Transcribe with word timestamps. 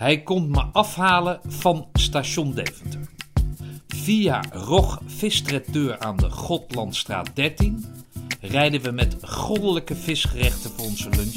Hij 0.00 0.22
komt 0.22 0.48
me 0.48 0.62
afhalen 0.62 1.40
van 1.46 1.88
station 1.92 2.52
Deventer. 2.52 3.00
Via 3.88 4.42
Rog 4.52 5.00
Vistraiteur 5.06 5.98
aan 5.98 6.16
de 6.16 6.30
Godlandstraat 6.30 7.30
13 7.34 7.84
rijden 8.40 8.80
we 8.80 8.90
met 8.90 9.16
goddelijke 9.22 9.96
visgerechten 9.96 10.70
voor 10.70 10.84
onze 10.84 11.08
lunch 11.10 11.34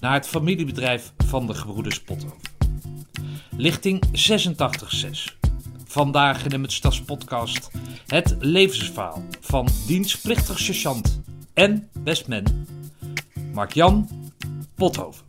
naar 0.00 0.12
het 0.12 0.28
familiebedrijf 0.28 1.12
van 1.16 1.46
de 1.46 1.54
gebroeders 1.54 2.02
Pothoven. 2.02 2.38
Lichting 3.56 4.02
866. 4.12 5.36
Vandaag 5.84 6.44
in 6.44 6.50
de 6.50 6.58
Mutstas 6.58 7.02
podcast 7.02 7.70
het 8.06 8.36
levensverhaal 8.38 9.22
van 9.40 9.68
dienstplichtig 9.86 10.58
sergeant 10.58 11.20
en 11.54 11.88
bestman 11.92 12.66
Mark-Jan 13.52 14.08
Pothoven. 14.74 15.27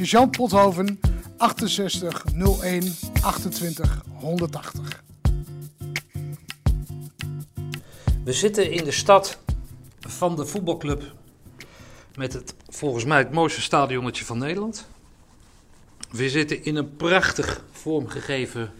Sergeant 0.00 0.30
Pothoven 0.30 1.00
68 1.36 2.24
01 2.62 2.94
28 3.22 4.02
180. 4.14 5.02
We 8.24 8.32
zitten 8.32 8.70
in 8.70 8.84
de 8.84 8.90
stad 8.90 9.38
van 10.00 10.36
de 10.36 10.46
voetbalclub 10.46 11.02
met 12.14 12.32
het 12.32 12.54
volgens 12.68 13.04
mij 13.04 13.18
het 13.18 13.32
mooiste 13.32 13.60
stadionnetje 13.60 14.24
van 14.24 14.38
Nederland. 14.38 14.86
We 16.10 16.28
zitten 16.28 16.64
in 16.64 16.76
een 16.76 16.96
prachtig 16.96 17.64
vormgegeven 17.70 18.72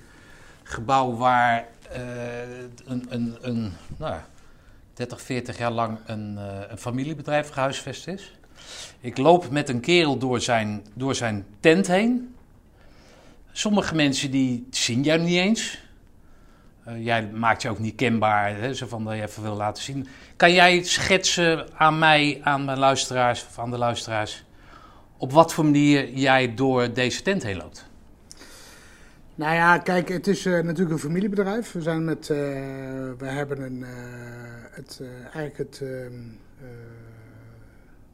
gebouw 0.62 1.16
waar 1.16 1.68
uh, 1.92 1.98
een, 2.84 3.06
een, 3.08 3.36
een 3.40 3.72
nou, 3.96 4.20
30, 4.94 5.22
40 5.22 5.58
jaar 5.58 5.72
lang 5.72 5.98
een, 6.06 6.34
uh, 6.34 6.60
een 6.68 6.78
familiebedrijf 6.78 7.48
gehuisvest 7.48 8.06
is. 8.06 8.32
Ik 9.00 9.16
loop 9.16 9.50
met 9.50 9.68
een 9.68 9.80
kerel 9.80 10.18
door 10.18 10.40
zijn, 10.40 10.86
door 10.94 11.14
zijn 11.14 11.46
tent 11.60 11.86
heen. 11.86 12.34
Sommige 13.52 13.94
mensen 13.94 14.30
die 14.30 14.66
zien 14.70 15.02
jou 15.02 15.20
niet 15.20 15.36
eens. 15.36 15.78
Uh, 16.88 17.04
jij 17.04 17.26
maakt 17.26 17.62
je 17.62 17.68
ook 17.68 17.78
niet 17.78 17.94
kenbaar, 17.94 18.56
hè, 18.56 18.74
zo 18.74 18.86
van 18.86 19.04
dat 19.04 19.14
je 19.14 19.22
even 19.22 19.42
wil 19.42 19.56
laten 19.56 19.82
zien. 19.82 20.08
Kan 20.36 20.52
jij 20.52 20.82
schetsen 20.82 21.78
aan 21.78 21.98
mij, 21.98 22.40
aan 22.42 22.64
mijn 22.64 22.78
luisteraars, 22.78 23.46
of 23.48 23.58
aan 23.58 23.70
de 23.70 23.78
luisteraars, 23.78 24.44
op 25.16 25.32
wat 25.32 25.52
voor 25.52 25.64
manier 25.64 26.12
jij 26.12 26.54
door 26.54 26.92
deze 26.92 27.22
tent 27.22 27.42
heen 27.42 27.56
loopt? 27.56 27.88
Nou 29.34 29.54
ja, 29.54 29.78
kijk, 29.78 30.08
het 30.08 30.26
is 30.26 30.46
uh, 30.46 30.60
natuurlijk 30.60 30.90
een 30.90 30.98
familiebedrijf. 30.98 31.72
We 31.72 31.82
zijn 31.82 32.04
met, 32.04 32.28
uh, 32.28 32.36
we 33.18 33.26
hebben 33.26 33.62
een, 33.62 33.84
het, 34.70 35.00
eigenlijk 35.22 35.58
het 35.58 35.80
ehm, 35.82 36.12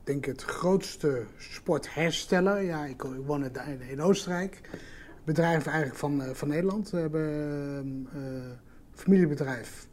denk 0.06 0.24
het 0.24 0.42
grootste 0.42 1.24
sporthersteller. 1.38 2.62
Ja, 2.62 2.84
ik, 2.84 3.02
ik 3.02 3.26
woon 3.26 3.50
in, 3.88 4.02
Oostenrijk. 4.02 4.60
Bedrijf 5.24 5.66
eigenlijk 5.66 5.98
van, 5.98 6.22
uh, 6.22 6.30
van 6.30 6.48
Nederland. 6.48 6.90
We 6.90 6.98
hebben 6.98 7.22
een 7.22 8.08
uh, 8.16 8.22
familiebedrijf. 8.94 9.88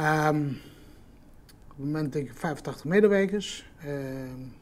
Um, 0.00 0.48
op 1.70 1.76
het 1.76 1.86
moment 1.86 2.12
denk 2.12 2.28
ik 2.28 2.36
85 2.36 2.84
medewerkers. 2.84 3.70
Uh, 3.78 3.92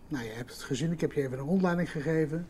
nou, 0.08 0.24
je 0.24 0.30
hebt 0.30 0.52
het 0.52 0.62
gezien, 0.62 0.92
ik 0.92 1.00
heb 1.00 1.12
je 1.12 1.22
even 1.22 1.38
een 1.38 1.44
rondleiding 1.44 1.90
gegeven. 1.90 2.46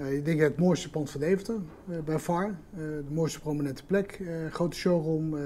Uh, 0.00 0.12
ik 0.12 0.24
denk 0.24 0.40
het 0.40 0.58
mooiste 0.58 0.90
pand 0.90 1.10
van 1.10 1.20
Deventer, 1.20 1.56
bij 2.04 2.18
VAR. 2.18 2.54
de 2.74 3.04
mooiste 3.10 3.40
prominente 3.40 3.84
plek, 3.84 4.20
grote 4.50 4.76
showroom. 4.76 5.36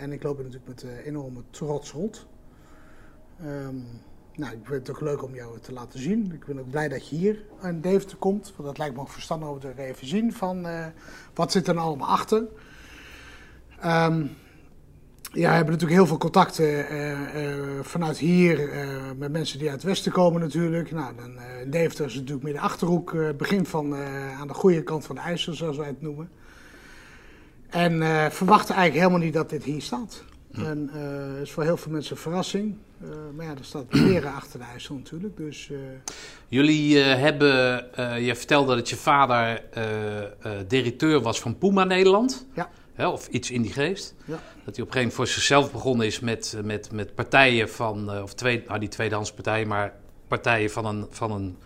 en 0.00 0.12
ik 0.12 0.22
loop 0.22 0.38
er 0.38 0.44
natuurlijk 0.44 0.68
met 0.82 1.04
enorme 1.04 1.42
trots 1.50 1.92
rond. 1.92 2.26
Nou, 4.36 4.52
ik 4.52 4.58
vind 4.62 4.86
het 4.86 4.96
ook 4.96 5.02
leuk 5.02 5.22
om 5.22 5.34
jou 5.34 5.58
te 5.58 5.72
laten 5.72 5.98
zien. 6.00 6.32
Ik 6.32 6.44
ben 6.44 6.58
ook 6.58 6.70
blij 6.70 6.88
dat 6.88 7.08
je 7.08 7.16
hier 7.16 7.42
aan 7.60 7.80
Deventer 7.80 8.16
komt. 8.16 8.52
Want 8.56 8.68
dat 8.68 8.78
lijkt 8.78 8.94
me 8.94 9.00
ook 9.00 9.08
verstandig 9.08 9.48
om 9.48 9.60
te 9.60 9.72
even 9.76 10.06
zien 10.06 10.32
van 10.32 10.66
uh, 10.66 10.86
wat 11.34 11.52
zit 11.52 11.68
er 11.68 11.74
nou 11.74 11.86
allemaal 11.86 12.08
achter. 12.08 12.38
Um, 13.84 14.30
ja, 15.32 15.48
we 15.48 15.54
hebben 15.54 15.72
natuurlijk 15.72 16.00
heel 16.00 16.06
veel 16.06 16.18
contacten 16.18 16.64
uh, 16.64 17.10
uh, 17.10 17.80
vanuit 17.82 18.18
hier 18.18 18.70
met 19.16 19.32
mensen 19.32 19.58
die 19.58 19.70
uit 19.70 19.76
het 19.76 19.86
westen 19.86 20.12
komen 20.12 20.40
natuurlijk. 20.40 20.90
Nou, 20.90 21.14
dan, 21.16 21.38
Deventer 21.70 22.06
is 22.06 22.14
natuurlijk 22.14 22.42
meer 22.42 22.52
de 22.52 22.60
Achterhoek, 22.60 23.16
begin 23.36 23.66
van 23.66 23.94
aan 24.40 24.48
de 24.48 24.54
goede 24.54 24.82
kant 24.82 25.04
van 25.04 25.14
de 25.14 25.20
IJssel 25.20 25.54
zoals 25.54 25.76
wij 25.76 25.86
het 25.86 26.02
noemen. 26.02 26.30
En 27.68 27.92
verwachten 28.32 28.74
eigenlijk 28.74 29.04
helemaal 29.04 29.26
niet 29.26 29.34
dat 29.34 29.50
dit 29.50 29.64
hier 29.64 29.82
staat. 29.82 30.24
Hm. 30.52 30.64
En 30.64 30.90
uh, 30.94 31.40
is 31.40 31.52
voor 31.52 31.62
heel 31.62 31.76
veel 31.76 31.92
mensen 31.92 32.16
een 32.16 32.22
verrassing. 32.22 32.76
Uh, 33.04 33.10
maar 33.36 33.46
ja, 33.46 33.50
er 33.50 33.64
staat 33.64 33.92
meren 33.92 34.34
achter 34.40 34.58
de 34.58 34.64
IJssel 34.64 34.94
natuurlijk. 34.94 35.36
Dus, 35.36 35.68
uh... 35.68 35.78
Jullie 36.48 36.98
hebben, 36.98 37.84
je 38.24 38.34
vertelde 38.36 38.74
dat 38.74 38.88
je 38.88 38.96
vader 38.96 39.62
directeur 40.66 41.20
was 41.20 41.40
van 41.40 41.58
Puma 41.58 41.84
Nederland. 41.84 42.46
Ja. 42.54 42.70
Hè, 42.94 43.08
of 43.08 43.28
iets 43.28 43.50
in 43.50 43.62
die 43.62 43.72
geest. 43.72 44.14
Ja. 44.24 44.32
Dat 44.34 44.40
hij 44.40 44.44
op 44.64 44.64
een 44.64 44.76
gegeven 44.76 44.98
moment 44.98 45.14
voor 45.14 45.26
zichzelf 45.26 45.72
begonnen 45.72 46.06
is 46.06 46.20
met, 46.20 46.56
met, 46.64 46.92
met 46.92 47.14
partijen 47.14 47.70
van, 47.70 48.22
of 48.22 48.34
twee, 48.34 48.62
nou 48.66 48.78
die 48.78 48.88
tweedehands 48.88 49.32
partijen, 49.32 49.68
maar 49.68 49.94
partijen 50.28 50.70
van 50.70 50.86
een, 50.86 51.06
van 51.10 51.32
een 51.32 51.56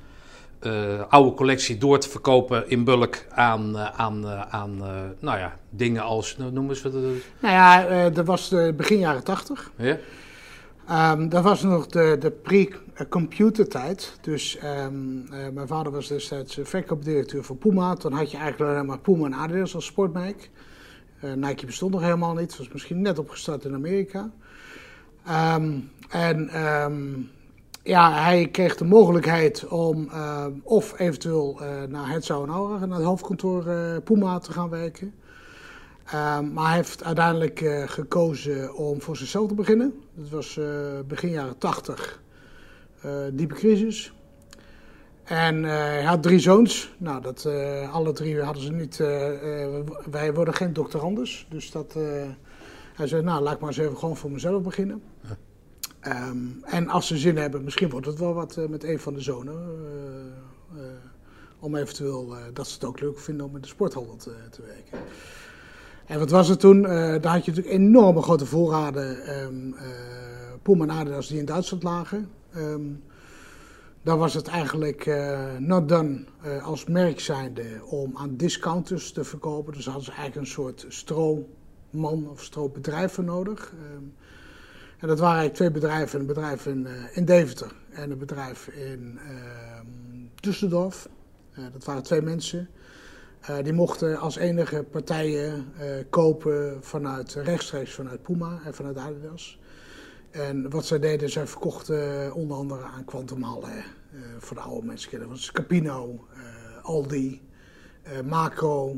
oude 1.09 1.35
collectie 1.35 1.79
door 1.79 1.99
te 1.99 2.09
verkopen 2.09 2.71
in 2.71 2.85
bulk 2.85 3.27
aan, 3.31 3.79
aan, 3.79 4.27
aan 4.51 4.77
nou 5.19 5.39
ja, 5.39 5.57
dingen 5.71 6.03
als, 6.03 6.37
noemen 6.37 6.77
ze 6.77 6.89
het? 6.89 6.95
Nou 7.41 7.55
ja, 7.55 8.11
dat 8.11 8.27
was 8.27 8.49
de 8.49 8.75
begin 8.77 8.99
jaren 8.99 9.25
tachtig. 9.25 9.71
Ja? 9.77 9.97
Um, 10.91 11.29
dat 11.29 11.43
was 11.43 11.63
nog 11.63 11.87
de, 11.87 12.17
de 12.19 12.31
pre-computer 12.31 13.69
tijd. 13.69 14.19
Dus 14.21 14.59
um, 14.65 15.29
mijn 15.53 15.67
vader 15.67 15.93
was 15.93 16.09
destijds 16.09 16.59
verkoopdirecteur 16.63 17.45
van 17.45 17.59
Puma. 17.59 17.95
Toen 17.95 18.13
had 18.13 18.31
je 18.31 18.37
eigenlijk 18.37 18.71
alleen 18.71 18.87
maar 18.87 18.99
Puma 18.99 19.27
en 19.27 19.35
Adidas 19.35 19.75
als 19.75 19.85
sportmerk. 19.85 20.51
Nike 21.21 21.67
bestond 21.67 21.93
nog 21.93 22.01
helemaal 22.01 22.35
niet. 22.35 22.49
Het 22.51 22.59
was 22.59 22.69
misschien 22.69 23.01
net 23.03 23.19
opgestart 23.19 23.65
in 23.65 23.75
Amerika. 23.75 24.31
Um, 25.57 25.91
en 26.09 26.51
ja, 27.83 28.23
hij 28.23 28.49
kreeg 28.49 28.77
de 28.77 28.85
mogelijkheid 28.85 29.69
om 29.69 30.11
of 30.63 30.99
eventueel 30.99 31.61
naar 31.89 32.15
en 32.15 32.49
Aura, 32.49 32.87
naar 32.87 32.99
het 32.99 33.07
hoofdkantoor 33.07 33.65
Puma 34.05 34.39
te 34.39 34.53
gaan 34.53 34.69
werken. 34.69 35.15
Maar 36.53 36.67
hij 36.67 36.77
heeft 36.77 37.05
uiteindelijk 37.05 37.59
gekozen 37.87 38.75
om 38.75 39.01
voor 39.01 39.17
zichzelf 39.17 39.49
te 39.49 39.55
beginnen. 39.55 39.95
Dat 40.15 40.29
was 40.29 40.61
begin 41.07 41.31
jaren 41.31 41.59
80, 41.59 42.23
diepe 43.33 43.55
crisis. 43.55 44.13
En 45.25 45.63
hij 45.65 46.05
had 46.05 46.23
drie 46.23 46.39
zoons. 46.39 46.95
Nou, 46.99 47.23
dat, 47.23 47.47
alle 47.93 48.13
drie 48.13 48.41
hadden 48.41 48.63
ze 48.63 48.73
niet. 48.73 48.97
wij 50.11 50.35
worden 50.35 50.55
geen 50.55 50.73
doctorandus. 50.73 51.47
Dus 51.51 51.71
dat, 51.71 51.97
hij 52.95 53.07
zei, 53.07 53.23
nou, 53.23 53.43
laat 53.43 53.55
ik 53.55 53.61
maar 53.61 53.69
eens 53.69 53.79
even 53.79 53.97
gewoon 53.97 54.17
voor 54.17 54.31
mezelf 54.31 54.63
beginnen. 54.63 55.03
Ja. 55.21 55.37
Um, 56.29 56.61
en 56.65 56.89
als 56.89 57.07
ze 57.07 57.17
zin 57.17 57.37
hebben, 57.37 57.65
misschien 57.65 57.91
wordt 57.91 58.07
het 58.07 58.19
wel 58.19 58.35
wat 58.35 58.59
met 58.69 58.85
een 58.85 58.99
van 58.99 59.15
de 59.15 59.21
zonen. 59.21 59.57
Om 61.59 61.77
eventueel 61.77 62.35
dat 62.53 62.67
ze 62.67 62.75
het 62.75 62.85
ook 62.85 63.01
leuk 63.01 63.19
vinden 63.19 63.47
om 63.47 63.55
in 63.55 63.61
de 63.61 63.69
sporthandel 63.69 64.17
te, 64.17 64.35
te 64.51 64.63
werken. 64.63 64.99
En 66.07 66.19
wat 66.19 66.31
was 66.31 66.49
het 66.49 66.61
toen? 66.61 66.83
daar 66.83 67.27
had 67.27 67.45
je 67.45 67.51
natuurlijk 67.51 67.67
enorme 67.67 68.23
grote 68.23 68.47
voorraden 68.47 69.39
um, 69.43 69.75
Puma 70.63 70.85
en 70.85 70.91
Adidas 70.91 71.29
die 71.29 71.39
in 71.39 71.45
Duitsland 71.45 71.83
lagen. 71.83 72.31
Um, 72.57 73.03
dan 74.03 74.19
was 74.19 74.35
het 74.35 74.47
eigenlijk 74.47 75.07
not 75.59 75.89
done 75.89 76.25
als 76.63 76.85
merk 76.85 77.21
zijnde 77.21 77.65
om 77.85 78.17
aan 78.17 78.37
discounters 78.37 79.13
te 79.13 79.25
verkopen. 79.25 79.73
Dus 79.73 79.85
hadden 79.85 80.05
ze 80.05 80.11
eigenlijk 80.11 80.41
een 80.41 80.53
soort 80.53 80.85
stroomman 80.89 82.29
of 82.31 82.43
stroombedrijf 82.43 83.13
voor 83.13 83.25
nodig. 83.25 83.73
En 84.99 85.09
dat 85.09 85.19
waren 85.19 85.39
eigenlijk 85.39 85.55
twee 85.55 85.83
bedrijven. 85.83 86.21
Een 86.21 86.27
bedrijf 86.27 86.67
in, 86.67 86.87
uh, 86.87 87.17
in 87.17 87.25
Deventer 87.25 87.73
en 87.91 88.11
een 88.11 88.19
bedrijf 88.19 88.69
in 88.69 89.19
uh, 89.29 89.81
Düsseldorf. 90.35 91.09
Uh, 91.59 91.65
dat 91.73 91.85
waren 91.85 92.03
twee 92.03 92.23
mensen. 92.23 92.69
Eh, 93.41 93.57
die 93.63 93.73
mochten 93.73 94.19
als 94.19 94.37
enige 94.37 94.83
partijen 94.83 95.73
kopen 96.11 96.79
vanuit, 96.81 97.35
rechtstreeks 97.35 97.93
vanuit 97.93 98.23
Puma 98.23 98.61
en 98.65 98.75
vanuit 98.75 98.97
Adidas. 98.97 99.59
En 100.31 100.71
wat 100.71 100.87
zij 100.87 100.99
deden, 100.99 101.31
zij 101.31 101.47
verkochten 101.47 102.35
onder 102.35 102.57
andere 102.57 102.83
aan 102.83 103.05
Quantum 103.05 103.43
Halle. 103.43 103.83
voor 104.39 104.57
de 104.57 104.63
oude 104.63 104.87
mensen 104.87 105.11
kennen. 105.11 105.29
Dat 105.29 105.37
was 105.37 105.53
Capino, 105.53 106.27
Aldi, 106.83 107.43
Macro, 108.25 108.97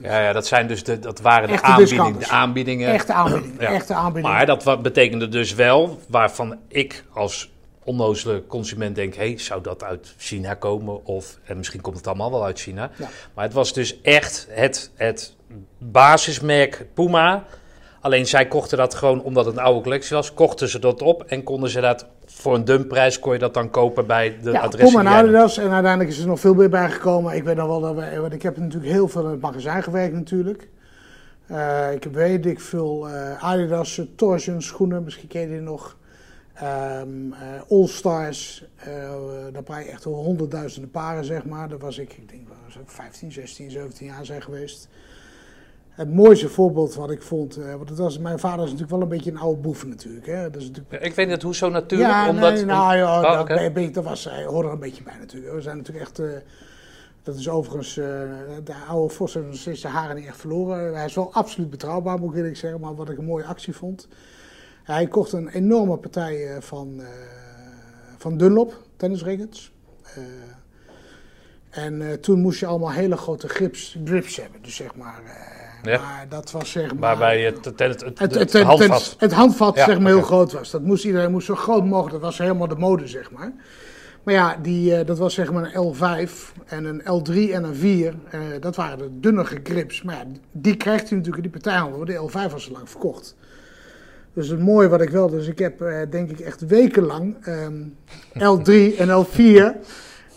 ja, 0.00 0.20
ja, 0.20 0.32
dat, 0.32 0.46
zijn 0.46 0.66
dus 0.66 0.84
de, 0.84 0.98
dat 0.98 1.20
waren 1.20 1.48
de, 1.48 1.62
aanbiedingen, 1.62 2.18
de 2.18 2.28
aanbiedingen. 2.28 2.92
Echte 2.92 3.12
aanbiedingen, 3.12 3.60
ja. 3.60 3.68
echte 3.68 3.94
aanbiedingen. 3.94 4.36
Maar 4.36 4.46
dat 4.46 4.82
betekende 4.82 5.28
dus 5.28 5.54
wel, 5.54 6.00
waarvan 6.08 6.56
ik 6.68 7.04
als 7.12 7.52
onnozele 7.84 8.46
consument 8.46 8.94
denk... 8.94 9.14
hé, 9.14 9.28
hey, 9.28 9.38
zou 9.38 9.62
dat 9.62 9.84
uit 9.84 10.14
China 10.18 10.54
komen? 10.54 11.06
Of, 11.06 11.38
en 11.44 11.56
misschien 11.56 11.80
komt 11.80 11.96
het 11.96 12.06
allemaal 12.06 12.30
wel 12.30 12.44
uit 12.44 12.60
China. 12.60 12.90
Ja. 12.96 13.08
Maar 13.34 13.44
het 13.44 13.54
was 13.54 13.72
dus 13.72 14.00
echt 14.00 14.46
het, 14.50 14.90
het 14.94 15.34
basismerk 15.78 16.86
Puma... 16.94 17.44
Alleen 18.02 18.26
zij 18.26 18.46
kochten 18.46 18.78
dat 18.78 18.94
gewoon 18.94 19.22
omdat 19.22 19.44
het 19.46 19.56
een 19.56 19.62
oude 19.62 19.80
collectie 19.80 20.16
was, 20.16 20.34
kochten 20.34 20.68
ze 20.68 20.78
dat 20.78 21.02
op 21.02 21.22
en 21.22 21.42
konden 21.42 21.70
ze 21.70 21.80
dat 21.80 22.06
voor 22.24 22.54
een 22.54 22.64
dumpprijs 22.64 23.18
kon 23.18 23.32
je 23.32 23.38
dat 23.38 23.54
dan 23.54 23.70
kopen 23.70 24.06
bij 24.06 24.38
de 24.42 24.50
ja, 24.50 24.60
adressen 24.60 24.98
Puma 24.98 25.10
en. 25.10 25.16
Adidas. 25.16 25.58
En 25.58 25.70
uiteindelijk 25.70 26.10
is 26.10 26.18
er 26.18 26.26
nog 26.26 26.40
veel 26.40 26.54
meer 26.54 26.68
bijgekomen. 26.68 27.34
Ik 27.34 27.44
weet 27.44 27.56
nog 27.56 27.66
wel 27.66 27.80
dat 27.80 27.94
wij, 27.94 28.20
want 28.20 28.32
ik 28.32 28.42
heb 28.42 28.56
natuurlijk 28.56 28.92
heel 28.92 29.08
veel 29.08 29.24
in 29.24 29.30
het 29.30 29.40
magazijn 29.40 29.82
gewerkt 29.82 30.14
natuurlijk. 30.14 30.68
Eh, 31.46 31.92
ik 31.92 32.02
heb 32.02 32.14
weet 32.14 32.46
ik 32.46 32.60
veel 32.60 33.08
eh, 33.08 33.44
Adidas, 33.44 34.00
Torsion 34.16 34.62
schoenen, 34.62 35.04
misschien 35.04 35.28
ken 35.28 35.40
je 35.40 35.48
die 35.48 35.60
nog. 35.60 35.96
Ehm, 36.62 37.32
eh, 37.32 37.60
All 37.68 37.86
Stars, 37.86 38.64
eh, 38.76 39.12
daar 39.52 39.62
praat 39.62 39.84
je 39.84 39.90
echt 39.90 40.06
over 40.06 40.22
honderdduizenden 40.22 40.90
paren 40.90 41.24
zeg 41.24 41.44
maar. 41.44 41.68
Daar 41.68 41.78
was 41.78 41.98
ik, 41.98 42.12
ik 42.12 42.28
denk 42.28 42.48
was 42.64 42.78
ook 42.78 42.90
15, 42.90 43.32
16, 43.32 43.70
17 43.70 44.06
jaar 44.06 44.24
zijn 44.24 44.42
geweest. 44.42 44.88
Het 45.88 46.14
mooiste 46.14 46.48
voorbeeld 46.48 46.94
wat 46.94 47.10
ik 47.10 47.22
vond, 47.22 47.56
eh, 47.56 47.74
want 47.74 47.88
het 47.88 47.98
was, 47.98 48.18
mijn 48.18 48.38
vader 48.38 48.58
is 48.58 48.64
natuurlijk 48.70 48.90
wel 48.90 49.00
een 49.00 49.08
beetje 49.08 49.30
een 49.30 49.38
oude 49.38 49.60
boef 49.60 49.86
natuurlijk. 49.86 50.26
Hè? 50.26 50.50
Dat 50.50 50.62
is 50.62 50.68
natuurlijk 50.68 51.04
Ik 51.04 51.14
weet 51.14 51.28
niet 51.28 51.42
hoe 51.42 51.54
zo 51.54 51.68
natuurlijk, 51.68 52.10
ja, 52.10 52.28
omdat... 52.28 52.54
nee, 52.54 52.64
nou 52.64 52.96
ja, 52.96 53.16
Oh, 53.16 53.32
dat, 53.32 53.46
ben- 53.46 53.72
ben- 53.72 53.92
dat 53.92 54.04
was, 54.04 54.24
hij 54.24 54.44
hoorde 54.44 54.68
er 54.68 54.74
een 54.74 54.80
beetje 54.80 55.02
bij 55.02 55.16
natuurlijk. 55.18 55.54
We 55.54 55.60
zijn 55.60 55.76
natuurlijk 55.76 56.04
echt, 56.06 56.22
dat 57.22 57.36
is 57.36 57.48
overigens, 57.48 57.94
de 57.94 58.74
oude 58.88 59.14
Vos 59.14 59.34
heeft 59.34 59.46
nog 59.46 59.56
steeds 59.56 59.80
de 59.80 59.88
haren 59.88 60.16
niet 60.16 60.26
echt 60.26 60.36
verloren. 60.36 60.94
Hij 60.94 61.04
is 61.04 61.14
wel 61.14 61.32
absoluut 61.32 61.70
betrouwbaar, 61.70 62.18
moet 62.18 62.30
ik 62.30 62.36
eerlijk 62.36 62.56
zeggen, 62.56 62.80
maar 62.80 62.94
wat 62.94 63.10
ik 63.10 63.18
een 63.18 63.24
mooie 63.24 63.44
actie 63.44 63.76
vond. 63.76 64.08
Hij 64.82 65.06
kocht 65.06 65.32
een 65.32 65.48
enorme 65.48 65.96
partij 65.96 66.54
eh, 66.54 66.60
van, 66.60 67.00
eh, 67.00 67.06
van 68.18 68.36
Dunlop, 68.36 68.76
tennisrackets. 68.96 69.72
Eh, 70.02 70.22
en 71.70 72.20
toen 72.20 72.40
moest 72.40 72.60
je 72.60 72.66
allemaal 72.66 72.92
hele 72.92 73.16
grote 73.16 73.48
grips, 73.48 73.98
grips 74.04 74.36
hebben, 74.36 74.62
dus 74.62 74.74
zeg 74.74 74.94
maar... 74.94 75.20
Ja. 75.82 76.00
Maar 76.00 76.26
dat 76.28 76.50
was 76.50 76.70
zeg 76.70 76.88
maar... 76.88 77.00
Waarbij 77.00 77.42
het, 77.42 77.64
het, 77.64 77.78
het, 77.78 78.34
het, 78.34 78.62
handvat... 78.62 79.16
het, 79.18 79.32
handvat 79.32 79.74
Ja, 79.74 79.84
zeg 79.84 79.98
maar, 79.98 80.12
heel 80.12 80.22
groot 80.22 80.52
was. 80.52 80.70
Dat 80.70 80.82
moest 80.82 81.04
iedereen 81.04 81.30
moest 81.30 81.46
zo 81.46 81.54
groot 81.54 81.84
mogelijk. 81.84 82.12
Dat 82.12 82.20
was 82.20 82.38
helemaal 82.38 82.68
de 82.68 82.76
mode, 82.76 83.06
zeg 83.06 83.30
maar. 83.30 83.52
Maar 84.22 84.34
ja, 84.34 84.56
die, 84.62 85.04
dat 85.04 85.18
was 85.18 85.34
zeg 85.34 85.52
maar 85.52 85.74
een 85.74 85.94
L5 85.94 86.30
en 86.66 86.84
een 86.84 87.00
L3 87.00 87.52
en 87.52 87.64
een 87.64 87.74
4. 87.74 88.14
Eh, 88.30 88.40
dat 88.60 88.76
waren 88.76 88.98
de 88.98 89.20
dunnere 89.20 89.60
grips. 89.62 90.02
Maar 90.02 90.16
ja, 90.16 90.24
die 90.52 90.76
krijgt 90.76 91.08
hij 91.08 91.18
natuurlijk 91.18 91.44
in 91.44 91.50
die 91.50 91.60
partijhandel. 91.60 92.04
De 92.04 92.30
L5 92.30 92.52
was 92.52 92.64
zo 92.64 92.72
lang 92.72 92.90
verkocht. 92.90 93.36
Dus 94.34 94.48
het 94.48 94.60
mooie 94.60 94.88
wat 94.88 95.00
ik 95.00 95.10
wel... 95.10 95.30
Dus 95.30 95.46
ik 95.46 95.58
heb 95.58 95.80
eh, 95.80 95.96
denk 96.10 96.30
ik 96.30 96.40
echt 96.40 96.66
wekenlang 96.66 97.36
ehm, 97.42 97.82
L3 98.38 98.98
en 98.98 99.24
L4... 99.24 99.36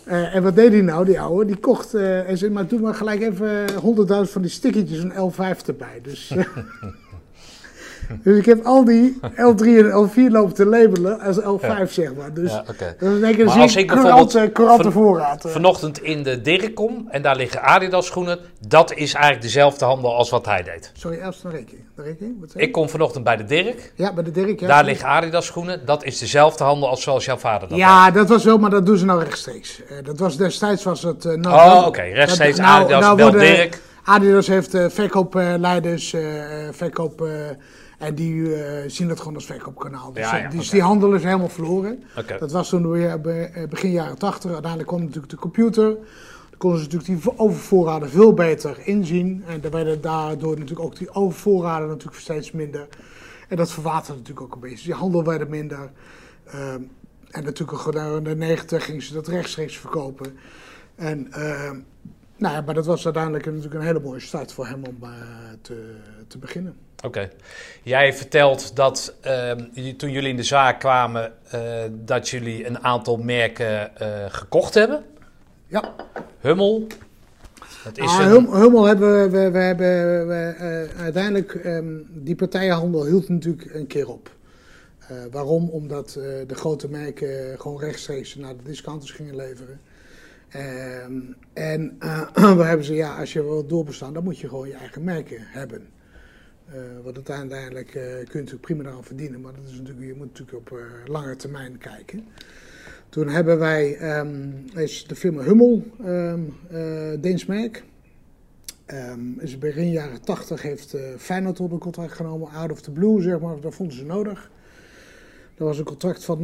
eh, 0.04 0.34
en 0.34 0.42
wat 0.42 0.54
deed 0.54 0.72
hij 0.72 0.80
nou, 0.80 1.04
die 1.04 1.20
ouwe? 1.20 1.44
Die 1.44 1.56
kocht, 1.56 1.94
eh, 1.94 2.28
en 2.28 2.38
zei, 2.38 2.50
maar 2.50 2.66
doe 2.66 2.80
maar 2.80 2.94
gelijk 2.94 3.20
even 3.20 3.66
100.000 3.68 4.32
van 4.32 4.42
die 4.42 4.50
stickertjes 4.50 4.98
een 4.98 5.12
L5 5.12 5.66
erbij. 5.66 6.00
Dus, 6.02 6.34
dus 8.22 8.38
ik 8.38 8.44
heb 8.46 8.64
al 8.64 8.84
die 8.84 9.18
L3 9.22 9.64
en 9.66 10.08
L4 10.08 10.30
lopen 10.32 10.54
te 10.54 10.66
labelen 10.66 11.20
als 11.20 11.40
L5, 11.40 11.90
zeg 11.92 12.14
maar. 12.14 12.34
Dus 12.34 12.50
Ja, 12.52 12.64
dat 12.66 13.10
is 13.10 13.16
in 13.18 13.24
één 13.24 13.34
keer 13.36 13.44
Maar 13.44 13.60
als 13.60 13.76
ik 13.76 13.86
bijvoorbeeld 13.86 14.32
van- 14.82 14.92
voorraad. 14.92 15.44
eh. 15.44 15.50
Vanochtend 15.52 16.02
in 16.02 16.22
de 16.22 16.40
Dirk 16.40 16.74
kom 16.74 17.06
en 17.10 17.22
daar 17.22 17.36
liggen 17.36 17.62
Adidas 17.62 18.06
schoenen. 18.06 18.38
Dat 18.68 18.92
is 18.94 19.12
eigenlijk 19.14 19.44
dezelfde 19.44 19.84
handel 19.84 20.14
als 20.16 20.30
wat 20.30 20.46
hij 20.46 20.62
deed. 20.62 20.90
Sorry, 20.96 21.18
eerst 21.18 21.44
een 21.44 21.50
rekening. 21.50 21.84
Rekening? 21.96 22.36
Ik 22.54 22.72
kom 22.72 22.88
vanochtend 22.88 23.24
bij 23.24 23.36
de 23.36 23.44
Dirk. 23.44 23.92
Ja, 23.94 24.12
bij 24.14 24.24
de 24.24 24.30
Dirk. 24.30 24.60
Ja, 24.60 24.66
Daar 24.66 24.84
liggen 24.84 25.08
Adidas 25.08 25.46
schoenen. 25.46 25.80
Dat 25.84 26.04
is 26.04 26.18
dezelfde 26.18 26.64
handel 26.64 26.88
als 26.88 27.02
zoals 27.02 27.24
jouw 27.24 27.36
vader 27.36 27.60
dat 27.60 27.68
deed. 27.68 27.78
Ja, 27.78 28.10
dat 28.10 28.28
was 28.28 28.44
wel, 28.44 28.58
maar 28.58 28.70
dat 28.70 28.86
doen 28.86 28.96
ze 28.96 29.04
nou 29.04 29.22
rechtstreeks. 29.22 29.82
Eh, 29.88 29.96
dat 30.04 30.18
was 30.18 30.36
destijds 30.36 30.82
was 30.84 31.02
het. 31.02 31.24
eh, 31.24 31.32
nou, 31.34 31.54
Oh, 31.56 31.64
nou- 31.66 31.86
oké. 31.86 32.02
Rechtstreeks 32.02 32.56
dat- 32.56 32.66
nou- 32.66 32.80
Adidas, 32.82 33.00
nou 33.00 33.16
worden- 33.22 33.40
Dirk. 33.40 33.80
Adidas 34.04 34.46
heeft 34.46 34.74
eh, 34.74 34.84
verkoopleiders, 34.88 36.12
eh, 36.12 36.22
verkoop. 36.70 37.28
Eh, 37.98 38.06
en 38.06 38.14
die 38.14 38.54
eh, 38.54 38.90
zien 38.90 39.08
dat 39.08 39.18
gewoon 39.18 39.34
als 39.34 39.46
verkoopkanaal. 39.46 40.12
Dus, 40.12 40.22
Ja, 40.22 40.36
eh, 40.36 40.42
ja, 40.42 40.48
dus 40.50 40.70
die 40.70 40.82
handel 40.82 41.14
is 41.14 41.22
helemaal 41.24 41.48
verloren. 41.48 42.02
Dat 42.38 42.52
was 42.52 42.68
toen 42.68 42.90
weer 42.90 43.20
be- 43.20 43.32
eh, 43.54 43.68
begin 43.68 43.90
jaren 43.90 44.18
80. 44.18 44.50
Uiteindelijk 44.50 44.88
kwam 44.90 45.00
natuurlijk 45.02 45.30
de 45.30 45.36
computer. 45.38 45.84
Dan 46.50 46.58
konden 46.58 46.78
ze 46.80 46.84
natuurlijk 46.96 47.22
die 47.24 47.38
overvoorraden 47.38 48.10
veel 48.10 48.32
beter 48.34 48.78
inzien. 48.84 49.44
En 49.46 49.60
daar 49.60 49.70
werden 49.70 50.00
daardoor 50.00 50.52
natuurlijk 50.52 50.80
ook 50.80 50.96
die 50.96 51.14
overvoorraden 51.14 51.88
natuurlijk 51.88 52.16
steeds 52.16 52.52
minder. 52.52 52.88
En 53.48 53.56
dat 53.56 53.70
verwaterde 53.72 54.18
natuurlijk 54.20 54.46
ook 54.46 54.54
een 54.54 54.60
beetje. 54.60 54.76
Dus 54.76 54.84
die 54.84 54.94
handel 54.94 55.24
werd 55.24 55.48
minder. 55.48 55.90
Ehm, 56.44 56.80
en 57.30 57.44
natuurlijk 57.44 57.78
gewoon 57.80 58.16
in 58.16 58.24
de 58.24 58.36
90 58.36 58.84
gingen 58.84 59.02
ze 59.02 59.12
dat 59.14 59.28
rechtstreeks 59.28 59.76
verkopen. 59.78 60.36
En, 60.94 61.32
ehm, 61.32 61.76
nou 62.36 62.54
ja, 62.54 62.60
maar 62.60 62.74
dat 62.74 62.86
was 62.86 63.04
uiteindelijk 63.04 63.46
natuurlijk 63.46 63.74
een 63.74 63.80
hele 63.80 64.00
mooie 64.00 64.20
start 64.20 64.52
voor 64.52 64.66
hem 64.66 64.84
om 64.84 64.96
eh, 65.00 65.08
te, 65.60 65.94
te 66.26 66.38
beginnen. 66.38 66.76
Oké. 67.04 67.30
Jij 67.82 68.12
vertelt 68.12 68.76
dat 68.76 69.14
ehm, 69.20 69.94
toen 69.96 70.10
jullie 70.10 70.28
in 70.28 70.36
de 70.36 70.42
zaak 70.42 70.80
kwamen, 70.80 71.32
eh, 71.50 71.60
dat 71.90 72.28
jullie 72.28 72.66
een 72.66 72.84
aantal 72.84 73.16
merken 73.16 73.96
eh, 73.96 74.24
gekocht 74.28 74.74
hebben. 74.74 75.04
Ja, 75.66 75.94
Hummel. 76.40 76.86
Dat 77.84 77.98
is 77.98 78.04
Ah, 78.04 78.32
een... 78.32 78.46
Hummel 78.46 78.84
hebben 78.84 79.22
we, 79.22 79.30
we, 79.30 79.50
we 79.50 79.58
hebben 79.58 80.28
we, 80.28 80.54
eh, 80.58 81.00
uiteindelijk, 81.02 81.54
ehm, 81.54 81.94
die 82.08 82.34
partijenhandel 82.34 83.04
hield 83.04 83.28
natuurlijk 83.28 83.74
een 83.74 83.86
keer 83.86 84.08
op. 84.08 84.34
Waarom? 85.30 85.68
Omdat 85.68 86.12
de 86.46 86.54
grote 86.54 86.88
merken 86.88 87.60
gewoon 87.60 87.80
rechtstreeks 87.80 88.34
naar 88.34 88.56
de 88.56 88.62
discounters 88.62 89.10
gingen 89.10 89.36
leveren. 89.36 89.80
Ehm, 90.48 91.20
en 91.52 91.96
we 92.58 92.62
hebben 92.62 92.84
ze, 92.86 92.94
ja, 92.94 93.18
als 93.18 93.32
je 93.32 93.42
wil 93.42 93.66
doorbestaan, 93.66 94.12
dan 94.12 94.24
moet 94.24 94.38
je 94.38 94.48
gewoon 94.48 94.68
je 94.68 94.74
eigen 94.74 95.04
merken 95.04 95.38
hebben. 95.40 95.88
Eh 96.66 96.74
want 97.02 97.28
uiteindelijk 97.28 97.94
eh, 97.94 98.02
kun 98.02 98.12
je 98.12 98.38
natuurlijk 98.38 98.60
prima 98.60 98.82
daaraan 98.82 99.04
verdienen, 99.04 99.40
maar 99.40 99.52
dat 99.52 99.64
is 99.64 99.78
natuurlijk, 99.78 100.06
je 100.06 100.14
moet 100.14 100.26
natuurlijk 100.26 100.56
op 100.56 100.78
eh, 100.78 100.84
lange 101.04 101.36
termijn 101.36 101.78
kijken. 101.78 102.24
Toen 103.08 103.28
hebben 103.28 103.58
wij, 103.58 103.96
ehm, 103.96 104.50
is 104.74 105.06
de 105.06 105.14
firma 105.14 105.42
Hummel, 105.42 105.82
eh 106.04 107.12
Deens 107.20 107.46
merk. 107.46 107.84
Begin 109.58 109.90
jaren 109.90 110.22
80 110.22 110.62
heeft 110.62 110.94
eh 110.94 111.02
Feyenoord 111.18 111.60
onder 111.60 111.78
contract 111.78 112.12
genomen, 112.12 112.50
out 112.50 112.72
of 112.72 112.80
the 112.80 112.90
blue 112.90 113.22
zeg 113.22 113.40
maar, 113.40 113.60
dat 113.60 113.74
vonden 113.74 113.96
ze 113.96 114.04
nodig. 114.04 114.50
Dat 115.54 115.66
was 115.66 115.78
een 115.78 115.84
contract 115.84 116.24
van 116.24 116.38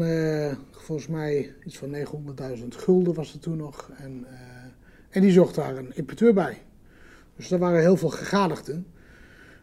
volgens 0.70 1.08
mij 1.08 1.54
iets 1.64 1.78
van 1.78 1.90
900.000 1.90 2.66
gulden 2.68 3.14
was 3.14 3.32
er 3.32 3.38
toen 3.38 3.56
nog. 3.56 3.90
En, 3.96 4.26
en 5.10 5.20
die 5.20 5.32
zocht 5.32 5.54
daar 5.54 5.76
een 5.76 5.96
importeur 5.96 6.34
bij. 6.34 6.62
Dus 7.36 7.50
er 7.50 7.58
waren 7.58 7.80
heel 7.80 7.96
veel 7.96 8.08
gegadigden. 8.08 8.86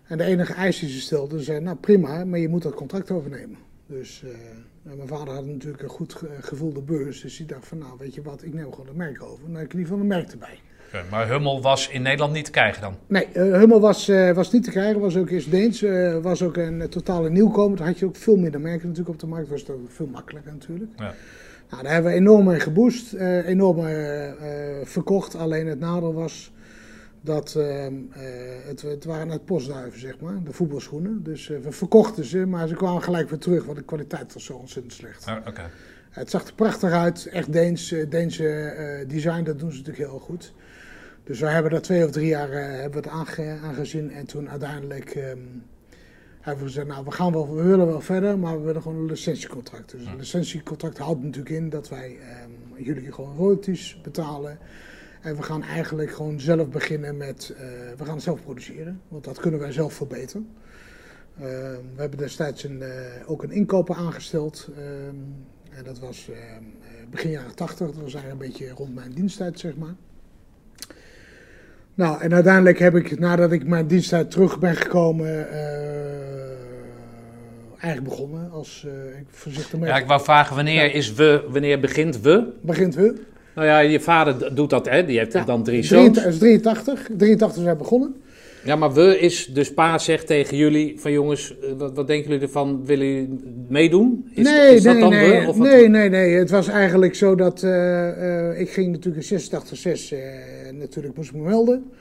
En 0.10 0.18
de 0.18 0.24
enige 0.24 0.54
eis 0.54 0.80
die 0.80 0.90
ze 0.90 1.00
stelden, 1.00 1.42
zei, 1.44 1.60
nou 1.60 1.78
prima, 1.78 2.26
maar 2.26 2.40
je 2.40 2.50
moet 2.50 2.62
dat 2.62 2.74
contract 2.74 3.12
overnemen. 3.12 3.58
Dus 3.88 4.24
eh, 4.26 4.96
mijn 4.96 5.08
vader 5.08 5.34
had 5.34 5.46
natuurlijk 5.46 5.84
een 5.84 5.90
goed 5.90 6.14
ge- 6.14 6.28
gevulde 6.42 6.82
beurs, 6.82 7.22
dus 7.22 7.38
die 7.38 7.46
dacht 7.46 7.68
van, 7.68 7.78
nou 7.78 7.92
weet 7.98 8.14
je 8.16 8.22
wat, 8.22 8.44
ik 8.44 8.54
neem 8.54 8.72
gewoon 8.72 8.88
het 8.88 8.96
merk 8.96 9.24
over. 9.24 9.44
Dan 9.46 9.56
heb 9.56 9.66
ik 9.66 9.74
in 9.74 9.80
ieder 9.80 9.94
geval 9.94 10.00
een 10.00 10.08
merk 10.08 10.32
erbij. 10.32 10.60
Maar 11.10 11.28
Hummel 11.28 11.62
was 11.62 11.90
in 11.90 12.02
Nederland 12.02 12.34
niet 12.34 12.46
te 12.46 12.52
krijgen 12.52 12.82
dan? 12.82 12.96
Nee, 13.08 13.26
eh, 13.26 13.44
Hummel 13.44 13.80
was, 13.80 14.08
eh, 14.08 14.32
was 14.32 14.52
niet 14.52 14.64
te 14.64 14.72
krijgen, 14.72 15.02
was 15.02 15.18
ook 15.18 15.30
eerst 15.30 15.52
Deens, 15.52 15.82
was 16.22 16.42
ook 16.44 16.58
een 16.58 16.90
totale 16.90 17.30
nieuwkomer. 17.30 17.78
Daar 17.78 17.88
had 17.88 18.00
je 18.00 18.06
ook 18.06 18.16
veel 18.16 18.36
minder 18.38 18.62
merken 18.62 18.88
natuurlijk 18.88 19.14
op 19.16 19.20
de 19.20 19.28
markt, 19.28 19.50
was 19.50 19.60
het 19.62 19.70
ook 19.70 19.92
veel 19.92 20.08
makkelijker 20.08 20.52
natuurlijk. 20.52 20.92
Ja. 20.96 21.14
Nou, 21.70 21.84
daar 21.84 21.94
hebben 21.94 22.12
we 22.12 22.18
enorm 22.18 22.46
mee 22.46 22.60
geboost, 22.60 23.14
enorm 23.46 23.86
verkocht. 24.84 25.36
Alleen 25.36 25.68
het 25.68 25.80
nadeel 25.80 26.14
was 26.14 26.52
dat 27.22 27.56
ehm, 27.56 27.94
eh, 28.12 28.22
het, 28.68 28.82
het 28.82 29.06
waren 29.06 29.28
net 29.28 29.46
postduiven, 29.46 30.00
zeg 30.00 30.20
maar, 30.20 30.44
de 30.44 30.54
voetbalschoenen. 30.54 31.24
Dus 31.24 31.50
eh, 31.50 31.58
we 31.60 31.72
verkochten 31.72 32.26
ze, 32.26 32.46
maar 32.46 32.68
ze 32.68 32.76
kwamen 32.76 33.04
gelijk 33.04 33.30
weer 33.30 33.40
terug, 33.40 33.66
want 33.66 33.78
de 33.78 33.84
kwaliteit 33.84 34.34
was 34.34 34.46
zo 34.46 34.54
ontzettend 34.54 34.94
slecht. 34.94 35.28
Oh, 35.28 35.36
Oké. 35.48 35.70
Het 36.10 36.30
zag 36.30 36.48
er 36.48 36.54
prachtig 36.54 36.92
uit, 36.92 37.26
echt 37.26 37.54
Deens, 37.54 37.92
eh, 37.92 38.10
Deense 38.10 39.04
design, 39.08 39.44
dat 39.44 39.60
doen 39.60 39.72
ze 39.72 39.78
natuurlijk 39.78 40.10
heel 40.10 40.20
goed. 40.20 40.54
Dus 41.24 41.40
we 41.40 41.48
hebben 41.48 41.72
dat 41.72 41.84
twee 41.84 42.06
of 42.06 42.12
drie 42.12 42.28
jaar 42.28 42.52
hebben 42.52 43.02
we 43.04 43.10
het 43.10 43.18
aange- 43.18 43.60
aangezien 43.64 44.12
en 44.12 44.26
toen 44.26 44.50
uiteindelijk 44.50 45.10
ehm, 45.10 45.38
hebben 46.42 46.64
we 46.64 46.70
gezegd, 46.70 46.88
nou 46.88 47.06
we 47.06 47.12
gaan 47.12 47.32
wel, 47.32 47.56
we 47.56 47.64
willen 47.64 47.88
wel 47.88 48.02
verder, 48.02 48.40
maar 48.40 48.58
we 48.60 48.66
willen 48.66 48.82
gewoon 48.82 48.98
een 48.98 49.06
licentiecontract. 49.06 49.92
Dus 49.92 50.06
een 50.06 50.18
licentiecontract 50.18 50.98
houdt 50.98 51.24
natuurlijk 51.24 51.56
in 51.56 51.70
dat 51.70 51.90
wij 51.90 52.18
ehm, 52.20 52.84
jullie 52.84 53.12
gewoon 53.12 53.36
royalties 53.36 54.02
betalen. 54.02 54.58
En 55.22 55.36
we 55.36 55.44
gaan 55.44 55.64
eigenlijk 55.64 56.12
gewoon 56.12 56.40
zelf 56.40 56.70
beginnen 56.70 57.18
met, 57.18 57.54
eh, 57.58 57.64
we 57.98 58.06
gaan 58.06 58.14
het 58.14 58.24
zelf 58.24 58.44
produceren, 58.44 59.02
want 59.08 59.24
dat 59.24 59.40
kunnen 59.40 59.60
wij 59.60 59.72
zelf 59.72 59.94
verbeteren. 59.94 60.50
Ehm, 61.40 61.46
we 61.96 62.02
hebben 62.02 62.20
destijds 62.20 62.64
een, 62.64 62.82
eh, 62.82 62.90
ook 63.26 63.44
een 63.44 63.52
inkoper 63.52 63.96
aangesteld. 63.96 64.70
en 65.70 65.86
dat 65.86 66.00
was 66.00 66.30
eh, 66.30 66.38
begin 67.10 67.32
jaren 67.32 67.56
80. 67.56 67.88
Dat 67.88 68.02
was 68.02 68.14
eigenlijk 68.14 68.44
een 68.44 68.50
beetje 68.50 68.70
rond 68.70 68.96
mijn 68.96 69.12
diensttijd, 69.12 69.60
zeg 69.60 69.76
maar. 69.76 69.96
Nou, 71.94 72.22
en 72.22 72.34
uiteindelijk 72.34 72.80
heb 72.80 72.96
ik, 72.96 73.20
nadat 73.20 73.52
ik 73.52 73.66
mijn 73.66 73.88
diensttijd 73.88 74.32
terug 74.32 74.60
ben 74.60 74.76
gekomen, 74.76 75.52
eh, 75.52 75.60
eigenlijk 77.80 78.04
begonnen 78.04 78.52
als, 78.52 78.86
eh 78.88 79.20
ik 79.20 79.26
voorzichtig 79.30 79.80
mee. 79.80 79.90
Ja, 79.90 79.98
ik 79.98 80.08
wou 80.08 80.22
vragen, 80.22 80.56
wanneer, 80.56 80.94
is 80.94 81.14
we, 81.14 81.46
wanneer 81.50 81.80
begint 81.80 82.22
we? 82.22 82.54
Begint 82.62 82.96
we. 82.96 83.22
Nou 83.60 83.72
ja, 83.72 83.80
je 83.80 84.00
vader 84.00 84.56
doet 84.56 84.70
dat, 84.70 84.90
hè? 84.90 85.06
Die 85.06 85.18
heeft 85.18 85.34
Ja, 85.34 85.44
dan 85.44 85.64
drie 85.64 85.84
zoons. 85.84 86.18
83, 86.18 86.38
83, 86.38 87.10
83 87.18 87.64
zijn 87.64 87.78
begonnen. 87.78 88.16
Ja, 88.64 88.76
maar 88.76 88.94
we 88.94 89.20
is 89.20 89.46
dus 89.46 89.74
pa 89.74 89.98
zegt 89.98 90.28
tegen 90.28 90.58
jullie 90.58 91.00
van 91.00 91.12
jongens, 91.12 91.60
eh, 91.60 91.72
wat, 91.78 91.94
wat 91.94 92.08
denken 92.08 92.30
jullie 92.30 92.46
ervan? 92.46 92.86
Willen 92.86 93.08
jullie 93.08 93.40
meedoen? 93.68 94.30
Is, 94.34 94.44
nee, 94.44 94.76
is 94.76 94.84
dat 94.84 95.00
dan 95.00 95.10
nee, 95.10 95.42
we? 95.42 95.48
Of 95.48 95.58
wat? 95.58 95.68
nee, 95.68 95.88
nee, 95.88 96.10
nee. 96.10 96.34
Het 96.34 96.50
was 96.50 96.68
eigenlijk 96.68 97.16
zo 97.16 97.36
dat 97.36 97.64
eh, 97.64 98.50
eh, 98.50 98.60
ik 98.60 98.70
ging 98.70 98.92
natuurlijk 98.92 99.30
in 99.30 99.40
86 99.40 100.12
eh 100.12 100.20
natuurlijk 100.72 101.16
moest 101.16 101.30
ik 101.30 101.36
me 101.36 101.42
melden. 101.42 101.92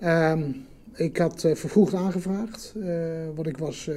Ehm, 0.00 0.42
ik 0.94 1.16
had 1.16 1.40
vervroegd 1.40 1.94
aangevraagd, 1.94 2.74
want 3.34 3.46
ik 3.46 3.58
was 3.58 3.90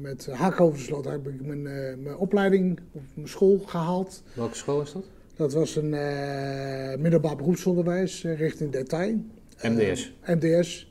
met 0.00 0.28
haak 0.30 0.60
over 0.60 0.78
de 0.78 0.84
sloot 0.84 1.04
heb 1.04 1.26
ik 1.28 1.46
mijn, 1.46 1.62
mijn 2.02 2.16
opleiding 2.16 2.80
op 2.92 3.02
mijn 3.14 3.28
school 3.28 3.62
gehaald. 3.66 4.22
Welke 4.34 4.56
school 4.56 4.80
is 4.80 4.92
dat? 4.92 5.04
Dat 5.42 5.52
was 5.52 5.76
een 5.76 5.94
eh, 5.94 6.98
middelbaar 6.98 7.36
beroepsonderwijs 7.36 8.24
eh, 8.24 8.38
richting 8.38 8.70
detail. 8.72 9.24
MDS. 9.62 10.12
Eh, 10.20 10.34
MDS. 10.34 10.90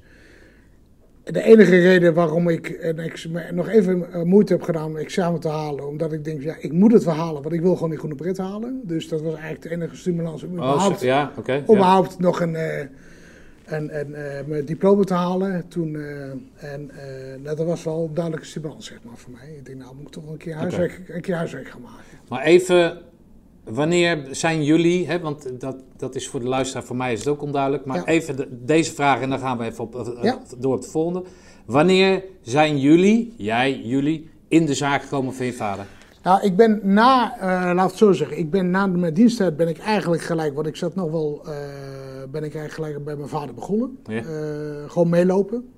De 1.24 1.44
enige 1.44 1.80
reden 1.80 2.14
waarom 2.14 2.50
ik 2.50 2.70
en 2.70 3.00
ik 3.00 3.28
nog 3.52 3.68
even 3.70 4.28
moeite 4.28 4.54
heb 4.54 4.62
gedaan 4.62 4.86
om 4.86 4.98
examen 4.98 5.40
te 5.40 5.48
halen, 5.48 5.88
omdat 5.88 6.14
ik 6.14 6.24
denk, 6.24 6.42
ja, 6.42 6.56
ik 6.60 6.72
moet 6.72 6.92
het 6.92 7.04
wel 7.04 7.14
halen, 7.14 7.42
want 7.42 7.54
ik 7.56 7.62
wil 7.62 7.74
gewoon 7.74 7.90
die 7.90 7.98
groene 8.00 8.16
pret 8.16 8.38
halen. 8.38 8.82
Dus 8.84 9.08
dat 9.08 9.22
was 9.22 9.32
eigenlijk 9.34 9.62
de 9.62 9.70
enige 9.72 9.96
stimulans 9.96 10.44
om 10.44 10.50
Oh, 10.50 10.56
überhaupt, 10.56 11.00
zo- 11.00 11.06
ja, 11.06 11.32
oké. 11.38 11.54
ja. 11.54 11.62
überhaupt 11.62 12.20
nog 12.20 12.42
een, 12.42 12.56
een, 13.66 14.00
een, 14.00 14.12
mijn 14.48 14.66
diploma 14.66 15.04
te 15.04 15.14
halen. 15.14 15.68
Toen, 15.68 15.96
en 16.56 16.92
nou, 17.44 17.56
dat 17.56 17.66
was 17.68 17.84
wel 17.84 18.06
een 18.08 18.14
duidelijke 18.14 18.48
stimulans, 18.48 18.86
zeg 18.86 19.00
maar, 19.04 19.18
voor 19.18 19.32
mij. 19.32 19.56
Ik 19.58 19.66
denk, 19.66 19.78
nou, 19.78 19.96
moet 19.96 20.06
ik 20.06 20.12
toch 20.12 20.30
een 20.30 20.38
keer 20.38 20.56
huiswerk, 20.56 21.02
een 21.08 21.22
keer 21.22 21.36
huiswerk 21.36 21.68
gaan 21.68 21.82
maken. 21.82 22.04
Maar 22.30 22.44
even, 22.44 22.98
wanneer 23.64 24.28
zijn 24.32 24.64
jullie, 24.64 25.08
hè, 25.08 25.20
want 25.20 25.60
dat, 25.62 25.76
dat 25.98 26.16
is 26.16 26.28
voor 26.28 26.40
de 26.40 26.48
luisteraar, 26.48 26.84
voor 26.84 26.96
mij 26.96 27.14
is 27.14 27.20
het 27.20 27.28
ook 27.28 27.42
onduidelijk, 27.42 27.86
maar 27.86 27.98
Ja. 27.98 28.06
even 28.06 28.36
de- 28.36 28.48
deze 28.52 28.94
vraag 28.94 29.22
en 29.22 29.30
dan 29.30 29.40
gaan 29.40 29.58
we 29.58 29.64
even 29.64 29.84
op, 29.84 29.96
eh, 29.96 30.24
Ja. 30.24 30.40
door 30.58 30.76
op 30.76 30.82
de 30.82 30.88
volgende. 30.90 31.24
Wanneer 31.66 32.24
zijn 32.42 32.80
jullie, 32.80 33.34
jij, 33.38 33.82
jullie, 33.84 34.30
in 34.48 34.66
de 34.66 34.74
zaak 34.74 35.02
gekomen 35.02 35.34
van 35.34 35.46
je 35.46 35.54
vader? 35.54 35.86
Nou, 36.24 36.42
ik 36.44 36.56
ben 36.56 36.80
na, 36.84 37.38
eh 37.40 37.72
laat 37.76 37.90
het 37.90 37.98
zo 37.98 38.12
zeggen, 38.12 38.38
ik 38.38 38.50
ben 38.52 38.70
na 38.72 38.88
mijn 38.88 39.14
diensttijd 39.14 39.58
ben 39.58 39.68
ik 39.68 39.78
eigenlijk 39.78 40.22
gelijk, 40.22 40.56
want 40.56 40.68
ik 40.68 40.76
zat 40.76 40.96
nog 40.96 41.12
wel, 41.12 41.42
eh, 41.46 41.52
ben 42.32 42.44
ik 42.44 42.56
eigenlijk 42.56 42.74
gelijk 42.74 43.06
bij 43.06 43.16
mijn 43.16 43.30
vader 43.30 43.56
begonnen. 43.56 43.98
Ja. 44.06 44.18
Eh, 44.22 44.26
gewoon 44.90 45.10
meelopen. 45.10 45.74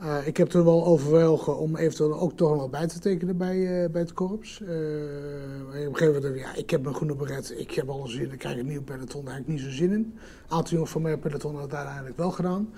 Eh, 0.00 0.26
ik 0.26 0.36
heb 0.36 0.48
toen 0.48 0.64
wel 0.64 0.84
overwogen 0.86 1.58
om 1.58 1.76
eventueel 1.76 2.20
ook 2.20 2.32
toch 2.36 2.56
nog 2.56 2.70
bij 2.70 2.86
te 2.86 2.98
tekenen 2.98 3.36
bij, 3.36 3.82
eh, 3.84 3.90
bij 3.90 4.00
het 4.00 4.12
korps. 4.12 4.60
Eh, 4.60 4.68
op 4.68 5.74
een 5.74 5.96
gegeven 5.96 6.06
moment 6.06 6.22
dacht 6.22 6.34
ik, 6.34 6.40
ja, 6.40 6.54
ik 6.54 6.70
heb 6.70 6.82
mijn 6.82 6.94
groene 6.94 7.14
beret, 7.14 7.54
ik 7.58 7.70
heb 7.70 7.88
alle 7.88 8.08
zin, 8.08 8.32
ik 8.32 8.38
krijg 8.38 8.58
een 8.58 8.66
nieuw 8.66 8.82
peloton, 8.82 9.24
daar 9.24 9.34
heb 9.34 9.42
ik 9.42 9.48
niet 9.48 9.60
zo 9.60 9.70
zin 9.70 9.90
in. 9.90 9.98
Een 9.98 10.12
aantal 10.48 10.72
jongens 10.72 10.90
van 10.90 11.02
mijn 11.02 11.18
peloton 11.18 11.54
had 11.54 11.62
het 11.62 11.74
uiteindelijk 11.74 12.16
wel 12.16 12.30
gedaan. 12.30 12.68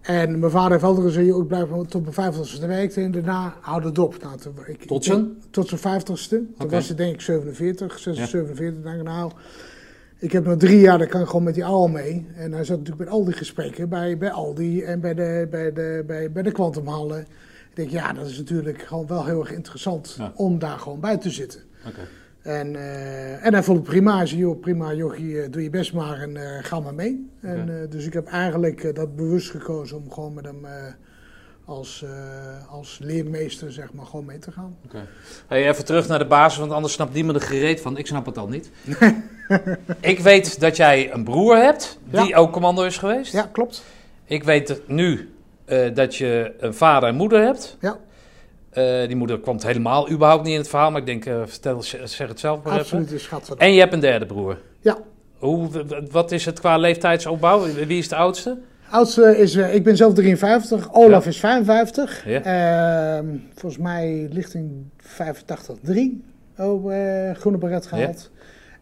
En 0.00 0.38
mijn 0.38 0.52
vader 0.52 0.70
heeft 0.70 0.82
altijd 0.84 1.06
gezegd, 1.06 1.26
ik 1.36 1.46
blijf 1.46 1.68
tot 1.88 2.00
mijn 2.02 2.12
vijftigste 2.12 2.66
werken 2.66 3.02
en 3.02 3.10
daarna 3.10 3.54
houd 3.60 3.84
het 3.84 3.98
op. 3.98 4.22
Nou, 4.22 4.38
toen- 4.38 4.54
ik, 4.66 4.84
Tot 4.84 5.04
zijn? 5.04 5.42
Tot 5.50 5.68
zijn 5.68 5.80
vijftigste. 5.80 6.42
Toen 6.58 6.68
was 6.68 6.86
hij 6.86 6.96
denk 6.96 7.14
ik 7.14 7.20
47, 7.20 7.98
6 7.98 8.16
Ja. 8.16 8.26
47. 8.26 8.82
denk 8.82 9.08
ik, 10.18 10.32
heb 10.32 10.44
nog 10.44 10.56
drie 10.56 10.80
jaar, 10.80 10.98
dan 10.98 11.08
kan 11.08 11.20
ik 11.20 11.26
gewoon 11.26 11.42
met 11.42 11.54
die 11.54 11.64
oude 11.64 11.92
mee. 11.92 12.26
En 12.36 12.52
hij 12.52 12.64
zat 12.64 12.78
natuurlijk 12.78 13.04
met 13.04 13.14
al 13.18 13.24
die 13.24 13.34
gesprekken 13.34 13.88
bij, 13.88 14.18
bij 14.18 14.30
Aldi 14.30 14.82
en 14.82 15.00
bij 15.00 15.14
de, 15.14 15.46
bij 15.50 15.72
de, 15.72 16.04
bij, 16.06 16.32
bij 16.32 16.42
de 16.42 16.52
Quantumhallen. 16.52 17.20
Ik 17.70 17.76
denk, 17.76 17.90
ja, 17.90 18.12
dat 18.12 18.26
is 18.26 18.38
natuurlijk 18.38 18.82
gewoon 18.82 19.06
wel 19.06 19.24
heel 19.24 19.40
erg 19.40 19.52
interessant 19.52 20.14
Ja. 20.18 20.32
om 20.34 20.58
daar 20.58 20.78
gewoon 20.78 21.00
bij 21.00 21.16
te 21.16 21.30
zitten. 21.30 21.60
Oké. 21.86 22.00
En, 22.42 22.76
eh, 22.76 23.46
en 23.46 23.52
hij 23.52 23.62
vond 23.62 23.78
het 23.78 23.86
prima. 23.86 24.16
Hij 24.16 24.26
zei, 24.26 24.40
joh, 24.40 24.60
prima 24.60 24.94
jochie, 24.94 25.40
eh, 25.42 25.50
doe 25.50 25.62
je 25.62 25.70
best 25.70 25.92
maar 25.92 26.20
en 26.20 26.36
eh, 26.36 26.64
ga 26.64 26.80
maar 26.80 26.94
mee. 26.94 27.30
En, 27.40 27.86
dus 27.90 28.06
ik 28.06 28.12
heb 28.12 28.26
eigenlijk 28.26 28.94
dat 28.94 29.16
bewust 29.16 29.50
gekozen 29.50 29.96
om 29.96 30.12
gewoon 30.12 30.34
met 30.34 30.44
hem 30.44 30.66
als, 31.68 32.02
eh, 32.02 32.72
als 32.72 32.98
leermeester, 33.02 33.72
zeg 33.72 33.92
maar, 33.92 34.06
gewoon 34.06 34.24
mee 34.24 34.38
te 34.38 34.52
gaan. 34.52 34.76
Oké. 34.84 35.06
Hey, 35.46 35.68
even 35.68 35.84
terug 35.84 36.08
naar 36.08 36.18
de 36.18 36.26
basis, 36.26 36.58
want 36.58 36.72
anders 36.72 36.92
snapt 36.92 37.14
niemand 37.14 37.36
er 37.36 37.46
gereed 37.46 37.80
van. 37.80 37.96
Ik 37.96 38.06
snap 38.06 38.26
het 38.26 38.38
al 38.38 38.48
niet. 38.48 38.70
ik 40.00 40.18
weet 40.20 40.60
dat 40.60 40.76
jij 40.76 41.12
een 41.12 41.24
broer 41.24 41.56
hebt, 41.56 41.98
die 42.04 42.26
Ja. 42.28 42.36
ook 42.36 42.52
commando 42.52 42.82
is 42.82 42.98
geweest. 42.98 43.32
Ja, 43.32 43.48
klopt. 43.52 43.84
Ik 44.24 44.44
weet 44.44 44.80
nu 44.86 45.34
eh, 45.64 45.94
dat 45.94 46.16
je 46.16 46.54
een 46.58 46.74
vader 46.74 47.08
en 47.08 47.14
moeder 47.14 47.42
hebt. 47.42 47.76
Ja, 47.80 47.98
Eh, 48.70 49.06
die 49.06 49.16
moeder 49.16 49.40
kwam 49.40 49.56
helemaal 49.60 50.10
überhaupt 50.10 50.42
niet 50.44 50.52
in 50.52 50.58
het 50.58 50.68
verhaal, 50.68 50.90
maar 50.90 51.00
ik 51.00 51.06
denk, 51.06 51.22
vertel, 51.50 51.82
zeg 52.04 52.28
het 52.28 52.40
zelf 52.40 52.62
maar 52.62 52.78
even. 52.80 52.98
absoluut 52.98 53.20
schat. 53.20 53.54
En 53.56 53.72
je 53.72 53.80
hebt 53.80 53.92
een 53.92 54.00
derde 54.00 54.26
broer. 54.26 54.58
Ja, 54.80 54.98
Hoe, 55.38 55.68
wat 56.10 56.32
is 56.32 56.44
het 56.44 56.60
qua 56.60 56.76
leeftijdsopbouw? 56.76 57.60
Wie 57.72 57.98
is 57.98 58.08
de 58.08 58.16
oudste? 58.16 58.58
Oudste 58.90 59.38
is, 59.38 59.54
eh, 59.54 59.74
ik 59.74 59.84
ben 59.84 59.96
zelf 59.96 60.14
53, 60.14 60.94
Olaf 60.94 61.26
is 61.26 61.38
55. 61.40 62.24
Ja. 62.26 62.42
Ehm, 62.42 63.26
volgens 63.54 63.82
mij 63.82 64.28
ligt 64.30 64.54
in 64.54 64.90
85-3 64.96 66.24
op 66.56 66.90
eh, 66.90 67.30
groene 67.34 67.58
beret 67.58 67.86
gehaald. 67.86 68.30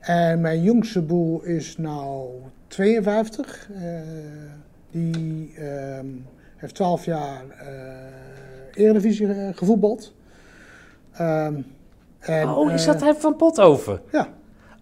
En 0.01 0.41
mijn 0.41 0.63
jongste 0.63 1.03
broer 1.03 1.47
is 1.47 1.77
nou 1.77 2.29
52. 2.67 3.69
Eh, 3.75 3.83
die 4.91 5.53
ehm, 5.57 6.07
heeft 6.57 6.75
12 6.75 7.05
jaar 7.05 7.43
Eredivisie 8.75 9.53
gevoetbald. 9.55 10.15
Ehm, 11.13 11.55
en, 12.19 12.49
oh, 12.49 12.73
is 12.73 12.85
dat 12.85 13.01
hij 13.01 13.15
van 13.15 13.37
Pothoven? 13.37 14.01
Ja, 14.13 14.29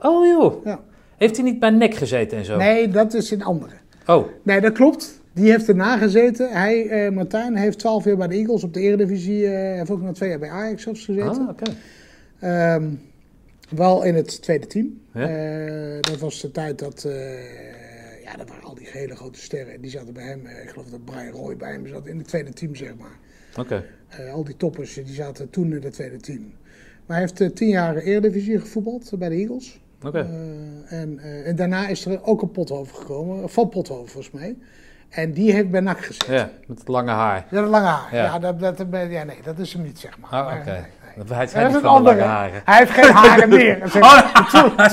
Oh 0.04 0.26
joh. 0.26 0.64
ja. 0.64 0.80
Heeft 1.16 1.36
hij 1.36 1.44
niet 1.44 1.58
bij 1.58 1.70
nek 1.70 1.94
gezeten 1.94 2.38
en 2.38 2.44
zo? 2.44 2.56
Nee, 2.56 2.88
dat 2.88 3.14
is 3.14 3.30
een 3.30 3.42
andere. 3.42 3.72
Oh, 4.06 4.26
Nee, 4.42 4.60
dat 4.60 4.72
klopt. 4.72 5.22
Die 5.32 5.50
heeft 5.50 5.68
erna 5.68 5.96
gezeten. 5.98 6.50
Hij, 6.50 6.88
eh, 6.88 7.12
Martijn, 7.12 7.56
heeft 7.56 7.78
12 7.78 8.04
jaar 8.04 8.16
bij 8.16 8.28
de 8.28 8.34
Eagles 8.34 8.64
op 8.64 8.74
de 8.74 8.80
Eredivisie. 8.80 9.46
eh 9.46 9.76
heeft 9.78 9.90
ook 9.90 10.02
nog 10.02 10.14
twee 10.14 10.28
jaar 10.28 10.38
bij 10.38 10.48
Ajax 10.50 10.82
zelfs 10.82 11.04
gezeten. 11.04 11.42
ah, 11.42 11.48
oké. 11.48 11.64
Ehm, 12.40 12.90
wel 13.70 14.02
in 14.04 14.14
het 14.14 14.42
tweede 14.42 14.66
team. 14.66 15.00
Ja. 15.12 15.28
Eh, 15.28 16.00
dat 16.00 16.18
was 16.18 16.40
de 16.40 16.50
tijd 16.50 16.78
dat... 16.78 17.06
ja, 18.24 18.36
dat 18.36 18.48
waren 18.48 18.64
al 18.64 18.74
die 18.74 18.88
hele 18.90 19.16
grote 19.16 19.38
sterren. 19.40 19.80
Die 19.80 19.90
zaten 19.90 20.14
bij 20.14 20.24
hem. 20.24 20.46
ik 20.46 20.68
geloof 20.68 20.86
dat 20.86 21.04
Brian 21.04 21.28
Roy 21.32 21.56
bij 21.56 21.72
hem 21.72 21.86
zat 21.86 22.06
in 22.06 22.18
het 22.18 22.28
tweede 22.28 22.52
team, 22.52 22.74
zeg 22.74 22.96
maar. 22.98 23.18
Oké. 23.58 23.84
Al 24.32 24.44
die 24.44 24.56
toppers 24.56 24.94
die 24.94 25.14
zaten 25.14 25.50
toen 25.50 25.72
in 25.72 25.82
het 25.82 25.92
tweede 25.92 26.16
team. 26.16 26.52
Maar 27.06 27.16
hij 27.20 27.28
heeft 27.38 27.56
tien 27.56 27.68
jaar 27.68 27.96
Eredivisie 27.96 28.60
gevoetbald 28.60 29.18
bij 29.18 29.28
de 29.28 29.34
Eagles. 29.34 29.80
Eh, 30.12 30.20
en, 31.00 31.18
eh, 31.22 31.48
en 31.48 31.56
daarna 31.56 31.86
is 31.88 32.04
er 32.06 32.18
ook 32.24 32.42
een 32.42 32.50
Pothoven 32.50 32.96
gekomen, 32.96 33.50
van 33.50 33.68
Pothoven 33.68 34.08
volgens 34.08 34.32
mij. 34.32 34.56
En 35.08 35.32
die 35.32 35.52
heeft 35.52 35.70
bij 35.70 35.80
NAC 35.80 36.04
gezeten. 36.04 36.34
Ja, 36.34 36.50
met 36.66 36.78
het 36.78 36.88
lange 36.88 37.10
haar. 37.10 37.46
Ja, 37.50 37.60
dat 37.60 37.70
lange 37.70 37.86
haar. 37.86 38.08
Ja. 38.12 38.24
Ja, 38.24 38.38
dat, 38.38 38.60
dat, 38.60 38.78
ja, 39.10 39.24
nee, 39.24 39.38
dat 39.44 39.58
is 39.58 39.72
hem 39.72 39.82
niet, 39.82 39.98
zeg 39.98 40.18
maar. 40.18 40.40
Oh, 40.40 40.46
Maar, 40.46 40.58
oké. 40.58 40.70
nee. 40.70 40.80
Hij 41.14 41.24
Dat 41.26 41.26
zijn 41.28 41.42
is 41.46 41.52
niet 41.54 41.64
een 41.64 41.72
van 41.72 41.82
de 41.82 41.88
andere. 41.88 42.16
lange 42.16 42.28
haren. 42.28 42.62
Hij 42.64 42.78
heeft 42.78 42.90
geen 42.90 43.12
haren 43.12 43.48
meer. 43.58 43.90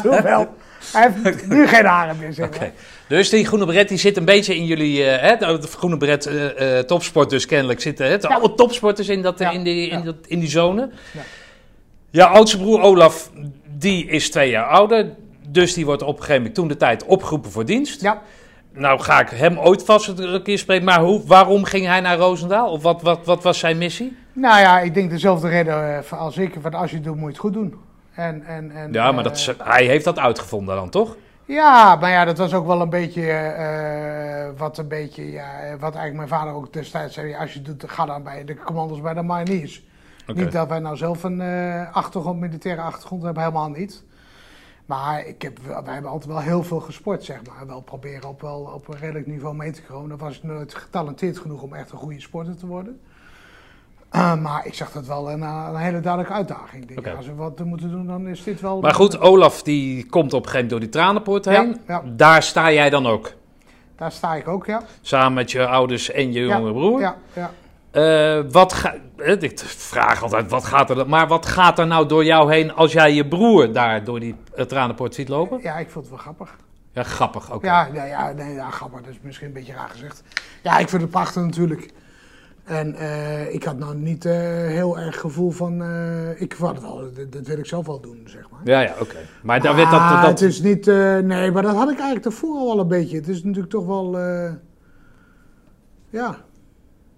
Toen 0.02 0.22
wel. 0.24 0.48
Hij 0.94 1.12
heeft 1.24 1.48
nu 1.56 1.68
geen 1.68 1.86
haren 1.86 2.18
meer, 2.20 2.34
zeg 2.34 2.60
maar. 2.60 2.72
Dus 3.08 3.30
die 3.30 3.46
groene 3.46 3.66
beret 3.66 3.90
die 3.90 3.98
zit 3.98 4.18
een 4.18 4.26
beetje 4.26 4.56
in 4.56 4.66
jullie, 4.66 5.04
eh, 5.06 5.30
hè, 5.30 5.58
de 5.60 5.68
groene 5.68 5.98
beret 5.98 6.26
eh, 6.26 6.78
eh, 6.80 6.86
topsport 6.86 7.30
dus 7.30 7.46
kennelijk 7.46 7.82
zitten. 7.82 8.06
Hè, 8.08 8.22
alle 8.22 8.54
topsporters 8.54 9.10
in, 9.10 9.22
dat, 9.22 9.40
Ja. 9.40 9.52
in, 9.52 9.64
die, 9.64 9.90
in, 9.90 9.98
Ja. 9.98 10.04
dat, 10.06 10.16
in 10.28 10.40
die 10.40 10.50
zone. 10.50 10.90
Ja. 12.10 12.26
Oudste 12.26 12.58
broer 12.58 12.82
Olaf, 12.82 13.32
die 13.82 14.06
is 14.06 14.30
twee 14.30 14.50
jaar 14.50 14.66
ouder. 14.66 15.10
Dus 15.48 15.74
die 15.74 15.86
wordt 15.86 16.02
op 16.02 16.10
een 16.10 16.16
gegeven 16.16 16.38
moment 16.38 16.56
toen 16.56 16.68
de 16.68 16.78
tijd 16.78 17.06
opgeroepen 17.06 17.52
voor 17.52 17.66
dienst. 17.66 18.02
Ja, 18.02 18.22
Nou 18.74 19.00
ga 19.00 19.20
ik 19.20 19.30
hem 19.30 19.60
ooit 19.60 19.84
vast 19.84 20.08
een 20.08 20.44
keer 20.44 20.58
spreken. 20.58 20.86
Maar 20.86 21.02
hoe, 21.02 21.22
waarom 21.26 21.64
ging 21.64 21.86
hij 21.86 22.00
naar 22.00 22.18
Roosendaal? 22.18 22.72
Of 22.72 22.82
wat, 22.84 23.02
wat, 23.02 23.26
wat 23.26 23.44
was 23.44 23.60
zijn 23.60 23.78
missie? 23.78 24.18
nou 24.34 24.60
ja, 24.60 24.80
ik 24.80 24.94
denk 24.94 25.10
dezelfde 25.10 25.48
reden 25.48 25.98
eh, 25.98 26.20
als 26.20 26.38
ik. 26.38 26.56
Want 26.56 26.76
als 26.76 26.90
je 26.90 26.96
het 26.96 27.06
doet, 27.06 27.16
moet 27.16 27.24
je 27.24 27.30
het 27.30 27.38
goed 27.38 27.54
doen. 27.54 27.76
En, 28.14 28.44
en, 28.44 28.72
en, 28.72 28.94
Ja, 28.94 29.12
maar 29.12 29.24
eh, 29.24 29.30
dat 29.30 29.38
is, 29.38 29.52
hij 29.58 29.86
heeft 29.86 30.06
dat 30.06 30.20
uitgevonden 30.20 30.76
dan, 30.76 30.90
toch? 30.90 31.16
Ja, 31.46 31.96
maar 31.96 32.12
ja, 32.12 32.26
dat 32.26 32.38
was 32.38 32.54
ook 32.54 32.68
wel 32.68 32.82
een 32.82 32.90
beetje 32.90 33.32
eh, 33.32 34.50
wat 34.58 34.78
een 34.78 34.88
beetje, 34.88 35.32
ja, 35.32 35.48
wat 35.80 35.96
eigenlijk 35.96 36.16
mijn 36.16 36.28
vader 36.28 36.54
ook 36.54 36.74
destijds 36.74 37.14
zei. 37.14 37.36
Als 37.36 37.54
je 37.54 37.60
het 37.60 37.80
doet, 37.80 37.92
ga 37.92 38.06
dan 38.06 38.24
bij 38.24 38.46
de 38.46 38.56
commando's 38.56 39.02
bij 39.02 39.14
de 39.14 39.22
mariniers. 39.22 39.84
Niet 40.36 40.52
dat 40.52 40.68
wij 40.68 40.80
nou 40.80 40.98
zelf 40.98 41.24
een 41.24 41.42
eh, 41.42 41.96
achtergrond, 41.96 42.40
militaire 42.40 42.82
achtergrond 42.82 43.24
hebben, 43.24 43.44
helemaal 43.44 43.70
niet. 43.70 44.04
Maar 44.86 45.26
ik 45.26 45.42
heb, 45.42 45.60
wij 45.84 45.94
hebben 45.94 46.12
altijd 46.12 46.32
wel 46.32 46.42
heel 46.42 46.64
veel 46.64 46.80
gesport, 46.80 47.24
zeg 47.24 47.38
maar. 47.46 47.68
Wel 47.68 47.82
proberen 47.82 48.30
op, 48.30 48.42
wel, 48.42 48.72
op 48.76 48.88
een 48.88 49.00
redelijk 49.00 49.28
niveau 49.28 49.56
mee 49.56 49.72
te 49.72 49.82
komen. 49.82 50.10
Dan 50.10 50.18
was 50.18 50.38
ik 50.38 50.44
nooit 50.44 50.76
getalenteerd 50.76 51.38
genoeg 51.38 51.62
om 51.62 51.74
echt 51.74 51.92
een 51.92 51.98
goede 51.98 52.20
sporter 52.20 52.58
te 52.58 52.68
worden. 52.68 53.00
Eh, 54.10 54.42
maar 54.42 54.66
ik 54.66 54.74
zag 54.74 54.92
dat 54.92 55.06
wel 55.06 55.32
een, 55.32 55.42
een 55.42 55.76
hele 55.76 56.00
duidelijke 56.00 56.34
uitdaging. 56.34 56.86
Denk, 56.86 57.06
ja, 57.06 57.14
als 57.14 57.26
we 57.26 57.36
wat 57.36 57.60
moeten 57.60 57.92
doen, 57.92 58.08
dan 58.08 58.28
is 58.28 58.44
dit 58.44 58.62
wel... 58.62 58.82
Maar 58.82 58.94
goed, 58.94 59.20
Olaf 59.20 59.64
die 59.64 60.06
komt 60.06 60.34
op 60.34 60.46
een 60.46 60.50
gegeven 60.50 60.68
moment 60.68 60.70
door 60.70 60.80
die 60.80 60.90
tranenpoort 60.90 61.46
heen. 61.46 61.82
Ja, 61.88 62.02
ja. 62.06 62.12
Daar 62.16 62.44
sta 62.44 62.72
jij 62.72 62.90
dan 62.90 63.08
ook. 63.08 63.34
Daar 63.96 64.12
sta 64.12 64.36
ik 64.36 64.48
ook, 64.48 64.66
ja. 64.66 64.82
Samen 65.02 65.34
met 65.34 65.52
je 65.52 65.68
ouders 65.68 66.12
en 66.12 66.32
je 66.32 66.40
Ja, 66.40 66.56
jongere 66.56 66.74
broer. 66.74 67.00
Ja, 67.00 67.16
ja. 67.34 67.52
Eh, 67.92 68.40
wat 68.52 68.74
ga, 68.74 68.96
eh, 69.18 69.42
ik 69.42 69.60
vraag 69.60 70.24
altijd, 70.24 70.50
wat 70.50 70.66
gaat 70.66 70.90
er, 70.90 71.10
maar 71.10 71.28
wat 71.28 71.46
gaat 71.46 71.80
er 71.80 71.88
nou 71.88 72.08
door 72.08 72.26
jou 72.26 72.54
heen 72.54 72.74
als 72.74 72.92
jij 72.92 73.14
je 73.14 73.28
broer 73.28 73.74
daar 73.74 74.04
door 74.04 74.20
die 74.20 74.36
tranenpoort 74.68 75.16
ziet 75.16 75.30
lopen? 75.30 75.60
Ja, 75.62 75.78
ik 75.78 75.90
vond 75.90 76.06
het 76.06 76.14
wel 76.14 76.24
grappig. 76.24 76.56
Ja, 76.94 77.04
grappig. 77.04 77.54
Oké. 77.54 77.66
Ja, 77.66 77.90
ja, 77.94 78.06
ja, 78.06 78.32
nee, 78.32 78.54
ja, 78.54 78.70
grappig. 78.70 79.02
Dat 79.02 79.10
is 79.10 79.20
misschien 79.22 79.48
een 79.48 79.54
beetje 79.54 79.74
raar 79.74 79.90
gezegd. 79.90 80.24
Ja, 80.64 80.78
ik 80.78 80.90
vind 80.90 81.02
het 81.02 81.12
prachtig 81.12 81.44
natuurlijk. 81.44 81.92
En 82.64 82.96
eh, 82.96 83.54
ik 83.54 83.64
had 83.64 83.78
nou 83.78 83.96
niet 83.96 84.24
heel 84.24 85.00
erg 85.00 85.20
gevoel 85.20 85.52
van... 85.52 85.84
ik 86.36 86.56
vond 86.56 86.72
het 86.72 86.82
wel, 86.82 87.12
dat, 87.14 87.32
dat 87.32 87.48
wil 87.48 87.58
ik 87.58 87.66
zelf 87.66 87.86
wel 87.86 88.00
doen, 88.00 88.24
zeg 88.26 88.50
maar. 88.50 88.60
Ja, 88.64 88.80
ja, 88.80 88.94
oké. 89.00 89.18
Maar 89.44 89.62
daar 89.62 89.76
werd 89.76 89.92
dat... 89.92 90.10
Dat, 90.10 90.26
het 90.26 90.42
is 90.42 90.62
niet... 90.62 90.86
nee, 90.86 91.52
maar 91.52 91.64
dat 91.64 91.76
had 91.76 91.90
ik 91.90 91.96
eigenlijk 91.96 92.24
daarvoor 92.24 92.58
al 92.58 92.80
een 92.80 92.88
beetje. 92.88 93.18
Het 93.18 93.28
is 93.28 93.44
natuurlijk 93.44 93.72
toch 93.72 93.86
wel... 93.86 94.18
ja. 96.10 96.38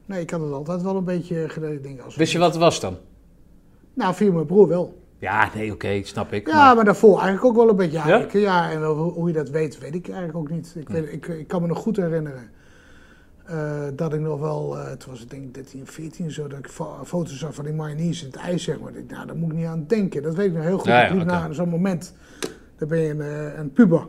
Nee, 0.06 0.22
ik 0.22 0.30
had 0.30 0.42
het 0.42 0.52
altijd 0.52 0.82
wel 0.82 0.96
een 0.96 1.04
beetje 1.04 1.50
gedaan. 1.50 2.02
Als 2.06 2.16
Wist 2.16 2.32
je 2.32 2.38
wat 2.40 2.52
het 2.54 2.62
was 2.62 2.80
dan? 2.80 2.98
Nou, 3.94 4.14
via 4.16 4.32
mijn 4.32 4.46
broer 4.46 4.68
wel. 4.68 5.02
Ja, 5.18 5.50
nee, 5.56 5.72
oké, 5.74 6.00
snap 6.04 6.32
ik. 6.34 6.48
Ja, 6.48 6.56
maar- 6.56 6.76
maar 6.76 6.86
daarvoor 6.86 7.14
eigenlijk 7.20 7.46
ook 7.46 7.56
wel 7.56 7.70
een 7.70 7.76
beetje. 7.76 7.98
Ja, 8.08 8.28
Ja? 8.34 8.72
en 8.72 8.84
hoe, 8.86 9.12
hoe 9.12 9.28
je 9.28 9.34
dat 9.34 9.50
weet, 9.50 9.80
weet 9.80 9.96
ik 9.96 10.08
eigenlijk 10.08 10.38
ook 10.38 10.50
niet. 10.50 10.74
Ik, 10.78 10.90
weet, 10.90 11.12
ik, 11.14 11.28
ik 11.28 11.48
kan 11.48 11.62
me 11.62 11.68
nog 11.68 11.78
goed 11.78 11.98
herinneren 11.98 12.50
eh, 13.46 13.82
dat 13.96 14.14
ik 14.14 14.20
nog 14.20 14.40
wel, 14.40 14.78
eh 14.78 14.92
toen 14.92 15.10
was 15.12 15.20
het 15.20 15.30
denk 15.30 15.44
ik 15.44 15.54
13, 15.54 15.88
14 15.88 16.32
zo, 16.32 16.48
dat 16.48 16.60
ik 16.60 16.68
fo- 16.68 17.00
foto's 17.06 17.40
zag 17.40 17.54
van 17.56 17.66
die 17.66 17.74
mayonaise 17.74 18.26
in 18.26 18.32
het 18.32 18.40
ijs, 18.42 18.64
zeg 18.64 18.80
maar. 18.80 18.96
Ik, 18.96 19.12
nou, 19.12 19.26
daar 19.28 19.36
moet 19.36 19.52
ik 19.52 19.58
niet 19.58 19.66
aan 19.66 19.86
denken. 19.88 20.24
Dat 20.24 20.36
weet 20.36 20.48
ik 20.48 20.54
nog 20.54 20.64
heel 20.64 20.78
goed. 20.78 20.88
Ja, 20.88 20.98
ja, 21.00 21.04
ik 21.06 21.12
liep 21.12 21.22
oké. 21.22 21.32
naar 21.32 21.54
zo'n 21.54 21.70
moment, 21.70 22.14
dan 22.78 22.88
ben 22.88 23.00
je 23.00 23.10
een, 23.10 23.22
eh, 23.22 23.58
een 23.58 23.72
puber. 23.72 24.08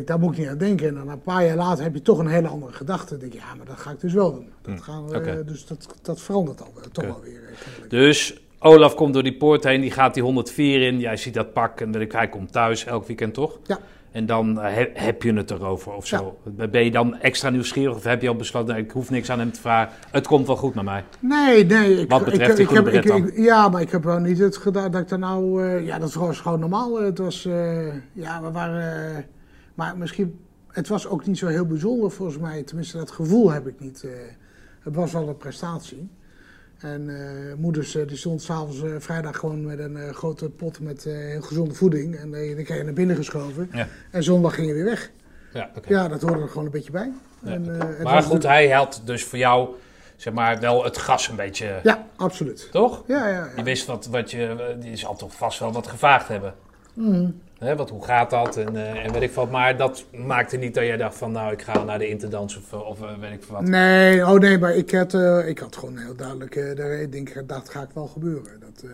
Ik 0.00 0.06
denk, 0.06 0.20
daar 0.20 0.26
moet 0.28 0.32
ik 0.32 0.38
niet 0.38 0.48
aan 0.48 0.58
denken. 0.58 0.88
En 0.88 0.94
dan 0.94 1.08
een 1.08 1.22
paar 1.22 1.44
jaar 1.44 1.56
later 1.56 1.84
heb 1.84 1.94
je 1.94 2.02
toch 2.02 2.18
een 2.18 2.26
hele 2.26 2.48
andere 2.48 2.72
gedachte. 2.72 3.10
Dan 3.10 3.18
denk 3.18 3.32
je, 3.32 3.38
ja, 3.38 3.54
maar 3.56 3.66
dat 3.66 3.78
ga 3.78 3.90
ik 3.90 4.00
dus 4.00 4.12
wel 4.12 4.32
doen. 4.32 4.48
Dat 4.62 4.82
gaan 4.82 5.08
we, 5.08 5.16
oké. 5.16 5.44
dus 5.44 5.66
dat, 5.66 5.86
dat 6.02 6.20
verandert 6.20 6.60
al, 6.60 6.72
toch 6.92 7.04
Oké. 7.04 7.12
wel 7.12 7.22
weer. 7.22 7.40
eh. 7.82 7.88
Dus 7.90 8.40
Olaf 8.58 8.94
komt 8.94 9.14
door 9.14 9.22
die 9.22 9.36
poort 9.36 9.64
heen, 9.64 9.80
die 9.80 9.90
gaat 9.90 10.14
die 10.14 10.22
104 10.22 10.82
in. 10.82 10.98
Jij 11.00 11.16
ziet 11.16 11.34
dat 11.34 11.52
pak 11.52 11.80
en 11.80 11.90
dan- 11.90 12.04
hij 12.08 12.28
komt 12.28 12.52
thuis 12.52 12.84
elk 12.84 13.06
weekend, 13.06 13.34
toch? 13.34 13.58
Ja. 13.66 13.78
En 14.12 14.26
dan 14.26 14.60
eh, 14.60 14.74
he- 14.74 14.90
heb 14.94 15.22
je 15.22 15.32
het 15.32 15.50
erover 15.50 15.92
of 15.92 16.06
zo. 16.06 16.38
Ben 16.70 16.84
je 16.84 16.90
dan 16.90 17.18
extra 17.20 17.50
nieuwsgierig 17.50 17.94
of 17.96 18.04
heb 18.04 18.22
je 18.22 18.28
al 18.28 18.36
besloten, 18.36 18.74
nee, 18.74 18.84
ik 18.84 18.90
hoef 18.90 19.10
niks 19.10 19.30
aan 19.30 19.38
hem 19.38 19.52
te 19.52 19.60
vragen. 19.60 19.92
Het 20.10 20.26
komt 20.26 20.46
wel 20.46 20.56
goed 20.56 20.74
met 20.74 20.84
mij. 20.84 21.04
Nee, 21.20 21.64
nee. 21.64 22.00
Ik, 22.00 22.10
Wat 22.10 22.24
betreft 22.24 22.50
ik, 22.58 22.68
die 22.68 22.78
ik, 22.78 22.84
heb, 22.84 22.94
ik, 23.04 23.06
dan? 23.06 23.30
Ja, 23.34 23.68
maar 23.68 23.80
ik 23.80 23.90
heb 23.90 24.04
wel 24.04 24.18
niet 24.18 24.38
het 24.38 24.56
gedaan 24.56 24.90
dat 24.90 25.00
ik 25.00 25.08
daar 25.08 25.18
nou... 25.18 25.64
eh, 25.66 25.86
ja, 25.86 25.98
dat 25.98 26.12
was 26.14 26.40
gewoon 26.40 26.60
normaal. 26.60 27.00
Het 27.00 27.18
was... 27.18 27.44
eh, 27.46 27.86
ja, 28.12 28.42
we 28.42 28.50
waren... 28.52 29.16
eh, 29.16 29.22
maar 29.76 29.96
misschien... 29.98 30.40
Het 30.68 30.88
was 30.88 31.06
ook 31.06 31.26
niet 31.26 31.38
zo 31.38 31.46
heel 31.46 31.66
bijzonder 31.66 32.10
volgens 32.10 32.38
mij. 32.38 32.62
Tenminste, 32.62 32.96
dat 32.96 33.10
gevoel 33.10 33.50
heb 33.50 33.66
ik 33.66 33.80
niet. 33.80 34.04
eh. 34.04 34.10
het 34.82 34.94
was 34.94 35.12
wel 35.12 35.28
een 35.28 35.36
prestatie. 35.36 36.08
En 36.78 37.08
eh, 37.08 37.54
moeders 37.58 37.94
eh, 37.94 38.08
die 38.08 38.16
stond 38.16 38.42
s'avonds 38.42 38.82
vrijdag 38.98 39.36
gewoon 39.38 39.64
met 39.64 39.78
een 39.78 40.14
grote 40.14 40.50
pot 40.50 40.80
met 40.80 41.04
heel 41.04 41.40
gezonde 41.42 41.74
voeding. 41.74 42.16
En 42.16 42.30
die 42.32 42.62
kreeg 42.62 42.78
je 42.78 42.84
naar 42.84 42.92
binnen 42.92 43.16
geschoven. 43.16 43.68
Ja. 43.72 43.88
En 44.10 44.22
zondag 44.22 44.54
ging 44.54 44.66
je 44.66 44.72
weer 44.74 44.84
weg. 44.84 45.10
Ja. 45.52 45.70
Ja, 45.88 46.08
dat 46.08 46.22
hoorde 46.22 46.40
er 46.42 46.48
gewoon 46.48 46.64
een 46.64 46.70
beetje 46.70 46.90
bij. 46.92 47.12
Ja, 47.42 47.50
en, 47.52 47.78
Maar 48.02 48.22
goed, 48.22 48.42
hij 48.42 48.68
helpt 48.68 49.00
dus 49.04 49.24
voor 49.24 49.38
jou, 49.38 49.68
zeg 50.16 50.32
maar, 50.32 50.60
wel 50.60 50.84
het 50.84 50.98
gas 50.98 51.28
een 51.28 51.36
beetje, 51.36 51.80
Ja, 51.82 52.06
absoluut. 52.16 52.68
toch? 52.70 53.02
Ja, 53.06 53.28
ja, 53.28 53.34
ja. 53.34 53.50
Je 53.56 53.62
wist 53.62 53.86
wat, 53.86 54.06
wat 54.06 54.30
je, 54.30 54.76
die 54.80 54.96
zal 54.96 55.16
toch 55.16 55.34
vast 55.34 55.58
wel 55.58 55.72
wat 55.72 55.86
gevraagd 55.86 56.28
hebben. 56.28 56.54
Hè, 57.58 57.76
wat, 57.76 57.90
hoe 57.90 58.04
gaat 58.04 58.30
dat 58.30 58.56
en, 58.56 58.76
eh, 58.76 59.04
en 59.04 59.12
weet 59.12 59.22
ik 59.22 59.32
wat. 59.32 59.50
Maar 59.50 59.76
dat 59.76 60.04
maakte 60.26 60.56
niet 60.56 60.74
dat 60.74 60.84
jij 60.84 60.96
dacht 60.96 61.16
van, 61.16 61.32
nou, 61.32 61.52
ik 61.52 61.62
ga 61.62 61.84
naar 61.84 61.98
de 61.98 62.08
interdans 62.08 62.56
of, 62.56 62.72
of 62.72 63.02
eh, 63.02 63.18
weet 63.20 63.32
ik 63.32 63.44
wat. 63.44 63.62
Nee, 63.62 64.26
oh 64.26 64.38
nee, 64.38 64.58
maar 64.58 64.74
ik 64.74 64.90
had, 64.90 65.14
eh, 65.14 65.48
ik 65.48 65.58
had 65.58 65.76
gewoon 65.76 65.98
heel 65.98 66.16
duidelijk 66.16 66.52
de 66.54 67.06
denk, 67.10 67.48
dat 67.48 67.68
gaat 67.68 67.92
wel 67.94 68.06
gebeuren. 68.06 68.60
Dat, 68.60 68.90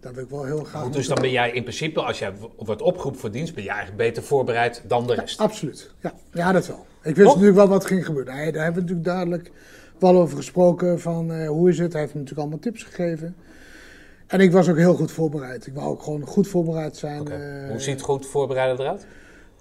dat 0.00 0.14
wil 0.14 0.24
ik 0.24 0.30
wel 0.30 0.44
heel 0.44 0.64
graag 0.64 0.82
Goed, 0.82 0.92
dus 0.92 1.06
dan 1.08 1.20
ben 1.20 1.30
jij 1.30 1.50
in 1.50 1.62
principe, 1.62 2.02
als 2.02 2.18
jij 2.18 2.32
wordt 2.56 2.82
opgeroepen 2.82 3.20
voor 3.20 3.30
dienst, 3.30 3.54
ben 3.54 3.62
je 3.62 3.70
eigenlijk 3.70 3.98
beter 3.98 4.22
voorbereid 4.22 4.82
dan 4.86 5.06
de 5.06 5.14
rest. 5.14 5.40
Absoluut, 5.40 5.90
ja. 6.00 6.12
ja, 6.32 6.52
dat 6.52 6.66
wel. 6.66 6.86
Ik 7.02 7.16
wist 7.16 7.16
Toch? 7.16 7.26
natuurlijk 7.26 7.56
wel 7.56 7.68
wat 7.68 7.86
ging 7.86 8.04
gebeuren. 8.04 8.34
Nee, 8.34 8.52
daar 8.52 8.64
hebben 8.64 8.82
we 8.82 8.88
natuurlijk 8.88 9.16
duidelijk 9.16 9.50
wel 9.98 10.20
over 10.20 10.36
gesproken 10.36 11.00
van 11.00 11.46
hoe 11.46 11.68
is 11.68 11.78
het. 11.78 11.92
Hij 11.92 12.00
heeft 12.00 12.14
me 12.14 12.20
natuurlijk 12.20 12.48
allemaal 12.48 12.64
tips 12.64 12.82
gegeven. 12.82 13.36
En 14.26 14.40
ik 14.40 14.52
was 14.52 14.68
ook 14.68 14.76
heel 14.76 14.94
goed 14.94 15.12
voorbereid. 15.12 15.66
Ik 15.66 15.74
wou 15.74 15.88
ook 15.88 16.02
gewoon 16.02 16.26
goed 16.26 16.48
voorbereid 16.48 16.96
zijn. 16.96 17.28
Eh, 17.28 17.68
Hoe 17.70 17.80
ziet 17.80 18.00
goed 18.00 18.26
voorbereiden 18.26 18.80
eruit? 18.80 19.06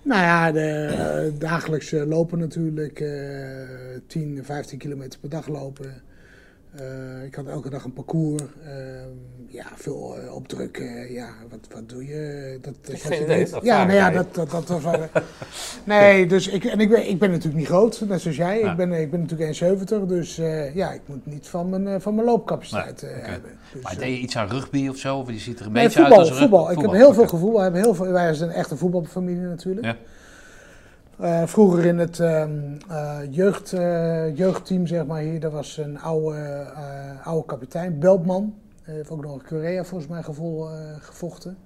Nou 0.02 0.22
ja, 0.22 0.52
de, 0.52 0.60
eh, 0.62 1.40
dagelijks 1.40 1.92
eh, 1.92 2.06
lopen 2.06 2.40
natuurlijk. 2.40 3.00
eh 3.00 4.00
10, 4.08 4.40
15 4.44 4.78
kilometer 4.78 5.20
per 5.20 5.30
dag 5.30 5.48
lopen. 5.48 6.02
Eh, 6.80 7.24
ik 7.26 7.36
had 7.36 7.48
elke 7.48 7.70
dag 7.70 7.84
een 7.84 7.94
parcours. 7.94 8.42
Ehm, 8.64 9.10
ja, 9.48 9.66
veel 9.76 10.16
eh, 10.18 10.36
opdrukken. 10.36 11.12
ja, 11.14 11.30
wat, 11.50 11.60
wat 11.74 11.90
doe 11.90 12.06
je? 12.06 12.58
Dat, 12.62 12.74
dat 12.82 13.02
je 13.02 13.22
idee, 13.24 13.50
dat 13.50 13.64
Ja, 13.64 13.84
nou 13.84 13.96
ja, 13.98 14.12
dat, 14.12 14.36
dat, 14.36 14.52
dat 14.52 14.68
was 14.68 14.84
wel... 14.84 15.00
nee, 15.84 16.28
dus 16.28 16.48
ik, 16.48 16.64
en 16.66 16.80
ik 16.80 16.90
ben, 16.90 17.10
ik 17.10 17.20
ben 17.20 17.30
natuurlijk 17.30 17.58
niet 17.58 17.68
groot, 17.68 18.04
net 18.08 18.22
zoals 18.22 18.38
jij. 18.38 18.60
Ja. 18.60 18.72
Ik, 18.72 18.78
ben, 18.78 18.92
ik 18.92 19.12
ben 19.12 19.20
natuurlijk 19.28 19.80
1,70. 20.04 20.08
Dus 20.08 20.38
eh, 20.38 20.76
ja, 20.76 20.92
ik 20.92 21.02
moet 21.06 21.26
niet 21.26 21.48
van 21.48 21.70
mijn, 21.70 22.02
van 22.02 22.16
mijn 22.16 22.28
loopcapaciteit 22.28 23.02
hebben. 23.02 23.52
Dus, 23.74 23.84
Maar 23.84 23.98
deed 23.98 24.16
je 24.16 24.20
iets 24.20 24.38
aan 24.38 24.50
rugby 24.50 24.88
of 24.88 24.98
zo? 24.98 25.18
Of 25.18 25.32
je 25.32 25.40
ziet 25.40 25.60
er 25.60 25.66
een 25.66 25.72
Nee, 25.72 25.84
beetje 25.84 26.00
voetbal, 26.00 26.20
uit 26.20 26.30
als 26.30 26.40
voetbal. 26.40 26.68
rugby- 26.68 26.82
Ik 26.84 26.86
heb 26.92 26.96
heel 27.00 27.14
veel 27.14 27.28
gevoel. 27.28 27.54
We 27.56 27.62
hebben 27.62 27.82
heel 27.82 27.94
veel, 27.96 28.08
wij 28.12 28.34
zijn 28.34 28.50
echt 28.50 28.72
een 28.72 28.78
voetbalfamilie 28.78 29.42
natuurlijk. 29.42 29.86
Ja. 29.86 29.96
Eh, 31.20 31.44
vroeger 31.46 31.86
in 31.86 31.98
het 31.98 32.20
ehm, 32.20 32.52
eh, 32.90 33.18
jeugd, 33.30 33.74
eh, 33.74 34.38
jeugdteam, 34.38 34.88
zeg 34.88 35.06
maar 35.06 35.22
hier, 35.22 35.40
daar 35.40 35.52
was 35.52 35.78
een 35.78 36.00
oude, 36.00 36.66
oude 37.24 37.46
kapitein, 37.46 38.00
Beltman. 38.00 38.54
Hij 38.82 38.96
heeft 38.96 39.10
ook 39.10 39.22
nog 39.22 39.34
in 39.34 39.46
Korea 39.48 39.84
volgens 39.84 40.10
mij 40.10 40.24
gevo- 40.24 40.70
gevochten. 41.00 41.58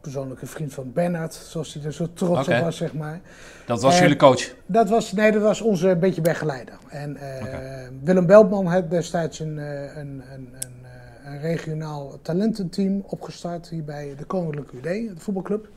Persoonlijke 0.00 0.46
vriend 0.46 0.74
van 0.74 0.92
Bernhard, 0.92 1.34
zoals 1.34 1.74
hij 1.74 1.84
er 1.84 1.92
zo 1.92 2.08
trots 2.12 2.48
op 2.48 2.58
was, 2.58 2.76
zeg 2.76 2.94
maar. 2.94 3.20
Dat 3.66 3.82
was 3.82 3.98
jullie 3.98 4.16
coach? 4.16 4.54
Dat 4.66 4.88
was, 4.88 5.12
nee, 5.12 5.32
dat 5.32 5.42
was 5.42 5.60
onze 5.60 5.88
een 5.88 5.98
beetje 5.98 6.20
begeleider. 6.20 6.78
En. 6.88 7.18
Willem 8.02 8.26
Beltman 8.26 8.66
had 8.66 8.90
destijds 8.90 9.40
een, 9.40 9.56
een, 9.56 9.98
een, 9.98 10.22
een, 10.32 10.84
een 11.24 11.40
regionaal 11.40 12.18
talententeam 12.22 13.02
opgestart 13.06 13.68
hier 13.68 13.84
bij 13.84 14.14
de 14.16 14.24
Koninklijke 14.24 14.76
UD, 14.76 14.82
de 14.82 15.12
voetbalclub. 15.16 15.68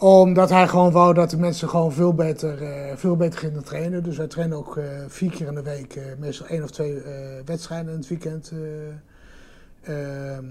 Omdat 0.00 0.50
hij 0.50 0.68
gewoon 0.68 0.92
wou 0.92 1.14
dat 1.14 1.30
de 1.30 1.36
mensen 1.38 1.68
gewoon 1.68 1.92
veel 1.92 2.14
beter, 2.14 2.62
eh, 2.62 2.96
veel 2.96 3.16
beter 3.16 3.38
gingen 3.38 3.64
trainen. 3.64 4.02
Dus 4.02 4.16
wij 4.16 4.26
trainen 4.26 4.56
ook 4.58 4.76
eh, 4.76 4.84
vier 5.08 5.30
keer 5.30 5.46
in 5.46 5.54
de 5.54 5.62
week, 5.62 5.96
eh, 5.96 6.02
meestal 6.18 6.46
één 6.46 6.62
of 6.62 6.70
twee 6.70 7.02
wedstrijden 7.44 7.92
in 7.92 7.98
het 7.98 8.08
weekend. 8.08 8.52
eh. 8.52 8.58
Ehm, 9.82 10.44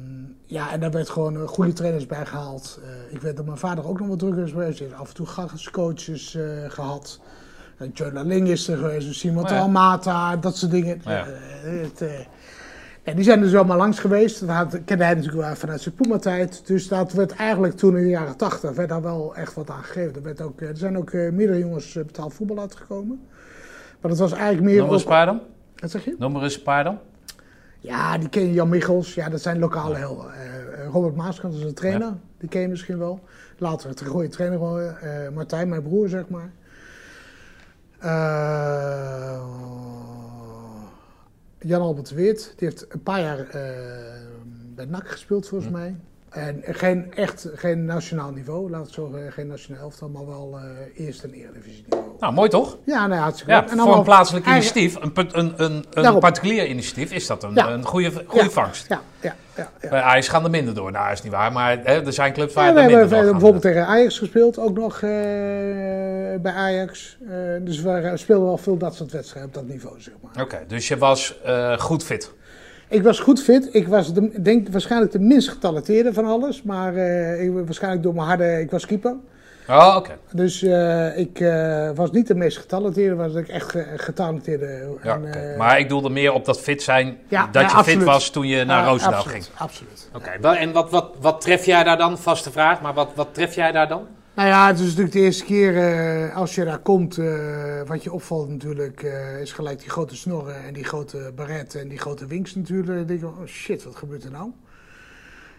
ja, 0.45 0.71
en 0.71 0.79
daar 0.79 0.91
werd 0.91 1.09
gewoon 1.09 1.47
goede 1.47 1.73
trainers 1.73 2.05
bij 2.05 2.25
gehaald. 2.25 2.79
Eh, 2.83 3.13
ik 3.15 3.21
weet 3.21 3.35
dat 3.35 3.45
mijn 3.45 3.57
vader 3.57 3.87
ook 3.87 3.99
nog 3.99 4.07
wat 4.07 4.19
drukker 4.19 4.43
is 4.43 4.51
geweest. 4.51 4.79
Hij 4.79 4.87
heeft 4.87 4.99
af 4.99 5.07
en 5.07 5.13
toe 5.15 5.25
gastcoaches 5.25 6.35
eh 6.35 6.43
gehad. 6.67 7.19
Joe 7.93 8.23
Ling 8.23 8.47
is 8.47 8.67
er 8.67 8.77
geweest, 8.77 9.15
Simon 9.15 9.43
Oh 9.43 9.49
ja. 9.49 9.55
Talmata, 9.57 10.35
dat 10.35 10.57
soort 10.57 10.71
dingen. 10.71 11.01
Ja. 11.05 11.25
Het, 11.61 12.01
eh, 12.01 12.09
en 13.09 13.15
die 13.15 13.23
zijn 13.23 13.41
dus 13.41 13.55
allemaal 13.55 13.77
langs 13.77 13.99
geweest. 13.99 14.39
Dat 14.39 14.49
had, 14.49 14.79
kende 14.85 15.03
hij 15.03 15.13
natuurlijk 15.13 15.41
wel 15.43 15.55
vanuit 15.55 15.81
zijn 15.81 15.95
Puma-tijd. 15.95 16.67
Dus 16.67 16.87
dat 16.87 17.11
werd 17.11 17.31
eigenlijk 17.31 17.73
toen 17.73 17.97
in 17.97 18.03
de 18.03 18.09
jaren 18.09 18.37
tachtig 18.37 18.71
werd 18.71 18.89
daar 18.89 19.01
wel 19.01 19.35
echt 19.35 19.53
wat 19.53 19.69
aan 19.69 19.83
gegeven. 19.83 20.15
Er, 20.15 20.23
werd 20.23 20.41
ook, 20.41 20.61
eh, 20.61 20.69
er 20.69 20.77
zijn 20.77 20.97
ook 20.97 21.09
eh, 21.09 21.31
meerdere 21.31 21.59
jongens 21.59 21.95
eh, 21.95 22.03
betaald 22.03 22.33
voetbal 22.33 22.59
uitgekomen. 22.59 23.27
Maar 24.01 24.11
dat 24.11 24.19
was 24.19 24.31
eigenlijk 24.31 24.63
meer... 24.63 24.81
Noem 24.81 24.93
eens 24.93 25.05
een. 25.05 25.41
Wat 25.75 25.91
zeg 25.91 26.05
je? 26.05 26.15
Noem 26.19 26.43
eens 26.43 26.61
een. 26.65 26.97
Ja, 27.79 28.17
die 28.17 28.29
ken 28.29 28.41
je, 28.41 28.53
Jan 28.53 28.69
Michels. 28.69 29.13
Ja, 29.13 29.29
dat 29.29 29.41
zijn 29.41 29.59
lokale 29.59 29.95
helden. 29.95 30.33
Eh, 30.33 30.87
Robert 30.91 31.15
Maaskant 31.15 31.53
is 31.53 31.63
een 31.63 31.73
trainer. 31.73 32.13
Die 32.37 32.49
ken 32.49 32.61
je 32.61 32.67
misschien 32.67 32.97
wel. 32.97 33.19
Later 33.57 33.89
het 33.89 34.05
goede 34.05 34.27
trainer 34.27 34.59
worden. 34.59 35.01
Eh, 35.01 35.29
Martijn, 35.33 35.69
mijn 35.69 35.83
broer, 35.83 36.09
zeg 36.09 36.29
maar. 36.29 36.51
Eh, 37.99 39.41
Jan 41.59 41.81
Albert 41.81 42.07
de 42.09 42.15
Weert. 42.15 42.53
Die 42.55 42.67
heeft 42.67 42.93
een 42.93 43.03
paar 43.03 43.21
jaar 43.21 43.39
eh, 43.39 44.21
bij 44.75 44.85
NAC 44.85 45.07
gespeeld, 45.07 45.47
volgens 45.47 45.71
mij. 45.71 45.95
En 46.29 46.61
geen 46.65 47.13
echt 47.15 47.47
geen 47.55 47.85
nationaal 47.85 48.31
niveau, 48.31 48.69
laat 48.69 48.85
het 48.85 48.93
zo 48.93 49.09
zeggen, 49.13 49.31
geen 49.31 49.47
nationaal 49.47 49.81
elftal, 49.81 50.09
maar 50.09 50.27
wel 50.27 50.59
eh 50.95 51.05
eerste 51.05 51.27
en 51.27 51.33
eredivisie 51.33 51.83
niveau. 51.89 52.07
Nou, 52.19 52.33
mooi 52.33 52.49
toch? 52.49 52.77
Ja, 52.83 52.99
nou 53.07 53.13
ja, 53.13 53.19
hartstikke 53.21 53.51
Ja, 53.51 53.61
goed. 53.61 53.71
En 53.71 53.77
voor 53.77 53.95
een 53.95 54.03
plaatselijk 54.03 54.45
eigen- 54.45 54.77
initiatief, 54.77 55.13
een, 55.17 55.29
een, 55.39 55.53
een, 55.63 55.85
een 55.91 56.19
particulier 56.19 56.65
initiatief, 56.67 57.11
is 57.11 57.27
dat 57.27 57.43
een, 57.43 57.53
Ja. 57.53 57.69
een 57.69 57.83
goede, 57.85 58.11
goede 58.25 58.43
Ja, 58.45 58.49
vangst. 58.51 58.87
Ja, 58.89 59.01
ja, 59.21 59.35
ja. 59.55 59.69
ja. 59.81 59.89
Bij 59.89 60.01
Ajax 60.01 60.27
gaan 60.27 60.43
er 60.43 60.49
minder 60.49 60.73
door. 60.73 60.91
Nou, 60.91 61.11
is 61.11 61.21
niet 61.21 61.31
waar, 61.31 61.51
maar 61.51 61.77
hè, 61.83 62.05
er 62.05 62.13
zijn 62.13 62.33
clubs 62.33 62.53
waar 62.53 62.63
Ja, 62.63 62.69
er 62.69 62.75
we 62.75 62.81
minder 62.81 62.99
hebben 62.99 63.21
door 63.21 63.31
bijvoorbeeld 63.31 63.63
tegen 63.63 63.85
Ajax 63.85 64.17
gespeeld, 64.17 64.57
ook 64.59 64.77
nog 64.77 64.95
eh, 65.01 65.09
bij 66.41 66.53
Ajax. 66.53 67.17
Eh, 67.29 67.35
dus 67.61 67.81
we 67.81 68.11
speelden 68.15 68.47
wel 68.47 68.57
veel 68.57 68.77
dat 68.77 68.95
soort 68.95 69.11
wedstrijden 69.11 69.49
op 69.49 69.55
dat 69.55 69.67
niveau, 69.67 70.01
zeg 70.01 70.13
maar. 70.21 70.43
Oké, 70.43 70.59
dus 70.67 70.87
je 70.87 70.97
was 70.97 71.39
goed 71.77 72.03
fit. 72.03 72.33
Ik 72.89 73.03
was 73.03 73.19
goed 73.19 73.41
fit. 73.43 73.69
Ik 73.71 73.87
was, 73.87 74.13
de, 74.13 74.41
denk 74.41 74.69
waarschijnlijk 74.69 75.11
de 75.11 75.19
minst 75.19 75.49
getalenteerde 75.49 76.13
van 76.13 76.25
alles. 76.25 76.63
Maar 76.63 76.95
eh, 76.95 77.43
ik, 77.43 77.51
waarschijnlijk 77.53 78.03
door 78.03 78.13
mijn 78.13 78.27
harde... 78.27 78.59
Ik 78.61 78.71
was 78.71 78.85
keeper. 78.85 79.15
Oh, 79.69 79.93
oké. 79.97 80.17
Dus 80.31 80.63
eh, 80.63 81.17
ik 81.17 81.39
eh, 81.39 81.89
was 81.95 82.11
niet 82.11 82.27
de 82.27 82.35
meest 82.35 82.57
getalenteerde, 82.57 83.15
was 83.15 83.33
ik 83.35 83.47
echt 83.47 83.69
ge- 83.69 83.93
getalenteerde. 83.95 84.97
Ja, 85.03 85.19
En, 85.31 85.57
maar 85.57 85.79
ik 85.79 85.89
doelde 85.89 86.09
meer 86.09 86.33
op 86.33 86.45
dat 86.45 86.59
fit 86.61 86.83
zijn, 86.83 87.17
Ja, 87.27 87.45
dat 87.51 87.61
ja, 87.61 87.67
je 87.69 87.75
absoluut. 87.75 87.97
fit 87.97 88.07
was 88.07 88.29
toen 88.29 88.47
je 88.47 88.63
naar 88.63 88.85
Roosendaal 88.85 89.19
absoluut, 89.19 89.43
ging. 89.43 89.57
Absoluut. 89.59 90.09
Oké, 90.15 90.29
en 90.55 90.71
wat, 90.71 90.89
wat, 90.91 91.09
wat 91.21 91.41
tref 91.41 91.65
jij 91.65 91.83
daar 91.83 91.97
dan? 91.97 92.17
Vaste 92.17 92.51
vraag, 92.51 92.81
maar 92.81 92.93
wat, 92.93 93.09
wat 93.15 93.27
tref 93.33 93.55
jij 93.55 93.71
daar 93.71 93.87
dan? 93.87 94.07
Nou 94.39 94.51
ja, 94.51 94.67
het 94.67 94.79
is 94.79 94.85
natuurlijk 94.85 95.11
de 95.11 95.19
eerste 95.19 95.43
keer 95.43 95.73
uh, 95.73 96.35
als 96.35 96.55
je 96.55 96.65
daar 96.65 96.79
komt. 96.79 97.17
Uh, 97.17 97.81
wat 97.85 98.03
je 98.03 98.13
opvalt 98.13 98.49
natuurlijk, 98.49 99.03
uh, 99.03 99.41
is 99.41 99.51
gelijk 99.51 99.79
die 99.79 99.89
grote 99.89 100.15
snorren 100.15 100.63
en 100.63 100.73
die 100.73 100.83
grote 100.83 101.31
baret 101.35 101.75
en 101.75 101.87
die 101.87 101.97
grote 101.97 102.25
wings 102.25 102.55
natuurlijk. 102.55 102.97
Dan 102.97 103.05
denk 103.05 103.19
je, 103.19 103.27
oh 103.27 103.45
shit, 103.45 103.83
wat 103.83 103.95
gebeurt 103.95 104.23
er 104.23 104.31
nou? 104.31 104.51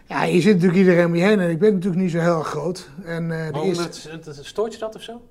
Ja, 0.05 0.23
je 0.23 0.41
zit 0.41 0.53
natuurlijk 0.53 0.79
iedereen 0.79 1.05
om 1.05 1.15
je 1.15 1.23
heen 1.23 1.39
en 1.39 1.49
ik 1.49 1.59
ben 1.59 1.73
natuurlijk 1.73 2.01
niet 2.01 2.11
zo 2.11 2.19
heel 2.19 2.37
erg 2.37 2.47
groot. 2.47 2.89
En, 3.05 3.27
de 3.27 3.49
oh, 3.51 3.65
eerste... 3.65 4.09
het, 4.09 4.39
stoort 4.41 4.73
je 4.73 4.79
dat 4.79 4.95
of 4.95 5.01
zo? 5.01 5.21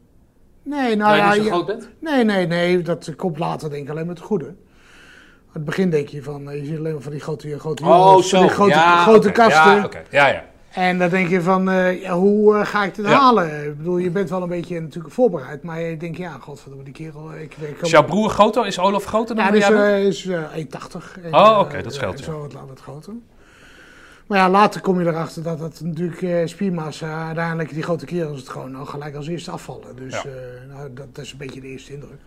Nee, 0.62 0.96
nou 0.96 1.16
ja. 1.16 1.34
je 1.34 1.42
zo 1.42 1.48
groot 1.48 1.66
bent? 1.66 1.88
Nee, 1.98 2.24
nee, 2.24 2.46
nee. 2.46 2.82
Dat 2.82 3.14
komt 3.16 3.38
later 3.38 3.70
denk 3.70 3.82
ik 3.82 3.90
alleen 3.90 4.06
met 4.06 4.18
het 4.18 4.26
goede. 4.26 4.46
Aan 4.46 4.54
het 5.52 5.64
begin 5.64 5.90
denk 5.90 6.08
je 6.08 6.22
van, 6.22 6.56
je 6.56 6.64
ziet 6.64 6.78
alleen 6.78 6.92
maar 6.92 7.02
van 7.02 7.12
die 7.12 7.20
grote, 7.20 7.58
grote 7.58 7.82
oh, 7.82 7.88
jongens, 7.88 8.28
zo. 8.28 8.40
die 8.40 8.48
grote, 8.48 8.70
ja, 8.70 9.02
grote 9.02 9.28
okay. 9.28 9.48
kasten. 9.48 9.74
Ja, 9.74 9.84
okay. 9.84 10.02
ja, 10.10 10.28
ja. 10.28 10.49
En 10.70 10.98
dan 10.98 11.09
denk 11.09 11.28
je 11.28 11.42
van, 11.42 11.68
uh, 11.68 12.02
ja, 12.02 12.12
hoe 12.12 12.54
uh, 12.54 12.66
ga 12.66 12.85
ik 12.85 12.94
dit 12.94 13.06
halen? 13.06 13.64
Ik 13.66 13.76
bedoel, 13.76 13.98
je 13.98 14.11
bent 14.11 14.30
wel 14.30 14.42
een 14.42 14.48
beetje 14.48 14.80
natuurlijk 14.80 15.14
voorbereid, 15.14 15.62
maar 15.62 15.80
je 15.80 15.96
denkt, 15.96 16.16
ja, 16.16 16.38
godverdomme, 16.40 16.85
die 16.85 16.92
kerel... 16.92 17.35
Ik, 17.35 17.56
ik, 17.56 17.80
is 17.80 17.90
jouw 17.90 18.04
broer 18.04 18.30
groter? 18.30 18.66
Is 18.66 18.78
Olaf 18.78 19.04
groter 19.04 19.37
dan 19.37 19.44
ja, 19.44 19.50
dus, 19.50 19.66
jij 19.66 20.00
uh, 20.00 20.06
is 20.06 20.28
1,80. 20.28 20.33
oh, 21.30 21.50
oké, 21.50 21.61
okay, 21.61 21.83
dat 21.83 21.94
scheelt. 21.94 22.18
Zo 22.18 22.40
wat, 22.40 22.52
wat 22.52 22.80
groter. 22.80 23.12
Maar 24.26 24.38
ja, 24.38 24.50
later 24.50 24.80
kom 24.80 25.00
je 25.00 25.06
erachter 25.06 25.42
dat 25.42 25.59
dat 25.59 25.80
natuurlijk 25.80 26.48
spiermassa, 26.48 27.26
uiteindelijk 27.26 27.74
die 27.74 27.83
grote 27.83 28.06
kerels 28.06 28.38
het 28.38 28.48
gewoon 28.48 28.74
al 28.74 28.87
gelijk 28.87 29.14
als 29.14 29.26
eerste 29.28 29.50
afvallen. 29.50 29.96
Dus 29.96 30.22
ja. 30.22 30.30
nou, 30.68 30.92
dat, 30.92 31.14
dat 31.14 31.24
is 31.24 31.33
een 31.33 31.38
beetje 31.38 31.61
de 31.61 31.66
eerste 31.66 31.92
indruk. 31.92 32.20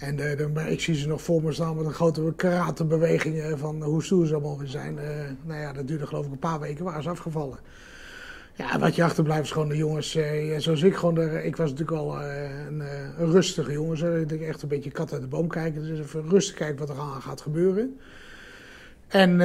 En 0.00 0.18
uh, 0.18 0.38
dan, 0.38 0.58
ik 0.66 0.80
zie 0.80 0.94
ze 0.94 1.08
nog 1.08 1.22
voor 1.22 1.42
me 1.42 1.52
staan 1.52 1.76
met 1.76 1.86
een 1.86 1.92
grote 1.92 2.32
karatebewegingen 2.36 3.58
van 3.58 3.82
hoe 3.82 4.02
stoer 4.02 4.26
ze 4.26 4.32
allemaal 4.32 4.58
weer 4.58 4.68
zijn. 4.68 4.94
Uh, 4.96 5.02
nou 5.44 5.60
ja, 5.60 5.72
dat 5.72 5.88
duurde 5.88 6.06
geloof 6.06 6.26
ik 6.26 6.32
een 6.32 6.38
paar 6.38 6.60
weken, 6.60 6.84
waren 6.84 7.02
ze 7.02 7.08
afgevallen. 7.08 7.58
Ja, 8.56 8.78
wat 8.78 8.94
je 8.94 9.04
achterblijft 9.04 9.44
is 9.44 9.50
gewoon 9.50 9.68
de 9.68 9.76
jongens, 9.76 10.18
zoals 10.56 10.82
ik 10.82 10.94
gewoon, 10.94 11.14
de, 11.14 11.40
ik 11.44 11.56
was 11.56 11.70
natuurlijk 11.70 11.98
al 11.98 12.22
een, 12.22 12.82
rustige 13.16 13.72
jongen. 13.72 13.96
Zo. 13.96 14.14
Ik 14.14 14.42
echt 14.42 14.62
een 14.62 14.68
beetje 14.68 14.90
kat 14.90 15.12
uit 15.12 15.20
de 15.20 15.28
boom 15.28 15.48
kijken, 15.48 15.82
dus 15.82 15.98
even 15.98 16.28
rustig 16.28 16.56
kijken 16.56 16.78
wat 16.78 16.88
er 16.88 17.02
aan 17.02 17.22
gaat 17.22 17.40
gebeuren. 17.40 17.98
En 19.08 19.38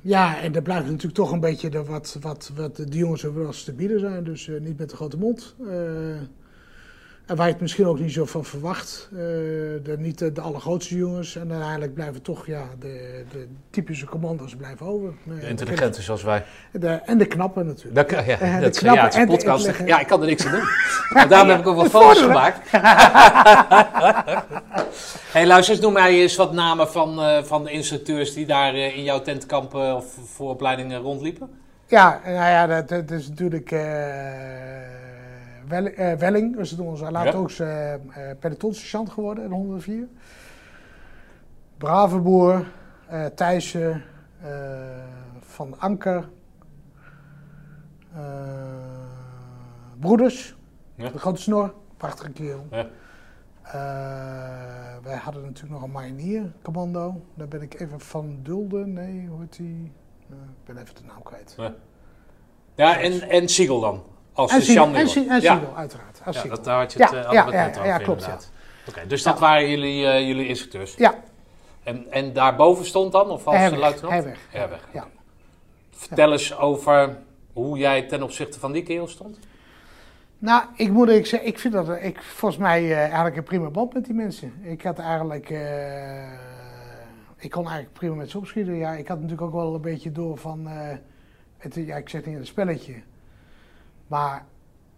ja, 0.00 0.40
en 0.40 0.54
er 0.54 0.62
blijft 0.62 0.86
natuurlijk 0.86 1.14
toch 1.14 1.32
een 1.32 1.40
beetje 1.40 1.70
de, 1.70 1.84
wat, 1.84 2.18
wat, 2.20 2.50
wat 2.54 2.76
de 2.76 2.98
jongens 2.98 3.22
wel 3.22 3.50
te 3.50 3.72
bieden 3.72 4.00
zijn, 4.00 4.24
dus 4.24 4.50
niet 4.60 4.78
met 4.78 4.90
de 4.90 4.96
grote 4.96 5.18
mond. 5.18 5.54
En 7.28 7.36
waar 7.36 7.46
je 7.46 7.52
het 7.52 7.60
misschien 7.60 7.86
ook 7.86 7.98
niet 7.98 8.12
zo 8.12 8.24
van 8.24 8.44
verwacht. 8.44 9.08
Uh, 9.12 9.18
de, 9.18 9.96
niet 9.98 10.18
de, 10.18 10.32
de, 10.32 10.40
allergrootste 10.40 10.96
jongens. 10.96 11.36
En 11.36 11.50
uiteindelijk 11.50 11.94
blijven 11.94 12.22
toch 12.22 12.46
ja, 12.46 12.64
de, 12.78 13.24
de 13.32 13.46
typische 13.70 14.06
commando's 14.06 14.56
blijven 14.56 14.86
over. 14.86 15.12
De 15.24 15.48
intelligente 15.48 16.02
zoals 16.02 16.22
wij. 16.22 16.44
De, 16.72 16.88
en 16.88 17.18
de 17.18 17.26
knappe 17.26 17.62
natuurlijk. 17.62 17.94
Dat, 17.94 18.10
ja, 18.26 18.60
dat 18.60 18.74
de 18.74 18.80
knappe 18.80 19.00
ja, 19.00 19.04
het 19.04 19.16
is 19.16 19.24
podcast. 19.24 19.72
Ja, 19.86 20.00
ik 20.00 20.06
kan 20.06 20.20
er 20.20 20.26
niks 20.26 20.46
aan 20.46 20.52
doen. 20.52 20.68
maar 21.14 21.28
daarom 21.28 21.48
heb 21.48 21.58
ik 21.58 21.66
ook 21.66 21.76
wat 21.76 21.90
foto's 21.90 22.20
gemaakt. 22.20 22.70
hey, 25.32 25.46
luister 25.46 25.74
eens, 25.74 25.82
noem 25.82 25.92
mij 25.92 26.20
eens 26.20 26.36
wat 26.36 26.52
namen 26.52 26.88
van, 26.90 27.20
uh, 27.20 27.42
van 27.42 27.64
de 27.64 27.70
instructeurs 27.70 28.34
die 28.34 28.46
daar 28.46 28.74
in 28.74 29.02
jouw 29.02 29.22
tentkampen 29.22 29.96
of 29.96 30.04
vooropleidingen 30.24 31.00
rondliepen. 31.00 31.50
Ja, 31.86 32.20
nou 32.24 32.34
ja, 32.34 32.66
dat, 32.66 32.88
dat 32.88 33.10
is 33.10 33.28
natuurlijk... 33.28 33.70
Uh, 35.70 36.12
Welling 36.12 36.56
het 36.70 36.78
onze 36.78 37.10
later 37.10 37.64
ja. 37.64 37.94
uh, 37.94 38.28
uh, 38.28 38.38
pelotonssergeant 38.38 39.10
geworden 39.10 39.44
in 39.44 39.50
104. 39.50 40.08
Bravenboer, 41.76 42.66
uh, 43.12 43.26
Thijssen, 43.26 44.02
Van 45.40 45.78
Anker, 45.78 46.28
Broeders, 50.00 50.56
ja. 50.94 51.10
de 51.10 51.18
grote 51.18 51.42
snor, 51.42 51.74
prachtige 51.96 52.32
kerel. 52.32 52.66
Ja. 52.70 52.86
wij 55.02 55.16
hadden 55.16 55.42
natuurlijk 55.42 55.74
nog 55.74 55.82
een 55.82 55.90
marinier, 55.90 56.52
commando. 56.62 57.22
Daar 57.34 57.48
ben 57.48 57.62
ik 57.62 57.80
even 57.80 58.00
van 58.00 58.38
Dulden, 58.42 58.92
nee, 58.92 59.26
hoe 59.26 59.40
heet 59.40 59.56
die? 59.56 59.92
ik 60.30 60.64
ben 60.74 60.76
even 60.76 60.94
de 60.94 61.02
naam 61.06 61.22
kwijt. 61.22 61.54
Ja, 61.56 61.74
ja 62.74 63.00
en, 63.00 63.22
en 63.22 63.48
Siegel 63.48 63.80
dan? 63.80 64.02
Als 64.38 64.52
en 64.52 64.58
de 64.58 64.64
Siegel, 64.64 64.86
en, 64.86 64.94
en 64.94 65.08
Siegel, 65.08 65.76
uiteraard. 65.76 66.20
Ja, 66.32 66.42
dat, 66.42 66.64
daar 66.64 66.78
had 66.78 66.92
je 66.92 67.02
het 67.02 67.10
ja, 67.10 67.26
uh, 67.26 67.32
ja, 67.32 67.50
net 67.50 67.78
over, 67.78 68.02
klopt, 68.02 68.24
ja. 68.24 68.38
Oké, 68.88 69.06
dus 69.06 69.22
dat 69.22 69.38
waren 69.38 69.68
jullie, 69.68 70.02
uh, 70.02 70.20
jullie 70.26 70.48
instructeurs? 70.48 70.94
Ja. 70.94 71.14
En, 71.82 72.06
en 72.10 72.32
daarboven 72.32 72.86
stond 72.86 73.12
dan, 73.12 73.30
of 73.30 73.46
als 73.46 73.56
Herweg, 73.56 73.80
luitenant? 73.80 74.14
Herweg. 74.14 74.38
Herweg. 74.50 74.88
Ja. 74.92 75.06
Vertel 75.90 76.32
eens 76.32 76.58
over 76.58 77.16
hoe 77.52 77.78
jij 77.78 78.02
ten 78.02 78.22
opzichte 78.22 78.58
van 78.58 78.72
die 78.72 78.82
kerel 78.82 79.08
stond. 79.08 79.38
Nou, 80.38 80.64
ik 80.76 80.90
moet 80.90 81.08
ik 81.08 81.26
zeggen, 81.26 81.48
ik 81.48 81.58
vind 81.58 81.74
dat 81.74 81.88
ik 82.00 82.22
volgens 82.22 82.60
mij 82.60 82.82
uh, 82.82 82.98
eigenlijk 82.98 83.36
een 83.36 83.44
prima 83.44 83.68
band 83.70 83.94
met 83.94 84.04
die 84.04 84.14
mensen. 84.14 84.52
Ik 84.62 84.82
had 84.82 84.98
eigenlijk, 84.98 85.50
uh, 85.50 86.32
ik 87.36 87.50
kon 87.50 87.64
eigenlijk 87.64 87.92
prima 87.92 88.14
met 88.14 88.30
ze 88.30 88.38
opschieten. 88.38 88.74
Ja, 88.74 88.92
ik 88.92 89.08
had 89.08 89.16
natuurlijk 89.16 89.46
ook 89.46 89.54
wel 89.54 89.74
een 89.74 89.80
beetje 89.80 90.12
door 90.12 90.36
van, 90.36 90.66
uh, 90.66 90.72
het, 91.58 91.74
ja, 91.74 91.96
ik 91.96 92.08
zeg 92.08 92.24
niet 92.24 92.36
een 92.36 92.46
spelletje. 92.46 92.94
Maar 94.08 94.44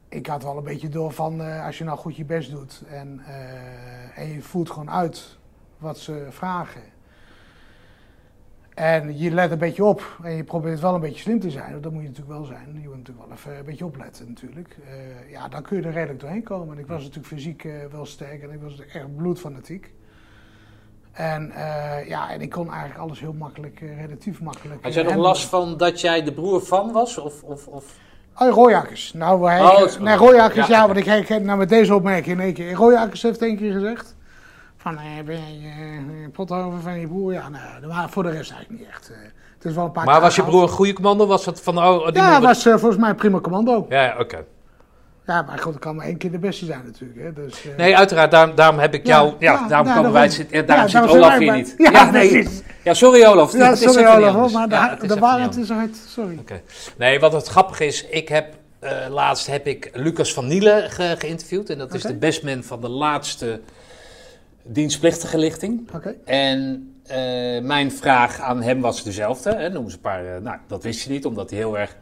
ik 0.08 0.26
had 0.26 0.42
wel 0.42 0.56
een 0.56 0.64
beetje 0.64 0.88
door 0.88 1.12
van 1.12 1.40
uh, 1.40 1.66
als 1.66 1.78
je 1.78 1.84
nou 1.84 1.98
goed 1.98 2.16
je 2.16 2.24
best 2.24 2.50
doet 2.50 2.82
en, 2.88 3.20
uh, 3.28 4.18
en 4.18 4.32
je 4.32 4.42
voert 4.42 4.70
gewoon 4.70 4.90
uit 4.90 5.38
wat 5.78 5.98
ze 5.98 6.26
vragen. 6.30 6.82
En 8.74 9.18
je 9.18 9.30
let 9.30 9.50
een 9.50 9.58
beetje 9.58 9.84
op 9.84 10.18
en 10.22 10.32
je 10.32 10.44
probeert 10.44 10.80
wel 10.80 10.94
een 10.94 11.00
beetje 11.00 11.20
slim 11.20 11.40
te 11.40 11.50
zijn. 11.50 11.80
Dat 11.80 11.92
moet 11.92 12.02
je 12.02 12.08
natuurlijk 12.08 12.38
wel 12.38 12.44
zijn. 12.44 12.80
Je 12.80 12.88
moet 12.88 12.96
natuurlijk 12.96 13.26
wel 13.26 13.36
even 13.36 13.58
een 13.58 13.64
beetje 13.64 13.84
opletten 13.84 14.28
natuurlijk. 14.28 14.76
Uh, 14.84 15.30
ja, 15.30 15.48
dan 15.48 15.62
kun 15.62 15.76
je 15.76 15.82
er 15.82 15.92
redelijk 15.92 16.20
doorheen 16.20 16.42
komen. 16.42 16.74
En 16.76 16.82
ik 16.82 16.86
was 16.86 17.02
natuurlijk 17.02 17.26
fysiek 17.26 17.68
wel 17.90 18.06
sterk 18.06 18.42
en 18.42 18.50
ik 18.50 18.60
was 18.60 18.86
echt 18.86 19.16
bloedfanatiek. 19.16 19.92
En 21.12 21.52
ja, 22.06 22.30
en 22.30 22.40
ik 22.40 22.50
kon 22.50 22.70
eigenlijk 22.70 23.00
alles 23.00 23.20
heel 23.20 23.32
makkelijk, 23.32 23.80
relatief 23.80 24.40
makkelijk. 24.40 24.82
Had 24.82 24.94
jij 24.94 25.02
nog 25.02 25.14
last 25.14 25.48
van 25.48 25.76
dat 25.76 26.00
jij 26.00 26.22
de 26.22 26.32
broer 26.32 26.60
van 26.62 26.92
was? 26.92 27.18
Of, 27.18 27.42
of, 27.42 27.66
of? 27.66 27.98
Oh, 28.42 28.54
Rooijakers. 28.54 29.12
Nou, 29.12 29.48
hij, 29.48 29.60
oh, 29.60 29.98
nee, 29.98 30.16
Rooijakers, 30.16 30.66
ja, 30.66 30.76
ja, 30.76 30.86
want 30.86 30.98
ik 30.98 31.04
herken 31.04 31.44
nou 31.44 31.58
met 31.58 31.68
deze 31.68 31.94
opmerking 31.94 32.38
in 32.38 32.44
één 32.44 32.54
keer. 32.54 32.74
Rooijakers 32.74 33.22
heeft 33.22 33.42
één 33.42 33.56
keer 33.56 33.72
gezegd. 33.72 34.16
Van, 34.76 34.96
eh, 34.96 35.24
ben 35.24 35.60
je 35.60 35.68
uh, 35.68 36.28
pothoven 36.32 36.82
van 36.82 37.00
je 37.00 37.06
broer? 37.06 37.32
Ja, 37.32 37.48
nou, 37.48 37.86
maar 37.86 38.10
voor 38.10 38.22
de 38.22 38.30
rest 38.30 38.50
eigenlijk 38.50 38.80
niet 38.80 38.90
echt. 38.90 39.10
Uh, 39.10 39.16
het 39.54 39.64
is 39.64 39.74
wel 39.74 39.84
een 39.84 39.92
paar 39.92 40.04
maar 40.04 40.20
was 40.20 40.36
je 40.36 40.42
broer 40.42 40.62
een 40.62 40.68
goede 40.68 40.92
commando? 40.92 41.26
Was 41.26 41.44
dat 41.44 41.60
van, 41.60 41.78
oh, 41.78 42.06
die 42.06 42.14
ja, 42.14 42.30
hij 42.30 42.40
was 42.40 42.66
uh, 42.66 42.76
volgens 42.76 43.00
mij 43.00 43.10
een 43.10 43.16
prima 43.16 43.40
commando. 43.40 43.86
Ja, 43.88 44.02
ja 44.02 44.12
oké. 44.12 44.22
Okay. 44.22 44.44
Ja, 45.30 45.42
maar 45.42 45.58
goed, 45.58 45.72
het 45.72 45.82
kan 45.82 45.96
maar 45.96 46.06
één 46.06 46.16
keer 46.16 46.30
de 46.30 46.38
beste 46.38 46.64
zijn 46.64 46.82
natuurlijk. 46.84 47.20
Hè. 47.20 47.32
Dus, 47.32 47.64
uh... 47.64 47.76
Nee, 47.76 47.96
uiteraard. 47.96 48.30
Daarom, 48.30 48.54
daarom 48.54 48.78
heb 48.78 48.94
ik 48.94 49.06
jou... 49.06 49.34
Ja, 49.38 49.52
ja, 49.52 49.60
ja 49.60 49.68
daarom 49.68 49.94
komen 49.94 50.12
wij... 50.12 50.28
Zit, 50.28 50.50
ja, 50.50 50.62
daarom 50.62 50.88
zit 50.88 51.06
Olaf 51.06 51.38
hier 51.38 51.52
niet. 51.52 51.74
Ja, 51.76 52.10
nee. 52.10 52.48
Ja, 52.84 52.94
sorry 52.94 53.24
Olaf. 53.24 53.52
Ja, 53.52 53.74
sorry 53.74 54.06
Olaf, 54.06 54.52
maar 54.52 54.98
de, 54.98 55.06
de 55.06 55.18
waarheid 55.18 55.56
is 55.56 55.72
uit. 55.72 55.96
Sorry. 56.08 56.38
Okay. 56.40 56.62
Nee, 56.96 57.20
wat 57.20 57.32
het 57.32 57.46
grappige 57.46 57.86
is, 57.86 58.04
ik 58.04 58.28
heb... 58.28 58.58
Uh, 58.80 58.90
laatst 59.08 59.46
heb 59.46 59.66
ik 59.66 59.90
Lucas 59.92 60.32
van 60.32 60.46
Nielen 60.46 60.90
ge 60.90 61.14
geïnterviewd. 61.18 61.70
En 61.70 61.78
dat 61.78 61.94
is 61.94 62.02
de 62.02 62.14
bestman 62.14 62.62
van 62.62 62.80
de 62.80 62.88
laatste 62.88 63.60
dienstplichtige 64.62 65.38
lichting. 65.38 65.90
Okay. 65.94 66.16
En 66.24 66.92
uh, 67.10 67.16
mijn 67.62 67.92
vraag 67.92 68.40
aan 68.40 68.62
hem 68.62 68.80
was 68.80 69.02
dezelfde. 69.02 69.54
Hè, 69.54 69.68
noem 69.68 69.84
eens 69.84 69.92
een 69.92 70.00
paar. 70.00 70.42
Nou, 70.42 70.56
dat 70.66 70.82
wist 70.82 71.04
je 71.04 71.10
niet, 71.10 71.26
omdat 71.26 71.50
hij 71.50 71.58
heel 71.58 71.78
erg 71.78 71.96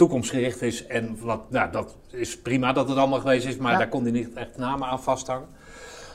toekomstgericht 0.00 0.62
is. 0.62 0.86
En 0.86 1.16
wat, 1.20 1.50
nou, 1.50 1.72
dat 1.72 1.96
is 2.10 2.38
prima 2.38 2.72
dat 2.72 2.88
het 2.88 2.98
allemaal 2.98 3.20
geweest 3.20 3.46
is, 3.46 3.56
maar 3.56 3.72
ja. 3.72 3.78
daar 3.78 3.88
kon 3.88 4.02
hij 4.02 4.12
niet 4.12 4.32
echt 4.34 4.56
namen 4.56 4.88
aan 4.88 5.02
vasthangen. 5.02 5.48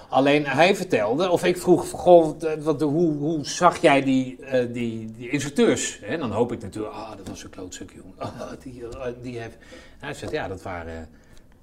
Alleen 0.10 0.46
hij 0.46 0.76
vertelde, 0.76 1.30
of 1.30 1.44
ik 1.44 1.58
vroeg, 1.58 1.90
goh, 1.90 2.42
wat, 2.60 2.82
hoe, 2.82 3.14
hoe 3.14 3.46
zag 3.46 3.78
jij 3.78 4.04
die, 4.04 4.38
uh, 4.40 4.74
die, 4.74 5.12
die 5.18 5.30
instructeurs? 5.30 6.00
En 6.02 6.20
dan 6.20 6.32
hoop 6.32 6.52
ik 6.52 6.62
natuurlijk, 6.62 6.94
ah, 6.94 7.00
oh, 7.00 7.18
dat 7.18 7.28
was 7.28 7.44
een 7.44 7.50
klootzak, 7.50 7.90
jongen. 7.92 8.14
Oh, 8.20 8.52
die, 8.64 8.82
uh, 8.82 9.06
die 9.22 9.40
heeft... 9.40 9.58
Hij 10.00 10.14
zegt, 10.14 10.32
ja, 10.32 10.48
dat 10.48 10.62
waren 10.62 11.10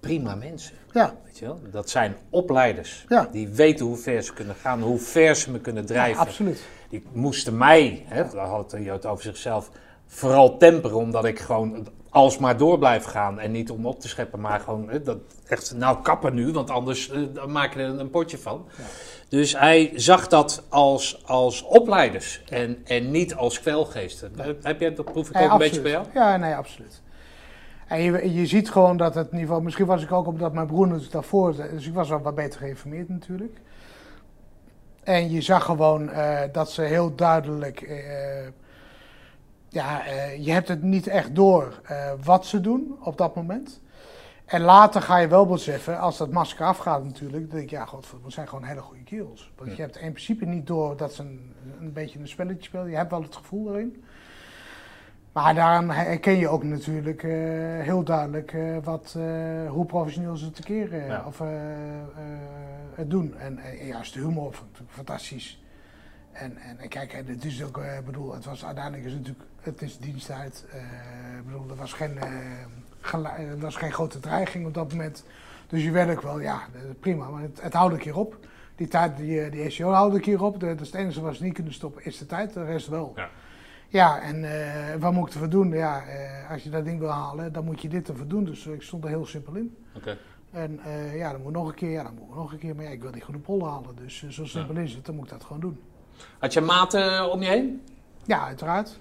prima 0.00 0.34
mensen. 0.34 0.74
Ja. 0.92 1.14
Weet 1.24 1.38
je 1.38 1.44
wel? 1.44 1.60
Dat 1.70 1.90
zijn 1.90 2.16
opleiders. 2.30 3.04
Ja. 3.08 3.28
Die 3.32 3.48
weten 3.48 3.86
hoe 3.86 3.96
ver 3.96 4.22
ze 4.22 4.32
kunnen 4.32 4.54
gaan, 4.54 4.82
hoe 4.82 4.98
ver 4.98 5.36
ze 5.36 5.50
me 5.50 5.60
kunnen 5.60 5.86
drijven. 5.86 6.22
Ja, 6.22 6.28
absoluut. 6.28 6.62
Die 6.88 7.02
moesten 7.12 7.56
mij, 7.56 8.04
hè, 8.06 8.28
daar 8.28 8.46
had 8.46 8.72
het 8.72 8.84
Jood 8.84 9.06
over 9.06 9.24
zichzelf, 9.24 9.70
vooral 10.06 10.56
temperen, 10.56 10.96
omdat 10.96 11.24
ik 11.24 11.38
gewoon 11.38 11.88
alsmaar 12.12 12.56
door 12.56 12.78
blijf 12.78 13.04
gaan. 13.04 13.38
En 13.38 13.50
niet 13.50 13.70
om 13.70 13.86
op 13.86 14.00
te 14.00 14.08
scheppen, 14.08 14.40
maar 14.40 14.60
gewoon 14.60 14.88
hè, 14.88 15.02
dat 15.02 15.18
echt, 15.48 15.74
nou 15.76 16.02
kappen 16.02 16.34
nu, 16.34 16.52
want 16.52 16.70
anders 16.70 17.10
uh, 17.10 17.44
maak 17.44 17.74
je 17.74 17.80
er 17.80 17.98
een 18.00 18.10
potje 18.10 18.38
van. 18.38 18.66
Ja. 18.76 18.84
Dus 19.28 19.58
hij 19.58 19.92
zag 19.94 20.28
dat 20.28 20.62
als, 20.68 21.22
als 21.26 21.62
opleiders 21.62 22.42
en, 22.48 22.78
en 22.84 23.10
niet 23.10 23.34
als 23.34 23.60
kwelgeesten. 23.60 24.32
Ja. 24.36 24.52
Heb 24.62 24.80
jij 24.80 24.94
dat 24.94 25.04
proef 25.04 25.30
ik 25.30 25.36
ook 25.36 25.50
een 25.52 25.58
beetje 25.58 25.80
bij 25.80 25.90
jou? 25.90 26.06
Ja, 26.14 26.36
nee, 26.36 26.54
absoluut. 26.54 27.02
En 27.86 28.02
je, 28.02 28.34
je 28.34 28.46
ziet 28.46 28.70
gewoon 28.70 28.96
dat 28.96 29.14
het 29.14 29.32
niveau, 29.32 29.62
misschien 29.62 29.86
was 29.86 30.02
ik 30.02 30.12
ook 30.12 30.26
omdat 30.26 30.52
mijn 30.52 30.66
broer 30.66 30.86
natuurlijk 30.86 31.12
daarvoor, 31.12 31.56
dus 31.56 31.86
ik 31.86 31.94
was 31.94 32.08
wel 32.08 32.20
wat 32.20 32.34
beter 32.34 32.60
geïnformeerd 32.60 33.08
natuurlijk. 33.08 33.60
En 35.02 35.30
je 35.30 35.40
zag 35.40 35.64
gewoon 35.64 36.08
uh, 36.08 36.40
dat 36.52 36.70
ze 36.70 36.82
heel 36.82 37.14
duidelijk 37.14 37.80
uh, 37.80 37.96
ja, 39.72 40.06
uh, 40.06 40.44
je 40.44 40.52
hebt 40.52 40.68
het 40.68 40.82
niet 40.82 41.06
echt 41.06 41.34
door 41.34 41.80
uh, 41.90 42.12
wat 42.24 42.46
ze 42.46 42.60
doen 42.60 42.96
op 43.00 43.18
dat 43.18 43.34
moment. 43.34 43.80
En 44.44 44.60
later 44.60 45.02
ga 45.02 45.16
je 45.18 45.28
wel 45.28 45.46
beseffen, 45.46 45.98
als 45.98 46.16
dat 46.18 46.30
masker 46.30 46.66
afgaat 46.66 47.04
natuurlijk, 47.04 47.50
denk 47.50 47.62
ik, 47.62 47.70
ja, 47.70 47.84
god, 47.84 48.06
we 48.24 48.30
zijn 48.30 48.48
gewoon 48.48 48.64
hele 48.64 48.80
goede 48.80 49.02
kerels. 49.02 49.52
Want 49.56 49.70
Ja. 49.70 49.76
je 49.76 49.82
hebt 49.82 49.96
in 49.96 50.12
principe 50.12 50.44
niet 50.44 50.66
door 50.66 50.96
dat 50.96 51.12
ze 51.12 51.22
een, 51.22 51.54
een 51.80 51.92
beetje 51.92 52.18
een 52.18 52.28
spelletje 52.28 52.62
spelen. 52.64 52.90
Je 52.90 52.96
hebt 52.96 53.10
wel 53.10 53.22
het 53.22 53.36
gevoel 53.36 53.74
erin. 53.74 54.04
Maar 55.32 55.54
daaraan 55.54 55.90
herken 55.90 56.36
je 56.36 56.48
ook 56.48 56.62
natuurlijk 56.62 57.22
eh, 57.22 57.30
heel 57.80 58.02
duidelijk 58.02 58.52
eh, 58.52 58.76
wat, 58.82 59.14
eh, 59.18 59.70
hoe 59.70 59.86
professioneel 59.86 60.36
ze 60.36 60.44
het 60.44 60.54
tekeer 60.54 60.92
eh, 60.92 61.06
Ja. 61.06 61.24
of, 61.26 61.40
eh, 61.40 62.00
eh, 62.00 62.04
het 62.94 63.10
doen. 63.10 63.36
En 63.38 63.58
eh, 63.58 63.88
juist 63.88 64.14
de 64.14 64.20
humor 64.20 64.42
vond 64.42 64.56
ik 64.56 64.62
natuurlijk 64.70 64.92
fantastisch. 64.92 65.62
En, 66.32 66.56
en, 66.56 66.78
en 66.78 66.88
kijk, 66.88 67.12
en 67.12 67.26
het 67.26 67.44
is 67.44 67.64
ook, 67.64 67.78
eh, 67.78 67.98
ik 67.98 68.04
bedoel, 68.04 68.34
het 68.34 68.44
was 68.44 68.64
uiteindelijk 68.64 69.04
is 69.04 69.12
het 69.12 69.20
natuurlijk, 69.20 69.48
het 69.62 69.82
is 69.82 69.98
diensttijd. 69.98 70.64
eh, 70.70 70.78
ik 71.38 71.44
bedoel, 71.44 71.70
er 71.70 71.76
was 71.76 71.92
geen, 71.92 72.18
eh, 72.18 73.38
er 73.38 73.58
was 73.58 73.76
geen 73.76 73.92
grote 73.92 74.20
dreiging 74.20 74.66
op 74.66 74.74
dat 74.74 74.90
moment. 74.90 75.24
Dus 75.66 75.82
je 75.82 75.90
werkt 75.90 76.22
wel, 76.22 76.40
ja, 76.40 76.62
prima, 77.00 77.28
maar 77.28 77.42
het, 77.42 77.60
het 77.62 77.96
keer 77.96 78.16
op. 78.16 78.36
Die 78.76 78.88
tijd, 78.88 79.16
die, 79.16 79.40
eh, 79.40 79.52
die 79.52 79.70
SEO 79.70 79.90
houdt 79.90 80.14
een 80.14 80.20
keer 80.20 80.42
op. 80.42 80.60
De, 80.60 80.66
dat 80.66 80.80
is 80.80 80.86
het 80.86 80.96
enige 81.00 81.20
wat 81.20 81.34
ze 81.34 81.42
niet 81.42 81.54
kunnen 81.54 81.72
stoppen, 81.72 82.04
is 82.04 82.18
de 82.18 82.26
tijd. 82.26 82.52
De 82.52 82.64
rest 82.64 82.88
wel. 82.88 83.12
Ja. 83.16 83.28
Ja, 83.88 84.20
en 84.20 85.00
wat 85.00 85.12
moet 85.12 85.26
ik 85.26 85.32
ervoor 85.32 85.48
doen? 85.48 85.72
Ja, 85.72 86.02
als 86.50 86.62
je 86.62 86.70
dat 86.70 86.84
ding 86.84 86.98
wil 86.98 87.08
halen, 87.08 87.52
dan 87.52 87.64
moet 87.64 87.82
je 87.82 87.88
dit 87.88 88.08
ervoor 88.08 88.26
doen. 88.26 88.44
Dus 88.44 88.66
ik 88.66 88.82
stond 88.82 89.04
er 89.04 89.10
heel 89.10 89.26
simpel 89.26 89.54
in. 89.54 89.76
Oké. 89.94 90.18
En 90.50 90.80
ja, 91.14 91.32
dan 91.32 91.42
moet 91.42 91.52
nog 91.52 91.68
een 91.68 91.74
keer, 91.74 91.90
ja, 91.90 92.02
dan 92.02 92.14
moet 92.14 92.28
ik 92.28 92.34
nog 92.34 92.52
een 92.52 92.58
keer. 92.58 92.74
Maar 92.74 92.84
ja, 92.84 92.90
ik 92.90 93.02
wil 93.02 93.10
die 93.10 93.22
groene 93.22 93.40
pol 93.40 93.68
halen. 93.68 93.96
Dus 93.96 94.28
zo 94.28 94.44
simpel 94.44 94.76
is 94.76 94.94
het, 94.94 95.06
dan 95.06 95.14
moet 95.14 95.24
ik 95.24 95.30
dat 95.30 95.44
gewoon 95.44 95.60
doen. 95.60 95.80
Had 96.38 96.52
je 96.52 96.60
maten 96.60 97.30
om 97.30 97.42
je 97.42 97.48
heen? 97.48 97.82
Ja, 98.24 98.46
uiteraard. 98.46 98.98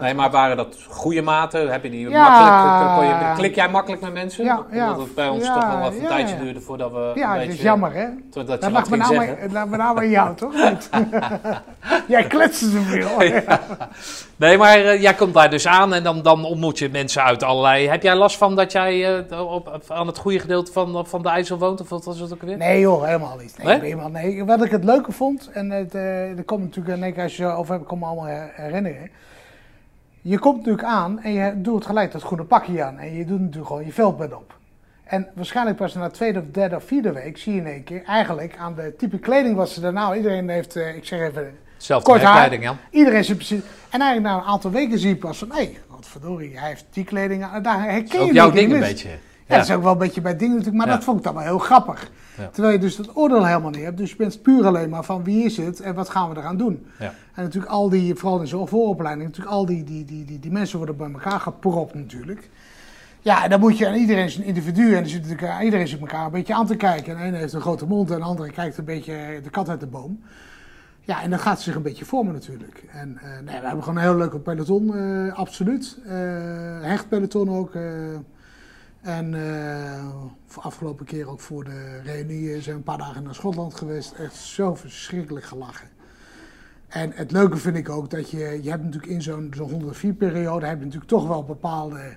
Nee, 0.00 0.14
maar 0.14 0.30
waren 0.30 0.56
dat 0.56 0.76
goede 0.88 1.22
maten? 1.22 1.68
Heb 1.70 1.82
je 1.82 1.90
die 1.90 2.08
Ja. 2.08 2.28
makkelijk, 2.30 2.94
kon 2.96 3.06
je, 3.28 3.32
klik 3.36 3.54
jij 3.54 3.68
makkelijk 3.68 4.02
met 4.02 4.12
mensen? 4.12 4.44
Ja, 4.44 4.56
Omdat 4.56 4.72
ja. 4.78 4.98
het 4.98 5.14
bij 5.14 5.28
ons 5.28 5.44
toch 5.46 5.66
wel 5.68 5.78
wat 5.78 5.92
een 5.94 6.06
tijdje 6.06 6.36
duurde 6.38 6.60
voordat 6.60 6.92
we 6.92 7.12
Ja, 7.14 7.32
beetje... 7.34 7.52
is 7.52 7.60
jammer, 7.62 7.92
hè? 7.92 8.06
Totdat 8.30 8.60
Dat 8.60 8.70
je 8.70 8.76
lag 8.76 8.88
dat 8.88 9.68
met 9.68 9.78
name 9.78 10.00
aan 10.00 10.08
jou, 10.10 10.34
toch? 10.34 10.52
Jij 12.06 12.24
kletste 12.26 12.70
zoveel. 12.70 13.08
Nee, 14.36 14.58
maar 14.58 14.78
eh, 14.78 15.02
jij 15.02 15.14
komt 15.14 15.34
daar 15.34 15.50
dus 15.50 15.66
aan 15.66 15.94
en 15.94 16.02
dan, 16.02 16.22
dan 16.22 16.44
ontmoet 16.44 16.78
je 16.78 16.88
mensen 16.88 17.22
uit 17.22 17.42
allerlei... 17.42 17.88
Heb 17.88 18.02
jij 18.02 18.14
last 18.14 18.36
van 18.36 18.56
dat 18.56 18.72
jij 18.72 19.18
eh, 19.28 19.52
op, 19.52 19.80
aan 19.88 20.06
het 20.06 20.18
goede 20.18 20.38
gedeelte 20.38 20.72
van, 20.72 21.06
van 21.06 21.22
de 21.22 21.28
IJssel 21.28 21.58
woont? 21.58 21.80
Of 21.80 21.88
wat 21.88 22.04
was 22.04 22.18
het 22.18 22.32
ook 22.32 22.40
alweer? 22.40 22.56
Nee 22.56 22.80
joh, 22.80 23.04
helemaal 23.04 23.36
niet. 23.40 23.58
Nee, 23.62 23.76
ik 23.76 23.82
helemaal, 23.82 24.08
nee. 24.08 24.44
Wat 24.44 24.64
ik 24.64 24.70
het 24.70 24.84
leuke 24.84 25.12
vond, 25.12 25.50
en 25.52 25.70
het, 25.70 25.94
eh 25.94 26.38
er 26.38 26.44
komt 26.44 26.62
natuurlijk, 26.62 26.96
in 26.96 27.02
één 27.02 27.12
keer 27.12 27.22
als 27.22 27.36
je 27.36 27.46
over 27.46 27.74
hebt, 27.74 27.86
kom 27.86 27.98
me 27.98 28.04
allemaal 28.04 28.24
her- 28.26 28.52
herinneren. 28.54 29.10
Je 30.28 30.38
komt 30.38 30.56
natuurlijk 30.56 30.84
aan 30.84 31.20
en 31.20 31.32
je 31.32 31.52
doet 31.56 31.86
gelijk 31.86 32.12
dat 32.12 32.22
groene 32.22 32.44
pakje 32.44 32.82
aan. 32.82 32.98
En 32.98 33.14
je 33.14 33.24
doet 33.24 33.40
natuurlijk 33.40 33.66
gewoon 33.66 33.84
je 33.84 33.92
veldbed 33.92 34.34
op. 34.34 34.54
En 35.04 35.28
waarschijnlijk 35.34 35.76
pas 35.76 35.94
na 35.94 36.04
de 36.04 36.10
tweede 36.10 36.38
of 36.38 36.44
derde 36.52 36.76
of 36.76 36.84
vierde 36.84 37.12
week 37.12 37.38
zie 37.38 37.52
je 37.54 37.60
in 37.60 37.66
één 37.66 37.84
keer 37.84 38.02
eigenlijk 38.04 38.56
aan 38.58 38.74
de 38.74 38.94
type 38.98 39.18
kleding 39.18 39.56
wat 39.56 39.68
ze 39.68 39.90
nou. 39.90 40.16
Iedereen 40.16 40.48
heeft, 40.48 40.76
eh, 40.76 40.96
ik 40.96 41.04
zeg 41.04 41.20
even, 41.20 41.56
Zelfde 41.76 42.10
Kort 42.10 42.22
haar. 42.22 42.32
merkkleding, 42.32 42.62
Jan. 42.64 42.76
iedereen 42.90 43.24
zit 43.24 43.36
precies. 43.36 43.60
En 43.90 44.00
eigenlijk 44.00 44.34
na 44.34 44.42
een 44.42 44.48
aantal 44.52 44.70
weken 44.70 44.98
zie 44.98 45.08
je 45.08 45.16
pas 45.16 45.38
van, 45.38 45.48
hé, 45.50 45.54
hey, 45.56 45.78
wat 45.88 46.06
verdorie, 46.06 46.58
hij 46.58 46.68
heeft 46.68 46.84
die 46.90 47.04
kleding 47.04 47.44
aan. 47.44 47.62
Daar 47.62 47.82
herken 47.82 48.26
je 48.26 48.32
jouw 48.32 48.50
ding 48.50 48.72
een 48.72 48.80
beetje. 48.80 49.08
Ja, 49.46 49.56
dat 49.56 49.64
is 49.68 49.74
ook 49.74 49.82
wel 49.82 49.92
een 49.92 49.98
beetje 49.98 50.20
bij 50.20 50.36
dingen 50.36 50.56
natuurlijk, 50.56 50.76
maar 50.76 50.86
Ja. 50.86 50.94
dat 50.94 51.04
vond 51.04 51.18
ik 51.18 51.24
dan 51.24 51.34
wel 51.34 51.42
heel 51.42 51.58
grappig. 51.58 52.10
Ja. 52.38 52.48
Terwijl 52.48 52.74
je 52.74 52.80
dus 52.80 52.96
dat 52.96 53.16
oordeel 53.16 53.46
helemaal 53.46 53.70
niet 53.70 53.82
hebt. 53.82 53.96
Dus 53.96 54.10
je 54.10 54.16
bent 54.16 54.42
puur 54.42 54.66
alleen 54.66 54.88
maar 54.88 55.04
van 55.04 55.24
wie 55.24 55.44
is 55.44 55.56
het 55.56 55.80
en 55.80 55.94
wat 55.94 56.08
gaan 56.08 56.30
we 56.30 56.36
eraan 56.36 56.56
doen. 56.56 56.86
Ja. 56.98 57.14
En 57.34 57.42
natuurlijk 57.42 57.72
al 57.72 57.88
die, 57.88 58.14
vooral 58.14 58.40
in 58.40 58.46
zo'n 58.46 58.68
vooropleiding, 58.68 59.26
natuurlijk 59.26 59.56
al 59.56 59.66
die, 59.66 59.84
die, 59.84 60.04
die, 60.04 60.24
die, 60.24 60.38
die 60.38 60.50
mensen 60.50 60.76
worden 60.76 60.96
bij 60.96 61.10
elkaar 61.10 61.40
gepropt 61.40 61.94
natuurlijk. 61.94 62.50
Ja, 63.20 63.44
en 63.44 63.50
dan 63.50 63.60
moet 63.60 63.78
je 63.78 63.88
aan 63.88 63.94
iedereen 63.94 64.24
is 64.24 64.36
een 64.36 64.44
individu 64.44 64.94
en 64.94 65.02
er 65.02 65.08
zit 65.08 65.28
natuurlijk, 65.28 65.62
iedereen 65.62 65.88
zit 65.88 66.00
elkaar 66.00 66.24
een 66.24 66.30
beetje 66.30 66.54
aan 66.54 66.66
te 66.66 66.76
kijken. 66.76 67.12
En 67.12 67.18
de 67.18 67.26
ene 67.26 67.36
heeft 67.36 67.52
een 67.52 67.60
grote 67.60 67.86
mond 67.86 68.10
en 68.10 68.18
de 68.18 68.24
andere 68.24 68.50
kijkt 68.50 68.78
een 68.78 68.84
beetje 68.84 69.40
de 69.42 69.50
kat 69.50 69.68
uit 69.68 69.80
de 69.80 69.86
boom. 69.86 70.20
Ja, 71.08 71.22
en 71.22 71.30
dat 71.30 71.40
gaat 71.40 71.60
zich 71.60 71.74
een 71.74 71.82
beetje 71.82 72.04
vormen 72.04 72.32
natuurlijk. 72.32 72.84
En 72.92 73.18
eh, 73.22 73.30
nee, 73.30 73.60
we 73.60 73.66
hebben 73.66 73.82
gewoon 73.82 73.96
een 73.96 74.08
heel 74.08 74.16
leuke 74.16 74.38
peloton, 74.38 74.96
eh, 74.96 75.34
absoluut. 75.34 75.98
Eh, 76.06 76.12
hecht 76.80 77.08
peloton 77.08 77.50
ook. 77.50 77.72
En 79.00 79.34
voor 80.46 80.62
afgelopen 80.62 81.06
keer 81.06 81.28
ook 81.28 81.40
voor 81.40 81.64
de 81.64 82.00
reunie 82.00 82.54
eh, 82.54 82.60
zijn 82.60 82.64
we 82.64 82.72
een 82.72 82.82
paar 82.82 82.98
dagen 82.98 83.22
naar 83.22 83.34
Schotland 83.34 83.74
geweest. 83.74 84.12
Echt 84.12 84.34
zo 84.34 84.74
verschrikkelijk 84.74 85.44
gelachen. 85.44 85.88
En 86.88 87.12
het 87.14 87.30
leuke 87.30 87.56
vind 87.56 87.76
ik 87.76 87.88
ook 87.88 88.10
dat 88.10 88.30
je, 88.30 88.62
je 88.62 88.70
hebt 88.70 88.84
natuurlijk 88.84 89.12
in 89.12 89.22
zo'n 89.22 89.52
zo'n 89.56 89.70
104 89.70 90.14
periode, 90.14 90.66
heb 90.66 90.78
je 90.78 90.84
natuurlijk 90.84 91.10
toch 91.10 91.26
wel 91.26 91.44
bepaalde, 91.44 92.16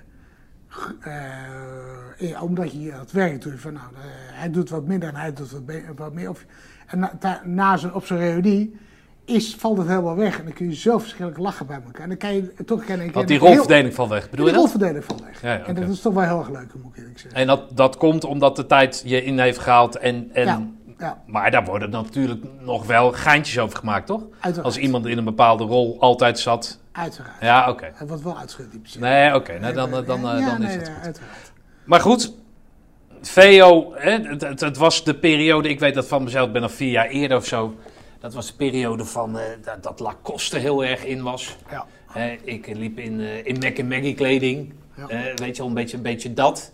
eh, 1.00 2.42
omdat 2.42 2.72
je 2.72 2.92
het 2.92 3.12
werk 3.12 3.42
doet, 3.42 3.60
van 3.60 3.72
nou, 3.72 3.86
hij 4.32 4.50
doet 4.50 4.70
wat 4.70 4.86
minder 4.86 5.08
en 5.08 5.16
hij 5.16 5.32
doet 5.32 5.50
wat, 5.50 5.62
wat 5.96 6.12
meer. 6.12 6.28
Of, 6.28 6.46
en 6.86 7.10
na 7.44 7.76
zijn, 7.76 7.94
op 7.94 8.04
zijn 8.04 8.20
reunie 8.20 8.76
is, 9.24 9.54
valt 9.58 9.78
het 9.78 9.88
helemaal 9.88 10.16
weg 10.16 10.38
en 10.38 10.44
dan 10.44 10.52
kun 10.52 10.68
je 10.68 10.74
zo 10.74 10.98
verschrikkelijk 10.98 11.38
lachen 11.38 11.66
bij 11.66 11.80
elkaar. 11.84 12.02
En 12.02 12.08
dan 12.08 12.18
kan 12.18 12.34
je 12.34 12.54
toch 12.66 12.84
kennen. 12.84 13.12
Want 13.12 13.28
die 13.28 13.38
rolverdeling 13.38 13.94
valt 13.94 14.08
weg, 14.08 14.30
bedoel 14.30 14.46
je 14.46 14.52
die 14.52 14.60
dat? 14.60 14.70
rolverdeling 14.70 15.04
valt 15.04 15.22
weg. 15.24 15.42
Ja, 15.42 15.52
ja, 15.52 15.64
En 15.64 15.74
dat 15.74 15.88
is 15.88 16.00
toch 16.00 16.14
wel 16.14 16.22
heel 16.22 16.38
erg 16.38 16.50
leuk, 16.50 16.74
moet 16.82 16.92
ik 16.92 16.98
eerlijk 16.98 17.18
zeggen. 17.18 17.40
En 17.40 17.46
dat, 17.46 17.76
dat 17.76 17.96
komt 17.96 18.24
omdat 18.24 18.56
de 18.56 18.66
tijd 18.66 19.02
je 19.04 19.24
in 19.24 19.38
heeft 19.38 19.58
gehaald 19.58 19.96
en... 19.96 20.30
en 20.32 20.44
Ja, 20.44 20.68
ja, 20.98 21.22
Maar 21.26 21.50
daar 21.50 21.64
worden 21.64 21.90
natuurlijk 21.90 22.44
nog 22.60 22.86
wel 22.86 23.12
geintjes 23.12 23.58
over 23.58 23.78
gemaakt, 23.78 24.06
toch? 24.06 24.22
uiteraard. 24.30 24.64
Als 24.64 24.76
iemand 24.76 25.06
in 25.06 25.18
een 25.18 25.24
bepaalde 25.24 25.64
rol 25.64 25.96
altijd 26.00 26.38
zat. 26.38 26.78
Uiteraard. 26.92 27.40
Ja, 27.40 27.70
oké. 27.70 27.90
Het 27.94 28.08
wordt 28.08 28.22
wel. 28.22 28.36
Nee, 28.98 29.34
oké. 29.34 29.58
nou, 29.58 29.74
dan, 29.74 29.90
dan, 29.90 30.04
dan, 30.04 30.18
eh, 30.18 30.46
dan 30.46 30.60
nee, 30.60 30.68
is 30.68 30.74
het 30.74 30.86
ja, 30.86 30.94
goed. 30.94 31.04
uiteraard. 31.04 31.52
Maar 31.84 32.00
goed, 32.00 32.32
VO, 33.22 33.92
hè, 33.94 34.10
het, 34.10 34.40
het, 34.40 34.60
het 34.60 34.76
was 34.76 35.04
de 35.04 35.14
periode, 35.14 35.68
ik 35.68 35.80
weet 35.80 35.94
dat 35.94 36.08
van 36.08 36.24
mezelf, 36.24 36.46
ik 36.46 36.52
ben 36.52 36.62
al 36.62 36.68
vier 36.68 36.90
jaar 36.90 37.06
eerder 37.06 37.36
of 37.36 37.46
zo. 37.46 37.74
Dat 38.22 38.34
was 38.34 38.46
de 38.46 38.54
periode 38.56 39.04
van 39.04 39.38
eh, 39.38 39.44
dat, 39.62 39.82
dat 39.82 40.00
Lacoste 40.00 40.58
heel 40.58 40.84
erg 40.84 41.04
in 41.04 41.22
was. 41.22 41.56
Ja. 41.70 41.86
Ik 42.44 42.66
liep 42.76 42.98
in, 42.98 43.20
eh, 43.20 43.46
in 43.46 43.58
Mac 43.58 43.82
Maggie 43.82 44.14
kleding. 44.14 44.72
Ja. 44.96 45.06
Weet 45.34 45.56
je 45.56 45.62
wel, 45.62 45.66
een 45.66 45.74
beetje, 45.74 45.96
een 45.96 46.02
beetje 46.02 46.32
dat. 46.32 46.72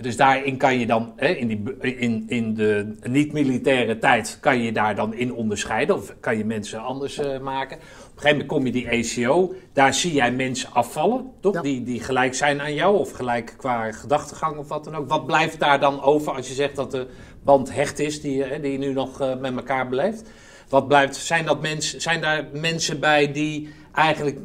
Dus 0.00 0.16
daarin 0.16 0.56
kan 0.56 0.78
je 0.78 0.86
dan, 0.86 1.12
hè, 1.16 1.28
in, 1.28 1.46
die, 1.46 1.76
in, 1.96 2.24
in 2.28 2.54
de 2.54 2.94
niet-militaire 3.02 3.98
tijd, 3.98 4.38
kan 4.40 4.62
je 4.62 4.72
daar 4.72 4.94
dan 4.94 5.14
in 5.14 5.32
onderscheiden. 5.32 5.96
Of 5.96 6.14
kan 6.20 6.38
je 6.38 6.44
mensen 6.44 6.80
anders 6.80 7.18
eh, 7.18 7.40
maken. 7.40 7.76
Op 7.76 7.82
een 7.82 8.20
gegeven 8.20 8.30
moment 8.30 8.46
kom 8.46 8.66
je 8.66 8.72
die 8.72 8.88
ACO. 8.88 9.54
Daar 9.72 9.94
zie 9.94 10.12
jij 10.12 10.32
mensen 10.32 10.72
afvallen, 10.72 11.30
toch? 11.40 11.54
Ja. 11.54 11.60
Die, 11.60 11.82
die 11.82 12.00
gelijk 12.00 12.34
zijn 12.34 12.60
aan 12.60 12.74
jou. 12.74 12.98
Of 12.98 13.10
gelijk 13.10 13.54
qua 13.56 13.92
gedachtegang 13.92 14.56
of 14.56 14.68
wat 14.68 14.84
dan 14.84 14.94
ook. 14.94 15.08
Wat 15.08 15.26
blijft 15.26 15.60
daar 15.60 15.80
dan 15.80 16.02
over 16.02 16.32
als 16.32 16.48
je 16.48 16.54
zegt 16.54 16.76
dat 16.76 16.90
de 16.90 17.06
band 17.42 17.74
hecht 17.74 17.98
is, 17.98 18.20
die, 18.20 18.42
hè, 18.42 18.60
die 18.60 18.72
je 18.72 18.78
nu 18.78 18.92
nog 18.92 19.18
met 19.40 19.56
elkaar 19.56 19.88
beleeft? 19.88 20.30
Wat 20.68 20.88
blijft, 20.88 21.16
zijn, 21.16 21.44
dat 21.46 21.60
mensen, 21.62 22.00
zijn 22.00 22.20
daar 22.20 22.44
mensen 22.52 23.00
bij 23.00 23.32
die 23.32 23.68
eigenlijk 23.94 24.38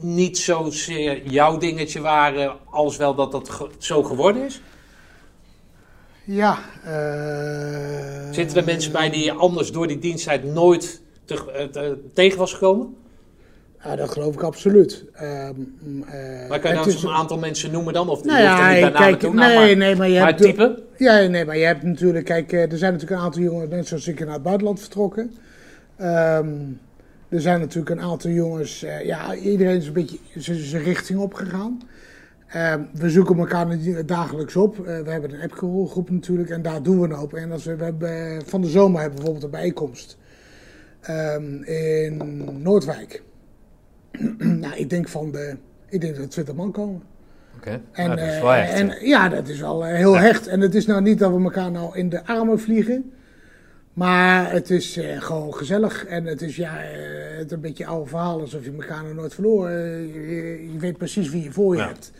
niet 0.00 0.38
zozeer 0.38 1.22
jouw 1.26 1.58
dingetje 1.58 2.00
waren, 2.00 2.56
als 2.70 2.96
wel 2.96 3.14
dat 3.14 3.32
dat 3.32 3.48
ge- 3.48 3.68
zo 3.78 4.02
geworden 4.02 4.44
is? 4.44 4.60
Ja. 6.24 6.58
eh, 6.84 8.32
Zitten 8.32 8.56
er 8.58 8.64
mensen 8.64 8.92
bij 8.92 9.10
die 9.10 9.24
je 9.24 9.32
anders 9.32 9.72
door 9.72 9.86
die 9.86 9.98
diensttijd 9.98 10.44
nooit 10.44 11.00
te- 11.24 11.52
eh, 11.52 11.64
te- 11.64 11.98
tegen 12.14 12.38
was 12.38 12.52
gekomen? 12.52 12.94
Ja, 13.84 13.96
dat 13.96 14.10
geloof 14.10 14.34
ik 14.34 14.42
absoluut. 14.42 15.04
Eh, 15.12 15.48
Maar 16.48 16.58
kan 16.60 16.70
je 16.70 16.76
dan 16.76 16.86
is- 16.88 17.02
een 17.02 17.10
aantal 17.10 17.38
mensen 17.38 17.70
noemen 17.70 17.92
dan? 17.92 18.08
Of 18.08 18.24
Nou 18.24 18.40
ja, 18.40 18.70
niet 18.72 18.92
kijk, 18.92 19.22
nee, 19.22 19.30
noemen, 19.30 19.54
maar, 19.54 19.76
nee, 19.76 19.96
maar 19.96 20.08
je 20.08 20.18
maar 20.18 20.26
hebt... 20.28 20.40
het 20.40 20.48
type? 20.48 20.82
Ja, 20.96 21.20
nee, 21.26 21.44
maar 21.44 21.56
je 21.58 21.64
hebt 21.64 21.82
natuurlijk, 21.82 22.24
kijk, 22.24 22.52
er 22.52 22.78
zijn 22.78 22.92
natuurlijk 22.92 23.20
een 23.20 23.26
aantal 23.26 23.42
jongens, 23.42 23.70
net 23.70 23.86
zoals 23.88 24.06
ik, 24.06 24.18
naar 24.24 24.32
het 24.34 24.42
buitenland 24.42 24.80
vertrokken. 24.80 25.34
Ehm, 26.00 26.48
er 27.28 27.40
zijn 27.40 27.60
natuurlijk 27.60 27.90
een 27.90 28.00
aantal 28.00 28.30
jongens, 28.30 28.82
eh, 28.82 29.04
ja, 29.04 29.34
iedereen 29.34 29.76
is 29.76 29.86
een 29.86 29.92
beetje 29.92 30.18
zijn 30.34 30.82
richting 30.82 31.18
opgegaan. 31.18 31.80
Ehm, 32.46 32.80
we 32.92 33.10
zoeken 33.10 33.38
elkaar 33.38 33.78
dagelijks 34.06 34.56
op. 34.56 34.78
Eh, 34.78 35.00
we 35.00 35.10
hebben 35.10 35.34
een 35.34 35.42
appgroep 35.42 36.10
natuurlijk 36.10 36.50
en 36.50 36.62
daar 36.62 36.82
doen 36.82 37.00
we 37.00 37.06
een 37.06 37.12
hoop. 37.12 37.34
En 37.34 37.52
als 37.52 37.64
we, 37.64 37.76
we 37.76 37.84
hebben, 37.84 38.36
eh, 38.36 38.38
van 38.44 38.60
de 38.60 38.68
zomer 38.68 39.00
hebben 39.00 39.18
we 39.18 39.24
bijvoorbeeld 39.24 39.44
een 39.44 39.60
bijeenkomst 39.60 40.18
ehm, 41.00 41.62
in 41.62 42.44
Noordwijk. 42.62 43.22
nou, 44.62 44.74
ik 44.76 44.90
denk 44.90 45.08
van 45.08 45.30
de, 45.30 45.56
ik 45.88 46.00
denk 46.00 46.14
dat 46.14 46.24
er 46.24 46.30
20 46.30 46.54
man 46.54 46.72
komen. 46.72 47.02
Oké, 47.56 47.80
En, 47.92 48.06
nou, 48.06 48.20
dat 48.20 48.28
is 48.28 48.40
wel 48.40 48.54
echt. 48.54 48.72
en 48.72 49.06
ja, 49.06 49.28
dat 49.28 49.48
is 49.48 49.60
wel 49.60 49.84
heel 49.84 50.18
hecht. 50.18 50.46
En 50.46 50.60
het 50.60 50.74
is 50.74 50.86
nou 50.86 51.02
niet 51.02 51.18
dat 51.18 51.32
we 51.32 51.42
elkaar 51.42 51.70
nou 51.70 51.98
in 51.98 52.08
de 52.08 52.26
armen 52.26 52.60
vliegen. 52.60 53.12
Maar 53.92 54.52
het 54.52 54.70
is 54.70 54.96
eh, 54.96 55.20
gewoon 55.22 55.54
gezellig. 55.54 56.04
En 56.06 56.24
het 56.24 56.42
is 56.42 56.56
ja, 56.56 56.82
eh, 56.82 57.38
het 57.38 57.52
een 57.52 57.60
beetje 57.60 57.86
oude 57.86 58.08
verhaal 58.08 58.40
alsof 58.40 58.64
je 58.64 58.72
elkaar 58.72 59.04
nog 59.04 59.14
nooit 59.14 59.34
verloren. 59.34 60.06
Je, 60.06 60.72
je 60.72 60.78
weet 60.78 60.98
precies 60.98 61.30
wie 61.30 61.42
je 61.42 61.52
voor 61.52 61.74
je 61.74 61.80
Ja. 61.80 61.86
hebt. 61.86 62.12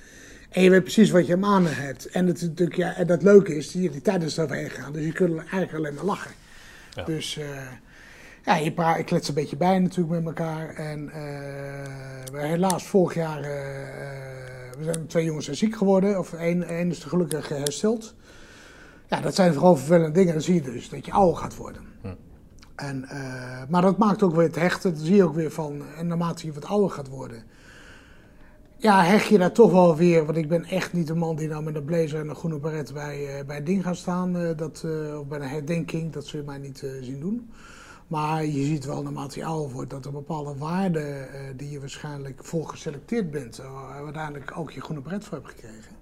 En 0.51 0.63
je 0.63 0.71
weet 0.71 0.83
precies 0.83 1.11
wat 1.11 1.27
je 1.27 1.33
hem 1.33 1.45
aan 1.45 1.67
hebt. 1.67 2.07
En, 2.07 2.27
het 2.27 2.37
is 2.37 2.43
natuurlijk, 2.49 2.77
ja, 2.77 2.97
en 2.97 3.07
dat 3.07 3.23
leuke 3.23 3.57
is, 3.57 3.71
die, 3.71 3.91
die 3.91 4.03
tijd 4.03 4.23
is 4.23 4.37
eroverheen 4.37 4.71
gegaan. 4.71 4.93
Dus 4.93 5.05
je 5.05 5.13
kunt 5.13 5.37
eigenlijk 5.39 5.75
alleen 5.75 5.95
maar 5.95 6.05
lachen. 6.05 6.31
Ja. 6.91 7.05
Dus 7.05 7.39
eh, 7.39 7.47
ja, 8.45 8.57
je 8.57 8.73
pra- 8.73 8.97
ik 8.97 9.07
klets 9.07 9.29
een 9.29 9.35
beetje 9.35 9.57
bij 9.57 9.79
natuurlijk 9.79 10.11
met 10.11 10.25
elkaar. 10.25 10.75
En 10.75 11.11
helaas 12.33 12.87
vorig 12.87 13.15
jaar 13.15 13.41
we 14.79 14.85
zijn 14.93 15.07
twee 15.07 15.25
jongens 15.25 15.45
zijn 15.45 15.57
ziek 15.57 15.77
geworden, 15.77 16.19
of 16.19 16.33
één, 16.33 16.63
één 16.69 16.91
is 16.91 17.03
er 17.03 17.09
gelukkig 17.09 17.49
hersteld. 17.49 18.15
Ja, 19.11 19.21
dat 19.21 19.35
zijn 19.35 19.53
gewoon 19.53 19.79
vervelende 19.79 20.11
dingen. 20.11 20.33
Dan 20.33 20.43
zie 20.43 20.55
je 20.55 20.61
dus 20.61 20.89
dat 20.89 21.07
je 21.07 21.13
ouder 21.13 21.37
gaat 21.37 21.57
worden. 21.57 21.83
Hm. 22.01 22.09
En, 22.75 23.05
eh, 23.05 23.63
maar 23.69 23.83
dat 23.83 23.99
maakt 23.99 24.23
ook 24.23 24.35
weer 24.35 24.47
het 24.47 24.57
hechten. 24.57 24.95
Dat 24.95 25.03
zie 25.03 25.17
je 25.17 25.25
ook 25.25 25.35
weer 25.35 25.51
van, 25.51 25.83
en 25.99 26.07
naarmate 26.07 26.47
je 26.47 26.53
wat 26.53 26.65
ouder 26.65 26.91
gaat 26.91 27.09
worden, 27.09 27.43
ja, 28.77 29.03
hecht 29.05 29.27
je 29.27 29.39
daar 29.39 29.53
toch 29.53 29.73
wel 29.73 29.97
weer. 29.97 30.25
Want 30.25 30.37
ik 30.39 30.49
ben 30.49 30.65
echt 30.65 30.93
niet 30.93 31.07
de 31.07 31.15
man 31.15 31.37
die 31.37 31.49
nou 31.49 31.63
met 31.63 31.75
een 31.75 31.85
blazer 31.85 32.21
en 32.21 32.29
een 32.29 32.35
groene 32.35 32.59
beret 32.59 32.93
bij, 32.93 33.39
uh, 33.39 33.47
bij 33.47 33.57
het 33.57 33.67
ding 33.67 33.83
gaat 33.83 33.97
staan. 33.97 34.37
Uh, 34.37 34.57
dat, 34.57 34.87
of 35.19 35.27
bij 35.27 35.39
de 35.39 35.45
herdenking, 35.45 36.13
dat 36.13 36.27
zul 36.27 36.41
je 36.41 36.47
mij 36.47 36.59
niet 36.59 36.79
zien 37.01 37.21
doen. 37.21 37.51
Maar 38.07 38.45
je 38.45 38.65
ziet 38.65 38.85
wel 38.85 39.03
naarmate 39.03 39.39
je 39.39 39.45
ouder 39.45 39.71
wordt 39.71 39.91
dat 39.91 40.05
er 40.05 40.13
bepaalde 40.13 40.57
waarden 40.57 41.29
die 41.57 41.71
je 41.71 41.81
waarschijnlijk 41.81 42.45
voor 42.45 42.69
geselecteerd 42.69 43.31
bent, 43.31 43.61
uiteindelijk 44.05 44.53
ook 44.57 44.71
je 44.71 44.81
groene 44.81 45.03
beret 45.03 45.25
voor 45.25 45.39
hebt 45.39 45.51
gekregen. 45.51 46.00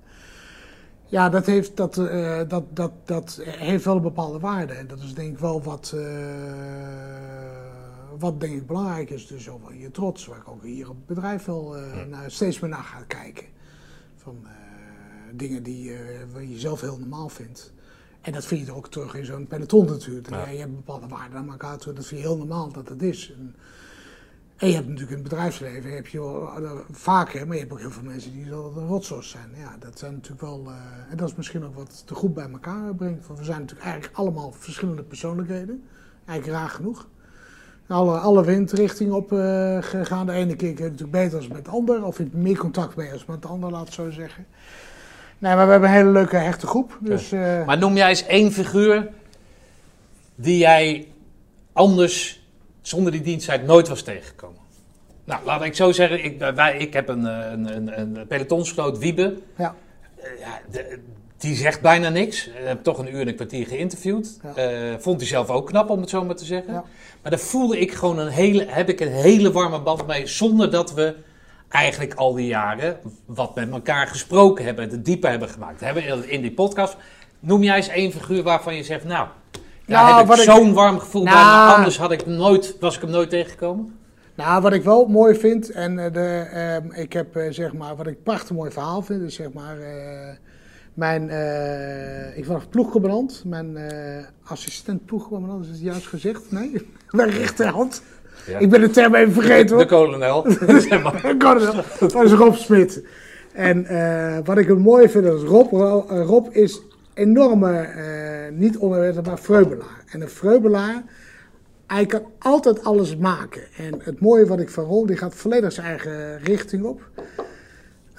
Ja, 1.08 1.28
dat 1.28 1.46
heeft, 1.46 1.76
dat, 1.76 1.96
uh, 1.96 2.40
dat, 2.48 2.64
dat, 2.76 2.92
dat 3.04 3.40
heeft 3.44 3.84
wel 3.84 3.96
een 3.96 4.02
bepaalde 4.02 4.38
waarde. 4.38 4.72
En 4.72 4.86
dat 4.86 4.98
is 4.98 5.14
denk 5.14 5.32
ik 5.32 5.38
wel 5.38 5.62
wat, 5.62 5.92
uh, 5.94 6.02
wat 8.18 8.40
denk 8.40 8.54
ik 8.54 8.66
belangrijk 8.66 9.10
is. 9.10 9.26
Dus 9.26 9.48
over 9.48 9.74
je 9.74 9.90
trots, 9.90 10.26
waar 10.26 10.38
ik 10.38 10.48
ook 10.48 10.62
hier 10.62 10.88
op 10.88 10.96
het 10.96 11.06
bedrijf 11.06 11.44
wel 11.44 11.76
uh, 11.76 12.04
naar, 12.08 12.30
steeds 12.30 12.60
meer 12.60 12.70
naar 12.70 12.82
ga 12.82 13.02
kijken. 13.06 13.46
Van 14.16 14.46
dingen 15.32 15.62
die 15.62 15.84
je 16.48 16.58
zelf 16.58 16.80
heel 16.80 16.98
normaal 16.98 17.28
vindt. 17.28 17.72
En 18.20 18.32
dat 18.32 18.44
vind 18.44 18.66
je 18.66 18.72
ook 18.74 18.88
terug 18.88 19.14
in 19.14 19.24
zo'n 19.24 19.46
peloton 19.46 19.86
natuurlijk. 19.86 20.30
Ja. 20.30 20.48
je 20.48 20.58
hebt 20.58 20.74
bepaalde 20.74 21.08
waarden 21.08 21.38
aan 21.38 21.50
elkaar 21.50 21.78
toe. 21.78 21.92
Dat 21.92 22.06
vind 22.06 22.20
je 22.20 22.26
heel 22.26 22.36
normaal 22.36 22.72
dat 22.72 22.86
dat 22.86 23.02
is. 23.02 23.32
En, 23.38 23.56
en 24.58 24.68
je 24.68 24.74
hebt 24.74 24.86
natuurlijk 24.86 25.16
in 25.16 25.22
het 25.22 25.28
bedrijfsleven, 25.28 25.94
heb 25.94 26.06
je 26.06 26.20
wel, 26.20 26.60
uh, 26.60 26.70
vaker, 26.90 27.46
maar 27.46 27.54
je 27.54 27.60
hebt 27.60 27.72
ook 27.72 27.80
heel 27.80 27.90
veel 27.90 28.02
mensen 28.02 28.32
die 28.32 28.46
zo 28.46 28.72
een 28.76 28.86
rotzooi 28.86 29.22
zijn. 29.22 29.50
Ja, 29.56 29.76
dat 29.78 29.98
zijn 29.98 30.12
natuurlijk 30.12 30.40
wel, 30.40 30.64
uh, 30.66 30.72
en 31.10 31.16
dat 31.16 31.28
is 31.28 31.34
misschien 31.34 31.64
ook 31.64 31.74
wat 31.74 32.02
de 32.06 32.14
groep 32.14 32.34
bij 32.34 32.50
elkaar 32.50 32.94
brengt. 32.94 33.26
Want 33.26 33.38
we 33.38 33.44
zijn 33.44 33.60
natuurlijk 33.60 33.86
eigenlijk 33.86 34.18
allemaal 34.18 34.52
verschillende 34.52 35.02
persoonlijkheden, 35.02 35.82
eigenlijk 36.24 36.58
raar 36.58 36.68
genoeg. 36.68 37.08
Alle, 37.86 38.18
alle 38.18 38.44
windrichtingen 38.44 39.14
op 39.14 39.32
uh, 39.32 39.82
gegaan. 39.82 40.26
De 40.26 40.32
ene 40.32 40.56
keer 40.56 40.74
kun 40.74 40.84
je 40.84 40.90
natuurlijk 40.90 41.18
beter 41.18 41.36
als 41.36 41.48
met 41.48 41.64
de 41.64 41.70
ander, 41.70 42.04
of 42.04 42.18
je 42.18 42.28
meer 42.32 42.58
contact 42.58 42.96
mee 42.96 43.12
als 43.12 43.24
met 43.24 43.42
de 43.42 43.48
ander, 43.48 43.70
laat 43.70 43.84
het 43.84 43.94
zo 43.94 44.10
zeggen. 44.10 44.46
Nee, 45.38 45.54
maar 45.54 45.64
we 45.66 45.70
hebben 45.72 45.88
een 45.88 45.94
hele 45.94 46.10
leuke 46.10 46.36
hechte 46.36 46.66
groep. 46.66 46.98
Dus. 47.00 47.30
Maar 47.66 47.78
noem 47.78 47.96
jij 47.96 48.08
eens 48.08 48.26
één 48.26 48.52
figuur 48.52 49.08
die 50.34 50.58
jij 50.58 51.08
anders 51.72 52.47
zonder 52.88 53.12
die 53.12 53.20
diensttijd 53.20 53.66
nooit 53.66 53.88
was 53.88 54.02
tegengekomen. 54.02 54.60
Nou, 55.24 55.44
laat 55.44 55.64
ik 55.64 55.74
zo 55.74 55.92
zeggen, 55.92 56.24
ik, 56.24 56.38
wij, 56.54 56.76
ik 56.76 56.92
heb 56.92 57.08
een, 57.08 57.24
een, 57.24 57.76
een, 57.76 58.00
een 58.00 58.26
pelotonsgenoot, 58.26 58.98
Wiebe. 58.98 59.38
Ja. 59.56 59.74
Uh, 60.18 60.24
ja 60.40 60.60
de, 60.70 60.98
die 61.38 61.54
zegt 61.54 61.80
bijna 61.80 62.08
niks. 62.08 62.46
Ik 62.46 62.52
heb 62.54 62.82
toch 62.82 62.98
een 62.98 63.14
uur 63.14 63.20
en 63.20 63.28
een 63.28 63.34
kwartier 63.34 63.66
geïnterviewd. 63.66 64.38
Ja. 64.54 64.72
Uh, 64.72 64.94
vond 64.98 65.20
hij 65.20 65.28
zelf 65.28 65.50
ook 65.50 65.66
knap, 65.66 65.90
om 65.90 66.00
het 66.00 66.10
zo 66.10 66.24
maar 66.24 66.36
te 66.36 66.44
zeggen. 66.44 66.72
Ja. 66.72 66.84
Maar 67.22 67.30
daar 67.30 67.40
voelde 67.40 67.78
ik 67.78 67.92
gewoon 67.92 68.18
een 68.18 68.28
hele, 68.28 68.64
heb 68.68 68.88
ik 68.88 69.00
een 69.00 69.12
hele 69.12 69.52
warme 69.52 69.80
band 69.80 70.06
mee, 70.06 70.26
zonder 70.26 70.70
dat 70.70 70.94
we 70.94 71.14
eigenlijk 71.68 72.14
al 72.14 72.34
die 72.34 72.46
jaren 72.46 72.98
wat 73.24 73.54
met 73.54 73.70
elkaar 73.70 74.06
gesproken 74.06 74.64
hebben, 74.64 74.90
de 74.90 75.02
diepe 75.02 75.28
hebben 75.28 75.48
gemaakt. 75.48 75.80
Hebben 75.80 76.28
in 76.28 76.40
die 76.40 76.52
podcast. 76.52 76.96
Noem 77.40 77.62
jij 77.62 77.76
eens 77.76 77.88
één 77.88 78.12
figuur 78.12 78.42
waarvan 78.42 78.74
je 78.74 78.82
zegt, 78.82 79.04
nou, 79.04 79.28
nou, 79.88 80.26
heb 80.26 80.38
ik 80.38 80.42
zo'n 80.42 80.72
warm 80.72 80.98
gevoel 80.98 81.22
nou, 81.22 81.36
bij, 81.36 81.44
maar 81.44 81.74
anders 81.74 81.98
had 81.98 82.12
ik 82.12 82.26
nooit, 82.26 82.76
was 82.80 82.94
ik 82.94 83.00
hem 83.00 83.10
nooit 83.10 83.30
tegengekomen. 83.30 83.98
Nou, 84.38 84.62
wat 84.62 84.72
ik 84.72 84.82
wel 84.82 85.06
mooi 85.06 85.34
vind, 85.34 85.70
en 85.70 85.98
uh, 85.98 86.12
de, 86.12 86.46
uh, 86.92 87.02
ik 87.02 87.12
heb 87.12 87.36
uh, 87.36 87.42
zeg 87.50 87.72
maar, 87.72 87.96
wat 87.96 88.06
ik 88.06 88.16
een 88.16 88.22
prachtig 88.22 88.56
mooi 88.56 88.70
verhaal 88.70 89.02
vind, 89.02 89.22
is 89.22 89.34
zeg 89.34 89.52
maar, 89.52 89.78
eh, 89.78 90.36
mijn, 90.94 91.22
ik 92.36 92.46
was 92.46 92.62
ploegcommandant, 92.70 93.42
mijn 93.46 93.78
assistent 94.44 95.04
ploegcommandant, 95.04 95.64
is 95.64 95.70
het 95.70 95.80
juist 95.80 96.06
gezegd? 96.06 96.52
Nee, 96.52 96.88
mijn 97.10 97.30
rechterhand. 97.30 98.02
Ja. 98.46 98.58
Ik 98.58 98.70
ben 98.70 98.80
de 98.80 98.90
term 98.90 99.14
even 99.14 99.32
vergeten 99.32 99.76
hoor. 99.76 99.84
De 99.86 99.90
kolonel. 99.90 100.42
de 100.42 101.34
kolonel, 101.38 101.84
dat 101.98 102.24
is 102.24 102.32
Rob 102.32 102.54
Smit. 102.54 103.04
En 103.52 103.86
wat 104.44 104.58
ik 104.58 104.68
het 104.68 104.78
mooi 104.78 105.08
vind, 105.08 105.24
is 105.24 105.42
Rob, 105.42 105.72
Rob 106.08 106.46
is 106.50 106.82
enorme, 107.18 107.88
uh, 107.96 108.58
niet 108.58 108.76
onderwerp, 108.76 109.26
maar 109.26 109.38
vreubelaar. 109.38 110.04
En 110.10 110.20
een 110.20 110.28
vreubelaar, 110.28 111.02
hij 111.86 112.06
kan 112.06 112.22
altijd 112.38 112.84
alles 112.84 113.16
maken. 113.16 113.62
En 113.76 113.94
het 114.02 114.20
mooie 114.20 114.46
wat 114.46 114.60
ik 114.60 114.70
van 114.70 114.84
Rob, 114.84 115.06
die 115.06 115.16
gaat 115.16 115.34
volledig 115.34 115.72
zijn 115.72 115.86
eigen 115.86 116.38
richting 116.38 116.84
op. 116.84 117.10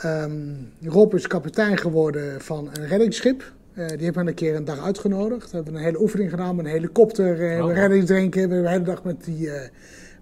Um, 0.05 0.71
Rob 0.81 1.13
is 1.13 1.27
kapitein 1.27 1.77
geworden 1.77 2.41
van 2.41 2.69
een 2.73 2.87
reddingsschip. 2.87 3.53
Uh, 3.73 3.87
die 3.87 3.97
heeft 3.97 4.15
me 4.15 4.27
een 4.27 4.33
keer 4.33 4.55
een 4.55 4.65
dag 4.65 4.85
uitgenodigd. 4.85 5.49
We 5.49 5.55
hebben 5.55 5.75
een 5.75 5.83
hele 5.83 6.01
oefening 6.01 6.29
gedaan 6.29 6.55
met 6.55 6.65
een 6.65 6.71
helikopter, 6.71 7.55
uh, 7.55 7.65
oh. 7.65 7.73
reddingsdrinken. 7.73 8.33
We 8.33 8.55
hebben 8.55 8.63
de 8.63 8.69
hele 8.69 8.83
dag 8.83 9.03
met 9.03 9.23
die... 9.23 9.45
Uh, 9.45 9.53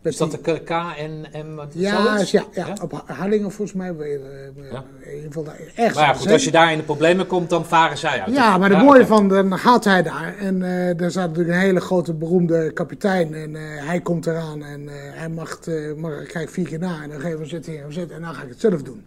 is 0.07 0.17
dat 0.17 0.31
de 0.31 0.59
KNM? 0.63 1.25
en 1.31 1.59
ja, 1.71 2.21
ja, 2.25 2.43
ja, 2.51 2.73
op 2.81 3.03
Harlingen 3.05 3.51
volgens 3.51 3.77
mij. 3.77 3.87
Ja. 3.87 4.83
In 4.99 5.15
ieder 5.15 5.27
geval 5.27 5.43
daar, 5.43 5.59
maar 5.75 5.93
ja, 5.93 6.13
goed, 6.13 6.31
als 6.31 6.43
je 6.43 6.51
daar 6.51 6.71
in 6.71 6.77
de 6.77 6.83
problemen 6.83 7.27
komt, 7.27 7.49
dan 7.49 7.65
varen 7.65 7.97
zij 7.97 8.21
uit. 8.21 8.35
Ja, 8.35 8.57
maar 8.57 8.69
het 8.69 8.83
mooie 8.83 9.05
van, 9.05 9.27
dan 9.27 9.59
gaat 9.59 9.83
hij 9.83 10.03
daar. 10.03 10.37
En 10.37 10.61
uh, 10.61 11.01
er 11.01 11.11
staat 11.11 11.27
natuurlijk 11.27 11.55
een 11.55 11.63
hele 11.63 11.79
grote 11.79 12.13
beroemde 12.13 12.71
kapitein. 12.71 13.33
En 13.33 13.49
uh, 13.49 13.61
hij 13.61 14.01
komt 14.01 14.25
eraan 14.27 14.63
en 14.63 14.87
hij 14.91 15.29
mag, 15.29 15.59
mag 15.97 16.23
kijk 16.23 16.49
vier 16.49 16.67
keer 16.67 16.79
na. 16.79 17.03
En 17.03 17.09
dan 17.09 17.19
geven 17.19 17.39
we 17.39 17.45
zitten 17.45 17.71
hier 17.71 17.83
en 17.83 17.93
zitten 17.93 18.15
en 18.15 18.21
dan 18.21 18.33
ga 18.33 18.43
ik 18.43 18.49
het 18.49 18.59
zelf 18.59 18.81
doen. 18.81 19.05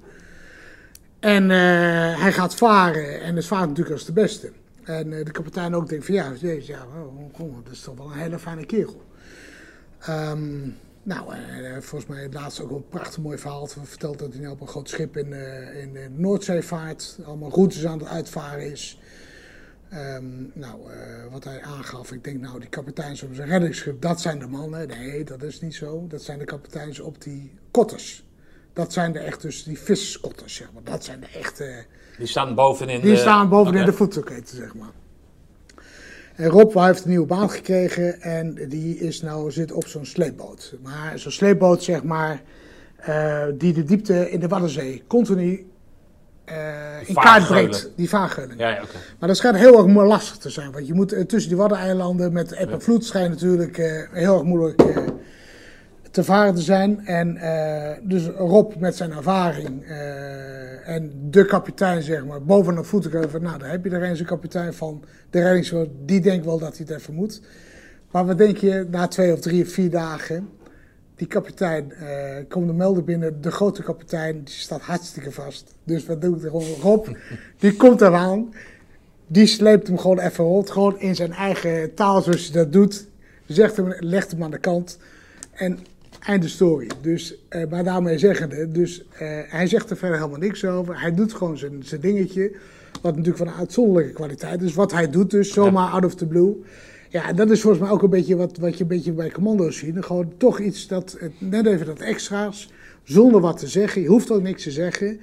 En 1.20 1.50
hij 2.20 2.32
gaat 2.32 2.54
varen 2.54 3.20
en 3.20 3.36
het 3.36 3.46
vaart 3.46 3.68
natuurlijk 3.68 3.96
als 3.96 4.04
de 4.04 4.12
beste. 4.12 4.52
En 4.84 5.10
de 5.10 5.30
kapitein 5.30 5.74
ook 5.74 5.88
denkt 5.88 6.04
van 6.04 6.14
ja, 6.14 6.32
deze, 6.40 6.72
ja, 6.72 6.86
dat 7.64 7.72
is 7.72 7.80
toch 7.80 7.96
wel 7.96 8.06
een 8.06 8.18
hele 8.18 8.38
fijne 8.38 8.66
kerel. 8.66 9.02
Um, 10.08 10.76
nou, 11.02 11.34
uh, 11.34 11.72
volgens 11.72 12.10
mij 12.10 12.28
laatst 12.32 12.60
ook 12.60 12.70
een 12.70 12.88
prachtig 12.88 13.18
mooi 13.18 13.38
verhaal 13.38 13.66
verteld 13.66 14.18
dat 14.18 14.32
hij 14.32 14.40
nu 14.40 14.48
op 14.48 14.60
een 14.60 14.68
groot 14.68 14.88
schip 14.88 15.16
in, 15.16 15.30
uh, 15.30 15.82
in 15.82 15.92
de 15.92 16.08
Noordzee 16.16 16.62
vaart. 16.62 17.18
Allemaal 17.24 17.50
routes 17.50 17.86
aan 17.86 17.98
het 17.98 18.08
uitvaren 18.08 18.70
is. 18.70 18.98
Um, 19.94 20.50
nou, 20.54 20.92
uh, 20.92 20.96
wat 21.30 21.44
hij 21.44 21.62
aangaf, 21.62 22.12
ik 22.12 22.24
denk 22.24 22.40
nou 22.40 22.60
die 22.60 22.68
kapiteins 22.68 23.22
op 23.22 23.34
zijn 23.34 23.48
reddingsschip, 23.48 24.02
dat 24.02 24.20
zijn 24.20 24.38
de 24.38 24.46
mannen. 24.46 24.88
Nee, 24.88 25.24
dat 25.24 25.42
is 25.42 25.60
niet 25.60 25.74
zo. 25.74 26.06
Dat 26.08 26.22
zijn 26.22 26.38
de 26.38 26.44
kapiteins 26.44 27.00
op 27.00 27.22
die 27.22 27.58
kotters. 27.70 28.24
Dat 28.72 28.92
zijn 28.92 29.12
de 29.12 29.18
echt 29.18 29.42
dus 29.42 29.64
die 29.64 29.78
viskotters, 29.78 30.54
zeg 30.54 30.72
maar. 30.72 30.84
Dat 30.84 31.04
zijn 31.04 31.20
de 31.20 31.38
echte... 31.38 31.84
Die 32.18 32.26
staan 32.26 32.54
bovenin 32.54 33.00
Die 33.00 33.10
de... 33.10 33.16
staan 33.16 33.48
bovenin 33.48 33.80
okay. 33.80 33.90
de 33.90 33.96
voedselketen, 33.96 34.56
zeg 34.56 34.74
maar. 34.74 34.92
Rob 36.48 36.74
heeft 36.74 37.04
een 37.04 37.10
nieuwe 37.10 37.26
baan 37.26 37.50
gekregen 37.50 38.20
en 38.20 38.54
die 38.68 38.98
is 38.98 39.22
nou, 39.22 39.50
zit 39.50 39.72
op 39.72 39.86
zo'n 39.86 40.04
sleepboot. 40.04 40.74
Maar 40.82 41.18
zo'n 41.18 41.32
sleepboot, 41.32 41.82
zeg 41.82 42.02
maar, 42.02 42.42
uh, 43.08 43.44
die 43.54 43.72
de 43.72 43.84
diepte 43.84 44.30
in 44.30 44.40
de 44.40 44.48
Waddenzee 44.48 45.02
continu 45.06 45.66
uh, 46.48 46.54
in 47.08 47.14
kaart 47.14 47.46
brengt. 47.46 47.90
Die 47.96 48.08
vaargeulen. 48.08 48.58
Ja, 48.58 48.68
ja, 48.68 48.82
okay. 48.82 49.00
Maar 49.18 49.28
dat 49.28 49.36
schijnt 49.36 49.56
heel 49.56 49.78
erg 49.78 50.06
lastig 50.06 50.36
te 50.36 50.50
zijn. 50.50 50.72
Want 50.72 50.86
je 50.86 50.94
moet 50.94 51.12
uh, 51.12 51.20
tussen 51.20 51.50
die 51.50 51.58
Waddeneilanden 51.58 52.32
met 52.32 52.52
eb 52.52 52.70
en 52.70 52.82
vloed 52.82 53.04
schijnt 53.04 53.30
natuurlijk 53.30 53.76
heel 54.12 54.34
erg 54.34 54.42
moeilijk 54.42 54.82
te 56.10 56.24
te 56.24 56.52
zijn. 56.62 57.06
En 57.06 57.36
uh, 57.36 57.90
dus 58.02 58.26
Rob 58.26 58.74
met 58.78 58.96
zijn 58.96 59.12
ervaring 59.12 59.82
uh, 59.82 60.88
en 60.88 61.12
de 61.30 61.44
kapitein, 61.44 62.02
zeg 62.02 62.24
maar, 62.24 62.42
boven 62.42 62.74
de 62.74 62.84
voeten. 62.84 63.30
Van, 63.30 63.42
nou, 63.42 63.58
daar 63.58 63.70
heb 63.70 63.84
je 63.84 63.90
er 63.90 64.02
eens 64.02 64.20
een 64.20 64.26
kapitein 64.26 64.74
van 64.74 65.04
de 65.30 65.42
reddingsboot. 65.42 65.88
Die 66.04 66.20
denkt 66.20 66.44
wel 66.44 66.58
dat 66.58 66.76
hij 66.76 66.86
het 66.88 66.98
even 66.98 67.14
moet. 67.14 67.40
Maar 68.10 68.26
wat 68.26 68.38
denk 68.38 68.56
je, 68.56 68.86
na 68.90 69.08
twee 69.08 69.32
of 69.32 69.40
drie 69.40 69.62
of 69.62 69.72
vier 69.72 69.90
dagen, 69.90 70.48
die 71.16 71.26
kapitein 71.26 71.92
uh, 72.02 72.08
komt 72.48 72.66
de 72.66 72.72
melden 72.72 73.04
binnen. 73.04 73.40
De 73.40 73.50
grote 73.50 73.82
kapitein, 73.82 74.44
die 74.44 74.54
staat 74.54 74.80
hartstikke 74.80 75.32
vast. 75.32 75.74
Dus 75.84 76.06
wat 76.06 76.20
doe 76.20 76.36
ik 76.36 76.42
er 76.42 76.50
Rob, 76.80 77.06
die 77.58 77.76
komt 77.76 78.00
eraan. 78.00 78.54
Die 79.26 79.46
sleept 79.46 79.86
hem 79.86 79.98
gewoon 79.98 80.18
even 80.18 80.44
rond. 80.44 80.70
Gewoon 80.70 81.00
in 81.00 81.14
zijn 81.14 81.32
eigen 81.32 81.94
taal 81.94 82.22
zoals 82.22 82.44
hij 82.44 82.62
dat 82.62 82.72
doet. 82.72 83.06
Zegt 83.46 83.76
hem, 83.76 83.94
legt 83.98 84.30
hem 84.30 84.42
aan 84.42 84.50
de 84.50 84.58
kant. 84.58 84.98
En 85.52 85.78
Einde 86.20 86.48
story. 86.48 86.90
Dus, 87.00 87.34
uh, 87.50 87.70
maar 87.70 87.84
daarmee 87.84 88.18
zeggende, 88.18 88.70
dus 88.70 89.04
uh, 89.12 89.18
hij 89.46 89.66
zegt 89.66 89.90
er 89.90 89.96
verder 89.96 90.18
helemaal 90.18 90.38
niks 90.38 90.64
over. 90.64 91.00
Hij 91.00 91.14
doet 91.14 91.32
gewoon 91.32 91.58
zijn, 91.58 91.82
zijn 91.84 92.00
dingetje. 92.00 92.52
Wat 93.02 93.16
natuurlijk 93.16 93.44
van 93.44 93.46
een 93.46 93.58
uitzonderlijke 93.58 94.12
kwaliteit 94.12 94.62
is. 94.62 94.74
Wat 94.74 94.92
hij 94.92 95.10
doet 95.10 95.30
dus, 95.30 95.52
zomaar 95.52 95.90
out 95.90 96.04
of 96.04 96.14
the 96.14 96.26
blue. 96.26 96.56
Ja, 97.08 97.32
dat 97.32 97.50
is 97.50 97.60
volgens 97.60 97.82
mij 97.82 97.92
ook 97.92 98.02
een 98.02 98.10
beetje 98.10 98.36
wat, 98.36 98.58
wat 98.58 98.76
je 98.76 98.82
een 98.82 98.88
beetje 98.88 99.12
bij 99.12 99.30
commando's 99.30 99.76
ziet. 99.76 99.96
Gewoon 100.00 100.32
toch 100.36 100.60
iets 100.60 100.86
dat, 100.86 101.18
net 101.38 101.66
even 101.66 101.86
dat 101.86 102.00
extra's, 102.00 102.70
zonder 103.04 103.40
wat 103.40 103.58
te 103.58 103.68
zeggen. 103.68 104.02
Je 104.02 104.08
hoeft 104.08 104.30
ook 104.30 104.42
niks 104.42 104.62
te 104.62 104.70
zeggen. 104.70 105.20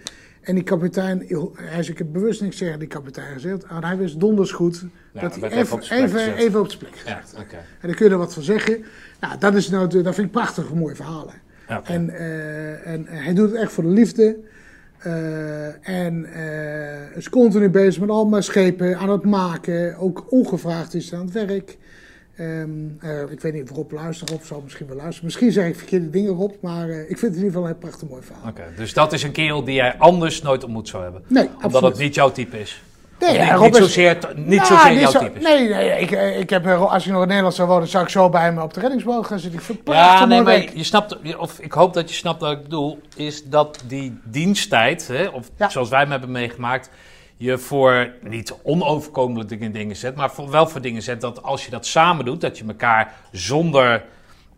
En 0.48 0.56
die 0.56 0.64
kapitein, 0.64 1.26
hij 1.56 1.80
is, 1.80 1.90
ik 1.90 1.98
heb 1.98 2.08
bewust 2.12 2.42
niks 2.42 2.58
zeggen 2.58 2.80
die 2.80 2.88
kapitein 2.88 3.34
gezegd, 3.34 3.70
maar 3.70 3.86
hij 3.86 3.98
wist 3.98 4.20
donders 4.20 4.52
goed 4.52 4.86
ja, 5.12 5.22
dat 5.22 5.36
hij 5.36 5.50
even, 5.50 5.80
even, 5.90 6.36
even, 6.36 6.60
op 6.60 6.68
zijn 6.68 6.80
plek 6.80 6.96
gezet. 6.96 7.34
Ja, 7.36 7.42
okay. 7.42 7.60
En 7.60 7.88
daar 7.88 7.96
kun 7.96 8.06
je 8.06 8.12
er 8.12 8.18
wat 8.18 8.34
van 8.34 8.44
zeggen. 8.44 8.86
Nou, 9.20 9.38
dat, 9.40 9.56
is 9.56 9.70
nou, 9.70 10.02
dat 10.02 10.16
vind 10.16 10.28
ik 10.28 10.32
prachtige 10.32 10.76
mooie 10.76 10.96
verhalen. 10.96 11.34
Okay. 11.64 11.82
En, 11.84 12.10
uh, 12.10 12.88
en 12.88 13.06
hij 13.08 13.34
doet 13.34 13.52
het 13.52 13.60
echt 13.60 13.72
voor 13.72 13.84
de 13.84 13.90
liefde. 13.90 14.38
Eh, 14.98 15.88
en 15.88 16.26
eh, 16.34 17.18
is 17.18 17.30
continu 17.30 17.70
bezig 17.70 18.02
met 18.02 18.10
allemaal 18.10 18.42
schepen 18.42 18.98
aan 18.98 19.10
het 19.10 19.24
maken. 19.24 19.98
Ook 19.98 20.32
ongevraagd 20.32 20.94
is 20.94 21.10
hij 21.10 21.20
aan 21.20 21.26
het 21.26 21.34
werk. 21.34 21.78
Ehm, 22.38 22.70
eh, 23.00 23.32
ik 23.32 23.42
weet 23.42 23.54
niet 23.54 23.70
of 23.70 23.76
Rob 23.76 23.92
luistert. 23.92 24.30
Rob 24.30 24.42
zal 24.44 24.62
misschien 24.64 24.88
wel 24.88 24.96
luisteren. 24.96 25.26
Misschien 25.26 25.52
zeg 25.52 25.68
ik 25.68 25.76
verkeerde 25.76 26.10
dingen 26.10 26.34
Rob. 26.34 26.52
Maar 26.62 26.90
eh, 26.90 27.00
ik 27.00 27.06
vind 27.18 27.22
het 27.22 27.32
in 27.36 27.38
ieder 27.38 27.52
geval 27.52 27.68
een 27.68 27.78
prachtig 27.78 28.10
mooi 28.10 28.22
verhaal. 28.24 28.50
Oké, 28.50 28.64
dus 28.76 28.94
dat 28.94 29.14
is 29.14 29.24
een 29.24 29.32
kerel 29.32 29.64
die 29.64 29.76
jij 29.76 29.96
anders 29.98 30.42
nooit 30.42 30.64
ontmoet 30.64 30.88
zou 30.88 31.04
hebben. 31.04 31.24
Nee, 31.28 31.44
Omdat 31.48 31.64
absoluut. 31.64 31.92
het 31.92 32.02
niet 32.02 32.16
jouw 32.16 32.32
type 32.32 32.60
is. 32.60 32.82
Nee, 33.20 33.34
ja, 33.34 33.44
niet, 33.52 33.54
Rob 33.62 33.72
is- 33.72 33.78
zozeer, 33.78 34.18
niet 34.36 34.48
Nou, 34.60 34.66
zozeer 34.66 35.00
jouw 35.00 35.12
zo- 35.12 35.20
type 35.20 35.38
is. 35.40 35.44
Nee, 35.44 35.70
nee 35.70 36.00
ik, 36.02 36.12
eh, 36.12 36.40
ik 36.40 36.50
heb, 36.50 36.68
als 36.68 37.04
je 37.06 37.12
nog 37.12 37.22
in 37.22 37.28
Nederland 37.28 37.56
zou 37.56 37.68
wonen, 37.68 37.88
zou 37.88 38.04
ik 38.04 38.10
zo 38.10 38.30
bij 38.30 38.54
me 38.54 38.62
op 38.62 38.74
de 38.74 38.80
reddingsboot 38.80 39.26
gaan 39.26 39.40
zitten. 39.40 39.60
Ik 39.60 39.66
vind 39.66 39.80
het 39.84 39.88
Ja, 39.96 40.26
nee, 40.26 40.42
maar 40.42 40.78
je 40.78 40.84
snapt, 40.84 41.36
of 41.38 41.60
ik 41.60 41.72
hoop 41.72 41.94
dat 41.94 42.10
je 42.10 42.16
snapt 42.16 42.42
wat 42.42 42.52
ik 42.52 42.64
bedoel, 42.64 43.00
is 43.16 43.44
dat 43.44 43.84
die 43.88 44.20
diensttijd, 44.24 45.08
hè, 45.08 45.28
of 45.28 45.50
Ja. 45.58 45.70
zoals 45.70 45.90
wij 45.90 46.00
hem 46.00 46.12
hebben 46.12 46.32
meegemaakt, 46.32 46.90
je 47.38 47.58
voor 47.58 48.12
niet 48.22 48.56
onoverkomelijke 48.64 49.72
dingen, 49.72 49.96
zet, 49.96 50.16
maar 50.16 50.32
voor, 50.32 50.50
wel 50.50 50.68
voor 50.68 50.82
dingen 50.82 51.02
zet 51.02 51.22
dat 51.22 51.44
als 51.44 51.66
je 51.66 51.72
dat 51.72 51.86
samen 51.86 52.26
doet, 52.26 52.42
dat 52.42 52.58
je 52.58 52.66
elkaar 52.68 53.14
zonder 53.32 54.04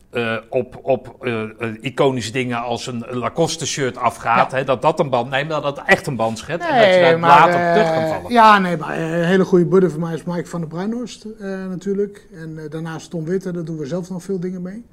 eh, 0.09 0.35
op, 0.49 0.79
op 0.81 1.15
eh, 1.19 1.41
eh, 1.41 1.49
iconische 1.81 2.31
dingen 2.31 2.61
als 2.61 2.87
een 2.87 3.05
Lacoste 3.09 3.65
shirt 3.67 3.97
afgaat, 3.97 4.51
Ja. 4.51 4.57
hè, 4.57 4.63
dat 4.63 4.81
dat 4.81 4.99
een 4.99 5.09
band, 5.09 5.29
nee, 5.29 5.45
maar 5.45 5.61
dat 5.61 5.77
het 5.77 5.85
echt 5.87 6.07
een 6.07 6.15
band 6.15 6.37
schet 6.37 6.61
en 6.61 6.77
dat 6.77 6.93
je 6.93 7.01
daar 7.01 7.19
maar, 7.19 7.29
later 7.29 7.67
op 7.67 7.73
terug 7.73 7.93
kan 7.93 8.07
vallen. 8.07 8.31
Ja, 8.31 8.59
nee, 8.59 8.77
maar 8.77 8.99
een 8.99 9.25
hele 9.25 9.45
goede 9.45 9.65
buddy 9.65 9.87
van 9.87 9.99
mij 9.99 10.13
is 10.13 10.23
Mike 10.23 10.45
van 10.45 10.59
der 10.59 10.69
Bruinhorst 10.69 11.25
natuurlijk. 11.69 12.27
En 12.33 12.59
daarnaast 12.69 13.09
Tom 13.09 13.25
Witte, 13.25 13.51
daar 13.51 13.63
doen 13.65 13.77
we 13.77 13.85
zelf 13.85 14.09
nog 14.09 14.23
veel 14.23 14.39
dingen 14.39 14.61
mee. 14.61 14.85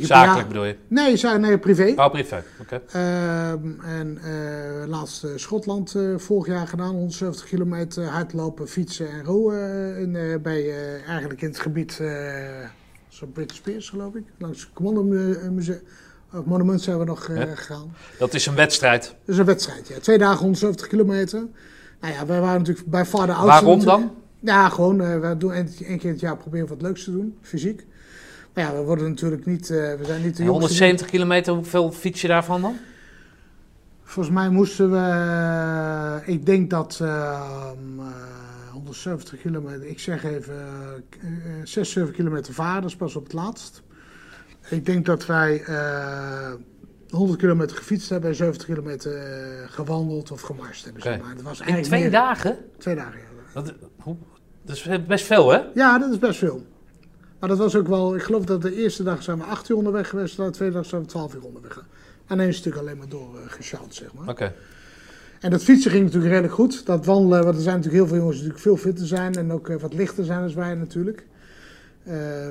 Zakelijk 0.00 0.48
bedoel 0.48 0.64
je? 0.64 0.76
Nee, 0.88 1.16
za- 1.16 1.36
nee, 1.36 1.58
privé. 1.58 1.92
Oh, 1.96 2.10
privé, 2.10 2.42
oké. 2.60 2.80
Ehm, 2.92 3.80
en 3.80 4.18
eh, 4.22 4.88
laatst 4.88 5.24
eh, 5.24 5.30
Schotland 5.36 5.94
eh, 5.94 6.02
vorig 6.16 6.46
jaar 6.46 6.66
gedaan, 6.68 6.94
170 6.94 7.46
kilometer 7.46 8.04
hardlopen, 8.06 8.68
fietsen 8.68 9.08
en 9.10 9.24
rowen. 9.24 9.96
in, 9.98 10.40
bij, 10.42 10.74
eigenlijk 11.06 11.42
in 11.42 11.48
het 11.48 11.58
gebied, 11.58 11.98
eh 12.00 12.08
zo 13.08 13.26
British 13.26 13.56
Spears 13.56 13.88
geloof 13.88 14.14
ik. 14.14 14.22
Langs 14.38 14.60
het 14.60 14.70
Commando 14.72 15.02
Mu- 15.02 15.50
Museum, 15.50 15.80
of 16.32 16.44
Monument 16.44 16.82
zijn 16.82 16.98
we 16.98 17.04
nog 17.04 17.24
gegaan. 17.24 17.94
Dat 18.18 18.34
is 18.34 18.46
een 18.46 18.54
wedstrijd. 18.54 19.02
Dat 19.02 19.34
is 19.34 19.38
een 19.38 19.44
wedstrijd, 19.44 19.88
ja. 19.88 19.98
Twee 19.98 20.18
dagen 20.18 20.38
170 20.38 20.86
kilometer. 20.86 21.46
Nou 22.00 22.14
ja, 22.14 22.26
wij 22.26 22.40
waren 22.40 22.58
natuurlijk 22.58 22.86
bij 22.86 23.04
de 23.04 23.16
oudste. 23.16 23.34
Waarom 23.46 23.84
dan? 23.84 24.10
Ja, 24.40 24.68
gewoon, 24.68 25.00
eh, 25.00 25.18
we 25.20 25.36
doen 25.36 25.52
één, 25.52 25.68
één 25.86 25.98
keer 25.98 26.04
in 26.06 26.10
het 26.12 26.20
jaar 26.20 26.36
proberen 26.36 26.68
wat 26.68 26.82
leuks 26.82 27.04
te 27.04 27.10
doen, 27.12 27.36
fysiek. 27.42 27.86
Maar 28.54 28.64
ja, 28.64 28.74
we 28.74 28.80
worden 28.82 29.08
natuurlijk 29.08 29.46
niet, 29.46 29.70
eh, 29.70 29.76
we 29.76 30.04
zijn 30.04 30.22
niet 30.22 30.36
de 30.36 30.42
En 30.42 30.48
jongste. 30.48 30.50
170 30.68 31.06
kilometer, 31.06 31.54
hoeveel 31.54 31.92
fiets 31.92 32.20
je 32.20 32.28
daarvan 32.28 32.60
dan? 32.62 32.76
Volgens 34.02 34.34
mij 34.34 34.48
moesten 34.48 34.90
we, 34.90 34.96
eh, 34.98 36.28
ik 36.34 36.46
denk 36.46 36.70
dat 36.70 36.98
ehm, 37.02 37.98
eh, 37.98 38.06
170 38.72 39.40
kilometer, 39.40 39.86
ik 39.86 39.98
zeg 40.00 40.24
even 40.24 40.54
eh, 41.20 41.28
6, 41.64 41.90
7 41.90 42.12
kilometer 42.12 42.54
varen, 42.54 42.82
dat 42.82 42.90
is 42.90 42.96
pas 42.96 43.16
op 43.16 43.22
het 43.24 43.32
laatst. 43.32 43.82
Ik 44.70 44.86
denk 44.86 45.06
dat 45.06 45.26
wij 45.26 45.62
eh 45.62 46.52
100 47.10 47.38
kilometer 47.38 47.76
gefietst 47.76 48.08
hebben 48.10 48.30
en 48.30 48.36
70 48.36 48.66
kilometer 48.66 49.12
gewandeld 49.70 50.30
of 50.30 50.40
gemarst 50.40 50.84
hebben. 50.84 51.02
zeg 51.02 51.14
Oké. 51.14 51.22
maar. 51.24 51.34
Dat 51.34 51.42
was 51.44 51.52
In 51.60 51.64
eigenlijk 51.66 51.88
twee 51.88 52.00
meer- 52.00 52.10
dagen? 52.10 52.56
Twee 52.78 52.94
dagen, 52.94 53.18
ja. 53.20 53.60
Dat, 53.62 53.72
hoe, 53.98 54.16
dat 54.62 54.76
is 54.76 55.06
best 55.06 55.26
veel, 55.26 55.50
hè? 55.52 55.60
Ja, 55.74 55.98
dat 55.98 56.10
is 56.10 56.18
best 56.18 56.38
veel. 56.38 56.66
Maar 57.42 57.50
dat 57.50 57.60
was 57.60 57.76
ook 57.76 57.88
wel, 57.88 58.14
ik 58.14 58.22
geloof 58.22 58.44
dat 58.44 58.62
de 58.62 58.74
eerste 58.76 59.02
dag 59.02 59.22
zijn 59.22 59.38
we 59.38 59.44
8 59.44 59.68
uur 59.68 59.76
onderweg 59.76 60.08
geweest, 60.08 60.36
de 60.36 60.50
tweede 60.50 60.74
dag 60.74 60.86
zijn 60.86 61.02
we 61.02 61.06
12 61.06 61.34
uur 61.34 61.44
onderweg. 61.44 61.76
En 62.26 62.36
dan 62.38 62.46
is 62.46 62.56
het 62.56 62.64
natuurlijk 62.64 62.84
alleen 62.84 62.98
maar 62.98 63.08
door 63.08 63.34
uh, 63.34 63.80
zeg 63.88 64.12
maar. 64.14 64.28
Oké. 64.28 64.54
En 65.40 65.50
dat 65.50 65.62
fietsen 65.62 65.90
ging 65.90 66.04
natuurlijk 66.04 66.30
redelijk 66.30 66.54
goed. 66.54 66.86
Dat 66.86 67.06
wandelen, 67.06 67.44
want 67.44 67.56
er 67.56 67.62
zijn 67.62 67.76
natuurlijk 67.76 68.02
heel 68.02 68.06
veel 68.12 68.16
jongens 68.18 68.38
die 68.40 68.48
natuurlijk 68.48 68.80
veel 68.80 68.90
fitter 68.90 69.06
zijn 69.06 69.34
en 69.34 69.52
ook 69.52 69.68
eh, 69.68 69.76
wat 69.76 69.94
lichter 69.94 70.24
zijn 70.24 70.40
dan 70.40 70.54
wij 70.54 70.74
natuurlijk. 70.74 71.26
Eh, 72.04 72.46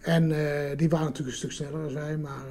en 0.00 0.32
eh, 0.32 0.76
die 0.76 0.88
waren 0.88 1.06
natuurlijk 1.06 1.28
een 1.28 1.50
stuk 1.50 1.52
sneller 1.52 1.82
dan 1.82 1.94
wij, 1.94 2.16
maar 2.16 2.42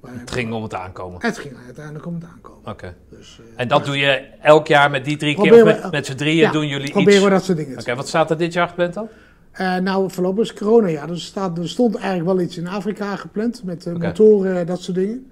wij- 0.00 0.12
Het 0.16 0.30
ging 0.30 0.52
om 0.52 0.62
het 0.62 0.74
aankomen. 0.74 1.20
het 1.22 1.38
ging 1.38 1.54
uiteindelijk 1.64 2.06
om 2.06 2.14
het 2.14 2.24
aankomen. 2.24 2.70
Oké. 2.70 2.94
Dus, 3.10 3.40
En 3.56 3.68
dat 3.68 3.84
doe 3.84 3.96
je 3.96 4.28
elk 4.42 4.66
jaar 4.66 4.90
met 4.90 5.04
die 5.04 5.16
drie 5.16 5.34
keer, 5.34 5.52
Proberen 5.52 5.80
met, 5.82 5.90
met 5.90 6.06
z'n 6.06 6.14
drieën 6.14 6.36
ja, 6.36 6.50
doen 6.50 6.68
jullie 6.68 6.90
proberen 6.90 7.14
iets? 7.14 7.24
we 7.24 7.30
dat 7.30 7.44
soort 7.44 7.58
dingen 7.58 7.78
Oké, 7.78 7.94
wat 7.94 8.08
staat 8.08 8.30
er 8.30 8.38
dit 8.38 8.52
jaar 8.52 8.68
gepland 8.68 8.94
dan? 8.94 9.08
Eh, 9.56 9.76
nou, 9.76 10.10
voorlopig 10.10 10.44
is 10.44 10.54
corona, 10.54 10.88
ja. 10.88 11.06
Dus 11.06 11.16
er, 11.16 11.26
staat, 11.26 11.58
er 11.58 11.68
stond 11.68 11.94
eigenlijk 11.94 12.26
wel 12.26 12.40
iets 12.40 12.56
in 12.56 12.66
Afrika 12.66 13.16
gepland 13.16 13.64
met 13.64 13.86
eh, 13.86 13.94
Oké. 13.94 14.06
motoren, 14.06 14.66
dat 14.66 14.80
soort 14.80 14.96
dingen. 14.96 15.30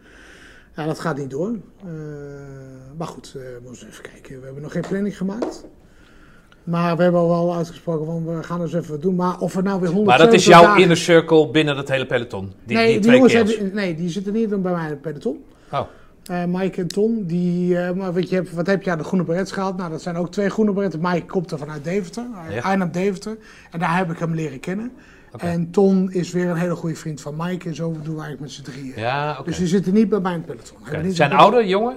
Ja, 0.77 0.87
dat 0.87 1.01
gaat 1.01 1.17
niet 1.17 1.31
door. 1.31 1.57
Eh, 1.85 1.91
maar 2.99 3.07
goed, 3.07 3.35
eh, 3.37 3.43
we 3.43 3.61
moeten 3.69 3.89
even 3.89 4.03
kijken. 4.03 4.39
We 4.39 4.45
hebben 4.45 4.63
nog 4.63 4.73
geen 4.73 4.85
planning 4.89 5.17
gemaakt. 5.17 5.65
Maar 6.65 6.97
we 6.97 7.03
hebben 7.03 7.21
al 7.21 7.29
wel 7.29 7.55
uitgesproken 7.55 8.07
van 8.07 8.37
we 8.37 8.43
gaan 8.43 8.61
eens 8.61 8.75
even 8.75 8.91
wat 8.91 9.03
doen. 9.03 9.15
Maar 9.15 9.41
of 9.41 9.57
er 9.57 9.63
nou 9.63 9.81
weer 9.81 9.91
100 9.91 10.09
Maar 10.09 10.27
dat 10.27 10.35
is 10.35 10.45
jouw 10.45 10.77
inner 10.77 10.97
circle 10.97 11.51
binnen 11.51 11.77
het 11.77 11.89
hele 11.89 12.07
peloton. 12.07 12.53
Die, 12.65 12.77
nee, 12.77 12.85
die 12.87 12.95
die 12.95 13.03
twee 13.03 13.15
jongens 13.15 13.33
hebben, 13.33 13.75
nee, 13.75 13.95
die 13.95 14.09
zitten 14.09 14.33
niet 14.33 14.49
bij 14.49 14.73
mij 14.73 14.85
in 14.85 14.91
het 14.91 15.01
peloton. 15.01 15.45
Oh, 15.73 15.81
Eh, 16.31 16.45
Mike 16.45 16.81
en 16.81 16.89
Ton, 16.89 17.25
die, 17.27 17.79
eh, 17.79 17.91
maar 17.93 18.13
weet 18.13 18.29
je, 18.29 18.35
hebt- 18.35 18.53
wat 18.53 18.67
heb 18.67 18.83
je 18.83 18.91
aan 18.91 18.99
de 18.99 19.05
groene 19.05 19.25
berets 19.25 19.53
gehaald? 19.53 19.77
Nou, 19.77 19.91
dat 19.91 20.03
zijn 20.03 20.17
ook 20.17 20.31
twee 20.31 20.49
groene 20.51 20.73
beretten. 20.73 21.01
Mike 21.03 21.27
komt 21.27 21.51
er 21.51 21.59
vanuit 21.59 21.85
Deventer, 21.85 22.27
Ja. 22.51 22.61
Arnhem 22.61 22.91
Deventer. 22.93 23.37
En 23.71 23.79
daar 23.79 23.97
heb 23.97 24.11
ik 24.11 24.19
hem 24.19 24.35
leren 24.35 24.61
kennen. 24.61 24.93
En 25.39 25.71
Ton 25.71 26.13
is 26.13 26.33
weer 26.33 26.49
een 26.49 26.57
hele 26.57 26.75
goede 26.75 26.95
vriend 26.97 27.21
van 27.21 27.35
Mike. 27.37 27.69
En 27.69 27.75
zo 27.75 27.85
doen 27.93 28.03
we 28.03 28.09
eigenlijk 28.23 28.41
met 28.41 28.51
z'n 28.51 28.63
drieën. 28.63 28.93
ja, 28.97 29.33
oké. 29.33 29.45
Dus 29.45 29.59
die 29.59 29.67
zitten 29.67 29.93
niet 29.95 30.09
bij 30.09 30.21
mij 30.21 30.33
in 30.33 30.39
het 30.39 30.47
peloton. 30.47 31.03
Niet 31.07 31.17
Zijn 31.17 31.33
ouder, 31.33 31.67
jongen? 31.67 31.97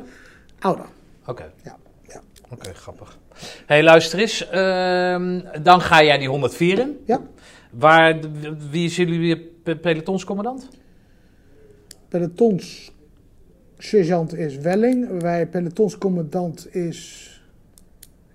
Ouder, 0.59 0.85
Oké, 1.25 1.51
ja. 1.63 1.77
ja. 2.07 2.21
oké, 2.49 2.73
grappig. 2.73 3.17
hey, 3.65 3.83
luister 3.83 4.19
eens. 4.19 4.49
ehm, 4.49 5.39
dan 5.63 5.81
ga 5.81 6.03
jij 6.03 6.17
die 6.17 6.29
104 6.29 6.79
in. 6.79 6.97
Ja, 7.05 7.21
Waar, 7.71 8.19
wie 8.71 8.85
is 8.85 8.95
jullie 8.95 9.37
pe- 9.63 9.75
pelotonscommandant? 9.75 10.67
pelotons 12.09 12.91
sergeant 13.77 14.33
is 14.35 14.57
Welling. 14.57 15.21
Wij 15.21 15.47
pelotonscommandant 15.47 16.75
is... 16.75 17.25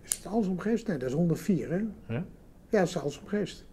Is 0.02 0.16
het 0.16 0.26
alles 0.26 0.46
omgeest? 0.46 0.86
Nee, 0.86 0.96
dat 0.96 1.08
is 1.08 1.14
104, 1.14 1.70
hè? 1.70 1.76
Ja? 2.14 2.24
Ja, 2.68 2.78
dat 2.78 2.88
is 2.88 2.98
alles 2.98 3.20
omgeest. 3.20 3.64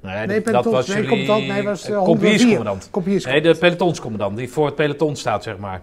Nee, 0.00 0.26
Nee, 0.26 0.40
dat 0.42 0.64
was 0.64 0.86
nee, 0.86 0.96
jullie 0.96 1.10
commandant. 1.10 1.46
Nee, 1.46 1.62
was 1.62 1.88
uh, 1.90 1.96
104. 1.96 2.04
compagniescommandant. 2.14 2.88
Compagnies- 2.90 3.24
Nee, 3.24 3.40
de 3.42 3.54
pelotonscommandant, 3.58 4.36
die 4.36 4.48
voor 4.48 4.66
het 4.66 4.74
peloton 4.74 5.16
staat, 5.16 5.42
zeg 5.42 5.58
maar. 5.58 5.82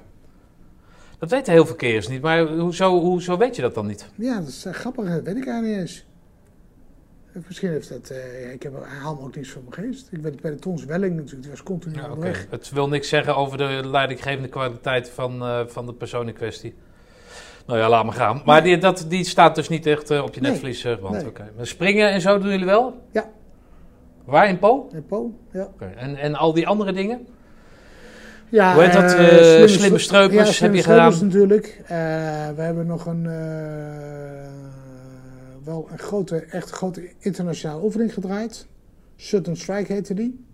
Dat 1.19 1.29
weten 1.29 1.53
heel 1.53 1.65
veel 1.65 1.75
kerels 1.75 2.07
niet, 2.07 2.21
maar 2.21 2.47
hoezo, 2.47 2.99
hoezo 2.99 3.37
weet 3.37 3.55
je 3.55 3.61
dat 3.61 3.73
dan 3.73 3.85
niet? 3.87 4.09
Ja, 4.15 4.39
dat 4.39 4.47
is 4.47 4.65
eh, 4.65 4.73
grappig, 4.73 5.03
dat 5.05 5.23
weet 5.23 5.35
ik 5.37 5.47
eigenlijk 5.47 5.63
niet 5.65 5.77
eens. 5.77 6.05
Eh, 7.34 7.41
Misschien 7.47 7.69
heeft 7.69 7.89
dat, 7.89 8.09
eh, 8.09 8.51
ik 8.51 8.63
heb, 8.63 8.73
hij 8.73 8.97
haalt 8.99 9.19
me 9.19 9.25
ook 9.25 9.36
niets 9.36 9.49
van 9.49 9.61
mijn 9.69 9.88
geest. 9.88 10.07
Ik 10.11 10.21
weet 10.21 10.41
bij 10.41 10.51
de 10.51 10.59
Tons 10.59 10.86
Welling 10.86 11.15
natuurlijk, 11.15 11.41
die 11.41 11.51
was 11.51 11.63
continu 11.63 11.95
Ja, 11.95 12.01
oké. 12.01 12.11
onderweg. 12.11 12.47
Het 12.49 12.69
wil 12.69 12.88
niks 12.88 13.09
zeggen 13.09 13.36
over 13.36 13.57
de 13.57 13.82
leidinggevende 13.88 14.47
kwaliteit 14.47 15.09
van, 15.09 15.41
eh, 15.41 15.59
van 15.67 15.86
de 15.86 15.93
persoon 15.93 16.27
in 16.27 16.34
kwestie. 16.34 16.73
Nou 17.65 17.79
ja, 17.79 17.89
laat 17.89 18.03
maar 18.05 18.13
gaan. 18.13 18.41
Maar 18.45 18.63
die, 18.63 18.77
dat, 18.77 19.05
die 19.07 19.23
staat 19.23 19.55
dus 19.55 19.69
niet 19.69 19.86
echt 19.86 20.19
op 20.21 20.34
je 20.34 20.41
Nee. 20.41 20.51
netvlies. 20.51 20.84
want, 20.84 21.09
Nee. 21.15 21.25
oké. 21.27 21.49
Maar 21.57 21.67
Springen 21.67 22.09
en 22.11 22.21
zo 22.21 22.39
doen 22.39 22.49
jullie 22.49 22.65
wel? 22.65 23.01
Ja. 23.11 23.29
Waar 24.25 24.49
in 24.49 24.59
Po? 24.59 24.89
En 24.93 25.05
Po, 25.05 25.32
ja. 25.51 25.63
Oké. 25.63 25.86
En, 25.86 26.15
en 26.15 26.36
al 26.36 26.53
die 26.53 26.67
andere 26.67 26.93
dingen? 26.93 27.27
ja 28.49 28.73
Hoe 28.73 28.84
heet 28.84 28.93
dat? 28.93 29.13
eh, 29.13 29.61
Eh, 29.63 29.67
slimme 29.69 29.97
streupers 29.99 30.47
ja, 30.47 30.53
slimme 30.53 30.77
heb 30.77 30.86
je 30.86 30.91
gedaan? 30.91 31.11
natuurlijk. 31.21 31.82
We 32.55 32.61
hebben 32.61 32.86
nog 32.88 33.05
een, 33.05 33.25
wel 35.72 35.88
een 35.91 35.99
grote, 35.99 36.36
echt 36.36 36.69
grote 36.69 37.09
internationale 37.19 37.84
oefening 37.84 38.13
gedraaid. 38.13 38.67
Sutton 39.15 39.55
Strike 39.55 39.93
heette 39.93 40.13
die. 40.13 40.45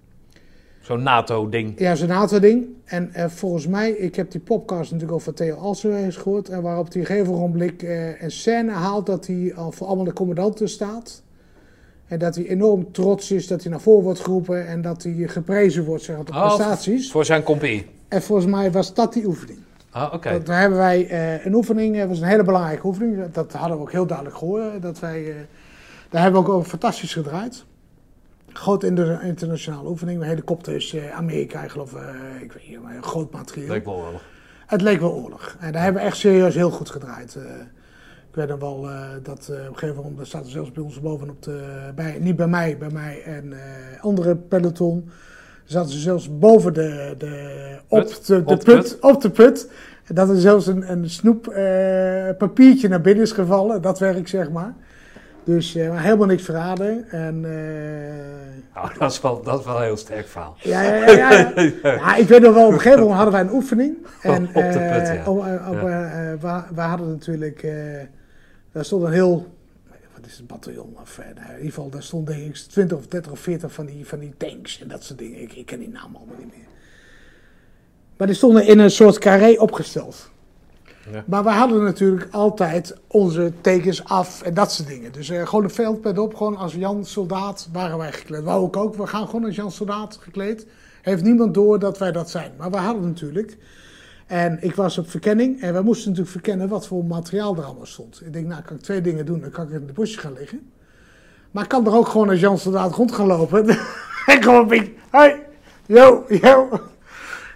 Zo'n 0.82 1.04
NATO-ding. 1.04 1.80
Ja, 1.80 1.96
zijn 1.96 2.10
NATO-ding. 2.10 2.68
En 2.86 3.14
eh, 3.14 3.30
volgens 3.30 3.68
mij, 3.68 3.92
ik 3.92 4.16
heb 4.16 4.32
die 4.32 4.42
podcast 4.42 4.92
natuurlijk 4.92 5.18
over 5.20 5.34
Theo 5.34 5.56
Alsenwees 5.56 6.16
gehoord. 6.16 6.50
En 6.50 6.62
waarop 6.62 6.94
hij 6.94 7.06
gegeven 7.06 7.34
ogenblik 7.34 7.84
eh 7.84 8.22
een 8.22 8.32
scène 8.32 8.72
haalt 8.72 9.06
dat 9.06 9.28
hij 9.28 9.54
al 9.56 9.72
voor 9.72 9.88
allemaal 9.88 10.06
de 10.06 10.14
commandanten 10.14 10.70
staat. 10.70 11.24
En 12.06 12.20
dat 12.20 12.36
hij 12.36 12.48
enorm 12.48 12.92
trots 12.92 13.32
is 13.32 13.48
dat 13.48 13.62
hij 13.62 13.72
naar 13.72 13.82
voren 13.82 14.04
wordt 14.04 14.20
geroepen. 14.20 14.68
En 14.68 14.82
dat 14.82 15.04
hij 15.04 15.14
geprezen 15.28 15.86
wordt, 15.86 16.04
zeg 16.04 16.16
maar, 16.16 16.26
op 16.26 16.32
de 16.32 16.38
Oh, 16.38 16.46
prestaties. 16.46 17.12
Voor 17.12 17.26
zijn 17.26 17.44
compie. 17.44 17.86
En 18.08 18.22
volgens 18.22 18.48
mij 18.48 18.72
was 18.72 18.94
dat 18.94 19.14
die 19.14 19.26
oefening. 19.26 19.60
Ah, 19.98 20.14
oké. 20.14 20.44
Daar 20.44 20.60
hebben 20.60 20.78
wij 20.78 21.08
eh, 21.08 21.46
een 21.46 21.54
oefening, 21.54 21.98
dat 21.98 22.08
was 22.08 22.20
een 22.20 22.28
hele 22.28 22.44
belangrijke 22.44 22.86
oefening. 22.86 23.32
Dat, 23.32 23.54
hadden 23.54 23.78
we 23.78 23.84
ook 23.84 23.92
heel 23.92 24.06
duidelijk 24.08 24.38
gehoord. 24.38 24.82
Dat 24.82 25.00
wij, 25.00 25.30
eh, 25.30 25.36
daar 26.10 26.22
hebben 26.22 26.44
we 26.44 26.52
ook 26.52 26.66
fantastisch 26.66 27.14
gedraaid. 27.14 27.66
Grote 28.54 28.88
inter- 28.88 29.24
internationale 29.24 29.90
oefening, 29.90 30.20
met 30.20 30.28
helikopters, 30.28 30.94
eh, 30.94 31.12
Amerika, 31.18 31.64
ik 31.64 31.70
geloof, 31.70 31.94
eh, 31.94 32.02
ik 32.42 32.52
weet 32.52 32.70
niet, 32.70 32.82
maar 32.82 33.04
groot 33.04 33.32
materieel. 33.32 33.68
Leek 33.68 33.86
wel 33.86 33.96
oorlog. 33.96 34.22
Het 34.68 34.82
leek 34.82 35.00
wel 35.00 35.14
oorlog. 35.14 35.56
En 35.60 35.72
daar 35.72 35.84
hebben 35.84 36.02
we 36.02 36.08
echt 36.08 36.18
serieus 36.18 36.56
heel 36.56 36.72
goed 36.72 36.90
gedraaid. 36.90 37.36
Eh, 37.36 37.44
ik 38.30 38.36
weet 38.36 38.48
dan 38.48 38.60
wel 38.60 38.90
eh, 38.90 39.10
dat 39.24 39.48
eh, 39.52 39.60
op 39.62 39.68
een 39.68 39.78
gegeven 39.78 39.96
moment, 39.96 40.18
dat 40.18 40.28
staat 40.28 40.46
er 40.46 40.52
zelfs 40.52 40.72
bij 40.72 40.84
ons 40.84 41.00
bovenop 41.02 41.44
de, 41.44 41.92
bij, 41.96 42.18
niet 42.20 42.36
bij 42.36 42.48
mij, 42.48 42.78
bij 42.78 42.90
mij 42.90 43.24
en 43.24 43.54
eh, 43.54 43.60
andere 44.04 44.36
peloton, 44.36 45.10
zaten 45.68 45.92
ze 45.92 46.00
zelfs 46.00 46.38
boven 46.40 46.74
de, 46.74 47.16
de, 47.18 47.76
op 47.88 48.00
Put? 48.00 48.28
de, 48.28 48.44
de 48.44 48.52
Op 48.54 48.64
put, 48.64 48.98
op 49.02 49.22
de 49.22 49.30
put. 49.30 49.70
Dat 50.14 50.30
er 50.30 50.40
zelfs 50.40 50.68
een, 50.68 50.92
een 50.92 51.10
snoep 51.10 51.48
eh, 51.48 51.64
papiertje 52.38 52.88
naar 52.88 53.02
binnen 53.02 53.24
is 53.24 53.32
gevallen. 53.32 53.82
Dat 53.82 54.00
werk, 54.00 54.28
zeg 54.28 54.52
maar. 54.52 54.74
Dus 55.44 55.74
maar 55.74 56.02
helemaal 56.02 56.28
niks 56.28 56.44
verraden. 56.44 57.10
En, 57.10 57.46
eh, 57.46 58.84
Oh, 58.84 58.90
dat, 59.00 59.12
is 59.12 59.22
wel, 59.22 59.42
dat 59.44 59.60
is 59.60 59.66
wel 59.66 59.76
een 59.76 59.84
heel 59.84 59.98
sterk 59.98 60.28
verhaal. 60.28 60.56
ja, 60.60 60.82
ja, 60.82 61.12
ja, 61.12 61.52
ja, 61.84 62.16
ik 62.24 62.28
weet 62.28 62.42
nog 62.42 62.54
wel, 62.54 62.66
op 62.66 62.72
een 62.72 62.80
gegeven 62.80 63.00
moment 63.00 63.16
hadden 63.18 63.34
wij 63.34 63.44
een 63.44 63.54
oefening. 63.54 63.96
En, 64.22 64.48
Op 64.48 64.54
de 64.54 64.90
put, 64.94 65.08
ja. 65.08 65.22
op, 65.26 65.38
op, 65.70 65.82
we, 66.42 66.62
we 66.76 66.82
hadden 66.82 67.08
natuurlijk, 67.10 67.68
daar 68.72 68.86
stond 68.86 69.04
een 69.04 69.12
heel, 69.12 69.57
is 70.28 70.38
het, 70.38 70.48
bataljon? 70.48 70.98
Of, 71.02 71.18
nou, 71.18 71.30
in 71.30 71.56
ieder 71.56 71.66
geval, 71.66 71.90
daar 71.90 72.04
stond 72.04 72.28
denk 72.28 72.44
ik 72.44 72.56
20 72.56 72.98
of 72.98 73.08
30 73.08 73.32
of 73.32 73.40
40 73.40 73.74
van 73.74 73.86
die, 73.86 74.06
van 74.06 74.20
die 74.20 74.34
tanks 74.38 74.82
en 74.82 74.88
dat 74.88 75.04
soort 75.04 75.20
dingen. 75.20 75.42
Ik, 75.42 75.54
ik 75.54 75.66
ken 75.66 75.80
die 75.80 75.90
namen 75.90 76.18
allemaal 76.18 76.36
niet 76.40 76.56
meer. 76.56 76.66
Maar 78.18 78.28
die 78.28 78.36
stonden 78.36 78.68
in 78.68 78.80
een 78.80 78.92
soort 78.92 79.18
carré 79.18 79.56
opgesteld. 79.60 80.30
Ja. 81.12 81.24
Maar 81.28 81.44
we 81.44 81.50
hadden 81.50 81.84
natuurlijk 81.84 82.28
altijd 82.32 82.96
onze 83.08 83.54
tekens 83.62 84.04
af 84.04 84.42
en 84.42 84.54
dat 84.54 84.72
soort 84.72 84.88
dingen. 84.88 85.12
Dus 85.12 85.30
eh, 85.30 85.48
gewoon 85.48 85.64
een 85.64 85.70
veldpad 85.70 86.18
op, 86.18 86.36
gewoon 86.36 86.58
als 86.58 86.74
Jan 86.74 87.06
Soldaat 87.06 87.70
waren 87.72 87.98
wij 87.98 88.12
gekleed. 88.12 88.44
Wou 88.44 88.68
ik 88.68 88.78
ook, 88.78 88.96
we 88.96 89.08
gaan 89.08 89.26
gewoon 89.26 89.46
als 89.46 89.56
Jan 89.56 89.72
Soldaat 89.72 90.18
gekleed. 90.22 90.68
Heeft 91.02 91.24
niemand 91.24 91.54
door 91.54 91.80
dat 91.80 91.98
wij 91.98 92.12
dat 92.12 92.30
zijn. 92.30 92.52
Maar 92.58 92.72
we 92.72 92.78
hadden 92.78 93.04
natuurlijk. 93.04 93.58
En 94.28 94.58
ik 94.62 94.76
was 94.76 94.98
op 94.98 95.10
verkenning 95.10 95.62
en 95.62 95.74
wij 95.74 95.82
moesten 95.82 96.10
natuurlijk 96.10 96.32
verkennen 96.32 96.68
wat 96.68 96.88
voor 96.88 97.06
materiaal 97.06 97.56
er 97.56 97.64
allemaal 97.64 97.86
stond. 97.86 98.22
Ik 98.26 98.34
denk, 98.34 98.48
nou 98.48 98.62
kan 98.62 98.76
ik 98.76 98.82
twee 98.82 99.02
dingen 99.02 99.26
doen. 99.26 99.42
Dan 99.42 99.50
kan 99.50 99.66
ik 99.68 99.72
in 99.72 99.88
de 99.88 99.94
bosje 99.94 100.20
gaan 100.20 100.34
liggen. 100.34 100.72
Maar 101.52 101.64
ik 101.64 101.70
kan 101.70 101.86
er 101.86 101.96
ook 101.96 102.08
gewoon 102.08 102.30
als 102.30 102.40
Jan 102.40 102.58
Soldaat 102.58 102.94
rond 102.94 103.12
gaan 103.12 103.28
lopen. 103.28 103.68
en 104.26 104.44
gewoon 104.44 104.68
beetje, 104.68 104.94
hoi, 105.10 105.36
yo, 105.86 106.26
yo. 106.28 106.70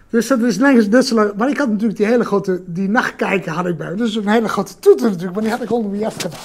Dus 0.09 0.27
dat 0.27 0.39
is 0.39 0.57
nergens 0.57 1.09
lang. 1.09 1.33
Maar 1.35 1.49
ik 1.49 1.57
had 1.57 1.69
natuurlijk 1.69 1.97
die 1.97 2.07
hele 2.07 2.25
grote, 2.25 2.63
die 2.65 2.89
nachtkijker 2.89 3.51
had 3.51 3.65
ik 3.65 3.77
bij 3.77 3.89
me. 3.89 3.95
Dus 3.95 4.15
een 4.15 4.27
hele 4.27 4.47
grote 4.47 4.79
toeter 4.79 5.05
natuurlijk, 5.05 5.33
maar 5.33 5.43
die 5.43 5.51
had 5.51 5.61
ik 5.61 5.71
onder 5.71 5.89
mijn 5.89 6.01
jas 6.01 6.13
gedaan. 6.13 6.39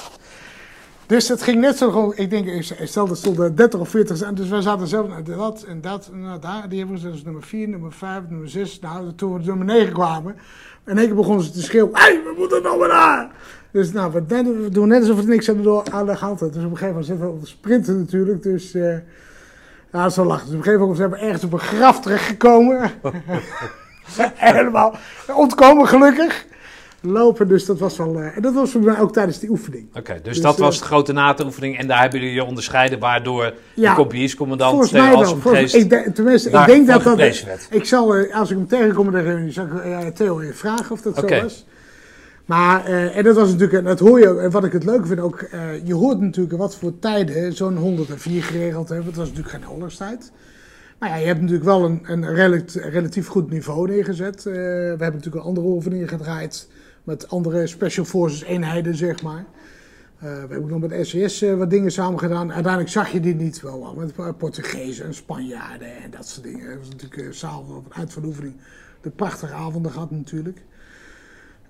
Dus 1.07 1.29
het 1.29 1.43
ging 1.43 1.61
net 1.61 1.77
zo 1.77 1.91
gewoon, 1.91 2.13
ik 2.17 2.31
denk, 2.31 2.47
ik 2.47 2.89
stel 2.89 3.09
er 3.09 3.17
stonden 3.17 3.55
30 3.55 3.81
of 3.81 3.89
40 3.89 4.23
aan. 4.23 4.35
Dus 4.35 4.49
wij 4.49 4.61
zaten 4.61 4.87
zelf, 4.87 5.09
nou, 5.09 5.23
dat 5.23 5.63
en 5.63 5.81
dat 5.81 6.11
en 6.13 6.21
nou, 6.21 6.41
daar. 6.41 6.69
Die 6.69 6.79
hebben 6.79 7.01
we 7.01 7.11
dus 7.11 7.23
nummer 7.23 7.43
4, 7.43 7.69
nummer 7.69 7.93
5, 7.93 8.21
nummer 8.29 8.49
6. 8.49 8.81
Nou, 8.81 9.15
toen 9.15 9.33
we 9.39 9.45
nummer 9.45 9.67
9 9.67 9.93
kwamen, 9.93 10.37
in 10.87 10.99
één 10.99 11.07
keer 11.07 11.17
begonnen 11.17 11.45
ze 11.45 11.51
te 11.51 11.63
schreeuwen, 11.63 11.91
hé, 11.95 12.03
hey, 12.03 12.23
we 12.25 12.35
moeten 12.39 12.63
nog 12.63 12.79
maar 12.79 12.89
daar. 12.89 13.31
Dus 13.71 13.93
nou, 13.93 14.13
we, 14.13 14.43
we 14.45 14.69
doen 14.71 14.89
net 14.89 15.01
alsof 15.01 15.21
we 15.21 15.27
niks 15.27 15.47
hebben 15.47 15.65
door 15.65 15.85
aan 15.91 16.07
de 16.07 16.15
hand. 16.15 16.39
Dus 16.39 16.49
op 16.49 16.55
een 16.55 16.63
gegeven 16.63 16.87
moment 16.89 17.07
zitten 17.07 17.27
we 17.27 17.33
op 17.33 17.41
de 17.41 17.47
sprinten 17.47 17.99
natuurlijk, 17.99 18.43
dus... 18.43 18.75
eh 18.75 18.99
ja, 19.93 20.03
dat 20.03 20.15
wel 20.15 20.25
lachen. 20.25 20.47
Dus 20.47 20.55
op 20.55 20.59
een 20.59 20.65
gegeven 20.65 20.81
moment 20.81 20.99
zijn 20.99 21.11
we 21.11 21.17
ergens 21.17 21.45
op 21.45 21.53
een 21.53 21.59
graf 21.59 22.01
terechtgekomen. 22.01 22.91
Helemaal 24.35 24.97
ontkomen 25.35 25.89
gelukkig. 25.89 26.47
Lopen, 27.01 27.49
dus 27.49 27.65
dat 27.67 27.79
was 27.79 27.97
wel... 27.97 28.19
eh, 28.21 28.37
en 28.37 28.43
dat 28.43 28.55
was 28.55 28.71
voor 28.71 28.81
mij 28.81 29.01
ook 29.01 29.13
tijdens 29.13 29.39
die 29.39 29.51
oefening. 29.51 29.89
Oké, 29.95 30.13
dus, 30.15 30.23
Dus, 30.23 30.41
dat 30.41 30.55
eh, 30.55 30.61
was 30.61 30.79
de 30.79 30.85
grote 30.85 31.13
NATO-oefening 31.13 31.79
en 31.79 31.87
daar 31.87 32.01
hebben 32.01 32.21
jullie 32.21 32.35
je 32.35 32.45
onderscheiden 32.45 32.99
waardoor 32.99 33.55
Ja, 33.75 33.95
de 33.95 34.07
Theo 34.07 34.77
mij 34.93 35.11
wel. 35.11 35.17
Alsemgeest 35.17 35.43
Volgens, 35.43 35.75
ik 35.75 35.91
denk, 35.91 36.15
tenminste, 36.15 36.51
ik 36.51 36.67
denk 36.67 36.87
dat 36.87 37.03
dat... 37.03 37.17
werd. 37.17 37.67
Ik 37.71 37.85
zal, 37.85 38.15
eh, 38.17 38.37
als 38.37 38.51
ik 38.51 38.57
hem 38.57 38.67
tegenkom 38.67 39.11
de 39.11 39.21
reunie, 39.21 39.53
zal 39.53 39.65
ik 39.65 39.73
eh, 39.85 40.07
Theo 40.07 40.41
vragen 40.53 40.91
of 40.93 41.03
dat 41.03 41.17
zo 41.17 41.27
was. 41.43 41.67
Maar, 42.47 42.85
eh, 42.85 43.17
en 43.17 43.25
dat 43.25 43.37
was 43.37 43.51
natuurlijk, 43.51 43.73
en 43.79 43.85
dat 43.85 43.99
hoor 43.99 44.21
je 44.21 44.29
ook, 44.29 44.39
en 44.39 44.51
wat 44.51 44.65
ik 44.65 44.73
het 44.73 44.85
leuke 44.85 45.07
vind 45.07 45.21
ook, 45.21 45.41
eh, 45.41 45.87
je 45.87 45.95
hoort 45.95 46.21
natuurlijk 46.21 46.57
wat 46.57 46.77
voor 46.77 46.99
tijden 46.99 47.53
zo'n 47.53 47.77
104 47.77 48.43
geregeld 48.43 48.89
hebben. 48.89 49.07
Het 49.07 49.17
was 49.17 49.29
natuurlijk 49.29 49.55
geen 49.55 49.71
oorlogstijd. 49.71 50.33
Maar 50.99 51.09
ja, 51.09 51.17
je 51.17 51.27
hebt 51.27 51.41
natuurlijk 51.41 51.67
wel 51.67 51.85
een, 51.85 52.01
een 52.03 52.35
relatief, 52.91 53.27
goed 53.27 53.51
niveau 53.51 53.89
neergezet. 53.89 54.37
Eh, 54.47 54.53
we 54.53 54.61
hebben 54.89 54.97
natuurlijk 55.13 55.35
een 55.35 55.49
andere 55.49 55.67
oefeningen 55.67 56.09
gedraaid 56.09 56.69
met 57.07 57.29
andere 57.29 57.67
special 57.67 58.05
forces 58.05 58.43
eenheden, 58.43 58.95
zeg 58.95 59.23
maar. 59.23 59.45
Eh, 60.19 60.23
we 60.23 60.29
hebben 60.29 60.63
ook 60.63 60.69
nog 60.69 60.91
met 60.91 61.07
SES 61.07 61.43
eh, 61.43 61.55
wat 61.55 61.71
dingen 61.71 61.93
samen 61.93 62.19
gedaan. 62.19 62.53
Uiteindelijk 62.53 62.93
zag 62.93 63.13
je 63.13 63.21
die 63.21 63.35
niet 63.35 63.61
wel, 63.61 63.95
met 63.97 64.39
Portugezen 64.39 65.07
en 65.07 65.15
Spanjaarden 65.15 65.97
en 66.03 66.11
dat 66.11 66.29
soort 66.29 66.47
dingen. 66.47 66.69
Dat 66.69 66.79
was 66.79 66.89
natuurlijk 66.89 67.17
uh, 67.17 67.33
s'avonds 67.33 67.73
op 67.73 67.85
het 67.85 67.93
eind 67.93 68.13
van 68.13 68.23
de 68.23 68.29
oefening 68.29 68.55
de 69.01 69.11
prachtige 69.11 69.53
avonden 69.53 69.93
gehad 69.93 70.11
natuurlijk. 70.11 70.63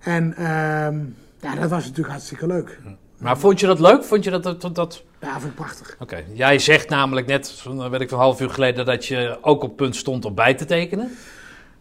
En 0.01 0.37
ehm, 0.37 0.99
ja, 1.41 1.55
dat 1.61 1.71
was 1.71 1.83
natuurlijk 1.83 2.09
hartstikke 2.09 2.47
leuk. 2.47 2.81
Maar 3.19 3.39
vond 3.39 3.61
je 3.61 3.67
dat 3.67 3.81
leuk? 3.81 4.05
Vond 4.05 4.25
je 4.25 4.31
dat... 4.31 4.43
dat, 4.43 4.75
dat, 4.75 5.03
Ja, 5.21 5.33
vond 5.33 5.45
ik 5.45 5.55
prachtig. 5.55 5.97
Oké, 5.99 6.25
jij 6.33 6.59
zegt 6.59 6.89
namelijk 6.89 7.27
net, 7.27 7.65
weet 7.91 8.01
ik 8.01 8.11
een 8.11 8.19
half 8.19 8.41
uur 8.41 8.51
geleden, 8.51 8.85
dat 8.85 9.07
je 9.07 9.39
ook 9.41 9.63
op 9.63 9.77
punt 9.77 9.97
stond 9.97 10.25
om 10.25 10.35
bij 10.35 10.55
te 10.55 10.65
tekenen. 10.65 11.17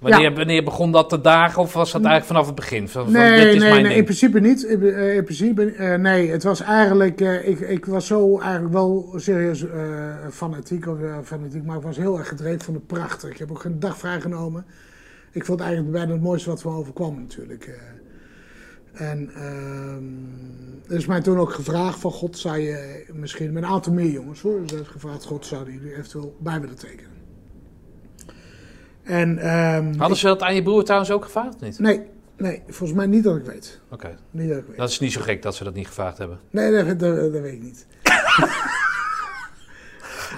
Wanneer, 0.09 0.29
Ja. 0.29 0.35
wanneer 0.35 0.63
begon 0.63 0.91
dat 0.91 1.09
te 1.09 1.21
dagen 1.21 1.61
of 1.61 1.73
was 1.73 1.91
dat 1.91 2.03
eigenlijk 2.03 2.25
vanaf 2.25 2.45
het 2.45 2.55
begin? 2.55 2.89
Van, 2.89 3.11
Nee, 3.11 3.45
dit 3.45 3.53
is 3.53 3.61
nee, 3.61 3.71
mijn 3.71 3.83
nee 3.83 3.95
in 3.95 4.03
principe 4.03 4.39
niet. 4.39 4.63
In, 4.63 4.83
eh, 4.83 5.15
in 5.15 5.23
principe, 5.23 5.71
eh, 5.71 5.95
nee, 5.95 6.31
het 6.31 6.43
was 6.43 6.61
eigenlijk, 6.61 7.21
eh, 7.21 7.47
ik, 7.47 7.59
ik 7.59 7.85
was 7.85 8.07
zo 8.07 8.39
eigenlijk 8.39 8.73
wel 8.73 9.13
serieus 9.15 9.65
fanatiek, 10.31 10.87
of, 10.87 10.97
fanatiek, 11.23 11.63
maar 11.63 11.77
ik 11.77 11.83
was 11.83 11.97
heel 11.97 12.17
erg 12.17 12.27
gedreven 12.27 12.61
van 12.61 12.73
de 12.73 12.79
prachtig. 12.79 13.29
Ik 13.29 13.37
heb 13.37 13.51
ook 13.51 13.63
een 13.63 13.79
dag 13.79 13.97
vrijgenomen. 13.97 14.65
Ik 15.31 15.45
vond 15.45 15.59
het 15.59 15.67
eigenlijk 15.67 15.97
bijna 15.97 16.13
het 16.13 16.23
mooiste 16.23 16.49
wat 16.49 16.63
me 16.63 16.71
overkwam 16.71 17.15
natuurlijk. 17.19 17.79
En 18.93 19.29
ehm, 19.35 20.03
er 20.91 20.97
is 20.97 21.05
mij 21.05 21.21
toen 21.21 21.39
ook 21.39 21.53
gevraagd 21.53 21.99
van 21.99 22.11
God, 22.11 22.37
zou 22.37 22.57
je 22.57 23.05
misschien 23.13 23.53
met 23.53 23.63
een 23.63 23.69
aantal 23.69 23.93
meer 23.93 24.11
jongens 24.11 24.41
hoor, 24.41 24.61
dus 24.61 24.71
er 24.71 24.79
is 24.79 24.87
gevraagd, 24.87 25.25
God, 25.25 25.45
zouden 25.45 25.73
jullie 25.73 25.95
eventueel 25.95 26.35
bij 26.39 26.59
willen 26.59 26.77
tekenen? 26.77 27.14
En, 29.05 29.37
ehm, 29.37 29.93
Hadden 29.97 30.17
ze 30.17 30.25
dat 30.25 30.41
aan 30.41 30.55
je 30.55 30.63
broer 30.63 30.83
trouwens 30.83 31.11
ook 31.11 31.23
gevraagd? 31.23 31.61
Niet? 31.61 31.79
nee, 31.79 32.01
nee, 32.37 32.61
volgens 32.67 32.93
mij 32.97 33.05
niet 33.05 33.23
dat 33.23 33.35
ik 33.37 33.45
weet. 33.45 33.81
Oké, 33.89 34.15
Niet 34.31 34.49
dat 34.49 34.57
ik 34.57 34.63
weet. 34.67 34.77
dat 34.77 34.89
is 34.89 34.99
niet 34.99 35.11
zo 35.11 35.21
gek 35.21 35.41
dat 35.41 35.55
ze 35.55 35.63
dat 35.63 35.73
niet 35.73 35.87
gevraagd 35.87 36.17
hebben. 36.17 36.39
Nee, 36.49 36.71
dat, 36.71 36.99
dat, 36.99 37.15
dat 37.33 37.41
weet 37.41 37.53
ik 37.53 37.61
niet. 37.61 37.85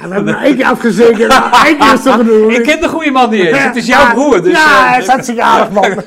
Ja, 0.01 0.07
we 0.07 0.13
hebben 0.13 0.33
nou 0.33 0.45
één 0.45 0.55
keer 0.55 0.65
afgezekerd, 0.65 1.27
maar 1.27 1.63
één 1.67 1.77
keer 1.77 1.93
is 1.93 2.03
toch 2.03 2.15
genoeg. 2.15 2.51
Ik 2.51 2.63
ken 2.63 2.81
de 2.81 2.87
goede 2.87 3.11
man 3.11 3.29
niet 3.29 3.41
eens. 3.45 3.57
Het 3.63 3.75
is 3.75 3.85
jouw 3.85 4.01
Ja, 4.01 4.13
broer. 4.13 4.43
Dus, 4.43 4.51
ja, 4.51 4.83
eh, 4.85 4.89
hij 4.91 5.01
is 5.01 5.07
hartstikke 5.07 5.41
aardig, 5.43 5.69
man. 5.71 6.03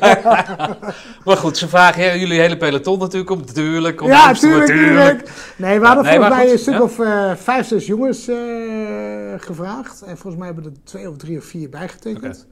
maar 1.24 1.37
goed, 1.37 1.57
ze 1.59 1.68
vragen 1.68 2.03
hè, 2.03 2.12
jullie 2.12 2.41
hele 2.41 2.57
peloton 2.57 2.99
natuurlijk 2.99 3.31
om. 3.31 3.39
Natuurlijk. 3.39 4.01
Om 4.03 4.09
ja, 4.09 4.26
Amsterdam, 4.28 4.64
tuurlijk, 4.66 4.89
tuurlijk. 4.89 5.31
Nee, 5.57 5.81
we 5.81 5.87
hadden 5.87 6.05
Nee, 6.05 6.12
volgens 6.14 6.35
mij 6.35 6.45
goed, 6.45 6.53
een 6.53 6.59
stuk 6.59 6.74
ja. 6.74 6.83
of 6.83 6.99
eh, 6.99 7.31
vijf, 7.37 7.66
zes 7.66 7.87
jongens 7.87 8.28
eh, 8.28 8.37
gevraagd. 9.37 10.03
En 10.03 10.16
volgens 10.18 10.37
mij 10.37 10.47
hebben 10.47 10.64
er 10.64 10.72
twee 10.85 11.09
of 11.11 11.16
drie 11.16 11.39
of 11.39 11.45
vier 11.45 11.68
bijgetekend. 11.68 12.47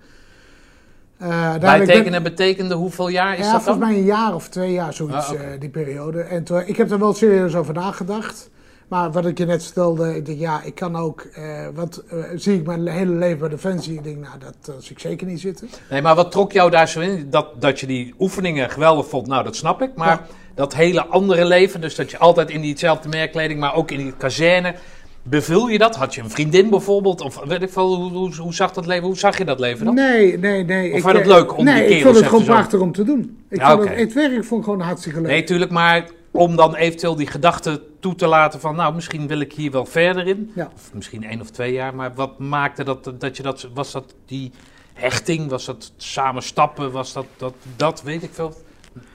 Uiteindelijk 1.21 1.61
ben- 1.61 1.87
Bijtekenen 1.87 2.23
betekende 2.23 2.75
hoeveel 2.75 3.09
jaar 3.09 3.39
is 3.39 3.47
ja, 3.47 3.53
dat 3.53 3.63
volgens 3.63 3.79
dan? 3.79 3.89
mij 3.89 3.99
een 3.99 4.05
jaar 4.05 4.35
of 4.35 4.49
twee 4.49 4.73
jaar, 4.73 4.93
zoiets, 4.93 5.17
Ah, 5.35 5.41
die 5.59 5.69
periode. 5.69 6.21
En 6.21 6.45
toen, 6.45 6.63
ik 6.67 6.77
heb 6.77 6.91
er 6.91 6.99
wel 6.99 7.15
serieus 7.15 7.55
over 7.55 7.75
nagedacht. 7.75 8.51
Maar 8.89 9.13
wat 9.13 9.27
ik 9.27 9.39
je 9.39 9.45
net 9.45 9.65
vertelde, 9.65 10.17
ik 10.17 10.27
denk, 10.27 10.39
ja, 10.39 10.63
ik 10.65 10.75
kan 10.75 10.97
ook, 10.97 11.21
eh, 11.35 11.43
wat 11.75 12.03
eh, 12.11 12.19
zie 12.35 12.55
ik 12.55 12.67
mijn 12.67 12.87
hele 12.87 13.13
leven 13.13 13.39
bij 13.39 13.49
Defensie. 13.49 13.95
Ik 13.95 14.05
denk, 14.05 14.17
nou, 14.19 14.39
dat, 14.39 14.55
dat 14.65 14.85
zie 14.85 14.93
ik 14.93 14.99
zeker 14.99 15.27
niet 15.27 15.41
zitten. 15.41 15.69
Nee, 15.91 16.03
maar 16.03 16.15
wat 16.15 16.31
trok 16.31 16.53
jou 16.53 16.71
daar 16.71 16.89
zo 16.89 17.01
in? 17.01 17.27
Dat, 17.31 17.47
dat 17.61 17.81
je 17.81 17.87
die 17.87 18.15
oefeningen 18.19 18.71
geweldig 18.71 19.09
vond, 19.09 19.27
nou 19.27 19.45
dat 19.45 19.57
snap 19.57 19.83
ik. 19.83 19.91
Maar 19.95 20.09
Ja. 20.09 20.27
dat 20.55 20.75
hele 20.75 21.07
andere 21.07 21.45
leven, 21.45 21.81
dus 21.81 21.95
dat 21.95 22.11
je 22.11 22.19
altijd 22.19 22.51
in 22.51 22.61
diezelfde 22.61 23.09
merkkleding, 23.09 23.61
maar 23.61 23.75
ook 23.75 23.91
in 23.91 23.99
die 23.99 24.13
kazerne. 24.17 24.75
Bevul 25.23 25.69
je 25.69 25.79
dat? 25.79 25.97
Had 25.97 26.15
je 26.15 26.21
een 26.23 26.31
vriendin 26.31 26.71
bijvoorbeeld? 26.71 27.21
Of 27.21 27.41
weet 27.45 27.63
ik 27.63 27.71
veel, 27.71 27.95
hoe, 27.95 28.11
hoe, 28.13 28.35
hoe 28.37 28.55
zag 28.55 28.73
dat 28.73 28.87
leven? 28.87 29.05
Hoe 29.07 29.19
zag 29.19 29.39
je 29.39 29.45
dat 29.45 29.61
leven 29.61 29.85
dan? 29.85 29.95
Nee, 29.95 30.39
nee, 30.39 30.65
nee. 30.65 30.91
Of 30.91 30.97
ik, 30.97 31.03
vond 31.03 31.13
je 31.15 31.19
het 31.21 31.29
eh, 31.31 31.35
leuk 31.37 31.51
om 31.57 31.65
die 31.65 31.75
Nee, 31.75 31.83
ik 31.83 31.89
kerels 31.89 32.03
vond 32.03 32.17
het 32.17 32.27
gewoon 32.27 32.45
prachtig 32.45 32.81
om 32.81 32.93
te 32.93 33.05
doen. 33.05 33.39
Ik 33.49 33.59
Ja, 33.61 33.77
vond 33.77 33.89
het, 33.89 33.99
het 33.99 34.13
werk 34.13 34.45
vond 34.45 34.61
ik 34.61 34.65
gewoon 34.65 34.81
hartstikke 34.81 35.21
leuk. 35.21 35.31
Nee, 35.31 35.45
tuurlijk, 35.45 35.71
maar 35.71 36.07
om 36.39 36.57
dan 36.57 36.75
eventueel 36.75 37.17
die 37.17 37.27
gedachte 37.27 37.83
toe 38.01 38.15
te 38.15 38.27
laten 38.27 38.61
van, 38.61 38.77
nou, 38.77 38.95
misschien 38.95 39.27
wil 39.27 39.41
ik 39.41 39.53
hier 39.53 39.71
wel 39.71 39.87
verder 39.87 40.27
in. 40.27 40.51
Ja. 40.55 40.71
Of 40.75 40.91
misschien 40.95 41.25
één 41.25 41.41
of 41.41 41.51
twee 41.51 41.73
jaar. 41.73 41.95
Maar 41.95 42.15
wat 42.15 42.39
maakte 42.39 42.85
dat, 42.85 43.13
dat 43.19 43.37
je 43.37 43.43
dat, 43.43 43.69
was 43.75 43.93
dat 43.93 44.15
die 44.27 44.53
hechting? 44.95 45.51
Was 45.51 45.65
dat 45.65 45.93
samen 45.97 46.43
stappen? 46.43 46.93
Was 46.93 47.13
dat, 47.13 47.27
dat, 47.37 47.55
dat 47.77 48.03
weet 48.03 48.23
ik 48.23 48.31
veel? 48.33 48.53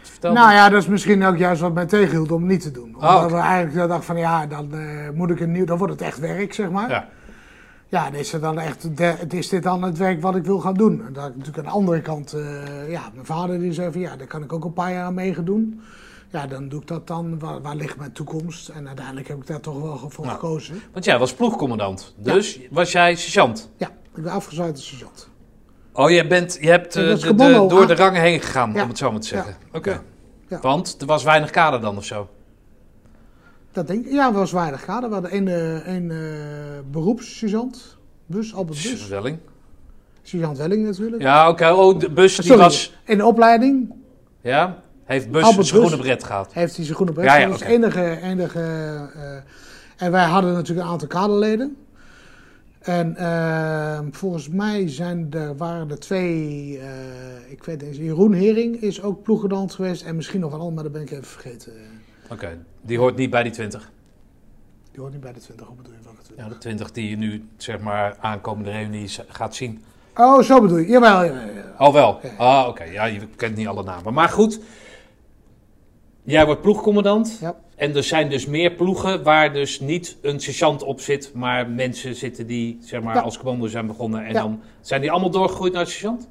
Vertel 0.01 0.33
Nou 0.33 0.47
me. 0.47 0.53
ja, 0.53 0.69
dat 0.69 0.81
is 0.81 0.87
misschien 0.87 1.23
ook 1.23 1.37
juist 1.37 1.61
wat 1.61 1.73
mij 1.73 1.85
tegenhield 1.85 2.31
om 2.31 2.45
niet 2.45 2.61
te 2.61 2.71
doen. 2.71 2.93
Omdat 2.95 3.09
Ah, 3.09 3.23
oké. 3.23 3.33
we 3.33 3.39
eigenlijk 3.39 3.87
dachten 3.87 4.05
van 4.05 4.17
ja, 4.17 4.45
dan 4.47 4.73
eh, 4.73 5.09
moet 5.13 5.29
ik 5.29 5.39
een 5.39 5.51
nieuw, 5.51 5.65
dan 5.65 5.77
wordt 5.77 5.93
het 5.93 6.01
echt 6.01 6.19
werk, 6.19 6.53
zeg 6.53 6.69
maar. 6.69 6.89
Ja. 6.89 7.07
Ja, 7.87 8.03
dan 8.09 8.19
is, 8.19 8.31
het 8.31 8.41
dan 8.41 8.59
echt, 8.59 8.97
de- 8.97 9.15
is 9.29 9.49
dit 9.49 9.63
dan 9.63 9.81
het 9.83 9.97
werk 9.97 10.21
wat 10.21 10.35
ik 10.35 10.43
wil 10.45 10.59
gaan 10.59 10.73
doen? 10.73 11.01
En 11.01 11.07
ik 11.09 11.15
natuurlijk 11.15 11.57
aan 11.57 11.63
de 11.63 11.69
andere 11.69 12.01
kant, 12.01 12.33
eh, 12.33 12.91
ja, 12.91 13.01
mijn 13.13 13.25
vader 13.25 13.59
die 13.59 13.73
zei 13.73 13.91
van 13.91 14.01
ja, 14.01 14.15
daar 14.15 14.27
kan 14.27 14.43
ik 14.43 14.53
ook 14.53 14.65
een 14.65 14.73
paar 14.73 14.91
jaar 14.91 15.05
aan 15.05 15.13
meegedoen. 15.13 15.81
Ja, 16.33 16.47
dan 16.47 16.69
doe 16.69 16.81
ik 16.81 16.87
dat 16.87 17.07
dan, 17.07 17.39
waar, 17.39 17.61
waar 17.61 17.75
ligt 17.75 17.97
mijn 17.97 18.11
toekomst? 18.11 18.69
En 18.69 18.87
uiteindelijk 18.87 19.27
heb 19.27 19.37
ik 19.37 19.47
daar 19.47 19.59
toch 19.59 19.81
wel 19.81 20.09
voor 20.09 20.25
Nou. 20.25 20.37
gekozen. 20.39 20.81
Want 20.93 21.05
jij 21.05 21.19
was 21.19 21.33
ploegcommandant. 21.33 22.13
Dus 22.17 22.59
was 22.69 22.91
jij 22.91 23.15
sergeant? 23.15 23.69
Ja, 23.77 23.87
ik 24.15 24.23
ben 24.23 24.31
afgezwaaid 24.31 24.71
als 24.75 24.87
sergeant. 24.87 25.29
Oh, 25.91 26.09
je, 26.09 26.27
bent, 26.27 26.57
je 26.61 26.69
hebt 26.69 26.95
eh, 26.95 27.19
de, 27.19 27.65
door 27.69 27.87
de 27.87 27.95
rangen 27.95 28.21
heen 28.21 28.39
gegaan, 28.41 28.73
Ja. 28.73 28.81
om 28.83 28.87
het 28.87 28.97
zo 28.97 29.11
maar 29.11 29.19
te 29.19 29.27
zeggen. 29.27 29.55
Oké. 29.73 29.89
Ja. 29.91 30.01
Ja. 30.47 30.59
Want 30.59 30.95
er 31.01 31.05
was 31.07 31.23
weinig 31.23 31.49
kader 31.49 31.81
dan 31.81 31.97
of 31.97 32.05
zo? 32.05 32.29
Dat 33.71 33.87
denk 33.87 34.05
ik. 34.05 34.11
Ja, 34.11 34.31
we 34.31 34.37
was 34.37 34.51
weinig 34.51 34.85
kader. 34.85 35.07
We 35.09 35.13
hadden 35.13 35.31
één, 35.31 35.47
eh, 35.47 35.87
één 35.87 36.11
eh, 36.11 36.17
beroepssergeant. 36.91 37.97
Bus, 38.25 38.55
Albert 38.55 38.83
Bus. 38.83 39.07
Welling. 39.07 39.37
Sergeant 40.21 40.57
Welling 40.57 40.85
natuurlijk. 40.85 41.21
Ja, 41.21 41.49
oké. 41.49 41.69
Oh, 41.71 41.99
de 41.99 42.09
bus 42.09 42.35
die 42.35 42.45
Sorry, 42.45 42.61
was... 42.61 42.93
in 43.05 43.17
de 43.17 43.25
opleiding. 43.25 43.93
Ja? 44.41 44.82
Heeft 45.05 45.31
Bus 45.31 45.43
Albert 45.43 45.67
zijn 45.67 45.79
Bus. 45.81 45.89
groene 45.89 46.07
bret 46.07 46.23
gehad? 46.23 46.53
Heeft 46.53 46.75
hij 46.75 46.83
zijn 46.85 46.95
groene 46.95 47.13
bret. 47.13 47.25
Ja, 47.25 47.35
ja, 47.35 47.45
dat 47.47 47.55
is 47.55 47.59
het 47.61 47.69
enige... 47.69 48.19
enige 48.21 48.59
eh, 48.59 49.35
en 50.05 50.11
wij 50.11 50.25
hadden 50.25 50.53
natuurlijk 50.53 50.85
een 50.87 50.91
aantal 50.93 51.07
kaderleden. 51.07 51.77
En 52.79 53.15
eh, 53.17 53.99
volgens 54.11 54.49
mij 54.49 54.89
zijn 54.89 55.27
er, 55.31 55.57
waren 55.57 55.89
er 55.91 55.99
twee... 55.99 56.79
eh, 56.79 57.51
ik 57.51 57.63
weet 57.63 57.81
niet. 57.81 57.95
Jeroen 57.95 58.33
Hering 58.33 58.81
is 58.81 59.01
ook 59.01 59.23
ploeggedant 59.23 59.73
geweest. 59.73 60.01
En 60.03 60.15
misschien 60.15 60.39
nog 60.39 60.53
een 60.53 60.59
ander, 60.59 60.73
maar 60.73 60.83
dat 60.83 60.91
ben 60.91 61.01
ik 61.01 61.11
even 61.11 61.23
vergeten. 61.25 61.73
Oké, 62.31 62.57
die 62.81 62.97
hoort 62.97 63.15
niet 63.15 63.29
bij 63.29 63.43
die 63.43 63.51
20. 63.51 63.91
Die 64.91 64.99
hoort 65.01 65.13
niet 65.13 65.21
bij 65.21 65.33
de 65.33 65.39
20, 65.39 65.69
of 65.69 65.75
bedoel 65.75 65.93
je 65.93 65.99
welke 66.03 66.21
20? 66.21 66.45
Ja, 66.45 66.51
de 66.51 66.57
20 66.57 66.91
die 66.91 67.09
je 67.09 67.17
nu, 67.17 67.47
zeg 67.57 67.79
maar, 67.79 68.15
aankomende 68.19 68.71
reunie 68.71 69.07
z- 69.07 69.19
gaat 69.27 69.55
zien. 69.55 69.83
Oh, 70.15 70.41
zo 70.41 70.61
bedoel 70.61 70.77
je. 70.77 70.87
Jawel, 70.87 71.25
jawel, 71.25 71.45
jawel. 71.45 71.87
Oh, 71.87 71.93
wel. 71.93 72.19
Ja. 72.23 72.29
Ah, 72.37 72.67
oké. 72.67 72.83
Ja, 72.83 73.05
je 73.05 73.19
kent 73.35 73.55
niet 73.55 73.67
alle 73.67 73.83
namen. 73.83 74.13
Maar 74.13 74.29
goed, 74.29 74.59
jij 76.23 76.45
wordt 76.45 76.61
ploegcommandant. 76.61 77.37
Ja. 77.41 77.55
En 77.75 77.95
er 77.95 78.03
zijn 78.03 78.29
dus 78.29 78.45
meer 78.45 78.71
ploegen 78.71 79.23
waar 79.23 79.53
dus 79.53 79.79
niet 79.79 80.17
een 80.21 80.39
sergeant 80.39 80.83
op 80.83 80.99
zit, 81.01 81.31
maar 81.33 81.69
mensen 81.69 82.15
zitten 82.15 82.47
die, 82.47 82.77
zeg 82.81 83.01
maar, 83.01 83.15
Ja. 83.15 83.21
als 83.21 83.37
commando 83.37 83.67
zijn 83.67 83.87
begonnen. 83.87 84.25
En 84.25 84.33
Ja. 84.33 84.41
dan 84.41 84.61
zijn 84.81 85.01
die 85.01 85.11
allemaal 85.11 85.29
doorgegroeid 85.29 85.73
naar 85.73 85.87
sergeant? 85.87 86.27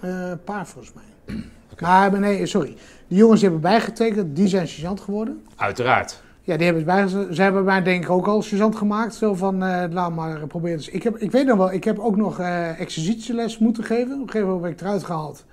Eh, 0.00 0.28
Een 0.30 0.42
paar 0.44 0.66
volgens 0.66 0.94
mij. 0.94 1.36
Maar 1.80 2.10
maar 2.10 2.20
nee, 2.20 2.46
sorry. 2.46 2.76
Die 3.08 3.18
jongens 3.18 3.40
die 3.40 3.48
hebben 3.50 3.70
bijgetekend, 3.70 4.36
die 4.36 4.48
zijn 4.48 4.68
sergeant 4.68 5.00
geworden. 5.00 5.42
Uiteraard. 5.56 6.22
Ja, 6.42 6.56
die 6.56 6.66
hebben 6.66 6.84
het 6.94 7.12
bij, 7.12 7.34
ze 7.34 7.42
hebben 7.42 7.64
mij 7.64 7.82
denk 7.82 8.04
ik 8.04 8.10
ook 8.10 8.26
al 8.26 8.42
sergeant 8.42 8.76
gemaakt. 8.76 9.14
Zo 9.14 9.34
van, 9.34 9.62
eh 9.62 9.84
laat 9.90 10.14
maar 10.14 10.46
proberen. 10.46 10.76
Dus 10.76 10.88
ik, 10.88 11.02
heb, 11.02 11.16
ik 11.18 11.30
weet 11.30 11.46
nog 11.46 11.56
wel, 11.56 11.72
ik 11.72 11.84
heb 11.84 11.98
ook 11.98 12.16
nog 12.16 12.38
eh 12.38 12.80
exercitieles 12.80 13.58
moeten 13.58 13.84
geven. 13.84 14.12
Op 14.14 14.20
een 14.20 14.26
gegeven 14.30 14.46
moment 14.46 14.62
werd 14.62 14.74
ik 14.80 14.86
eruit 14.86 15.04
gehaald. 15.04 15.44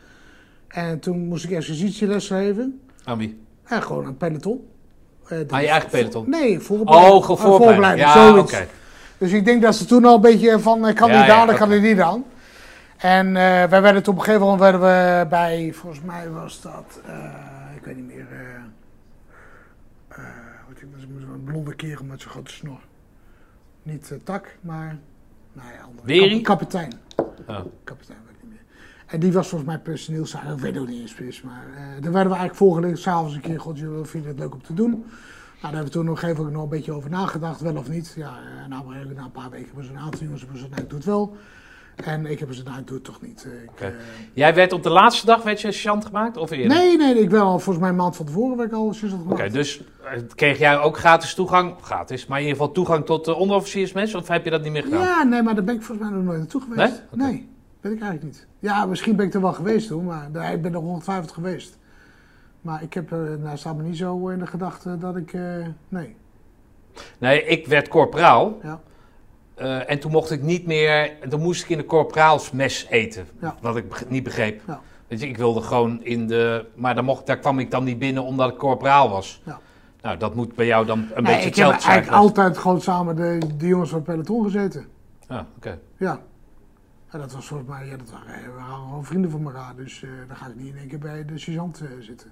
En 0.67 0.99
toen 0.99 1.19
moest 1.27 1.43
ik 1.43 1.51
exercitieles 1.51 2.27
geven. 2.27 2.81
Aan 3.03 3.17
wie? 3.17 3.43
En 3.63 3.83
gewoon 3.83 4.05
een 4.05 4.17
peloton. 4.17 4.67
Eh, 5.23 5.29
dat- 5.37 5.51
Aan 5.51 5.61
je 5.61 5.67
eigen 5.67 5.89
peloton? 5.89 6.29
Nee, 6.29 6.59
vooropleiding. 6.59 7.13
Oh, 7.13 7.21
gewoon 7.23 7.37
vooropleiding. 7.37 8.07
Ja, 8.07 8.13
zoiets. 8.13 8.53
oké. 8.53 8.67
Dus 9.17 9.31
ik 9.31 9.45
denk 9.45 9.61
dat 9.61 9.75
ze 9.75 9.85
toen 9.85 10.05
al 10.05 10.15
een 10.15 10.21
beetje 10.21 10.59
van, 10.59 10.87
eh, 10.87 10.95
kan 10.95 11.09
Ja, 11.11 11.17
die 11.17 11.25
ja, 11.25 11.53
kan 11.57 11.69
die 11.69 11.79
niet 11.79 11.99
aan. 11.99 12.23
En 12.97 13.27
eh, 13.27 13.33
wij 13.63 13.81
werden 13.81 14.03
toen 14.03 14.13
op 14.13 14.19
een 14.19 14.25
gegeven 14.25 14.45
moment 14.47 14.61
werden 14.61 14.81
we 14.81 15.25
bij, 15.29 15.71
volgens 15.73 16.01
mij 16.05 16.29
was 16.29 16.61
dat, 16.61 17.01
ik 17.75 17.85
weet 17.85 17.95
niet 17.95 18.05
meer, 18.05 18.27
wat 20.67 20.77
ik 20.81 20.87
was, 20.93 21.03
een 21.03 21.43
blonde 21.43 21.75
kerel 21.75 22.03
met 22.05 22.21
zo'n 22.21 22.31
grote 22.31 22.51
snor. 22.51 22.79
Niet 23.83 24.13
tak, 24.23 24.57
maar, 24.61 24.97
nou 25.53 25.67
ja, 25.73 25.81
andere. 25.81 26.07
Wering? 26.07 26.43
Kap- 26.43 26.57
kapitein. 26.59 26.91
Oh. 27.47 27.59
Kapitein, 27.83 28.17
weet 28.25 28.35
ik 28.35 28.43
niet 28.43 28.51
meer. 28.51 28.61
En 29.11 29.19
die 29.19 29.31
was 29.33 29.47
volgens 29.47 29.69
mij 29.69 29.79
personeelszaak, 29.79 30.43
ik 30.43 30.59
weet 30.59 30.77
ook 30.77 30.87
niet 30.87 31.01
eens 31.01 31.13
precies, 31.13 31.41
maar 31.41 31.65
eh 31.75 31.81
daar 31.81 32.11
werden 32.11 32.31
we 32.31 32.37
eigenlijk 32.37 32.55
voorgelegd, 32.55 32.99
s'avonds 32.99 33.35
een 33.35 33.41
keer, 33.41 33.59
god, 33.59 33.77
jullie 33.77 34.05
vinden 34.05 34.29
het 34.29 34.39
leuk 34.39 34.53
om 34.53 34.63
te 34.63 34.73
doen. 34.73 34.89
Nou, 34.89 35.03
daar 35.61 35.71
hebben 35.71 35.83
we 35.83 35.89
toen 35.89 36.05
nog 36.05 36.21
even 36.21 36.51
nog 36.51 36.63
een 36.63 36.69
beetje 36.69 36.91
over 36.91 37.09
nagedacht, 37.09 37.61
wel 37.61 37.75
of 37.75 37.89
niet. 37.89 38.13
Ja, 38.15 38.27
eh, 38.27 38.69
nou, 38.69 38.83
na 39.15 39.23
een 39.23 39.31
paar 39.31 39.49
weken 39.49 39.65
hebben 39.65 39.85
ze 39.85 39.91
een 39.91 39.99
aantal 39.99 40.19
jongens 40.19 40.41
hebben 40.41 40.59
gezegd, 40.59 40.75
nou, 40.75 40.87
doe 40.87 40.97
het 40.97 41.07
wel. 41.07 41.35
En 41.95 42.25
ik 42.25 42.39
heb 42.39 42.47
gezegd, 42.47 42.67
nou, 42.67 42.83
het 42.85 43.03
toch 43.03 43.21
niet. 43.21 43.45
Eh, 43.45 43.63
ik, 43.63 43.69
Oké. 43.69 43.93
Jij 44.33 44.55
werd 44.55 44.73
op 44.73 44.83
de 44.83 44.89
laatste 44.89 45.25
dag 45.25 45.43
werd 45.43 45.61
je 45.61 45.71
sergeant 45.71 46.05
gemaakt 46.05 46.37
of 46.37 46.51
eerder? 46.51 46.77
nee, 46.77 46.97
nee, 46.97 47.19
ik 47.19 47.29
ben 47.29 47.41
al 47.41 47.59
volgens 47.59 47.77
mij 47.77 47.89
een 47.89 47.95
maand 47.95 48.15
van 48.15 48.25
tevoren 48.25 48.57
werd 48.57 48.69
ik 48.69 48.75
al 48.75 48.85
Oké, 48.85 48.95
gemaakt. 49.07 49.53
dus 49.53 49.81
eh, 50.03 50.21
kreeg 50.35 50.59
jij 50.59 50.79
ook 50.79 50.97
gratis 50.97 51.33
toegang, 51.33 51.75
gratis, 51.81 52.25
maar 52.27 52.39
in 52.39 52.45
ieder 52.45 52.59
geval 52.59 52.73
toegang 52.73 53.05
tot 53.05 53.25
de 53.25 53.35
onderofficiersmes, 53.35 54.15
of 54.15 54.27
heb 54.27 54.43
je 54.43 54.49
dat 54.49 54.63
niet 54.63 54.71
meer 54.71 54.83
gedaan? 54.83 55.01
Ja, 55.01 55.23
nee, 55.23 55.41
maar 55.41 55.55
daar 55.55 55.63
ben 55.63 55.75
ik 55.75 55.81
volgens 55.81 56.07
mij 56.07 56.17
nog 56.17 56.25
nooit 56.25 56.37
naartoe 56.39 56.61
geweest. 56.61 56.91
Nee? 56.91 56.99
Oké. 57.11 57.31
Nee, 57.31 57.49
ben 57.81 57.91
ik 57.91 58.01
eigenlijk 58.01 58.23
niet. 58.23 58.47
Ja, 58.59 58.85
misschien 58.85 59.15
ben 59.15 59.25
ik 59.25 59.33
er 59.33 59.41
wel 59.41 59.53
geweest 59.53 59.87
toen, 59.87 60.05
maar 60.05 60.51
ik 60.53 60.61
ben 60.61 60.73
er 60.73 60.79
150 60.79 61.33
geweest. 61.35 61.77
Maar 62.61 62.83
ik 62.83 62.93
heb, 62.93 63.11
eh 63.11 63.17
nou, 63.43 63.57
staat 63.57 63.77
me 63.77 63.83
niet 63.83 63.97
zo 63.97 64.27
in 64.27 64.39
de 64.39 64.47
gedachte 64.47 64.97
dat 64.97 65.15
ik, 65.15 65.33
eh, 65.33 65.41
nee. 65.89 66.15
Nee, 67.17 67.43
ik 67.45 67.67
werd 67.67 67.87
corporaal. 67.87 68.57
Ja. 68.63 68.79
Eh, 69.55 69.89
en 69.89 69.99
toen 69.99 70.11
mocht 70.11 70.31
ik 70.31 70.41
niet 70.41 70.65
meer, 70.65 71.11
toen 71.29 71.41
moest 71.41 71.63
ik 71.63 71.69
in 71.69 71.77
de 71.77 71.85
corporaalsmes 71.85 72.85
eten. 72.89 73.27
Ja. 73.41 73.55
Wat 73.61 73.75
ik 73.75 74.09
niet 74.09 74.23
begreep. 74.23 74.61
Ja. 74.67 74.81
Weet 75.07 75.19
je, 75.19 75.27
ik 75.27 75.37
wilde 75.37 75.61
gewoon 75.61 76.03
in 76.03 76.27
de, 76.27 76.65
maar 76.75 76.95
daar, 76.95 77.03
mocht, 77.03 77.25
daar 77.25 77.39
kwam 77.39 77.59
ik 77.59 77.71
dan 77.71 77.83
niet 77.83 77.99
binnen 77.99 78.23
omdat 78.23 78.49
ik 78.51 78.57
corporaal 78.57 79.09
was. 79.09 79.41
Ja. 79.45 79.59
Nou, 80.01 80.17
dat 80.17 80.35
moet 80.35 80.55
bij 80.55 80.65
jou 80.65 80.85
dan 80.85 80.99
een 80.99 81.05
Nee, 81.07 81.15
beetje 81.23 81.31
ik 81.31 81.43
heb 81.43 81.45
hetzelfde 81.45 81.81
zijn. 81.81 81.91
eigenlijk 81.93 82.21
geweest. 82.21 82.37
altijd 82.37 82.57
gewoon 82.57 82.81
samen 82.81 83.15
de, 83.15 83.39
de 83.57 83.67
jongens 83.67 83.89
van 83.89 83.97
het 83.99 84.07
peloton 84.07 84.43
gezeten. 84.43 84.85
Ja, 85.27 85.45
oké. 85.57 85.79
Ja. 85.97 86.19
En 87.11 87.19
dat 87.19 87.33
was 87.33 87.45
volgens 87.47 87.69
mij, 87.69 87.85
ja, 87.85 87.97
dat 87.97 88.09
waren, 88.11 88.43
we 88.43 88.51
waren 88.57 88.73
gewoon 88.73 89.05
vrienden 89.05 89.31
van 89.31 89.43
elkaar. 89.45 89.75
Dus 89.75 90.03
eh, 90.03 90.09
dan 90.27 90.35
ga 90.37 90.47
ik 90.47 90.55
niet 90.55 90.67
in 90.73 90.77
één 90.77 90.87
keer 90.87 90.99
bij 90.99 91.25
de 91.25 91.37
sergeant 91.37 91.81
eh, 91.81 91.87
zitten. 91.99 92.31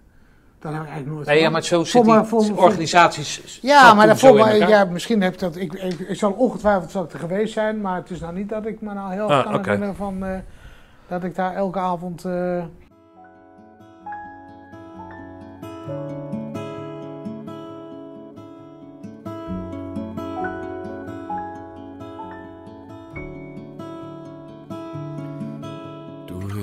Dat 0.60 0.72
heb 0.72 0.82
ik 0.82 0.88
eigenlijk 0.88 1.16
nooit 1.16 1.28
Nee, 1.28 1.42
ja, 1.42 1.50
maar 1.50 1.64
zo 1.64 1.84
zitten 1.84 2.12
me- 2.14 2.20
die 2.20 2.28
voor 2.30 2.58
organisaties. 2.58 3.60
Ja, 3.62 3.94
maar 3.94 4.08
daarvoor, 4.08 4.38
elkaar. 4.40 4.70
ja, 4.70 4.86
misschien 4.86 5.22
heb 5.22 5.34
ik 5.34 5.40
dat. 5.40 5.56
Ik, 5.56 5.74
ik, 5.74 6.00
ik 6.00 6.16
zal 6.18 6.32
ongetwijfeld 6.32 6.92
zal 6.92 7.04
ik 7.04 7.14
er 7.14 7.20
geweest 7.20 7.54
zijn, 7.54 7.82
maar 7.82 7.96
het 7.96 8.10
is 8.10 8.20
nou 8.20 8.34
niet 8.34 8.50
dat 8.50 8.66
ik 8.66 8.82
me 8.82 8.94
nou 8.94 9.14
heel 9.14 9.32
erg 9.32 9.46
Ah, 9.46 9.52
kan 9.52 9.64
herinneren 9.64 9.96
van 9.96 10.26
eh, 10.26 10.38
dat 11.08 11.24
ik 11.24 11.36
daar 11.36 11.56
elke 11.56 11.80
avond. 11.80 12.26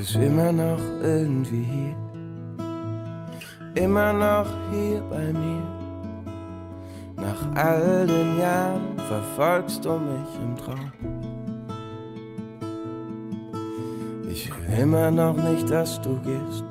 Bist 0.07 0.16
immer 0.16 0.52
noch 0.52 0.78
irgendwie 1.02 1.64
hier. 1.64 1.96
Immer 3.74 4.12
noch 4.12 4.46
hier 4.70 5.02
bei 5.11 5.32
mir. 5.32 5.62
Nach 7.16 7.57
all 7.57 8.07
den 8.07 8.38
Jahren 8.38 8.96
verfolgst 9.09 9.84
du 9.84 9.98
mich 9.98 10.28
im 10.40 10.57
Traum. 10.57 10.92
Ich 14.30 14.48
will 14.48 14.78
immer 14.78 15.11
noch 15.11 15.36
nicht, 15.36 15.68
dass 15.70 16.00
du 16.00 16.20
gehst. 16.20 16.64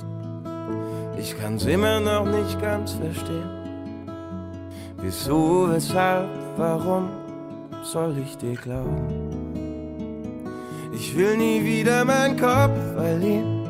Ich 1.18 1.38
kann's 1.38 1.66
immer 1.66 2.00
noch 2.00 2.26
nicht 2.26 2.62
ganz 2.62 2.94
verstehen. 2.94 3.50
Wieso, 5.02 5.68
weshalb, 5.70 6.30
warum 6.56 7.10
soll 7.84 8.18
ich 8.18 8.38
dir 8.38 8.56
glauben? 8.56 9.45
Ich 10.98 11.16
will 11.16 11.36
nie 11.38 11.64
wieder 11.64 12.06
meinen 12.06 12.40
Kopf 12.40 12.78
verlieren. 12.96 13.64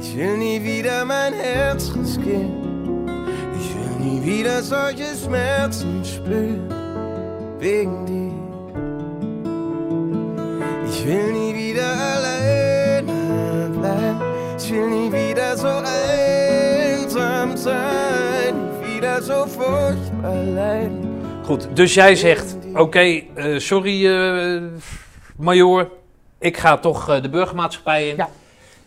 Ich 0.00 0.16
will 0.16 0.36
nie 0.36 0.62
wieder 0.62 1.04
mein 1.04 1.32
Herz 1.32 1.92
riskieren. 1.94 3.06
Ich 3.58 3.74
will 3.74 3.96
nie 4.06 4.24
wieder 4.24 4.62
solche 4.62 5.14
Schmerzen 5.16 6.04
spüren. 6.04 6.68
Wegen 7.58 8.06
dir. 8.06 8.30
Ich 10.88 11.06
will 11.06 11.32
nie 11.32 11.54
wieder 11.54 11.90
alleine 12.14 13.70
bleiben. 13.78 14.20
Ich 14.56 14.72
will 14.72 14.88
nie 14.88 15.12
wieder 15.12 15.56
so 15.56 15.68
einsam 15.68 17.56
sein. 17.56 18.54
Wieder 18.84 19.20
so 19.20 19.46
furchtbar 19.46 20.44
leiden. 20.44 21.08
Goed, 21.46 21.68
dus 21.74 21.94
jij 21.94 22.16
zegt, 22.16 22.56
oké, 22.74 23.22
eh, 23.34 23.58
sorry 23.58 24.06
eh 24.06 24.62
major, 25.36 25.90
ik 26.40 26.56
ga 26.56 26.78
toch 26.78 27.08
eh, 27.08 27.22
de 27.22 27.28
burgermaatschappij 27.28 28.08
in. 28.08 28.16
Ja. 28.16 28.28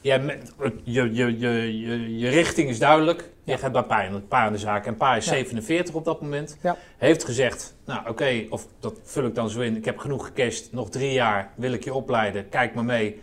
Jij, 0.02 0.40
je, 0.84 1.14
je, 1.14 1.40
je, 1.40 1.80
je, 1.80 2.18
je 2.18 2.30
richting 2.30 2.70
is 2.70 2.80
duidelijk. 2.80 3.30
Je 3.44 3.58
gaat 3.58 3.72
bij 3.72 3.84
Pa 3.84 4.02
in, 4.02 4.28
pa 4.28 4.46
in 4.46 4.52
de 4.52 4.58
zaak 4.58 4.86
en 4.86 4.98
Pa 4.98 5.16
is 5.16 5.26
Ja. 5.26 5.32
47 5.32 5.96
op 5.96 6.06
dat 6.06 6.22
moment. 6.22 6.58
Heeft 6.98 7.24
gezegd, 7.26 7.76
nou 7.86 8.10
oké, 8.10 8.46
of 8.50 8.68
dat 8.80 9.00
vul 9.04 9.26
ik 9.26 9.36
dan 9.36 9.50
zo 9.50 9.62
in. 9.62 9.78
Ik 9.78 9.86
heb 9.86 9.98
genoeg 9.98 10.26
gecashed, 10.26 10.70
nog 10.72 10.90
drie 10.90 11.12
jaar 11.12 11.52
wil 11.56 11.74
ik 11.74 11.84
je 11.84 11.94
opleiden, 11.94 12.50
kijk 12.50 12.74
maar 12.74 12.86
mee. 12.86 13.22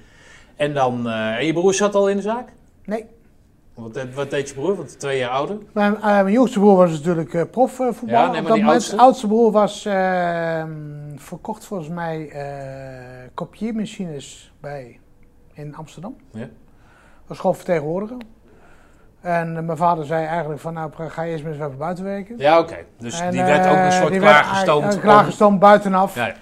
En 0.56 0.74
dan, 0.74 1.08
eh, 1.08 1.36
en 1.36 1.46
je 1.46 1.52
broer 1.52 1.74
zat 1.74 1.94
al 1.94 2.08
in 2.08 2.16
de 2.16 2.22
zaak? 2.22 2.48
nee. 2.84 3.04
Wat, 3.80 3.94
deed- 3.94 4.14
wat 4.14 4.30
deed 4.30 4.48
je 4.48 4.54
broer? 4.54 4.76
Want 4.76 4.98
twee 5.00 5.18
jaar 5.18 5.30
ouder. 5.30 5.56
Mijn, 5.72 5.94
eh, 5.96 6.02
mijn 6.02 6.32
jongste 6.32 6.58
broer 6.58 6.76
was 6.76 6.90
natuurlijk 6.90 7.34
eh 7.34 7.42
profvoetbal. 7.50 8.08
Ja, 8.08 8.30
nee, 8.30 8.42
maar 8.42 8.52
die 8.52 8.64
oudste? 8.66 8.96
oudste 8.96 9.26
broer 9.26 9.52
was 9.52 9.84
eh, 9.84 10.64
verkocht 11.16 11.64
volgens 11.64 11.88
mij 11.88 12.28
eh 12.28 13.28
kopieermachines 13.34 14.52
bij 14.60 15.00
in 15.52 15.76
Amsterdam. 15.76 16.16
Ja. 16.32 16.48
Was 17.26 17.38
gewoon 17.38 17.56
vertegenwoordiger. 17.56 18.16
En 19.20 19.64
mijn 19.64 19.78
vader 19.78 20.04
zei 20.04 20.24
eigenlijk 20.26 20.60
van 20.60 20.74
nou 20.74 20.90
ga 20.96 21.22
je 21.22 21.30
eerst 21.32 21.44
maar 21.44 21.52
eens 21.52 21.62
even 21.62 21.78
buiten 21.78 22.04
werken. 22.04 22.38
Ja, 22.38 22.58
oké. 22.58 22.76
Dus 22.98 23.20
En, 23.20 23.30
die 23.30 23.42
werd 23.42 23.66
ook 23.70 23.76
een 23.76 23.92
soort 23.92 24.10
die 24.10 24.20
werd 24.20 24.40
klaargestoomd. 24.40 24.94
om- 24.94 25.00
klaargestoomd 25.00 25.58
buitenaf. 25.58 26.14
Ja, 26.14 26.26
ja. 26.26 26.34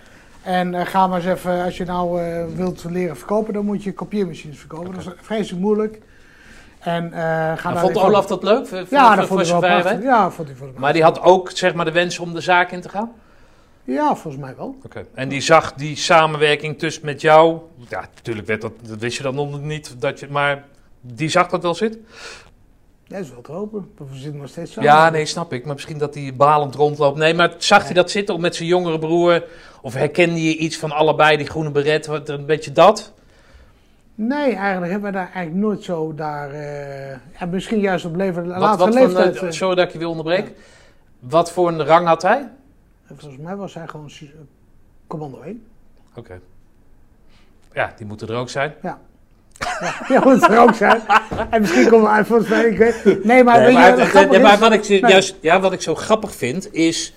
En 0.43 0.87
ga 0.87 1.07
maar 1.07 1.17
eens 1.19 1.27
even, 1.27 1.65
als 1.65 1.77
je 1.77 1.85
nou 1.85 2.21
wilt 2.57 2.85
leren 2.85 3.17
verkopen, 3.17 3.53
dan 3.53 3.65
moet 3.65 3.83
je 3.83 3.93
kopieermachines 3.95 4.59
verkopen. 4.59 4.95
Dat 4.95 5.01
is 5.07 5.13
vreselijk 5.21 5.63
moeilijk. 5.63 6.01
En, 6.79 7.13
eh, 7.13 7.19
daar 7.63 7.79
vond 7.79 7.97
Olaf 7.97 8.27
dat 8.27 8.43
leuk? 8.43 8.67
Voor- 8.67 8.79
Ja, 8.91 9.07
voor- 9.09 9.17
dat 9.17 9.27
vond 9.27 9.41
ik 9.41 9.83
wel? 9.85 10.01
Ja, 10.03 10.31
vond 10.31 10.49
hij. 10.49 10.69
Maar 10.77 10.93
die 10.93 11.03
had 11.03 11.21
ook 11.21 11.51
zeg 11.55 11.75
maar, 11.75 11.85
de 11.85 11.93
wens 11.93 12.19
om 12.19 12.35
de 12.35 12.41
zaak 12.41 12.71
in 12.71 12.81
te 12.81 12.89
gaan? 12.89 13.13
Ja, 13.85 14.15
volgens 14.17 14.43
mij 14.43 14.55
wel. 14.57 14.77
Oké. 14.85 15.07
En 15.15 15.29
die 15.29 15.41
zag 15.41 15.73
die 15.75 15.97
samenwerking 15.97 16.79
tussen 16.79 17.05
met 17.05 17.21
jou. 17.21 17.59
Ja, 17.89 18.01
natuurlijk 18.15 18.47
werd 18.47 18.61
dat, 18.61 18.73
dat 18.83 18.99
wist 18.99 19.17
je 19.17 19.23
dan 19.23 19.35
nog 19.35 19.61
niet. 19.61 20.01
Dat 20.01 20.21
je, 20.21 20.27
maar 20.31 20.65
die 21.01 21.29
zag 21.29 21.49
dat 21.49 21.63
wel 21.63 21.75
zitten? 21.75 22.07
Dat 23.07 23.21
is 23.21 23.31
wel 23.31 23.41
te 23.41 23.53
hopen. 23.53 23.91
We 23.97 24.05
zitten 24.17 24.41
nog 24.41 24.49
steeds 24.49 24.73
zo. 24.73 24.83
Ja, 24.83 25.11
nee, 25.11 25.27
snap 25.27 25.53
ik. 25.53 25.65
Maar 25.65 25.75
misschien 25.75 25.99
dat 25.99 26.15
hij 26.15 26.35
balend 26.37 26.75
rondloopt. 26.75 27.19
Nee, 27.19 27.35
maar 27.35 27.55
zag 27.59 27.85
hij 27.85 27.95
dat 27.95 28.11
zitten 28.11 28.41
met 28.41 28.57
zijn 28.57 28.69
jongere 28.69 28.99
broer? 28.99 29.45
Of 29.83 29.95
herkende 29.95 30.43
je 30.43 30.57
iets 30.57 30.77
van 30.77 30.93
allebei, 30.93 31.37
die 31.37 31.47
groene 31.47 31.71
beret? 31.71 32.07
Wat, 32.07 32.29
Een 32.29 32.47
beetje 32.47 32.73
dat? 32.73 33.13
Nee, 34.21 34.55
eigenlijk 34.55 34.93
hebben 34.93 35.11
we 35.13 35.17
daar 35.17 35.31
eigenlijk 35.33 35.67
nooit 35.67 35.83
zo 35.85 36.15
daar... 36.15 36.51
eh, 36.51 37.17
ja, 37.39 37.47
misschien 37.51 37.79
juist 37.81 38.05
op 38.05 38.17
leven, 38.17 38.47
Wat, 38.49 38.59
latere 38.59 38.85
wat 38.91 38.95
voor, 38.95 39.07
leeftijd. 39.07 39.41
een- 39.41 39.47
eh, 39.49 39.53
sorry 39.53 39.75
dat 39.75 39.87
ik 39.87 39.93
je 39.93 39.99
wil 39.99 40.11
onderbreken. 40.11 40.55
Wat 41.21 41.53
voor 41.53 41.69
een 41.69 41.85
rang 41.85 42.07
had 42.07 42.23
hij? 42.23 42.49
volgens 43.07 43.37
mij 43.43 43.57
was 43.57 43.75
hij 43.75 43.89
gewoon 43.89 44.11
commando 45.07 45.41
1. 45.41 45.63
Oké. 46.15 46.41
Ja, 47.73 47.93
die 47.97 48.07
moeten 48.07 48.29
er 48.29 48.35
ook 48.37 48.49
zijn. 48.49 48.75
Ja. 48.83 48.99
Ja, 49.79 49.95
ja, 50.15 50.21
moet 50.25 50.43
er 50.43 50.59
ook 50.59 50.75
zijn. 50.75 51.01
En 51.51 51.61
misschien 51.61 51.89
komt 51.89 52.07
hij 52.07 52.25
volgens 52.25 52.49
mij, 52.49 52.65
ik 52.65 52.79
weet 52.79 53.25
Nee, 53.25 53.45
maar, 53.45 53.57
Nee, 53.57 53.65
weet 53.67 53.75
je 53.75 53.81
maar, 53.97 54.13
wat 54.13 54.31
nee, 54.31 54.41
maar 54.41 54.59
wat, 54.59 54.73
ik, 54.73 54.89
Nee. 54.89 55.01
juist, 55.01 55.37
ja, 55.41 55.61
wat 55.61 55.73
ik 55.73 55.81
zo 55.83 55.95
grappig 55.95 56.35
vind 56.35 56.73
is. 56.75 57.15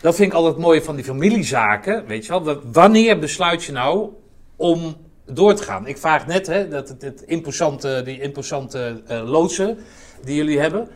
Dat 0.00 0.14
vind 0.14 0.28
ik 0.32 0.36
altijd 0.38 0.56
mooi 0.58 0.82
van 0.82 0.94
die 0.96 1.04
familiezaken. 1.04 2.06
Weet 2.06 2.26
je 2.26 2.32
wel, 2.32 2.44
wa- 2.44 2.58
wanneer 2.72 3.18
besluit 3.18 3.64
je 3.64 3.72
nou 3.72 4.08
om 4.56 4.96
door 5.26 5.54
te 5.54 5.62
gaan? 5.62 5.86
Ik 5.86 5.98
vraag 5.98 6.26
net, 6.26 6.46
hè, 6.46 6.68
dat 6.68 6.88
het, 6.88 7.02
het 7.02 7.22
imposante, 7.26 8.02
die 8.04 8.20
imposante 8.20 9.02
eh, 9.06 9.28
loodsen 9.30 9.78
die 10.24 10.36
jullie 10.36 10.58
hebben. 10.60 10.88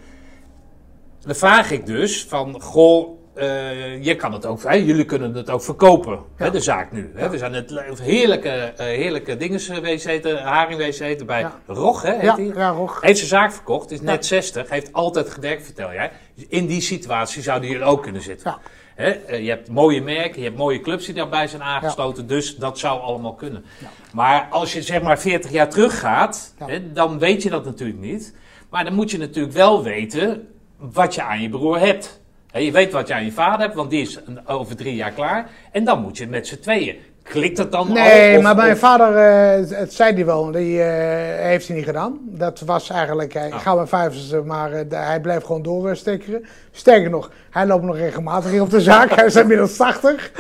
Dan 1.21 1.35
vraag 1.35 1.71
ik 1.71 1.87
dus 1.87 2.25
van, 2.29 2.61
goh, 2.61 3.19
eh, 3.35 4.05
je 4.05 4.17
kan 4.17 4.33
het 4.33 4.47
ook, 4.47 4.63
hè, 4.63 4.75
jullie 4.75 5.05
kunnen 5.05 5.35
het 5.35 5.51
ook 5.51 5.63
verkopen, 5.63 6.19
hè, 6.37 6.51
de 6.51 6.61
zaak 6.61 6.93
nu. 6.93 7.11
Hè. 7.15 7.29
We 7.31 7.39
zijn 7.39 7.53
het 7.53 7.71
le- 7.71 7.85
heerlijke, 8.03 8.49
eh, 8.49 8.87
heerlijke 8.87 9.37
dingen 9.37 9.61
geweest 9.61 10.07
eten, 10.07 10.39
haring 10.43 10.79
geweest 10.79 11.01
eten 11.01 11.27
bij 11.27 11.41
Ja. 11.41 11.61
Rog, 11.67 12.03
hè, 12.03 12.13
heet 12.13 12.23
Ja, 12.23 12.35
die? 12.37 12.55
ja, 12.55 12.69
Rog. 12.71 13.01
Heeft 13.01 13.17
zijn 13.19 13.29
zaak 13.31 13.53
verkocht, 13.53 13.91
is 13.91 14.01
net 14.01 14.15
Ja. 14.15 14.23
60, 14.23 14.71
heeft 14.71 14.93
altijd 14.93 15.31
gewerkt, 15.31 15.65
vertel 15.65 15.93
jij. 15.93 16.11
In 16.49 16.67
die 16.67 16.81
situatie 16.81 17.43
zouden 17.43 17.71
jullie 17.71 17.85
ook 17.85 18.03
kunnen 18.03 18.23
zitten. 18.23 18.57
Eh, 18.99 19.45
je 19.45 19.49
hebt 19.49 19.69
mooie 19.71 20.03
merken, 20.03 20.39
je 20.41 20.47
hebt 20.47 20.59
mooie 20.59 20.81
clubs 20.81 21.05
die 21.05 21.15
daarbij 21.15 21.47
zijn 21.47 21.63
aangesloten, 21.63 22.27
dus 22.27 22.57
dat 22.57 22.79
zou 22.79 23.01
allemaal 23.01 23.35
kunnen. 23.35 23.65
Maar 24.13 24.47
als 24.51 24.73
je 24.73 24.83
zeg 24.83 25.03
maar 25.03 25.19
40 25.19 25.51
jaar 25.51 25.69
teruggaat, 25.69 26.55
Ja. 26.59 26.67
hè, 26.67 26.93
dan 26.93 27.19
weet 27.19 27.43
je 27.43 27.51
dat 27.51 27.65
natuurlijk 27.65 27.99
niet. 27.99 28.35
Maar 28.71 28.85
dan 28.85 28.95
moet 28.95 29.11
je 29.11 29.19
natuurlijk 29.19 29.55
wel 29.55 29.83
weten 29.83 30.49
wat 30.77 31.15
je 31.15 31.23
aan 31.23 31.41
je 31.43 31.49
broer 31.49 31.79
hebt. 31.79 32.21
Je 32.53 32.73
weet 32.73 32.93
wat 32.93 33.09
je 33.09 33.15
aan 33.15 33.25
je 33.25 33.33
vader 33.33 33.61
hebt, 33.61 33.75
want 33.75 33.91
die 33.91 34.01
is 34.01 34.19
over 34.47 34.77
drie 34.77 34.95
jaar 34.95 35.13
klaar. 35.13 35.51
En 35.73 35.85
dan 35.85 36.01
moet 36.03 36.17
je 36.19 36.27
met 36.27 36.47
z'n 36.47 36.61
tweeën. 36.61 36.97
Klikt 37.29 37.57
dat 37.57 37.73
dan 37.73 37.89
al? 37.89 37.95
Nee, 37.95 38.37
Of- 38.37 38.43
maar 38.43 38.57
mijn 38.57 38.73
of- 38.73 38.79
vader, 38.79 39.17
eh, 39.17 39.57
het, 39.61 39.77
het 39.77 39.93
zei 39.93 40.15
hij 40.15 40.25
wel, 40.25 40.51
die 40.51 40.83
eh, 40.83 41.45
heeft 41.45 41.67
hij 41.67 41.77
niet 41.77 41.85
gedaan. 41.85 42.19
Dat 42.23 42.61
was 42.61 42.91
eigenlijk, 42.91 43.35
eh, 43.35 43.53
Ah. 43.53 43.61
ga 43.61 43.75
mijn 43.75 43.87
vijftigste, 43.87 44.41
maar 44.43 44.73
eh, 44.73 44.81
de- 44.89 44.97
hij 44.97 45.21
bleef 45.21 45.43
gewoon 45.45 45.63
doorstekkeren. 45.63 46.45
Sterker 46.71 47.11
nog, 47.11 47.31
hij 47.51 47.67
loopt 47.67 47.85
nog 47.85 47.97
regelmatig 47.97 48.51
hier 48.51 48.63
op 48.63 48.71
de 48.71 48.81
zaak, 48.81 49.11
hij 49.17 49.27
is 49.27 49.37
inmiddels 49.37 49.77
80. 49.77 50.31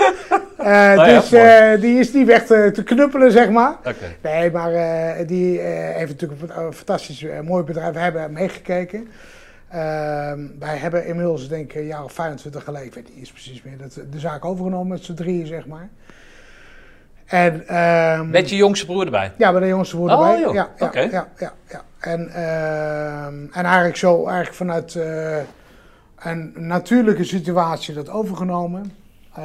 Eh, 0.58 0.66
ja, 0.94 1.20
dus 1.20 1.30
die 1.80 1.98
is 1.98 2.12
niet 2.12 2.26
weg 2.26 2.46
te, 2.46 2.70
te 2.74 2.82
knuppelen, 2.82 3.32
zeg 3.32 3.50
maar. 3.50 3.76
Nee, 4.22 4.50
maar 4.50 4.72
die 5.26 5.58
heeft 5.60 6.10
natuurlijk 6.20 6.42
een 6.56 6.72
fantastisch 6.72 7.26
mooi 7.44 7.64
bedrijf. 7.64 7.92
We 7.94 7.98
hebben 8.00 8.32
meegekeken. 8.32 9.08
Ehm, 9.68 10.40
wij 10.58 10.76
hebben 10.76 11.06
inmiddels, 11.06 11.48
denk 11.48 11.72
ik, 11.72 11.80
een 11.80 11.86
jaar 11.86 12.04
of 12.04 12.12
25 12.12 12.64
geleden, 12.64 12.86
ik 12.86 12.94
weet 12.94 13.08
niet 13.08 13.18
eens 13.18 13.32
precies 13.32 13.62
meer, 13.62 13.76
dat, 13.78 13.94
de 14.10 14.18
zaak 14.18 14.44
overgenomen 14.44 14.86
met 14.88 15.04
z'n 15.04 15.14
drieën, 15.14 15.46
zeg 15.46 15.66
maar. 15.66 15.88
En, 17.28 17.68
ehm, 17.68 18.30
Met 18.30 18.50
je 18.50 18.56
jongste 18.56 18.86
broer 18.86 19.04
erbij. 19.04 19.32
ja, 19.38 19.50
bij 19.52 19.60
de 19.60 19.66
jongste 19.66 19.96
broer 19.96 20.10
Oh, 20.10 20.26
erbij. 20.26 20.40
joh. 20.40 20.54
Ja, 20.54 20.68
ja, 20.78 20.86
Oké. 20.86 21.00
ja, 21.00 21.28
ja, 21.38 21.52
ja. 21.68 21.82
En, 21.98 22.28
ehm, 22.32 23.34
en 23.52 23.64
eigenlijk 23.64 23.96
zo, 23.96 24.16
eigenlijk 24.26 24.54
vanuit 24.56 24.94
eh, 24.94 25.36
een 26.18 26.52
natuurlijke 26.56 27.24
situatie 27.24 27.94
dat 27.94 28.10
overgenomen. 28.10 28.92
Eh, 29.34 29.44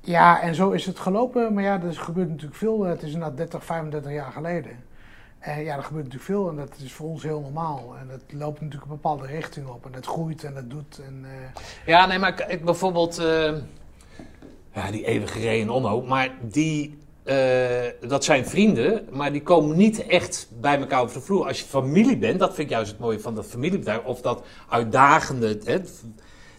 ja, 0.00 0.40
en 0.42 0.54
zo 0.54 0.70
is 0.70 0.86
het 0.86 0.98
gelopen. 0.98 1.54
Maar 1.54 1.62
ja, 1.62 1.80
er 1.82 1.92
gebeurt 1.94 2.28
natuurlijk 2.28 2.56
veel. 2.56 2.82
Het 2.84 3.02
is 3.02 3.12
inderdaad 3.12 3.36
30, 3.36 3.64
35 3.64 4.12
jaar 4.12 4.32
geleden. 4.32 4.72
En 5.38 5.64
ja, 5.64 5.76
er 5.76 5.82
gebeurt 5.82 6.04
natuurlijk 6.04 6.30
veel 6.32 6.48
en 6.48 6.56
dat 6.56 6.68
is 6.84 6.92
voor 6.92 7.08
ons 7.08 7.22
heel 7.22 7.40
normaal. 7.40 7.94
En 8.00 8.08
dat 8.08 8.20
loopt 8.40 8.60
natuurlijk 8.60 8.90
een 8.90 8.96
bepaalde 8.96 9.26
richting 9.26 9.66
op 9.66 9.86
en 9.86 9.92
dat 9.92 10.06
groeit 10.06 10.44
en 10.44 10.54
dat 10.54 10.70
doet. 10.70 11.00
En, 11.06 11.24
eh, 11.24 11.62
Ja, 11.86 12.06
nee, 12.06 12.18
maar 12.18 12.44
ik, 12.48 12.64
bijvoorbeeld, 12.64 13.18
eh, 13.18 13.52
ja, 14.74 14.90
die 14.90 15.04
eeuwige 15.06 15.40
Ray 15.44 15.60
en 15.60 15.70
Onno, 15.70 16.02
maar 16.02 16.30
die, 16.42 16.98
eh, 17.22 17.36
dat 18.08 18.24
zijn 18.24 18.46
vrienden, 18.46 19.06
maar 19.10 19.32
die 19.32 19.42
komen 19.42 19.76
niet 19.76 20.06
echt 20.06 20.48
bij 20.60 20.78
elkaar 20.80 21.02
over 21.02 21.16
de 21.18 21.24
vloer. 21.24 21.46
Als 21.46 21.58
je 21.58 21.64
familie 21.64 22.16
bent, 22.18 22.38
dat 22.38 22.54
vind 22.54 22.68
ik 22.70 22.74
juist 22.74 22.90
het 22.90 23.00
mooie 23.00 23.20
van 23.20 23.34
dat 23.34 23.46
familiebedrijf, 23.46 24.04
of 24.04 24.20
dat 24.20 24.42
uitdagende, 24.68 25.58
hè, 25.64 25.78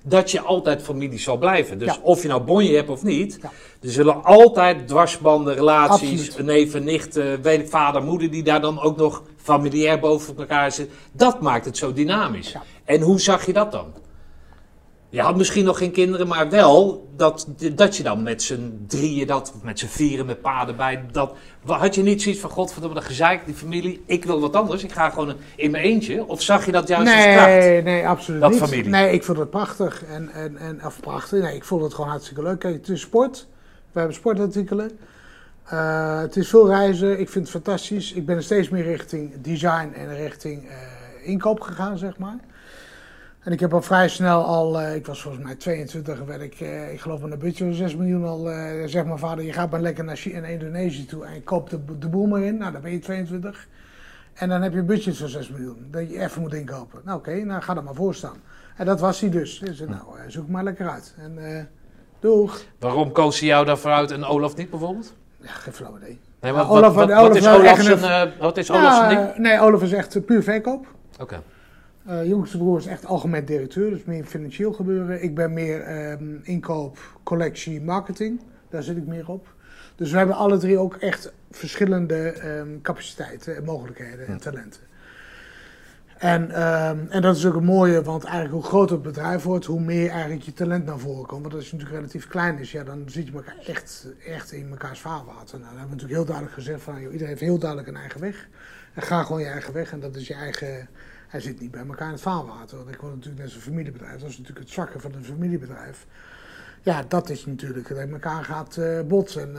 dat 0.04 0.32
je 0.32 0.42
altijd 0.42 0.82
familie 0.82 1.20
zal 1.20 1.38
blijven. 1.38 1.78
Dus 1.80 1.88
Ja. 1.88 1.98
of 2.02 2.22
je 2.22 2.28
nou 2.28 2.42
bonje 2.42 2.76
hebt 2.76 2.90
of 2.90 3.04
niet, 3.04 3.40
Ja. 3.42 3.52
er 3.82 3.92
zullen 3.92 4.24
altijd 4.24 4.88
dwarsbanden, 4.88 5.54
relaties, 5.54 6.10
Absoluut. 6.20 6.38
een 6.38 6.46
neef, 6.46 6.74
een 6.74 6.84
nicht, 6.84 7.18
eh, 7.18 7.26
weet 7.42 7.60
ik, 7.60 7.70
vader, 7.70 8.04
moeder, 8.04 8.32
die 8.32 8.44
daar 8.44 8.62
dan 8.62 8.82
ook 8.82 8.98
nog 8.98 9.24
familiair 9.38 10.00
boven 10.00 10.38
elkaar 10.38 10.72
zitten. 10.72 10.96
Dat 11.12 11.42
maakt 11.42 11.66
het 11.66 11.78
zo 11.78 11.94
dynamisch. 11.94 12.52
Ja. 12.52 12.64
En 12.86 13.02
hoe 13.02 13.20
zag 13.20 13.46
je 13.46 13.54
dat 13.54 13.72
dan? 13.72 13.86
Je 15.12 15.22
had 15.22 15.38
misschien 15.38 15.66
nog 15.66 15.78
geen 15.78 15.92
kinderen, 15.92 16.28
maar 16.28 16.50
wel 16.50 17.08
dat, 17.16 17.48
dat 17.76 17.98
je 17.98 18.04
dan 18.04 18.24
met 18.24 18.42
z'n 18.42 18.86
drieën 18.88 19.28
dat, 19.28 19.52
of 19.56 19.64
met 19.64 19.80
z'n 19.80 19.86
vieren 19.86 20.26
met 20.26 20.42
pa 20.42 20.68
erbij, 20.68 21.06
dat, 21.12 21.36
had 21.66 21.96
je 21.96 22.04
niet 22.04 22.22
zoiets 22.22 22.42
van, 22.42 22.50
godverdomme, 22.50 22.96
dat 22.96 23.06
gezeik, 23.06 23.46
die 23.46 23.56
familie, 23.56 24.04
ik 24.06 24.26
wil 24.26 24.40
wat 24.40 24.56
anders, 24.56 24.84
ik 24.84 24.92
ga 24.92 25.10
gewoon 25.10 25.36
in 25.56 25.72
mijn 25.72 25.84
eentje? 25.84 26.26
Of 26.28 26.42
zag 26.42 26.66
je 26.66 26.72
dat 26.72 26.88
juist 26.88 27.14
als 27.14 27.24
kracht? 27.24 27.48
Nee, 27.48 27.82
nee, 27.82 28.08
absoluut 28.08 28.42
Dat 28.42 28.52
niet. 28.52 28.60
familie. 28.60 28.90
Nee, 28.90 29.12
ik 29.12 29.24
vond 29.24 29.38
het 29.38 29.50
prachtig. 29.50 30.04
En, 30.06 30.30
en, 30.30 30.58
en, 30.58 30.86
of 30.86 31.00
prachtig, 31.00 31.42
nee, 31.42 31.56
ik 31.56 31.64
vond 31.64 31.84
het 31.84 31.94
gewoon 31.94 32.10
hartstikke 32.10 32.44
leuk. 32.44 32.60
Kijk, 32.60 32.74
het 32.74 32.90
is 32.90 33.02
sport. 33.02 33.48
We 33.92 34.00
hebben 34.00 34.18
sportartikelen. 34.18 34.92
Eh, 35.64 36.20
het 36.20 36.36
is 36.36 36.50
veel 36.50 36.68
reizen. 36.68 37.20
Ik 37.20 37.30
vind 37.30 37.44
het 37.44 37.54
fantastisch. 37.54 38.14
Ik 38.14 38.26
ben 38.26 38.36
er 38.36 38.44
steeds 38.44 38.70
meer 38.70 38.84
richting 38.84 39.42
design 39.42 39.92
en 39.96 40.16
richting 40.16 40.68
eh, 40.68 40.78
inkoop 41.30 41.60
gegaan, 41.60 41.98
zeg 41.98 42.18
maar. 42.18 42.40
En 43.44 43.52
ik 43.52 43.60
heb 43.60 43.74
al 43.74 43.82
vrij 43.82 44.08
snel 44.10 44.44
al, 44.46 44.80
eh, 44.82 44.96
ik 44.96 45.06
was 45.06 45.22
volgens 45.22 45.44
mij 45.44 45.56
22 45.56 46.20
en 46.20 46.26
werd 46.26 46.42
ik, 46.42 46.60
eh, 46.60 46.94
ik 46.94 47.00
geloof 47.02 47.22
een 47.22 47.30
budget 47.40 47.58
van 47.58 47.74
6 47.74 47.96
miljoen 47.96 48.26
al, 48.26 48.50
eh 48.52 48.88
zeg 48.88 49.06
mijn 49.06 49.18
vader, 49.20 49.44
je 49.46 49.54
gaat 49.54 49.72
maar 49.72 49.82
lekker 49.82 50.04
naar, 50.04 50.16
Chi- 50.18 50.34
naar 50.40 50.52
Indonesië 50.52 51.06
toe 51.06 51.26
en 51.26 51.34
je 51.34 51.42
koopt 51.44 51.70
de, 51.70 51.80
de 52.00 52.08
boel 52.10 52.26
maar 52.28 52.42
in. 52.42 52.58
Nou, 52.58 52.72
dan 52.72 52.82
ben 52.82 52.92
je 52.92 53.00
22. 53.00 53.68
En 54.34 54.50
dan 54.50 54.62
heb 54.62 54.74
je 54.74 54.80
een 54.80 54.86
budget 54.86 55.18
van 55.18 55.28
6 55.30 55.50
miljoen, 55.50 55.88
dat 55.92 56.10
je 56.10 56.20
even 56.20 56.42
moet 56.42 56.54
inkopen. 56.54 57.02
Nou 57.06 57.18
oké, 57.18 57.44
nou 57.44 57.62
ga 57.62 57.76
er 57.76 57.84
maar 57.84 57.96
voor 57.96 58.16
staan. 58.16 58.38
En 58.78 58.86
dat 58.86 59.00
was 59.00 59.20
hij 59.20 59.30
dus. 59.30 59.60
Dus 59.60 59.80
nou, 59.80 59.92
eh, 60.18 60.24
zoek 60.28 60.48
maar 60.48 60.64
lekker 60.64 60.90
uit. 60.90 61.16
En 61.18 61.70
doeg. 62.20 62.62
Waarom 62.80 63.12
koos 63.12 63.40
hij 63.40 63.48
jou 63.48 63.66
daarvoor 63.66 63.92
uit 63.92 64.12
en 64.12 64.24
Olaf 64.26 64.56
niet 64.56 64.70
bijvoorbeeld? 64.70 65.14
Ja, 65.42 65.52
geen 65.52 65.74
flauw 65.74 65.98
idee. 65.98 66.20
Nee, 66.42 66.52
Ja, 66.52 66.58
wat, 66.58 66.68
Olaf- 66.68 66.94
wat, 66.94 67.10
wat, 67.10 67.18
Olaf 67.18 67.36
is 67.38 67.48
Olaf 67.48 67.82
zijn, 67.82 68.04
een- 68.28 68.32
wat 68.40 68.58
is 68.58 68.72
Olaf 68.72 68.96
zijn 68.96 69.12
Ja, 69.12 69.26
ding? 69.26 69.38
nee, 69.38 69.60
Olaf 69.60 69.82
is 69.82 69.92
echt 69.92 70.26
puur 70.26 70.44
verkoop. 70.44 70.86
Oké. 71.20 71.42
Eh, 72.06 72.26
jongste 72.26 72.58
broer 72.58 72.78
is 72.78 72.86
echt 72.86 73.06
algemeen 73.06 73.46
directeur, 73.46 73.90
dus 73.90 74.04
meer 74.04 74.26
financieel 74.26 74.74
gebeuren. 74.74 75.24
Ik 75.24 75.36
ben 75.36 75.54
meer 75.54 75.82
ehm, 75.82 76.36
inkoop, 76.44 77.20
collectie, 77.24 77.82
marketing. 77.82 78.42
Daar 78.70 78.84
zit 78.84 78.98
ik 78.98 79.06
meer 79.06 79.28
op. 79.28 79.54
Dus 79.96 80.12
we 80.12 80.18
hebben 80.18 80.36
alle 80.36 80.58
drie 80.58 80.78
ook 80.78 80.96
echt 80.96 81.34
verschillende 81.52 82.32
ehm, 82.32 82.82
capaciteiten 82.82 83.56
en 83.56 83.64
mogelijkheden 83.64 84.28
en 84.28 84.40
talenten. 84.40 84.82
En, 86.18 86.52
ehm, 86.52 86.98
en 87.10 87.22
dat 87.22 87.36
is 87.36 87.46
ook 87.46 87.54
het 87.54 87.64
mooie, 87.64 88.04
want 88.04 88.24
eigenlijk 88.24 88.54
hoe 88.54 88.64
groter 88.64 88.96
het 88.96 89.04
bedrijf 89.04 89.44
wordt, 89.44 89.66
hoe 89.66 89.80
meer 89.80 90.10
eigenlijk 90.10 90.42
je 90.42 90.54
talent 90.54 90.86
naar 90.86 91.00
voren 91.00 91.26
komt. 91.26 91.42
Want 91.42 91.54
als 91.54 91.66
je 91.66 91.72
natuurlijk 91.72 92.00
relatief 92.00 92.28
klein 92.28 92.60
is, 92.60 92.72
ja, 92.72 92.84
dan 92.84 93.04
zit 93.06 93.28
je 93.28 93.34
elkaar 93.34 93.58
echt, 93.66 94.08
echt 94.26 94.52
in 94.52 94.70
mekaars 94.70 95.00
vaarwater. 95.00 95.60
Nou, 95.60 95.70
dan 95.70 95.80
hebben 95.80 95.84
we 95.84 95.90
natuurlijk 95.90 96.14
heel 96.14 96.26
duidelijk 96.26 96.56
gezegd 96.56 96.82
van, 96.82 96.94
joh, 96.94 97.04
iedereen 97.04 97.28
heeft 97.28 97.42
heel 97.42 97.60
duidelijk 97.60 97.90
een 97.90 97.96
eigen 97.96 98.22
weg. 98.22 98.48
En 98.94 99.02
ga 99.02 99.24
gewoon 99.24 99.42
je 99.42 99.48
eigen 99.48 99.74
weg 99.74 99.92
en 99.92 100.00
dat 100.00 100.16
is 100.16 100.28
je 100.28 100.34
eigen... 100.34 100.90
Hij 101.32 101.40
zit 101.40 101.60
niet 101.60 101.72
bij 101.72 101.86
elkaar 101.88 102.08
in 102.08 102.14
het 102.14 102.22
vaarwater. 102.22 102.78
Want 102.78 102.90
ik 102.90 103.02
word 103.02 103.14
natuurlijk 103.16 103.42
net 103.44 103.52
zo'n 103.52 103.62
familiebedrijf. 103.62 104.20
Dat 104.20 104.30
is 104.30 104.38
natuurlijk 104.38 104.60
het 104.66 104.70
zwakke 104.70 105.00
van 105.00 105.14
een 105.14 105.24
familiebedrijf. 105.26 106.06
Ja, 106.82 107.04
dat 107.08 107.30
is 107.30 107.46
natuurlijk 107.46 107.88
dat 107.88 107.98
je 107.98 108.08
elkaar 108.14 108.44
gaat 108.44 108.78
eh, 108.78 109.00
botsen. 109.08 109.42
En 109.42 109.56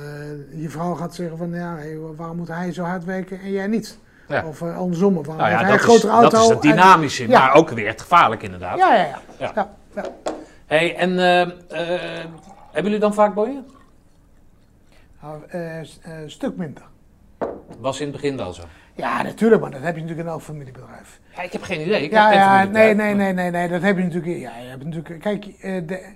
eh, 0.53 0.63
je 0.63 0.69
vrouw 0.71 0.95
gaat 0.95 1.15
zeggen 1.15 1.39
van, 1.39 1.51
ja, 1.55 1.77
hey, 1.77 1.99
waarom 2.17 2.37
moet 2.37 2.49
hij 2.49 2.73
zo 2.73 2.83
hard 2.83 3.05
werken 3.05 3.41
en 3.41 3.51
jij 3.51 3.67
niet? 3.67 3.99
Ja. 4.29 4.47
Of 4.47 4.61
uh, 4.61 4.77
andersom, 4.77 5.17
of 5.17 5.27
waarom 5.27 5.45
Nou 5.45 5.57
ja, 5.57 5.63
hij 5.65 5.73
een 5.73 5.79
is, 5.79 5.85
grotere 5.85 6.13
auto? 6.13 6.29
dat 6.31 6.43
is 6.43 6.49
het 6.49 6.65
en- 6.65 6.71
dynamische, 6.71 7.29
Ja. 7.29 7.39
maar 7.39 7.55
ook 7.55 7.71
weer 7.71 7.87
het 7.89 8.01
gevaarlijk 8.01 8.43
inderdaad. 8.43 8.79
Ja, 8.79 8.95
ja, 8.95 9.21
ja. 9.39 9.71
Hey, 10.67 10.97
en 10.97 11.19
eh, 11.19 11.41
eh, 11.43 12.25
hebben 12.65 12.83
jullie 12.83 12.99
dan 12.99 13.15
vaak 13.15 13.35
boeien? 13.35 13.67
Nou, 15.23 15.43
eh, 15.49 15.81
eh, 15.81 15.87
een 16.03 16.31
stuk 16.31 16.57
minder. 16.57 16.83
Was 17.79 18.01
in 18.01 18.07
het 18.07 18.15
begin 18.15 18.37
wel 18.37 18.53
zo. 18.53 18.63
Ja, 18.95 19.23
natuurlijk, 19.23 19.63
maar 19.63 19.71
dat 19.71 19.81
heb 19.83 19.95
je 19.95 20.01
natuurlijk 20.01 20.27
in 20.29 20.33
elk 20.35 20.43
familiebedrijf. 20.43 21.21
Ja, 21.37 21.43
ik 21.43 21.53
heb 21.53 21.63
geen 21.63 21.81
idee. 21.81 22.03
Ik 22.03 22.11
Ja, 22.13 22.25
heb 22.29 22.35
ja, 22.35 22.65
nee, 22.65 22.95
nee, 22.95 23.15
nee, 23.15 23.33
nee, 23.33 23.51
nee, 23.51 23.69
dat 23.69 23.83
heb 23.83 23.97
je 23.97 24.03
natuurlijk. 24.03 24.39
Ja, 24.41 24.57
je 24.63 24.69
hebt 24.69 24.85
natuurlijk. 24.85 25.21
Kijk, 25.21 25.45
eh, 25.45 25.81
de, 25.87 26.07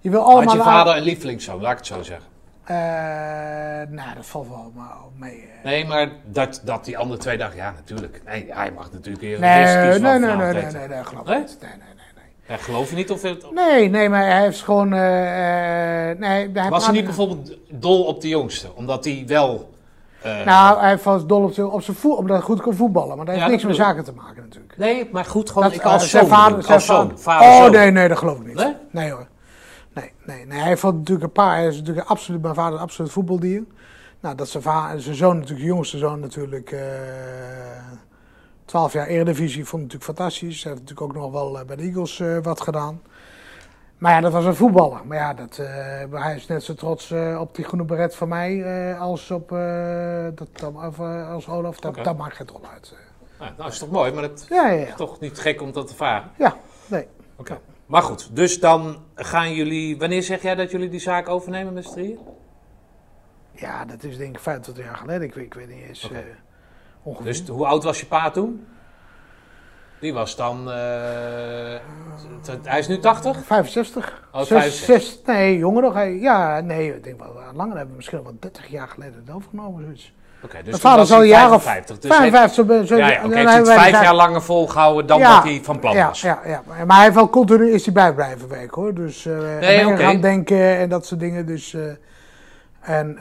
je 0.00 0.10
wil 0.10 0.20
Had 0.22 0.32
allemaal. 0.32 0.54
je 0.56 0.62
vader 0.62 0.96
een 0.96 1.02
lievelingszoon, 1.02 1.60
laat 1.60 1.72
ik 1.72 1.78
het 1.78 1.86
zo 1.86 2.02
zeggen. 2.02 2.26
Eh, 2.64 2.74
nou, 3.88 4.14
dat 4.14 4.26
valt 4.26 4.48
wel 4.48 4.72
maar 4.74 4.94
mee. 5.16 5.30
eh. 5.58 5.64
Nee, 5.64 5.84
maar 5.84 6.08
dat, 6.24 6.60
dat 6.64 6.84
die 6.84 6.98
andere 6.98 7.20
twee 7.20 7.38
dagen, 7.38 7.56
ja, 7.56 7.72
natuurlijk. 7.72 8.20
Nee, 8.26 8.46
hij 8.48 8.70
mag 8.70 8.92
natuurlijk 8.92 9.20
weer 9.22 9.40
Nee, 9.40 9.60
eerst 9.60 9.74
nee, 9.74 10.18
nee, 10.18 10.18
nee, 10.18 10.36
nee, 10.36 10.62
eten. 10.62 10.78
nee, 10.78 10.88
nee, 10.88 11.04
geloof 11.04 11.22
ik 11.22 11.28
Nee? 11.28 11.38
niet. 11.38 11.58
Nee, 11.60 11.70
nee, 11.70 11.78
nee. 11.78 12.06
nee. 12.14 12.56
Ja, 12.56 12.62
geloof 12.62 12.90
je 12.90 12.96
niet 12.96 13.10
of 13.10 13.22
het... 13.22 13.50
Nee, 13.54 13.88
nee, 13.88 14.08
maar 14.08 14.26
hij 14.30 14.40
heeft 14.42 14.62
gewoon. 14.62 14.92
eh, 14.92 16.10
eh, 16.10 16.18
nee, 16.18 16.50
hij 16.54 16.68
Was 16.68 16.84
hij 16.84 16.94
niet 16.94 17.04
bijvoorbeeld 17.04 17.56
dol 17.70 18.04
op 18.04 18.20
de 18.20 18.28
jongste? 18.28 18.74
Omdat 18.74 19.04
hij 19.04 19.24
wel... 19.26 19.74
eh, 20.26 20.46
Nou, 20.46 20.80
hij 20.80 20.98
was 20.98 21.26
dol 21.26 21.42
op 21.42 21.52
zijn, 21.52 21.66
op 21.66 21.82
zijn 21.82 21.96
voet, 21.96 22.16
omdat 22.16 22.36
hij 22.36 22.44
goed 22.46 22.60
kon 22.60 22.74
voetballen. 22.74 23.16
Maar 23.16 23.24
dat 23.26 23.34
heeft 23.34 23.46
Ja, 23.46 23.50
niks 23.50 23.62
dat 23.62 23.70
met 23.70 23.80
zaken 23.80 24.04
te 24.04 24.12
maken 24.12 24.42
natuurlijk. 24.42 24.76
nee, 24.76 25.08
maar 25.12 25.24
goed, 25.24 25.48
gewoon 25.50 25.64
Dat, 25.64 25.74
ik 25.74 25.82
als 25.82 26.10
zoon. 26.10 26.20
zijn 26.20 26.26
vader, 26.40 26.66
als 26.72 26.84
zoon. 26.86 26.96
vader. 27.06 27.18
Vader, 27.18 27.48
oh 27.48 27.56
zoon. 27.62 27.70
nee, 27.70 27.90
nee, 27.90 28.08
dat 28.08 28.18
geloof 28.18 28.38
ik 28.40 28.46
niet. 28.46 28.54
Nee? 28.56 28.74
Nee 28.90 29.10
hoor. 29.10 29.26
Nee, 29.94 30.12
nee, 30.26 30.46
nee. 30.46 30.58
Hij 30.58 30.68
heeft 30.68 30.82
natuurlijk 30.82 31.22
een 31.22 31.32
paar. 31.32 31.54
Hij 31.56 31.66
is 31.66 31.76
natuurlijk 31.76 32.08
absoluut, 32.08 32.42
mijn 32.42 32.54
vader 32.54 32.74
is 32.74 32.80
absoluut 32.80 33.12
voetbaldier. 33.12 33.62
Nou, 34.20 34.34
dat 34.34 34.48
zijn, 34.48 34.62
va- 34.62 34.96
zijn 34.98 35.14
zoon, 35.16 35.34
natuurlijk, 35.34 35.60
de 35.60 35.66
jongste 35.66 35.98
zoon, 35.98 36.20
natuurlijk. 36.20 36.70
eh 36.72 36.80
12 38.64 38.92
jaar 38.92 39.06
Eredivisie, 39.06 39.64
vond 39.64 39.82
ik 39.82 39.92
natuurlijk 39.92 40.18
fantastisch. 40.18 40.62
Hij 40.62 40.72
heeft 40.72 40.84
natuurlijk 40.84 41.00
ook 41.16 41.22
nog 41.22 41.32
wel 41.32 41.58
eh, 41.58 41.66
bij 41.66 41.76
de 41.76 41.82
Eagles 41.82 42.20
eh, 42.20 42.36
wat 42.42 42.60
gedaan. 42.60 43.00
Maar 43.98 44.12
ja, 44.12 44.20
dat 44.20 44.32
was 44.32 44.44
een 44.44 44.54
voetballer. 44.54 45.06
Maar 45.06 45.16
ja, 45.16 45.34
dat, 45.34 45.58
eh, 45.58 46.22
hij 46.22 46.36
is 46.36 46.46
net 46.46 46.62
zo 46.62 46.74
trots 46.74 47.10
eh, 47.10 47.40
op 47.40 47.54
die 47.54 47.64
groene 47.64 47.84
beret 47.84 48.16
van 48.16 48.28
mij 48.28 48.62
eh, 48.62 49.00
als 49.00 49.30
op 49.30 49.48
dat, 50.34 50.72
of, 50.74 51.00
als 51.30 51.48
Olaf. 51.48 51.80
Dat, 51.80 52.04
dat 52.04 52.16
maakt 52.16 52.36
geen 52.36 52.48
rol 52.48 52.66
uit. 52.72 52.94
Nou, 53.38 53.52
nou, 53.56 53.70
is 53.70 53.78
toch 53.78 53.90
mooi, 53.90 54.12
maar 54.12 54.22
het 54.22 54.46
Ja, 54.48 54.68
ja, 54.68 54.86
is 54.86 54.94
toch 54.96 55.20
niet 55.20 55.38
gek 55.38 55.62
om 55.62 55.72
dat 55.72 55.86
te 55.86 55.94
vragen. 55.94 56.30
Ja, 56.38 56.56
nee. 56.86 57.06
Oké. 57.36 57.58
Maar 57.86 58.02
goed, 58.02 58.36
dus 58.36 58.60
dan 58.60 58.96
gaan 59.14 59.54
jullie... 59.54 59.98
Wanneer 59.98 60.22
zeg 60.22 60.42
jij 60.42 60.54
dat 60.54 60.70
jullie 60.70 60.88
die 60.88 61.00
zaak 61.00 61.28
overnemen 61.28 61.72
met 61.72 61.84
z'n 61.84 61.92
drieën? 61.92 62.18
Ja, 63.52 63.84
dat 63.84 64.02
is 64.02 64.16
denk 64.16 64.34
ik 64.34 64.42
25 64.42 64.84
jaar 64.84 64.96
geleden. 64.96 65.22
Ik 65.22 65.34
weet, 65.34 65.44
ik 65.44 65.54
weet 65.54 65.68
niet 65.68 65.88
eens. 65.88 66.10
Ongeveer. 67.02 67.24
Dus 67.24 67.48
hoe 67.48 67.66
oud 67.66 67.84
was 67.84 68.00
je 68.00 68.06
pa 68.06 68.30
toen? 68.30 68.66
Die 70.00 70.12
was 70.14 70.36
dan... 70.36 70.70
eh, 70.70 70.74
hij 72.62 72.78
is 72.78 72.88
nu 72.88 72.98
80? 72.98 73.36
65. 73.44 74.22
Oh, 74.32 74.38
Zes- 74.40 74.48
65. 74.48 74.84
zes- 75.02 75.20
nee, 75.26 75.58
jonger 75.58 75.82
nog. 75.82 75.94
Hij- 75.94 76.18
Ja, 76.18 76.60
nee, 76.60 76.94
ik 76.94 77.04
denk 77.04 77.18
wel 77.18 77.28
eh, 77.40 77.46
langer. 77.54 77.70
Hebben 77.76 77.90
we 77.90 77.96
misschien 77.96 78.22
wel 78.22 78.36
30 78.40 78.66
jaar 78.66 78.88
geleden 78.88 79.22
het 79.26 79.34
overgenomen. 79.34 79.82
Zoiets. 79.84 80.14
Oké, 80.44 80.56
dus 80.56 80.64
Mijn 80.66 80.78
vader 80.80 80.98
was 80.98 81.08
is 81.08 81.14
al 81.14 81.20
een 81.22 81.28
jaar 81.28 81.52
of 81.52 81.62
55. 81.62 81.98
Dus 82.10 82.18
hij- 82.18 82.30
55. 82.30 82.54
Zo, 82.54 82.64
ben- 82.64 82.86
zo, 82.86 82.96
ja, 82.96 83.08
ja, 83.10 83.20
heeft 83.22 83.34
hij 83.48 83.56
het 83.56 83.66
wij 83.66 83.76
vijf 83.90 84.02
jaar 84.02 84.14
langer 84.14 84.42
volgehouden 84.42 85.06
dan 85.06 85.18
Ja. 85.18 85.34
wat 85.34 85.42
hij 85.44 85.60
van 85.62 85.78
plan 85.78 85.96
was. 85.96 86.20
Ja, 86.20 86.38
ja, 86.46 86.62
maar 86.86 86.96
hij 86.96 87.04
heeft 87.04 87.14
wel 87.16 87.30
continu 87.30 87.70
is 87.72 87.84
hij 87.84 87.94
bij 87.94 88.14
blijven 88.14 88.48
werken 88.48 88.82
hoor. 88.82 88.94
Dus 88.94 89.26
eh 89.26 89.58
Nee, 89.60 89.86
oké. 89.86 89.96
gaan 89.96 90.20
denken 90.20 90.76
en 90.76 90.88
dat 90.88 91.06
soort 91.06 91.20
dingen. 91.20 91.46
Dus, 91.46 91.76
en, 92.80 93.18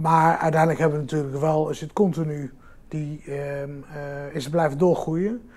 maar 0.00 0.38
uiteindelijk 0.38 0.80
hebben 0.80 0.98
we 0.98 1.04
natuurlijk 1.04 1.40
wel, 1.40 1.70
is 1.70 1.80
het 1.80 1.92
continu, 1.92 2.52
die, 2.88 3.22
ehm, 3.26 3.70
eh, 3.94 4.34
is 4.34 4.42
het 4.44 4.52
blijven 4.52 4.78
doorgroeien. 4.78 5.50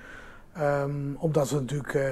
Ehm, 0.56 0.91
omdat 1.18 1.49
we 1.49 1.56
natuurlijk 1.60 1.93
eh, 1.93 2.03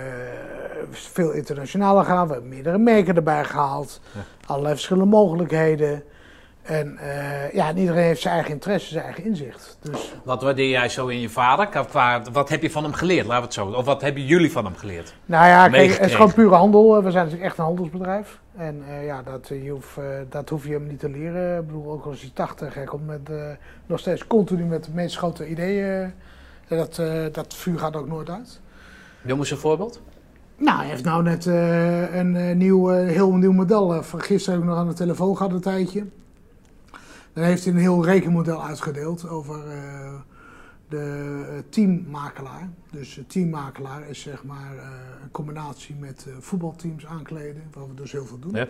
veel 0.92 1.32
internationaler 1.32 2.06
gaan. 2.06 2.28
We 2.28 2.34
hebben 2.34 2.50
meerdere 2.50 2.78
merken 2.78 3.16
erbij 3.16 3.44
gehaald. 3.44 4.02
Allerlei 4.46 4.74
verschillende 4.74 5.10
mogelijkheden. 5.10 6.04
En 6.62 6.98
eh, 6.98 7.54
ja, 7.54 7.70
en 7.70 7.78
iedereen 7.78 8.04
heeft 8.04 8.22
zijn 8.22 8.34
eigen 8.34 8.54
interesse, 8.54 8.90
zijn 8.90 9.04
eigen 9.04 9.24
inzicht. 9.24 9.78
Dus 9.82 10.14
Wat 10.24 10.42
waardeer 10.42 10.70
jij 10.70 10.90
zo 10.90 11.08
in 11.08 11.20
je 11.20 11.30
vader? 11.30 11.68
Qua- 11.68 12.22
wat 12.32 12.50
heb 12.50 12.62
je 12.62 12.72
van 12.72 12.84
hem 12.84 12.94
geleerd, 12.94 13.26
laten 13.26 13.40
we 13.40 13.46
het 13.46 13.54
zo. 13.54 13.66
Of 13.80 13.86
wat 13.86 14.02
hebben 14.02 14.26
jullie 14.26 14.52
van 14.52 14.66
hem 14.66 14.76
geleerd? 14.76 15.16
Nou 15.26 15.48
ja, 15.48 15.70
kijk, 15.70 15.92
het 15.92 16.10
is 16.10 16.16
gewoon 16.16 16.34
pure 16.34 16.56
handel. 16.56 17.04
We 17.04 17.12
zijn 17.12 17.24
natuurlijk 17.24 17.44
echt 17.50 17.58
een 17.58 17.64
handelsbedrijf. 17.64 18.40
En 18.56 18.84
eh, 18.88 19.06
ja, 19.06 19.22
dat, 19.22 19.48
je 19.48 19.70
hoeft, 19.70 19.98
dat 20.30 20.50
hoef 20.50 20.66
je 20.66 20.74
hem 20.74 20.88
niet 20.88 21.00
te 21.00 21.10
leren. 21.10 21.60
Ik 21.60 21.66
bedoel, 21.68 21.92
ook 21.92 22.06
als 22.06 22.22
hij 22.22 22.32
80 22.34 22.74
hij 22.74 22.84
komt 22.84 23.08
met, 23.08 23.30
nog 23.86 24.00
steeds 24.00 24.28
continu 24.28 24.64
met 24.64 24.84
de 24.84 24.92
meest 24.94 25.18
grote 25.18 25.48
ideeën. 25.48 26.14
Dat, 26.68 27.00
eh, 27.00 27.26
dat 27.32 27.54
vuur 27.54 27.80
gaat 27.80 27.96
ook 27.96 28.08
nooit 28.08 28.30
uit. 28.30 28.62
Noem 29.22 29.40
eens 29.40 29.52
een 29.52 29.58
voorbeeld. 29.58 30.02
Nou, 30.58 30.78
hij 30.78 30.88
heeft 30.88 31.04
nou 31.04 31.24
net 31.24 31.48
eh, 31.48 32.16
een 32.16 32.36
eh, 32.36 32.56
nieuw, 32.56 32.88
heel 32.88 33.34
nieuw 33.34 33.52
model. 33.52 34.04
van 34.04 34.22
gisteren 34.22 34.60
heb 34.60 34.64
ik 34.64 34.70
nog 34.70 34.80
aan 34.80 34.88
de 34.88 34.94
telefoon 34.94 35.38
gehad 35.38 35.52
een 35.52 35.62
tijdje. 35.62 36.06
Dan 37.34 37.44
heeft 37.44 37.64
hij 37.64 37.74
een 37.74 37.80
heel 37.80 38.06
rekenmodel 38.06 38.64
uitgedeeld 38.64 39.30
over 39.30 39.64
de 40.90 41.64
teammakelaar. 41.70 42.70
Dus 42.92 43.20
teammakelaar 43.28 44.10
is 44.10 44.22
zeg 44.22 44.44
maar 44.44 44.72
een 45.24 45.32
combinatie 45.32 45.96
met 45.96 46.28
voetbalteams 46.40 47.06
aankleden, 47.06 47.64
waar 47.74 47.88
we 47.88 47.94
dus 47.94 48.12
heel 48.12 48.26
veel 48.26 48.40
doen. 48.40 48.52
Ja. 48.52 48.68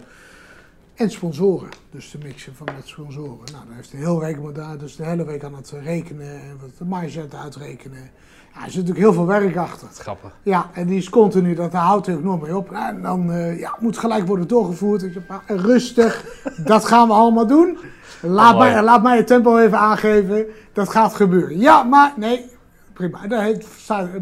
En 0.96 1.12
sponsoren, 1.12 1.70
dus 1.92 2.12
de 2.12 2.18
mixen 2.24 2.56
van 2.56 2.68
met 2.76 2.88
sponsoren. 2.88 3.52
Nou, 3.52 3.66
dan 3.66 3.76
heeft 3.76 3.92
hij 3.92 4.00
heel 4.00 4.24
rekenmodel, 4.24 4.78
dus 4.78 4.96
de 4.96 5.06
hele 5.06 5.26
week 5.26 5.44
aan 5.44 5.56
het 5.56 5.74
rekenen 5.84 6.42
en 6.42 6.58
wat 6.62 6.70
de 6.78 6.86
marge 6.86 7.26
uitrekenen. 7.44 8.12
Ja, 8.54 8.64
er 8.64 8.72
zit 8.72 8.86
natuurlijk 8.86 8.98
heel 8.98 9.14
veel 9.14 9.26
werk 9.26 9.58
achter. 9.58 9.88
Grappig. 9.94 10.32
Ja, 10.44 10.70
en 10.74 10.88
die 10.88 10.98
is 10.98 11.10
continu, 11.10 11.56
dat 11.56 11.74
houdt 11.74 12.08
er 12.08 12.16
ook 12.16 12.24
nog 12.24 12.42
mee 12.42 12.58
op. 12.58 12.72
En 12.72 13.02
dan 13.02 13.32
eh, 13.32 13.60
ja, 13.60 13.76
moet 13.80 13.98
gelijk 13.98 14.28
worden 14.28 14.48
doorgevoerd. 14.48 15.04
Ik 15.04 15.14
zeg, 15.14 15.24
maar 15.28 15.44
rustig, 15.48 16.26
dat 16.66 16.86
gaan 16.86 17.08
we 17.08 17.14
allemaal 17.14 17.48
doen. 17.48 17.78
Laat, 18.22 18.58
mij, 18.58 18.84
laat 18.84 19.04
mij 19.04 19.18
het 19.18 19.28
tempo 19.28 19.58
even 19.58 19.78
aangeven, 19.78 20.46
dat 20.74 20.90
gaat 20.90 21.14
gebeuren. 21.16 21.60
Ja, 21.60 21.84
maar 21.84 22.14
nee, 22.18 22.46
prima. 22.94 23.28
Dat, 23.28 23.68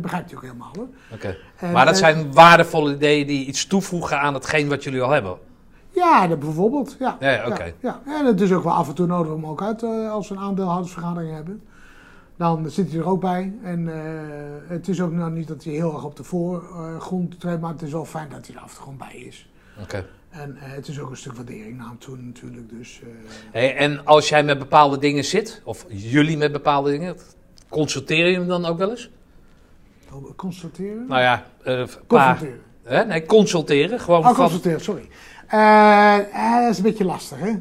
begrijpt 0.02 0.30
hij 0.30 0.36
ook 0.36 0.42
helemaal 0.42 0.72
hoor. 0.74 0.88
Oké. 1.14 1.38
Maar 1.74 1.86
dat 1.86 1.94
eh, 1.94 2.00
zijn 2.00 2.34
waardevolle 2.34 2.94
ideeën 2.94 3.28
die 3.28 3.46
iets 3.46 3.66
toevoegen 3.66 4.20
aan 4.20 4.34
hetgeen 4.34 4.70
wat 4.70 4.84
jullie 4.84 5.02
al 5.02 5.10
hebben. 5.10 5.38
Ja, 5.92 6.28
dat 6.28 6.40
bijvoorbeeld. 6.40 6.96
Ja, 7.00 7.18
Ja, 7.20 7.30
ja, 7.32 7.48
oké. 7.48 7.74
ja, 7.80 8.02
En 8.06 8.26
het 8.26 8.42
is 8.42 8.52
ook 8.52 8.64
wel 8.64 8.74
af 8.74 8.88
en 8.88 8.94
toe 8.96 9.06
nodig 9.08 9.34
om 9.34 9.46
ook 9.46 9.62
uit 9.62 9.84
eh, 9.84 10.12
als 10.12 10.30
we 10.30 10.36
een 10.36 10.42
aandeelhoudersvergadering 10.42 11.34
hebben. 11.34 11.62
Dan 12.38 12.70
zit 12.70 12.92
hij 12.92 13.00
er 13.00 13.06
ook 13.08 13.22
bij. 13.22 13.54
En 13.64 13.94
eh, 13.94 14.02
het 14.68 14.88
is 14.88 15.02
ook 15.02 15.12
nou 15.12 15.32
niet 15.32 15.48
dat 15.48 15.64
hij 15.64 15.74
heel 15.74 15.94
erg 15.94 16.04
op 16.04 16.16
de 16.16 16.24
voorgrond 16.24 17.40
treedt, 17.40 17.62
maar 17.62 17.72
het 17.72 17.82
is 17.82 17.92
wel 17.92 18.06
fijn 18.06 18.30
dat 18.30 18.48
hij 18.48 18.56
er 18.56 18.62
af 18.62 18.70
en 18.70 18.74
toe 18.76 18.84
gewoon 18.84 18.98
bij 18.98 19.16
is. 19.28 19.50
Oké. 19.82 20.06
En 20.30 20.58
eh, 20.58 20.72
het 20.72 20.88
is 20.88 21.00
ook 21.00 21.10
een 21.10 21.18
stuk 21.18 21.34
waardering 21.36 21.78
naar 21.78 21.88
hem 21.88 21.98
toe 22.00 22.18
natuurlijk. 22.18 22.70
Dus, 22.70 23.02
Hey, 23.52 23.76
en 23.76 24.06
als 24.06 24.30
jij 24.30 24.44
met 24.44 24.60
bepaalde 24.60 24.98
dingen 24.98 25.26
zit, 25.26 25.62
of 25.64 25.86
jullie 25.88 26.38
met 26.38 26.52
bepaalde 26.52 26.90
dingen, 26.92 27.16
consulteer 27.70 28.28
je 28.28 28.38
hem 28.38 28.48
dan 28.48 28.66
ook 28.66 28.78
wel 28.78 28.90
eens? 28.90 29.10
constateren? 30.36 31.06
Nou 31.08 31.22
ja, 31.22 31.46
pa, 31.64 31.88
Confronteren. 32.08 32.62
hè? 32.84 33.06
Nee, 33.06 33.26
consulteren. 33.26 34.00
Gewoon 34.00 34.20
Oh, 34.20 34.26
van, 34.26 34.36
constateren, 34.36 34.82
sorry. 34.82 35.08
Eh, 35.52 36.18
eh, 36.18 36.62
dat 36.62 36.70
is 36.70 36.78
een 36.78 36.84
beetje 36.84 37.06
lastig, 37.06 37.40
hè? 37.40 37.52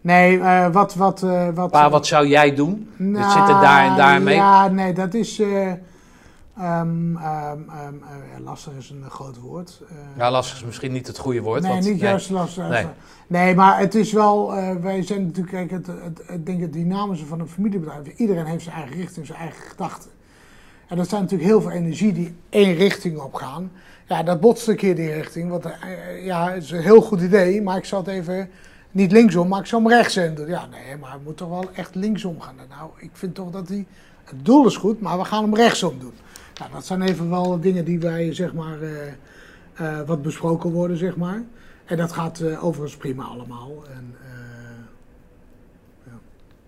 Nee, 0.00 0.40
eh, 0.40 0.72
wat... 0.72 0.94
wat, 0.94 1.20
wat 1.54 1.70
pa, 1.70 1.90
wat 1.90 2.06
zou 2.06 2.26
jij 2.26 2.54
doen? 2.54 2.90
Nou, 2.96 3.30
zit 3.30 3.48
er 3.48 3.60
daar 3.60 3.90
en 3.90 3.96
daar 3.96 4.22
mee. 4.22 4.34
Ja, 4.34 4.68
nee, 4.68 4.92
dat 4.92 5.14
is... 5.14 5.36
ja, 5.36 5.78
lastig 8.44 8.72
is 8.78 8.90
een 8.90 9.10
groot 9.10 9.40
woord. 9.40 9.82
Ja, 10.16 10.30
lastig 10.30 10.56
is 10.56 10.64
misschien 10.64 10.92
niet 10.92 11.06
het 11.06 11.18
goede 11.18 11.40
woord. 11.40 11.62
nee, 11.62 11.72
want, 11.72 11.84
niet 11.84 12.00
juist 12.00 12.30
lastig. 12.30 12.68
Nee. 12.68 12.86
Nee. 13.26 13.54
maar 13.54 13.78
het 13.78 13.94
is 13.94 14.12
wel... 14.12 14.54
wij 14.80 15.02
zijn 15.02 15.26
natuurlijk... 15.26 15.68
Kijk, 15.68 15.70
het, 15.70 15.86
het, 15.86 16.22
ik 16.28 16.46
denk 16.46 16.60
het 16.60 16.72
dynamische 16.72 17.26
van 17.26 17.40
een 17.40 17.48
familiebedrijf. 17.48 18.06
Iedereen 18.16 18.46
heeft 18.46 18.64
zijn 18.64 18.76
eigen 18.76 18.96
richting, 18.96 19.26
zijn 19.26 19.38
eigen 19.38 19.62
gedachten. 19.62 20.10
En 20.88 20.96
dat 20.96 21.08
zijn 21.08 21.22
natuurlijk 21.22 21.50
heel 21.50 21.60
veel 21.60 21.70
energie 21.70 22.12
die 22.12 22.34
één 22.48 22.74
richting 22.74 23.18
op 23.18 23.34
gaan. 23.34 23.70
Ja, 24.14 24.22
dat 24.22 24.40
botst 24.40 24.68
een 24.68 24.76
keer 24.76 24.94
die 24.94 25.12
richting. 25.12 25.50
Want 25.50 25.64
eh, 25.64 26.24
ja, 26.24 26.50
het 26.50 26.62
is 26.62 26.70
een 26.70 26.80
heel 26.80 27.00
goed 27.00 27.20
idee, 27.20 27.62
maar 27.62 27.76
ik 27.76 27.84
zal 27.84 27.98
het 27.98 28.08
even 28.08 28.50
niet 28.90 29.12
linksom, 29.12 29.48
maar 29.48 29.60
ik 29.60 29.66
zal 29.66 29.80
hem 29.80 29.88
rechtsom 29.88 30.34
doen. 30.34 30.46
Ja, 30.46 30.66
nee, 30.66 30.96
maar 30.96 31.12
het 31.12 31.24
moet 31.24 31.36
toch 31.36 31.48
wel 31.48 31.70
echt 31.74 31.94
linksom 31.94 32.40
gaan. 32.40 32.54
Nou, 32.68 32.90
ik 32.96 33.10
vind 33.12 33.34
toch 33.34 33.50
dat 33.50 33.66
die, 33.68 33.86
het 34.24 34.44
doel 34.44 34.66
is 34.66 34.76
goed, 34.76 35.00
maar 35.00 35.18
we 35.18 35.24
gaan 35.24 35.42
hem 35.42 35.54
rechtsom 35.54 35.98
doen. 35.98 36.12
Nou, 36.58 36.72
dat 36.72 36.86
zijn 36.86 37.02
even 37.02 37.30
wel 37.30 37.60
dingen 37.60 37.84
die 37.84 38.00
wij, 38.00 38.34
zeg 38.34 38.52
maar, 38.54 38.78
eh, 38.82 38.88
eh, 39.74 40.06
wat 40.06 40.22
besproken 40.22 40.70
worden, 40.70 40.96
zeg 40.96 41.16
maar. 41.16 41.42
En 41.84 41.96
dat 41.96 42.12
gaat 42.12 42.40
eh, 42.40 42.64
overigens 42.64 42.96
prima 42.96 43.24
allemaal. 43.24 43.70
En, 43.94 44.16
eh, 46.06 46.12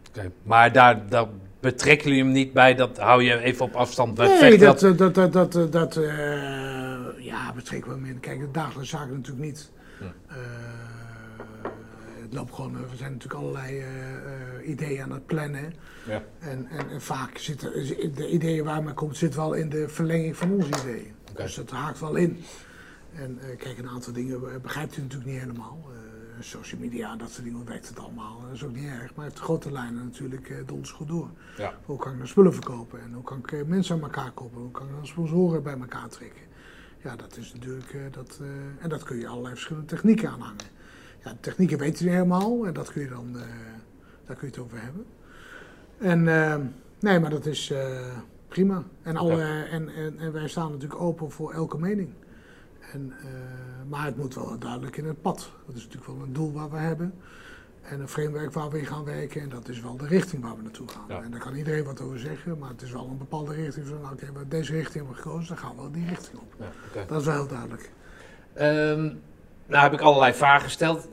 Oké, 0.08 0.30
Maar 0.42 0.72
daar, 0.72 1.08
daar 1.08 1.26
betrekken 1.60 2.08
jullie 2.08 2.24
hem 2.24 2.32
niet 2.32 2.52
bij, 2.52 2.74
dat 2.74 2.98
hou 2.98 3.22
je 3.22 3.38
even 3.40 3.64
op 3.64 3.74
afstand. 3.74 4.16
Nee, 4.16 4.28
vechten 4.28 4.58
dat, 4.66 4.82
eh, 4.82 4.96
dat, 4.96 5.14
dat, 5.14 5.32
dat, 5.32 5.52
dat, 5.52 5.72
dat 5.72 5.96
eh, 5.96 6.95
ja, 7.18 7.52
betrekken 7.52 7.90
we 7.90 7.96
hem 7.96 8.06
in. 8.06 8.20
Kijk, 8.20 8.40
de 8.40 8.50
dagelijkse 8.50 8.96
zaken 8.96 9.14
natuurlijk 9.14 9.46
niet. 9.46 9.70
Ja. 10.00 10.14
Eh, 10.26 10.36
het 12.22 12.34
loopt 12.34 12.54
gewoon, 12.54 12.76
eh, 12.76 12.90
we 12.90 12.96
zijn 12.96 13.12
natuurlijk 13.12 13.40
allerlei 13.40 13.78
eh, 13.78 14.14
eh, 14.14 14.68
ideeën 14.68 15.02
aan 15.02 15.12
het 15.12 15.26
plannen. 15.26 15.74
Ja. 16.06 16.22
En, 16.38 16.66
en, 16.66 16.90
en 16.90 17.00
vaak 17.00 17.38
zitten 17.38 17.72
de 18.14 18.28
ideeën 18.30 18.64
waar 18.64 18.82
men 18.82 18.94
komt, 18.94 19.16
zit 19.16 19.34
wel 19.34 19.52
in 19.52 19.68
de 19.68 19.88
verlenging 19.88 20.36
van 20.36 20.50
onze 20.50 20.68
ideeën. 20.68 21.14
Dus 21.34 21.54
dat 21.54 21.70
haakt 21.70 22.00
wel 22.00 22.14
in. 22.14 22.44
En 23.14 23.38
eh, 23.40 23.56
kijk, 23.56 23.78
een 23.78 23.88
aantal 23.88 24.12
dingen 24.12 24.52
eh, 24.52 24.60
begrijpt 24.60 24.96
u 24.96 25.02
natuurlijk 25.02 25.30
niet 25.30 25.40
helemaal. 25.40 25.78
Eh, 25.90 26.42
social 26.42 26.80
media, 26.80 27.16
dat 27.16 27.30
soort 27.30 27.42
dingen, 27.44 27.58
hoe 27.58 27.68
werkt 27.68 27.88
het 27.88 27.98
allemaal? 27.98 28.40
Dat 28.40 28.52
is 28.52 28.64
ook 28.64 28.74
niet 28.74 28.88
erg. 28.88 29.14
Maar 29.14 29.24
heeft 29.24 29.36
de 29.36 29.42
grote 29.42 29.72
lijnen 29.72 30.04
natuurlijk 30.04 30.48
uh, 30.48 30.56
donders 30.66 30.90
goed 30.90 31.08
door. 31.08 31.30
Ja. 31.56 31.74
Hoe 31.84 31.98
kan 31.98 32.10
ik 32.10 32.16
nou 32.16 32.28
spullen 32.28 32.54
verkopen? 32.54 33.00
En 33.00 33.12
hoe 33.12 33.22
kan 33.22 33.38
ik 33.38 33.52
eh, 33.52 33.62
mensen 33.64 33.94
aan 33.94 34.02
elkaar 34.02 34.30
koppelen? 34.30 34.62
Hoe 34.62 34.72
kan 34.72 34.86
ik 34.86 34.92
nou 34.92 35.06
sponsoren 35.06 35.62
bij 35.62 35.78
elkaar 35.78 36.08
trekken? 36.08 36.42
Ja, 37.06 37.16
dat 37.16 37.36
is 37.36 37.52
natuurlijk, 37.52 37.94
eh, 37.94 38.00
dat, 38.10 38.38
eh, 38.40 38.84
en 38.84 38.88
dat 38.88 39.02
kun 39.02 39.18
je 39.18 39.26
allerlei 39.28 39.54
verschillende 39.54 39.88
technieken 39.88 40.28
aanhangen. 40.28 40.64
Ja, 41.24 41.30
de 41.30 41.40
technieken 41.40 41.78
weten 41.78 41.98
we 41.98 42.04
niet 42.04 42.12
helemaal 42.12 42.66
en 42.66 42.72
dat 42.72 42.92
kun 42.92 43.02
je 43.02 43.08
dan, 43.08 43.36
eh, 43.36 43.42
daar 44.26 44.36
kun 44.36 44.48
je 44.48 44.54
het 44.54 44.58
over 44.58 44.82
hebben. 44.82 45.06
En 45.98 46.22
nee, 46.98 47.20
maar 47.20 47.30
dat 47.30 47.46
is 47.46 47.72
prima. 48.48 48.82
En, 49.02 49.16
alle, 49.16 49.42
en, 49.70 49.88
en, 49.88 50.18
en 50.18 50.32
wij 50.32 50.48
staan 50.48 50.70
natuurlijk 50.70 51.00
open 51.00 51.30
voor 51.30 51.52
elke 51.52 51.78
mening. 51.78 52.08
En, 52.92 53.12
maar 53.88 54.04
het 54.04 54.16
moet 54.16 54.34
wel 54.34 54.58
duidelijk 54.58 54.96
in 54.96 55.04
het 55.04 55.22
pad. 55.22 55.50
Dat 55.66 55.76
is 55.76 55.82
natuurlijk 55.82 56.12
wel 56.12 56.26
een 56.26 56.32
doel 56.32 56.52
waar 56.52 56.70
we 56.70 56.76
hebben. 56.76 57.14
En 57.88 58.00
een 58.00 58.08
framework 58.08 58.52
waar 58.52 58.70
we 58.70 58.78
in 58.78 58.86
gaan 58.86 59.04
werken. 59.04 59.40
En 59.40 59.48
dat 59.48 59.68
is 59.68 59.80
wel 59.80 59.96
de 59.96 60.06
richting 60.06 60.42
waar 60.42 60.56
we 60.56 60.62
naartoe 60.62 60.88
gaan. 60.88 61.04
Ja. 61.08 61.22
En 61.22 61.30
daar 61.30 61.40
kan 61.40 61.54
iedereen 61.54 61.84
wat 61.84 62.00
over 62.00 62.18
zeggen. 62.18 62.58
Maar 62.58 62.68
het 62.68 62.82
is 62.82 62.90
wel 62.90 63.08
een 63.10 63.18
bepaalde 63.18 63.54
richting. 63.54 63.86
Van, 63.86 64.00
nou, 64.00 64.12
oké, 64.12 64.32
we 64.32 64.48
deze 64.48 64.72
richting 64.72 64.94
hebben 64.94 65.22
gekozen. 65.22 65.48
Dan 65.48 65.56
gaan 65.56 65.76
we 65.76 65.82
wel 65.82 65.90
die 65.90 66.08
richting 66.08 66.38
op. 66.38 66.54
Ja. 66.94 67.04
Dat 67.04 67.20
is 67.20 67.26
wel 67.26 67.34
heel 67.34 67.46
duidelijk. 67.46 67.90
Ehm, 68.54 69.02
nou 69.66 69.82
heb 69.82 69.92
ik 69.92 70.00
allerlei 70.00 70.32
vragen 70.32 70.64
gesteld. 70.64 71.08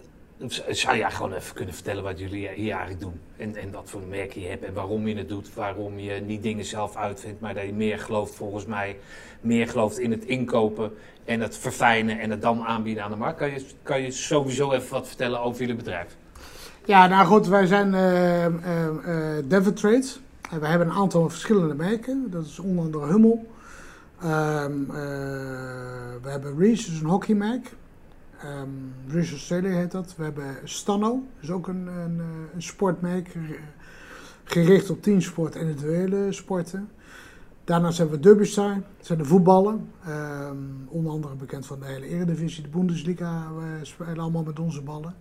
Zou 0.67 0.97
jij 0.97 1.11
gewoon 1.11 1.33
even 1.33 1.55
kunnen 1.55 1.73
vertellen 1.73 2.03
wat 2.03 2.19
jullie 2.19 2.49
hier 2.49 2.71
eigenlijk 2.71 2.99
doen? 2.99 3.19
En, 3.37 3.55
en 3.55 3.71
wat 3.71 3.89
voor 3.89 4.01
merk 4.01 4.33
je 4.33 4.47
hebt 4.47 4.63
en 4.63 4.73
waarom 4.73 5.07
je 5.07 5.15
het 5.15 5.29
doet. 5.29 5.53
Waarom 5.53 5.99
je 5.99 6.21
niet 6.21 6.43
dingen 6.43 6.65
zelf 6.65 6.95
uitvindt, 6.95 7.41
maar 7.41 7.53
dat 7.53 7.65
je 7.65 7.73
meer 7.73 7.99
gelooft 7.99 8.35
volgens 8.35 8.65
mij. 8.65 8.97
Meer 9.41 9.67
gelooft 9.67 9.99
in 9.99 10.11
het 10.11 10.25
inkopen 10.25 10.93
en 11.25 11.41
het 11.41 11.57
verfijnen 11.57 12.19
en 12.19 12.29
het 12.29 12.41
dan 12.41 12.63
aanbieden 12.63 13.03
aan 13.03 13.11
de 13.11 13.17
markt. 13.17 13.37
Kan 13.37 13.51
je, 13.51 13.65
kan 13.83 14.01
je 14.01 14.11
sowieso 14.11 14.71
even 14.71 14.91
wat 14.91 15.07
vertellen 15.07 15.41
over 15.41 15.61
jullie 15.61 15.75
bedrijf? 15.75 16.15
Ja, 16.85 17.07
nou 17.07 17.25
goed, 17.27 17.47
wij 17.47 17.65
zijn 17.65 17.91
Devon 19.47 19.73
Trade. 19.73 20.05
En 20.51 20.59
we 20.59 20.67
hebben 20.67 20.87
een 20.87 20.93
aantal 20.93 21.29
verschillende 21.29 21.73
merken. 21.75 22.27
Dat 22.31 22.45
is 22.45 22.59
onder 22.59 22.83
andere 22.85 23.05
Hummel. 23.07 23.51
Ehm, 24.21 24.71
eh, 24.89 24.95
we 26.21 26.29
hebben 26.29 26.57
Reese, 26.57 26.85
dat 26.85 26.93
is 26.95 26.99
een 27.01 27.07
hockeymerk. 27.09 27.75
Ehm 28.41 28.67
Reese 29.07 29.31
Australia 29.31 29.69
heet 29.69 29.91
dat. 29.91 30.13
We 30.17 30.23
hebben 30.23 30.45
Stanno, 30.63 31.09
dat 31.09 31.43
is 31.43 31.51
ook 31.51 31.67
een, 31.67 31.87
een, 31.87 32.21
een 32.53 32.61
sportmerk. 32.61 33.27
ge- 33.27 33.59
Gericht 34.43 34.89
op 34.89 35.01
teamsport 35.01 35.55
en 35.55 35.67
individuele 35.67 36.31
sporten. 36.31 36.89
Daarnaast 37.63 37.97
hebben 37.97 38.15
we 38.15 38.21
Derbystar, 38.21 38.73
dat 38.73 39.05
zijn 39.05 39.17
de 39.17 39.25
voetballen. 39.25 39.89
Ehm, 40.05 40.55
onder 40.87 41.11
andere 41.11 41.35
bekend 41.35 41.65
van 41.65 41.79
de 41.79 41.85
hele 41.85 42.07
Eredivisie, 42.07 42.63
de 42.63 42.69
Bundesliga. 42.69 43.47
We 43.55 43.79
spelen 43.85 44.17
allemaal 44.19 44.43
met 44.43 44.59
onze 44.59 44.81
ballen. 44.81 45.15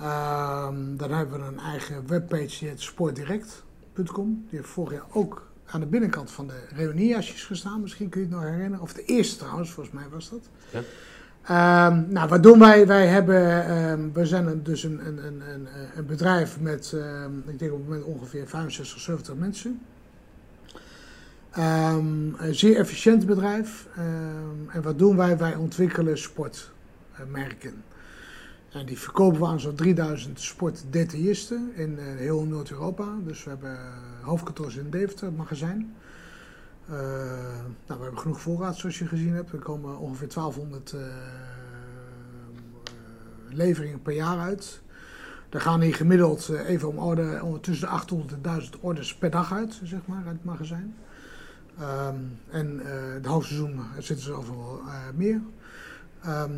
Ehm, 0.00 0.96
dan 0.96 1.10
hebben 1.10 1.40
we 1.40 1.46
een 1.46 1.58
eigen 1.58 2.06
webpage, 2.06 2.58
die 2.58 2.68
heet 2.68 2.80
sportdirect.com. 2.80 4.46
Die 4.50 4.58
heeft 4.58 4.70
vorig 4.70 4.92
jaar 4.92 5.06
ook 5.12 5.46
aan 5.66 5.80
de 5.80 5.86
binnenkant 5.86 6.30
van 6.30 6.46
de 6.46 6.60
reuniejasjes 6.74 7.44
gestaan. 7.44 7.80
Misschien 7.80 8.08
kun 8.08 8.20
je 8.20 8.26
het 8.26 8.36
nog 8.36 8.44
herinneren. 8.44 8.80
Of 8.80 8.92
de 8.92 9.04
eerste 9.04 9.36
trouwens, 9.36 9.70
volgens 9.70 9.94
mij 9.94 10.08
was 10.10 10.30
dat. 10.30 10.48
Ja. 10.70 10.80
Ehm, 11.42 12.04
nou, 12.08 12.28
wat 12.28 12.42
doen 12.42 12.58
wij? 12.58 12.86
Wij 12.86 13.06
hebben, 13.06 13.66
ehm, 13.66 14.12
we 14.12 14.26
zijn 14.26 14.62
dus 14.62 14.82
een, 14.82 15.06
een, 15.06 15.26
een, 15.26 15.40
een, 15.40 15.68
een 15.96 16.06
bedrijf 16.06 16.60
met, 16.60 16.96
ik 17.46 17.58
denk 17.58 17.72
op 17.72 17.78
het 17.78 17.88
moment 17.88 18.04
ongeveer 18.04 18.46
65, 18.46 19.00
70 19.00 19.34
mensen. 19.34 19.80
Een 21.52 22.36
zeer 22.50 22.76
efficiënt 22.76 23.26
bedrijf. 23.26 23.86
En 24.68 24.82
wat 24.82 24.98
doen 24.98 25.16
wij? 25.16 25.38
Wij 25.38 25.54
ontwikkelen 25.54 26.18
sportmerken. 26.18 27.84
En 28.76 28.86
die 28.86 28.98
verkopen 28.98 29.40
we 29.40 29.46
aan 29.46 29.60
zo'n 29.60 29.74
3000 29.74 30.40
sportdetailisten 30.40 31.72
in 31.74 31.98
eh, 31.98 32.04
heel 32.04 32.44
Noord-Europa. 32.44 33.14
Dus 33.24 33.44
we 33.44 33.50
hebben 33.50 33.78
hoofdkantoors 34.20 34.76
in 34.76 34.90
Deventer, 34.90 35.26
het 35.26 35.36
magazijn. 35.36 35.94
Eh, 36.86 36.94
nou, 37.86 37.98
we 37.98 38.02
hebben 38.02 38.18
genoeg 38.18 38.40
voorraad 38.40 38.76
zoals 38.76 38.98
je 38.98 39.06
gezien 39.06 39.34
hebt. 39.34 39.52
Er 39.52 39.58
komen 39.58 39.98
ongeveer 39.98 40.28
1200 40.28 40.92
eh, 40.92 41.00
eh, 41.00 41.08
leveringen 43.50 44.02
per 44.02 44.14
jaar 44.14 44.38
uit. 44.38 44.80
Er 45.48 45.60
gaan 45.60 45.80
hier 45.80 45.94
gemiddeld 45.94 46.48
eh, 46.48 46.68
even 46.68 46.88
om 46.88 46.98
orde 46.98 47.58
tussen 47.60 47.86
de 47.86 47.92
800 47.92 48.32
en 48.32 48.42
1000 48.42 48.80
orders 48.80 49.16
per 49.16 49.30
dag 49.30 49.52
uit, 49.52 49.80
zeg 49.82 50.00
maar, 50.06 50.22
uit 50.26 50.36
het 50.36 50.44
magazijn. 50.44 50.94
Ehm, 51.78 52.16
en 52.50 52.80
eh 52.80 53.12
het 53.12 53.26
hoogseizoen 53.26 53.80
zitten 53.98 54.24
ze 54.24 54.32
overal 54.32 54.80
eh, 54.86 54.94
meer. 55.14 55.40
Ehm, 56.22 56.52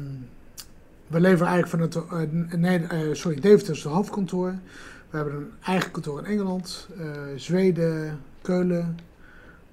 we 1.08 1.20
leveren 1.20 1.46
eigenlijk 1.46 1.68
van 1.68 1.80
het, 1.80 2.10
eh, 2.12 2.58
nee, 2.58 2.86
eh, 2.86 2.98
sorry, 3.12 3.40
Deventer 3.40 3.74
is 3.74 3.82
het 3.82 3.92
hoofdkantoor. 3.92 4.54
We 5.10 5.16
hebben 5.16 5.34
een 5.34 5.50
eigen 5.64 5.90
kantoor 5.90 6.18
in 6.18 6.24
Engeland, 6.24 6.88
eh, 6.98 7.06
Zweden, 7.36 8.20
Keulen 8.42 8.98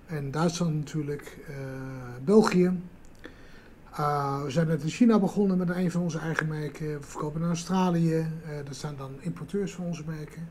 en 0.05 0.31
Duitsland 0.31 0.73
natuurlijk, 0.73 1.37
eh, 1.47 1.55
België. 2.23 2.71
We 4.43 4.45
zijn 4.47 4.67
net 4.67 4.83
in 4.83 4.89
China 4.89 5.19
begonnen 5.19 5.57
met 5.57 5.69
een 5.69 5.91
van 5.91 6.01
onze 6.01 6.19
eigen 6.19 6.47
merken. 6.47 6.87
We 6.87 7.05
verkopen 7.05 7.41
in 7.41 7.47
Australië. 7.47 8.25
Dat 8.65 8.75
zijn 8.75 8.95
dan 8.97 9.11
importeurs 9.19 9.73
van 9.73 9.85
onze 9.85 10.03
merken. 10.05 10.47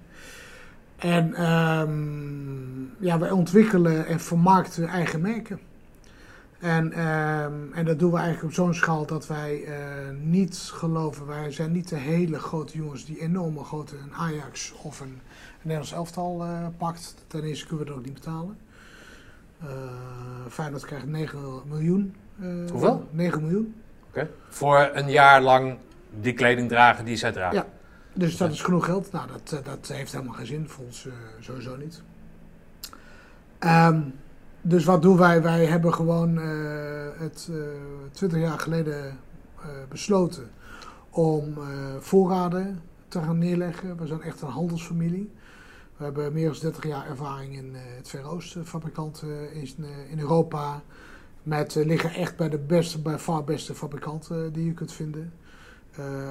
En 0.96 1.50
um, 1.50 2.90
ja, 2.98 3.18
wij 3.18 3.30
ontwikkelen 3.30 4.06
en 4.06 4.20
vermarkten 4.20 4.88
eigen 4.88 5.20
merken. 5.20 5.60
En, 6.58 7.06
um, 7.06 7.72
en 7.72 7.84
dat 7.84 7.98
doen 7.98 8.10
we 8.10 8.16
eigenlijk 8.16 8.46
op 8.46 8.52
zo'n 8.52 8.74
schaal 8.74 9.06
dat 9.06 9.26
wij 9.26 9.64
uh, 9.66 9.74
niet 10.20 10.56
geloven, 10.56 11.26
wij 11.26 11.52
zijn 11.52 11.72
niet 11.72 11.88
de 11.88 11.96
hele 11.96 12.38
grote 12.38 12.76
jongens 12.76 13.04
die 13.04 13.20
enorme 13.20 13.64
grote 13.64 13.96
een 13.96 14.14
Ajax 14.14 14.72
of 14.82 15.00
een, 15.00 15.06
een 15.06 15.20
Nederlands 15.62 15.92
elftal 15.92 16.44
uh, 16.44 16.66
pakt. 16.78 17.14
Ten 17.26 17.42
eerste 17.42 17.66
kunnen 17.66 17.84
we 17.84 17.90
dat 17.90 18.00
ook 18.00 18.06
niet 18.06 18.14
betalen. 18.14 18.58
Uh, 19.64 19.70
Feyenoord 20.48 20.86
krijgt 20.86 21.06
9 21.06 21.38
miljoen. 21.68 22.14
Uh, 22.40 22.70
Hoeveel? 22.70 23.08
9 23.10 23.42
miljoen. 23.42 23.74
Okay. 24.08 24.30
Voor 24.48 24.90
een 24.92 25.10
jaar 25.10 25.42
lang 25.42 25.76
die 26.20 26.32
kleding 26.32 26.68
dragen 26.68 27.04
die 27.04 27.16
zij 27.16 27.32
dragen? 27.32 27.56
Ja, 27.56 27.66
dus 28.12 28.36
dat 28.36 28.50
is 28.52 28.62
genoeg 28.62 28.84
geld. 28.84 29.12
Nou, 29.12 29.28
dat, 29.28 29.64
dat 29.64 29.88
heeft 29.88 30.12
helemaal 30.12 30.34
geen 30.34 30.46
zin 30.46 30.68
voor 30.68 30.84
ons 30.84 31.08
sowieso 31.40 31.76
niet. 31.76 32.02
Um, 33.60 34.14
dus 34.66 34.84
wat 34.84 35.02
doen 35.02 35.16
wij? 35.16 35.42
Wij 35.42 35.66
hebben 35.66 35.94
gewoon 35.94 36.38
uh, 36.38 36.44
het 37.16 37.48
uh, 37.50 37.56
20 38.12 38.38
jaar 38.38 38.58
geleden 38.58 39.18
uh, 39.58 39.64
besloten 39.88 40.50
om 41.10 41.54
voorraden 42.00 42.82
te 43.08 43.18
gaan 43.18 43.38
neerleggen. 43.38 43.96
We 43.96 44.06
zijn 44.06 44.22
echt 44.22 44.42
een 44.42 44.48
handelsfamilie. 44.48 45.32
We 45.96 46.04
hebben 46.04 46.32
meer 46.32 46.50
dan 46.50 46.60
30 46.60 46.86
jaar 46.86 47.06
ervaring 47.06 47.56
in 47.56 47.74
het 47.74 48.08
Verre 48.08 48.28
Oosten, 48.28 48.66
fabrikanten 48.66 49.52
in, 49.52 49.84
in 50.10 50.18
Europa. 50.18 50.82
Met 51.42 51.74
liggen 51.74 52.10
echt 52.10 52.36
bij 52.36 52.48
de 52.48 52.58
beste, 52.58 53.02
bij 53.02 53.18
far 53.18 53.44
beste 53.44 53.74
fabrikanten 53.74 54.52
die 54.52 54.64
je 54.64 54.72
kunt 54.72 54.92
vinden. 54.92 55.32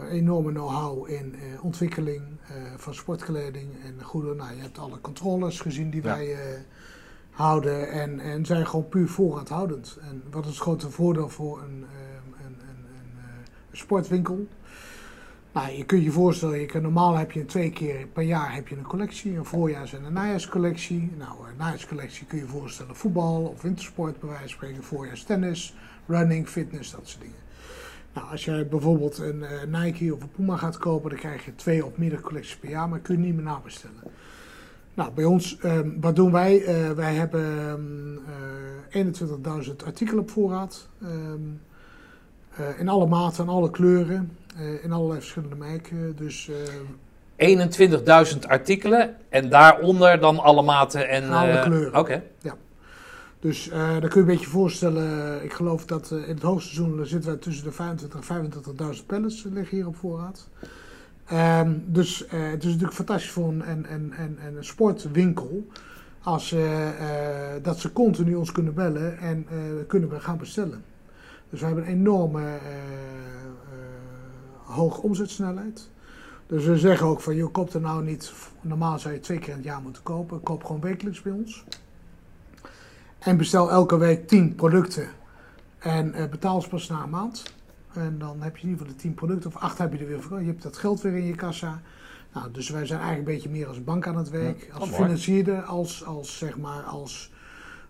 Enorme 0.09 0.51
know-how 0.51 1.09
in 1.09 1.35
ontwikkeling 1.61 2.21
van 2.77 2.93
sportkleding 2.93 3.69
en 3.83 4.03
goede. 4.03 4.33
Nou, 4.33 4.55
je 4.55 4.61
hebt 4.61 4.77
alle 4.77 5.01
controles 5.01 5.61
gezien 5.61 5.89
die 5.89 6.03
ja. 6.03 6.15
wij 6.15 6.37
houden 7.33 7.91
en, 7.91 8.19
en 8.19 8.45
zijn 8.45 8.67
gewoon 8.67 8.89
puur 8.89 9.07
voorraadhoudend. 9.07 9.97
En 10.09 10.23
wat 10.31 10.45
is 10.45 10.51
het 10.51 10.59
grote 10.59 10.89
voordeel 10.89 11.29
voor 11.29 11.61
een, 11.61 11.85
een, 12.45 12.55
een 13.71 13.77
sportwinkel? 13.77 14.47
Nou, 15.53 15.71
je 15.71 15.85
kunt 15.85 16.03
je 16.03 16.11
voorstellen, 16.11 16.59
je 16.59 16.65
kan, 16.65 16.81
normaal 16.81 17.15
heb 17.15 17.31
je 17.31 17.45
twee 17.45 17.71
keer 17.71 18.07
per 18.07 18.23
jaar 18.23 18.53
heb 18.53 18.67
je 18.67 18.75
een 18.75 18.83
collectie, 18.83 19.37
een 19.37 19.45
voorjaars- 19.45 19.93
en 19.93 20.03
een 20.03 20.13
najaarscollectie. 20.13 21.11
Nou, 21.17 21.47
een 21.49 21.57
najaarscollectie 21.57 22.25
kun 22.25 22.37
je 22.37 22.47
voorstellen 22.47 22.95
voetbal 22.95 23.43
of 23.43 23.61
wintersport, 23.61 24.19
bij 24.19 24.29
wijze 24.29 24.43
van 24.43 24.51
spreken, 24.51 24.83
voorjaars 24.83 25.23
tennis, 25.23 25.75
running, 26.05 26.47
fitness, 26.47 26.91
dat 26.91 27.07
soort 27.07 27.21
dingen. 27.21 27.37
Nou, 28.13 28.27
als 28.29 28.45
jij 28.45 28.67
bijvoorbeeld 28.67 29.17
een 29.17 29.39
uh, 29.39 29.81
Nike 29.81 30.13
of 30.13 30.21
een 30.21 30.31
Puma 30.31 30.57
gaat 30.57 30.77
kopen, 30.77 31.09
dan 31.09 31.19
krijg 31.19 31.45
je 31.45 31.55
twee 31.55 31.85
of 31.85 31.97
meerdere 31.97 32.21
collecties 32.21 32.57
per 32.57 32.69
jaar, 32.69 32.89
maar 32.89 32.99
kun 32.99 33.15
je 33.15 33.21
niet 33.21 33.35
meer 33.35 33.43
nabestellen. 33.43 34.03
Nou, 34.93 35.11
bij 35.11 35.23
ons, 35.23 35.57
um, 35.63 35.97
wat 36.01 36.15
doen 36.15 36.31
wij? 36.31 36.59
Uh, 36.59 36.91
wij 36.91 37.13
hebben 37.13 37.69
um, 37.69 38.19
uh, 38.91 39.65
21.000 39.65 39.75
artikelen 39.85 40.21
op 40.21 40.29
voorraad. 40.29 40.87
Um, 41.03 41.61
in 42.77 42.89
alle 42.89 43.07
maten 43.07 43.43
en 43.43 43.49
alle 43.49 43.71
kleuren. 43.71 44.37
in 44.81 44.91
allerlei 44.91 45.19
verschillende 45.19 45.55
merken. 45.55 46.15
Dus, 46.15 46.49
21.000 47.37 48.39
artikelen 48.47 49.15
en 49.29 49.49
daaronder 49.49 50.19
dan 50.19 50.39
alle 50.39 50.61
maten 50.61 51.09
en, 51.09 51.29
alle 51.29 51.59
kleuren. 51.59 51.89
Oké. 51.89 51.99
Okay. 51.99 52.23
Ja. 52.41 52.55
Dus 53.39 53.69
dan 53.69 53.99
kun 53.99 54.09
je 54.09 54.19
een 54.19 54.25
beetje 54.25 54.49
voorstellen, 54.49 55.43
ik 55.43 55.53
geloof 55.53 55.85
dat 55.85 56.11
in 56.11 56.33
het 56.33 56.41
hoogseizoen 56.41 57.05
zitten 57.05 57.31
we 57.31 57.39
tussen 57.39 57.63
de 57.63 57.71
25 57.71 58.29
en 58.29 58.51
35.000 58.95 59.05
pallets 59.05 59.43
liggen 59.43 59.77
hier 59.77 59.87
op 59.87 59.95
voorraad. 59.95 60.47
Um, 61.33 61.83
dus 61.87 62.25
uh, 62.25 62.29
het 62.31 62.63
is 62.63 62.69
natuurlijk 62.69 62.93
fantastisch 62.93 63.31
voor 63.31 63.47
een, 63.47 64.57
sportwinkel 64.59 65.67
als 66.21 66.51
uh, 66.51 66.89
dat 67.61 67.79
ze 67.79 67.93
continu 67.93 68.35
ons 68.35 68.51
kunnen 68.51 68.73
bellen 68.73 69.17
en 69.17 69.47
kunnen 69.87 70.09
we 70.09 70.19
gaan 70.19 70.37
bestellen. 70.37 70.83
Dus 71.49 71.59
we 71.59 71.65
hebben 71.65 71.87
een 71.87 71.91
enorme 71.91 72.57
hoge 74.63 75.01
omzetsnelheid. 75.01 75.89
Dus 76.47 76.65
we 76.65 76.77
zeggen 76.77 77.07
ook 77.07 77.21
van, 77.21 77.35
je 77.35 77.47
koopt 77.47 77.73
er 77.73 77.81
nou 77.81 78.03
niet, 78.03 78.33
normaal 78.61 78.99
zou 78.99 79.13
je 79.13 79.19
twee 79.19 79.39
keer 79.39 79.49
in 79.49 79.55
het 79.55 79.63
jaar 79.63 79.81
moeten 79.81 80.03
kopen, 80.03 80.43
koop 80.43 80.63
gewoon 80.63 80.81
wekelijks 80.81 81.21
bij 81.21 81.31
ons. 81.31 81.63
En 83.19 83.37
bestel 83.37 83.71
elke 83.71 83.97
week 83.97 84.27
10 84.27 84.55
producten 84.55 85.07
en 85.79 86.13
betaal 86.29 86.61
ze 86.61 86.69
pas 86.69 86.87
na 86.87 87.03
een 87.03 87.09
maand. 87.09 87.43
En 87.95 88.17
dan 88.17 88.41
heb 88.41 88.57
je 88.57 88.63
in 88.63 88.69
ieder 88.69 88.85
geval 88.85 88.97
de 88.97 89.01
10 89.01 89.13
producten, 89.13 89.49
of 89.49 89.61
8 89.61 89.77
heb 89.77 89.93
je 89.93 89.99
er 89.99 90.07
weer 90.07 90.21
voor. 90.21 90.39
Je 90.39 90.47
hebt 90.47 90.63
dat 90.63 90.77
geld 90.77 91.01
weer 91.01 91.15
in 91.15 91.25
je 91.25 91.35
kassa. 91.35 91.81
Nou, 92.33 92.51
dus 92.51 92.69
wij 92.69 92.85
zijn 92.85 92.99
eigenlijk 92.99 93.29
een 93.29 93.33
beetje 93.33 93.49
meer 93.49 93.67
als 93.67 93.83
bank 93.83 94.07
aan 94.07 94.17
het 94.17 94.29
werk. 94.29 94.67
Ja, 94.71 94.79
als 94.79 94.89
financierder, 94.89 95.61
als, 95.61 96.05
als 96.05 96.37
zeg 96.37 96.57
maar 96.57 96.83
als 96.83 97.31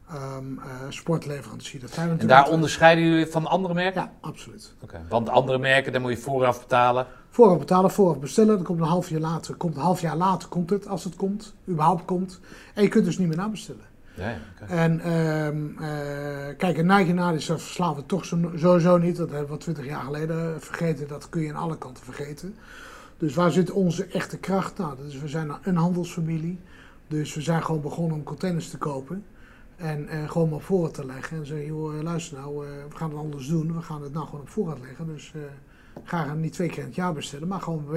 ehm, 0.09 0.57
eh, 0.57 0.65
sportleverancier. 0.89 1.81
Dat 1.81 1.91
zijn 1.91 2.19
En 2.19 2.27
daar 2.27 2.49
onderscheiden 2.49 3.03
jullie 3.03 3.25
van 3.25 3.47
andere 3.47 3.73
merken? 3.73 4.01
Ja, 4.01 4.11
absoluut. 4.21 4.75
Oké. 4.81 5.05
Want 5.09 5.29
andere 5.29 5.57
merken, 5.57 5.91
daar 5.91 6.01
moet 6.01 6.11
je 6.11 6.17
vooraf 6.17 6.59
betalen. 6.59 7.07
Vooraf 7.29 7.57
betalen, 7.57 7.91
vooraf 7.91 8.19
bestellen. 8.19 8.55
Dan 8.55 8.63
komt 8.63 8.79
een 8.79 8.85
half 8.85 9.09
jaar 9.09 9.19
later, 9.19 9.55
komt 9.55 9.75
een 9.75 9.81
half 9.81 10.01
jaar 10.01 10.17
later 10.17 10.49
komt 10.49 10.69
het, 10.69 10.87
als 10.87 11.03
het 11.03 11.15
komt, 11.15 11.53
überhaupt 11.69 12.05
komt. 12.05 12.39
En 12.73 12.83
je 12.83 12.89
kunt 12.89 13.05
dus 13.05 13.17
niet 13.17 13.27
meer 13.27 13.37
nabestellen. 13.37 13.92
Ja, 14.13 14.29
ja, 14.29 14.37
oké. 14.61 14.73
En 14.73 14.99
ehm 14.99 15.83
eh, 15.83 16.57
kijk, 16.57 16.77
een 16.77 17.15
Nadis 17.15 17.45
dat 17.45 17.61
verslaan 17.61 17.95
we 17.95 18.05
toch 18.05 18.25
sowieso 18.25 18.97
niet. 18.97 19.15
Dat 19.15 19.31
hebben 19.31 19.51
we 19.51 19.57
twintig 19.57 19.85
jaar 19.85 20.03
geleden 20.03 20.61
vergeten. 20.61 21.07
Dat 21.07 21.29
kun 21.29 21.41
je 21.41 21.53
aan 21.53 21.61
alle 21.61 21.77
kanten 21.77 22.03
vergeten. 22.03 22.55
Dus 23.17 23.35
waar 23.35 23.51
zit 23.51 23.71
onze 23.71 24.05
echte 24.05 24.37
kracht? 24.37 24.77
Nou, 24.77 24.97
is, 25.07 25.19
we 25.19 25.27
zijn 25.27 25.51
een 25.63 25.75
handelsfamilie. 25.75 26.59
Dus 27.07 27.33
we 27.33 27.41
zijn 27.41 27.63
gewoon 27.63 27.81
begonnen 27.81 28.17
om 28.17 28.23
containers 28.23 28.69
te 28.69 28.77
kopen. 28.77 29.25
En 29.75 30.07
eh, 30.07 30.29
gewoon 30.29 30.49
maar 30.49 30.57
op 30.57 30.63
voorraad 30.63 30.93
te 30.93 31.05
leggen. 31.05 31.37
En 31.37 31.45
zeggen, 31.45 31.65
joh, 31.65 31.97
eh, 31.97 32.03
luister 32.03 32.37
nou, 32.37 32.57
we 32.89 32.95
gaan 32.95 33.09
het 33.09 33.19
anders 33.19 33.47
doen. 33.47 33.75
We 33.75 33.81
gaan 33.81 34.01
het 34.01 34.13
nou 34.13 34.25
gewoon 34.25 34.41
op 34.41 34.49
voorraad 34.49 34.79
leggen. 34.79 35.07
Dus 35.07 35.31
eh 35.35 35.41
ga 36.03 36.33
niet 36.33 36.53
twee 36.53 36.69
keer 36.69 36.79
in 36.79 36.85
het 36.85 36.95
jaar 36.95 37.13
bestellen. 37.13 37.47
Maar 37.47 37.61
gewoon 37.61 37.87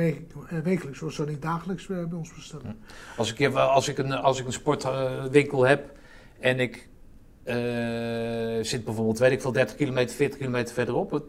wekelijks, 0.62 1.02
of 1.02 1.12
zo 1.12 1.24
niet 1.24 1.42
dagelijks 1.42 1.86
bij 1.86 2.06
ons 2.12 2.34
bestellen. 2.34 2.78
Als 3.16 3.32
ik, 3.32 3.54
als 3.54 3.88
ik 3.88 3.98
een, 3.98 4.12
als 4.12 4.40
ik 4.40 4.46
een 4.46 4.52
sportwinkel 4.52 5.66
heb 5.66 5.95
en 6.41 6.61
ik 6.61 6.89
eh, 7.43 7.57
zit 8.62 8.84
bijvoorbeeld, 8.84 9.18
weet 9.18 9.32
ik 9.32 9.41
veel, 9.41 9.53
30 9.53 9.76
kilometer, 9.76 10.16
40 10.16 10.39
kilometer 10.39 10.74
verderop. 10.74 11.22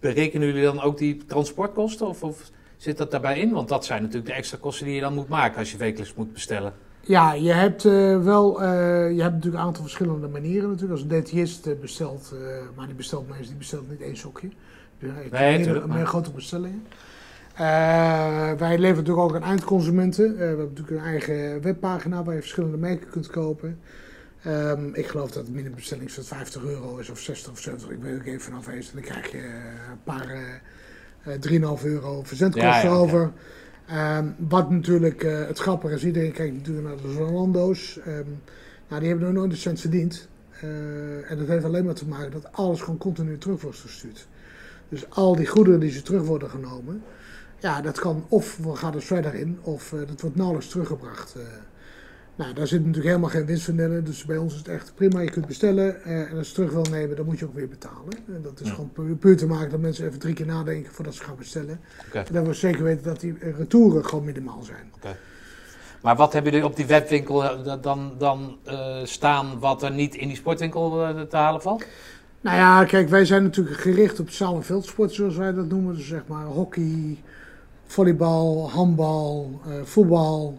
Berekenen 0.00 0.46
jullie 0.46 0.62
dan 0.62 0.80
ook 0.80 0.98
die 0.98 1.24
transportkosten? 1.26 2.06
Of, 2.06 2.22
of 2.22 2.50
zit 2.76 2.96
dat 2.96 3.10
daarbij 3.10 3.38
in? 3.38 3.52
Want 3.52 3.68
dat 3.68 3.84
zijn 3.84 4.02
natuurlijk 4.02 4.26
de 4.28 4.36
extra 4.36 4.58
kosten 4.60 4.86
die 4.86 4.94
je 4.94 5.00
dan 5.00 5.14
moet 5.14 5.28
maken 5.28 5.58
als 5.58 5.70
je 5.70 5.76
wekelijks 5.76 6.14
moet 6.14 6.32
bestellen. 6.32 6.72
Ja, 7.06 7.32
je 7.32 7.52
hebt 7.52 7.84
eh, 7.84 8.22
wel, 8.22 8.62
eh, 8.62 8.68
je 9.14 9.22
hebt 9.22 9.34
natuurlijk 9.34 9.54
een 9.62 9.66
aantal 9.66 9.82
verschillende 9.82 10.28
manieren 10.28 10.68
natuurlijk. 10.68 11.00
Als 11.00 11.10
een 11.10 11.22
DTist 11.22 11.66
eh, 11.66 11.74
bestelt, 11.80 12.34
maar 12.76 12.86
die 12.86 12.94
bestelt 12.94 13.28
meestal, 13.28 13.46
die 13.46 13.56
bestelt 13.56 13.90
niet 13.90 14.00
één 14.00 14.16
sokje. 14.16 14.48
Heeft 14.98 15.30
Nee, 15.30 15.56
meer, 15.56 15.64
tuurlijk, 15.64 15.86
maar- 15.86 15.96
meer 15.96 16.06
grote 16.06 16.30
bestellingen. 16.30 16.86
Wij 18.58 18.78
leveren 18.78 18.80
natuurlijk 18.80 19.18
ook 19.18 19.34
aan 19.34 19.42
eindconsumenten. 19.42 20.36
We 20.36 20.44
hebben 20.44 20.66
natuurlijk 20.68 20.96
een 20.96 21.04
eigen 21.04 21.62
webpagina 21.62 22.22
waar 22.24 22.34
je 22.34 22.40
verschillende 22.40 22.76
merken 22.76 23.10
kunt 23.10 23.26
kopen. 23.26 23.78
Ehm, 24.44 24.94
ik 24.94 25.06
geloof 25.06 25.30
dat 25.30 25.46
de 25.46 25.52
minimumbestelling 25.52 26.10
zo'n 26.10 26.24
50 26.24 26.64
euro 26.64 26.96
is 26.98 27.10
of 27.10 27.18
60 27.18 27.52
of 27.52 27.58
70. 27.58 27.90
Ik 27.90 28.02
weet 28.02 28.18
ook 28.20 28.26
even 28.26 28.40
vanaf 28.40 28.68
eens. 28.68 28.92
Dan 28.92 29.02
krijg 29.02 29.30
je 29.30 29.38
eh, 29.38 29.44
een 29.90 30.02
paar 30.04 30.28
eh, 30.28 31.34
eh, 31.34 31.78
3,5 31.78 31.84
euro 31.84 32.22
verzendkosten 32.22 32.70
Ja, 32.70 32.76
ja, 32.76 32.88
ja. 32.88 32.94
over. 32.94 33.32
Ehm, 33.86 34.28
wat 34.36 34.70
natuurlijk 34.70 35.22
eh, 35.22 35.46
het 35.46 35.58
grappige 35.58 35.94
is, 35.94 36.04
iedereen 36.04 36.32
kijkt 36.32 36.54
natuurlijk 36.54 36.86
naar 36.86 36.96
de 36.96 37.12
Zalando's. 37.12 37.98
Ehm 37.98 38.28
nou, 38.88 39.00
die 39.00 39.08
hebben 39.08 39.26
nog 39.26 39.42
nooit 39.42 39.52
een 39.52 39.58
cent 39.58 39.80
verdiend. 39.80 40.28
Eh, 40.60 41.30
en 41.30 41.38
dat 41.38 41.46
heeft 41.46 41.64
alleen 41.64 41.84
maar 41.84 41.94
te 41.94 42.06
maken 42.06 42.30
dat 42.30 42.52
alles 42.52 42.80
gewoon 42.80 42.98
continu 42.98 43.38
terug 43.38 43.62
wordt 43.62 43.78
gestuurd. 43.78 44.28
Dus 44.88 45.10
al 45.10 45.36
die 45.36 45.46
goederen 45.46 45.80
die 45.80 45.90
ze 45.90 46.02
terug 46.02 46.22
worden 46.22 46.50
genomen, 46.50 47.02
ja, 47.58 47.80
dat 47.80 47.98
kan 47.98 48.26
of 48.28 48.56
we 48.56 48.76
gaan 48.76 48.94
er 48.94 49.02
verder 49.02 49.34
in, 49.34 49.58
of 49.62 49.92
eh, 49.92 49.98
dat 50.06 50.20
wordt 50.20 50.36
nauwelijks 50.36 50.68
teruggebracht. 50.68 51.36
Nou, 52.36 52.52
daar 52.54 52.66
zit 52.66 52.78
natuurlijk 52.80 53.06
helemaal 53.06 53.30
geen 53.30 53.46
winstverdeling, 53.46 54.04
dus 54.04 54.24
bij 54.24 54.36
ons 54.36 54.52
is 54.52 54.58
het 54.58 54.68
echt 54.68 54.92
prima. 54.94 55.20
Je 55.20 55.30
kunt 55.30 55.46
bestellen 55.46 56.04
eh, 56.04 56.30
en 56.30 56.36
als 56.38 56.48
je 56.48 56.54
terug 56.54 56.72
wil 56.72 56.86
nemen, 56.90 57.16
dan 57.16 57.24
moet 57.24 57.38
je 57.38 57.44
ook 57.44 57.54
weer 57.54 57.68
betalen. 57.68 58.12
En 58.26 58.42
dat 58.42 58.60
is 58.60 58.66
Ja. 58.68 58.74
gewoon 58.74 58.92
puur, 58.92 59.14
puur 59.14 59.36
te 59.36 59.46
maken 59.46 59.70
dat 59.70 59.80
mensen 59.80 60.06
even 60.06 60.18
drie 60.18 60.34
keer 60.34 60.46
nadenken 60.46 60.92
voordat 60.92 61.14
ze 61.14 61.22
gaan 61.24 61.36
bestellen. 61.36 61.80
En 62.12 62.24
dat 62.32 62.46
we 62.46 62.52
zeker 62.52 62.82
weten 62.82 63.04
dat 63.04 63.20
die 63.20 63.34
eh, 63.40 63.56
retouren 63.56 64.04
gewoon 64.04 64.24
minimaal 64.24 64.62
zijn. 64.62 65.16
Maar 66.02 66.16
wat 66.16 66.32
hebben 66.32 66.52
jullie 66.52 66.66
op 66.66 66.76
die 66.76 66.86
webwinkel 66.86 67.44
eh, 67.44 67.74
dan, 67.80 68.12
dan 68.18 68.58
staan 69.04 69.58
wat 69.58 69.82
er 69.82 69.92
niet 69.92 70.14
in 70.14 70.28
die 70.28 70.36
sportwinkel 70.36 70.90
te 71.28 71.36
halen 71.36 71.62
valt? 71.62 71.84
Nou 72.40 72.56
ja, 72.56 72.84
kijk, 72.84 73.08
wij 73.08 73.24
zijn 73.24 73.42
natuurlijk 73.42 73.76
gericht 73.80 74.20
op 74.20 74.30
zaal- 74.30 74.56
en 74.56 74.62
veldsport, 74.64 75.12
zoals 75.12 75.36
wij 75.36 75.52
dat 75.52 75.68
noemen. 75.68 75.94
Dus 75.96 76.06
zeg 76.06 76.22
maar 76.26 76.44
hockey, 76.44 77.18
volleybal, 77.86 78.70
handbal, 78.70 79.60
voetbal. 79.84 80.58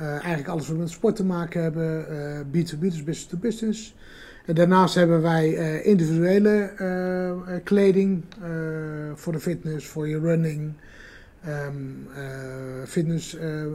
Eh, 0.00 0.06
eigenlijk 0.10 0.48
alles 0.48 0.68
wat 0.68 0.76
met 0.76 0.90
sport 0.90 1.16
te 1.16 1.24
maken 1.24 1.62
hebben. 1.62 2.08
eh 2.08 2.40
B2B, 2.40 2.80
dus 2.80 3.04
business 3.04 3.26
to 3.26 3.36
business. 3.38 3.94
En 4.46 4.54
daarnaast 4.54 4.94
hebben 4.94 5.22
wij 5.22 5.56
eh, 5.56 5.86
individuele 5.86 6.72
eh, 6.76 7.30
eh, 7.30 7.38
kleding 7.64 8.24
eh, 8.42 8.48
voor 9.14 9.32
de 9.32 9.40
fitness, 9.40 9.86
voor 9.86 10.08
je 10.08 10.18
running. 10.18 10.72
eh, 11.42 11.66
fitness, 12.86 13.36
eh 13.36 13.62
eh, 13.64 13.70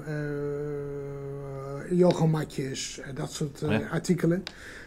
yogamatjes, 1.90 3.00
eh, 3.00 3.16
dat 3.16 3.32
soort 3.32 3.62
eh, 3.62 3.70
Ja. 3.70 3.88
artikelen. 3.88 4.44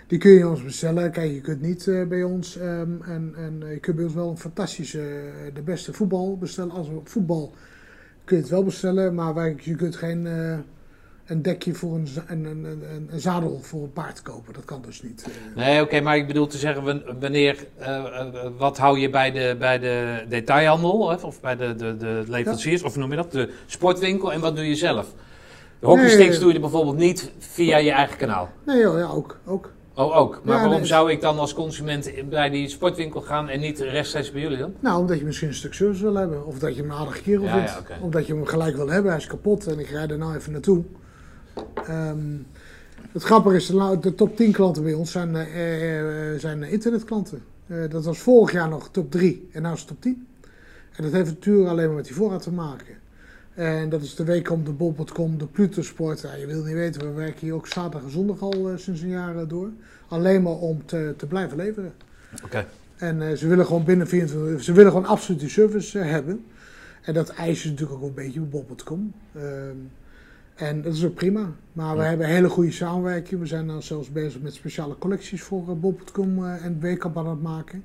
Die 0.07 0.18
kun 0.18 0.30
je 0.30 0.49
ons 0.49 0.64
bestellen. 0.64 1.11
Kijk, 1.11 1.30
je 1.32 1.41
kunt 1.41 1.61
niet 1.61 1.86
eh, 1.86 2.07
bij 2.07 2.22
ons. 2.22 2.57
ehm, 2.57 3.03
en, 3.03 3.32
en 3.36 3.62
eh, 3.62 3.72
je 3.72 3.78
kunt 3.80 3.97
bij 3.97 4.05
ons 4.05 4.14
wel 4.14 4.30
een 4.30 4.39
fantastische, 4.39 5.01
eh, 5.01 5.55
de 5.55 5.62
beste 5.62 5.93
voetbal 5.93 6.39
bestellen. 6.39 6.70
Als 6.74 6.89
we 6.89 7.01
voetbal 7.05 7.53
kun 8.24 8.36
je 8.36 8.43
het 8.43 8.51
wel 8.53 8.64
bestellen. 8.64 9.14
Maar 9.14 9.34
wij, 9.34 9.57
je 9.61 9.74
kunt 9.76 9.97
geen 9.97 10.26
eh, 10.26 10.59
een 11.29 11.43
dekje 11.43 11.74
voor 11.74 11.95
een, 11.95 12.07
een, 12.26 12.45
een, 12.45 12.83
een, 13.11 13.20
zadel 13.20 13.59
voor 13.62 13.83
een 13.83 13.93
paard 13.93 14.22
kopen. 14.22 14.53
Dat 14.55 14.64
kan 14.64 14.83
dus 14.87 15.03
niet. 15.03 15.22
eh. 15.26 15.57
Nee, 15.64 15.83
oké, 15.83 16.01
maar 16.01 16.16
ik 16.16 16.26
bedoel 16.26 16.47
te 16.47 16.59
zeggen, 16.59 16.85
wan- 16.85 17.03
wanneer, 17.20 17.66
eh, 17.76 17.97
eh, 17.97 18.26
wat 18.59 18.79
hou 18.79 18.99
je 18.99 19.11
bij 19.11 19.31
de, 19.33 19.57
bij 19.59 19.79
de 19.79 20.24
detailhandel 20.29 21.11
hè, 21.11 21.16
of 21.16 21.41
bij 21.41 21.57
de, 21.57 21.74
de, 21.74 21.97
de 21.97 22.22
leveranciers, 22.29 22.83
of 22.83 22.97
noem 22.97 23.11
je 23.11 23.16
dat, 23.16 23.33
de 23.33 23.53
sportwinkel 23.66 24.33
en 24.33 24.41
wat 24.41 24.57
doe 24.57 24.68
je 24.68 24.74
zelf? 24.74 25.14
De 25.81 25.87
hockeysticks 25.87 26.31
Nee. 26.31 26.39
doe 26.39 26.53
je 26.53 26.61
bijvoorbeeld 26.61 26.97
niet 26.97 27.31
via 27.39 27.76
je 27.76 27.91
eigen 27.91 28.16
kanaal. 28.16 28.49
Nee 28.66 28.79
joh, 28.81 28.99
ja, 28.99 29.07
ook. 29.07 29.39
ook. 29.47 29.72
Oh, 29.95 30.16
ook. 30.16 30.41
Maar 30.45 30.55
Ja, 30.55 30.61
waarom 30.61 30.79
nee. 30.79 30.87
zou 30.89 31.11
ik 31.11 31.20
dan 31.20 31.39
als 31.39 31.55
consument 31.55 32.11
bij 32.29 32.51
die 32.51 32.68
sportwinkel 32.68 33.20
gaan 33.20 33.49
en 33.49 33.61
niet 33.61 33.79
rechtstreeks 33.81 34.33
bij 34.33 34.41
jullie 34.41 34.59
dan? 34.59 34.74
Nou, 34.81 35.01
omdat 35.01 35.18
je 35.18 35.24
misschien 35.24 35.49
een 35.49 35.55
stuk 35.55 35.74
service 35.74 36.03
wil 36.03 36.14
hebben. 36.14 36.47
Of 36.47 36.59
dat 36.59 36.74
je 36.76 36.81
hem 36.83 36.91
een 36.91 36.97
aardige 36.97 37.22
kerel 37.22 37.45
Ja, 37.45 37.53
vindt. 37.53 37.70
ja, 37.70 37.79
oké. 37.79 37.93
Of 38.01 38.11
dat 38.11 38.26
je 38.26 38.35
hem 38.35 38.47
gelijk 38.47 38.76
wil 38.76 38.89
hebben. 38.89 39.11
Hij 39.11 39.20
is 39.20 39.26
kapot 39.26 39.66
en 39.66 39.79
ik 39.79 39.89
rijd 39.91 40.11
er 40.11 40.18
nou 40.18 40.37
even 40.37 40.53
naartoe. 40.53 40.85
Ehm, 41.86 42.36
het 43.12 43.22
grappige 43.22 43.56
is, 43.56 43.66
de, 43.66 43.98
de 44.00 44.14
top 44.14 44.36
10 44.36 44.52
klanten 44.52 44.82
bij 44.82 44.92
ons 44.92 45.11
zijn, 45.11 45.36
eh, 45.36 46.32
eh, 46.32 46.40
zijn 46.40 46.62
internetklanten. 46.62 47.42
Eh, 47.66 47.90
dat 47.90 48.04
was 48.04 48.18
vorig 48.18 48.52
jaar 48.52 48.68
nog 48.68 48.88
top 48.90 49.11
3 49.11 49.48
en 49.52 49.62
nu 49.62 49.72
is 49.72 49.78
het 49.78 49.88
top 49.88 50.00
10. 50.00 50.26
En 50.96 51.04
dat 51.04 51.12
heeft 51.12 51.30
natuurlijk 51.30 51.68
alleen 51.68 51.86
maar 51.86 51.96
met 51.96 52.04
die 52.04 52.14
voorraad 52.14 52.42
te 52.42 52.52
maken. 52.52 52.96
En 53.54 53.88
dat 53.88 54.02
is 54.02 54.14
de 54.14 54.24
Weekom, 54.24 54.64
de 54.64 54.72
Bol.com, 54.72 55.38
de 55.38 55.46
Pluto 55.46 55.82
Sport. 55.82 56.20
Ja, 56.20 56.34
je 56.34 56.46
wil 56.46 56.64
niet 56.64 56.74
weten, 56.74 57.00
we 57.00 57.12
werken 57.12 57.40
hier 57.40 57.54
ook 57.54 57.66
zaterdag 57.66 58.02
en 58.02 58.11
zondag 58.11 58.40
al 58.40 58.70
eh, 58.70 58.76
sinds 58.76 59.00
een 59.00 59.09
jaar 59.09 59.36
eh, 59.36 59.48
door. 59.48 59.70
Alleen 60.09 60.42
maar 60.42 60.52
om 60.52 60.86
te, 60.86 61.14
te 61.16 61.26
blijven 61.26 61.56
leveren. 61.56 61.92
Oké. 62.44 62.66
En 62.98 63.22
eh, 63.22 63.36
ze 63.36 63.46
willen 63.46 63.66
gewoon 63.66 63.84
binnen 63.84 64.06
24 64.06 64.50
uur, 64.50 64.62
ze 64.62 64.72
willen 64.72 64.92
gewoon 64.92 65.06
absoluut 65.06 65.40
die 65.40 65.48
service 65.48 65.98
eh, 65.98 66.11
hebben. 66.11 66.44
En 67.02 67.14
dat 67.14 67.28
eisen 67.28 67.62
ze 67.62 67.68
natuurlijk 67.68 68.00
ook 68.02 68.09
een 68.09 68.14
beetje 68.14 68.40
op 68.40 68.50
bol.com. 68.50 69.12
en 70.59 70.82
dat 70.82 70.94
is 70.94 71.05
ook 71.05 71.14
prima. 71.14 71.52
Maar 71.72 71.97
we 71.97 72.02
Ja. 72.02 72.09
hebben 72.09 72.26
een 72.26 72.32
hele 72.32 72.48
goede 72.48 72.70
samenwerking. 72.72 73.40
We 73.40 73.47
zijn 73.47 73.66
nou 73.66 73.82
zelfs 73.82 74.12
bezig 74.12 74.40
met 74.40 74.55
speciale 74.55 74.98
collecties 74.98 75.43
voor 75.43 75.68
eh, 75.68 75.74
bol.com 75.74 76.44
eh, 76.44 76.64
en 76.64 76.80
Weekamp 76.80 77.18
aan 77.18 77.28
het 77.28 77.43
maken. 77.43 77.85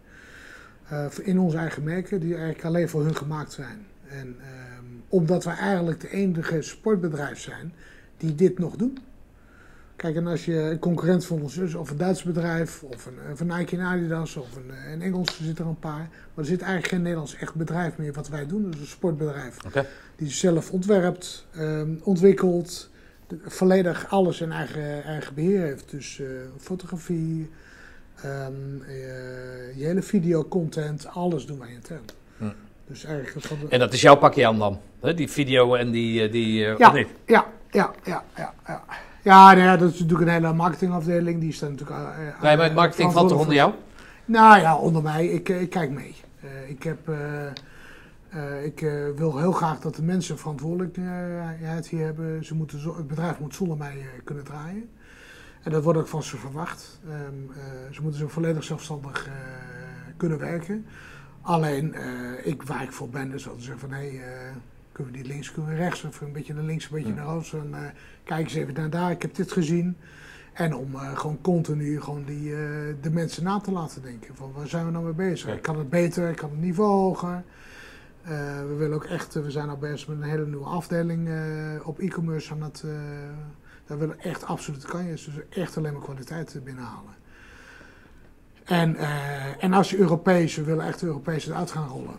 Eh, 0.87 1.05
in 1.21 1.39
onze 1.39 1.57
eigen 1.57 1.83
merken, 1.83 2.19
die 2.19 2.33
eigenlijk 2.35 2.65
alleen 2.65 2.89
voor 2.89 3.03
hun 3.03 3.15
gemaakt 3.15 3.51
zijn. 3.51 3.85
En 4.09 4.35
ehm, 4.39 4.85
omdat 5.07 5.43
we 5.43 5.49
eigenlijk 5.49 5.99
de 6.01 6.09
enige 6.09 6.61
sportbedrijf 6.61 7.39
zijn 7.39 7.73
die 8.17 8.35
dit 8.35 8.59
nog 8.59 8.75
doen. 8.75 8.97
Kijk, 9.95 10.15
en 10.15 10.27
als 10.27 10.45
je 10.45 10.55
een 10.55 10.79
concurrent 10.79 11.25
van 11.25 11.41
ons 11.41 11.57
is, 11.57 11.75
of 11.75 11.89
een 11.89 11.97
Duits 11.97 12.23
bedrijf, 12.23 12.83
of 12.83 13.05
een, 13.05 13.47
een 13.49 13.57
Nike 13.57 13.77
en 13.77 13.81
Adidas, 13.85 14.35
of 14.35 14.55
een, 14.55 14.91
een 14.93 15.01
Engels, 15.01 15.37
er 15.39 15.43
zitten 15.45 15.63
er 15.63 15.69
een 15.69 15.79
paar. 15.79 16.09
Maar 16.09 16.09
er 16.35 16.45
zit 16.45 16.61
eigenlijk 16.61 16.91
geen 16.93 17.01
Nederlands 17.01 17.35
echt 17.35 17.55
bedrijf 17.55 17.97
meer 17.97 18.13
wat 18.13 18.29
wij 18.29 18.47
doen. 18.47 18.71
Dus 18.71 18.79
een 18.79 18.85
sportbedrijf. 18.85 19.57
Die 20.15 20.29
zelf 20.29 20.71
ontwerpt, 20.71 21.45
ehm, 21.55 21.89
ontwikkelt, 22.03 22.89
volledig 23.45 24.05
alles 24.09 24.41
in 24.41 24.51
eigen, 24.51 25.03
eigen 25.03 25.33
beheer 25.35 25.61
heeft. 25.61 25.91
Dus 25.91 26.19
eh, 26.19 26.25
fotografie, 26.59 27.49
ehm, 28.21 28.51
eh, 28.87 29.77
je 29.77 29.85
hele 29.85 30.01
videocontent, 30.01 31.07
alles 31.07 31.45
doen 31.45 31.59
wij 31.59 31.69
intern. 31.71 32.05
Hm. 32.37 32.45
Dus 32.87 33.03
eigenlijk 33.05 33.45
van 33.45 33.57
de, 33.61 33.67
En 33.69 33.79
dat 33.79 33.93
is 33.93 34.01
jouw 34.01 34.15
pakje 34.15 34.47
aan 34.47 34.59
dan? 34.59 34.79
Hè? 35.01 35.13
Die 35.13 35.29
video 35.29 35.75
en 35.75 35.91
die... 35.91 36.23
eh, 36.23 36.31
die 36.31 36.59
Ja. 36.59 36.75
Ja, 37.25 37.45
ja, 37.71 37.93
ja, 38.03 38.23
ja. 38.35 38.53
Ja, 38.67 38.83
ja, 39.23 39.53
nou 39.53 39.65
ja, 39.65 39.77
dat 39.77 39.93
is 39.93 39.99
natuurlijk 39.99 40.29
een 40.29 40.33
hele 40.33 40.53
marketingafdeling. 40.53 41.39
Die 41.39 41.53
staat 41.53 41.69
natuurlijk. 41.69 41.97
eh, 41.99 42.41
Nee, 42.41 42.55
maar 42.55 42.65
het 42.65 42.73
marketing 42.73 43.11
valt 43.13 43.29
toch 43.29 43.39
onder 43.39 43.55
jou? 43.55 43.71
Nou 44.25 44.59
ja, 44.59 44.77
onder 44.77 45.01
mij. 45.01 45.27
Ik, 45.27 45.49
ik 45.49 45.69
kijk 45.69 45.89
mee. 45.91 46.15
Ik 46.67 46.83
heb. 46.83 46.97
Eh, 48.33 48.57
eh, 48.57 48.65
ik 48.65 48.81
eh, 48.81 48.91
wil 49.15 49.37
heel 49.37 49.51
graag 49.51 49.79
dat 49.79 49.95
de 49.95 50.03
mensen 50.03 50.37
verantwoordelijkheid 50.39 51.87
hier 51.87 52.05
hebben. 52.05 52.45
Ze 52.45 52.55
moeten 52.55 52.79
zo- 52.79 52.97
het 52.97 53.07
bedrijf 53.07 53.39
moet 53.39 53.55
zonder 53.55 53.77
mij 53.77 53.97
eh, 53.99 54.05
kunnen 54.23 54.43
draaien. 54.43 54.89
En 55.63 55.71
dat 55.71 55.83
wordt 55.83 55.99
ook 55.99 56.07
van 56.07 56.23
ze 56.23 56.37
verwacht. 56.37 56.99
Ehm, 57.05 57.13
eh, 57.57 57.91
ze 57.91 58.01
moeten 58.01 58.19
zo 58.19 58.27
volledig 58.27 58.63
zelfstandig 58.63 59.27
eh, 59.27 59.31
kunnen 60.17 60.39
werken. 60.39 60.85
Alleen, 61.41 61.93
eh, 61.93 62.03
ik, 62.43 62.63
waar 62.63 62.83
ik 62.83 62.91
voor 62.91 63.09
ben, 63.09 63.31
is 63.33 63.43
dat 63.43 63.57
te 63.57 63.61
zeggen 63.63 63.79
van, 63.89 63.91
hé, 63.91 64.09
hey, 64.09 64.21
eh, 64.21 64.55
kunnen 64.91 65.13
we 65.13 65.19
die 65.19 65.27
links, 65.27 65.51
kunnen 65.51 65.71
we 65.71 65.77
rechts, 65.77 66.03
of 66.03 66.21
een 66.21 66.31
beetje 66.31 66.53
naar 66.53 66.63
links, 66.63 66.83
een 66.85 66.89
beetje 66.95 67.13
naar 67.13 67.33
rechts. 67.33 67.53
En, 67.53 67.69
eh, 67.73 67.79
kijk 68.23 68.43
eens 68.43 68.53
even 68.53 68.73
naar 68.73 68.89
daar, 68.89 69.11
ik 69.11 69.21
heb 69.21 69.35
dit 69.35 69.51
gezien. 69.51 69.97
En 70.53 70.75
om 70.75 70.95
eh, 70.95 71.17
gewoon 71.17 71.41
continu 71.41 72.01
gewoon 72.01 72.23
die, 72.25 72.51
eh, 72.53 72.59
de 73.01 73.09
mensen 73.11 73.43
na 73.43 73.59
te 73.59 73.71
laten 73.71 74.01
denken. 74.01 74.35
Van 74.35 74.51
waar 74.55 74.67
zijn 74.67 74.85
we 74.85 74.91
nou 74.91 75.03
mee 75.03 75.13
bezig? 75.13 75.47
Ja. 75.47 75.53
Ik 75.53 75.61
kan 75.61 75.77
het 75.77 75.89
beter, 75.89 76.29
ik 76.29 76.35
kan 76.35 76.49
het 76.49 76.59
niveau 76.59 76.89
hoger. 76.91 77.43
Eh, 78.23 78.57
we 78.57 78.75
willen 78.77 78.95
ook 78.95 79.03
echt, 79.03 79.35
eh, 79.35 79.43
we 79.43 79.51
zijn 79.51 79.69
al 79.69 79.77
bezig 79.77 80.07
met 80.07 80.17
een 80.17 80.29
hele 80.29 80.45
nieuwe 80.45 80.65
afdeling 80.65 81.27
eh, 81.27 81.87
op 81.87 81.99
e-commerce 81.99 82.51
aan 82.51 82.61
het. 82.61 82.83
daar 83.85 83.97
willen 83.97 84.15
we 84.15 84.21
echt 84.21 84.45
absolute 84.45 84.87
kanjes, 84.87 85.25
dus 85.25 85.33
echt 85.49 85.77
alleen 85.77 85.93
maar 85.93 86.01
kwaliteit 86.01 86.59
binnenhalen. 86.63 87.13
En, 88.63 88.95
en 89.59 89.73
als 89.73 89.89
je 89.89 89.97
Europees, 89.97 90.55
we 90.55 90.63
willen 90.63 90.85
echt 90.85 91.03
Europees 91.03 91.51
uit 91.51 91.71
gaan 91.71 91.87
rollen. 91.87 92.15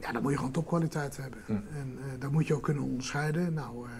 Ja, 0.00 0.12
dan 0.12 0.22
moet 0.22 0.30
je 0.30 0.36
gewoon 0.36 0.52
topkwaliteit 0.52 1.16
hebben. 1.16 1.44
En 1.46 1.98
uh, 1.98 2.20
dat 2.20 2.30
moet 2.30 2.46
je 2.46 2.54
ook 2.54 2.62
kunnen 2.62 2.82
onderscheiden. 2.82 3.54
Nou, 3.54 3.86
uh, 3.86 3.92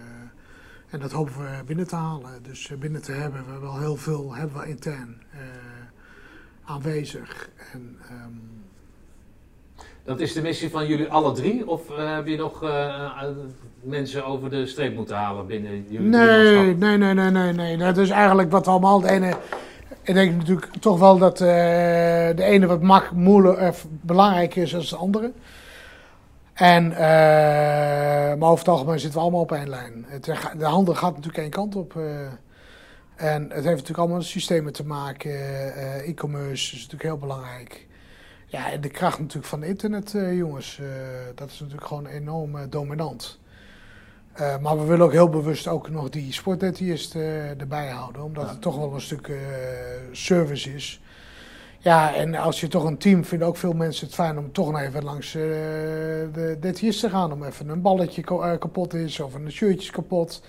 en 0.90 1.00
dat 1.00 1.12
hopen 1.12 1.38
we 1.38 1.64
binnen 1.64 1.86
te 1.86 1.96
halen. 1.96 2.42
Dus 2.42 2.72
binnen 2.78 3.02
te 3.02 3.12
hebben 3.12 3.44
we 3.52 3.58
wel 3.58 3.78
heel 3.78 3.96
veel, 3.96 4.34
hebben 4.34 4.60
we 4.60 4.68
intern 4.68 5.22
aanwezig. 6.64 7.50
En, 7.72 7.98
um, 8.24 8.51
dat 10.04 10.20
is 10.20 10.32
de 10.32 10.42
missie 10.42 10.70
van 10.70 10.86
jullie 10.86 11.08
alle 11.08 11.32
drie? 11.32 11.68
Of 11.68 11.90
uh, 11.90 12.14
heb 12.14 12.26
je 12.26 12.36
nog 12.36 12.62
uh, 12.62 13.22
mensen 13.80 14.24
over 14.24 14.50
de 14.50 14.66
streep 14.66 14.94
moeten 14.94 15.16
halen 15.16 15.46
binnen 15.46 15.84
jullie 15.88 16.08
nee, 16.08 16.74
nee, 16.74 16.96
nee, 16.96 17.14
nee, 17.14 17.30
nee, 17.30 17.52
nee. 17.52 17.76
Dat 17.76 17.96
is 17.98 18.10
eigenlijk 18.10 18.50
wat 18.50 18.64
we 18.64 18.70
allemaal 18.70 19.02
het 19.02 19.10
ene... 19.10 19.36
Ik 20.02 20.14
denk 20.14 20.36
natuurlijk 20.36 20.72
toch 20.80 20.98
wel 20.98 21.18
dat 21.18 21.40
uh, 21.40 21.46
de 22.36 22.42
ene 22.42 22.66
wat 22.66 22.82
mak, 22.82 23.10
moeilijk, 23.10 23.60
of 23.60 23.86
belangrijker 23.90 24.62
is 24.62 24.70
dan 24.70 24.80
de 24.80 24.96
andere. 24.96 25.32
En, 26.52 26.88
maar 28.38 28.48
over 28.48 28.58
het 28.58 28.68
algemeen 28.68 28.98
zitten 29.00 29.18
we 29.18 29.24
allemaal 29.24 29.40
op 29.40 29.52
één 29.52 29.68
lijn. 29.68 30.04
Het, 30.08 30.24
de 30.58 30.64
handel 30.64 30.94
gaat 30.94 31.10
natuurlijk 31.10 31.42
één 31.42 31.50
kant 31.50 31.76
op. 31.76 31.94
En 33.16 33.42
het 33.42 33.52
heeft 33.52 33.64
natuurlijk 33.64 33.98
allemaal 33.98 34.16
met 34.16 34.26
systemen 34.26 34.72
te 34.72 34.86
maken. 34.86 35.32
E-commerce 36.04 36.74
is 36.74 36.80
natuurlijk 36.80 37.02
heel 37.02 37.18
belangrijk. 37.18 37.86
Ja, 38.52 38.70
en 38.70 38.80
de 38.80 38.88
kracht 38.88 39.18
natuurlijk 39.18 39.46
van 39.46 39.62
internet, 39.62 40.14
jongens. 40.32 40.80
dat 41.34 41.50
is 41.50 41.60
natuurlijk 41.60 41.86
gewoon 41.86 42.06
enorm 42.06 42.70
dominant. 42.70 43.40
Uh, 44.40 44.58
maar 44.58 44.78
we 44.78 44.84
willen 44.84 45.04
ook 45.04 45.12
heel 45.12 45.28
bewust 45.28 45.68
ook 45.68 45.90
nog 45.90 46.08
die 46.08 46.32
sportdiëtist 46.32 47.14
uh, 47.14 47.60
erbij 47.60 47.88
houden. 47.88 48.22
Omdat 48.22 48.44
ja. 48.44 48.50
het 48.50 48.60
toch 48.60 48.76
wel 48.76 48.94
een 48.94 49.00
stuk 49.00 49.30
service 50.12 50.74
is. 50.74 51.00
Ja, 51.78 52.14
en 52.14 52.34
als 52.34 52.60
je 52.60 52.68
toch 52.68 52.84
een 52.84 52.98
team 52.98 53.24
vinden 53.24 53.48
ook 53.48 53.56
veel 53.56 53.72
mensen 53.72 54.06
het 54.06 54.14
fijn 54.14 54.38
om 54.38 54.52
toch 54.52 54.70
nog 54.70 54.80
even 54.80 55.04
langs 55.04 55.32
de 55.32 56.56
diëtist 56.60 57.00
te 57.00 57.10
gaan. 57.10 57.32
Om 57.32 57.44
even 57.44 57.68
een 57.68 57.82
balletje 57.82 58.22
kapot 58.58 58.94
is 58.94 59.20
of 59.20 59.34
een 59.34 59.52
shirtje 59.52 59.80
is 59.80 59.90
kapot. 59.90 60.42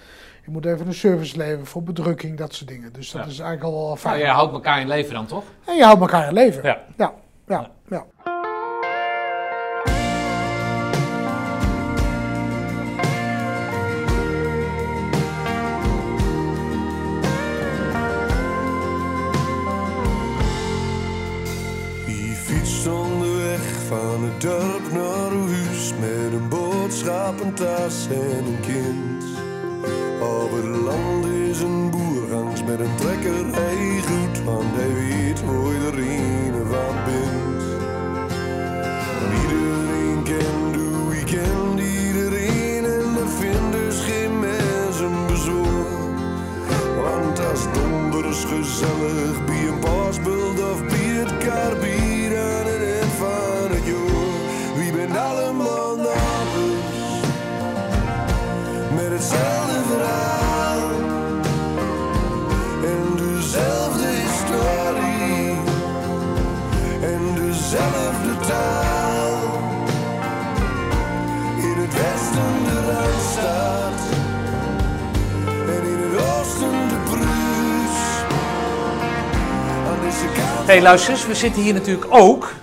Je 0.45 0.51
moet 0.51 0.65
even 0.65 0.87
een 0.87 0.93
service 0.93 1.37
leveren 1.37 1.65
voor 1.65 1.83
bedrukking, 1.83 2.37
dat 2.37 2.53
soort 2.53 2.69
dingen. 2.69 2.93
Dus 2.93 3.11
dat 3.11 3.23
ja. 3.23 3.29
is 3.29 3.39
eigenlijk 3.39 3.75
al 3.75 3.85
wel 3.85 3.95
fijn. 3.95 4.13
Nou, 4.13 4.27
je 4.27 4.33
houdt 4.33 4.53
elkaar 4.53 4.81
in 4.81 4.87
leven 4.87 5.13
dan 5.13 5.25
toch? 5.25 5.43
En 5.65 5.75
je 5.75 5.83
houdt 5.83 6.01
elkaar 6.01 6.27
in 6.27 6.33
leven. 6.33 6.63
Ja. 6.63 6.81
ja, 6.97 7.13
ja. 7.47 7.71
Ja. 7.93 8.05
van 23.87 24.23
het 24.23 24.41
dorp 24.41 24.91
naar 24.91 25.31
huis 25.31 25.93
met 25.99 26.33
een 26.33 26.49
boodschappentas 26.49 28.07
en 28.09 28.45
een 28.45 28.59
kind. 28.61 29.23
Over 30.21 30.57
het 30.57 30.81
land 30.81 31.25
is 31.25 31.61
een 31.61 31.89
boer 31.91 32.27
langs 32.29 32.63
met 32.63 32.79
een 32.79 32.95
trekker, 32.95 33.45
hij 33.53 34.01
goed, 34.01 34.43
want 34.43 34.75
hij 34.75 34.93
weet 34.93 35.45
waar 35.45 35.73
je 35.73 35.91
erin 35.91 36.53
van 36.69 36.95
bent. 37.05 37.52
Gezellig 48.63 49.45
bij 49.45 49.67
een 49.67 49.79
pasbeeld 49.79 50.59
of 50.59 50.81
het 50.81 51.37
karbier 51.37 52.12
Hey, 80.65 80.81
luister 80.81 81.13
eens, 81.13 81.27
we 81.27 81.35
zitten 81.35 81.61
hier 81.61 81.73
natuurlijk 81.73 82.07
ook. 82.09 82.53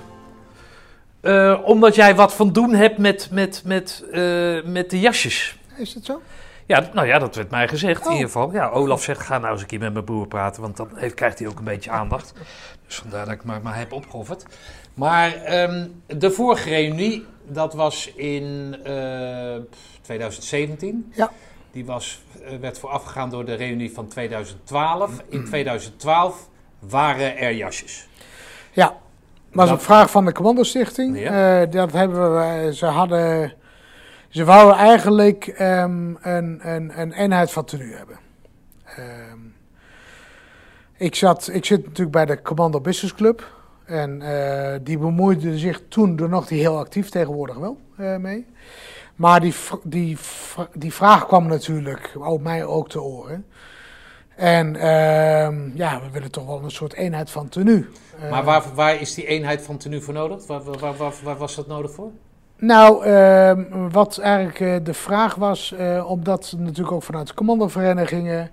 Uh, 1.23 1.61
omdat 1.65 1.95
jij 1.95 2.15
wat 2.15 2.35
van 2.35 2.53
doen 2.53 2.75
hebt 2.75 2.99
met, 2.99 3.29
met, 3.33 3.63
met, 3.65 4.05
uh, 4.13 4.65
met 4.65 4.91
de 4.91 5.01
jasjes. 5.01 5.59
Is 5.77 5.95
het 5.95 6.05
zo? 6.05 6.23
Ja, 6.67 6.91
nou 6.93 7.07
ja, 7.07 7.19
dat 7.19 7.35
werd 7.35 7.51
mij 7.51 7.69
gezegd 7.69 8.01
oh. 8.01 8.07
in 8.07 8.13
ieder 8.13 8.27
geval. 8.27 8.53
Ja, 8.53 8.69
Olaf 8.69 9.03
zegt, 9.03 9.21
ga 9.21 9.39
nou 9.39 9.53
eens 9.53 9.61
een 9.61 9.67
keer 9.67 9.79
met 9.79 9.93
mijn 9.93 10.05
broer 10.05 10.27
praten, 10.27 10.63
want 10.63 10.77
dan 10.77 10.89
heeft, 10.95 11.15
krijgt 11.15 11.39
hij 11.39 11.49
ook 11.49 11.59
een 11.59 11.65
beetje 11.65 11.91
aandacht. 11.91 12.33
Dus 12.87 12.97
vandaar 12.97 13.25
dat 13.25 13.35
ik 13.35 13.45
maar, 13.45 13.61
maar 13.63 13.77
heb 13.77 13.93
opgeofferd. 13.93 14.45
Maar 14.95 15.63
um, 15.63 16.03
de 16.07 16.31
vorige 16.31 16.69
reunie, 16.69 17.27
dat 17.47 17.75
was 17.75 18.13
in 18.15 18.77
uh, 18.87 19.57
2017. 20.01 21.13
Ja. 21.15 21.33
Die 21.73 21.85
was, 21.85 22.23
werd 22.61 22.79
voorafgegaan 22.79 23.31
door 23.31 23.45
de 23.45 23.55
reunie 23.55 23.93
van 23.93 24.09
2012. 24.09 25.11
In 25.29 25.45
2012 25.45 26.49
waren 26.81 27.37
er 27.37 27.53
jasjes. 27.53 28.09
Ja, 28.71 28.97
was 29.53 29.69
dat... 29.69 29.79
een 29.79 29.85
vraag 29.85 30.11
van 30.11 30.25
de 30.25 30.33
Commandostichting. 30.33 31.21
Ja. 31.21 31.63
Uh, 31.63 31.71
dat 31.71 31.93
hebben 31.93 32.37
we, 32.37 32.75
ze 32.75 32.87
hadden, 32.87 33.53
ze 34.29 34.45
wouden 34.45 34.77
eigenlijk 34.77 35.47
um, 35.47 36.19
een, 36.21 36.61
een, 36.63 37.01
een 37.01 37.13
eenheid 37.13 37.51
van 37.51 37.65
tenue 37.65 37.95
hebben. 37.95 38.19
Um, 38.99 39.55
ik, 40.97 41.15
zat, 41.15 41.51
ik 41.53 41.65
zit 41.65 41.83
natuurlijk 41.85 42.11
bij 42.11 42.27
de 42.27 42.43
Commando 42.43 42.81
Business 42.81 43.15
Club. 43.15 43.59
En 43.85 44.21
uh, 44.21 44.73
die 44.83 44.99
bemoeide 44.99 45.59
zich 45.59 45.83
toen 45.89 46.17
door 46.17 46.29
nog 46.29 46.47
die 46.47 46.61
heel 46.61 46.79
actief, 46.79 47.09
tegenwoordig 47.09 47.57
wel, 47.57 47.79
uh, 48.01 48.17
mee. 48.17 48.47
Maar 49.17 49.41
die, 49.41 49.55
die, 49.83 50.19
die 50.75 50.93
vraag 50.93 51.27
kwam 51.27 51.47
natuurlijk 51.47 52.13
ook 52.19 52.41
mij 52.41 52.65
ook 52.65 52.89
te 52.89 53.03
oren. 53.03 53.47
En 54.41 54.75
uh, 54.75 55.75
ja, 55.75 56.01
we 56.01 56.11
willen 56.13 56.31
toch 56.31 56.47
wel 56.47 56.61
een 56.63 56.71
soort 56.71 56.93
eenheid 56.93 57.31
van 57.31 57.49
tenue. 57.49 57.87
Maar 58.31 58.45
waar, 58.45 58.63
waar 58.75 59.01
is 59.01 59.15
die 59.15 59.27
eenheid 59.27 59.63
van 59.63 59.77
tenue 59.77 60.01
voor 60.01 60.15
nodig? 60.15 60.47
Waar, 60.47 60.63
waar, 60.63 61.13
waar, 61.25 61.37
was 61.37 61.55
dat 61.55 61.67
nodig 61.67 61.91
voor? 61.91 62.11
Nou, 62.57 63.07
uh, 63.07 63.53
wat 63.91 64.19
eigenlijk 64.19 64.61
uh, 64.61 64.77
de 64.83 64.95
vraag 64.95 65.35
was, 65.35 65.75
uh, 65.81 66.11
omdat 66.11 66.55
natuurlijk 66.59 66.93
ook 66.93 67.03
vanuit 67.03 67.27
de 67.27 67.35
commandoverenigingen, 67.35 68.51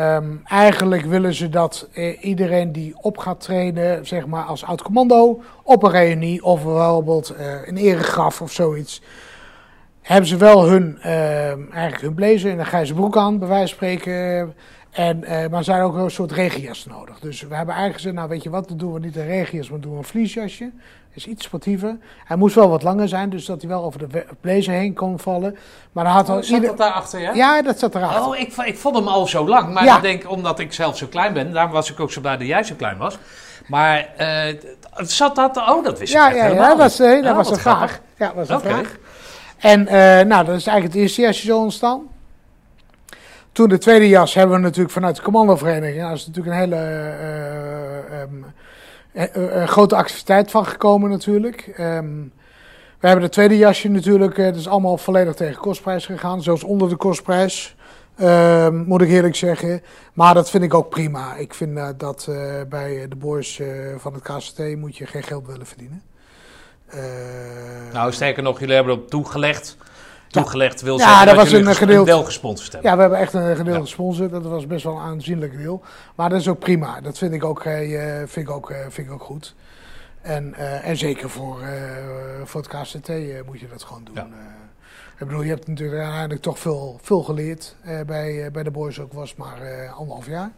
um, 0.00 0.40
eigenlijk 0.44 1.04
willen 1.04 1.34
ze 1.34 1.48
dat 1.48 1.88
iedereen 2.20 2.72
die 2.72 2.94
op 3.00 3.18
gaat 3.18 3.40
trainen, 3.40 4.06
zeg 4.06 4.26
maar 4.26 4.44
als 4.44 4.64
oud-commando, 4.64 5.42
op 5.62 5.82
een 5.82 5.90
reunie 5.90 6.44
of 6.44 6.64
bijvoorbeeld 6.64 7.34
een 7.66 7.76
eregraf 7.76 8.40
of 8.40 8.52
zoiets, 8.52 9.02
hebben 10.02 10.28
ze 10.28 10.36
wel 10.36 10.68
hun, 10.68 10.98
ehm, 11.00 11.60
eigenlijk 11.72 12.02
hun 12.02 12.14
blazer 12.14 12.50
en 12.50 12.58
een 12.58 12.66
grijze 12.66 12.94
broek 12.94 13.16
aan, 13.16 13.38
bij 13.38 13.48
wijze 13.48 13.74
van 13.74 13.76
spreken. 13.76 14.54
En, 14.92 15.24
uh, 15.24 15.46
maar 15.50 15.64
zijn 15.64 15.82
ook 15.82 15.94
een 15.96 16.10
soort 16.10 16.32
regias 16.32 16.86
nodig. 16.86 17.18
Dus 17.20 17.40
we 17.40 17.54
hebben 17.54 17.74
eigenlijk 17.74 17.94
gezegd, 17.94 18.14
nou 18.14 18.28
weet 18.28 18.42
je 18.42 18.50
wat, 18.50 18.68
dan 18.68 18.76
doen 18.76 18.92
we 18.92 18.98
niet 18.98 19.16
een 19.16 19.26
regias, 19.26 19.70
maar 19.70 19.80
doen 19.80 19.92
we 19.92 19.98
een 19.98 20.04
vliesjasje. 20.04 20.70
Is 21.14 21.26
iets 21.26 21.44
sportiever. 21.44 21.96
Hij 22.24 22.36
moest 22.36 22.54
wel 22.54 22.68
wat 22.68 22.82
langer 22.82 23.08
zijn, 23.08 23.30
dus 23.30 23.44
dat 23.44 23.60
hij 23.60 23.70
wel 23.70 23.84
over 23.84 24.08
de 24.08 24.24
blazer 24.40 24.72
heen 24.74 24.94
kon 24.94 25.18
vallen. 25.18 25.56
Maar 25.92 26.04
hij 26.04 26.12
had 26.14 26.28
oh, 26.28 26.34
al 26.34 26.42
zat 26.42 26.50
ieder... 26.54 26.68
dat 26.68 26.78
daarachter, 26.78 27.20
ja? 27.20 27.32
Ja, 27.34 27.62
dat 27.62 27.78
zat 27.78 27.94
erachter. 27.94 28.26
Oh, 28.26 28.36
ik, 28.38 28.56
ik 28.56 28.76
vond 28.78 28.96
hem 28.96 29.06
al 29.08 29.26
zo 29.26 29.48
lang. 29.48 29.72
Maar 29.74 29.84
Ja. 29.84 29.96
ik 29.96 30.02
denk, 30.02 30.30
omdat 30.30 30.58
ik 30.58 30.72
zelf 30.72 30.96
zo 30.96 31.06
klein 31.06 31.32
ben, 31.32 31.52
daarom 31.52 31.72
was 31.72 31.90
ik 31.90 32.00
ook 32.00 32.12
zo 32.12 32.20
blij 32.20 32.36
dat 32.36 32.46
jij 32.46 32.62
zo 32.62 32.74
klein 32.74 32.98
was. 32.98 33.18
Maar 33.66 34.08
eh, 34.16 34.54
zat 34.96 35.36
dat... 35.36 35.56
Oh, 35.56 35.84
dat 35.84 35.98
wist 35.98 36.12
ja, 36.12 36.28
ik 36.28 36.34
ja, 36.34 36.42
ja, 36.42 36.44
helemaal 36.48 36.68
dat 36.68 36.78
was, 36.78 36.98
niet. 36.98 37.08
eh, 37.08 37.22
dat 37.22 37.30
Oh, 37.30 37.36
was 37.36 37.50
een 37.50 37.56
vraag. 37.56 37.76
grappig. 37.76 38.00
Ja, 38.16 38.26
dat 38.26 38.48
was 38.48 38.48
een 38.48 38.70
vraag. 38.70 38.96
En 39.58 39.86
eh, 39.86 39.94
nou, 40.26 40.44
dat 40.44 40.56
is 40.56 40.66
eigenlijk 40.66 40.84
het 40.84 40.94
eerste 40.94 41.20
jasje 41.20 41.46
zo 41.46 41.58
ontstaan. 41.58 42.00
Toen 43.52 43.68
de 43.68 43.78
tweede 43.78 44.08
jas 44.08 44.34
hebben 44.34 44.56
we 44.56 44.62
natuurlijk 44.62 44.94
vanuit 44.94 45.16
de 45.16 45.22
commandovereniging. 45.22 46.02
Dat 46.02 46.16
is 46.16 46.26
natuurlijk 46.26 46.54
een 46.56 46.60
hele 46.62 46.76
eh, 46.76 48.20
ehm, 48.20 48.34
eh, 49.12 49.62
eh, 49.62 49.68
grote 49.68 49.96
activiteit 49.96 50.50
van 50.50 50.66
gekomen 50.66 51.10
natuurlijk. 51.10 51.72
Ehm, 51.76 52.14
we 53.00 53.06
hebben 53.08 53.24
het 53.24 53.32
tweede 53.32 53.56
jasje 53.56 53.88
natuurlijk, 53.88 54.36
het 54.36 54.56
is 54.56 54.68
allemaal 54.68 54.96
volledig 54.96 55.34
tegen 55.34 55.60
kostprijs 55.60 56.06
gegaan. 56.06 56.42
Zelfs 56.42 56.64
onder 56.64 56.88
de 56.88 56.96
kostprijs, 56.96 57.76
ehm, 58.16 58.76
moet 58.76 59.02
ik 59.02 59.08
eerlijk 59.08 59.34
zeggen. 59.36 59.82
Maar 60.12 60.34
dat 60.34 60.50
vind 60.50 60.64
ik 60.64 60.74
ook 60.74 60.88
prima. 60.88 61.34
Ik 61.36 61.54
vind 61.54 61.76
eh, 61.76 61.88
dat 61.96 62.26
eh, 62.28 62.36
bij 62.68 63.06
de 63.08 63.16
boys 63.16 63.60
eh, 63.60 63.68
van 63.98 64.14
het 64.14 64.22
KCT 64.22 64.76
moet 64.76 64.96
je 64.96 65.06
geen 65.06 65.22
geld 65.22 65.46
willen 65.46 65.66
verdienen. 65.66 66.02
Eh, 66.86 67.00
Nou, 67.92 68.12
sterker 68.12 68.42
nog, 68.42 68.60
jullie 68.60 68.74
hebben 68.74 68.94
erop 68.94 69.10
toegelegd. 69.10 69.76
Toegelegd 70.32 70.80
wil 70.80 70.98
Ja, 70.98 71.06
zeggen 71.06 71.26
dat 71.26 71.36
was 71.36 71.52
een 71.52 71.74
gedeelte. 71.74 72.10
wel 72.10 72.24
gesponsord 72.24 72.72
hebben. 72.72 72.90
Ja, 72.90 72.96
we 72.96 73.02
hebben 73.02 73.20
echt 73.20 73.32
een 73.32 73.56
gedeelte 73.56 73.80
Ja. 73.80 73.86
sponsor. 73.86 74.28
Dat 74.30 74.42
was 74.42 74.66
best 74.66 74.84
wel 74.84 74.94
een 74.96 75.00
aanzienlijk 75.02 75.56
deel. 75.56 75.82
Maar 76.14 76.28
dat 76.30 76.40
is 76.40 76.48
ook 76.48 76.58
prima. 76.58 77.00
Dat 77.00 77.18
vind 77.18 77.32
ik 77.32 77.44
ook, 77.44 77.64
eh, 77.64 78.16
vind 78.26 78.48
ik 78.48 78.50
ook, 78.50 78.70
eh, 78.70 78.78
vind 78.88 79.06
ik 79.06 79.12
ook 79.12 79.22
goed. 79.22 79.54
En, 80.20 80.54
eh, 80.54 80.88
en 80.88 80.96
zeker 80.96 81.30
voor, 81.30 81.58
voor 82.44 82.60
het 82.60 82.70
KCT 82.70 83.08
moet 83.46 83.60
je 83.60 83.68
dat 83.68 83.82
gewoon 83.82 84.04
doen. 84.04 84.14
Ja. 84.14 84.26
Ik 85.18 85.26
bedoel, 85.28 85.42
je 85.42 85.48
hebt 85.50 85.66
natuurlijk 85.68 86.00
uiteindelijk 86.02 86.42
toch 86.42 86.58
veel, 86.58 86.98
veel 87.02 87.22
geleerd. 87.22 87.74
bij, 88.06 88.48
bij 88.52 88.62
de 88.62 88.70
boys 88.70 89.00
ook 89.00 89.12
was 89.12 89.34
maar 89.34 89.88
anderhalf 89.96 90.26
jaar. 90.26 90.50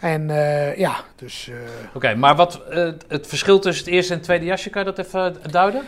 En 0.00 0.28
ja, 0.76 0.96
dus... 1.16 1.50
Oké, 1.94 2.14
maar 2.14 2.36
wat 2.36 2.60
het 3.08 3.26
verschil 3.26 3.58
tussen 3.58 3.84
het 3.84 3.94
eerste 3.94 4.10
en 4.12 4.16
het 4.18 4.26
tweede 4.26 4.44
jasje, 4.44 4.70
kan 4.70 4.84
je 4.84 4.92
dat 4.92 5.06
even 5.06 5.36
duiden? 5.50 5.82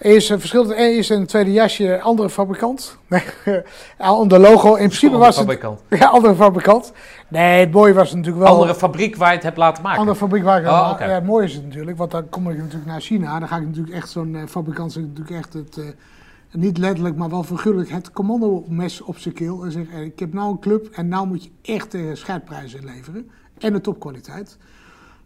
Eerst 0.00 0.30
een 0.30 0.38
verschil 0.40 0.62
tussen 0.64 0.82
het 0.84 0.92
eerste 0.94 1.14
en 1.14 1.20
het 1.20 1.28
tweede 1.28 1.52
jasje, 1.52 2.00
andere 2.00 2.30
fabrikant. 2.30 2.96
Nee, 3.08 3.22
ander 3.96 4.38
logo. 4.40 4.68
In 4.74 4.86
principe 4.86 5.16
was 5.16 5.26
het 5.26 5.44
fabrikant. 5.44 5.80
ja, 6.00 6.06
andere 6.08 6.34
fabrikant. 6.34 6.92
Nee, 7.28 7.60
het 7.60 7.70
mooie 7.72 7.92
was 7.92 8.14
natuurlijk 8.14 8.44
wel... 8.44 8.52
Andere 8.52 8.74
fabriek 8.74 9.16
waar 9.16 9.28
je 9.28 9.34
het 9.34 9.42
hebt 9.44 9.56
laten 9.56 9.82
maken. 9.82 9.98
Andere 10.00 10.16
fabriek 10.16 10.42
waar 10.42 10.60
ik 10.60 10.66
Oh, 10.66 10.72
aan- 10.72 10.90
oké. 10.92 11.04
ja, 11.04 11.20
mooi 11.20 11.44
is 11.46 11.54
het 11.54 11.64
natuurlijk, 11.64 11.96
want 11.98 12.10
dan 12.10 12.28
kom 12.28 12.50
ik 12.50 12.56
natuurlijk 12.56 12.86
naar 12.86 13.00
China. 13.00 13.38
Dan 13.38 13.48
ga 13.48 13.56
ik 13.56 13.66
natuurlijk 13.66 13.94
echt 13.94 14.08
zo'n 14.10 14.34
eh, 14.36 14.42
fabrikant 14.48 14.96
natuurlijk 14.96 15.30
echt 15.30 15.52
het, 15.52 15.76
eh, 15.78 15.84
niet 16.52 16.78
letterlijk, 16.78 17.16
maar 17.16 17.28
wel 17.30 17.42
figuurlijk 17.42 17.90
het 17.90 18.10
commandomes 18.12 19.00
op 19.00 19.18
zijn 19.18 19.34
keel. 19.34 19.64
En 19.64 19.72
zeg, 19.72 19.84
eh, 19.94 20.00
ik 20.00 20.18
heb 20.18 20.32
nou 20.32 20.50
een 20.50 20.58
club 20.60 20.88
en 20.92 21.08
nou 21.08 21.26
moet 21.26 21.44
je 21.44 21.50
echt 21.62 21.94
uh, 21.94 22.14
scheidprijzen 22.14 22.84
leveren. 22.84 23.30
En 23.58 23.72
de 23.72 23.80
topkwaliteit. 23.80 24.58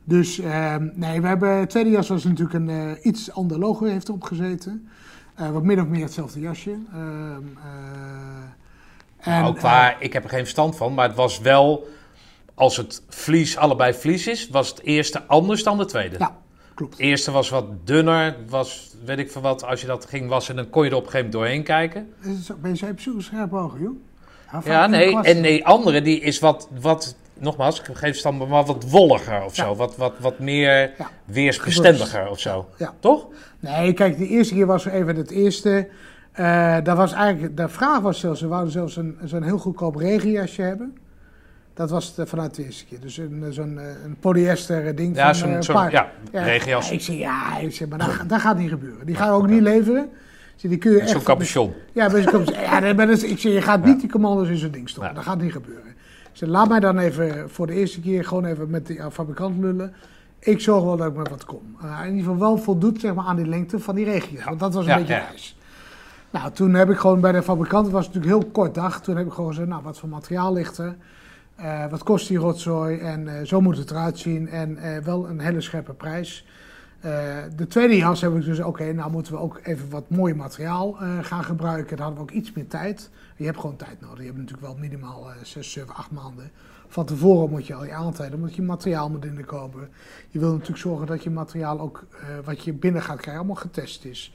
Dus 0.05 0.39
eh, 0.39 0.77
nee, 0.95 1.21
we 1.21 1.27
hebben, 1.27 1.59
het 1.59 1.71
tweede 1.71 1.91
jas 1.91 2.09
was 2.09 2.25
natuurlijk 2.25 2.55
een 2.55 2.69
eh, 2.69 3.05
iets 3.05 3.33
ander 3.33 3.59
logo 3.59 3.85
heeft 3.85 4.09
erop 4.09 4.23
gezeten. 4.23 4.89
Eh, 5.35 5.51
wat 5.51 5.63
min 5.63 5.81
of 5.81 5.87
meer 5.87 6.03
hetzelfde 6.03 6.41
jasje. 6.41 6.71
Ehm, 6.93 7.43
eh, 9.19 9.35
en, 9.35 9.43
nou, 9.43 9.55
qua, 9.55 9.99
ik 9.99 10.13
heb 10.13 10.25
er 10.25 10.31
geen 10.31 10.39
verstand 10.39 10.77
van, 10.77 10.95
maar 10.95 11.09
het 11.09 11.17
was 11.17 11.39
wel, 11.39 11.89
als 12.55 12.77
het 12.77 13.03
vlies 13.09 13.57
allebei 13.57 13.95
vlies 13.95 14.27
is, 14.27 14.49
was 14.49 14.69
het 14.69 14.83
eerste 14.83 15.23
anders 15.27 15.63
dan 15.63 15.79
de 15.79 15.85
tweede. 15.85 16.17
Ja, 16.19 16.37
klopt. 16.75 16.93
Het 16.93 17.01
eerste 17.01 17.31
was 17.31 17.49
wat 17.49 17.87
dunner, 17.87 18.37
was 18.49 18.95
weet 19.05 19.19
ik 19.19 19.31
van 19.31 19.43
wat, 19.43 19.65
als 19.65 19.81
je 19.81 19.87
dat 19.87 20.07
ging 20.07 20.29
wassen, 20.29 20.57
dan 20.57 20.71
kon 20.71 20.85
je 20.85 20.91
er 20.91 20.97
op 20.97 21.05
een 21.05 21.11
gegeven 21.11 21.31
moment 21.31 21.45
doorheen 21.47 21.63
kijken. 21.63 22.13
Ben 22.61 22.75
je 22.75 22.95
zo 22.97 23.21
scherp 23.21 23.53
ogen, 23.53 23.81
joh? 23.81 23.97
Ja, 24.65 24.87
de 24.87 24.97
nee, 24.97 25.21
en 25.21 25.41
nee, 25.41 25.67
andere 25.67 26.03
die 26.03 26.21
is 26.21 26.39
wat, 26.39 26.69
wat 26.81 27.17
nogmaals, 27.39 27.78
ik 27.81 27.85
geen 27.85 27.97
verstand, 28.11 28.48
maar 28.48 28.65
wat 28.65 28.90
wolliger 28.90 29.43
of 29.44 29.56
Ja. 29.56 29.65
zo. 29.65 29.74
Wat, 29.74 29.97
wat, 29.97 30.12
wat 30.20 30.39
meer 30.39 30.90
Ja. 30.98 31.11
weersbestendiger 31.24 32.28
of 32.28 32.40
zo. 32.40 32.69
Ja. 32.78 32.94
Toch? 33.01 33.27
Nee, 33.61 33.93
kijk, 33.93 34.19
de 34.19 34.28
eerste 34.28 34.55
keer 34.55 34.66
was 34.66 34.85
even 34.85 35.16
het 35.16 35.31
eerste. 35.31 35.89
eh 36.32 36.77
daar 36.82 36.97
was 36.97 37.12
eigenlijk, 37.12 37.56
de 37.56 37.69
vraag 37.69 38.01
was 38.01 38.20
zelfs, 38.20 38.40
ze 38.40 38.48
wouden 38.48 38.73
zelfs 38.73 38.97
een, 38.97 39.19
zo'n 39.24 39.43
heel 39.43 39.59
goedkoop 39.59 39.97
regenjasje 39.97 40.62
hebben. 40.62 40.97
Dat 41.74 41.90
was 41.90 42.15
vanuit 42.24 42.55
de 42.55 42.65
eerste 42.65 42.85
keer. 42.85 43.01
Dus 43.01 43.16
een, 43.16 43.44
zo'n 43.51 43.78
eh, 43.78 43.85
een 44.05 44.16
polyester 44.20 44.86
eh, 44.86 44.97
ding 44.97 45.16
Ja, 45.16 45.24
van 45.24 45.35
zo'n 45.35 45.62
zo'n 45.62 45.74
paar- 45.74 45.90
ja, 45.93 46.11
Ja, 46.32 46.43
regenjas. 46.43 46.90
Ik 46.90 47.01
zeg, 47.01 47.16
ja, 47.16 47.59
ik 47.59 47.74
zeg, 47.74 47.89
maar 47.89 47.98
dat, 47.98 48.11
dat 48.27 48.40
gaat 48.40 48.59
niet 48.59 48.69
gebeuren. 48.70 49.06
Die 49.06 49.15
gaan 49.15 49.28
we 49.28 49.35
ook 49.35 49.48
niet 49.48 49.61
leveren. 49.62 50.09
Zeg, 50.56 50.70
die 50.70 50.78
kun 50.81 50.90
je 50.90 50.97
Met 50.97 51.06
zo'n 51.09 51.16
echt... 51.16 51.24
capuchon. 51.24 51.73
Ja, 51.93 52.09
maar 52.09 52.20
ja, 52.85 52.93
maar 52.94 53.11
ik 53.11 53.19
zeg, 53.39 53.52
je 53.52 53.62
gaat 53.62 53.85
niet 53.85 54.01
die 54.01 54.11
commando's 54.11 54.48
in 54.48 54.56
zo'n 54.56 54.70
ding 54.70 54.89
stoppen. 54.89 55.15
Dat 55.15 55.24
gaat 55.24 55.40
niet 55.40 55.52
gebeuren. 55.52 55.94
Zeg, 56.35 56.48
laat 56.48 56.69
mij 56.69 56.81
dan 56.81 56.98
even 56.98 57.51
voor 57.51 57.66
de 57.66 57.73
eerste 57.73 58.01
keer 58.01 58.24
gewoon 58.24 58.44
even 58.44 58.70
met 58.70 58.86
de 58.86 59.11
fabrikant 59.11 59.61
lullen. 59.61 59.94
Ik 60.39 60.61
zorg 60.61 60.85
wel 60.85 60.97
dat 60.97 61.06
ik 61.06 61.16
met 61.16 61.28
wat 61.28 61.44
kom. 61.44 61.77
Uh, 61.85 62.01
in 62.01 62.06
ieder 62.06 62.23
geval 62.24 62.39
wel 62.39 62.56
voldoet 62.59 63.01
zeg 63.01 63.15
maar, 63.15 63.24
aan 63.24 63.36
die 63.36 63.47
lengte 63.47 63.78
van 63.78 63.94
die 63.94 64.05
regenjas. 64.05 64.44
Want 64.44 64.61
dat 64.61 64.74
was 64.74 64.85
een 64.85 64.90
Ja, 64.90 64.97
beetje 64.97 65.15
ja. 65.15 65.28
Nou, 66.31 66.52
toen 66.52 66.74
heb 66.74 66.90
ik 66.90 66.98
gewoon 66.98 67.20
bij 67.20 67.32
de 67.32 67.43
fabrikant, 67.43 67.85
het 67.85 67.94
was 67.94 68.06
natuurlijk 68.06 68.35
heel 68.35 68.51
kort 68.51 68.74
dag. 68.74 69.01
Toen 69.01 69.16
heb 69.16 69.27
ik 69.27 69.32
gewoon 69.32 69.51
gezegd, 69.51 69.69
nou, 69.69 69.82
wat 69.82 69.98
voor 69.98 70.09
materiaal 70.09 70.52
ligt 70.52 70.78
er? 70.78 70.97
Eh, 71.56 71.86
wat 71.90 72.02
kost 72.02 72.28
die 72.28 72.39
rotzooi? 72.39 72.98
En 72.98 73.28
eh, 73.28 73.47
zo 73.47 73.61
moet 73.61 73.77
het 73.77 73.90
eruit 73.90 74.19
zien. 74.19 74.48
En 74.48 74.77
eh, 74.77 74.98
wel 74.98 75.28
een 75.28 75.40
hele 75.40 75.61
scherpe 75.61 75.93
prijs. 75.93 76.47
Eh, 77.05 77.11
de 77.57 77.67
tweede 77.67 77.97
jas 77.97 78.21
heb 78.21 78.35
ik 78.35 78.45
dus, 78.45 78.61
oké, 78.61 78.93
nou 78.93 79.11
moeten 79.11 79.33
we 79.33 79.39
ook 79.39 79.61
even 79.63 79.91
wat 79.91 80.05
mooi 80.09 80.35
materiaal 80.35 80.97
eh, 81.01 81.09
gaan 81.23 81.45
gebruiken. 81.45 81.97
Dan 81.97 82.07
hadden 82.07 82.25
we 82.27 82.31
ook 82.31 82.37
iets 82.37 82.53
meer 82.53 82.67
tijd. 82.67 83.11
Je 83.37 83.45
hebt 83.45 83.59
gewoon 83.61 83.77
tijd 83.77 84.01
nodig. 84.01 84.19
Je 84.19 84.25
hebt 84.25 84.37
natuurlijk 84.37 84.67
wel 84.67 84.77
minimaal 84.79 85.31
eh 85.31 85.37
6, 85.43 85.73
7, 85.73 85.95
8 85.95 86.11
maanden. 86.11 86.51
Van 86.89 87.05
tevoren 87.05 87.51
moet 87.51 87.67
je 87.67 87.75
al 87.75 87.85
je 87.85 87.93
aantreden, 87.93 88.41
moet 88.41 88.55
je 88.55 88.63
materiaal 88.63 89.11
moet 89.11 89.25
inkopen. 89.25 89.89
Je 90.31 90.39
wil 90.39 90.51
natuurlijk 90.51 90.79
zorgen 90.79 91.07
dat 91.07 91.23
je 91.23 91.31
materiaal 91.31 91.81
ook, 91.81 92.05
eh, 92.13 92.27
wat 92.45 92.65
je 92.65 92.73
binnen 92.73 93.03
gaat 93.03 93.17
krijgen, 93.21 93.37
allemaal 93.37 93.63
getest 93.63 94.05
is. 94.05 94.35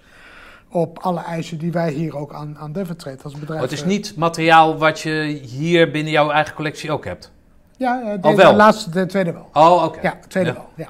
Op 0.72 1.00
alle 1.00 1.20
eisen 1.20 1.58
die 1.58 1.72
wij 1.72 1.92
hier 1.92 2.18
ook 2.18 2.34
aan, 2.34 2.58
aan 2.58 2.72
Deventrade 2.72 3.24
als 3.24 3.34
bedrijf. 3.34 3.50
Maar 3.62 3.70
het 3.70 3.72
is 3.80 3.86
niet 3.86 4.16
materiaal 4.16 4.78
wat 4.78 5.00
je 5.00 5.12
hier 5.42 5.92
binnen 5.92 6.12
jouw 6.12 6.30
eigen 6.30 6.56
collectie 6.56 6.92
ook 6.92 7.06
hebt. 7.06 7.32
Ja, 7.78 8.18
de, 8.18 8.28
Al 8.28 8.36
wel? 8.36 8.52
de 8.52 8.58
laatste, 8.58 8.90
de 8.90 9.06
tweede 9.06 9.32
wel. 9.34 9.50
Oh, 9.54 9.84
oké. 9.84 10.00
Ja, 10.02 10.18
de 10.22 10.28
tweede 10.28 10.50
Ja. 10.50 10.56
wel. 10.56 10.70
Ja. 10.76 10.90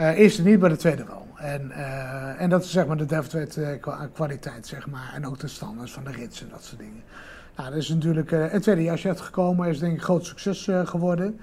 Eh, 0.00 0.18
eerste 0.18 0.42
niet, 0.42 0.60
maar 0.60 0.68
de 0.68 0.76
tweede 0.76 1.04
wel. 1.04 1.26
En, 1.36 1.70
eh, 1.70 2.40
en 2.42 2.50
dat 2.50 2.64
is 2.64 2.70
zeg 2.70 2.86
maar 2.86 2.96
de 2.96 3.04
DevTrade 3.06 3.62
eh, 3.62 3.80
kwa- 3.80 4.08
kwaliteit, 4.14 4.66
zeg 4.66 4.86
maar. 4.86 5.12
En 5.14 5.26
ook 5.26 5.38
de 5.38 5.48
standaards 5.48 5.92
van 5.92 6.04
de 6.04 6.10
rits 6.10 6.42
en 6.42 6.48
dat 6.50 6.62
soort 6.64 6.80
dingen. 6.80 7.02
Nou, 7.56 7.68
dat 7.68 7.78
is 7.78 7.88
natuurlijk 7.88 8.30
het 8.30 8.62
tweede 8.62 8.82
jasje 8.82 9.08
uitgekomen. 9.08 9.68
Is 9.68 9.78
denk 9.78 9.92
ik 9.92 9.98
een 9.98 10.04
groot 10.04 10.26
succes 10.26 10.68
geworden. 10.84 11.40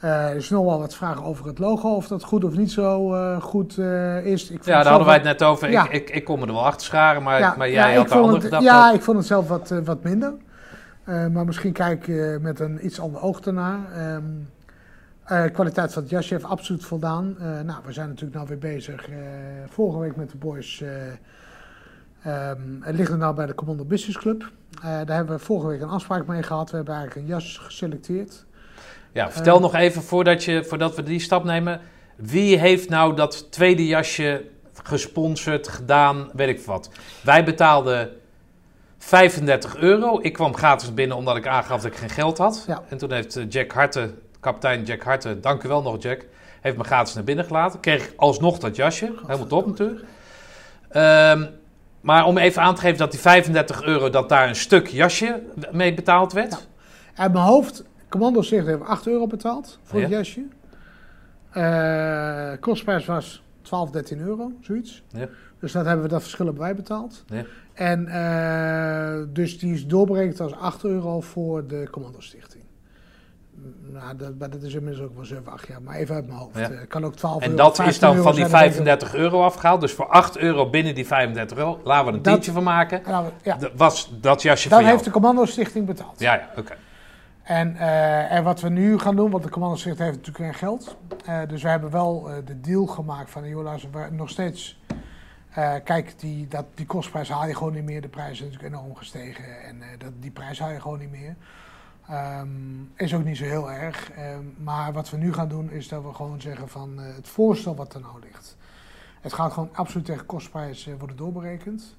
Eh, 0.00 0.28
er 0.28 0.36
is 0.36 0.50
nog 0.50 0.64
wel 0.64 0.78
wat 0.78 0.94
vragen 0.94 1.24
over 1.24 1.46
het 1.46 1.58
logo. 1.58 1.94
Of 1.94 2.08
dat 2.08 2.22
goed 2.24 2.44
of 2.44 2.56
niet 2.56 2.72
zo 2.72 3.10
goed 3.40 3.78
is. 4.22 4.50
Ik 4.50 4.64
Ja, 4.64 4.76
daar 4.82 4.86
hadden 4.86 5.06
wij 5.06 5.16
het 5.16 5.24
net 5.24 5.42
over. 5.42 5.70
Ja. 5.70 5.84
Ik, 5.84 5.92
ik, 5.92 6.10
ik 6.10 6.24
kon 6.24 6.38
me 6.38 6.46
er 6.46 6.52
wel 6.52 6.66
achter 6.66 6.86
scharen, 6.86 7.22
maar, 7.22 7.38
Ja, 7.40 7.54
maar 7.58 7.70
jij 7.70 7.94
had 7.94 8.04
de 8.08 8.10
vond 8.10 8.20
andere 8.24 8.34
het, 8.36 8.44
gedachte. 8.44 8.66
Ja, 8.66 8.92
ik 8.92 9.02
vond 9.02 9.16
het 9.18 9.26
zelf 9.26 9.48
wat, 9.48 9.74
wat 9.84 10.02
minder. 10.02 10.32
Maar 11.04 11.44
misschien 11.44 11.72
kijk 11.72 12.06
ik 12.06 12.40
met 12.40 12.60
een 12.60 12.86
iets 12.86 13.00
ander 13.00 13.20
oog 13.22 13.40
ernaar. 13.40 13.78
Ehm 13.94 14.24
eh, 15.26 15.44
kwaliteit 15.52 15.92
van 15.92 16.02
het 16.02 16.10
jasje 16.10 16.34
heeft 16.34 16.46
absoluut 16.46 16.84
voldaan. 16.84 17.36
Eh, 17.38 17.60
nou, 17.60 17.78
we 17.84 17.92
zijn 17.92 18.08
natuurlijk 18.08 18.34
nou 18.34 18.48
weer 18.48 18.58
bezig. 18.58 19.08
eh, 19.08 19.16
vorige 19.68 19.98
week 19.98 20.16
met 20.16 20.30
de 20.30 20.36
boys. 20.36 20.80
eh 20.80 20.90
ehm, 22.22 22.60
het 22.80 22.96
ligt 22.96 23.10
er 23.10 23.16
nou 23.18 23.34
bij 23.34 23.46
de 23.46 23.54
Commando 23.54 23.84
Business 23.84 24.18
Club. 24.18 24.50
Daar 24.82 25.16
hebben 25.16 25.36
we 25.36 25.42
vorige 25.44 25.66
week 25.66 25.80
een 25.80 25.88
afspraak 25.88 26.26
mee 26.26 26.42
gehad. 26.42 26.70
We 26.70 26.76
hebben 26.76 26.94
eigenlijk 26.94 27.26
een 27.26 27.32
jas 27.34 27.58
geselecteerd. 27.58 28.44
Ja, 29.12 29.30
vertel 29.30 29.60
nog 29.60 29.74
even 29.74 30.02
voordat, 30.02 30.44
je, 30.44 30.64
voordat 30.64 30.96
we 30.96 31.02
die 31.02 31.20
stap 31.20 31.44
nemen. 31.44 31.80
Wie 32.16 32.58
heeft 32.58 32.88
nou 32.88 33.16
dat 33.16 33.52
tweede 33.52 33.86
jasje 33.86 34.44
gesponsord, 34.82 35.68
gedaan, 35.68 36.30
weet 36.32 36.48
ik 36.48 36.60
wat. 36.60 36.90
Wij 37.22 37.44
betaalden 37.44 38.10
35 38.98 39.76
euro. 39.76 40.18
Ik 40.22 40.32
kwam 40.32 40.54
gratis 40.56 40.94
binnen 40.94 41.16
omdat 41.16 41.36
ik 41.36 41.46
aangaf 41.46 41.82
dat 41.82 41.92
ik 41.92 41.98
geen 41.98 42.10
geld 42.10 42.38
had. 42.38 42.64
Ja. 42.66 42.82
En 42.88 42.98
toen 42.98 43.12
heeft 43.12 43.40
Jack 43.48 43.72
Harte, 43.72 44.14
kapitein 44.46 44.84
Jack 44.84 45.02
Harte, 45.02 45.40
dank 45.40 45.62
u 45.62 45.68
wel 45.68 45.82
nog 45.82 46.02
Jack, 46.02 46.26
heeft 46.60 46.76
me 46.76 46.84
gratis 46.84 47.14
naar 47.14 47.24
binnen 47.24 47.44
gelaten. 47.44 47.80
Kreeg 47.80 48.06
ik 48.06 48.12
alsnog 48.16 48.58
dat 48.58 48.76
jasje. 48.76 49.12
Helemaal 49.26 49.46
top 49.46 49.66
natuurlijk. 49.66 50.00
Ehm, 50.88 51.46
maar 52.00 52.24
om 52.24 52.38
even 52.38 52.62
aan 52.62 52.74
te 52.74 52.80
geven 52.80 52.98
dat 52.98 53.10
die 53.10 53.20
35 53.20 53.82
euro, 53.82 54.10
dat 54.10 54.28
daar 54.28 54.48
een 54.48 54.56
stuk 54.56 54.86
jasje 54.86 55.42
mee 55.72 55.94
betaald 55.94 56.32
werd. 56.32 56.50
Ja. 56.52 56.58
Uit 57.22 57.32
mijn 57.32 57.44
hoofd, 57.44 57.84
Commando 58.08 58.42
zegt 58.42 58.66
heeft 58.66 58.82
8 58.82 59.06
euro 59.06 59.26
betaald 59.26 59.78
voor 59.82 60.00
het 60.00 60.10
Ja. 60.10 60.16
jasje. 60.16 60.42
Eh 61.50 62.60
kostprijs 62.60 63.06
was 63.06 63.42
12, 63.62 63.90
13 63.90 64.20
euro, 64.20 64.52
zoiets. 64.60 65.02
Ja. 65.08 65.28
Dus 65.60 65.72
dat 65.72 65.84
hebben 65.84 66.04
we 66.04 66.10
dat 66.10 66.22
verschil 66.22 66.44
hebben 66.44 66.62
wij 66.62 66.74
betaald. 66.74 67.24
Ja. 67.26 67.44
En 67.74 68.06
eh, 68.06 69.24
dus 69.28 69.58
die 69.58 69.74
is 69.74 69.86
doorberekend 69.86 70.40
als 70.40 70.52
8 70.54 70.84
euro 70.84 71.20
voor 71.20 71.66
de 71.66 71.88
Commando 71.90 72.20
Stichting. 72.20 72.55
Nou, 73.92 74.16
dat, 74.16 74.38
maar 74.38 74.50
dat 74.50 74.62
is 74.62 74.74
inmiddels 74.74 75.04
ook 75.08 75.14
wel 75.16 75.24
7, 75.24 75.52
8 75.52 75.66
jaar. 75.68 75.82
Maar 75.82 75.94
even 75.96 76.14
uit 76.14 76.26
mijn 76.26 76.38
hoofd. 76.38 76.58
Ja. 76.58 76.70
Eh, 76.70 76.78
kan 76.88 77.04
ook 77.04 77.16
12 77.16 77.42
En 77.42 77.50
euro, 77.50 77.62
dat 77.62 77.72
is 77.72 77.76
15 77.84 78.00
dan 78.08 78.16
van 78.22 78.34
die 78.34 78.46
zijn, 78.46 78.50
denk 78.50 78.64
ik. 78.64 78.72
35 78.72 79.14
euro 79.14 79.42
afgehaald. 79.42 79.80
Dus 79.80 79.92
voor 79.92 80.06
8 80.06 80.36
euro 80.38 80.70
binnen 80.70 80.94
die 80.94 81.06
35 81.06 81.56
euro, 81.58 81.80
laten 81.84 82.06
we 82.06 82.12
een 82.12 82.22
Dat- 82.22 82.32
tientje 82.32 82.52
van 82.52 82.62
maken. 82.62 83.02
Ja, 83.42 83.56
Dat 83.56 83.70
was 83.76 84.10
dat 84.20 84.42
jasje 84.42 84.68
dat 84.68 84.78
jou. 84.80 84.90
heeft 84.90 85.04
de 85.04 85.10
Commando 85.10 85.44
Stichting 85.44 85.86
betaald. 85.86 86.20
Ja, 86.20 86.34
ja, 86.34 86.48
oké. 86.56 86.74
En, 87.42 87.76
eh, 87.76 88.32
en 88.32 88.44
wat 88.44 88.60
we 88.60 88.68
nu 88.68 88.98
gaan 88.98 89.16
doen, 89.16 89.30
want 89.30 89.42
de 89.42 89.50
Commando 89.50 89.76
Stichting 89.76 90.04
heeft 90.08 90.26
natuurlijk 90.26 90.44
geen 90.58 90.68
geld. 90.68 90.96
Eh, 91.24 91.40
dus 91.48 91.62
we 91.62 91.68
hebben 91.68 91.90
wel 91.90 92.28
de 92.44 92.60
deal 92.60 92.86
gemaakt 92.86 93.30
van, 93.30 93.48
joh, 93.48 93.62
luister, 93.64 93.90
we 93.92 94.06
nog 94.10 94.30
steeds... 94.30 94.80
kijk, 95.84 96.14
die, 96.18 96.48
dat, 96.48 96.64
die 96.74 96.86
kostprijs 96.86 97.28
haal 97.28 97.46
je 97.46 97.54
gewoon 97.54 97.72
niet 97.72 97.84
meer. 97.84 98.00
De 98.00 98.08
prijs 98.08 98.30
is 98.40 98.40
natuurlijk 98.40 98.74
enorm 98.74 98.94
gestegen. 98.96 99.44
En 99.64 99.82
dat, 99.98 100.10
die 100.20 100.30
prijs 100.30 100.58
haal 100.58 100.70
je 100.70 100.80
gewoon 100.80 100.98
niet 100.98 101.10
meer. 101.10 101.34
Ehm, 102.08 102.48
is 102.96 103.14
ook 103.14 103.24
niet 103.24 103.36
zo 103.36 103.44
heel 103.44 103.70
erg. 103.70 104.10
Ehm, 104.10 104.44
maar 104.56 104.92
wat 104.92 105.10
we 105.10 105.16
nu 105.16 105.32
gaan 105.32 105.48
doen 105.48 105.70
is 105.70 105.88
dat 105.88 106.02
we 106.02 106.14
gewoon 106.14 106.40
zeggen 106.40 106.68
van 106.68 107.00
eh, 107.00 107.14
het 107.14 107.28
voorstel 107.28 107.74
wat 107.74 107.94
er 107.94 108.00
nou 108.00 108.20
ligt. 108.20 108.56
Het 109.20 109.32
gaat 109.32 109.52
gewoon 109.52 109.68
absoluut 109.72 110.06
tegen 110.06 110.26
kostprijs 110.26 110.86
eh, 110.86 110.94
worden 110.98 111.16
doorberekend. 111.16 111.96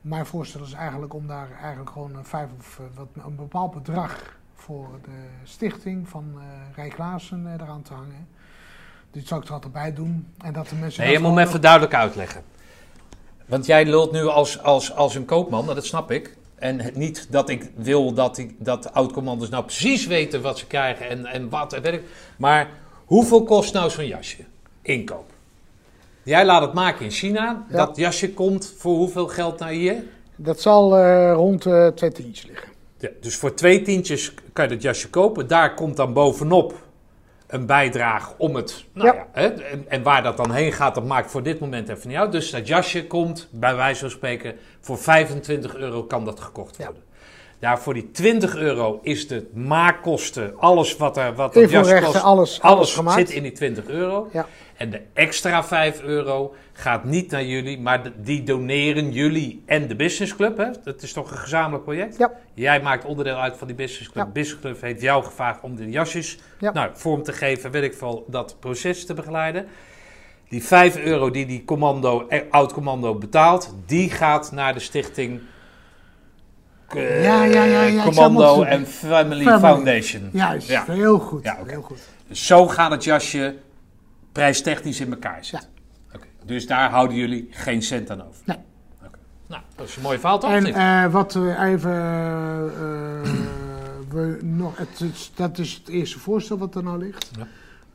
Mijn 0.00 0.26
voorstel 0.26 0.62
is 0.62 0.72
eigenlijk 0.72 1.14
om 1.14 1.26
daar 1.26 1.48
eigenlijk 1.60 1.90
gewoon 1.90 2.16
een, 2.16 2.24
vijf 2.24 2.48
of, 2.58 2.78
eh, 2.78 2.84
wat, 2.94 3.24
een 3.24 3.36
bepaald 3.36 3.74
bedrag 3.74 4.36
voor 4.54 4.88
de 5.02 5.28
stichting 5.44 6.08
van 6.08 6.34
eh 6.38 6.44
Rij 6.76 6.88
Klaassen 6.88 7.52
eraan 7.60 7.82
te 7.82 7.94
hangen. 7.94 8.28
Dit 9.10 9.26
zou 9.26 9.40
ik 9.40 9.46
er 9.46 9.52
altijd 9.52 9.72
bij 9.72 9.92
doen. 9.92 10.26
En 10.38 10.52
dat 10.52 10.68
de 10.68 10.74
mensen 10.74 11.04
Nee, 11.04 11.12
je 11.12 11.18
moet 11.18 11.34
me 11.34 11.42
even 11.42 11.60
duidelijk 11.60 11.94
uitleggen. 11.94 12.42
Want 13.46 13.66
jij 13.66 13.84
lult 13.84 14.12
nu 14.12 14.26
als, 14.26 14.62
als, 14.62 14.94
als 14.94 15.14
een 15.14 15.24
koopman, 15.24 15.66
dat 15.66 15.84
snap 15.84 16.10
ik. 16.10 16.36
En 16.62 16.80
niet 16.94 17.26
dat 17.30 17.48
ik 17.48 17.70
wil 17.74 18.12
dat, 18.12 18.36
die, 18.36 18.56
dat 18.58 18.94
oud-commanders 18.94 19.50
nou 19.50 19.64
precies 19.64 20.06
weten 20.06 20.42
wat 20.42 20.58
ze 20.58 20.66
krijgen 20.66 21.08
en, 21.08 21.26
en 21.26 21.48
wat 21.48 21.72
en 21.72 21.82
weet 21.82 21.92
ik. 21.92 22.02
Maar 22.36 22.70
hoeveel 23.04 23.44
kost 23.44 23.72
nou 23.72 23.90
zo'n 23.90 24.06
jasje? 24.06 24.36
Inkoop. 24.82 25.30
Jij 26.22 26.44
laat 26.44 26.62
het 26.62 26.72
maken 26.72 27.04
in 27.04 27.10
China. 27.10 27.64
Ja. 27.68 27.76
Dat 27.76 27.96
jasje 27.96 28.32
komt 28.32 28.74
voor 28.78 28.96
hoeveel 28.96 29.26
geld 29.26 29.58
naar 29.58 29.70
hier? 29.70 30.04
Dat 30.36 30.60
zal 30.60 30.96
eh, 30.96 31.32
rond 31.34 31.66
eh 31.66 31.86
twee 31.86 32.12
tientjes 32.12 32.46
liggen. 32.46 32.68
Ja, 32.98 33.08
dus 33.20 33.36
voor 33.36 33.54
twee 33.54 33.82
tientjes 33.82 34.34
kan 34.52 34.64
je 34.64 34.70
dat 34.70 34.82
jasje 34.82 35.10
kopen. 35.10 35.46
Daar 35.46 35.74
komt 35.74 35.96
dan 35.96 36.12
bovenop 36.12 36.81
een 37.52 37.66
bijdrage 37.66 38.34
om 38.38 38.54
het. 38.54 38.84
Nou 38.92 39.06
ja. 39.06 39.14
Ja. 39.14 39.26
hè, 39.32 39.46
en, 39.46 39.84
en 39.88 40.02
waar 40.02 40.22
dat 40.22 40.36
dan 40.36 40.52
heen 40.52 40.72
gaat, 40.72 40.94
dat 40.94 41.04
maakt 41.04 41.30
voor 41.30 41.42
dit 41.42 41.60
moment 41.60 41.88
even 41.88 42.08
niet 42.08 42.16
uit. 42.16 42.32
Dus 42.32 42.50
dat 42.50 42.66
jasje 42.66 43.06
komt, 43.06 43.48
bij 43.50 43.76
wijze 43.76 44.00
van 44.00 44.10
spreken, 44.10 44.54
voor 44.80 44.98
25 44.98 45.76
euro 45.76 46.02
kan 46.02 46.24
dat 46.24 46.40
gekocht 46.40 46.76
worden. 46.76 47.02
Ja, 47.58 47.78
voor 47.78 47.94
die 47.94 48.10
20 48.10 48.56
euro 48.56 48.98
is 49.02 49.28
de 49.28 49.46
maakkosten, 49.54 50.54
alles 50.58 50.96
wat 50.96 51.16
er 51.16 51.34
wat 51.34 51.54
dat 51.54 51.70
jas 51.70 52.00
kost, 52.00 52.22
alles, 52.22 52.60
alles 52.60 52.94
gemaakt. 52.94 53.18
zit 53.18 53.30
in 53.30 53.42
die 53.42 53.52
20 53.52 53.86
euro. 53.86 54.28
Ja. 54.32 54.46
En 54.82 54.90
de 54.90 55.00
extra 55.12 55.64
5 55.64 56.00
euro 56.02 56.54
gaat 56.72 57.04
niet 57.04 57.30
naar 57.30 57.44
jullie, 57.44 57.80
maar 57.80 58.02
die 58.16 58.42
doneren 58.42 59.12
jullie 59.12 59.62
en 59.66 59.88
de 59.88 59.96
Business 59.96 60.36
Club. 60.36 60.56
Hè? 60.56 60.66
Dat 60.84 61.02
is 61.02 61.12
toch 61.12 61.30
een 61.30 61.36
gezamenlijk 61.36 61.84
project? 61.84 62.16
Ja. 62.18 62.32
Jij 62.54 62.82
maakt 62.82 63.04
onderdeel 63.04 63.36
uit 63.36 63.56
van 63.56 63.66
die 63.66 63.76
Business 63.76 64.10
Club. 64.10 64.24
Ja. 64.26 64.32
Business 64.32 64.60
Club 64.60 64.80
heeft 64.80 65.00
jou 65.00 65.24
gevraagd 65.24 65.60
om 65.62 65.76
de 65.76 65.90
jasjes 65.90 66.38
Ja. 66.58 66.72
nou, 66.72 66.90
vorm 66.94 67.22
te 67.22 67.32
geven, 67.32 67.70
weet 67.70 67.82
ik 67.82 67.94
veel, 67.94 68.24
dat 68.28 68.56
proces 68.60 69.06
te 69.06 69.14
begeleiden. 69.14 69.66
Die 70.48 70.64
5 70.64 70.96
euro 70.96 71.30
die 71.30 71.46
die 71.46 71.64
commando, 71.64 72.26
eh, 72.28 72.40
oud-commando 72.50 73.14
betaalt, 73.14 73.74
die 73.86 74.10
gaat 74.10 74.52
naar 74.52 74.74
de 74.74 74.80
stichting 74.80 75.40
eh, 76.88 77.22
Ja, 77.24 77.44
ja, 77.44 77.64
ja, 77.64 77.82
ja, 77.82 78.04
Commando 78.04 78.62
en 78.62 78.86
Family, 78.86 79.42
Family. 79.44 79.58
Foundation. 79.58 80.28
Juist, 80.32 80.68
Ja. 80.68 80.84
heel 80.86 81.18
goed. 81.18 81.44
Ja, 81.44 81.58
heel 81.66 81.82
goed. 81.82 82.00
Dus 82.28 82.46
zo 82.46 82.66
gaat 82.68 82.90
het 82.90 83.04
jasje 83.04 83.54
prijstechnisch 84.32 85.00
in 85.00 85.10
elkaar 85.10 85.44
zitten. 85.44 85.68
Oké, 86.14 86.26
Dus 86.44 86.66
daar 86.66 86.90
houden 86.90 87.16
jullie 87.16 87.46
geen 87.50 87.82
cent 87.82 88.10
aan 88.10 88.22
over? 88.26 88.42
Nee. 88.44 88.56
Oké. 89.06 89.18
Nou, 89.46 89.62
dat 89.76 89.88
is 89.88 89.96
een 89.96 90.02
mooie 90.02 90.18
verhaal 90.18 90.38
toch? 90.38 90.50
En 90.50 90.66
eh, 90.66 91.12
wat 91.12 91.32
we 91.32 91.56
even. 91.58 91.90
eh, 91.92 93.30
we 94.08 94.38
nog, 94.42 94.76
het, 94.78 95.00
is- 95.00 95.32
dat 95.34 95.58
is 95.58 95.74
het 95.74 95.88
eerste 95.88 96.18
voorstel 96.18 96.58
wat 96.58 96.74
er 96.74 96.82
nou 96.82 96.98
ligt. 96.98 97.30
Ja. 97.38 97.46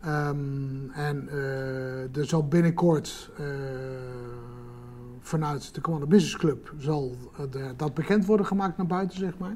Ehm, 0.01 0.89
en 0.93 1.27
eh, 1.29 2.17
er 2.17 2.25
zal 2.25 2.47
binnenkort 2.47 3.29
eh, 3.37 3.45
vanuit 5.21 5.75
de 5.75 5.81
Commando 5.81 6.07
Business 6.07 6.37
Club 6.37 6.73
zal, 6.79 7.15
eh, 7.37 7.43
de- 7.51 7.73
dat 7.77 7.93
bekend 7.93 8.25
worden 8.25 8.45
gemaakt 8.45 8.77
naar 8.77 8.85
buiten, 8.87 9.17
zeg 9.17 9.37
maar. 9.37 9.55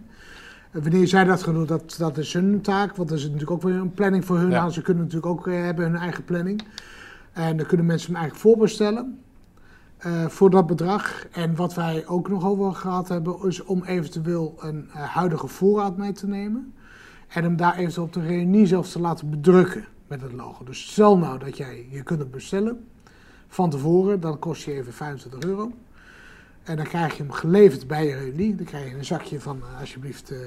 Wanneer 0.71 1.07
zij 1.07 1.23
dat 1.23 1.43
gaan 1.43 1.53
doen, 1.53 1.65
dat, 1.65 1.95
dat 1.97 2.17
is 2.17 2.33
hun 2.33 2.61
taak. 2.61 2.95
Want 2.95 3.11
er 3.11 3.19
zit 3.19 3.31
natuurlijk 3.31 3.51
ook 3.51 3.61
weer 3.71 3.75
een 3.79 3.93
planning 3.93 4.25
voor 4.25 4.37
hun 4.37 4.49
Ja. 4.49 4.59
aan. 4.59 4.71
Ze 4.71 4.81
kunnen 4.81 5.03
natuurlijk 5.03 5.31
ook 5.31 5.47
eh, 5.47 5.61
hebben 5.63 5.85
hun 5.85 5.95
eigen 5.95 6.23
planning. 6.23 6.63
En 7.31 7.57
dan 7.57 7.65
kunnen 7.65 7.85
mensen 7.85 8.07
hem 8.13 8.21
eigenlijk 8.21 8.47
voorbestellen. 8.49 9.19
eh, 9.97 10.25
voor 10.27 10.49
dat 10.49 10.67
bedrag. 10.67 11.25
En 11.31 11.55
wat 11.55 11.73
wij 11.73 12.07
ook 12.07 12.29
nog 12.29 12.45
over 12.45 12.73
gehad 12.75 13.07
hebben, 13.07 13.47
is 13.47 13.63
om 13.63 13.83
eventueel 13.83 14.55
een 14.59 14.89
eh, 14.93 15.01
huidige 15.01 15.47
voorraad 15.47 15.97
mee 15.97 16.11
te 16.11 16.27
nemen. 16.27 16.73
En 17.27 17.43
hem 17.43 17.55
daar 17.55 17.75
eventueel 17.77 18.05
op 18.05 18.13
de 18.13 18.21
reunie 18.21 18.65
zelfs 18.65 18.91
te 18.91 18.99
laten 18.99 19.29
bedrukken 19.29 19.85
met 20.07 20.21
het 20.21 20.31
logo. 20.31 20.63
Dus 20.63 20.91
stel 20.91 21.17
nou 21.17 21.39
dat 21.39 21.57
jij 21.57 21.87
je 21.89 22.03
kunt 22.03 22.31
bestellen 22.31 22.85
van 23.47 23.69
tevoren, 23.69 24.19
dan 24.19 24.39
kost 24.39 24.63
je 24.63 24.71
even 24.73 24.93
25 24.93 25.49
euro. 25.49 25.71
En 26.63 26.75
dan 26.75 26.85
krijg 26.85 27.17
je 27.17 27.23
hem 27.23 27.31
geleverd 27.31 27.87
bij 27.87 28.05
je 28.05 28.15
reunie. 28.15 28.55
Dan 28.55 28.65
krijg 28.65 28.89
je 28.89 28.95
een 28.97 29.05
zakje 29.05 29.39
van, 29.39 29.61
eh, 29.61 29.79
alsjeblieft, 29.79 30.31
eh, 30.31 30.37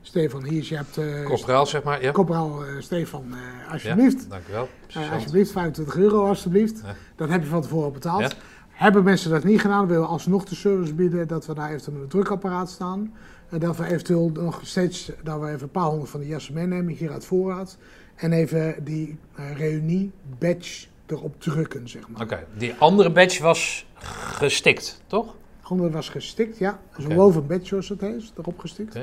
Stefan, 0.00 0.44
hier, 0.44 0.64
je 0.64 0.76
hebt... 0.76 1.24
Corporaal, 1.24 1.66
zeg 1.66 1.82
maar. 1.82 2.02
Ja. 2.02 2.80
Stefan, 2.80 3.34
alsjeblieft. 3.70 4.22
Ja, 4.22 4.28
dankjewel. 4.28 4.68
Eh, 4.88 5.12
alsjeblieft, 5.12 5.50
25 5.50 5.96
euro 5.96 6.26
alsjeblieft. 6.26 6.80
Ja. 6.84 6.94
Dat 7.16 7.28
heb 7.28 7.42
je 7.42 7.48
van 7.48 7.62
tevoren 7.62 7.92
betaald. 7.92 8.20
Ja. 8.20 8.30
Hebben 8.68 9.04
mensen 9.04 9.30
dat 9.30 9.44
niet 9.44 9.60
gedaan, 9.60 9.86
willen 9.86 10.02
we 10.02 10.08
alsnog 10.08 10.44
de 10.44 10.54
service 10.54 10.94
bieden 10.94 11.28
dat 11.28 11.46
we 11.46 11.54
daar 11.54 11.70
eventueel 11.70 12.02
een 12.02 12.08
drukapparaat 12.08 12.70
staan. 12.70 13.14
En 13.48 13.58
dat 13.58 13.76
we 13.76 13.84
eventueel 13.86 14.30
nog 14.30 14.60
steeds, 14.62 15.10
dat 15.22 15.40
we 15.40 15.46
even 15.46 15.62
een 15.62 15.70
paar 15.70 15.84
honderd 15.84 16.10
van 16.10 16.20
de 16.20 16.26
jassen 16.26 16.54
meenemen 16.54 16.94
hier 16.94 17.12
uit 17.12 17.24
voorraad. 17.24 17.76
En 18.14 18.32
even 18.32 18.84
die 18.84 19.18
reunie 19.56 20.12
badge 20.38 20.86
erop 21.06 21.40
drukken, 21.40 21.88
zeg 21.88 22.08
maar. 22.08 22.22
Oké, 22.22 22.46
die 22.56 22.74
andere 22.78 23.10
badge 23.10 23.42
was 23.42 23.86
gestikt, 24.18 25.00
toch? 25.06 25.34
De 25.60 25.72
andere 25.72 25.90
was 25.90 26.08
gestikt, 26.08 26.58
ja. 26.58 26.80
Dus 26.94 27.04
Oké. 27.04 27.12
een 27.12 27.18
woven 27.20 27.46
badge, 27.46 27.66
zoals 27.66 27.88
het 27.88 28.00
heet, 28.00 28.32
erop 28.36 28.58
gestikt. 28.58 28.96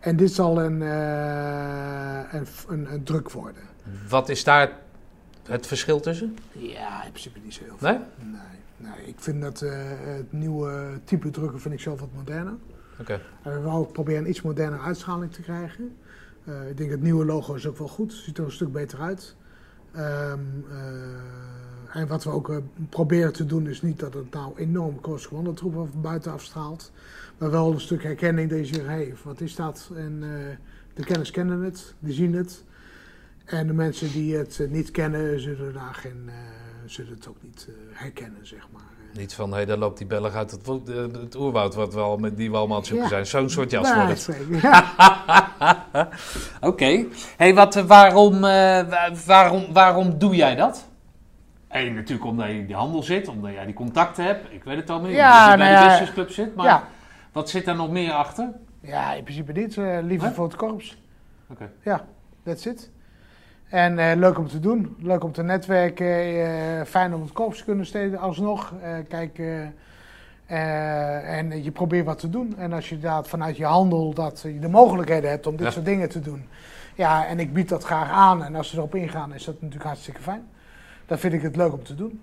En 0.00 0.16
dit 0.16 0.32
zal 0.32 0.62
een, 0.62 0.82
eh, 0.82 2.32
een, 2.32 2.46
een, 2.68 2.92
een 2.92 3.02
druk 3.02 3.30
worden. 3.30 3.62
Wat 4.08 4.28
is 4.28 4.44
daar 4.44 4.72
het 5.42 5.66
verschil 5.66 6.00
tussen? 6.00 6.36
Ja, 6.52 7.04
in 7.04 7.10
principe 7.10 7.38
niet 7.42 7.54
zo 7.54 7.64
heel 7.64 7.76
veel. 7.78 7.88
Nee? 7.88 7.98
Nee, 8.18 8.40
nee, 8.76 9.06
ik 9.06 9.14
vind 9.18 9.42
dat 9.42 9.62
eh, 9.62 9.72
het 9.98 10.32
nieuwe 10.32 11.00
type 11.04 11.30
drukken 11.30 11.60
vind 11.60 11.74
ik 11.74 11.80
zelf 11.80 12.00
wat 12.00 12.08
moderner. 12.14 12.54
Oké. 13.00 13.20
En 13.42 13.62
we 13.62 13.68
ook 13.70 13.92
proberen 13.92 14.22
een 14.22 14.28
iets 14.28 14.42
moderne 14.42 14.78
uitstraling 14.78 15.32
te 15.32 15.42
krijgen. 15.42 15.96
Eh, 16.44 16.68
ik 16.68 16.76
denk 16.76 16.90
het 16.90 17.02
nieuwe 17.02 17.24
logo 17.24 17.54
is 17.54 17.66
ook 17.66 17.78
wel 17.78 17.88
goed, 17.88 18.12
ziet 18.12 18.38
er 18.38 18.44
een 18.44 18.52
stuk 18.52 18.72
beter 18.72 19.00
uit. 19.00 19.36
Ehm, 19.96 20.40
eh, 20.70 22.00
en 22.00 22.06
wat 22.06 22.24
we 22.24 22.30
ook 22.30 22.50
eh, 22.50 22.56
proberen 22.88 23.32
te 23.32 23.46
doen 23.46 23.66
is 23.66 23.82
niet 23.82 23.98
dat 23.98 24.14
het 24.14 24.32
nou 24.32 24.52
enorm 24.56 25.00
troepen 25.54 25.88
van 25.90 26.00
buiten 26.00 26.32
afstraalt. 26.32 26.92
Maar 27.38 27.50
wel 27.50 27.72
een 27.72 27.80
stuk 27.80 28.02
herkenning 28.02 28.50
dat 28.50 28.68
je 28.68 28.82
hey, 28.82 29.14
wat 29.22 29.40
is 29.40 29.54
dat? 29.54 29.90
En 29.94 30.18
eh, 30.22 30.56
de 30.94 31.04
kenners 31.04 31.30
kennen 31.30 31.60
het, 31.60 31.94
die 31.98 32.12
zien 32.12 32.34
het. 32.34 32.64
En 33.44 33.66
de 33.66 33.72
mensen 33.72 34.12
die 34.12 34.36
het 34.36 34.66
niet 34.70 34.90
kennen, 34.90 35.40
zullen, 35.40 35.72
daar 35.72 35.94
geen, 35.94 36.30
zullen 36.86 37.14
het 37.14 37.28
ook 37.28 37.42
niet 37.42 37.68
herkennen, 37.90 38.46
zeg 38.46 38.68
maar. 38.72 38.95
Niet 39.16 39.34
van, 39.34 39.54
hé, 39.54 39.66
daar 39.66 39.76
loopt 39.76 39.98
die 39.98 40.06
Belg 40.06 40.34
uit 40.34 40.50
het, 40.50 40.66
het 41.22 41.34
oerwoud 41.36 41.74
wat 41.74 41.94
we 41.94 42.00
al 42.00 42.16
met 42.16 42.36
die 42.36 42.50
we 42.50 42.56
allemaal 42.56 42.84
zoeken 42.84 43.02
Ja. 43.04 43.08
zijn. 43.10 43.26
Zo'n 43.26 43.50
soort 43.50 43.70
jas 43.70 43.90
Bij 43.94 44.04
wordt 44.06 44.30
ja. 44.62 46.08
Oké. 46.60 47.04
hey, 47.36 47.54
wat, 47.54 47.76
eh, 47.76 47.84
waarom, 47.84 48.34
eh, 48.34 48.40
wa- 48.88 49.10
waarom, 49.26 49.72
waarom 49.72 50.18
doe 50.18 50.34
jij 50.34 50.54
dat? 50.54 50.88
Eén, 51.68 51.94
natuurlijk 51.94 52.26
omdat 52.28 52.46
je 52.46 52.52
in 52.54 52.66
die 52.66 52.74
handel 52.76 53.02
zit, 53.02 53.28
omdat 53.28 53.52
jij 53.52 53.64
die 53.64 53.74
contacten 53.74 54.24
hebt. 54.24 54.52
Ik 54.52 54.64
weet 54.64 54.76
het 54.76 54.90
al 54.90 55.00
meer, 55.00 55.10
Ja, 55.10 55.28
omdat 55.44 55.50
je 55.52 55.56
bij 55.58 55.66
nou 55.72 55.76
de 55.78 55.82
ja. 55.84 55.88
business 55.88 56.12
club 56.12 56.30
zit. 56.30 56.54
Maar 56.54 56.66
Ja. 56.66 56.84
wat 57.32 57.50
zit 57.50 57.64
daar 57.64 57.76
nog 57.76 57.90
meer 57.90 58.12
achter? 58.12 58.48
Ja, 58.80 59.12
in 59.12 59.22
principe 59.22 59.52
niet. 59.52 59.76
eh, 59.76 59.98
liever 60.02 60.26
Huh? 60.28 60.36
voor 60.36 60.44
het 60.46 60.56
korps. 60.56 60.96
Oké. 61.50 61.70
Ja, 61.82 62.04
that's 62.44 62.64
it. 62.66 62.90
En 63.68 63.98
eh, 63.98 64.16
leuk 64.16 64.38
om 64.38 64.48
te 64.48 64.60
doen. 64.60 64.96
Leuk 64.98 65.24
om 65.24 65.32
te 65.32 65.42
netwerken. 65.42 66.06
eh, 66.06 66.84
fijn 66.86 67.14
om 67.14 67.20
het 67.22 67.32
korps 67.32 67.58
te 67.58 67.64
kunnen 67.64 67.86
steden 67.86 68.18
alsnog. 68.18 68.72
Eh, 68.82 68.90
kijk, 69.08 69.38
en 70.46 71.62
je 71.64 71.70
probeert 71.70 72.06
wat 72.06 72.18
te 72.18 72.30
doen. 72.30 72.54
En 72.58 72.72
als 72.72 72.88
je 72.88 72.98
dat 72.98 73.28
vanuit 73.28 73.56
je 73.56 73.64
handel 73.64 74.14
dat 74.14 74.40
je 74.42 74.58
de 74.58 74.68
mogelijkheden 74.68 75.30
hebt 75.30 75.46
om 75.46 75.56
dit 75.56 75.66
Ja. 75.66 75.72
soort 75.72 75.84
dingen 75.84 76.08
te 76.08 76.20
doen. 76.20 76.46
Ja, 76.94 77.26
en 77.26 77.38
ik 77.40 77.52
bied 77.52 77.68
dat 77.68 77.84
graag 77.84 78.10
aan. 78.10 78.44
En 78.44 78.54
als 78.54 78.70
ze 78.70 78.76
erop 78.76 78.94
ingaan, 78.94 79.34
is 79.34 79.44
dat 79.44 79.54
natuurlijk 79.54 79.84
hartstikke 79.84 80.20
fijn. 80.22 80.48
Dan 81.06 81.18
vind 81.18 81.32
ik 81.32 81.42
het 81.42 81.56
leuk 81.56 81.72
om 81.72 81.82
te 81.82 81.94
doen. 81.94 82.20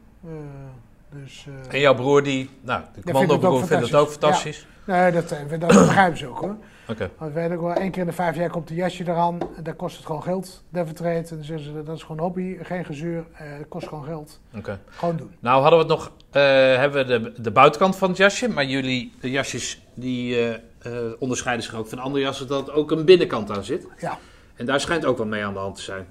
Dus, 1.09 1.47
En 1.69 1.79
jouw 1.79 1.95
broer, 1.95 2.23
die, 2.23 2.49
nou, 2.61 2.79
de 2.81 2.85
vindt 2.85 2.95
het 2.95 3.03
commando-broer 3.15 3.51
ook 3.61 3.65
vindt 3.67 3.83
het 3.83 3.95
ook 3.95 4.09
fantastisch. 4.09 4.67
nee, 4.85 5.11
dat, 5.11 5.29
dat 5.29 5.59
begrijpen 5.59 6.17
ze 6.17 6.27
ook 6.27 6.39
hoor. 6.39 6.55
Want 7.17 7.33
weet 7.33 7.51
ik 7.51 7.59
wel, 7.59 7.73
één 7.73 7.91
keer 7.91 8.01
in 8.01 8.07
de 8.07 8.13
vijf 8.13 8.35
jaar 8.35 8.49
komt 8.49 8.69
een 8.69 8.75
jasje 8.75 9.03
eraan. 9.03 9.37
En 9.55 9.63
dan 9.63 9.75
kost 9.75 9.97
het 9.97 10.05
gewoon 10.05 10.23
geld. 10.23 10.63
Devon 10.69 10.93
Trade. 10.93 11.15
En 11.15 11.25
dan 11.29 11.43
zeggen 11.43 11.65
ze, 11.65 11.83
dat 11.83 11.95
is 11.95 12.01
gewoon 12.01 12.17
een 12.17 12.23
hobby. 12.23 12.57
Geen 12.61 12.85
gezeur. 12.85 13.25
eh, 13.33 13.47
het 13.57 13.67
kost 13.67 13.87
gewoon 13.87 14.03
geld. 14.03 14.39
Oké. 14.57 14.79
Gewoon 14.89 15.17
doen. 15.17 15.31
Nou 15.39 15.61
hadden 15.61 15.79
we 15.79 15.85
het 15.85 15.93
nog, 15.93 16.11
eh, 16.31 16.41
hebben 16.77 17.07
we 17.07 17.19
de, 17.19 17.41
de 17.41 17.51
buitenkant 17.51 17.95
van 17.95 18.09
het 18.09 18.17
jasje, 18.17 18.49
maar 18.49 18.65
jullie 18.65 19.13
de 19.21 19.31
jasjes 19.31 19.81
die 19.93 20.35
eh, 20.35 20.53
eh, 20.53 21.11
onderscheiden 21.19 21.65
zich 21.65 21.75
ook 21.75 21.87
van 21.87 21.99
andere 21.99 22.23
jassen 22.23 22.47
dat 22.47 22.71
ook 22.71 22.91
een 22.91 23.05
binnenkant 23.05 23.51
aan 23.51 23.63
zit. 23.63 23.87
Ja. 23.99 24.17
En 24.55 24.65
daar 24.65 24.79
schijnt 24.79 25.05
ook 25.05 25.17
wat 25.17 25.27
mee 25.27 25.45
aan 25.45 25.53
de 25.53 25.59
hand 25.59 25.75
te 25.75 25.81
zijn. 25.81 26.05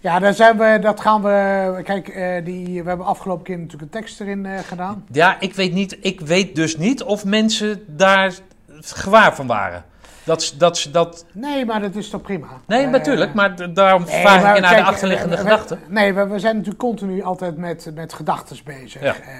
Ja, 0.00 0.18
daar 0.18 0.34
zijn 0.34 0.58
we, 0.58 0.78
dat 0.80 1.00
gaan 1.00 1.22
we... 1.22 1.80
Kijk, 1.82 2.04
die, 2.44 2.82
we 2.82 2.88
hebben 2.88 3.06
afgelopen 3.06 3.44
keer 3.44 3.56
natuurlijk 3.58 3.82
een 3.82 4.00
tekst 4.00 4.20
erin 4.20 4.46
gedaan. 4.64 5.04
Ja, 5.12 5.40
ik 5.40 5.54
weet, 5.54 5.72
niet, 5.72 5.98
ik 6.00 6.20
weet 6.20 6.54
dus 6.54 6.76
niet 6.76 7.02
of 7.02 7.24
mensen 7.24 7.84
daar 7.86 8.32
gewaar 8.80 9.34
van 9.34 9.46
waren. 9.46 9.84
Dat, 10.24 10.54
dat, 10.58 10.88
dat, 10.92 11.26
Nee, 11.32 11.64
maar 11.64 11.80
dat 11.80 11.94
is 11.94 12.08
toch 12.10 12.22
prima. 12.22 12.46
nee, 12.66 12.84
Eh, 12.84 12.90
natuurlijk, 12.90 13.34
maar 13.34 13.72
daarom 13.74 14.02
nee, 14.04 14.20
vraag 14.20 14.42
maar 14.42 14.50
ik 14.50 14.54
je 14.54 14.60
naar 14.60 14.70
kijk, 14.72 14.84
de 14.84 14.90
achterliggende 14.90 15.36
we- 15.36 15.42
gedachten. 15.42 15.80
Nee, 15.88 16.12
we, 16.14 16.26
we 16.26 16.38
zijn 16.38 16.54
natuurlijk 16.54 16.82
continu 16.82 17.22
altijd 17.22 17.56
met, 17.56 17.90
met 17.94 18.12
gedachten 18.12 18.56
bezig. 18.64 19.02
Ja. 19.02 19.14
Eh, 19.14 19.30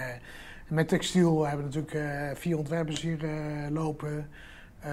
met 0.68 0.88
textiel 0.88 1.46
hebben 1.46 1.70
we 1.70 1.74
natuurlijk 1.78 2.10
eh, 2.10 2.36
vier 2.38 2.58
ontwerpers 2.58 3.00
hier 3.00 3.24
eh, 3.24 3.30
lopen. 3.70 4.28
Eh, 4.80 4.90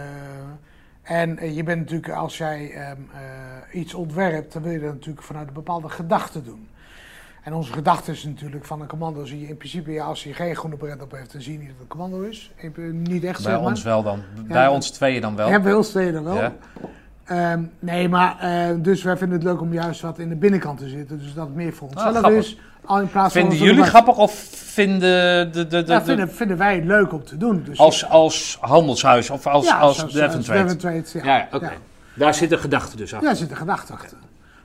en 1.03 1.37
eh, 1.37 1.55
je 1.55 1.63
bent 1.63 1.79
natuurlijk, 1.79 2.09
als 2.09 2.37
jij 2.37 2.71
ehm, 2.71 2.97
eh, 3.71 3.79
iets 3.79 3.93
ontwerpt, 3.93 4.53
dan 4.53 4.61
wil 4.61 4.71
je 4.71 4.79
dat 4.79 4.93
natuurlijk 4.93 5.25
vanuit 5.25 5.47
een 5.47 5.53
bepaalde 5.53 5.89
gedachte 5.89 6.43
doen. 6.43 6.69
En 7.43 7.53
onze 7.53 7.73
gedachte 7.73 8.11
is 8.11 8.23
natuurlijk 8.23 8.65
van 8.65 8.81
een 8.81 8.87
commando 8.87 9.25
zie 9.25 9.39
je 9.39 9.47
in 9.47 9.57
principe, 9.57 9.91
ja, 9.91 10.05
als 10.05 10.23
hij 10.23 10.33
geen 10.33 10.55
groene 10.55 10.75
bret 10.75 11.01
op 11.01 11.11
heeft, 11.11 11.31
dan 11.33 11.41
zie 11.41 11.53
je 11.53 11.57
niet 11.59 11.67
dat 11.67 11.75
het 11.79 11.83
een 11.91 11.97
commando 11.97 12.21
is. 12.21 12.51
In- 12.57 13.01
Niet 13.01 13.23
echt, 13.23 13.43
Bij 13.43 13.51
zeg 13.51 13.61
maar. 13.61 13.69
ons 13.69 13.83
wel 13.83 14.03
dan. 14.03 14.21
Bij 14.47 14.61
Ja. 14.61 14.71
ons 14.71 14.89
tweeën 14.89 15.21
dan 15.21 15.35
wel. 15.35 15.49
Ja, 15.49 15.59
bij 15.59 15.73
ons 15.73 15.89
tweeën 15.89 16.13
dan 16.13 16.23
wel. 16.23 16.35
Ja. 16.35 16.53
Ehm, 17.23 17.61
nee, 17.79 18.09
maar 18.09 18.39
eh, 18.39 18.75
dus 18.77 19.03
wij 19.03 19.17
vinden 19.17 19.37
het 19.37 19.47
leuk 19.47 19.61
om 19.61 19.73
juist 19.73 20.01
wat 20.01 20.19
in 20.19 20.29
de 20.29 20.35
binnenkant 20.35 20.77
te 20.79 20.89
zitten. 20.89 21.17
Dus 21.19 21.33
dat 21.33 21.45
het 21.45 21.55
meer 21.55 21.73
voor 21.73 21.87
onszelf 21.87 22.17
grappig. 22.17 22.39
is. 22.39 22.57
Al 22.85 22.99
in 22.99 23.07
plaats 23.07 23.33
van 23.33 23.41
Vinden 23.41 23.59
jullie 23.67 23.83
grappig 23.83 24.17
of 24.17 24.31
vinden 24.53 25.51
de, 25.51 25.67
de, 25.67 25.83
de, 25.83 25.91
Ja, 25.91 25.99
de- 25.99 26.05
vinden, 26.05 26.31
vinden 26.31 26.57
wij 26.57 26.75
het 26.75 26.85
leuk 26.85 27.13
om 27.13 27.23
te 27.23 27.37
doen. 27.37 27.63
Dus 27.63 27.79
als, 27.79 28.09
als 28.09 28.57
handelshuis 28.61 29.29
of 29.29 29.47
als, 29.47 29.65
ja, 29.67 29.77
als 29.79 29.97
Devon 29.97 30.43
zoals 30.43 30.75
Trade? 30.77 31.03
Ja. 31.13 31.23
Ja, 31.23 31.37
ja, 31.37 31.47
oké. 31.51 31.65
Ja. 31.65 31.71
Daar 32.15 32.33
zit 32.33 32.51
een 32.51 32.59
gedachte 32.59 32.95
dus 32.97 33.13
achter. 33.13 33.27
Ja, 33.27 33.33
er 33.33 33.39
zit 33.39 33.51
een 33.51 33.57
gedachte 33.57 33.93
achter. 33.93 34.17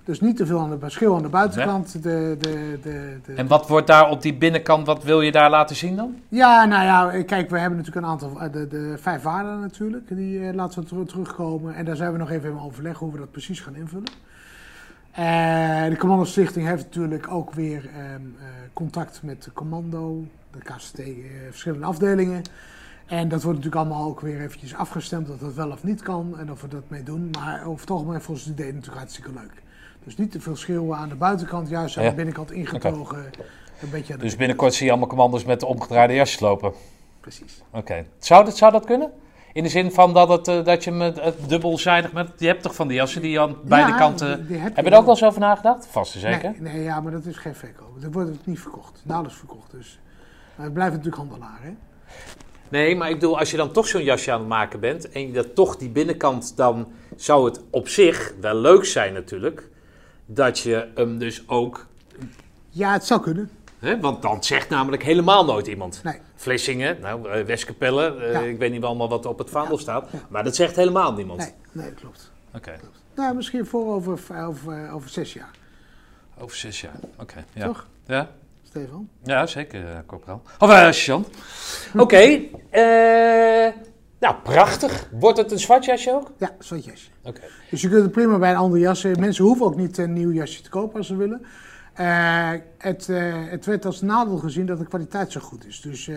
Dus 0.09 0.21
niet 0.21 0.37
te 0.37 0.47
veel 0.47 0.61
aan 0.61 0.71
de 0.71 0.79
verschil 0.79 1.17
aan 1.17 1.23
de 1.23 1.29
buitenkant. 1.29 1.93
De, 1.93 2.37
de, 2.39 2.79
de, 2.83 3.19
de, 3.27 3.33
En 3.33 3.47
wat 3.47 3.69
wordt 3.69 3.87
daar 3.87 4.11
op 4.11 4.23
die 4.23 4.35
binnenkant, 4.35 4.87
wat 4.87 5.05
wil 5.05 5.21
je 5.21 5.33
daar 5.33 5.51
laten 5.51 5.77
zien 5.77 5.97
dan? 5.97 6.17
Ja, 6.29 6.65
nou 6.65 6.85
ja, 6.85 7.23
kijk, 7.23 7.51
we 7.51 7.59
hebben 7.59 7.79
natuurlijk 7.79 8.07
een 8.07 8.13
aantal, 8.13 8.41
eh, 8.41 8.53
de, 8.53 8.67
de 8.67 8.95
vijf 8.99 9.23
waarden 9.23 9.61
natuurlijk, 9.61 10.09
die 10.09 10.49
eh, 10.49 10.55
laten 10.55 10.83
we 10.83 10.89
ter- 10.89 11.07
terugkomen. 11.07 11.75
En 11.75 11.85
daar 11.85 11.97
zijn 11.97 12.13
we 12.13 12.19
nog 12.19 12.31
even 12.31 12.51
in 12.51 12.61
overleg 12.61 12.99
hoe 12.99 13.13
we 13.13 13.19
dat 13.19 13.31
precies 13.31 13.61
gaan 13.61 13.75
invullen. 13.77 14.09
Eh, 15.13 15.89
de 15.89 15.97
Commando 15.99 16.25
Stichting 16.25 16.67
heeft 16.67 16.85
natuurlijk 16.85 17.31
ook 17.31 17.53
weer 17.53 17.89
ehm, 17.95 18.05
eh, 18.05 18.47
contact 18.73 19.21
met 19.23 19.43
de 19.43 19.53
Commando, 19.53 20.25
de 20.51 20.59
KCT, 20.59 20.99
eh, 20.99 21.07
verschillende 21.51 21.87
afdelingen. 21.87 22.43
En 23.07 23.29
dat 23.29 23.43
wordt 23.43 23.59
natuurlijk 23.59 23.87
allemaal 23.87 24.09
ook 24.09 24.21
weer 24.21 24.41
eventjes 24.41 24.75
afgestemd 24.75 25.27
dat 25.27 25.41
dat 25.41 25.55
wel 25.55 25.71
of 25.71 25.83
niet 25.85 26.03
kan 26.03 26.39
en 26.39 26.51
of 26.51 26.61
we 26.61 26.69
dat 26.69 26.89
mee 26.89 27.03
doen. 27.03 27.31
Maar 27.39 27.65
over 27.67 27.81
het 27.81 27.91
algemeen 27.91 28.21
volgens 28.21 28.47
het 28.47 28.59
idee 28.59 28.73
natuurlijk 28.73 28.99
hartstikke 28.99 29.33
leuk. 29.33 29.67
Dus 30.09 30.17
niet 30.17 30.31
te 30.31 30.41
veel 30.41 30.57
schreeuwen 30.57 30.97
aan 30.97 31.09
de 31.09 31.15
buitenkant, 31.15 31.69
juist 31.69 31.97
aan 31.97 32.03
Ja. 32.05 32.11
de 32.11 32.17
binnenkant 32.17 32.51
ingetogen. 32.53 33.19
Een 33.83 33.91
beetje 33.91 34.13
aan 34.13 34.19
de 34.19 34.25
Dus 34.25 34.37
binnenkort 34.37 34.75
zie 34.75 34.85
je 34.85 34.91
allemaal 34.91 35.09
commando's 35.09 35.45
met 35.45 35.61
de 35.61 35.67
omgedraaide 35.67 36.15
jasjes 36.15 36.41
lopen. 36.41 36.73
Precies. 37.21 37.63
Oké. 37.73 38.05
Zou, 38.19 38.45
dat, 38.45 38.57
zou 38.57 38.73
dat 38.73 38.85
kunnen? 38.85 39.11
In 39.53 39.63
de 39.63 39.69
zin 39.69 39.93
van 39.93 40.15
dat, 40.15 40.29
het, 40.29 40.49
eh, 40.49 40.65
dat 40.65 40.85
je 40.85 40.91
met 40.91 41.21
het 41.21 41.49
dubbelzijdig 41.49 42.13
met. 42.13 42.29
Je 42.37 42.47
hebt 42.47 42.63
toch 42.63 42.75
van 42.75 42.89
die 42.89 42.97
jassen 42.97 43.23
die 43.23 43.41
aan 43.41 43.57
beide 43.65 43.91
Ja, 43.91 43.97
kanten. 43.97 44.37
die- 44.37 44.47
die 44.47 44.57
heb 44.57 44.77
Heb 44.77 44.85
je 44.85 44.91
er 44.91 44.97
ook 44.97 45.05
wel. 45.05 45.15
eens 45.15 45.25
over 45.25 45.41
nagedacht? 45.41 45.87
Vast 45.87 46.15
en 46.15 46.21
zeker. 46.21 46.55
Nee, 46.59 46.73
nee, 46.73 46.83
ja, 46.83 47.01
maar 47.01 47.13
dat 47.13 47.25
is 47.27 47.37
geen 47.37 47.55
verkoop. 47.55 48.03
Dat 48.03 48.13
wordt 48.13 48.47
niet 48.47 48.61
verkocht. 48.61 49.01
Nauwelijks 49.05 49.39
verkocht. 49.39 49.71
Dus. 49.71 49.99
Maar 50.55 50.65
het 50.65 50.75
blijft 50.75 50.93
natuurlijk 50.97 51.23
handelaar, 51.23 51.59
hè? 51.63 51.71
Nee, 52.69 52.97
maar 52.97 53.09
ik 53.09 53.15
bedoel, 53.15 53.39
als 53.39 53.51
je 53.51 53.57
dan 53.57 53.73
toch 53.73 53.87
zo'n 53.87 54.03
jasje 54.05 54.33
aan 54.33 54.39
het 54.39 54.49
maken 54.49 54.81
bent 54.81 55.11
en 55.11 55.27
je 55.27 55.33
dat 55.33 55.55
toch 55.55 55.77
die 55.77 55.89
binnenkant, 55.91 56.57
dan 56.57 56.89
zou 57.17 57.45
het 57.45 57.61
op 57.71 57.89
zich 57.89 58.35
wel 58.41 58.55
leuk 58.57 58.85
zijn 58.85 59.13
natuurlijk. 59.13 59.69
Dat 60.31 60.59
je 60.59 60.89
hem 60.95 61.19
dus 61.19 61.49
ook, 61.49 61.87
Ja, 62.69 62.93
het 62.93 63.05
zou 63.05 63.21
kunnen. 63.21 63.51
hè, 63.79 64.01
want 64.01 64.23
dan 64.23 64.45
zegt 64.45 64.69
namelijk 64.69 65.03
helemaal 65.03 65.45
nooit 65.45 65.67
iemand. 65.67 66.01
Nee. 66.05 66.19
Vlissingen, 66.35 67.01
nou, 67.01 67.31
eh, 67.31 67.45
Westkapelle, 67.45 68.15
eh, 68.17 68.49
ik 68.49 68.59
weet 68.59 68.71
niet 68.71 68.83
allemaal 68.83 69.09
wat 69.09 69.27
op 69.27 69.39
het 69.39 69.51
vaandel 69.51 69.75
Ja, 69.77 69.81
staat, 69.83 70.09
ja. 70.13 70.19
maar 70.29 70.45
dat 70.45 70.57
zegt 70.57 70.77
helemaal 70.77 71.13
niemand. 71.13 71.39
Nee, 71.39 71.53
nee, 71.73 71.91
dat 71.91 72.01
klopt. 72.01 72.31
Oké, 72.55 72.77
Nou, 73.15 73.35
misschien 73.35 73.67
voor 73.67 73.95
over, 73.95 74.19
over, 74.47 74.91
over 74.93 75.11
zes 75.11 75.33
jaar. 75.33 75.51
over 76.39 76.57
zes 76.57 76.81
jaar. 76.81 76.97
Oké, 77.19 77.45
ja. 77.53 77.67
Toch, 77.67 77.87
Ja? 78.07 78.31
Stefan? 78.63 79.09
Ja, 79.23 79.47
zeker, 79.47 79.89
eh, 79.89 79.99
corporaal. 80.07 80.43
Of 80.59 80.71
uh. 80.71 81.25
Oké, 81.97 82.41
eh, 82.71 83.73
nou 84.19 84.35
prachtig. 84.43 85.09
Wordt 85.11 85.39
het 85.39 85.53
een 85.53 85.59
zwart 85.59 85.85
jasje 85.85 86.13
ook? 86.15 86.33
Ja, 86.39 86.51
zo'n 86.59 86.79
jasje. 86.81 87.09
Oké. 87.25 87.41
Dus 87.71 87.81
je 87.81 87.89
kunt 87.89 88.03
het 88.03 88.13
prima 88.13 88.39
bij 88.39 88.51
een 88.51 88.57
ander 88.57 88.79
jas. 88.79 89.05
eh, 89.05 89.15
Mensen 89.17 89.45
hoeven 89.45 89.67
ook 89.67 89.77
niet 89.77 89.99
een 89.99 90.13
nieuw 90.13 90.33
jasje 90.33 90.63
te 90.63 90.71
kopen 90.71 90.97
als 90.99 91.07
ze 91.07 91.17
willen. 91.17 91.47
Eh, 91.95 92.51
het, 92.79 93.09
eh, 93.09 93.35
het 93.51 93.67
werd 93.67 93.85
als 93.85 94.01
nadeel 94.01 94.37
gezien 94.37 94.67
dat 94.67 94.79
de 94.79 94.87
kwaliteit 94.87 95.33
zo 95.33 95.41
goed 95.41 95.67
is. 95.67 95.81
Dus 95.81 96.09
eh, 96.09 96.17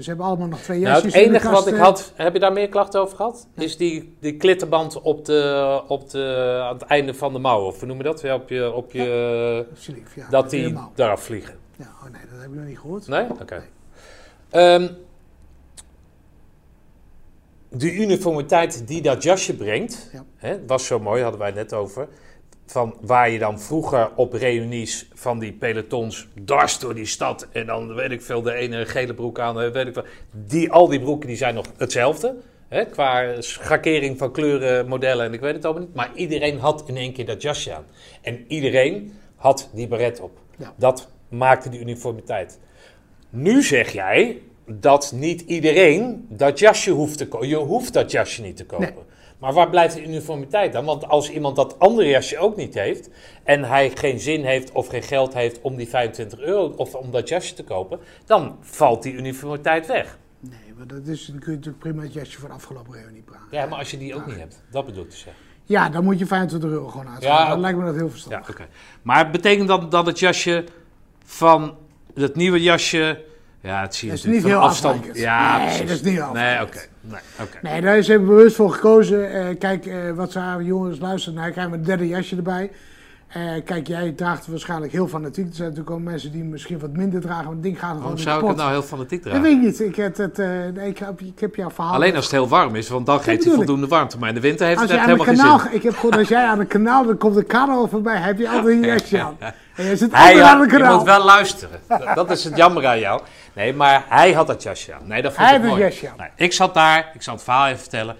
ze 0.00 0.02
hebben 0.04 0.26
allemaal 0.26 0.46
nog 0.48 0.60
twee 0.60 0.80
Nou, 0.80 0.94
jasjes 0.94 1.12
het 1.14 1.22
in 1.22 1.28
de 1.32 1.34
enige 1.38 1.50
wat 1.52 1.66
ik 1.66 1.74
had, 1.76 2.12
heb 2.16 2.32
je 2.32 2.38
daar 2.38 2.52
meer 2.52 2.68
klachten 2.68 3.00
over 3.00 3.16
gehad? 3.16 3.46
Is 3.56 3.76
die, 3.76 4.16
die 4.20 4.36
klittenband 4.36 5.00
op 5.00 5.24
de, 5.24 5.82
op 5.86 6.10
de, 6.10 6.58
aan 6.62 6.74
het 6.74 6.82
einde 6.82 7.14
van 7.14 7.32
de 7.32 7.38
mouw, 7.38 7.60
of 7.66 7.78
hoe 7.78 7.88
noem 7.88 7.96
je 7.96 8.02
dat? 8.02 8.20
Ja, 8.20 8.34
op 8.34 8.48
je, 8.48 8.72
op 8.72 8.92
je, 8.92 9.66
Silief, 9.74 10.14
ja, 10.14 10.26
dat 10.30 10.50
die 10.50 10.76
daaraf 10.94 11.22
vliegen. 11.22 11.54
Ja, 11.76 11.86
oh 12.04 12.10
nee, 12.12 12.22
dat 12.30 12.40
heb 12.40 12.50
ik 12.50 12.56
nog 12.56 12.66
niet 12.66 12.78
gehoord. 12.78 13.06
Nee? 13.08 13.26
Oké. 13.40 13.62
Ehm, 14.50 14.88
de 17.70 17.92
uniformiteit 17.92 18.86
die 18.88 19.02
dat 19.02 19.22
jasje 19.22 19.54
brengt, 19.56 20.10
Ja. 20.12 20.24
hè, 20.36 20.66
was 20.66 20.86
zo 20.86 20.98
mooi, 21.00 21.22
hadden 21.22 21.40
wij 21.40 21.48
het 21.48 21.56
net 21.58 21.74
over. 21.74 22.08
Van 22.66 22.94
waar 23.00 23.30
je 23.30 23.38
dan 23.38 23.60
vroeger 23.60 24.10
op 24.16 24.32
reunies 24.32 25.08
van 25.14 25.38
die 25.38 25.52
pelotons 25.52 26.28
dwars 26.44 26.78
door 26.78 26.94
die 26.94 27.06
stad 27.06 27.48
en 27.52 27.66
dan 27.66 27.94
weet 27.94 28.10
ik 28.10 28.22
veel, 28.22 28.42
de 28.42 28.52
ene 28.52 28.86
gele 28.86 29.14
broek 29.14 29.38
aan, 29.38 29.60
eh, 29.60 29.70
weet 29.70 29.86
ik 29.86 29.92
veel. 29.92 30.04
Die, 30.30 30.72
al 30.72 30.88
die 30.88 31.00
broeken 31.00 31.28
die 31.28 31.36
zijn 31.36 31.54
nog 31.54 31.66
hetzelfde. 31.76 32.36
Hè, 32.68 32.84
qua 32.84 33.40
schakering 33.40 34.18
van 34.18 34.32
kleuren, 34.32 34.88
modellen 34.88 35.26
en 35.26 35.32
ik 35.32 35.40
weet 35.40 35.54
het 35.54 35.64
allemaal 35.64 35.82
niet. 35.82 35.94
Maar 35.94 36.10
iedereen 36.14 36.58
had 36.58 36.84
in 36.86 36.96
één 36.96 37.12
keer 37.12 37.26
dat 37.26 37.42
jasje 37.42 37.74
aan. 37.74 37.84
En 38.22 38.44
iedereen 38.48 39.12
had 39.36 39.70
die 39.74 39.88
beret 39.88 40.20
op. 40.20 40.38
Ja. 40.58 40.74
Dat 40.76 41.08
maakte 41.28 41.68
die 41.68 41.80
uniformiteit. 41.80 42.58
Nu 43.30 43.62
zeg 43.62 43.92
jij 43.92 44.42
dat 44.72 45.12
niet 45.14 45.40
iedereen 45.40 46.26
dat 46.28 46.58
jasje 46.58 46.90
hoeft 46.90 47.18
te 47.18 47.28
kopen. 47.28 47.48
Je 47.48 47.56
hoeft 47.56 47.92
dat 47.92 48.10
jasje 48.10 48.42
niet 48.42 48.56
te 48.56 48.66
kopen. 48.66 48.86
Nee. 48.94 49.04
Maar 49.38 49.52
waar 49.52 49.70
blijft 49.70 49.94
de 49.94 50.02
uniformiteit 50.04 50.72
dan? 50.72 50.84
Want 50.84 51.08
als 51.08 51.30
iemand 51.30 51.56
dat 51.56 51.78
andere 51.78 52.08
jasje 52.08 52.38
ook 52.38 52.56
niet 52.56 52.74
heeft... 52.74 53.10
en 53.44 53.64
hij 53.64 53.90
geen 53.94 54.20
zin 54.20 54.44
heeft 54.44 54.72
of 54.72 54.86
geen 54.86 55.02
geld 55.02 55.34
heeft 55.34 55.60
om 55.60 55.76
die 55.76 55.88
25 55.88 56.38
euro... 56.40 56.72
of 56.76 56.94
om 56.94 57.10
dat 57.10 57.28
jasje 57.28 57.54
te 57.54 57.64
kopen... 57.64 57.98
dan 58.24 58.56
valt 58.60 59.02
die 59.02 59.12
uniformiteit 59.12 59.86
weg. 59.86 60.18
Nee, 60.40 60.74
maar 60.76 60.86
dat 60.86 61.06
is, 61.06 61.24
dan 61.26 61.38
kun 61.38 61.50
je 61.50 61.56
natuurlijk 61.56 61.82
prima 61.84 62.02
het 62.02 62.12
jasje 62.12 62.38
van 62.40 62.48
de 62.48 62.54
afgelopen 62.54 62.92
reunie 62.92 63.22
praten. 63.22 63.46
Ja, 63.50 63.66
maar 63.66 63.78
als 63.78 63.90
je 63.90 63.98
die 63.98 64.14
ook 64.14 64.26
niet 64.26 64.38
hebt. 64.38 64.62
Dat 64.70 64.86
bedoel 64.86 65.02
ik 65.04 65.10
te 65.10 65.16
zeggen. 65.16 65.42
Ja, 65.64 65.88
dan 65.88 66.04
moet 66.04 66.18
je 66.18 66.26
25 66.26 66.70
euro 66.70 66.88
gewoon 66.88 67.08
uitgeven. 67.08 67.34
Ja, 67.34 67.40
dan 67.42 67.50
oké. 67.52 67.60
lijkt 67.60 67.78
me 67.78 67.84
dat 67.84 67.94
heel 67.94 68.04
Ja, 68.04 68.10
verstandig. 68.10 68.50
oké. 68.50 68.66
Maar 69.02 69.30
betekent 69.30 69.68
dat 69.68 69.90
dat 69.90 70.06
het 70.06 70.18
jasje 70.18 70.64
van 71.24 71.76
het 72.14 72.34
nieuwe 72.36 72.60
jasje... 72.62 73.28
Ja, 73.62 73.80
het 73.80 73.94
zie 73.94 74.08
je 74.08 74.14
Dat 74.14 74.24
is 74.24 74.30
niet 74.30 74.40
van 74.40 74.50
heel 74.50 74.60
afstand. 74.60 74.94
afwijkend. 74.94 75.22
Ja, 75.24 75.56
Nee, 75.56 75.66
precies. 75.66 75.80
dat 75.88 75.96
is 75.96 76.02
niet 76.02 76.14
heel 76.14 76.32
Nee, 76.32 76.62
oké. 76.62 76.78
Nee. 77.00 77.20
Nee, 77.62 77.80
daar 77.80 77.98
is 77.98 78.08
even 78.08 78.26
bewust 78.26 78.56
voor 78.56 78.72
gekozen. 78.72 79.32
Eh, 79.32 79.58
kijk, 79.58 79.86
eh, 79.86 80.10
wat 80.10 80.32
zijn 80.32 80.64
jongens 80.64 80.98
luisteren, 80.98 81.38
nou, 81.38 81.50
krijgen 81.50 81.72
we 81.72 81.78
een 81.78 81.84
derde 81.84 82.08
jasje 82.08 82.36
erbij. 82.36 82.70
Eh, 83.30 83.42
kijk, 83.64 83.86
jij 83.86 84.12
draagt 84.12 84.38
het 84.38 84.46
waarschijnlijk 84.46 84.92
heel 84.92 85.08
fanatiek. 85.08 85.48
Er 85.48 85.54
zijn 85.54 85.68
natuurlijk 85.68 85.96
ook 85.96 86.00
mensen 86.02 86.32
die 86.32 86.44
misschien 86.44 86.78
wat 86.78 86.90
minder 86.90 87.20
dragen, 87.20 87.44
maar 87.44 87.52
het 87.52 87.62
ding 87.62 87.78
gaat 87.78 87.88
gewoon 87.88 88.00
Waarom 88.02 88.18
zou 88.18 88.40
ik 88.42 88.46
het 88.48 88.56
nou 88.56 88.70
heel 88.70 88.82
fanatiek 88.82 89.22
Dat 89.22 89.32
dragen? 89.32 89.42
weet 89.42 89.52
ik 89.56 89.60
niet. 89.62 89.80
Ik 89.80 89.96
heb, 89.96 90.16
het, 90.16 90.38
eh, 90.38 90.46
nee, 90.74 90.88
ik, 90.88 90.98
heb, 90.98 91.20
ik 91.20 91.40
heb 91.40 91.54
jouw 91.54 91.70
verhaal. 91.70 91.92
Alleen 91.94 92.14
als 92.16 92.24
het 92.24 92.32
heel 92.34 92.48
warm 92.48 92.74
is, 92.74 92.88
want 92.88 93.06
dan 93.06 93.20
geeft 93.20 93.44
hij 93.44 93.54
voldoende 93.54 93.86
warmte. 93.86 94.18
Maar 94.18 94.28
in 94.28 94.34
de 94.34 94.40
winter 94.40 94.66
heeft 94.66 94.80
als 94.80 94.90
het 94.90 94.98
je 95.00 95.04
echt 95.06 95.06
helemaal 95.06 95.34
geen 95.34 95.44
kanaal, 95.44 95.58
zin. 95.58 95.74
ik 95.74 95.82
heb 95.82 95.94
gehoord, 95.94 96.16
als 96.16 96.28
jij 96.28 96.44
aan 96.44 96.60
een 96.60 96.66
kanaal, 96.66 97.06
dan 97.06 97.16
komt 97.18 97.34
de 97.34 97.42
kanaal 97.42 97.88
voorbij, 97.88 98.16
heb 98.16 98.38
je 98.38 98.48
altijd 98.48 98.66
een 98.76 98.82
jasje 98.98 99.20
aan. 99.20 99.36
En 99.76 99.84
je 99.84 99.96
zit 99.96 100.12
altijd 100.12 100.40
aan 100.40 100.60
je 100.60 100.66
kanaal. 100.66 100.96
moet 100.96 101.06
wel 101.06 101.24
luisteren. 101.24 101.80
Dat- 102.14 102.30
is 102.30 102.44
het 102.44 102.56
jammer 102.56 102.86
aan 102.86 102.98
jou. 102.98 103.20
Nee, 103.52 103.74
maar 103.74 104.04
hij 104.08 104.32
had 104.32 104.46
dat 104.46 104.62
jasje 104.62 104.94
aan. 104.94 105.00
Nee, 105.06 105.22
dat 105.22 105.32
vond 105.34 105.46
Hij 105.46 105.56
ik 105.56 105.62
had 105.62 105.70
mooi. 105.70 105.82
het 105.82 105.92
jasje 105.92 106.08
aan. 106.08 106.16
Nee, 106.18 106.28
ik 106.36 106.52
zat 106.52 106.74
daar, 106.74 107.10
ik 107.14 107.22
zal 107.22 107.34
het 107.34 107.42
verhaal 107.42 107.66
even 107.66 107.78
vertellen. 107.80 108.16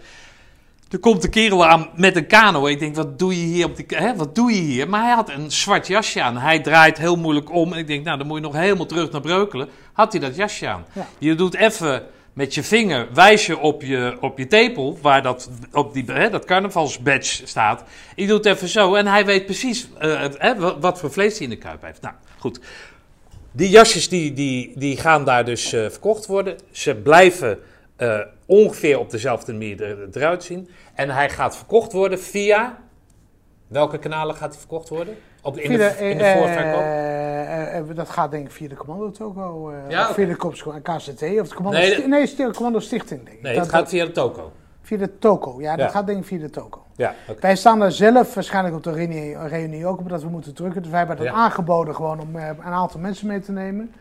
Er 0.91 0.99
komt 0.99 1.25
een 1.25 1.31
kerel 1.31 1.67
aan 1.67 1.89
met 1.95 2.17
een 2.17 2.27
kano. 2.27 2.67
Ik 2.67 2.79
denk, 2.79 2.95
wat 2.95 3.19
doe 3.19 3.41
je 3.41 3.47
hier? 3.47 3.65
Op 3.65 3.77
die, 3.77 3.87
hè, 3.89 4.17
wat 4.17 4.35
doe 4.35 4.53
je 4.53 4.61
hier? 4.61 4.89
Maar 4.89 5.03
hij 5.03 5.15
had 5.15 5.31
een 5.31 5.51
zwart 5.51 5.87
jasje 5.87 6.23
aan. 6.23 6.37
Hij 6.37 6.61
draait 6.61 6.99
heel 6.99 7.17
moeilijk 7.17 7.53
om. 7.53 7.73
En 7.73 7.79
ik 7.79 7.87
denk, 7.87 8.05
nou, 8.05 8.19
dan 8.19 8.27
moet 8.27 8.37
je 8.37 8.43
nog 8.43 8.55
helemaal 8.55 8.87
terug 8.87 9.11
naar 9.11 9.21
Breukelen. 9.21 9.69
Had 9.93 10.13
hij 10.13 10.21
dat 10.21 10.37
jasje 10.37 10.69
aan. 10.69 10.85
Ja. 10.93 11.07
Je 11.19 11.35
doet 11.35 11.55
even 11.55 12.03
met 12.33 12.55
je 12.55 12.63
vinger, 12.63 13.09
wijs 13.15 13.47
je 13.47 13.59
op 13.59 13.83
je, 13.83 14.17
op 14.21 14.39
je 14.39 14.47
tepel, 14.47 14.99
waar 15.03 15.23
dat, 15.23 15.51
op 15.73 15.93
die, 15.93 16.05
hè, 16.07 16.31
dat 16.31 16.45
carnavalsbadge 16.45 17.47
staat. 17.47 17.85
Je 18.17 18.27
doet 18.27 18.47
even 18.47 18.69
zo 18.69 18.95
en 18.95 19.07
hij 19.07 19.25
weet 19.25 19.45
precies 19.45 19.89
eh, 19.99 20.25
hè, 20.39 20.59
wat, 20.59 20.77
wat 20.81 20.99
voor 20.99 21.13
vlees 21.13 21.33
hij 21.33 21.43
in 21.43 21.51
de 21.51 21.59
kuip 21.59 21.83
heeft. 21.83 22.01
Nou, 22.01 22.15
goed. 22.39 22.61
Die 23.53 23.69
jasjes 23.69 24.09
die, 24.09 24.33
die, 24.33 24.73
die 24.77 24.97
gaan 24.97 25.25
daar 25.25 25.45
dus 25.45 25.73
eh, 25.73 25.81
verkocht 25.81 26.27
worden. 26.27 26.59
Ze 26.71 26.95
blijven 26.95 27.59
eh, 28.01 28.19
ongeveer 28.47 28.99
op 28.99 29.11
dezelfde 29.11 29.53
manier 29.53 29.83
er- 29.83 30.09
eruit 30.13 30.45
zien. 30.45 30.69
En 30.95 31.11
hij 31.11 31.31
gaat 31.31 31.57
verkocht 31.57 31.93
worden 31.93 32.19
via... 32.21 32.79
Welke 33.67 33.99
kanalen 33.99 34.35
gaat 34.35 34.51
hij 34.51 34.59
verkocht 34.59 34.89
worden? 34.89 35.17
Op 35.43 35.55
de, 35.55 35.63
in, 35.63 35.71
de, 35.71 35.77
de, 35.77 36.09
in 36.09 36.19
de 36.19 36.25
eh, 36.25 36.37
voorverkoop? 36.37 36.81
eh, 37.91 37.97
dat 37.97 38.09
gaat 38.11 38.31
denk 38.31 38.47
ik 38.47 38.53
via 38.53 38.69
de 38.69 38.75
commando 38.75 39.73
Ja, 39.89 40.09
of 40.09 40.15
via 40.15 40.27
de 40.27 40.37
Kops- 40.37 40.63
KCT 40.83 41.23
of 41.41 41.49
de 41.49 41.55
commando 41.55 41.79
Nee, 41.79 42.07
nee, 42.09 42.51
commando 42.51 42.79
stichting 42.81 43.25
denk 43.25 43.37
ik. 43.37 43.43
Nee, 43.43 43.55
Dat- 43.55 43.63
het 43.65 43.75
gaat 43.75 43.89
via 43.89 44.05
de 44.05 44.13
toko. 44.13 44.53
Via 44.83 44.97
de 44.99 45.19
toko. 45.19 45.61
Ja, 45.61 45.77
dat 45.77 45.91
gaat 45.91 46.07
denk 46.07 46.19
ik 46.19 46.25
via 46.25 46.39
de 46.39 46.51
toko. 46.51 46.83
Ja. 46.97 47.15
Wij 47.41 47.57
staan 47.57 47.79
daar 47.79 47.93
zelf 47.93 48.35
waarschijnlijk 48.35 48.75
op 48.77 48.83
de 48.83 48.93
reunie, 48.93 49.39
reunie 49.47 49.87
ook 49.87 49.99
op 49.99 50.09
dat 50.09 50.23
we 50.23 50.29
moeten 50.29 50.55
drukken. 50.55 50.81
Dus 50.83 50.91
wij 50.91 50.99
hebben 50.99 51.17
dat 51.17 51.27
Ja. 51.27 51.33
aangeboden 51.33 51.95
gewoon 51.95 52.21
om 52.21 52.37
een 52.37 52.63
aantal 52.63 53.01
mensen 53.01 53.27
mee 53.27 53.41
te 53.41 53.53
nemen. 53.53 53.95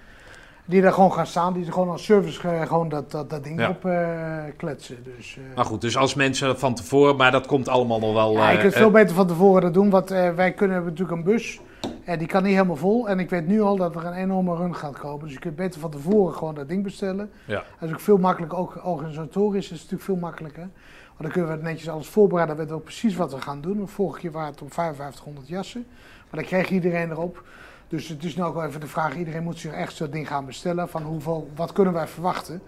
Die 0.69 0.81
daar 0.81 0.93
gewoon 0.93 1.13
gaan 1.13 1.25
staan. 1.27 1.53
Die 1.53 1.65
er 1.65 1.73
gewoon 1.73 1.89
als 1.89 2.03
service 2.03 2.47
eh, 2.47 2.61
gewoon 2.61 2.89
dat, 2.89 3.11
dat, 3.11 3.29
dat 3.29 3.43
ding 3.43 3.59
Ja. 3.59 3.69
op 3.69 3.85
eh, 3.85 4.37
kletsen. 4.57 5.03
Dus, 5.03 5.37
eh, 5.37 5.55
Maar 5.55 5.65
goed, 5.65 5.81
dus 5.81 5.97
als 5.97 6.13
mensen 6.13 6.59
van 6.59 6.73
tevoren, 6.75 7.15
maar 7.15 7.31
dat 7.31 7.47
komt 7.47 7.67
allemaal 7.67 7.99
nog 7.99 8.13
wel... 8.13 8.33
ja, 8.33 8.49
je 8.49 8.57
kunt 8.57 8.73
veel 8.73 8.91
beter 8.91 9.15
van 9.15 9.27
tevoren 9.27 9.61
dat 9.61 9.73
doen. 9.73 9.89
Want 9.89 10.09
wij 10.09 10.53
kunnen 10.53 10.75
hebben 10.75 10.93
natuurlijk 10.93 11.17
een 11.17 11.23
bus. 11.33 11.59
En 12.03 12.19
die 12.19 12.27
kan 12.27 12.43
niet 12.43 12.53
helemaal 12.53 12.75
vol. 12.75 13.09
En 13.09 13.19
ik 13.19 13.29
weet 13.29 13.47
nu 13.47 13.61
al 13.61 13.75
dat 13.75 13.95
er 13.95 14.05
een 14.05 14.13
enorme 14.13 14.55
run 14.55 14.75
gaat 14.75 14.99
komen. 14.99 15.23
Dus 15.25 15.33
je 15.33 15.39
kunt 15.39 15.55
beter 15.55 15.79
van 15.79 15.89
tevoren 15.91 16.33
gewoon 16.33 16.55
dat 16.55 16.67
ding 16.67 16.83
bestellen. 16.83 17.31
Ja. 17.45 17.63
Dat 17.79 17.89
is 17.89 17.95
ook 17.95 18.01
veel 18.01 18.17
makkelijker. 18.17 18.57
Ook 18.57 18.79
organisatorisch 18.85 19.63
is 19.63 19.69
het 19.69 19.91
natuurlijk 19.91 20.03
veel 20.03 20.15
makkelijker. 20.15 20.69
Want 21.07 21.21
dan 21.21 21.31
kunnen 21.31 21.57
we 21.57 21.63
netjes 21.63 21.89
alles 21.89 22.07
voorbereiden. 22.07 22.55
Dan 22.55 22.65
weten 22.65 22.77
we 22.77 22.81
ook 22.81 22.89
precies 22.89 23.15
wat 23.15 23.33
we 23.33 23.41
gaan 23.41 23.61
doen. 23.61 23.87
Vorige 23.87 24.19
keer 24.19 24.31
waren 24.31 24.51
het 24.51 24.61
om 24.61 24.71
5500 24.71 25.47
jassen. 25.47 25.85
Maar 26.29 26.39
dan 26.39 26.49
kreeg 26.49 26.69
iedereen 26.69 27.09
erop. 27.11 27.43
Dus 27.89 28.07
het 28.07 28.23
is 28.23 28.35
nu 28.35 28.43
ook 28.43 28.53
wel 28.53 28.65
even 28.65 28.79
de 28.79 28.87
vraag. 28.87 29.15
Iedereen 29.15 29.43
moet 29.43 29.59
zich 29.59 29.71
echt 29.71 29.95
zo'n 29.95 30.09
ding 30.09 30.27
gaan 30.27 30.45
bestellen. 30.45 30.89
Van 30.89 31.03
hoeveel, 31.03 31.49
wat 31.55 31.71
kunnen 31.71 31.93
wij 31.93 32.07
verwachten? 32.07 32.61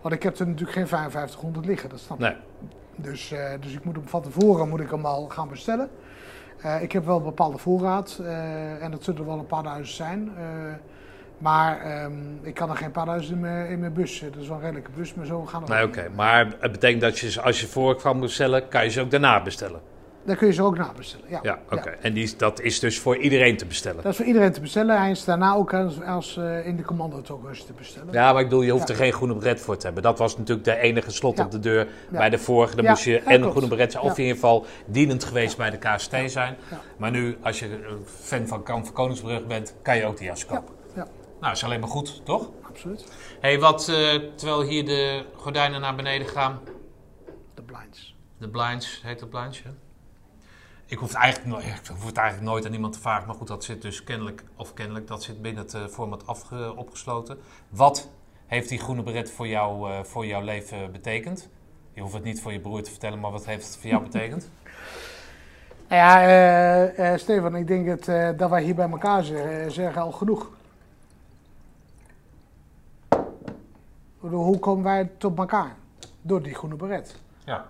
Want 0.00 0.14
ik 0.14 0.22
heb 0.22 0.38
er 0.38 0.46
natuurlijk 0.46 0.76
geen 0.76 0.88
5500 0.88 1.66
liggen. 1.66 1.88
Dat 1.88 2.00
snap 2.00 2.18
ik. 2.18 2.24
Nee. 2.24 2.36
Dus, 2.96 3.32
eh, 3.32 3.50
dus 3.60 3.72
ik 3.72 3.84
moet 3.84 3.94
hem 3.94 4.08
van 4.08 4.22
tevoren 4.22 4.68
moet 4.68 4.80
ik 4.80 4.90
hem 4.90 5.06
al 5.06 5.28
gaan 5.28 5.48
bestellen. 5.48 5.88
Eh, 6.60 6.82
ik 6.82 6.92
heb 6.92 7.04
wel 7.04 7.16
een 7.16 7.22
bepaalde 7.22 7.58
voorraad 7.58 8.20
eh, 8.22 8.82
en 8.82 8.90
dat 8.90 9.04
zullen 9.04 9.20
er 9.20 9.26
wel 9.26 9.38
een 9.38 9.46
paar 9.46 9.62
duizend 9.62 9.96
zijn. 9.96 10.30
Maar 11.38 11.80
ehm, 11.80 12.12
ik 12.42 12.54
kan 12.54 12.70
er 12.70 12.76
geen 12.76 12.90
paar 12.90 13.06
duizend 13.06 13.32
in 13.32 13.40
mijn, 13.40 13.68
in 13.68 13.80
mijn 13.80 13.92
bus. 13.92 14.20
Dat 14.20 14.42
is 14.42 14.48
wel 14.48 14.56
een 14.56 14.62
redelijke 14.62 14.90
bus, 14.90 15.14
maar 15.14 15.26
zo 15.26 15.44
gaan 15.44 15.64
we. 15.64 15.72
Nee, 15.72 15.84
oké. 15.84 16.08
Maar 16.14 16.46
het 16.58 16.72
betekent 16.72 17.00
dat 17.00 17.18
je, 17.18 17.42
als 17.42 17.60
je 17.60 17.66
voor 17.66 17.96
kan 17.96 18.20
bestellen, 18.20 18.68
kan 18.68 18.84
je 18.84 18.90
ze 18.90 19.00
ook 19.00 19.10
daarna 19.10 19.42
bestellen. 19.42 19.80
Dan 20.26 20.36
kun 20.36 20.46
je 20.46 20.52
ze 20.52 20.62
ook 20.62 20.76
nabestellen. 20.78 21.26
Ja, 21.28 21.40
Ja, 21.42 21.58
oké. 21.70 21.88
En 21.90 22.12
die, 22.12 22.36
dat 22.36 22.60
is 22.60 22.80
dus 22.80 22.98
voor 22.98 23.16
iedereen 23.16 23.56
te 23.56 23.66
bestellen. 23.66 24.02
Dat 24.02 24.10
is 24.12 24.16
voor 24.16 24.26
iedereen 24.26 24.52
te 24.52 24.60
bestellen. 24.60 24.98
Hij 24.98 25.10
is 25.10 25.24
daarna 25.24 25.54
ook 25.54 25.74
als, 25.74 26.02
als 26.02 26.36
eh, 26.36 26.66
in 26.66 26.76
de 26.76 26.82
commando 26.82 27.20
te 27.20 27.34
bestellen. 27.76 28.12
Ja, 28.12 28.32
maar 28.32 28.40
ik 28.42 28.48
bedoel, 28.48 28.62
je 28.62 28.70
hoeft 28.72 28.88
Ja. 28.88 28.94
er 28.94 29.00
geen 29.00 29.12
groene 29.12 29.34
beret 29.34 29.60
voor 29.60 29.76
te 29.76 29.84
hebben. 29.86 30.02
Dat 30.02 30.18
was 30.18 30.36
natuurlijk 30.36 30.64
de 30.66 30.76
enige 30.76 31.10
slot 31.10 31.38
op 31.38 31.50
de 31.50 31.58
deur. 31.58 31.88
Bij 32.10 32.30
de 32.30 32.38
vorige, 32.38 32.74
dan 32.76 32.84
Ja, 32.84 32.90
moest 32.90 33.04
je 33.04 33.18
en 33.18 33.42
een 33.42 33.50
groene 33.50 33.68
beret 33.68 33.92
zijn, 33.92 34.04
of 34.04 34.10
in 34.18 34.22
ieder 34.24 34.34
geval 34.34 34.66
dienend 34.86 35.24
geweest 35.24 35.56
bij 35.56 35.70
de 35.70 35.76
KST 35.78 36.10
zijn. 36.26 36.56
Ja. 36.70 36.80
Maar 36.96 37.10
nu, 37.10 37.36
als 37.42 37.58
je 37.58 37.66
een 37.86 38.06
fan 38.06 38.46
van 38.46 38.62
Kamp 38.62 38.84
van 38.84 38.94
Koningsbrug 38.94 39.46
bent, 39.46 39.74
kan 39.82 39.96
je 39.96 40.04
ook 40.04 40.16
die 40.16 40.26
jas 40.26 40.40
Ja, 40.40 40.46
kopen. 40.46 40.74
ja, 40.94 41.06
Nou, 41.40 41.52
is 41.52 41.64
alleen 41.64 41.80
maar 41.80 41.88
goed, 41.88 42.24
toch? 42.24 42.50
absoluut. 42.68 43.04
hey, 43.40 43.58
wat, 43.58 43.88
eh, 43.88 44.14
terwijl 44.34 44.62
hier 44.62 44.84
de 44.84 45.24
gordijnen 45.36 45.80
naar 45.80 45.94
beneden 45.94 46.26
gaan, 46.26 46.60
De 47.54 47.62
blinds. 47.62 48.14
de 48.38 48.48
blinds, 48.48 49.00
heet 49.04 49.18
dat 49.18 49.30
blinds, 49.30 49.58
ja? 49.58 49.70
Ik 50.88 50.98
hoef, 50.98 51.08
het 51.08 51.18
eigenlijk 51.18 51.54
nooit, 51.54 51.64
ik 51.82 51.86
hoef 51.86 52.06
het 52.06 52.16
eigenlijk 52.16 52.50
nooit 52.50 52.66
aan 52.66 52.72
iemand 52.72 52.92
te 52.92 53.00
vragen, 53.00 53.26
maar 53.26 53.36
goed, 53.36 53.48
dat 53.48 53.64
zit 53.64 53.82
dus 53.82 54.04
kennelijk, 54.04 54.44
of 54.56 54.74
kennelijk, 54.74 55.06
dat 55.06 55.22
zit 55.22 55.42
binnen 55.42 55.62
het 55.62 55.74
eh, 55.74 55.86
format 55.86 56.26
afge, 56.26 56.74
opgesloten. 56.76 57.38
Wat 57.68 58.08
heeft 58.46 58.68
die 58.68 58.78
groene 58.78 59.02
beret 59.02 59.30
voor, 59.30 59.46
jou, 59.46 59.90
eh, 59.90 60.02
voor 60.02 60.26
jouw 60.26 60.42
leven 60.42 60.92
betekend? 60.92 61.48
Je 61.92 62.00
hoeft 62.00 62.14
het 62.14 62.24
niet 62.24 62.42
voor 62.42 62.52
je 62.52 62.60
broer 62.60 62.82
te 62.82 62.90
vertellen, 62.90 63.20
maar 63.20 63.30
wat 63.30 63.46
heeft 63.46 63.66
het 63.66 63.76
voor 63.76 63.90
jou 63.90 64.02
betekend? 64.10 64.50
Nou 65.88 66.02
ja, 66.02 66.88
eh, 66.88 67.18
Stefan, 67.18 67.56
ik 67.56 67.66
denk 67.66 67.86
dat, 67.86 68.38
dat 68.38 68.50
wij 68.50 68.62
hier 68.62 68.74
bij 68.74 68.90
elkaar 68.90 69.24
zeggen, 69.24 69.72
zeggen 69.72 70.02
al 70.02 70.12
genoeg. 70.12 70.50
Hoe 74.18 74.58
komen 74.58 74.84
wij 74.84 75.10
tot 75.18 75.38
elkaar? 75.38 75.76
Door 76.22 76.42
die 76.42 76.54
groene 76.54 76.76
beret. 76.76 77.20
Ja. 77.44 77.66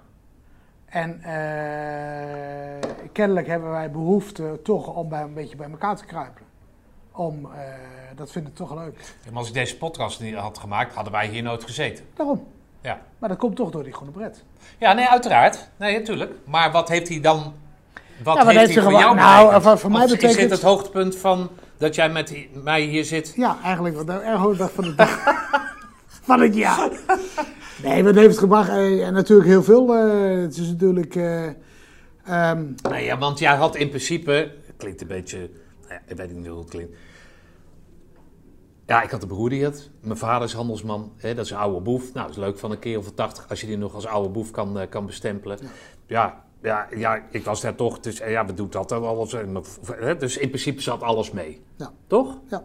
En 0.87 1.23
eh, 1.23 2.91
kennelijk 3.13 3.47
hebben 3.47 3.71
wij 3.71 3.91
behoefte 3.91 4.61
toch 4.65 4.87
om 4.95 5.09
bij, 5.09 5.23
een 5.23 5.35
beetje 5.35 5.57
bij 5.57 5.71
elkaar 5.71 5.97
te 5.97 6.05
kruipen. 6.05 6.43
Om, 7.13 7.45
eh, 7.55 7.61
dat 8.17 8.31
vind 8.33 8.49
ik 8.49 8.55
toch 8.55 8.75
leuk. 8.75 9.15
Maar 9.29 9.39
als 9.39 9.49
ik 9.49 9.55
deze 9.55 9.77
podcast 9.77 10.21
niet 10.21 10.35
had 10.35 10.59
gemaakt, 10.59 10.95
hadden 10.95 11.13
wij 11.13 11.27
hier 11.27 11.43
nooit 11.43 11.65
gezeten. 11.65 12.05
Daarom. 12.15 12.47
Ja. 12.81 13.01
Maar 13.19 13.29
dat 13.29 13.39
komt 13.39 13.57
toch 13.57 13.71
door 13.71 13.83
die 13.83 13.93
groene 13.93 14.13
bret. 14.13 14.45
Ja, 14.79 14.93
nee, 14.93 15.07
uiteraard. 15.09 15.69
Nee, 15.77 15.99
natuurlijk. 15.99 16.33
Maar 16.45 16.73
wat 16.73 16.89
heeft 16.89 17.09
hij 17.09 17.21
dan... 17.21 17.55
Wat 18.23 18.37
Ja, 18.37 18.45
wat 18.45 18.55
heeft 18.55 18.59
heeft 18.59 18.75
hij 18.75 18.83
voor 18.83 18.93
jou 19.01 19.15
nou, 19.15 19.39
betekend? 19.45 19.63
voor- 19.63 19.79
voor 19.79 19.91
mij 19.91 20.01
Of 20.05 20.07
Is 20.07 20.13
betekent- 20.13 20.39
dit 20.41 20.51
het 20.51 20.63
hoogtepunt 20.63 21.17
van 21.17 21.51
dat 21.79 21.95
jij 21.95 22.09
met 22.11 22.35
mij 22.53 22.81
hier 22.81 23.05
zit? 23.05 23.33
Ja, 23.37 23.57
eigenlijk 23.63 24.07
de 24.07 24.13
erg 24.13 24.57
dag 24.57 24.73
van 24.73 24.85
de 24.85 24.95
dag. 24.95 25.25
van 26.27 26.41
het 26.41 26.55
jaar. 26.55 26.91
Nee, 27.83 28.05
wat 28.05 28.15
heeft 28.15 28.29
het 28.31 28.39
gebracht? 28.39 28.69
Eh, 28.69 29.07
en 29.07 29.13
natuurlijk 29.13 29.49
heel 29.49 29.63
veel. 29.63 29.95
eh, 29.95 30.41
het 30.43 30.57
is 30.57 30.69
natuurlijk... 30.69 31.15
eh, 31.17 31.47
ehm, 32.25 32.65
Nee, 32.91 33.05
ja, 33.05 33.19
want 33.19 33.39
jij 33.39 33.55
had 33.57 33.77
in 33.77 33.89
principe... 33.89 34.31
Het 34.67 34.75
klinkt 34.77 35.01
een 35.01 35.07
beetje... 35.07 35.39
nou 35.39 35.51
Ja, 35.89 36.01
ik 36.07 36.17
weet 36.17 36.35
niet 36.37 36.47
hoe 36.47 36.59
het 36.59 36.69
klinkt. 36.71 36.97
Ja, 38.87 39.03
ik 39.03 39.11
had 39.11 39.23
een 39.23 39.29
broer 39.29 39.49
die 39.51 39.65
het. 39.65 39.91
Mijn 40.01 40.19
vader 40.19 40.47
is 40.49 40.53
handelsman. 40.53 41.13
Hè, 41.17 41.35
dat 41.35 41.45
is 41.45 41.51
een 41.51 41.57
oude 41.57 41.81
boef. 41.81 42.03
Nou, 42.13 42.27
dat 42.27 42.37
is 42.37 42.43
leuk 42.43 42.59
van 42.59 42.71
een 42.71 42.79
keer 42.79 42.99
of 42.99 43.11
80 43.15 43.49
als 43.49 43.61
je 43.61 43.67
die 43.67 43.77
nog 43.79 43.95
als 43.95 44.07
oude 44.07 44.29
boef 44.29 44.51
kan, 44.51 44.79
eh, 44.81 44.89
kan 44.89 45.07
bestempelen. 45.07 45.59
Ja. 46.07 46.45
Ja, 46.63 46.87
ja, 46.97 47.23
ik 47.31 47.45
was 47.45 47.61
daar 47.61 47.75
toch. 47.75 48.01
Dus 48.01 48.19
ja, 48.19 48.47
we 48.47 48.55
doen 48.55 48.71
dat 48.71 48.89
dan 48.89 49.05
alles. 49.05 49.33
hè, 50.01 50.17
Dus 50.17 50.37
in 50.39 50.49
principe 50.49 50.83
zat 50.83 51.03
alles 51.03 51.31
mee. 51.31 51.61
Ja. 51.77 51.93
Toch? 52.07 52.39
Ja. 52.51 52.65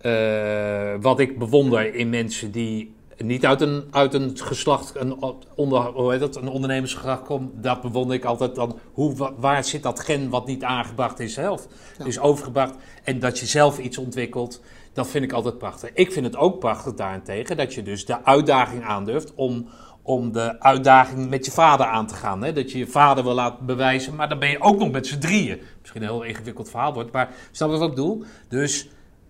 Eh, 0.00 0.96
wat 1.00 1.20
ik 1.20 1.38
bewonder 1.38 1.94
in 1.94 2.10
mensen 2.10 2.50
die 2.50 2.94
niet 3.16 3.46
uit 3.46 3.60
een, 3.60 3.84
uit 3.90 4.14
een 4.14 4.38
geslacht, 4.38 4.94
een, 4.96 5.16
onder, 5.54 5.80
hoe 5.80 6.10
heet 6.10 6.20
dat, 6.20 6.36
een 6.36 6.48
ondernemersgeslacht 6.48 7.22
komen, 7.22 7.50
dat 7.60 7.80
bewonder 7.80 8.16
ik 8.16 8.24
altijd 8.24 8.54
dan. 8.54 8.78
Hoe, 8.92 9.16
wa- 9.16 9.32
waar 9.36 9.64
zit 9.64 9.82
dat 9.82 10.00
gen 10.00 10.28
wat 10.30 10.46
niet 10.46 10.64
aangebracht 10.64 11.20
is 11.20 11.34
zelf? 11.34 11.66
Ja. 11.98 12.04
is 12.04 12.18
overgebracht 12.18 12.74
en 13.04 13.18
dat 13.18 13.38
je 13.38 13.46
zelf 13.46 13.78
iets 13.78 13.98
ontwikkelt. 13.98 14.60
Dat 14.92 15.08
vind 15.08 15.24
ik 15.24 15.32
altijd 15.32 15.58
prachtig. 15.58 15.90
Ik 15.92 16.12
vind 16.12 16.26
het 16.26 16.36
ook 16.36 16.58
prachtig 16.58 16.94
daarentegen 16.94 17.56
dat 17.56 17.74
je 17.74 17.82
dus 17.82 18.06
de 18.06 18.24
uitdaging 18.24 18.84
aandurft 18.84 19.32
om, 19.34 19.68
om 20.02 20.32
de 20.32 20.60
uitdaging 20.60 21.28
met 21.30 21.44
je 21.44 21.50
vader 21.50 21.86
aan 21.86 22.06
te 22.06 22.14
gaan. 22.14 22.42
Hè? 22.42 22.52
Dat 22.52 22.72
je 22.72 22.78
je 22.78 22.86
vader 22.86 23.24
wil 23.24 23.34
laten 23.34 23.66
bewijzen, 23.66 24.14
maar 24.14 24.28
dan 24.28 24.38
ben 24.38 24.50
je 24.50 24.60
ook 24.60 24.78
nog 24.78 24.90
met 24.90 25.06
z'n 25.06 25.18
drieën. 25.18 25.60
Misschien 25.80 26.02
een 26.02 26.08
heel 26.08 26.22
ingewikkeld 26.22 26.70
verhaal 26.70 26.94
wordt, 26.94 27.12
maar 27.12 27.34
snap 27.50 27.70
je 27.70 27.76
wat 27.78 27.88
ik 27.88 27.94
bedoel? 27.94 28.24
Dus, 28.48 28.88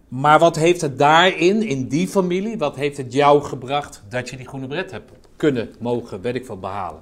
maar 0.09 0.39
wat 0.39 0.57
heeft 0.57 0.81
het 0.81 0.99
daarin, 0.99 1.62
in 1.62 1.89
die 1.89 2.09
familie, 2.09 2.59
wat 2.59 2.77
heeft 2.77 2.97
het 2.97 3.12
jou 3.12 3.43
gebracht 3.43 4.03
dat 4.09 4.31
je 4.31 4.37
die 4.37 4.49
groene 4.49 4.66
bret 4.66 4.91
hebt 4.91 5.11
kunnen, 5.37 5.70
mogen, 5.81 6.20
weet 6.20 6.35
ik 6.35 6.47
wat, 6.47 6.61
behalen? 6.61 7.01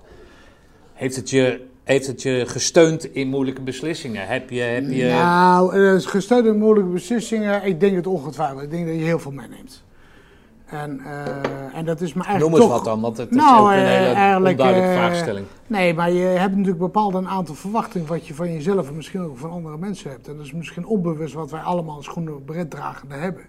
Heeft 0.93 1.16
het 1.16 1.31
je, 1.31 1.66
heeft 1.82 2.06
het 2.06 2.22
je 2.22 2.44
gesteund 2.47 3.14
in 3.14 3.28
moeilijke 3.28 3.60
beslissingen? 3.60 4.26
Heb 4.26 4.51
je, 4.51 4.60
heb 4.60 4.90
je... 4.90 5.05
Nou, 5.05 5.76
eh, 5.76 6.01
gesteund 6.01 6.47
in 6.47 6.59
moeilijke 6.59 6.90
beslissingen. 6.90 7.64
Ik 7.64 7.81
denk 7.81 7.97
het 7.97 8.06
ongetwijfeld. 8.06 8.62
Ik 8.62 8.70
denk 8.70 8.86
dat 8.86 8.94
je 8.94 9.02
heel 9.02 9.18
veel 9.18 9.32
meeneemt. 9.32 9.82
En, 10.74 11.01
eh, 11.01 11.78
en 11.78 11.84
dat 11.84 12.01
is 12.01 12.14
Noem 12.14 12.24
eigenlijk 12.24 12.56
eens 12.56 12.64
toch... 12.64 12.74
wat 12.76 12.84
dan, 12.84 13.01
want 13.01 13.16
het 13.16 13.30
is 13.30 13.36
Nou, 13.36 13.60
ook 13.60 13.70
een 13.70 13.74
eh, 13.74 13.84
hele 13.84 14.12
eigenlijk, 14.12 14.59
onduidelijke 14.59 15.01
eh, 15.01 15.06
vraagstelling. 15.06 15.46
Nee, 15.66 15.94
maar 15.94 16.10
je 16.10 16.24
hebt 16.24 16.52
natuurlijk 16.52 16.78
bepaald 16.78 17.14
een 17.14 17.28
aantal 17.28 17.55
verwachtingen 17.55 18.09
wat 18.09 18.26
je 18.26 18.34
van 18.34 18.52
jezelf 18.52 18.88
en 18.88 18.96
misschien 18.96 19.20
ook 19.20 19.38
van 19.38 19.51
andere 19.51 19.78
mensen 19.78 20.10
hebt. 20.10 20.28
En 20.28 20.36
dat 20.36 20.44
is 20.44 20.52
misschien 20.52 20.86
onbewust 20.86 21.34
wat 21.34 21.51
wij 21.51 21.60
allemaal 21.60 21.96
als 21.96 22.09
groene 22.09 22.32
beretdragende 22.32 23.14
hebben. 23.14 23.44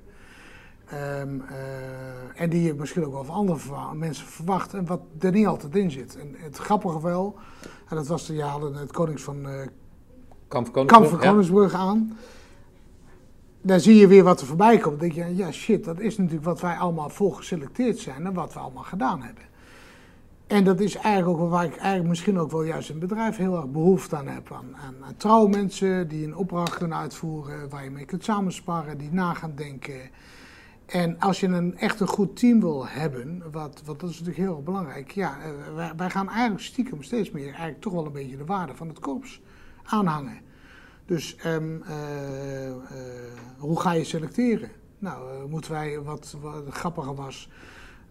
Ehm, 0.85 1.39
eh, 1.49 2.41
en 2.41 2.49
die 2.49 2.61
je 2.61 2.73
misschien 2.73 3.05
ook 3.05 3.13
wel 3.13 3.23
van 3.23 3.35
andere 3.35 3.59
mensen 3.93 4.25
verwacht 4.25 4.73
en 4.73 4.85
wat 4.85 4.99
er 5.19 5.31
niet 5.31 5.47
altijd 5.47 5.75
in 5.75 5.91
zit. 5.91 6.17
En 6.17 6.35
het 6.37 6.57
grappige 6.57 7.01
wel, 7.01 7.35
en 7.87 7.95
dat 7.95 8.07
was 8.07 8.25
de 8.25 8.33
jaren 8.33 8.73
het 8.73 8.91
Konings 8.91 9.23
van 9.23 9.47
eh, 9.47 9.67
Kamp 10.47 10.69
van 10.73 10.85
Kamp 10.85 11.11
ja. 11.11 11.17
Koningsbrug 11.17 11.73
aan. 11.73 12.17
Dan 13.65 13.79
zie 13.79 13.95
je 13.95 14.07
weer 14.07 14.23
wat 14.23 14.41
er 14.41 14.47
voorbij 14.47 14.77
komt. 14.77 14.99
Dan 14.99 15.09
denk 15.09 15.27
je, 15.27 15.35
ja 15.35 15.51
shit, 15.51 15.83
dat 15.83 15.99
is 15.99 16.17
natuurlijk 16.17 16.45
wat 16.45 16.61
wij 16.61 16.75
allemaal 16.75 17.09
voor 17.09 17.35
geselecteerd 17.35 17.97
zijn 17.97 18.25
en 18.25 18.33
wat 18.33 18.53
we 18.53 18.59
allemaal 18.59 18.83
gedaan 18.83 19.21
hebben. 19.21 19.43
En 20.47 20.63
dat 20.63 20.79
is 20.79 20.95
eigenlijk 20.95 21.41
ook 21.41 21.49
waar 21.49 21.65
ik 21.65 21.75
eigenlijk 21.75 22.09
misschien 22.09 22.39
ook 22.39 22.51
wel 22.51 22.63
juist 22.63 22.87
het 22.87 22.99
bedrijf 22.99 23.37
heel 23.37 23.55
erg 23.55 23.71
behoefte 23.71 24.15
aan 24.15 24.27
heb. 24.27 24.51
Aan, 24.51 24.75
aan, 24.75 24.95
aan 25.27 26.07
die 26.07 26.25
een 26.25 26.35
opdracht 26.35 26.77
kunnen 26.77 26.97
uitvoeren, 26.97 27.69
waar 27.69 27.83
je 27.83 27.89
mee 27.89 28.05
kunt 28.05 28.23
samensparren, 28.23 28.97
die 28.97 29.11
na 29.11 29.33
gaan 29.33 29.55
denken. 29.55 30.09
En 30.85 31.19
als 31.19 31.39
je 31.39 31.47
een 31.47 31.77
echt 31.77 31.99
een 31.99 32.07
goed 32.07 32.37
team 32.37 32.59
wil 32.59 32.87
hebben, 32.87 33.43
wat, 33.51 33.81
wat 33.85 33.99
dat 33.99 34.09
is 34.09 34.19
natuurlijk 34.19 34.47
heel 34.47 34.61
belangrijk. 34.63 35.11
Ja, 35.11 35.37
eh, 35.43 35.75
wij, 35.75 35.91
wij 35.97 36.09
gaan 36.09 36.29
eigenlijk 36.29 36.63
stiekem 36.63 37.03
steeds 37.03 37.31
meer 37.31 37.47
eigenlijk 37.47 37.81
toch 37.81 37.93
wel 37.93 38.05
een 38.05 38.11
beetje 38.11 38.37
de 38.37 38.45
waarde 38.45 38.75
van 38.75 38.87
het 38.87 38.99
korps 38.99 39.41
aanhangen. 39.83 40.44
Dus 41.05 41.35
ehm, 41.35 41.81
eh, 41.81 42.67
eh, 42.67 42.75
hoe 43.57 43.79
ga 43.79 43.91
je 43.91 44.03
selecteren? 44.03 44.69
Nou, 44.99 45.29
eh, 45.29 45.43
moeten 45.49 45.71
wij, 45.71 46.01
wat, 46.01 46.35
wat 46.41 46.63
grappiger 46.69 47.15
was, 47.15 47.49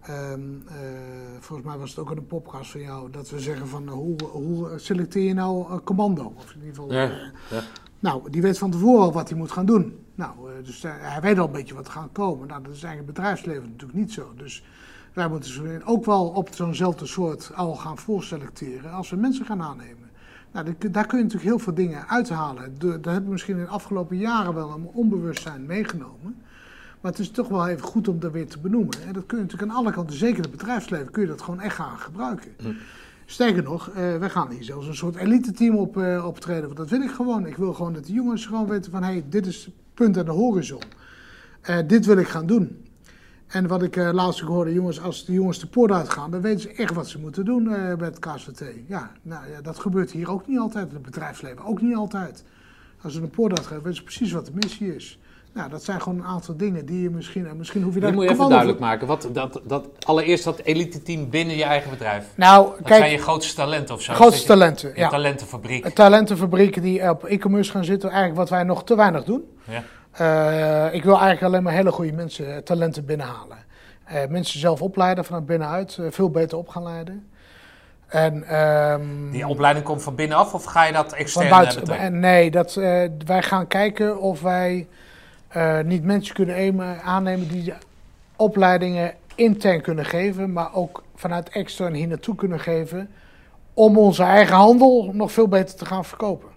ehm, 0.01 0.41
eh, 0.66 0.75
volgens 1.41 1.69
mij 1.69 1.79
was 1.79 1.91
het 1.91 1.99
ook 1.99 2.11
in 2.11 2.16
een 2.16 2.27
podcast 2.27 2.71
van 2.71 2.81
jou, 2.81 3.11
dat 3.11 3.31
we 3.31 3.41
zeggen 3.41 3.69
van 3.69 3.89
hoe, 3.89 4.16
hoe 4.23 4.73
selecteer 4.77 5.23
je 5.23 5.35
nou 5.35 5.81
commando? 5.81 6.33
Of 6.37 6.55
in 6.55 6.61
ieder 6.61 6.75
geval, 6.75 6.93
Ja, 6.93 7.03
ja. 7.51 7.62
nou, 7.99 8.31
die 8.31 8.43
weet 8.43 8.59
van 8.59 8.71
tevoren 8.71 9.05
al 9.05 9.12
wat 9.12 9.29
hij 9.29 9.39
moet 9.39 9.53
gaan 9.53 9.66
doen. 9.66 9.99
Nou, 10.15 10.62
dus 10.62 10.83
hij 10.83 11.21
weet 11.21 11.39
al 11.39 11.47
een 11.47 11.53
beetje 11.53 11.75
wat 11.75 11.87
er 11.87 11.93
gaat 11.93 12.12
komen. 12.12 12.49
Nou, 12.49 12.62
dat 12.62 12.75
is 12.75 12.83
eigenlijk 12.83 13.07
het 13.07 13.16
bedrijfsleven 13.16 13.71
natuurlijk 13.71 13.99
niet 13.99 14.12
zo. 14.12 14.33
Dus 14.37 14.65
wij 15.12 15.29
moeten 15.29 15.51
ze 15.51 15.81
ook 15.85 16.05
wel 16.05 16.29
op 16.29 16.49
zo'nzelfde 16.53 17.07
soort 17.07 17.51
al 17.55 17.75
gaan 17.75 17.99
voorselecteren 17.99 18.93
als 18.93 19.11
we 19.11 19.16
mensen 19.16 19.45
gaan 19.47 19.62
aannemen. 19.62 20.03
Nou, 20.55 20.74
daar 20.90 21.06
kun- 21.06 21.18
je 21.18 21.24
natuurlijk 21.24 21.43
heel 21.51 21.59
veel 21.59 21.74
dingen 21.74 22.09
uithalen. 22.09 22.74
Daar 22.78 22.90
hebben 22.93 23.24
we 23.24 23.31
misschien 23.31 23.56
in 23.59 23.64
de 23.64 23.68
afgelopen 23.70 24.16
jaren 24.16 24.55
wel 24.55 24.70
een 24.70 24.85
onbewustzijn 24.93 25.66
meegenomen. 25.66 26.36
Maar 27.01 27.10
het 27.12 27.20
is 27.20 27.31
toch 27.31 27.48
wel 27.48 27.68
even 27.68 27.82
goed 27.86 28.09
om 28.09 28.20
dat 28.20 28.32
weer 28.32 28.47
te 28.47 28.59
benoemen. 28.59 29.02
En 29.06 29.12
dat 29.12 29.26
kun 29.26 29.36
je 29.39 29.43
natuurlijk 29.44 29.70
aan 29.72 29.76
alle 29.78 29.93
kanten, 29.93 30.16
zeker 30.16 30.36
in 30.36 30.43
het 30.43 30.51
bedrijfsleven, 30.51 31.10
kun 31.10 31.22
je 31.22 31.28
dat 31.28 31.43
gewoon 31.43 31.60
echt 31.60 31.74
gaan 31.76 31.98
gebruiken. 31.98 32.51
Sterker 33.26 33.62
nog, 33.62 33.89
eh 33.90 34.16
wij 34.16 34.31
gaan 34.31 34.51
hier 34.51 34.64
zelfs 34.64 34.86
een 34.86 34.94
soort 34.94 35.16
elite 35.16 35.52
team 35.52 35.76
op, 35.76 35.97
eh, 35.97 36.24
optreden. 36.26 36.64
Want 36.64 36.76
dat 36.76 36.89
wil 36.90 37.01
ik 37.02 37.10
gewoon. 37.10 37.47
Ik 37.47 37.56
wil 37.56 37.72
gewoon 37.74 37.93
dat 37.93 38.06
de 38.06 38.12
jongens 38.12 38.47
gewoon 38.47 38.66
weten 38.68 38.90
van... 38.93 39.02
hé, 39.02 39.10
hey, 39.10 39.24
dit 39.28 39.47
is 39.47 39.64
het 39.64 39.74
punt 39.94 40.18
aan 40.18 40.24
de 40.24 40.31
horizon. 40.31 40.82
Eh, 41.60 41.78
dit 41.86 42.06
wil 42.06 42.16
ik 42.16 42.28
gaan 42.28 42.47
doen. 42.47 42.84
En 43.55 43.66
wat 43.66 43.82
ik 43.82 43.97
eh, 43.97 44.12
laatst 44.12 44.43
ook 44.43 44.48
hoorde, 44.48 44.72
jongens, 44.72 45.01
als 45.02 45.24
de 45.24 45.32
jongens 45.32 45.59
de 45.59 45.66
poort 45.66 45.90
uitgaan... 45.90 46.31
dan 46.31 46.40
weten 46.40 46.60
ze 46.60 46.72
echt 46.72 46.94
wat 46.94 47.09
ze 47.09 47.18
moeten 47.18 47.44
doen 47.44 47.74
eh 47.74 47.94
bij 47.94 48.06
het 48.09 48.18
KSVT. 48.18 48.62
Ja, 48.86 49.10
nou, 49.22 49.51
ja, 49.51 49.60
dat 49.62 49.78
gebeurt 49.78 50.10
hier 50.10 50.31
ook 50.31 50.47
niet 50.47 50.59
altijd. 50.59 50.89
In 50.89 50.94
het 50.94 51.02
bedrijfsleven 51.02 51.64
ook 51.64 51.81
niet 51.81 51.97
altijd. 51.97 52.44
Als 53.02 53.12
ze 53.12 53.20
een 53.20 53.31
poort 53.31 53.59
uitgaan, 53.59 53.76
weten 53.76 53.94
ze 53.94 54.02
precies 54.02 54.32
wat 54.32 54.47
de 54.47 54.52
missie 54.55 54.94
is. 54.94 55.18
Nou, 55.52 55.70
dat 55.70 55.85
zijn 55.85 56.01
gewoon 56.02 56.18
een 56.18 56.24
aantal 56.24 56.56
dingen 56.56 56.86
die 56.86 57.02
je 57.02 57.10
misschien... 57.10 57.47
en 57.47 57.56
misschien 57.56 57.82
hoef 57.82 57.94
je 57.94 58.01
daar 58.01 58.10
Die 58.10 58.18
moet 58.20 58.28
je 58.28 58.35
even 58.35 58.48
duidelijk 58.48 58.78
maken. 58.78 59.06
Wat, 59.06 59.28
dat, 59.32 59.60
dat, 59.66 59.89
allereerst 60.06 60.44
dat 60.44 60.60
elite 60.60 61.02
team 61.02 61.31
binnen 61.31 61.56
je 61.56 61.64
eigen 61.64 61.90
bedrijf. 61.90 62.24
voor- 62.24 62.32
Nou, 62.36 62.66
Dat 62.68 62.86
kijk, 62.86 62.98
zijn 62.98 63.10
je 63.12 63.18
grootste 63.18 63.55
talenten 63.55 63.94
of 63.94 64.02
zo. 64.02 64.12
grootste 64.14 64.47
talenten, 64.47 64.89
Je 64.89 64.98
ja. 65.01 65.09
talentenfabriek. 65.09 65.89
talentenfabrieken 65.89 66.82
die 66.82 67.10
op 67.10 67.24
e-commerce 67.24 67.70
gaan 67.70 67.85
zitten, 67.85 68.09
eigenlijk 68.09 68.39
wat 68.39 68.51
wij 68.51 68.62
nog 68.62 68.85
te 68.85 68.97
weinig 68.97 69.24
doen. 69.24 69.44
Ja. 69.64 69.82
Eh, 70.15 70.86
ik 70.95 71.05
wil 71.05 71.12
eigenlijk 71.12 71.43
alleen 71.43 71.62
maar 71.62 71.73
hele 71.73 71.93
goede 71.93 72.12
mensen, 72.12 72.55
eh, 72.55 72.62
talenten 72.62 73.05
binnenhalen. 73.05 73.59
Eh, 74.05 74.27
mensen 74.28 74.61
zelf 74.61 74.82
opleiden 74.82 75.24
vanuit 75.24 75.47
binnenuit, 75.47 75.99
veel 76.11 76.31
beter 76.31 76.59
op 76.59 76.69
gaan 76.69 76.82
leiden. 76.82 77.28
En, 78.07 78.45
ehm, 78.49 79.31
Die 79.31 79.49
opleiding 79.49 79.85
komt 79.85 80.03
van 80.03 80.15
binnenaf 80.15 80.55
of 80.55 80.65
ga 80.65 80.85
je 80.85 80.93
dat 80.93 81.12
extern 81.12 81.49
buiten, 81.49 82.20
nee, 82.20 82.51
dat, 82.51 82.74
wij 83.27 83.43
gaan 83.43 83.66
kijken 83.66 84.20
of 84.20 84.41
wij 84.41 84.89
niet 85.85 86.05
mensen 86.05 86.35
kunnen 86.35 86.55
emen- 86.55 87.03
aannemen 87.03 87.49
die 87.49 87.74
opleidingen 88.36 89.15
intern 89.35 89.81
kunnen 89.81 90.05
geven, 90.05 90.53
maar 90.53 90.74
ook 90.74 91.03
vanuit 91.15 91.49
extern 91.49 91.95
hier 91.95 92.09
naartoe 92.09 92.35
kunnen 92.35 92.61
geven, 92.61 93.11
om 93.74 93.99
onze 93.99 94.23
eigen 94.23 94.57
handel 94.57 95.11
nog 95.12 95.32
veel 95.32 95.49
beter 95.49 95.77
te 95.77 95.85
gaan 95.85 96.05
verkopen. 96.05 96.49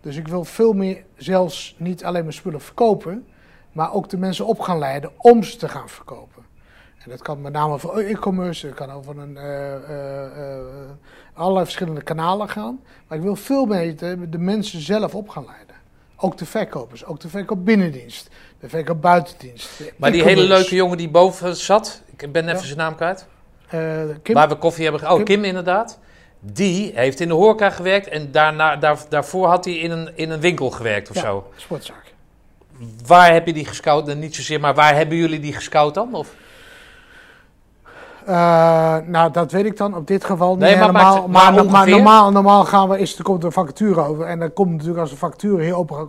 Dus 0.00 0.16
ik 0.16 0.28
wil 0.28 0.44
veel 0.44 0.72
meer 0.72 1.04
zelfs 1.16 1.74
niet 1.78 2.04
alleen 2.04 2.22
mijn 2.22 2.34
spullen 2.34 2.60
verkopen, 2.60 3.26
maar 3.72 3.92
ook 3.92 4.08
de 4.08 4.18
mensen 4.18 4.46
op 4.46 4.60
gaan 4.60 4.78
leiden 4.78 5.10
om 5.18 5.42
ze 5.42 5.56
te 5.56 5.68
gaan 5.68 5.88
verkopen. 5.88 6.46
En 6.98 7.10
dat 7.10 7.22
kan 7.22 7.40
met 7.40 7.52
name 7.52 7.78
voor 7.78 7.98
e-commerce, 7.98 8.66
dat 8.66 8.76
kan 8.76 8.90
over 8.90 9.18
een, 9.18 9.36
eh, 9.36 9.74
eh, 9.74 10.54
eh, 10.54 10.64
allerlei 11.32 11.64
verschillende 11.64 12.02
kanalen 12.02 12.48
gaan. 12.48 12.80
Maar 13.08 13.18
ik 13.18 13.24
wil 13.24 13.36
veel 13.36 13.66
beter 13.66 14.30
de 14.30 14.38
mensen 14.38 14.80
zelf 14.80 15.14
op 15.14 15.28
gaan 15.28 15.44
leiden. 15.44 15.76
Ook 16.16 16.38
de 16.38 16.46
verkopers, 16.46 17.04
ook 17.04 17.20
de 17.20 17.28
verkoop 17.28 17.64
binnendienst, 17.64 18.28
de 18.60 18.68
verkoop 18.68 19.00
buitendienst. 19.02 19.78
de 19.78 19.92
Maar 19.96 20.10
die 20.10 20.22
hele 20.22 20.42
leuke 20.42 20.74
jongen 20.74 20.96
die 20.96 21.08
boven 21.10 21.56
zat, 21.56 22.02
ik 22.16 22.32
ben 22.32 22.44
even 22.44 22.58
Ja. 22.58 22.64
zijn 22.64 22.78
naam 22.78 22.94
kwijt. 22.96 23.26
Kim, 24.22 24.34
Waar 24.34 24.48
we 24.48 24.56
koffie 24.56 24.82
hebben 24.84 25.10
Oh, 25.10 25.16
Kim. 25.16 25.24
Kim 25.24 25.44
inderdaad. 25.44 25.98
Die 26.40 26.92
heeft 26.94 27.20
in 27.20 27.28
de 27.28 27.34
horeca 27.34 27.70
gewerkt 27.70 28.08
en 28.08 28.30
daarna, 28.32 28.76
daar, 28.76 28.98
daarvoor 29.08 29.46
had 29.46 29.64
hij 29.64 29.74
in 29.74 29.90
een, 29.90 30.10
in 30.14 30.30
een 30.30 30.40
winkel 30.40 30.70
gewerkt 30.70 31.08
of 31.10 31.14
Ja. 31.16 31.20
zo. 31.22 31.50
sportzaak. 31.56 32.14
Waar 33.06 33.32
heb 33.32 33.46
je 33.46 33.52
die 33.52 33.64
gescout? 33.66 34.06
Nou, 34.06 34.18
Niet 34.18 34.34
zozeer, 34.34 34.60
maar 34.60 34.74
waar 34.74 34.94
hebben 34.94 35.16
jullie 35.16 35.40
die 35.40 35.52
gescout 35.52 35.94
dan? 35.94 36.14
Of? 36.14 36.34
Eh, 38.26 38.96
nou, 39.06 39.30
dat 39.32 39.52
weet 39.52 39.64
ik 39.64 39.76
dan 39.76 39.94
op 39.96 40.06
dit 40.06 40.24
geval 40.24 40.50
niet 40.50 40.58
Nee, 40.58 40.76
maar 40.76 40.80
helemaal. 40.86 41.14
maakt- 41.14 41.26
Maar, 41.26 41.42
maar 41.42 41.54
maar, 41.54 41.64
ongeveer? 41.64 41.94
normaal, 41.94 42.30
normaal 42.30 42.64
gaan 42.64 42.88
we, 42.88 42.98
is, 42.98 43.18
er 43.18 43.24
komt 43.24 43.40
er 43.40 43.46
een 43.46 43.52
vacature 43.52 44.00
over. 44.00 44.24
En 44.26 44.38
dan 44.38 44.52
komt 44.52 44.70
natuurlijk 44.72 44.98
als 44.98 45.10
de 45.10 45.16
vacature 45.16 45.62
hier 45.62 45.76
open 45.76 46.08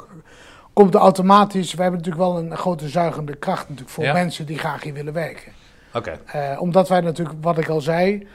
komt 0.73 0.93
er 0.93 0.99
automatisch. 0.99 1.73
We 1.73 1.81
hebben 1.81 1.99
natuurlijk 2.01 2.27
wel 2.31 2.39
een 2.39 2.57
grote 2.57 2.87
zuigende 2.89 3.35
kracht 3.35 3.61
natuurlijk 3.63 3.89
voor 3.89 4.03
Ja. 4.03 4.13
mensen 4.13 4.45
die 4.45 4.57
graag 4.57 4.83
hier 4.83 4.93
willen 4.93 5.13
werken. 5.13 5.51
Oké. 5.93 6.19
Eh, 6.25 6.61
omdat 6.61 6.89
wij 6.89 7.01
natuurlijk, 7.01 7.37
wat 7.41 7.57
ik 7.57 7.69
al 7.69 7.81
zei, 7.81 8.27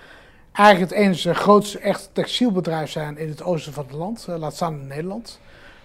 eigenlijk 0.55 0.90
het 0.90 1.01
enige 1.01 1.35
grootste 1.35 1.78
echt 1.78 2.10
textielbedrijf 2.12 2.90
zijn 2.90 3.18
in 3.18 3.28
het 3.28 3.43
oosten 3.43 3.72
van 3.72 3.85
het 3.86 3.93
land. 3.97 4.26
eh, 4.28 4.36
laat 4.36 4.55
staan 4.55 4.81
in 4.81 4.86
Nederland. 4.86 5.40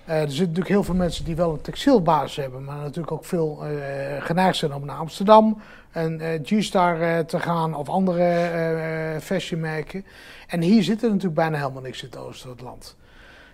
Eh, 0.06 0.16
er 0.16 0.20
zitten 0.22 0.40
natuurlijk 0.40 0.68
heel 0.68 0.84
veel 0.84 0.96
mensen 0.96 1.26
die 1.26 1.36
wel 1.36 1.52
een 1.54 1.62
textielbasis 1.62 2.36
hebben, 2.36 2.64
maar 2.64 2.76
natuurlijk 2.76 3.12
ook 3.12 3.26
veel 3.26 3.66
eh, 3.66 4.22
geneigd 4.26 4.58
zijn 4.58 4.74
om 4.74 4.86
naar 4.86 4.98
Amsterdam 4.98 5.62
en 5.92 6.22
eh, 6.22 6.40
G-Star 6.44 7.02
eh, 7.02 7.20
te 7.20 7.40
gaan 7.40 7.76
of 7.76 7.90
andere 7.90 8.20
eh, 8.24 9.16
eh, 9.16 9.22
fashionmerken. 9.22 10.06
En 10.48 10.62
hier 10.62 10.84
zit 10.84 11.02
er 11.04 11.08
natuurlijk 11.10 11.36
bijna 11.36 11.58
helemaal 11.58 11.82
niks 11.82 12.02
in 12.04 12.10
het 12.10 12.20
oosten 12.20 12.42
van 12.42 12.52
het 12.52 12.62
land. 12.62 12.96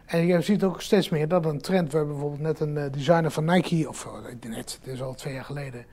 En 0.06 0.26
je 0.26 0.42
ziet 0.42 0.64
ook 0.64 0.82
steeds 0.82 1.10
meer 1.10 1.28
dat 1.28 1.46
een 1.46 1.62
trend. 1.62 1.92
We 1.92 1.98
hebben 1.98 2.16
bijvoorbeeld 2.16 2.44
net 2.44 2.60
een 2.60 2.78
eh, 2.78 2.92
designer 2.92 3.32
van 3.32 3.46
Nike, 3.46 3.90
of 3.90 4.06
eh, 4.06 4.50
net, 4.50 4.80
dit 4.84 4.94
is 4.94 5.02
al 5.02 5.14
twee 5.14 5.34
jaar 5.34 5.44
geleden, 5.44 5.86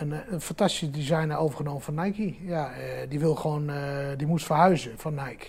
een, 0.00 0.12
eh, 0.12 0.18
een 0.30 0.40
fantastische 0.40 0.90
designer 0.90 1.36
overgenomen 1.38 1.82
van 1.82 1.94
Nike. 1.94 2.34
Ja, 2.46 2.70
eh, 2.70 3.08
die 3.08 3.18
wil 3.18 3.34
gewoon, 3.34 3.70
eh, 3.70 3.76
die 4.16 4.26
moest 4.26 4.46
verhuizen 4.46 4.92
van 4.96 5.14
Nike. 5.14 5.46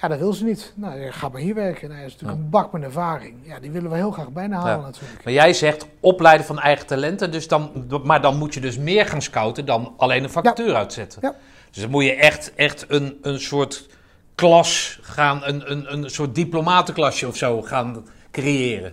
Ja, 0.00 0.08
dat 0.08 0.18
wil 0.18 0.32
ze 0.32 0.44
niet. 0.44 0.72
Nou, 0.76 1.10
ga 1.10 1.28
maar 1.28 1.40
hier 1.40 1.54
werken. 1.54 1.82
Nou, 1.88 1.98
hij 1.98 2.06
is 2.08 2.12
natuurlijk 2.12 2.38
Ja. 2.38 2.44
een 2.44 2.50
bak 2.50 2.72
met 2.72 2.82
ervaring. 2.82 3.34
Ja, 3.42 3.58
die 3.60 3.70
willen 3.70 3.90
we 3.90 3.96
heel 3.96 4.10
graag 4.10 4.28
bijna 4.30 4.56
halen 4.56 4.78
Ja. 4.78 4.84
natuurlijk. 4.84 5.24
Maar 5.24 5.32
jij 5.32 5.52
zegt 5.52 5.86
opleiden 6.00 6.46
van 6.46 6.58
eigen 6.58 6.86
talenten, 6.86 7.30
dus 7.32 7.48
dan, 7.48 7.86
maar 8.04 8.22
dan 8.22 8.36
moet 8.38 8.54
je 8.54 8.60
dus 8.60 8.78
meer 8.78 9.06
gaan 9.06 9.22
scouten 9.22 9.64
dan 9.64 9.94
alleen 9.96 10.22
een 10.24 10.30
vacature 10.30 10.74
uitzetten. 10.74 11.18
Ja. 11.22 11.34
Dus 11.70 11.82
dan 11.82 11.90
moet 11.90 12.04
je 12.04 12.14
echt, 12.14 12.54
echt 12.54 12.84
een, 12.88 13.18
een 13.22 13.40
soort 13.40 13.88
klas 14.34 14.98
gaan, 15.02 15.40
een, 15.44 15.70
een, 15.70 15.92
een 15.92 16.10
soort 16.10 16.34
diplomatenklasje 16.34 17.28
of 17.28 17.36
zo 17.36 17.62
gaan 17.62 18.06
creëren. 18.30 18.92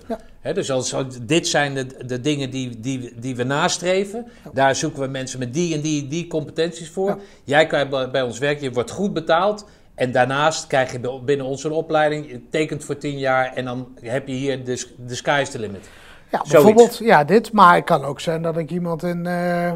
Dus 0.54 0.72
als, 0.72 0.96
dit 1.22 1.48
zijn 1.48 1.74
de, 1.74 2.06
de 2.06 2.22
dingen 2.22 2.50
die, 2.50 2.80
die, 2.80 3.14
die 3.20 3.36
we 3.36 3.44
nastreven. 3.44 4.28
Daar 4.54 4.76
zoeken 4.76 5.02
we 5.02 5.08
mensen 5.08 5.40
met 5.40 5.54
die 5.54 5.74
en 5.74 5.82
die, 5.82 6.08
die 6.08 6.28
competenties 6.28 6.90
voor. 6.90 7.10
Ja. 7.10 7.18
Jij 7.44 7.68
kan 7.68 7.90
bij, 7.90 8.12
bij 8.12 8.22
ons 8.22 8.40
werken, 8.40 8.64
je 8.64 8.72
wordt 8.72 8.92
goed 8.92 9.14
betaald. 9.14 9.66
En 9.96 10.12
daarnaast 10.12 10.68
krijg 10.68 10.92
je 10.92 11.22
binnen 11.26 11.46
ons 11.46 11.64
een 11.64 11.72
opleiding, 11.72 12.30
je 12.30 12.50
tekent 12.50 12.84
voor 12.84 12.98
tien 12.98 13.18
jaar 13.18 13.54
en 13.54 13.66
dan 13.66 13.88
heb 14.02 14.28
je 14.28 14.34
hier 14.34 14.64
de, 14.64 14.86
de 15.06 15.16
sky 15.16 15.40
is 15.42 15.50
the 15.50 15.60
limit. 15.60 15.90
Ja, 16.32 16.38
Zoiets. 16.38 16.52
bijvoorbeeld 16.52 16.98
ja, 16.98 17.24
dit. 17.24 17.52
Maar 17.52 17.76
het 17.76 17.84
kan 17.84 18.04
ook 18.04 18.20
zijn 18.20 18.42
dat 18.42 18.58
ik 18.58 18.72
iemand 18.72 19.04
in, 19.04 19.26
eh, 19.26 19.72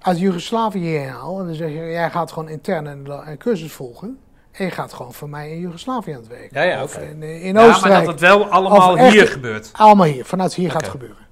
uit 0.00 0.18
Joegoslavië 0.18 0.98
haal. 0.98 1.40
En 1.40 1.46
dan 1.46 1.54
zeg 1.54 1.68
je, 1.68 1.74
jij 1.74 2.10
gaat 2.10 2.32
gewoon 2.32 2.48
intern 2.48 2.86
een, 2.86 3.28
een 3.28 3.38
cursus 3.38 3.72
volgen. 3.72 4.18
En 4.56 4.64
je 4.64 4.70
gaat 4.70 4.92
gewoon 4.92 5.12
voor 5.14 5.28
mij 5.28 5.50
in 5.50 5.60
Joegoslavië 5.60 6.10
aan 6.12 6.18
het 6.18 6.28
werken. 6.28 6.48
Ja, 6.52 6.62
ja, 6.62 6.86
in, 7.00 7.22
in 7.22 7.46
Ja, 7.46 7.52
maar 7.52 7.68
Oostenrijk. 7.68 8.04
dat 8.04 8.12
het 8.12 8.20
wel 8.20 8.44
allemaal 8.46 8.96
echt- 8.98 9.12
hier 9.12 9.28
gebeurt. 9.28 9.70
Allemaal 9.72 10.06
hier, 10.06 10.24
vanuit 10.24 10.54
hier 10.54 10.70
gaat 10.70 10.80
het 10.80 10.90
gebeuren. 10.90 11.24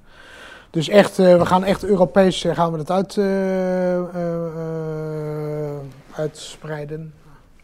Dus 0.70 0.88
echt, 0.88 1.18
eh, 1.18 1.36
we 1.38 1.46
gaan 1.46 1.64
echt 1.64 1.84
Europees 1.84 2.44
eh, 2.44 2.55
gaan 2.55 2.72
we 2.72 2.78
het 2.78 2.90
uit, 2.90 3.16
eh, 3.16 3.96
eh, 3.96 4.46
eh, 4.46 5.76
uitspreiden. 6.16 7.14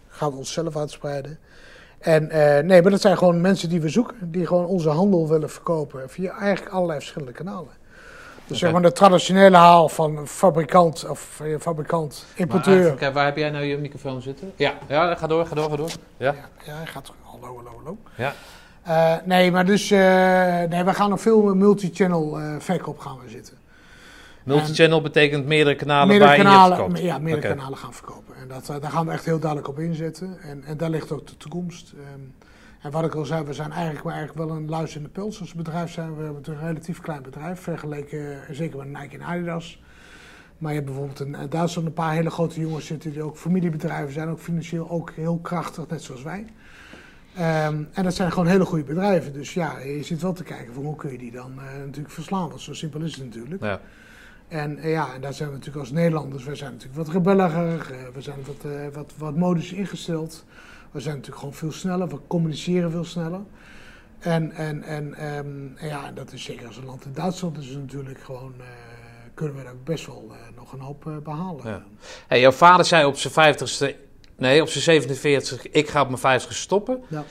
Gaan 0.09 0.31
we 0.31 0.37
onszelf 0.37 0.77
uitspreiden. 0.77 1.39
En 1.99 2.31
eh, 2.31 2.63
nee, 2.65 2.83
maar 2.83 2.91
dat 2.91 3.01
zijn 3.01 3.19
gewoon 3.19 3.41
mensen 3.41 3.69
die 3.69 3.81
we 3.81 3.89
zoeken, 3.89 4.31
die 4.31 4.47
gewoon 4.47 4.65
onze 4.67 4.89
handel 4.91 5.29
willen 5.29 5.51
verkopen 5.51 6.11
via 6.11 6.39
eigenlijk 6.39 6.75
allerlei 6.75 6.99
verschillende 6.99 7.33
kanalen. 7.33 7.79
Dus 8.51 8.59
zeg 8.59 8.73
maar 8.73 8.83
de 8.83 8.93
traditionele 8.93 9.57
haal 9.57 9.89
van 9.89 10.27
fabrikant 10.27 11.09
of 11.09 11.41
eh, 11.41 11.55
fabrikant, 11.61 12.27
importeur. 12.35 12.87
kijken, 12.87 13.13
waar 13.13 13.25
heb 13.25 13.37
jij 13.37 13.51
nou 13.51 13.65
je 13.65 13.79
microfoon 13.79 14.23
zitten? 14.23 14.53
Ja, 14.57 14.75
ja 14.89 15.15
ga 15.15 15.27
door, 15.27 15.47
ga 15.47 15.55
door, 15.55 15.71
ga 15.71 15.77
door. 15.77 15.91
Ja. 16.17 16.35
Ja, 16.35 16.49
ja, 16.67 16.77
hij 16.77 16.87
gaat 16.87 17.13
hallo, 17.23 17.57
hallo, 17.57 17.71
hallo. 17.77 17.97
Ja. 18.17 18.35
Eh, 18.83 19.15
nee, 19.25 19.51
maar 19.51 19.67
dus, 19.67 19.91
eh, 19.91 19.99
nee, 20.69 20.85
we 20.85 20.95
gaan 20.95 21.13
op 21.13 21.21
veel 21.21 21.55
multi-channel 21.55 22.39
eh, 22.39 22.55
verkoop 22.59 22.99
gaan 22.99 23.19
we 23.25 23.31
zitten. 23.31 23.55
Multichannel 24.45 25.01
betekent 25.01 25.47
meerdere 25.47 25.77
kanalen 25.77 26.09
meerdere 26.09 26.31
waar 26.31 26.39
kanalen, 26.39 26.77
je 26.77 26.83
verkoopt. 26.85 27.01
ja, 27.01 27.19
meerdere 27.19 27.55
kanalen 27.55 27.79
gaan 27.79 27.95
verkopen. 27.95 28.35
En 28.41 28.49
dat, 28.49 28.67
daar 28.83 28.91
gaan 28.91 29.07
we 29.07 29.13
echt 29.13 29.25
heel 29.25 29.39
duidelijk 29.39 29.69
op 29.69 29.79
inzetten. 29.79 30.37
En, 30.43 30.65
en 30.65 30.77
daar 30.77 30.91
ligt 30.91 31.13
ook 31.13 31.27
de 31.27 31.37
toekomst. 31.37 31.93
Ehm, 31.93 32.21
en 32.81 32.91
wat 32.91 33.05
ik 33.05 33.15
al 33.15 33.25
zei, 33.25 33.45
we 33.45 33.53
zijn 33.53 33.73
eigenlijk, 33.73 34.07
eigenlijk 34.07 34.49
wel 34.49 34.57
een 34.57 34.69
luis 34.69 34.97
in 34.97 35.03
de 35.03 35.09
pels 35.09 35.41
als 35.41 35.55
bedrijf. 35.55 35.93
Zijn. 35.93 36.17
We 36.17 36.23
hebben 36.23 36.43
een 36.45 36.59
relatief 36.59 37.01
klein 37.01 37.23
bedrijf, 37.23 37.61
vergeleken 37.61 38.55
zeker 38.55 38.79
met 38.79 39.01
Nike 39.01 39.17
en 39.17 39.23
Adidas. 39.23 39.83
Maar 40.59 40.71
je 40.71 40.77
hebt 40.77 40.91
bijvoorbeeld 40.91 41.21
in 41.21 41.35
eh, 41.35 41.51
Duitsland 41.51 41.89
een 41.89 41.95
paar 41.95 42.13
hele 42.13 42.31
grote 42.31 42.61
jongens 42.61 42.87
zitten 42.87 43.13
die 43.13 43.23
ook 43.23 43.37
familiebedrijven 43.37 44.13
zijn, 44.13 44.29
ook 44.29 44.39
financieel 44.39 44.91
ook 44.91 45.11
heel 45.11 45.39
krachtig, 45.39 45.89
net 45.89 46.03
zoals 46.03 46.23
wij. 46.23 46.47
Ehm, 47.37 47.83
en 47.93 48.05
dat 48.05 48.15
zijn 48.15 48.33
gewoon 48.33 48.47
hele 48.47 48.65
goede 48.65 48.85
bedrijven. 48.85 49.33
Dus 49.33 49.55
ja, 49.55 49.79
je 49.79 50.03
zit 50.03 50.23
wel 50.23 50.33
te 50.33 50.45
kijken 50.45 50.75
van 50.75 50.85
hoe 50.85 50.97
kun 50.97 51.13
je 51.13 51.19
die 51.19 51.31
dan 51.31 51.53
eh, 51.59 51.79
natuurlijk 51.79 52.15
verslaan. 52.15 52.49
Want 52.49 52.61
zo 52.61 52.75
simpel 52.75 53.01
is 53.01 53.15
het 53.15 53.25
natuurlijk. 53.25 53.63
Ja. 53.63 53.81
En 54.49 54.79
eh, 54.79 54.91
ja, 54.91 55.15
en 55.15 55.21
daar 55.21 55.35
zijn 55.35 55.49
we 55.49 55.55
natuurlijk 55.55 55.85
als 55.85 55.93
Nederlanders, 55.93 56.45
we 56.45 56.55
zijn 56.55 56.73
natuurlijk 56.73 56.99
wat 56.99 57.15
rebelliger, 57.15 57.93
we 58.13 58.21
zijn 58.21 58.39
wat, 58.47 58.93
wat, 58.93 59.13
wat 59.19 59.37
modisch 59.37 59.73
ingesteld. 59.73 60.45
We 60.91 61.01
zijn 61.01 61.15
natuurlijk 61.15 61.41
gewoon 61.41 61.55
veel 61.55 61.73
sneller, 61.73 62.09
we 62.09 62.19
communiceren 62.27 62.91
veel 62.91 63.05
sneller. 63.05 63.41
En, 64.19 64.53
en, 64.53 64.83
en, 64.83 65.15
ehm, 65.15 65.77
en 65.77 65.89
ja, 65.89 66.11
dat 66.13 66.33
is 66.33 66.43
zeker 66.45 66.67
als 66.67 66.77
een 66.77 66.85
land 66.85 67.05
in 67.05 67.13
Duitsland 67.13 67.59
is 67.59 67.69
natuurlijk 67.71 68.21
gewoon, 68.21 68.55
eh, 68.59 68.67
kunnen 69.35 69.57
we 69.57 69.63
er 69.63 69.83
best 69.85 70.07
wel 70.07 70.27
eh, 70.31 70.57
nog 70.57 70.73
een 70.73 70.81
hoop 70.81 71.07
eh, 71.07 71.17
behalen. 71.17 71.67
Ja. 71.69 71.83
Hey, 72.27 72.41
jouw 72.41 72.53
vader 72.53 72.85
zei 72.87 73.05
op 73.05 73.17
zijn 73.17 73.33
50ste, 73.57 73.95
nee, 74.37 74.63
op 74.63 74.69
zijn 74.69 75.03
47ste, 75.03 75.71
ik 75.71 75.89
ga 75.89 76.01
op 76.01 76.21
mijn 76.21 76.41
50ste 76.41 76.49
stoppen. 76.49 77.03
Ja. 77.09 77.25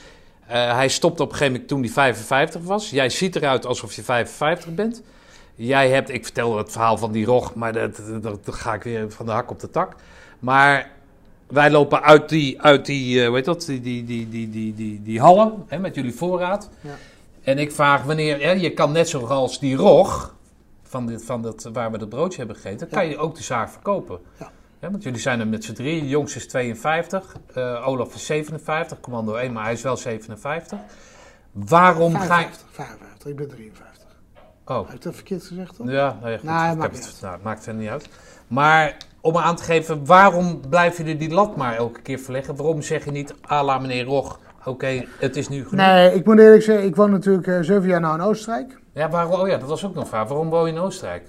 Hij 0.74 0.88
stopte 0.88 1.22
op 1.22 1.28
een 1.28 1.34
gegeven 1.36 1.52
moment 1.52 1.68
toen 1.70 1.80
hij 1.80 1.90
55 1.90 2.62
was. 2.62 2.90
Jij 2.90 3.08
ziet 3.08 3.36
eruit 3.36 3.66
alsof 3.66 3.92
je 3.92 4.02
55 4.02 4.74
bent. 4.74 5.02
Jij 5.54 5.90
hebt, 5.90 6.08
ik 6.10 6.24
vertel 6.24 6.56
het 6.58 6.72
verhaal 6.72 6.96
van 6.98 7.12
die 7.12 7.24
rog, 7.26 7.54
maar 7.54 7.72
dat- 7.72 8.00
dat 8.22 8.54
ga 8.54 8.74
ik 8.74 8.82
weer 8.82 9.10
van 9.12 9.26
de 9.26 9.32
hak 9.32 9.50
op 9.50 9.60
de 9.60 9.70
tak. 9.70 9.94
Maar 10.38 10.90
wij 11.50 11.70
lopen 11.70 12.02
uit 12.02 12.28
die, 12.28 12.62
uit 12.62 12.86
die, 12.86 13.20
eh, 13.20 13.26
hoe 13.26 13.36
heet 13.36 13.44
dat, 13.44 13.64
die, 13.66 13.80
die, 13.80 14.04
die, 14.04 14.28
die, 14.28 14.50
die, 14.50 14.74
die, 14.74 15.02
die 15.02 15.20
hallen 15.20 15.64
hè, 15.66 15.78
met 15.78 15.94
jullie 15.94 16.14
voorraad. 16.14 16.70
Ja. 16.80 16.94
En 17.42 17.58
ik 17.58 17.72
vraag 17.72 18.02
wanneer, 18.02 18.40
hè, 18.40 18.50
je 18.50 18.70
kan 18.70 18.92
net 18.92 19.08
zoals 19.08 19.60
die 19.60 19.76
rog, 19.76 20.34
van, 20.82 21.06
dit, 21.06 21.24
van 21.24 21.42
dat, 21.42 21.70
waar 21.72 21.90
we 21.90 21.98
dat 21.98 22.08
broodje 22.08 22.38
hebben 22.38 22.56
gegeten, 22.56 22.88
kan 22.88 23.08
je 23.08 23.18
ook 23.18 23.36
de 23.36 23.42
zaak 23.42 23.70
verkopen. 23.70 24.18
Ja. 24.38 24.50
Ja, 24.80 24.90
want 24.90 25.02
jullie 25.02 25.20
zijn 25.20 25.40
er 25.40 25.46
met 25.46 25.64
z'n 25.64 25.72
drie. 25.72 26.00
De 26.00 26.08
jongste 26.08 26.38
is 26.38 26.46
52, 26.46 27.36
eh, 27.54 27.86
Olaf 27.88 28.14
is 28.14 28.26
57, 28.26 29.00
commando 29.00 29.34
1, 29.34 29.52
maar 29.52 29.64
hij 29.64 29.72
is 29.72 29.82
wel 29.82 29.96
57. 29.96 30.78
Waarom 31.52 32.14
ga 32.14 32.22
je... 32.22 32.28
55, 32.28 32.66
55, 32.70 33.30
ik 33.30 33.36
ben 33.36 33.48
53. 33.48 34.08
Oh, 34.64 34.86
Heb 34.86 34.96
ik 34.96 35.02
dat 35.02 35.14
verkeerd 35.14 35.46
gezegd 35.46 35.76
dan? 35.76 35.88
ja, 35.88 36.18
nee, 36.22 36.38
goed. 36.38 36.48
Nee, 36.48 36.70
ik 36.70 36.76
maakt 36.76 36.82
heb 36.96 37.04
het, 37.04 37.18
nou, 37.20 37.34
het 37.34 37.42
maakt 37.42 37.62
verder 37.62 37.82
niet 37.82 37.90
uit. 37.90 38.08
Maar 38.46 38.96
om 39.20 39.36
aan 39.36 39.56
te 39.56 39.62
geven, 39.62 40.06
waarom 40.06 40.60
blijf 40.68 40.96
je 40.96 41.16
die 41.16 41.30
lat 41.30 41.56
maar 41.56 41.76
elke 41.76 42.00
keer 42.00 42.18
verleggen? 42.18 42.56
Waarom 42.56 42.82
zeg 42.82 43.04
je 43.04 43.10
niet, 43.10 43.34
à 43.50 43.64
la 43.64 43.78
meneer 43.78 44.04
Rog, 44.04 44.40
oké, 44.64 45.04
het 45.18 45.36
is 45.36 45.48
nu 45.48 45.56
genoeg? 45.56 45.86
Nee, 45.86 46.14
ik 46.14 46.24
moet 46.24 46.38
eerlijk 46.38 46.62
zeggen, 46.62 46.86
ik 46.86 46.96
woon 46.96 47.10
natuurlijk 47.10 47.46
eh, 47.46 47.60
zeven 47.60 47.88
jaar 47.88 48.00
nou 48.00 48.14
in 48.14 48.24
Oostenrijk. 48.24 48.78
Ja, 48.92 49.08
waarom, 49.08 49.40
oh 49.40 49.48
ja, 49.48 49.56
dat 49.56 49.68
was 49.68 49.84
ook 49.84 49.94
nog 49.94 50.02
een 50.02 50.08
vraag. 50.08 50.28
Waarom 50.28 50.50
woon 50.50 50.66
je 50.66 50.72
in 50.72 50.78
Oostenrijk? 50.78 51.28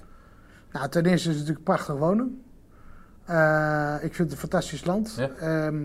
Nou, 0.72 0.88
ten 0.88 1.06
eerste 1.06 1.28
is 1.28 1.34
het 1.34 1.46
natuurlijk 1.46 1.64
prachtig 1.64 1.94
wonen. 1.94 2.42
Eh, 3.24 3.94
ik 3.94 4.14
vind 4.14 4.18
het 4.18 4.32
een 4.32 4.48
fantastisch 4.48 4.84
land. 4.84 5.14
Ja. 5.16 5.28
Ehm, 5.28 5.82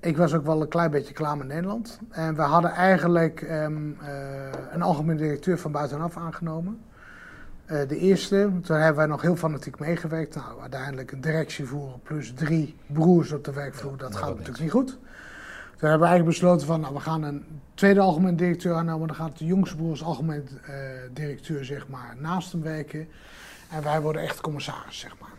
ik 0.00 0.16
was 0.16 0.34
ook 0.34 0.44
wel 0.44 0.60
een 0.60 0.68
klein 0.68 0.90
beetje 0.90 1.14
klaar 1.14 1.36
met 1.36 1.46
Nederland. 1.46 2.00
En 2.10 2.34
we 2.34 2.42
hadden 2.42 2.70
eigenlijk 2.70 3.42
ehm, 3.42 3.90
eh, 4.00 4.50
een 4.70 4.82
algemeen 4.82 5.16
directeur 5.16 5.58
van 5.58 5.72
buitenaf 5.72 6.16
aangenomen. 6.16 6.80
Eh, 7.68 7.88
de 7.88 7.98
eerste, 7.98 8.50
toen 8.62 8.76
hebben 8.76 8.96
wij 8.96 9.06
nog 9.06 9.22
heel 9.22 9.36
fanatiek 9.36 9.78
meegewerkt. 9.78 10.34
Nou, 10.34 10.60
uiteindelijk 10.60 11.12
een 11.12 11.20
directie 11.20 11.64
voeren 11.64 12.00
plus 12.02 12.32
drie 12.32 12.76
broers 12.86 13.32
op 13.32 13.44
de 13.44 13.52
werkvloer. 13.52 13.96
dat 13.96 14.12
dat 14.12 14.16
gaat 14.16 14.28
natuurlijk 14.28 14.60
niet 14.60 14.70
goed. 14.70 14.88
Toen 14.88 15.88
hebben 15.88 16.00
we 16.00 16.06
eigenlijk 16.06 16.38
besloten 16.38 16.66
van, 16.66 16.80
nou, 16.80 16.94
we 16.94 17.00
gaan 17.00 17.22
een 17.22 17.44
tweede 17.74 18.00
algemeen 18.00 18.36
directeur 18.36 18.74
aannemen. 18.74 19.06
Dan 19.06 19.16
gaat 19.16 19.38
de 19.38 19.44
jongste 19.44 19.76
broer 19.76 19.90
als 19.90 20.02
algemeen 20.02 20.48
eh, 20.66 20.74
directeur, 21.12 21.64
zeg 21.64 21.88
maar, 21.88 22.16
naast 22.18 22.52
hem 22.52 22.62
werken. 22.62 23.08
En 23.70 23.82
wij 23.82 24.00
worden 24.00 24.22
echt 24.22 24.40
commissaris, 24.40 24.98
zeg 24.98 25.14
maar. 25.20 25.32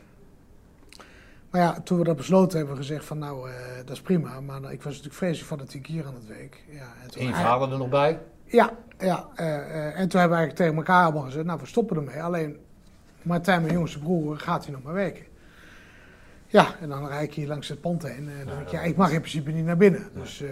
Maar 1.49 1.61
ja, 1.61 1.81
toen 1.83 1.97
we 1.97 2.03
dat 2.03 2.15
besloten 2.15 2.57
hebben, 2.57 2.75
we 2.75 2.81
gezegd 2.81 3.05
van 3.05 3.17
nou, 3.17 3.49
eh, 3.49 3.55
dat 3.77 3.95
is 3.95 4.01
prima. 4.01 4.41
Maar 4.41 4.57
ik 4.57 4.83
was 4.83 4.93
natuurlijk 4.93 5.15
vreselijk 5.15 5.47
fanatiek 5.47 5.87
hier 5.87 6.05
aan 6.05 6.15
het 6.15 6.27
werk. 6.27 6.63
Ja, 6.69 6.93
en 7.03 7.11
toen, 7.11 7.33
er 7.71 7.77
nog 7.77 7.89
bij? 7.89 8.19
ja, 8.45 8.71
ja 8.99 9.27
eh, 9.35 9.55
eh, 9.55 9.99
en 9.99 10.09
toen 10.09 10.19
hebben 10.19 10.37
we 10.37 10.43
eigenlijk 10.43 10.55
tegen 10.55 10.75
elkaar 10.75 11.03
allemaal 11.03 11.23
gezegd, 11.23 11.45
nou 11.45 11.59
we 11.59 11.65
stoppen 11.65 11.97
ermee. 11.97 12.23
Alleen 12.23 12.57
Martijn, 13.21 13.61
mijn 13.61 13.73
jongste 13.73 13.99
broer, 13.99 14.37
gaat 14.39 14.65
hier 14.65 14.73
nog 14.73 14.83
maar 14.83 14.93
werken. 14.93 15.25
Ja, 16.51 16.75
en 16.79 16.89
dan 16.89 17.07
rijd 17.07 17.29
ik 17.29 17.33
hier 17.33 17.47
langs 17.47 17.67
het 17.67 17.81
pand 17.81 18.03
heen. 18.03 18.29
En 18.29 18.45
dan 18.45 18.55
denk 18.55 18.59
ik, 18.61 18.69
ja, 18.69 18.81
ik 18.81 18.95
mag 18.95 19.11
in 19.11 19.19
principe 19.19 19.51
niet 19.51 19.65
naar 19.65 19.77
binnen. 19.77 20.09
Dus, 20.13 20.41
eh, 20.41 20.49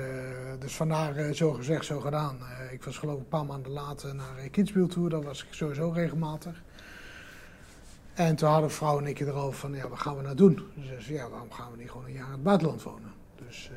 dus 0.59 0.75
vandaar 0.75 1.15
eh, 1.15 1.33
zo 1.33 1.51
gezegd, 1.51 1.85
zo 1.85 1.99
gedaan. 1.99 2.37
Ik 2.71 2.83
was 2.83 2.97
geloof 2.97 3.15
ik 3.15 3.21
een 3.21 3.27
paar 3.27 3.45
maanden 3.45 3.71
later 3.71 4.15
naar 4.15 4.43
uh, 4.43 4.51
Kidsbiel 4.51 4.87
toe. 4.87 5.09
Dat 5.09 5.23
was 5.23 5.43
ik 5.43 5.53
sowieso 5.53 5.89
regelmatig. 5.89 6.61
En 8.13 8.35
toen 8.35 8.49
hadden 8.49 8.71
vrouw 8.71 8.97
en 8.97 9.07
ik 9.07 9.19
erover 9.19 9.59
van, 9.59 9.73
ja, 9.73 9.87
wat 9.87 9.99
gaan 9.99 10.17
we 10.17 10.23
nou 10.23 10.35
doen? 10.35 10.59
Dus 10.75 11.07
ja, 11.07 11.29
waarom 11.29 11.51
gaan 11.51 11.71
we 11.71 11.77
niet 11.77 11.91
gewoon 11.91 12.05
een 12.05 12.13
jaar 12.13 12.25
in 12.25 12.31
het 12.31 12.43
buitenland 12.43 12.83
wonen? 12.83 13.11
Dus 13.45 13.71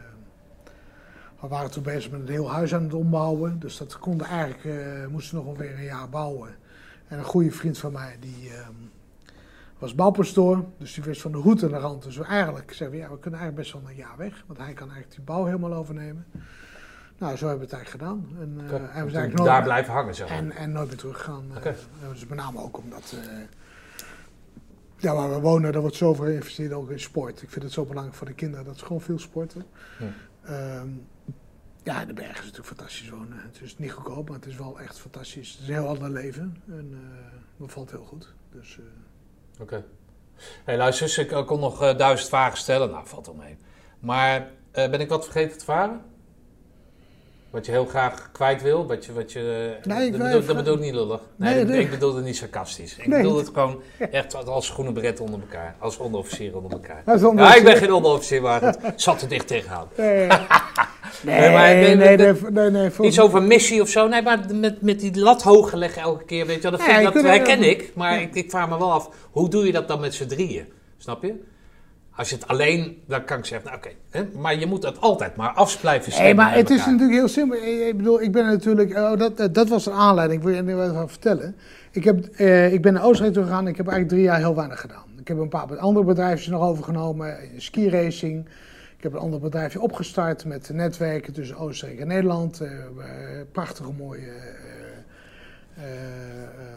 we 1.40 1.48
waren 1.48 1.70
toen 1.70 1.82
bezig 1.82 2.10
met 2.10 2.20
een 2.20 2.28
heel 2.28 2.50
huis 2.50 2.74
aan 2.74 2.82
het 2.82 2.94
ombouwen. 2.94 3.58
Dus 3.58 3.76
dat 3.76 3.98
konden 3.98 4.26
eigenlijk, 4.26 4.64
eh, 4.64 5.06
moesten 5.06 5.36
nog 5.36 5.44
ongeveer 5.46 5.74
een 5.74 5.82
jaar 5.84 6.08
bouwen. 6.08 6.50
En 7.08 7.18
een 7.18 7.24
goede 7.24 7.50
vriend 7.50 7.78
van 7.78 7.92
mij, 7.92 8.16
die 8.20 8.50
ehm, 8.54 8.72
was 9.78 9.94
bouwpastoor. 9.94 10.64
Dus 10.78 10.94
die 10.94 11.04
wist 11.04 11.20
van 11.20 11.32
de 11.32 11.38
hoed 11.38 11.62
en 11.62 11.68
de 11.68 11.78
rand. 11.78 12.02
Dus 12.02 12.16
we 12.16 12.24
eigenlijk 12.24 12.72
zeiden 12.72 12.98
we, 12.98 13.04
ja, 13.04 13.10
we 13.12 13.18
kunnen 13.18 13.40
eigenlijk 13.40 13.68
best 13.70 13.82
wel 13.82 13.90
een 13.90 13.96
jaar 13.96 14.16
weg. 14.16 14.44
Want 14.46 14.58
hij 14.58 14.72
kan 14.72 14.86
eigenlijk 14.90 15.16
die 15.16 15.24
bouw 15.24 15.44
helemaal 15.44 15.72
overnemen. 15.74 16.26
Nou, 17.18 17.36
zo 17.36 17.46
hebben 17.48 17.68
we 17.68 17.74
het 17.74 17.84
eigenlijk 17.84 18.04
gedaan. 18.04 18.28
En, 18.40 18.60
eh, 18.70 18.96
en 18.96 19.04
we 19.04 19.10
zijn 19.10 19.28
nooit- 19.34 19.48
daar 19.48 19.62
blijven 19.62 19.92
hangen, 19.92 20.14
zeg 20.14 20.28
maar. 20.28 20.38
en, 20.38 20.52
en 20.52 20.72
nooit 20.72 20.88
meer 20.88 20.96
teruggegaan. 20.96 21.44
Oké. 21.56 21.68
Eh, 21.68 22.08
dus 22.12 22.26
met 22.26 22.38
name 22.38 22.58
ook 22.60 22.78
omdat. 22.78 23.14
eh, 23.22 23.36
ja, 24.96 25.14
waar 25.14 25.30
we 25.30 25.40
wonen, 25.40 25.72
daar 25.72 25.80
wordt 25.80 25.96
zoveel 25.96 26.24
geïnvesteerd 26.24 26.72
ook 26.72 26.90
in 26.90 27.00
sport. 27.00 27.42
Ik 27.42 27.50
vind 27.50 27.64
het 27.64 27.72
zo 27.72 27.84
belangrijk 27.84 28.16
voor 28.16 28.26
de 28.26 28.32
kinderen 28.32 28.64
dat 28.64 28.78
ze 28.78 28.84
gewoon 28.84 29.00
veel 29.02 29.18
sporten. 29.18 29.64
Ja. 29.98 30.06
Ehm, 30.42 30.88
ja, 31.82 32.04
de 32.04 32.12
bergen 32.12 32.34
is 32.34 32.40
natuurlijk 32.40 32.66
fantastisch 32.66 33.08
wonen. 33.10 33.38
Het 33.38 33.60
is 33.60 33.78
niet 33.78 33.92
goedkoop, 33.92 34.28
maar 34.28 34.38
het 34.38 34.46
is 34.46 34.56
wel 34.56 34.80
echt 34.80 34.98
fantastisch. 34.98 35.50
Het 35.50 35.60
is 35.60 35.68
een 35.68 35.74
heel 35.74 35.88
ander 35.88 36.10
leven. 36.10 36.62
En 36.68 36.90
eh 36.92 37.30
dat 37.60 37.72
valt 37.72 37.90
heel 37.90 38.04
goed. 38.04 38.32
Dus, 38.52 38.78
eh, 38.78 39.62
Oké. 39.62 39.84
Hey, 40.64 40.76
luister, 40.76 41.06
eens, 41.06 41.18
ik 41.18 41.46
kon 41.46 41.60
nog 41.60 41.82
eh, 41.82 41.96
duizend 41.96 42.28
vragen 42.28 42.58
stellen. 42.58 42.90
Nou, 42.90 43.06
valt 43.06 43.26
wel 43.26 43.34
mee. 43.34 43.56
Maar 43.98 44.50
eh, 44.70 44.90
ben 44.90 45.00
ik 45.00 45.08
wat 45.08 45.24
vergeten 45.24 45.58
te 45.58 45.64
vragen? 45.64 46.02
Wat 47.50 47.66
je 47.66 47.72
heel 47.72 47.84
graag 47.86 48.28
kwijt 48.32 48.62
wil? 48.62 48.86
Wat 48.86 49.04
je, 49.04 49.12
wat 49.12 49.32
je, 49.32 49.74
Nee, 49.84 50.06
ik 50.06 50.12
dat, 50.12 50.20
bedoel, 50.22 50.46
dat 50.46 50.56
bedoel 50.56 50.74
ik 50.74 50.80
niet 50.80 50.94
lullig. 50.94 51.20
Nee, 51.36 51.54
Nee, 51.54 51.58
dat- 51.64 51.72
nee. 51.74 51.80
ik 51.80 51.90
bedoel 51.90 52.14
het 52.14 52.24
niet 52.24 52.36
sarcastisch. 52.36 52.96
Ik 52.96 53.10
bedoel 53.10 53.36
het 53.36 53.46
gewoon 53.52 53.82
echt 54.10 54.46
als 54.46 54.70
groene 54.70 54.92
beret 54.92 55.20
onder 55.20 55.40
elkaar. 55.40 55.74
Als 55.78 55.98
onderofficier 55.98 56.56
onder 56.56 56.70
elkaar. 56.72 57.02
Onder- 57.26 57.44
Ja, 57.44 57.54
ik 57.54 57.64
ben 57.64 57.76
geen 57.76 57.92
onderofficier, 57.92 58.42
maar 58.42 58.62
het 58.62 58.78
zat 58.96 59.22
er 59.22 59.28
dicht 59.28 59.46
tegenaan. 59.46 59.88
nee, 59.96 60.26
Nee, 61.22 61.50
maar- 61.52 61.74
nee, 61.74 61.94
nee, 61.96 62.16
nee, 62.50 62.70
nee, 62.70 62.90
Iets 63.00 63.20
over 63.20 63.42
missie 63.42 63.80
of 63.82 63.88
zo. 63.88 64.08
Nee, 64.08 64.22
maar 64.22 64.38
met, 64.54 64.82
met 64.82 65.00
die 65.00 65.18
lat 65.18 65.42
hoog 65.42 65.72
leggen 65.72 66.02
elke 66.02 66.24
keer, 66.24 66.46
weet 66.46 66.56
je 66.56 66.62
wel. 66.62 66.70
Dat, 66.70 66.82
vind, 66.82 67.02
dat 67.14 67.22
herken 67.22 67.62
ik. 67.62 67.92
Maar 67.94 68.20
ik, 68.20 68.34
ik 68.34 68.50
vraag 68.50 68.68
me 68.68 68.78
wel 68.78 68.92
af, 68.92 69.10
hoe 69.30 69.48
doe 69.48 69.66
je 69.66 69.72
dat 69.72 69.88
dan 69.88 70.00
met 70.00 70.14
z'n 70.14 70.26
drieën? 70.26 70.64
Snap 70.98 71.22
je? 71.22 71.34
Als 72.20 72.28
je 72.30 72.34
het 72.34 72.48
alleen, 72.48 73.02
dan 73.06 73.24
kan 73.24 73.38
ik 73.38 73.44
zeggen, 73.44 73.70
nou 73.70 73.80
oké. 73.82 74.38
maar 74.38 74.58
je 74.58 74.66
moet 74.66 74.82
dat 74.82 75.00
altijd 75.00 75.36
maar 75.36 75.50
af 75.50 75.80
blijven 75.80 76.22
Nee, 76.22 76.34
maar 76.34 76.54
het 76.54 76.70
is 76.70 76.84
natuurlijk 76.84 77.12
heel 77.12 77.28
simpel. 77.28 77.58
Ik 77.62 77.96
bedoel, 77.96 78.22
ik 78.22 78.32
ben 78.32 78.46
natuurlijk. 78.46 78.96
Oh, 78.96 79.18
dat, 79.18 79.54
dat 79.54 79.68
was 79.68 79.86
een 79.86 79.92
aanleiding. 79.92 80.40
Ik 80.40 80.46
wil 80.46 80.56
je 80.56 80.62
nu 80.62 80.80
even 80.80 81.08
vertellen. 81.08 81.56
Ik, 81.90 82.04
heb, 82.04 82.24
eh, 82.24 82.72
ik 82.72 82.82
ben 82.82 82.92
naar 82.92 83.04
Oostenrijk 83.04 83.34
toe 83.34 83.44
gegaan. 83.44 83.66
Ik 83.66 83.76
heb 83.76 83.88
eigenlijk 83.88 84.08
drie 84.08 84.24
jaar 84.24 84.38
heel 84.38 84.54
weinig 84.54 84.80
gedaan. 84.80 85.04
Ik 85.20 85.28
heb 85.28 85.38
een 85.38 85.48
paar 85.48 85.78
andere 85.78 86.06
bedrijfjes 86.06 86.48
nog 86.48 86.62
overgenomen. 86.62 87.36
Ski 87.56 87.90
racing. 87.90 88.46
Ik 88.96 89.02
heb 89.02 89.12
een 89.12 89.18
ander 89.18 89.40
bedrijfje 89.40 89.80
opgestart 89.80 90.44
met 90.44 90.70
netwerken 90.72 91.32
tussen 91.32 91.56
Oostenrijk 91.56 92.00
en 92.00 92.06
Nederland. 92.06 92.60
Eh, 92.60 92.70
eh, 92.70 92.86
prachtige 93.52 93.92
mooie 93.92 94.20
eh, 94.20 95.84
eh, 95.84 96.42
eh, 96.42 96.69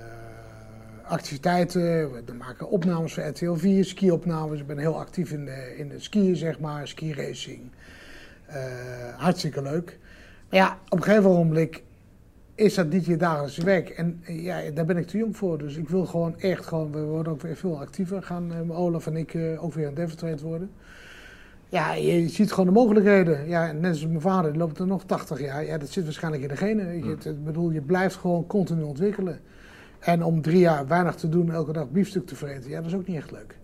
activiteiten. 1.13 1.81
We 2.11 2.33
maken 2.37 2.69
opnames 2.69 3.13
voor 3.13 3.23
RTL 3.23 3.53
4, 3.53 3.85
ski-opnames. 3.85 4.59
Ik 4.59 4.67
ben 4.67 4.77
heel 4.77 4.99
actief 4.99 5.31
in 5.31 5.45
de, 5.45 5.73
in 5.77 5.89
de 5.89 5.99
skiën, 5.99 6.35
zeg 6.35 6.59
maar, 6.59 6.87
ski-racing. 6.87 7.61
Eh, 8.45 8.61
hartstikke 9.17 9.61
leuk. 9.61 9.97
Maar 10.49 10.59
ja, 10.59 10.77
op 10.89 10.97
een 10.97 11.03
gegeven 11.03 11.29
moment 11.31 11.81
is 12.55 12.73
dat 12.73 12.89
niet 12.89 13.05
je 13.05 13.17
dagelijkse 13.17 13.63
werk. 13.65 13.89
En 13.89 14.21
eh, 14.25 14.43
ja, 14.43 14.61
daar 14.73 14.85
ben 14.85 14.97
ik 14.97 15.07
te 15.07 15.17
jong 15.17 15.37
voor. 15.37 15.57
Dus 15.57 15.75
ik 15.77 15.89
wil 15.89 16.05
gewoon 16.05 16.39
echt 16.39 16.65
gewoon, 16.65 16.91
we 16.91 17.01
worden 17.01 17.33
ook 17.33 17.41
weer 17.41 17.55
veel 17.55 17.79
actiever. 17.79 18.23
Gaan 18.23 18.51
eh, 18.53 18.79
Olaf 18.79 19.07
en 19.07 19.15
ik 19.17 19.33
eh, 19.33 19.63
ook 19.63 19.73
weer 19.73 19.87
aan 19.87 19.93
Demonstrate 19.93 20.43
worden. 20.45 20.71
Ja, 21.69 21.93
je 21.93 22.29
ziet 22.29 22.49
gewoon 22.51 22.65
de 22.65 22.71
mogelijkheden. 22.79 23.47
Ja, 23.47 23.71
net 23.71 23.91
als 23.91 24.07
mijn 24.07 24.21
vader, 24.21 24.51
die 24.51 24.59
loopt 24.61 24.79
er 24.79 24.87
nog 24.87 25.03
80 25.05 25.39
jaar. 25.41 25.65
Ja, 25.65 25.77
dat 25.77 25.89
zit 25.89 26.03
waarschijnlijk 26.03 26.43
in 26.43 26.49
de 26.49 26.55
genen. 26.57 27.01
Het- 27.09 27.25
Ik 27.25 27.43
bedoel, 27.43 27.69
je 27.71 27.81
blijft 27.81 28.15
gewoon 28.15 28.47
continu 28.47 28.81
ontwikkelen. 28.81 29.39
En 30.03 30.23
om 30.23 30.41
drie 30.41 30.59
jaar 30.59 30.87
weinig 30.87 31.15
te 31.15 31.29
doen, 31.29 31.51
elke 31.51 31.71
dag 31.73 31.89
biefstuk 31.89 32.27
te 32.27 32.35
vreten, 32.35 32.69
ja, 32.69 32.77
dat 32.77 32.85
is 32.85 32.95
ook 32.95 33.07
niet 33.07 33.17
echt 33.17 33.31
leuk. 33.31 33.55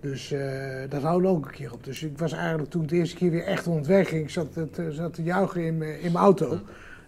Dus 0.00 0.32
eh, 0.32 0.40
dat 0.88 1.02
houden 1.02 1.30
ook 1.30 1.44
een 1.46 1.50
keer 1.52 1.72
op. 1.72 1.84
Dus 1.84 2.02
ik 2.02 2.18
was 2.18 2.32
eigenlijk 2.32 2.70
toen 2.70 2.86
de 2.86 2.96
eerste 2.96 3.16
keer 3.16 3.30
weer 3.30 3.44
echt 3.44 3.64
ging, 3.64 4.10
ik 4.22 4.30
zat, 4.30 4.54
het, 4.54 4.78
eh, 4.78 4.84
zat 4.88 5.14
te 5.14 5.22
juichen 5.22 5.64
in, 5.66 5.78
mijn- 5.78 6.00
in 6.00 6.12
mijn 6.12 6.24
auto. 6.24 6.58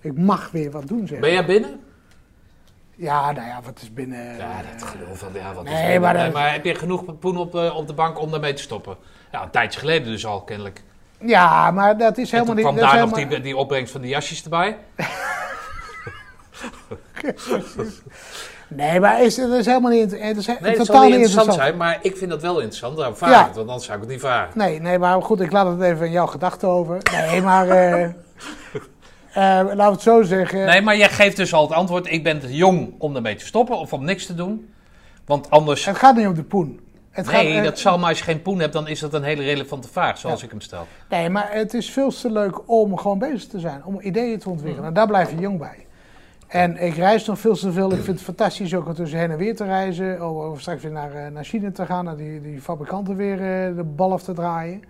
Ik 0.01 0.19
mag 0.19 0.51
weer 0.51 0.71
wat 0.71 0.89
doen, 0.89 1.07
zeg 1.07 1.19
Ben 1.21 1.33
jij 1.33 1.47
binnen? 1.47 1.81
Ja, 2.95 3.33
nou 3.33 3.47
ja, 3.47 3.61
wat 3.65 3.81
is 3.83 3.93
binnen... 3.93 4.37
Ja, 4.37 4.61
dat 4.73 4.83
geloof 4.83 5.19
van, 5.19 5.29
ja, 5.35 5.55
wat 5.55 5.65
is 5.65 5.71
Nee, 5.71 5.83
binnen? 5.83 6.01
maar 6.01 6.15
Nee, 6.15 6.25
dat- 6.25 6.33
maar 6.33 6.53
heb 6.53 6.65
je 6.65 6.75
genoeg 6.75 7.19
poen 7.19 7.37
op, 7.37 7.55
eh, 7.55 7.77
op 7.77 7.87
de 7.87 7.95
bank 7.95 8.21
om 8.21 8.31
daarmee 8.31 8.53
te 8.53 8.63
stoppen? 8.63 8.97
Ja, 9.33 9.43
een 9.43 9.51
tijdje 9.51 9.81
geleden 9.81 10.07
dus 10.13 10.27
al, 10.27 10.43
kennelijk. 10.43 10.83
Ja, 11.21 11.71
maar 11.71 11.99
dat 11.99 12.19
is 12.19 12.31
En 12.33 12.39
helemaal 12.39 12.45
toen 12.47 12.55
niet... 12.55 12.65
kwam 12.65 12.75
dat 12.77 12.85
is 12.85 12.91
daar 12.91 13.01
nog 13.01 13.11
helemaal- 13.17 13.35
die, 13.35 13.45
die 13.45 13.57
opbrengst 13.57 13.93
van 13.93 14.01
die 14.01 14.11
jasjes 14.11 14.43
erbij. 14.45 14.79
Nee, 18.69 19.01
maar 19.01 19.23
is, 19.23 19.35
dat 19.35 19.51
is 19.51 19.67
helemaal 19.67 19.91
niet... 19.91 20.19
Het 20.21 20.37
is 20.37 20.47
he- 20.47 20.57
Nee, 20.61 20.77
dat 20.77 20.87
zal 20.87 20.95
totaal 20.95 21.03
niet 21.03 21.13
interessant 21.13 21.47
interessant. 21.47 21.55
zijn, 21.55 21.77
maar 21.77 21.99
ik 22.03 22.17
vind 22.17 22.31
dat 22.31 22.43
wel 22.43 22.55
interessant. 22.55 22.97
Daarom 22.97 23.17
vraag 23.17 23.31
Ja. 23.31 23.41
ik 23.41 23.47
het, 23.47 23.57
want 23.57 23.69
anders 23.69 23.87
zou 23.87 23.97
ik 23.97 24.03
het 24.05 24.13
niet 24.13 24.23
vragen. 24.23 24.59
Nee, 24.59 24.81
nee, 24.81 24.99
maar 24.99 25.23
goed, 25.23 25.41
ik 25.41 25.53
laat 25.53 25.67
het 25.67 25.81
even 25.81 26.07
in 26.07 26.13
jouw 26.13 26.27
gedachten 26.27 26.69
over. 26.69 26.99
Nee, 27.13 27.43
maar... 27.43 27.69
eh, 27.69 28.15
laten 29.35 29.77
we 29.77 29.83
het 29.83 30.03
zo 30.03 30.23
zeggen. 30.23 30.65
Nee, 30.65 30.83
maar 30.83 30.97
jij 30.97 31.09
geeft 31.09 31.37
dus 31.37 31.55
al 31.55 31.63
het 31.63 31.73
antwoord. 31.73 32.13
Ik 32.13 32.23
ben 32.23 32.41
te 32.41 32.55
jong 32.55 32.95
om 32.99 33.13
daarmee 33.13 33.37
te 33.37 33.47
stoppen 33.47 33.79
of 33.79 33.93
om 33.93 34.05
niks 34.05 34.27
te 34.27 34.35
doen. 34.35 34.75
Want 35.25 35.51
anders... 35.51 35.85
Het 35.85 35.97
gaat 35.99 36.17
niet 36.17 36.27
om 36.27 36.35
de 36.35 36.43
poen. 36.43 36.81
Het 37.11 37.27
nee, 37.27 37.35
gaat, 37.35 37.59
eh, 37.59 37.65
dat 37.65 37.79
zal, 37.79 37.99
maar 37.99 38.09
als 38.09 38.19
je 38.19 38.25
geen 38.25 38.43
poen 38.43 38.59
hebt, 38.59 38.73
dan 38.73 38.89
is 38.89 39.01
dat 39.01 39.15
een 39.15 39.23
hele 39.23 39.43
relevante 39.43 39.89
vraag, 39.89 40.19
zoals 40.19 40.43
ik 40.43 40.51
hem 40.51 40.61
stel. 40.61 40.87
Nee, 41.09 41.31
maar 41.31 41.49
het 41.53 41.75
is 41.75 41.91
veel 41.91 42.11
te 42.11 42.31
leuk 42.31 42.69
om 42.69 42.99
gewoon 42.99 43.19
bezig 43.19 43.47
te 43.49 43.61
zijn. 43.61 43.85
Om 43.85 44.01
ideeën 44.01 44.39
te 44.39 44.49
ontwikkelen. 44.49 44.79
Mhm. 44.79 44.89
En 44.89 44.95
daar 44.95 45.07
blijf 45.07 45.31
je 45.31 45.37
jong 45.37 45.59
bij. 45.59 45.86
En 46.47 46.77
ik 46.83 46.95
reis 46.95 47.27
nog 47.27 47.39
veel 47.39 47.57
te 47.57 47.73
veel. 47.73 47.93
Ik 47.93 48.03
vind 48.03 48.17
het 48.17 48.23
fantastisch 48.23 48.75
ook 48.75 48.87
om 48.87 48.95
tussen 48.95 49.19
heen 49.19 49.31
en 49.31 49.37
weer 49.37 49.57
te 49.57 49.65
reizen. 49.65 50.29
Of, 50.51 50.61
straks 50.61 50.83
weer 50.83 50.93
naar, 50.93 51.15
eh, 51.15 51.31
naar 51.31 51.45
China 51.45 51.71
te 51.71 51.87
gaan. 51.87 52.05
Naar 52.05 52.17
die, 52.17 52.41
die 52.41 52.61
fabrikanten 52.61 53.17
weer 53.17 53.33
eh, 53.33 53.77
de 53.77 53.85
bal 53.85 54.13
af 54.13 54.23
te 54.23 54.33
draaien. 54.33 54.83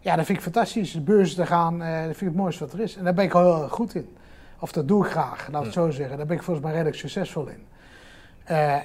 Ja, 0.00 0.16
dat 0.16 0.24
vind 0.24 0.38
ik 0.38 0.44
fantastisch. 0.44 0.92
De 0.92 1.00
beurzen 1.00 1.36
te 1.36 1.46
gaan. 1.46 1.82
eh, 1.82 1.92
dat 1.94 2.02
vind 2.04 2.20
ik 2.20 2.26
het 2.26 2.36
mooiste 2.36 2.64
wat 2.64 2.72
er 2.72 2.80
is. 2.80 2.96
En 2.96 3.04
daar 3.04 3.14
ben 3.14 3.24
ik 3.24 3.32
al 3.32 3.42
heel 3.42 3.62
erg 3.62 3.72
goed 3.72 3.94
in. 3.94 4.08
Of 4.58 4.72
dat 4.72 4.88
doe 4.88 5.04
ik 5.04 5.10
graag, 5.10 5.48
laat 5.50 5.60
ik 5.60 5.66
het 5.66 5.74
zo 5.74 5.90
zeggen. 5.90 6.16
Daar 6.16 6.26
ben 6.26 6.36
ik 6.36 6.42
volgens 6.42 6.64
mij 6.64 6.74
redelijk 6.74 6.98
succesvol 7.00 7.46
in. 7.46 7.66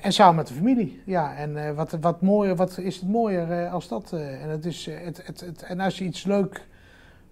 En 0.01 0.13
samen 0.13 0.35
met 0.35 0.47
de 0.47 0.53
familie. 0.53 1.01
Ja, 1.05 1.35
en 1.35 1.75
wat, 1.75 1.97
wat, 2.01 2.21
mooier, 2.21 2.55
wat 2.55 2.77
is 2.77 2.95
het 2.95 3.09
mooier 3.09 3.51
eh, 3.51 3.73
als 3.73 3.87
dat? 3.87 4.11
en, 4.11 4.49
het 4.49 4.65
is, 4.65 4.85
het, 4.85 5.21
het, 5.25 5.39
het, 5.39 5.61
en 5.63 5.79
als 5.79 5.97
je 5.97 6.03
iets 6.03 6.23
leuk 6.23 6.65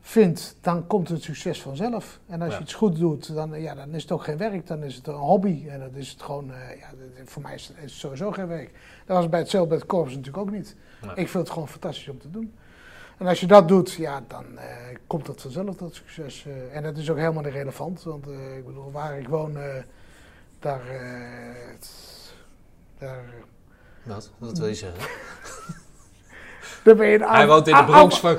vindt, 0.08 0.56
dan 0.62 0.88
komt 0.88 1.10
het 1.10 1.24
succes 1.24 1.62
vanzelf. 1.62 2.20
En 2.28 2.42
als 2.42 2.52
Ja. 2.52 2.58
je 2.58 2.64
iets 2.64 2.74
goed 2.74 2.96
doet, 2.96 3.34
dan, 3.34 3.62
ja, 3.62 3.76
dan 3.76 3.94
is 3.94 4.02
het 4.02 4.12
ook 4.12 4.24
geen 4.24 4.38
werk, 4.38 4.68
dan 4.68 4.84
is 4.84 4.96
het 4.96 5.08
een 5.08 5.14
hobby. 5.14 5.66
En 5.70 5.80
dat 5.80 5.90
is 5.94 6.10
het 6.10 6.22
gewoon, 6.22 6.52
eh, 6.54 6.80
ja, 6.80 6.88
voor 7.26 7.42
mij 7.42 7.54
is 7.56 7.68
het, 7.68 7.78
is 7.78 7.84
het 7.84 7.92
sowieso 7.92 8.32
geen 8.32 8.48
werk. 8.48 8.72
Dat 9.06 9.18
was 9.18 9.30
bij 9.30 9.40
hetzelfde 9.40 9.70
bij 9.70 9.78
het 9.78 9.88
korps 9.88 10.10
natuurlijk 10.10 10.38
ook 10.38 10.52
niet. 10.52 10.76
Nee. 11.02 11.10
Ik 11.16 11.30
vind 11.30 11.34
het 11.44 11.50
gewoon 11.50 11.68
fantastisch 11.68 12.08
om 12.10 12.20
te 12.20 12.30
doen. 12.32 12.54
En 13.18 13.28
als 13.28 13.40
je 13.40 13.48
dat 13.48 13.68
doet, 13.68 13.92
ja, 13.92 14.24
dan 14.28 14.58
eh, 14.58 14.66
komt 15.08 15.26
dat 15.26 15.42
vanzelf, 15.42 15.76
dat 15.76 15.94
succes. 15.96 16.46
eh. 16.46 16.76
en 16.76 16.84
dat 16.84 16.98
is 16.98 17.10
ook 17.10 17.18
helemaal 17.18 17.44
niet 17.44 17.54
relevant, 17.54 18.04
want 18.04 18.28
ik 18.58 18.66
bedoel, 18.66 18.92
waar 18.92 19.20
ik 19.20 19.28
woon, 19.28 19.54
daar, 20.60 20.82
daar, 22.98 23.24
Wat? 24.04 24.32
Wat 24.38 24.58
wil 24.58 24.68
je 24.68 24.74
zeggen? 24.76 25.10
daar 26.88 26.96
ben 26.96 27.08
je 27.08 27.22
een 27.22 27.30
Hij 27.30 27.48
woont 27.48 27.68
in 27.68 27.74
de 27.74 27.80
oude- 27.80 27.92
Bronx 27.92 28.20
van 28.20 28.38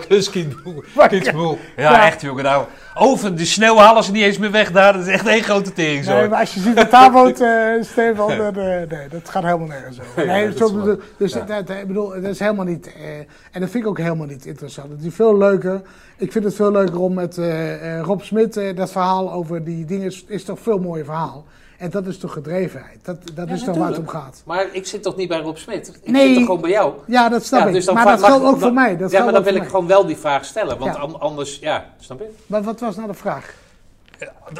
Kidspool. 1.09 1.59
Ja, 1.77 1.91
Ja. 1.93 2.07
echt 2.07 2.21
jongen. 2.21 2.45
Nou, 2.45 2.65
over 2.95 3.37
de 3.37 3.45
sneeuw 3.45 3.77
halen 3.77 4.05
ze 4.05 4.13
niet 4.13 4.23
eens 4.23 4.39
meer 4.39 4.51
weg 4.51 4.73
daar. 4.73 4.93
Dat 4.93 5.03
is 5.03 5.09
echt 5.13 5.27
één 5.27 5.43
grote 5.43 5.73
tering 5.73 6.05
zo. 6.05 6.15
Nee, 6.15 6.29
maar 6.29 6.41
als 6.41 6.55
je 6.55 6.61
ziet 6.61 6.77
dat 6.77 6.91
daar 6.91 7.13
woont, 7.13 7.41
eh 7.41 7.49
Stefan, 7.93 8.37
dan, 8.37 8.57
eh, 8.57 8.89
nee, 8.89 9.09
dat 9.11 9.29
gaat 9.29 9.43
helemaal 9.43 9.67
nergens 9.67 10.01
over. 10.01 10.25
Ja, 10.25 10.33
Nee, 10.33 10.49
dat 10.53 10.75
bedoel- 10.75 10.99
dus 11.17 11.33
ja. 11.33 11.39
dat, 11.45 11.67
dat- 11.67 11.77
ik 11.77 11.87
bedoel, 11.87 12.09
dat 12.09 12.25
is 12.25 12.39
helemaal 12.39 12.65
niet, 12.65 12.87
eh, 12.87 13.17
en 13.53 13.61
dat 13.61 13.71
vind 13.71 13.85
ik 13.85 13.91
ook 13.91 13.99
helemaal 13.99 14.27
niet 14.27 14.47
interessant. 14.47 14.91
Het 14.91 15.05
is 15.05 15.15
veel 15.15 15.37
leuker, 15.37 15.81
ik 16.17 16.33
vind 16.33 16.45
het 16.45 16.55
veel 16.55 16.73
leuker 16.73 17.01
om 17.01 17.15
met 17.15 17.39
eh, 17.39 17.97
eh, 17.99 18.05
Rob 18.05 18.21
Smit, 18.21 18.57
eh, 18.57 18.77
dat 18.77 18.91
verhaal 18.93 19.33
over 19.33 19.65
die 19.65 19.85
dingen, 19.85 20.07
is, 20.07 20.25
is 20.29 20.45
toch 20.45 20.59
veel 20.61 20.79
mooier 20.79 21.05
verhaal. 21.05 21.45
En 21.79 21.91
dat 21.91 22.07
is 22.07 22.19
toch 22.19 22.33
gedrevenheid, 22.33 22.99
dat, 23.03 23.17
dat 23.35 23.49
Ja, 23.49 23.55
is 23.55 23.65
toch 23.65 23.77
waar 23.77 23.89
het 23.89 23.99
om 23.99 24.09
gaat. 24.09 24.43
Maar 24.47 24.67
ik 24.73 24.87
zit 24.87 25.03
toch 25.03 25.17
niet 25.17 25.29
bij 25.29 25.39
Rob 25.41 25.57
Smit? 25.57 25.99
Ik 26.03 26.11
Nee. 26.11 26.27
zit 26.27 26.35
toch 26.37 26.45
gewoon 26.45 26.61
bij 26.61 26.71
jou? 26.71 26.95
Ja, 27.07 27.29
dat 27.29 27.45
snap 27.45 27.61
Ja, 27.61 27.67
ik, 27.67 27.73
dus 27.73 27.87
maar 27.87 28.05
dat 28.05 28.21
mag- 28.21 28.29
geldt 28.29 28.45
ook 28.45 28.51
dan- 28.51 28.61
voor 28.61 28.73
mij. 28.73 28.97
Dat 28.97 29.11
ja, 29.11 29.25
maar 29.25 29.33
dan 29.33 29.43
wil 29.43 29.55
ik 29.55 29.61
mij. 29.61 29.69
gewoon 29.71 29.87
wel 29.87 30.07
die 30.07 30.17
vraag 30.17 30.45
stellen. 30.45 30.79
Want 30.79 30.95
Ja. 30.95 31.01
an- 31.01 31.21
anders, 31.21 31.59
ja, 31.59 31.87
snap 31.99 32.19
je? 32.19 32.31
Maar 32.47 32.63
wat 32.63 32.81
was 32.81 32.97
nou 32.97 33.09
de 33.09 33.15
vraag? 33.15 33.55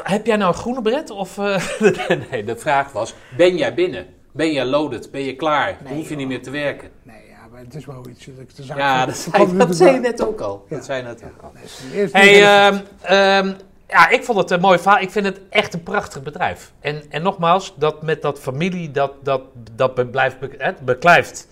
Heb 0.03 0.25
jij 0.25 0.35
nou 0.35 0.51
een 0.53 0.59
groene 0.59 0.81
bret? 0.81 1.09
Of, 1.09 1.37
eh, 1.37 1.61
nee, 2.31 2.43
de 2.43 2.57
vraag 2.57 2.91
was, 2.91 3.13
ben 3.37 3.57
jij 3.57 3.73
binnen? 3.73 4.05
Ben 4.31 4.51
je 4.51 4.65
loaded? 4.65 5.11
Ben 5.11 5.21
je 5.23 5.35
klaar? 5.35 5.77
Nee, 5.83 5.93
Hoef 5.95 6.09
je 6.09 6.15
niet 6.15 6.27
meer 6.27 6.41
te 6.41 6.49
werken? 6.49 6.89
Nee, 7.03 7.15
ja, 7.29 7.37
maar 7.51 7.59
het 7.59 7.75
is 7.75 7.85
wel 7.85 8.05
iets 8.09 8.25
dat 8.25 8.35
ik 8.39 8.55
de 8.55 8.63
zaak 8.63 8.77
Ja, 8.77 8.97
van- 8.99 9.07
dat 9.07 9.17
zei, 9.17 9.57
dat 9.57 9.75
zei 9.75 9.93
je 9.93 9.99
net 9.99 10.25
ook 10.27 10.39
al. 10.41 10.65
Ja. 10.69 10.75
Dat 10.75 10.85
zei 10.85 10.97
je 10.97 11.03
net 11.07 11.23
ook 11.23 11.41
al. 11.43 11.51
Nee, 11.53 11.63
is 11.63 11.79
eerst 11.93 12.13
Hey. 12.13 12.83
Ja, 13.89 14.09
ik 14.09 14.23
vond 14.23 14.37
het 14.37 14.51
een 14.51 14.59
mooi 14.59 14.79
verhaal. 14.79 15.01
Ik 15.01 15.11
vind 15.11 15.25
het 15.25 15.39
echt 15.49 15.73
een 15.73 15.83
prachtig 15.83 16.23
bedrijf. 16.23 16.71
En, 16.79 17.03
en 17.09 17.21
nogmaals, 17.21 17.73
dat 17.77 18.01
met 18.01 18.21
dat 18.21 18.39
familie, 18.39 18.91
dat, 18.91 19.11
dat, 19.23 19.41
dat 19.75 20.11
blijft 20.11 20.39
be- 20.39 20.73
beklijft. 20.83 21.47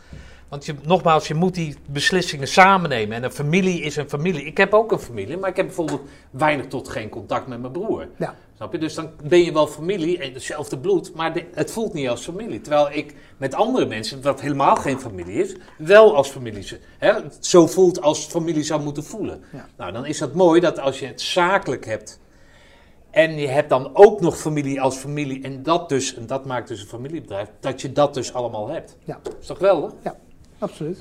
Want 0.49 0.65
je, 0.65 0.75
nogmaals, 0.83 1.27
je 1.27 1.33
moet 1.33 1.53
die 1.53 1.75
beslissingen 1.85 2.47
samen 2.47 2.89
nemen. 2.89 3.15
En 3.15 3.23
een 3.23 3.31
familie 3.31 3.81
is 3.81 3.95
een 3.95 4.09
familie. 4.09 4.43
Ik 4.45 4.57
heb 4.57 4.73
ook 4.73 4.91
een 4.91 4.99
familie, 4.99 5.37
maar 5.37 5.49
ik 5.49 5.55
heb 5.55 5.65
bijvoorbeeld 5.65 6.01
weinig 6.31 6.67
tot 6.67 6.89
geen 6.89 7.09
contact 7.09 7.47
met 7.47 7.59
mijn 7.59 7.71
broer. 7.71 8.07
Ja. 8.17 8.35
Snap 8.55 8.71
je? 8.71 8.77
Dus 8.77 8.93
dan 8.93 9.09
ben 9.23 9.43
je 9.43 9.53
wel 9.53 9.67
familie 9.67 10.17
en 10.17 10.33
hetzelfde 10.33 10.77
bloed, 10.77 11.13
maar 11.15 11.33
de- 11.33 11.45
het 11.53 11.71
voelt 11.71 11.93
niet 11.93 12.09
als 12.09 12.23
familie. 12.23 12.61
Terwijl 12.61 12.89
ik 12.91 13.13
met 13.37 13.53
andere 13.53 13.85
mensen, 13.85 14.21
wat 14.21 14.41
helemaal 14.41 14.75
geen 14.75 14.99
familie 14.99 15.43
is, 15.43 15.55
wel 15.77 16.15
als 16.15 16.29
familie 16.29 16.67
hè, 16.97 17.13
zo 17.39 17.67
voelt 17.67 18.01
als 18.01 18.25
familie 18.25 18.63
zou 18.63 18.81
moeten 18.81 19.03
voelen. 19.03 19.43
Ja. 19.53 19.67
Nou, 19.77 19.91
dan 19.91 20.05
is 20.05 20.17
dat 20.17 20.33
mooi 20.33 20.61
dat 20.61 20.79
als 20.79 20.99
je 20.99 21.05
het 21.05 21.21
zakelijk 21.21 21.85
hebt 21.85 22.19
en 23.17 23.37
je 23.37 23.47
hebt 23.47 23.69
dan 23.69 23.89
ook 23.93 24.21
nog 24.21 24.37
familie 24.37 24.81
als 24.81 24.95
familie 24.95 25.43
en 25.43 25.63
dat 25.63 25.89
dus, 25.89 26.15
en 26.15 26.27
dat 26.27 26.45
maakt 26.45 26.67
dus 26.67 26.81
een 26.81 26.87
familiebedrijf, 26.87 27.49
dat 27.59 27.81
je 27.81 27.91
dat 27.91 28.13
dus 28.13 28.33
allemaal 28.33 28.67
hebt. 28.67 28.97
Ja. 29.03 29.19
Is 29.39 29.45
toch 29.45 29.57
geweldig? 29.57 29.93
Absoluut. 30.59 30.97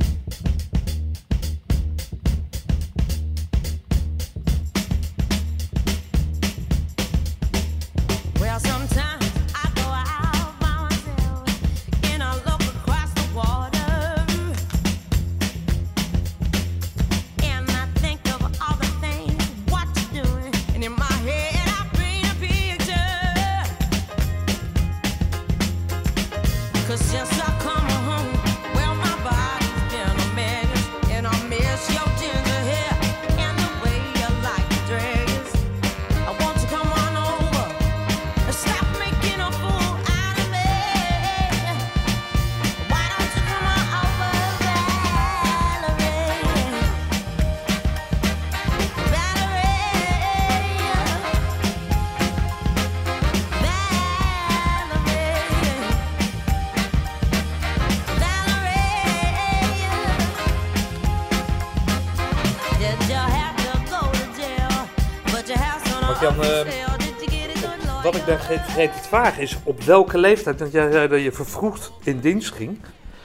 Ben 68.27 68.39
vergeten 68.41 69.03
te 69.03 69.09
vragen 69.09 69.43
is, 69.43 69.59
op 69.65 69.81
welke 69.83 70.19
leeftijd, 70.19 70.61
want 70.61 70.73
jij 70.73 70.91
zei 70.93 71.09
dat 71.09 71.23
je 71.23 71.33
vervroegd 71.33 71.93
in 72.03 72.21
dienst 72.21 72.53
ging. 72.53 72.79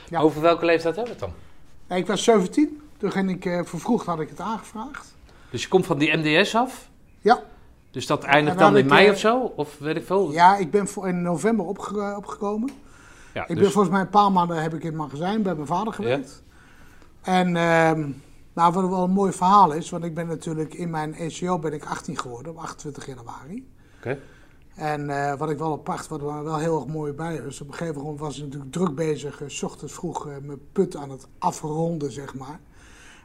Ja. 0.10 0.20
Over 0.20 0.42
welke 0.42 0.66
leeftijd 0.66 0.96
hebben 0.96 1.14
we 1.14 1.20
het 1.20 1.30
dan? 1.30 1.40
Nee, 1.88 2.00
ik 2.00 2.08
was 2.08 2.24
17. 2.24 2.82
Toen 2.98 3.12
ging 3.12 3.30
ik, 3.30 3.46
eh, 3.46 3.60
vervroegd 3.64 4.06
had 4.06 4.20
ik 4.20 4.30
het 4.30 4.40
aangevraagd. 4.40 5.16
Dus 5.50 5.62
je 5.62 5.68
komt 5.68 5.86
van 5.86 5.98
die 5.98 6.18
MDS 6.18 6.56
af? 6.56 6.90
Ja. 7.22 7.44
Dus 7.92 8.06
dat 8.08 8.24
eindigt 8.24 8.58
dan 8.58 8.74
dan 8.74 8.82
in 8.82 8.88
mei 8.88 9.06
eh, 9.06 9.12
of 9.12 9.20
zo? 9.20 9.54
Of 9.56 9.78
weet 9.80 9.96
ik 9.96 10.06
veel? 10.06 10.32
Ja, 10.32 10.58
ik 10.58 10.72
ben 10.72 10.88
voor 10.88 11.08
in 11.08 11.22
november 11.22 11.66
opge- 11.66 12.14
opgekomen. 12.18 12.70
Ja, 13.34 13.42
Ik 13.42 13.48
dus- 13.48 13.60
ben 13.60 13.72
volgens 13.72 13.94
mij 13.94 14.02
een 14.02 14.10
paar 14.10 14.32
maanden 14.32 14.62
heb 14.62 14.74
ik 14.74 14.82
in 14.82 14.88
het 14.88 14.98
magazijn 14.98 15.42
bij 15.42 15.54
mijn 15.56 15.68
vader 15.68 15.94
gewerkt. 15.94 16.44
En 17.22 17.56
ehm, 17.56 18.10
nou, 18.54 18.74
wat 18.74 18.90
wel 18.90 19.04
een 19.04 19.12
mooi 19.12 19.32
verhaal 19.32 19.72
is, 19.72 19.90
want 19.90 20.04
ik 20.04 20.14
ben 20.14 20.28
natuurlijk 20.28 20.74
in 20.74 20.90
mijn 20.90 21.14
ECO 21.14 21.60
ben 21.60 21.74
ik 21.74 21.86
18 21.86 22.18
geworden 22.18 22.52
op 22.52 22.58
28 22.58 23.06
januari. 23.06 23.68
Oké. 23.98 24.20
En 24.76 25.10
eh, 25.10 25.38
wat 25.38 25.50
ik 25.50 25.58
wel 25.58 25.72
apart, 25.72 26.08
wat 26.08 26.22
er 26.22 26.44
wel 26.44 26.58
heel 26.58 26.76
erg 26.76 26.88
mooi 26.88 27.12
bij 27.12 27.36
is, 27.36 27.62
op 27.62 27.68
een 27.68 27.74
gegeven 27.74 28.02
moment 28.02 28.20
was 28.20 28.38
ik 28.38 28.44
natuurlijk 28.44 28.72
druk 28.72 28.96
bezig, 28.96 29.42
eh, 29.42 29.48
s 29.48 29.64
ochtends 29.64 29.94
vroeg 29.94 30.28
eh, 30.28 30.34
mijn 30.42 30.60
put 30.72 30.96
aan 30.96 31.10
het 31.10 31.28
afronden, 31.38 32.12
zeg 32.12 32.34
maar. 32.34 32.60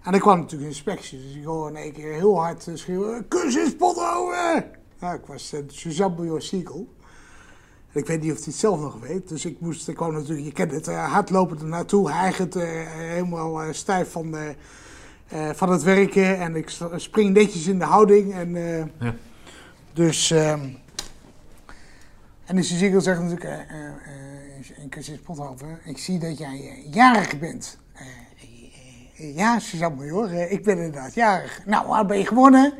En 0.02 0.14
er 0.14 0.20
kwam 0.20 0.38
natuurlijk 0.38 0.70
inspectie, 0.70 1.22
dus 1.22 1.34
ik 1.34 1.44
hoor 1.44 1.68
in 1.68 1.76
één 1.76 1.92
keer 1.92 2.12
heel 2.12 2.40
hard 2.40 2.70
schreeuwen, 2.74 3.26
is 3.46 3.76
Pothoven! 3.76 4.64
Ja, 5.00 5.12
ik 5.12 5.26
was 5.26 5.52
uh, 5.54 5.60
Suzanne 5.66 6.40
Siegel. 6.40 6.88
En 7.92 8.00
ik 8.00 8.06
weet 8.06 8.20
niet 8.20 8.32
of 8.32 8.36
hij 8.36 8.46
het 8.46 8.54
zelf 8.54 8.80
nog 8.80 9.00
weet, 9.00 9.28
dus 9.28 9.44
ik 9.44 9.60
moest, 9.60 9.88
ik 9.88 9.94
kwam 9.94 10.12
natuurlijk, 10.12 10.46
je 10.46 10.52
kent 10.52 10.70
het, 10.70 10.88
uh, 10.88 11.12
hardlopend 11.12 11.60
er 11.60 11.66
naartoe, 11.66 12.10
hijgend, 12.10 12.56
uh, 12.56 12.62
helemaal 12.86 13.64
uh, 13.64 13.72
stijf 13.72 14.10
van, 14.10 14.34
uh, 14.34 15.50
van 15.50 15.70
het 15.70 15.82
werken. 15.82 16.38
En 16.38 16.56
ik 16.56 16.76
spring 16.96 17.34
netjes 17.34 17.66
in 17.66 17.78
de 17.78 17.84
houding. 17.84 18.34
En, 18.34 18.54
uh, 18.54 18.78
Ja. 18.78 19.14
Dus... 19.92 20.30
Um, 20.30 20.84
en 22.46 22.56
de 22.56 22.62
Siegel 22.62 23.00
zegt 23.00 23.20
natuurlijk, 23.20 23.44
uh, 23.44 23.52
uh, 24.94 25.08
in 25.08 25.20
Pothoven, 25.22 25.78
ik 25.84 25.98
zie 25.98 26.18
dat 26.18 26.38
jij 26.38 26.86
jarig 26.90 27.38
bent. 27.38 27.78
Uh, 29.20 29.36
ja, 29.36 29.58
Suzanne 29.58 29.96
Major, 29.96 30.50
ik 30.50 30.64
ben 30.64 30.76
inderdaad 30.76 31.14
jarig. 31.14 31.60
Nou, 31.64 31.86
waar 31.86 32.06
ben 32.06 32.18
je 32.18 32.26
gewonnen? 32.26 32.72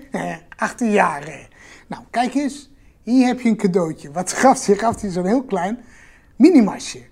18 0.56 0.90
jaar. 0.90 1.48
Nou, 1.86 2.02
kijk 2.10 2.34
eens, 2.34 2.70
hier 3.02 3.26
heb 3.26 3.40
je 3.40 3.48
een 3.48 3.56
cadeautje. 3.56 4.10
Wat 4.10 4.32
gaf 4.32 4.66
hij? 4.66 4.76
Gaf 4.76 5.00
hij 5.00 5.10
zo'n 5.10 5.26
heel 5.26 5.44
klein 5.44 5.78
minimasje. 6.36 7.02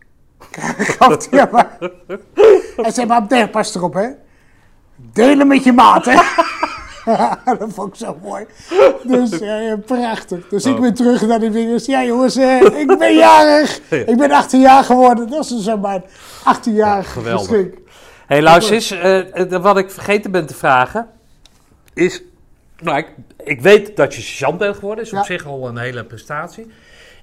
Gaf 0.99 1.31
hij 1.31 1.49
maar. 1.51 1.79
Hij 2.77 2.91
zei, 2.91 3.07
maar 3.07 3.27
tegen, 3.27 3.51
pas 3.51 3.75
erop, 3.75 3.95
hè. 3.95 4.09
Delen 4.97 5.47
met 5.47 5.65
je 5.65 5.73
maat, 5.73 6.05
hè. 6.05 6.15
dat 7.59 7.73
vond 7.73 7.89
ik 7.89 7.95
zo 7.95 8.19
mooi. 8.23 8.47
Dus 9.03 9.41
eh, 9.41 9.73
prachtig. 9.87 10.49
Dus 10.49 10.65
ik 10.67 10.81
ben 10.81 10.95
terug 10.95 11.27
naar 11.27 11.41
die 11.41 11.53
vingers. 11.53 11.87
Ja 11.87 12.05
jongens, 12.05 12.37
eh, 12.37 12.61
ik 12.61 12.99
ben 12.99 13.15
jarig. 13.15 13.81
Ik 14.13 14.17
ben 14.17 14.31
18 14.31 14.61
jaar 14.61 14.85
geworden. 14.85 15.31
Dat 15.31 15.45
is 15.45 15.49
dus 15.51 15.65
zo 15.65 15.77
mijn 15.79 16.03
18-jarig 16.57 17.13
geweldig. 17.13 17.47
geschenk. 17.49 17.75
Hé, 18.27 18.41
luister 18.41 18.75
eens. 18.75 18.91
eh, 18.91 19.61
wat 19.63 19.79
ik 19.79 19.91
vergeten 19.91 20.31
ben 20.31 20.47
te 20.47 20.55
vragen 20.55 21.09
is... 21.95 22.23
Nou, 22.83 22.99
ik, 22.99 23.09
ik 23.45 23.61
weet 23.61 23.97
dat 23.97 24.15
je 24.15 24.21
sergeant 24.21 24.59
bent 24.59 24.75
geworden. 24.77 25.05
is 25.05 25.11
op 25.13 25.19
Ja. 25.19 25.25
zich 25.25 25.47
al 25.47 25.69
een 25.69 25.79
hele 25.79 26.05
prestatie. 26.05 26.67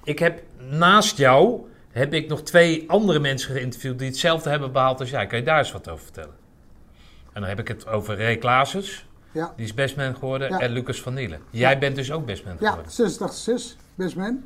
Ik 0.04 0.18
heb 0.18 0.40
naast 0.70 1.16
jou... 1.16 1.60
heb 1.92 2.14
ik 2.14 2.28
nog 2.28 2.42
twee 2.42 2.84
andere 2.86 3.18
mensen 3.18 3.54
geïnterviewd... 3.54 3.98
die 3.98 4.08
hetzelfde 4.08 4.50
hebben 4.50 4.72
behaald 4.72 5.00
als 5.00 5.10
jij. 5.10 5.26
Kan 5.26 5.38
je 5.38 5.44
daar 5.44 5.58
eens 5.58 5.72
wat 5.72 5.88
over 5.88 6.04
vertellen? 6.04 6.34
En 7.32 7.40
dan 7.40 7.48
heb 7.50 7.58
ik 7.58 7.68
het 7.68 7.86
over 7.86 8.16
Ray 8.18 8.36
Klaassens. 8.36 9.06
Ja, 9.32 9.52
Die 9.56 9.64
is 9.64 9.74
bestman 9.74 10.14
geworden. 10.14 10.48
Ja. 10.48 10.58
En 10.58 10.70
Lucas 10.70 11.00
van 11.02 11.14
Nielen. 11.14 11.40
Jij 11.50 11.78
bent 11.78 11.96
dus 11.96 12.12
ook 12.12 12.26
bestman 12.26 12.56
ja 12.60 12.68
geworden. 12.68 12.92
86, 12.92 13.76
best 13.94 14.16
man. 14.16 14.40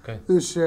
Oké. 0.00 0.20
Dus, 0.26 0.56
eh 0.56 0.64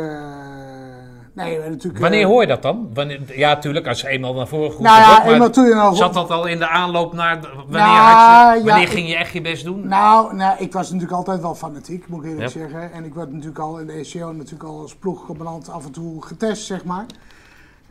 nee, 1.34 1.60
natuurlijk... 1.60 1.98
Wanneer 2.00 2.22
eh, 2.22 2.28
hoor 2.28 2.42
je 2.42 2.48
dat 2.48 2.62
dan? 2.62 2.90
Wanneer, 2.94 3.38
ja, 3.38 3.58
tuurlijk, 3.58 3.88
als 3.88 4.02
je 4.02 4.08
eenmaal 4.08 4.34
naar 4.34 4.48
voren 4.48 4.72
geroepen 4.72 4.92
Nou 4.92 5.02
ja, 5.02 5.26
eenmaal 5.32 5.50
toen 5.50 5.68
je 5.68 5.74
nou... 5.74 5.96
Zat 5.96 6.14
dat 6.14 6.30
al 6.30 6.46
in 6.46 6.60
de 6.60 6.68
aanloop 6.68 7.14
naar... 7.14 7.40
Wanneer, 7.42 7.70
Nou, 7.82 8.58
je, 8.58 8.64
wanneer 8.64 8.88
ja, 8.88 8.92
ging 8.94 9.08
je 9.10 9.16
echt 9.16 9.34
je 9.34 9.42
best 9.42 9.64
doen? 9.64 9.88
Nou, 9.88 10.36
nou, 10.36 10.58
ik 10.60 10.74
was 10.74 10.86
natuurlijk 10.86 11.18
altijd 11.18 11.42
wel 11.42 11.56
fanatiek, 11.56 12.08
moet 12.08 12.24
ik 12.24 12.30
eerlijk 12.30 12.54
Ja. 12.54 12.60
zeggen. 12.60 12.92
En 12.92 13.04
ik 13.04 13.14
werd 13.14 13.32
natuurlijk 13.32 13.60
al 13.60 13.80
in 13.80 13.88
de 13.88 13.94
ECO 13.94 14.32
natuurlijk 14.32 14.64
al 14.64 14.80
als 14.82 14.96
ploegcommandant 14.96 15.70
af 15.70 15.86
en 15.86 15.92
toe 15.92 16.22
getest, 16.26 16.66
zeg 16.66 16.84
maar. 16.84 17.06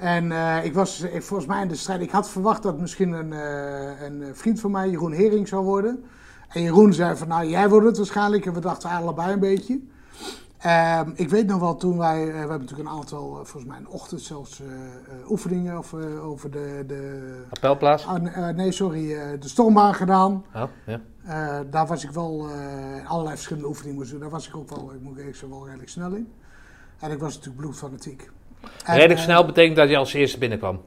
En 0.02 0.32
eh, 0.32 0.64
ik 0.64 0.74
was 0.74 1.00
eh, 1.00 1.20
volgens 1.20 1.48
mij 1.48 1.62
in 1.62 1.68
de 1.68 1.76
strijd... 1.76 2.00
Ik 2.00 2.10
had 2.10 2.30
verwacht 2.30 2.62
dat 2.62 2.78
misschien 2.78 3.12
een, 3.12 3.32
eh, 3.32 4.02
een 4.02 4.36
vriend 4.36 4.60
van 4.60 4.70
mij, 4.70 4.90
Jeroen 4.90 5.12
Hering, 5.12 5.48
zou 5.48 5.64
worden. 5.64 6.04
En 6.48 6.62
Jeroen 6.62 6.92
zei 6.92 7.16
van, 7.16 7.28
nou, 7.28 7.46
jij 7.46 7.68
wordt 7.68 7.86
het 7.86 7.96
waarschijnlijk. 7.96 8.46
En 8.46 8.52
we 8.52 8.60
dachten 8.60 8.90
allebei 8.90 9.32
een 9.32 9.38
beetje. 9.38 9.80
Ehm, 10.58 11.10
ik 11.14 11.28
weet 11.28 11.46
nog 11.46 11.60
wel, 11.60 11.76
toen 11.76 11.98
wij... 11.98 12.26
we 12.26 12.32
hebben 12.32 12.60
natuurlijk 12.60 12.88
een 12.88 12.94
aantal, 12.94 13.34
volgens 13.34 13.64
mij 13.64 13.78
een 13.78 13.88
ochtend 13.88 14.20
zelfs, 14.20 14.62
oefeningen 15.28 15.76
over, 15.76 16.20
over 16.20 16.50
de... 16.50 16.84
de 16.86 17.42
Appelplaats? 17.50 18.06
ah, 18.06 18.20
nee, 18.20 18.52
nee, 18.52 18.72
sorry, 18.72 19.08
de 19.38 19.48
stormbaan 19.48 19.94
gedaan. 19.94 20.44
Oh, 20.54 20.62
ja. 20.86 21.00
Daar 21.70 21.86
was 21.86 22.04
ik 22.04 22.10
wel 22.10 22.48
allerlei 23.06 23.34
verschillende 23.34 23.68
oefeningen 23.68 23.98
moest 23.98 24.10
doen. 24.10 24.20
Daar 24.20 24.30
was 24.30 24.48
ik 24.48 24.56
ook 24.56 24.70
wel, 24.70 24.92
ik 24.94 25.00
moet 25.00 25.18
zeggen, 25.18 25.50
wel 25.50 25.64
redelijk 25.64 25.88
snel 25.88 26.12
in. 26.12 26.32
En 26.98 27.10
ik 27.10 27.18
was 27.18 27.34
natuurlijk 27.34 27.60
bloedfanatiek. 27.60 28.30
Redelijk 28.86 29.18
eh, 29.18 29.24
snel 29.24 29.44
betekent 29.44 29.76
dat 29.76 29.88
je 29.88 29.96
als 29.96 30.12
eerste 30.12 30.38
binnenkwam. 30.38 30.80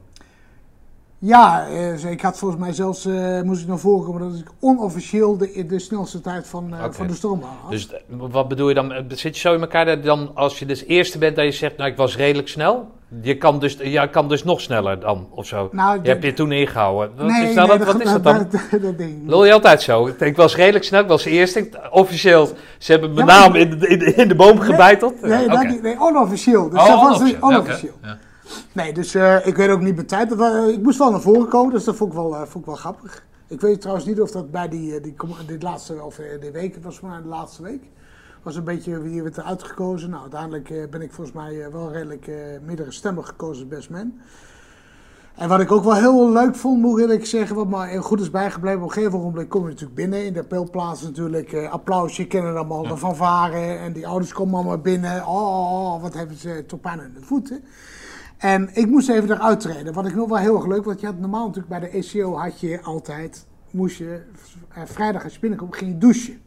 Ja, 1.26 1.66
eh, 1.68 2.10
ik 2.10 2.20
had 2.20 2.38
volgens 2.38 2.60
mij 2.60 2.72
zelfs, 2.72 3.06
eh, 3.06 3.40
moest 3.42 3.62
ik 3.62 3.68
naar 3.68 3.78
voren 3.78 4.04
komen, 4.04 4.30
dat 4.30 4.38
ik 4.38 4.48
onofficieel 4.60 5.36
de, 5.36 5.66
de 5.66 5.78
snelste 5.78 6.20
tijd 6.20 6.46
van, 6.46 6.74
eh, 6.74 6.84
van 6.90 7.06
de 7.06 7.14
stormbaan 7.14 7.56
had. 7.62 7.70
Dus 7.70 7.88
wat 8.08 8.48
bedoel 8.48 8.68
je 8.68 8.74
dan? 8.74 8.92
Zit 9.08 9.34
je 9.34 9.40
zo 9.40 9.54
in 9.54 9.60
elkaar 9.60 9.84
dat 9.84 10.02
dan 10.02 10.30
als 10.34 10.58
je 10.58 10.66
dus 10.66 10.84
eerste 10.84 11.18
bent 11.18 11.36
dat 11.36 11.44
je 11.44 11.52
zegt, 11.52 11.76
nou 11.76 11.90
ik 11.90 11.96
was 11.96 12.16
redelijk 12.16 12.48
snel? 12.48 12.88
Je 13.22 13.36
kan 13.36 13.58
dus, 13.58 13.76
je 13.82 14.10
kan 14.10 14.28
dus 14.28 14.44
nog 14.44 14.60
sneller 14.60 15.00
dan 15.00 15.28
of 15.30 15.46
zo. 15.46 15.68
nou, 15.72 15.98
Je 16.02 16.08
hebt 16.08 16.24
je 16.24 16.32
toen 16.32 16.52
ingehouden. 16.52 17.16
Wat 17.16 17.26
nee, 17.26 17.48
is 17.48 17.54
dat, 17.54 17.68
nee, 17.68 17.78
wat 17.78 18.00
is 18.00 18.10
dat 18.12 18.24
dan? 18.24 18.36
Dat, 18.70 18.82
dat 18.82 18.98
ding. 18.98 19.28
Lul 19.28 19.44
je 19.44 19.52
altijd 19.52 19.82
zo? 19.82 20.06
Ik 20.18 20.36
was 20.36 20.56
redelijk 20.56 20.84
snel, 20.84 21.00
ik 21.00 21.08
was 21.08 21.24
eerste. 21.24 21.68
Officieel, 21.90 22.48
ze 22.78 22.92
hebben 22.92 23.14
mijn 23.14 23.26
Ja, 23.26 23.38
naam 23.38 23.54
in 23.54 23.78
de, 23.78 23.88
in, 23.88 23.98
de, 23.98 24.14
in 24.14 24.28
de 24.28 24.34
boom 24.34 24.60
gebeiteld. 24.60 25.22
Nee, 25.22 25.48
dat 25.48 25.64
niet, 25.64 25.82
nee, 25.82 26.00
onofficieel. 26.00 26.70
Dus 26.70 26.80
Oh, 26.80 26.86
dat 26.86 26.94
was 27.00 27.04
onofficieel. 27.04 27.48
niet 27.48 27.56
onofficieel. 27.58 27.94
Ja. 28.02 28.18
Nee, 28.72 28.92
dus 28.92 29.14
eh, 29.14 29.46
ik 29.46 29.56
weet 29.56 29.70
ook 29.70 29.80
niet 29.80 29.94
mijn 29.94 30.06
tijd. 30.06 30.34
Wa- 30.34 30.64
ik 30.66 30.82
moest 30.82 30.98
wel 30.98 31.10
naar 31.10 31.20
voren 31.20 31.48
komen, 31.48 31.72
dus 31.72 31.84
dat 31.84 31.96
vond 31.96 32.10
ik 32.12 32.16
wel, 32.18 32.34
eh, 32.36 32.40
vond 32.40 32.54
ik 32.56 32.64
wel 32.64 32.74
grappig. 32.74 33.24
Ik 33.46 33.60
weet 33.60 33.80
trouwens 33.80 34.06
niet 34.06 34.20
of 34.20 34.30
dat 34.30 34.50
bij 34.50 34.68
die, 34.68 34.96
eh, 34.96 35.02
die, 35.02 35.14
dit 35.46 35.62
laatste, 35.62 36.02
of 36.02 36.18
eh, 36.18 36.40
die 36.40 36.50
week, 36.50 36.74
het 36.74 36.84
was 36.84 37.00
mij 37.00 37.22
de 37.22 37.28
laatste 37.28 37.62
week, 37.62 37.82
was 38.42 38.56
een 38.56 38.64
beetje 38.64 39.00
wie 39.02 39.22
werd 39.22 39.36
er 39.36 39.42
uitgekozen. 39.42 40.10
Nou, 40.10 40.22
uiteindelijk 40.22 40.70
eh, 40.70 40.88
ben 40.90 41.02
ik 41.02 41.12
volgens 41.12 41.36
mij 41.36 41.64
eh, 41.64 41.72
wel 41.72 41.92
redelijk 41.92 42.26
eh 42.26 42.34
meerdere 42.64 42.92
stemmen 42.92 43.24
gekozen 43.24 43.62
als 43.64 43.68
best 43.76 43.90
man. 43.90 44.12
En 45.34 45.48
wat 45.48 45.60
ik 45.60 45.72
ook 45.72 45.84
wel 45.84 45.94
heel 45.94 46.32
leuk 46.32 46.54
vond, 46.56 46.80
moet 46.80 46.96
ik 46.98 47.02
eerlijk 47.02 47.26
zeggen, 47.26 47.56
wat 47.56 47.68
me 47.68 47.98
goed 47.98 48.20
is 48.20 48.30
bijgebleven. 48.30 48.80
Op 48.82 48.86
een 48.88 48.92
gegeven 48.92 49.20
moment 49.20 49.48
kom 49.48 49.62
je 49.62 49.68
natuurlijk 49.68 49.94
binnen. 49.94 50.24
In 50.24 50.32
de 50.32 50.44
peelplaats 50.44 51.02
natuurlijk 51.02 51.52
eh, 51.52 51.70
applaus. 51.72 52.16
Je 52.16 52.26
kennen 52.26 52.56
allemaal 52.56 52.82
de 52.82 52.96
fanfare. 52.96 53.58
En 53.76 53.92
die 53.92 54.06
ouders 54.06 54.32
komen 54.32 54.54
allemaal 54.54 54.78
binnen. 54.78 55.26
Oh, 55.26 55.34
oh, 55.34 55.94
oh, 55.94 56.02
wat 56.02 56.14
hebben 56.14 56.36
ze 56.36 56.64
toch 56.66 56.80
pijn 56.80 57.00
aan 57.00 57.12
de 57.14 57.22
voeten. 57.22 57.64
En 58.36 58.70
ik 58.72 58.86
moest 58.86 59.08
even 59.08 59.30
eruit 59.30 59.60
treden. 59.60 59.92
Wat 59.92 60.06
ik 60.06 60.14
nog 60.14 60.28
wel 60.28 60.38
heel 60.38 60.56
erg 60.56 60.66
leuk, 60.66 60.84
want 60.84 61.00
je 61.00 61.06
had 61.06 61.18
normaal 61.18 61.46
natuurlijk 61.46 61.68
bij 61.68 61.80
de 61.80 61.88
ECO 61.88 62.36
had 62.36 62.60
je 62.60 62.82
altijd, 62.82 63.46
moest 63.70 63.96
je 63.96 64.22
eh, 64.68 64.82
vrijdag 64.84 65.24
als 65.24 65.34
je 65.34 65.40
binnenkomt, 65.40 65.76
ging 65.76 65.90
je 65.90 65.98
douchen. 65.98 66.40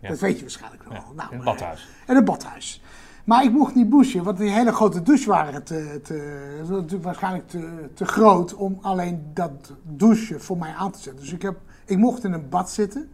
Ja. 0.00 0.08
Dat 0.08 0.18
weet 0.18 0.34
je 0.36 0.40
waarschijnlijk 0.40 0.84
nog 0.84 0.92
Ja, 0.92 1.02
wel. 1.04 1.14
Nou, 1.14 1.30
in 1.32 1.38
het 1.38 1.46
eh, 1.46 1.52
badhuis. 1.52 1.88
en 2.06 2.16
een 2.16 2.24
badhuis. 2.24 2.82
Maar 3.24 3.44
ik 3.44 3.52
mocht 3.52 3.74
niet 3.74 3.90
douchen, 3.90 4.24
want 4.24 4.38
die 4.38 4.50
hele 4.50 4.72
grote 4.72 5.02
douche 5.02 5.28
waren 5.28 5.64
te, 5.64 6.98
waarschijnlijk 7.02 7.48
te, 7.48 7.88
te 7.94 8.04
groot 8.04 8.54
om 8.54 8.78
alleen 8.80 9.30
dat 9.34 9.72
douchen 9.82 10.40
voor 10.40 10.58
mij 10.58 10.72
aan 10.72 10.90
te 10.90 10.98
zetten. 11.00 11.22
Dus 11.22 11.32
ik, 11.32 11.42
heb, 11.42 11.56
ik 11.84 11.98
mocht 11.98 12.24
in 12.24 12.32
een 12.32 12.48
bad 12.48 12.70
zitten. 12.70 13.08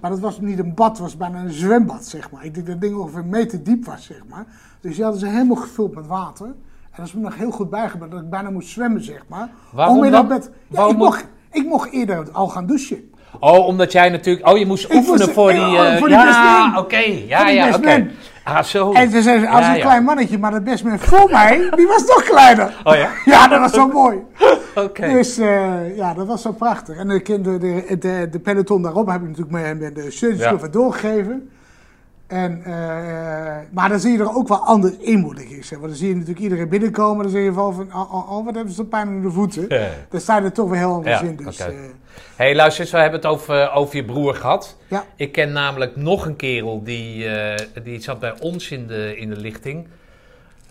Maar 0.00 0.10
dat 0.10 0.20
was 0.20 0.40
niet 0.40 0.58
een 0.58 0.74
bad, 0.74 0.88
het 0.90 0.98
was 0.98 1.16
bijna 1.16 1.40
een 1.40 1.50
zwembad, 1.52 2.06
zeg 2.06 2.30
maar. 2.30 2.44
Ik 2.44 2.54
denk 2.54 2.66
dat 2.66 2.74
het 2.74 2.84
ding 2.84 2.96
ongeveer 2.96 3.18
een 3.18 3.28
meter 3.28 3.62
diep 3.62 3.84
was, 3.84 4.04
zeg 4.04 4.26
maar. 4.28 4.46
Dus 4.80 4.94
die 4.94 5.02
hadden 5.02 5.20
ze 5.20 5.26
helemaal 5.26 5.56
gevuld 5.56 5.94
met 5.94 6.06
water. 6.06 6.54
En 6.92 6.98
dat 6.98 7.06
is 7.06 7.12
me 7.12 7.20
nog 7.20 7.36
heel 7.36 7.50
goed 7.50 7.70
bijgebleven 7.70 8.10
dat 8.10 8.20
ik 8.24 8.30
bijna 8.30 8.50
moest 8.50 8.68
zwemmen, 8.68 9.04
zeg 9.04 9.22
maar. 9.28 9.48
Waarom 9.72 10.04
in 10.04 10.10
dat 10.12 10.28
bed- 10.28 10.50
Ja, 10.68 10.76
Waarom 10.76 10.92
ik, 10.94 10.98
mocht, 10.98 11.26
ik 11.50 11.66
mocht 11.66 11.92
eerder 11.92 12.26
al 12.32 12.48
gaan 12.48 12.66
douchen. 12.66 13.10
Oh, 13.40 13.66
omdat 13.66 13.92
jij 13.92 14.08
natuurlijk... 14.08 14.48
Oh, 14.48 14.58
je 14.58 14.66
moest 14.66 14.84
Ik 14.84 14.94
oefenen 14.94 15.18
moest- 15.20 15.32
voor 15.32 15.52
die... 15.52 15.60
voor 15.98 16.08
die 16.08 16.16
ja, 16.16 16.78
oké. 16.78 16.96
Ja, 17.26 17.48
ja, 17.48 17.68
oké. 17.74 17.78
man. 17.98 18.08
Ah, 18.44 18.62
zo. 18.62 18.92
En 18.92 19.10
ze 19.10 19.22
zei, 19.22 19.46
als 19.46 19.60
Ja, 19.60 19.70
een 19.70 19.76
ja. 19.76 19.82
klein 19.82 20.04
mannetje, 20.04 20.38
maar 20.38 20.52
het 20.52 20.64
best 20.64 20.84
voor 20.98 21.30
mij, 21.30 21.70
die 21.76 21.86
was 21.86 22.04
nog 22.06 22.22
kleiner. 22.22 22.80
Oh 22.84 22.94
ja? 22.94 23.08
Ja, 23.32 23.48
dat 23.48 23.60
was 23.60 23.72
zo 23.72 23.88
mooi. 23.88 24.18
Oké. 24.74 25.08
Dus 25.08 25.38
eh, 25.38 25.96
ja, 25.96 26.14
dat 26.14 26.26
was 26.26 26.42
zo 26.42 26.52
prachtig. 26.52 26.96
En 26.96 27.08
de, 27.08 27.22
de, 27.40 27.98
de, 27.98 28.28
de, 28.30 28.38
peloton 28.38 28.82
daarop 28.82 29.06
heb 29.06 29.20
ik 29.20 29.28
natuurlijk 29.28 29.50
met, 29.50 29.80
met 29.80 29.94
de 29.94 30.10
service 30.10 30.56
Ja. 30.60 30.68
doorgegeven. 30.70 31.50
En, 32.32 32.62
eh, 32.64 32.72
maar 33.70 33.88
dan 33.88 34.00
zie 34.00 34.12
je 34.12 34.18
er 34.18 34.34
ook 34.34 34.48
wel 34.48 34.58
anders 34.58 34.96
in, 34.96 35.18
moet 35.18 35.40
ik 35.40 35.48
zeggen. 35.48 35.78
Want 35.80 35.88
dan 35.88 35.98
zie 35.98 36.08
je 36.08 36.14
natuurlijk 36.14 36.40
iedereen 36.40 36.68
binnenkomen. 36.68 37.22
Dan 37.22 37.32
zeg 37.32 37.42
je 37.42 37.52
van, 37.52 37.74
van 37.74 37.92
oh, 37.94 38.44
wat 38.44 38.54
hebben 38.54 38.74
ze 38.74 38.84
pijn 38.84 39.08
in 39.08 39.22
de 39.22 39.30
voeten. 39.30 39.64
Ja. 39.68 39.88
Dan 40.08 40.20
sta 40.20 40.38
je 40.38 40.44
er 40.44 40.52
toch 40.52 40.68
weer 40.68 40.78
heel 40.78 40.92
anders 40.92 41.20
Ja, 41.20 41.26
in. 41.26 41.36
Dus, 41.36 41.58
eh, 41.58 41.66
hey, 42.36 42.54
luister 42.54 42.82
eens, 42.82 42.92
we 42.92 42.98
hebben 42.98 43.20
het 43.20 43.28
over, 43.28 43.72
over 43.72 43.96
je 43.96 44.04
broer 44.04 44.34
gehad. 44.34 44.76
ja. 44.88 45.04
Ik 45.16 45.32
ken 45.32 45.52
namelijk 45.52 45.96
nog 45.96 46.26
een 46.26 46.36
kerel 46.36 46.82
die, 46.82 47.28
eh, 47.28 47.66
die 47.82 48.00
zat 48.00 48.20
bij 48.20 48.40
ons 48.40 48.70
in 48.70 48.86
de, 48.86 49.16
in 49.16 49.28
de 49.28 49.36
lichting. 49.36 49.86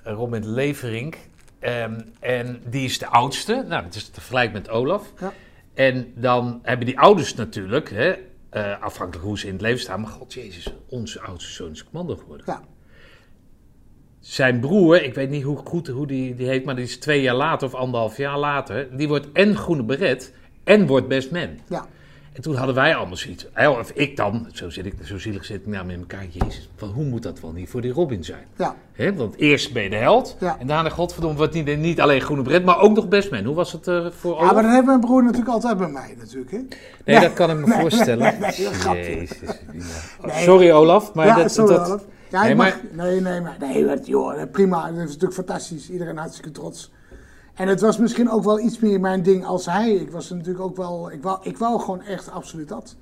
Eh, 0.03 0.13
Robin 0.13 0.53
Leverink. 0.53 1.17
Ehm, 1.59 1.99
en 2.19 2.61
die 2.65 2.85
is 2.85 2.99
de 2.99 3.07
oudste. 3.07 3.65
Nou, 3.67 3.83
dat 3.83 3.95
is 3.95 4.05
te 4.05 4.11
vergelijken 4.21 4.53
met 4.53 4.69
Olaf. 4.69 5.03
Ja. 5.19 5.33
En 5.73 6.11
dan 6.15 6.59
hebben 6.63 6.85
die 6.85 6.99
ouders 6.99 7.33
natuurlijk, 7.35 7.89
hè, 7.89 8.13
eh, 8.51 8.81
afhankelijk 8.81 9.25
hoe 9.27 9.39
ze 9.39 9.47
in 9.47 9.53
het 9.53 9.61
leven 9.61 9.79
staan. 9.79 10.01
Maar 10.01 10.09
god 10.09 10.33
jezus, 10.33 10.73
onze 10.89 11.21
oudste 11.21 11.51
zoon 11.51 11.71
is 11.71 11.83
commando 11.83 12.15
geworden. 12.15 12.45
Ja. 12.49 12.63
Zijn 14.19 14.59
broer, 14.59 15.03
ik 15.03 15.13
weet 15.13 15.29
niet 15.29 15.43
hoe 15.43 15.57
goed 15.57 15.87
hoe 15.87 16.07
die, 16.07 16.35
die 16.35 16.47
heet, 16.47 16.65
maar 16.65 16.75
die 16.75 16.83
is 16.83 16.97
twee 16.97 17.21
jaar 17.21 17.35
later 17.35 17.67
of 17.67 17.73
anderhalf 17.73 18.17
jaar 18.17 18.37
later. 18.37 18.97
Die 18.97 19.07
wordt 19.07 19.31
en 19.31 19.55
groene 19.55 19.83
beret 19.83 20.33
en 20.63 20.87
wordt 20.87 21.07
best 21.07 21.31
man. 21.31 21.59
ja. 21.69 21.87
En 22.33 22.41
toen 22.41 22.55
hadden 22.55 22.75
wij 22.75 22.95
allemaal 22.95 23.15
zoiets. 23.17 23.47
Of 23.79 23.91
ik 23.91 24.17
dan, 24.17 24.47
zo, 24.53 24.69
zit 24.69 24.85
ik, 24.85 24.93
zo 25.03 25.17
zielig 25.19 25.45
zit 25.45 25.59
ik 25.61 25.67
nou 25.67 25.85
met 25.85 25.97
elkaar. 25.99 26.25
Jezus, 26.29 26.69
van 26.75 26.89
hoe 26.89 27.03
moet 27.05 27.23
dat 27.23 27.39
wel 27.39 27.51
niet 27.51 27.69
voor 27.69 27.81
die 27.81 27.91
Robin 27.91 28.23
zijn? 28.23 28.45
Ja. 28.57 28.75
Want 29.15 29.35
eerst 29.35 29.73
ben 29.73 29.83
je 29.83 29.89
de 29.89 29.95
held. 29.95 30.35
Ja. 30.39 30.55
En 30.59 30.67
daarna, 30.67 30.89
godverdomme, 30.89 31.37
wordt 31.37 31.53
niet, 31.53 31.77
niet 31.77 32.01
alleen 32.01 32.21
groene 32.21 32.41
bret, 32.43 32.65
maar 32.65 32.79
ook 32.79 32.95
nog 32.95 33.07
best 33.07 33.31
man. 33.31 33.43
Hoe 33.43 33.55
was 33.55 33.71
het 33.71 33.87
eh, 33.87 34.05
voor 34.11 34.43
ja, 34.43 34.51
maar 34.51 34.63
dat 34.63 34.71
heeft 34.71 34.85
mijn 34.85 34.99
broer 34.99 35.23
natuurlijk 35.23 35.49
altijd 35.51 35.77
bij 35.77 35.89
mij, 35.89 36.15
natuurlijk. 36.17 36.51
Hè? 36.51 36.59
Nee, 37.05 37.19
dat 37.19 37.33
kan 37.33 37.49
ik 37.51 37.57
me 37.57 37.67
Nee, 37.67 37.79
voorstellen. 37.79 38.39
nee. 38.39 38.51
Jezus. 38.95 39.37
ja. 40.23 40.39
Sorry 40.45 40.71
Olaf, 40.71 41.13
maar 41.13 41.35
dat... 41.35 41.51
sorry, 41.51 41.75
dat 41.75 41.87
Olaf. 41.87 42.03
Ja, 42.29 42.43
Nee, 42.43 42.55
maar- 42.55 42.79
nee, 42.91 43.21
nee, 43.21 43.41
maar 43.41 43.57
nee, 43.59 43.99
joh, 44.03 44.41
prima. 44.51 44.85
Dat 44.91 44.97
is 44.97 45.05
natuurlijk 45.05 45.33
fantastisch. 45.33 45.89
Iedereen 45.89 46.17
hartstikke 46.17 46.51
trots. 46.51 46.91
En 47.61 47.67
het 47.67 47.81
was 47.81 47.97
misschien 47.97 48.29
ook 48.31 48.43
wel 48.43 48.59
iets 48.59 48.79
meer 48.79 48.99
mijn 48.99 49.23
ding 49.23 49.45
als 49.45 49.65
hij. 49.65 49.91
Ik 49.93 50.11
was 50.11 50.29
natuurlijk 50.29 50.63
ook 50.63 50.75
wel, 50.77 51.11
ik 51.11 51.23
wou, 51.23 51.39
ik 51.41 51.57
wou 51.57 51.79
gewoon 51.79 52.01
echt 52.01 52.31
absoluut 52.31 52.67
dat. 52.67 52.95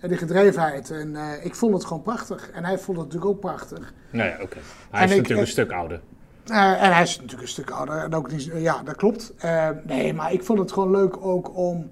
En 0.00 0.08
die 0.08 0.18
gedrevenheid. 0.18 0.90
En 0.90 1.16
eh, 1.16 1.44
ik 1.44 1.54
vond 1.54 1.74
het 1.74 1.84
gewoon 1.84 2.02
prachtig. 2.02 2.50
En 2.50 2.64
hij 2.64 2.78
vond 2.78 2.96
het 2.98 3.06
natuurlijk 3.06 3.32
ook 3.34 3.40
prachtig. 3.40 3.92
Nou 4.10 4.28
ja, 4.28 4.36
oké. 4.42 4.56
Hij 4.90 5.00
En 5.00 5.06
is 5.08 5.10
ik- 5.10 5.16
natuurlijk 5.16 5.28
ik- 5.30 5.38
een 5.38 5.46
stuk 5.46 5.72
ouder. 5.72 6.00
Eh, 6.46 6.82
en 6.82 6.92
hij 6.92 7.02
is 7.02 7.14
natuurlijk 7.16 7.42
een 7.42 7.48
stuk 7.48 7.70
ouder. 7.70 7.96
En 7.96 8.14
ook 8.14 8.30
niet, 8.30 8.50
ja, 8.54 8.82
dat 8.82 8.96
klopt. 8.96 9.32
Eh, 9.38 9.68
nee, 9.86 10.14
maar 10.14 10.32
ik 10.32 10.44
vond 10.44 10.58
het 10.58 10.72
gewoon 10.72 10.90
leuk 10.90 11.16
ook 11.24 11.56
om 11.56 11.88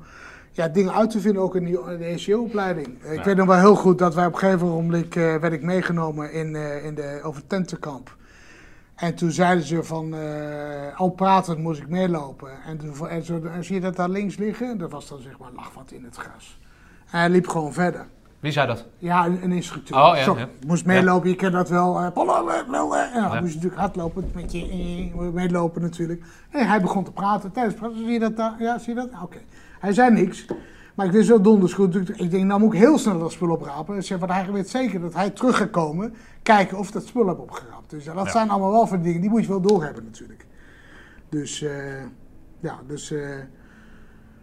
ja, 0.53 0.69
dingen 0.69 0.93
uit 0.95 1.11
te 1.11 1.20
vinden, 1.20 1.43
ook 1.43 1.55
in, 1.57 1.65
die, 1.65 1.81
in 1.91 1.99
de 1.99 2.05
ECO-opleiding. 2.05 3.03
Ik 3.05 3.24
weet 3.24 3.37
nog 3.37 3.47
wel 3.47 3.59
heel 3.59 3.74
goed 3.77 3.99
dat 3.99 4.15
wij 4.15 4.27
op 4.27 4.32
een 4.32 4.39
gegeven 4.39 4.66
moment 4.69 5.16
eh, 5.16 5.37
werd 5.37 5.53
ik 5.53 5.62
meegenomen 5.62 6.32
in, 6.32 6.57
eh, 6.57 6.85
in 6.85 6.95
de 6.95 7.20
over 7.23 7.47
tentenkamp. 7.47 8.16
En 9.01 9.14
toen 9.14 9.31
zeiden 9.31 9.64
ze 9.64 9.82
van, 9.85 10.14
eh, 10.14 11.01
al 11.01 11.10
pratend 11.10 11.59
moest 11.59 11.81
ik 11.81 11.89
meelopen. 11.89 12.51
En, 12.66 12.78
toen, 12.78 13.09
en, 13.09 13.24
zo, 13.24 13.40
en 13.43 13.64
zie 13.64 13.74
je 13.74 13.81
dat 13.81 13.97
daar 13.97 14.09
links 14.09 14.36
liggen? 14.36 14.78
Dat 14.78 14.90
was 14.90 15.09
dan 15.09 15.20
zeg 15.20 15.39
maar 15.39 15.51
lag 15.56 15.74
wat 15.74 15.90
in 15.90 16.05
het 16.05 16.16
gras. 16.16 16.59
En 17.10 17.18
hij 17.18 17.31
liep 17.31 17.48
gewoon 17.48 17.72
verder. 17.72 18.06
Wie 18.40 18.52
zei 18.52 18.66
dat? 18.66 18.86
Ja, 18.98 19.27
een, 19.27 19.43
een 19.44 19.52
instructeur. 19.52 19.97
Oh, 19.97 20.12
ja, 20.16 20.39
ja. 20.39 20.48
moest 20.66 20.85
meelopen, 20.85 21.28
je 21.28 21.35
kent 21.36 21.52
dat 21.52 21.68
wel. 21.68 21.98
eh. 21.98 22.06
En 23.14 23.22
dan 23.22 23.31
moest 23.40 23.48
je 23.52 23.55
natuurlijk 23.55 23.81
hardlopen, 23.81 24.31
met 24.35 24.52
je 24.52 24.66
eh, 25.18 25.28
meelopen 25.32 25.82
natuurlijk. 25.82 26.22
En 26.51 26.68
hij 26.68 26.81
begon 26.81 27.05
te 27.05 27.12
praten. 27.12 27.52
Tijdens 27.52 27.74
het 27.74 27.82
praten, 27.85 27.98
zie 28.05 28.12
je 28.12 28.18
dat 28.18 28.36
daar? 28.36 28.55
Ja, 28.59 28.78
zie 28.78 28.94
je 28.94 29.01
dat? 29.01 29.09
Oké. 29.22 29.39
Hij 29.81 29.93
zei 29.93 30.10
niks. 30.10 30.47
Maar 30.94 31.06
ik 31.06 31.12
wist 31.12 31.28
wel 31.28 31.43
donders 31.43 31.72
goed. 31.72 32.20
Ik 32.20 32.31
denk, 32.31 32.44
nou 32.44 32.60
moet 32.60 32.72
ik 32.72 32.78
heel 32.78 32.98
snel 32.98 33.18
dat 33.18 33.32
spul 33.32 33.51
oprapen. 33.51 33.94
Want 34.18 34.32
hij 34.32 34.52
weet 34.52 34.68
zeker 34.68 35.01
dat 35.01 35.14
hij 35.14 35.31
terug 35.31 35.56
gaat 35.56 35.70
komen. 35.70 36.14
Kijken 36.43 36.78
of 36.78 36.90
dat 36.90 37.06
spul 37.06 37.27
heb 37.27 37.39
opgeraapt. 37.39 37.80
Dus 37.90 38.04
ja, 38.04 38.14
dat 38.14 38.30
zijn 38.30 38.50
allemaal 38.50 38.70
wel 38.72 38.86
van 38.86 38.96
die 38.96 39.06
dingen. 39.06 39.20
Die 39.20 39.30
moet 39.30 39.42
je 39.42 39.48
wel 39.48 39.60
doorhebben 39.60 40.04
natuurlijk. 40.04 40.46
Dus, 41.28 41.62
eh, 41.62 42.02
ja, 42.60 42.78
dus... 42.86 43.10
eh, 43.10 43.38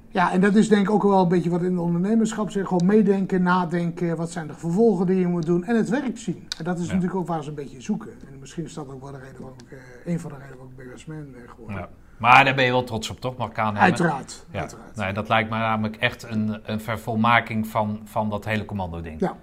ja, 0.10 0.32
en 0.32 0.42
dat 0.42 0.56
is 0.56 0.70
denk 0.70 0.88
ik 0.88 0.94
ook 0.94 1.04
wel 1.04 1.22
een 1.22 1.28
beetje 1.28 1.50
wat 1.50 1.62
in 1.62 1.72
het 1.72 1.80
ondernemerschap 1.80 2.50
zegt. 2.52 2.68
Gewoon 2.68 2.86
meedenken, 2.86 3.42
nadenken. 3.42 4.18
Wat 4.18 4.32
zijn 4.32 4.48
de 4.48 4.54
vervolgen 4.54 5.06
die 5.06 5.20
je 5.20 5.28
moet 5.28 5.46
doen. 5.46 5.64
En 5.64 5.76
het 5.76 5.90
werk 5.90 6.18
zien. 6.18 6.48
En 6.58 6.64
dat 6.64 6.80
is 6.80 6.88
natuurlijk 6.88 7.16
ook 7.16 7.28
waar 7.28 7.44
ze 7.44 7.50
een 7.50 7.56
beetje 7.56 7.82
zoeken. 7.82 8.12
En 8.32 8.40
misschien 8.40 8.64
is 8.64 8.74
dat 8.74 8.90
ook 8.90 9.02
wel 9.02 9.12
de 9.12 9.18
reden 9.18 9.40
waarom 9.42 9.58
ik, 9.66 9.72
eh, 9.72 10.14
een 10.14 10.20
van 10.20 10.30
de 10.30 10.36
redenen 10.38 10.58
waarom 10.58 10.72
ik 10.72 10.78
bij 10.78 10.88
Westman 10.88 11.18
eh, 11.36 11.50
geworden 11.50 11.76
Ja. 11.76 11.82
ben. 11.82 11.90
Maar 12.18 12.46
daar 12.46 12.56
ben 12.56 12.66
je 12.66 12.72
wel 12.72 12.84
trots 12.84 13.10
op, 13.10 13.20
toch? 13.20 13.54
Aannemen? 13.54 13.82
Uiteraard. 13.82 14.46
Ja. 14.52 14.60
uiteraard. 14.60 14.96
Nee, 14.96 15.14
dat 15.14 15.30
lijkt 15.30 15.50
me 15.50 15.58
namelijk 15.58 15.96
echt 15.96 16.24
een, 16.24 16.60
een 16.64 16.82
vervolmaking 16.82 17.68
van, 17.68 18.00
van 18.04 18.30
dat 18.30 18.46
hele 18.46 18.66
commando-ding. 18.66 19.20
Ja. 19.20 19.36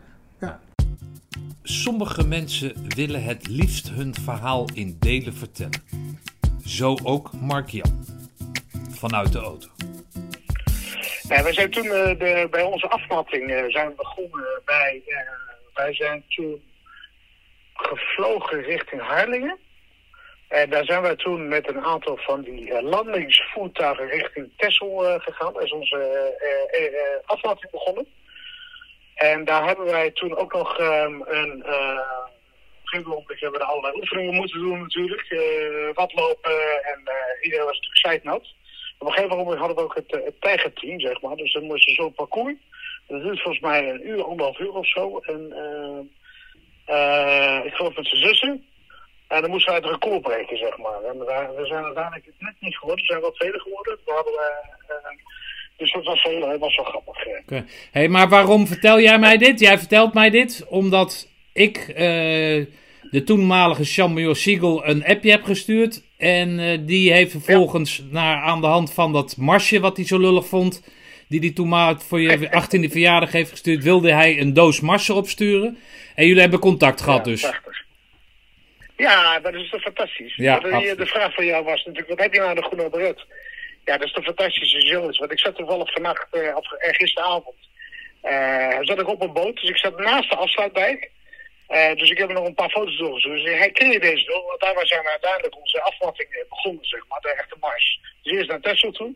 Sommige 1.83 2.27
mensen 2.27 2.73
willen 2.89 3.23
het 3.23 3.49
liefst 3.49 3.91
hun 3.91 4.15
verhaal 4.15 4.67
in 4.75 4.97
delen 5.01 5.35
vertellen. 5.35 5.83
Zo 6.67 6.97
ook 7.05 7.33
Mark 7.33 7.69
Jan. 7.69 8.05
Vanuit 8.91 9.33
de 9.33 9.39
auto. 9.39 9.69
Wij 11.29 11.53
zijn 11.53 11.71
toen 11.71 11.87
eh, 11.87 12.49
bij 12.51 12.63
onze 12.63 12.89
afmatting 12.89 13.51
eh, 13.51 13.65
zijn 13.69 13.93
begonnen 13.97 14.63
bij. 14.65 15.03
eh, 15.07 15.17
wij 15.75 15.95
zijn 15.95 16.25
toen 16.29 16.63
gevlogen 17.75 18.63
richting 18.63 19.01
Harlingen. 19.01 19.59
En 20.49 20.71
daar 20.71 20.85
zijn 20.85 21.03
wij 21.03 21.17
toen 21.17 21.49
met 21.49 21.69
een 21.69 21.85
aantal 21.85 22.17
van 22.17 22.43
die 22.43 22.83
landingsvoertuigen 22.83 24.07
richting 24.09 24.51
Texel 24.57 25.19
gegaan. 25.19 25.53
Dat 25.53 25.63
is 25.63 25.73
onze 25.73 27.23
afmatting 27.27 27.71
begonnen. 27.71 28.07
En 29.15 29.45
daar 29.45 29.67
hebben 29.67 29.85
wij 29.87 30.11
toen 30.11 30.37
ook 30.37 30.53
nog 30.53 30.79
ehm, 30.79 31.21
een. 31.25 31.63
eh, 31.63 31.99
een 32.83 33.01
gegeven 33.01 33.11
moment 33.11 33.41
hebben 33.41 33.59
we 33.61 33.65
er 33.67 33.71
allerlei 33.73 33.97
oefeningen 34.01 34.35
moeten 34.35 34.59
doen 34.61 34.81
natuurlijk. 34.81 35.31
eh 35.31 35.95
wat 35.95 36.15
lopen 36.15 36.85
en 36.85 37.01
eh, 37.05 37.15
iedereen 37.45 37.65
was 37.65 37.75
natuurlijk 37.81 38.07
zeiknat. 38.07 38.55
Op 38.99 39.07
een 39.07 39.13
gegeven 39.13 39.37
moment 39.37 39.59
hadden 39.59 39.77
we 39.77 39.83
ook 39.83 39.95
het, 39.95 40.13
eh, 40.13 40.25
het 40.25 40.41
tijgerteam, 40.41 41.01
zeg 41.01 41.21
maar. 41.21 41.37
Dus 41.37 41.53
dan 41.53 41.63
moest 41.65 41.89
je 41.89 41.95
zo'n 41.95 42.15
parcours. 42.15 42.55
Dat 43.07 43.23
duurt 43.23 43.41
volgens 43.43 43.63
mij 43.63 43.89
een 43.89 44.07
uur, 44.09 44.25
anderhalf 44.25 44.59
uur 44.59 44.73
of 44.73 44.89
zo. 44.89 45.19
En 45.19 45.53
eh, 45.53 46.01
eh, 46.97 47.65
ik 47.65 47.75
geloof 47.75 47.97
met 47.97 48.07
zijn 48.07 48.23
zussen. 48.23 48.67
En 49.29 49.41
dan 49.41 49.51
moesten 49.51 49.73
wij 49.73 49.81
het 49.83 49.91
record 49.91 50.23
breken, 50.23 50.59
zeg 50.59 50.79
maar. 50.79 51.03
En 51.03 51.19
we, 51.19 51.53
we 51.57 51.67
zijn 51.67 51.85
uiteindelijk 51.85 52.27
net 52.39 52.55
niet 52.61 52.77
geworden. 52.77 53.05
We 53.05 53.11
zijn 53.11 53.21
wel 53.21 53.33
tweede 53.33 53.61
geworden. 53.61 53.99
We 54.05 54.13
hadden, 54.13 54.33
eh, 54.35 54.97
eh, 54.97 55.19
dus 55.77 55.93
dat 55.93 56.05
was 56.05 56.23
wel, 56.25 56.41
dat 56.41 56.59
was 56.59 56.77
wel 56.77 56.85
grappig. 56.85 57.25
eh. 57.27 57.39
Oké. 57.43 57.65
Hey, 57.91 58.09
maar 58.09 58.29
waarom 58.29 58.67
vertel 58.67 59.01
jij 59.01 59.19
mij 59.19 59.37
dit? 59.37 59.61
Jij 59.61 59.79
vertelt 59.79 60.15
mij 60.15 60.31
dit 60.31 60.67
omdat 60.69 61.29
ik 61.53 61.77
eh, 61.77 61.95
de 63.11 63.23
toenmalige 63.25 63.83
Jean-Major 63.83 64.37
Siegel 64.37 64.87
een 64.87 65.05
appje 65.05 65.31
heb 65.31 65.43
gestuurd. 65.45 66.03
En 66.19 66.59
eh, 66.61 66.79
die 66.81 67.13
heeft 67.13 67.31
vervolgens 67.31 68.03
naar, 68.11 68.43
aan 68.43 68.61
de 68.61 68.67
hand 68.67 68.93
van 68.93 69.13
dat 69.13 69.37
marsje 69.37 69.81
wat 69.81 69.97
hij 69.97 70.07
zo 70.07 70.19
lullig 70.19 70.47
vond... 70.47 70.83
die 71.29 71.41
hij 71.41 71.51
toen 71.53 72.01
voor 72.01 72.21
je 72.21 72.49
18e 72.63 72.91
verjaardag 72.91 73.33
heeft 73.33 73.51
gestuurd... 73.51 73.83
wilde 73.83 74.13
hij 74.13 74.41
een 74.41 74.53
doos 74.53 74.81
marsen 74.81 75.15
opsturen. 75.15 75.79
En 76.15 76.27
jullie 76.27 76.41
hebben 76.41 76.59
contact 76.61 77.01
gehad 77.01 77.25
Ja, 77.25 77.31
dus. 77.31 77.41
prachtig. 77.41 77.83
Ja, 78.97 79.41
dat 79.41 79.55
is 79.55 79.71
toch 79.71 79.81
fantastisch. 79.81 80.37
Ja, 80.37 80.61
Maar 80.61 80.81
de, 80.81 80.95
de 80.97 81.07
vraag 81.07 81.35
van 81.35 81.45
jou 81.47 81.65
was 81.65 81.85
natuurlijk, 81.85 82.09
wat 82.09 82.19
heb 82.19 82.33
je 82.35 82.41
nou 82.41 82.55
de 82.55 82.63
groene 82.63 82.91
beret? 82.91 83.25
Ja, 83.85 83.97
dat 83.97 84.07
is 84.07 84.13
toch 84.13 84.25
fantastische 84.25 84.81
zoiets. 84.81 85.19
Want 85.19 85.33
ik 85.33 85.39
zat 85.39 85.57
toevallig 85.57 85.93
vannacht, 85.93 86.27
eh, 86.31 86.57
of 86.57 86.73
eh, 86.73 86.93
gisteravond, 86.93 87.57
eh, 88.21 88.79
zat 88.81 89.01
ik 89.01 89.09
op 89.09 89.23
een 89.23 89.33
boot. 89.33 89.61
Dus 89.61 89.71
ik 89.71 89.77
zat 89.77 89.99
naast 89.99 90.31
de 90.31 90.37
afsluitdijk. 90.37 91.13
Dus 91.95 92.11
ik 92.11 92.19
heb 92.19 92.29
er 92.29 92.35
nog 92.35 92.47
een 92.47 92.55
paar 92.55 92.71
foto's 92.71 92.99
doorgezocht. 92.99 93.35
Dus 93.35 93.59
herken 93.59 93.91
je 93.91 94.01
deze 94.01 94.27
wel? 94.27 94.45
Want 94.47 94.61
daar 94.61 94.87
zijn 94.87 95.03
we 95.03 95.11
uiteindelijk 95.11 95.57
onze 95.57 95.83
afmatting 95.83 96.45
begonnen, 96.49 96.85
zeg 96.85 97.07
maar. 97.09 97.21
De 97.21 97.35
echte 97.35 97.57
mars. 97.61 98.01
Dus 98.23 98.33
eerst 98.33 98.49
naar 98.49 98.61
Texel 98.61 98.93
toe. 98.93 99.15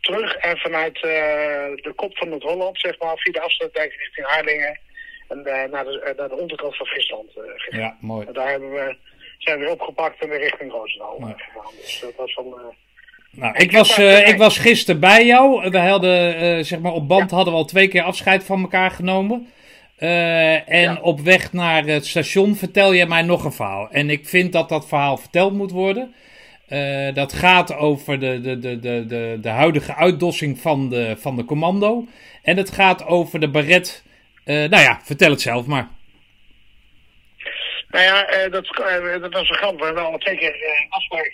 Terug 0.00 0.36
en 0.36 0.58
vanuit 0.58 1.00
de 1.00 1.92
kop 1.96 2.16
van 2.16 2.28
Noord-Holland, 2.28 2.80
zeg 2.80 2.98
maar, 2.98 3.16
via 3.16 3.32
de 3.32 3.40
afsluitdijk 3.40 3.92
richting 3.92 4.26
Harlingen. 4.26 4.80
En 5.28 5.42
naar, 5.70 5.84
de, 5.84 6.14
naar 6.16 6.28
de 6.28 6.36
onderkant 6.36 6.76
van 6.76 6.86
Friesland. 6.86 7.30
Ja, 7.70 7.96
mooi. 8.00 8.26
En 8.26 8.32
daar 8.32 8.50
hebben 8.50 8.72
we, 8.72 8.96
zijn 9.38 9.58
we 9.58 9.64
weer 9.64 9.72
opgepakt 9.72 10.22
en 10.22 10.28
weer 10.28 10.40
richting 10.40 10.72
Roosendaal. 10.72 11.36
Dus 11.80 12.00
dat 12.00 12.14
was 12.16 12.34
wel... 12.34 12.74
Nou, 13.36 13.56
ik 13.56 13.72
was, 13.72 13.98
eh, 13.98 14.28
ik 14.28 14.36
was 14.36 14.58
gisteren 14.58 15.00
bij 15.00 15.26
jou. 15.26 15.70
We 15.70 15.78
hadden, 15.78 16.36
eh, 16.36 16.64
zeg 16.64 16.78
maar, 16.78 16.92
op 16.92 17.08
band 17.08 17.30
hadden 17.30 17.52
we 17.52 17.58
al 17.58 17.64
twee 17.64 17.88
keer 17.88 18.02
afscheid 18.02 18.44
van 18.44 18.60
elkaar 18.60 18.90
genomen. 18.90 19.48
Eh, 19.96 20.70
en 20.70 20.82
Ja. 20.82 20.98
op 21.00 21.20
weg 21.20 21.52
naar 21.52 21.84
het 21.84 22.06
station 22.06 22.56
vertel 22.56 22.92
je 22.92 23.06
mij 23.06 23.22
nog 23.22 23.44
een 23.44 23.52
verhaal. 23.52 23.88
En 23.90 24.10
ik 24.10 24.28
vind 24.28 24.52
dat 24.52 24.68
dat 24.68 24.88
verhaal 24.88 25.16
verteld 25.16 25.52
moet 25.52 25.70
worden. 25.70 26.14
Dat 27.14 27.32
gaat 27.32 27.74
over 27.74 28.20
de, 28.20 28.40
de, 28.40 28.58
de, 28.58 28.80
de, 28.80 29.06
de, 29.06 29.38
de 29.40 29.48
huidige 29.48 29.94
uitdossing 29.94 30.60
van 30.60 30.88
de, 30.88 31.16
van 31.18 31.36
de 31.36 31.44
commando. 31.44 32.06
En 32.42 32.56
het 32.56 32.70
gaat 32.70 33.04
over 33.06 33.40
de 33.40 33.48
baret. 33.48 34.04
Nou 34.44 34.78
ja, 34.78 35.00
vertel 35.02 35.30
het 35.30 35.40
zelf 35.40 35.66
maar. 35.66 35.88
Nou 37.90 38.04
ja, 38.04 38.48
dat, 38.48 38.66
dat 39.20 39.32
was 39.32 39.48
een 39.48 39.56
grap. 39.56 39.78
We 39.78 39.84
hebben 39.84 40.04
al 40.06 40.18
twee 40.18 40.36
keer 40.36 40.86
afspraken 40.88 41.32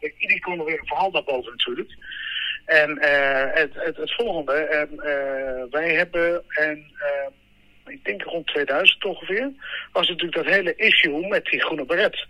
Ik- 0.00 0.14
Iedereen 0.18 0.42
kon 0.42 0.58
er 0.58 0.64
weer 0.64 0.78
een 0.80 0.86
verhaal 0.86 1.10
daarboven 1.10 1.50
natuurlijk. 1.50 1.90
En 2.64 2.98
eh, 2.98 3.54
het, 3.60 3.74
het, 3.74 3.96
het 3.96 4.14
volgende. 4.14 4.52
ehm, 4.52 5.00
eh, 5.00 5.62
wij 5.70 5.94
hebben, 5.94 6.44
en, 6.48 6.92
ehm, 6.98 7.30
ik 7.92 8.04
denk 8.04 8.22
rond 8.22 8.46
2000 8.46 9.04
ongeveer, 9.04 9.50
was 9.92 10.08
natuurlijk 10.08 10.36
dat 10.44 10.54
hele 10.54 10.74
issue 10.74 11.28
met 11.28 11.44
die 11.44 11.60
groene 11.60 11.84
beret. 11.84 12.26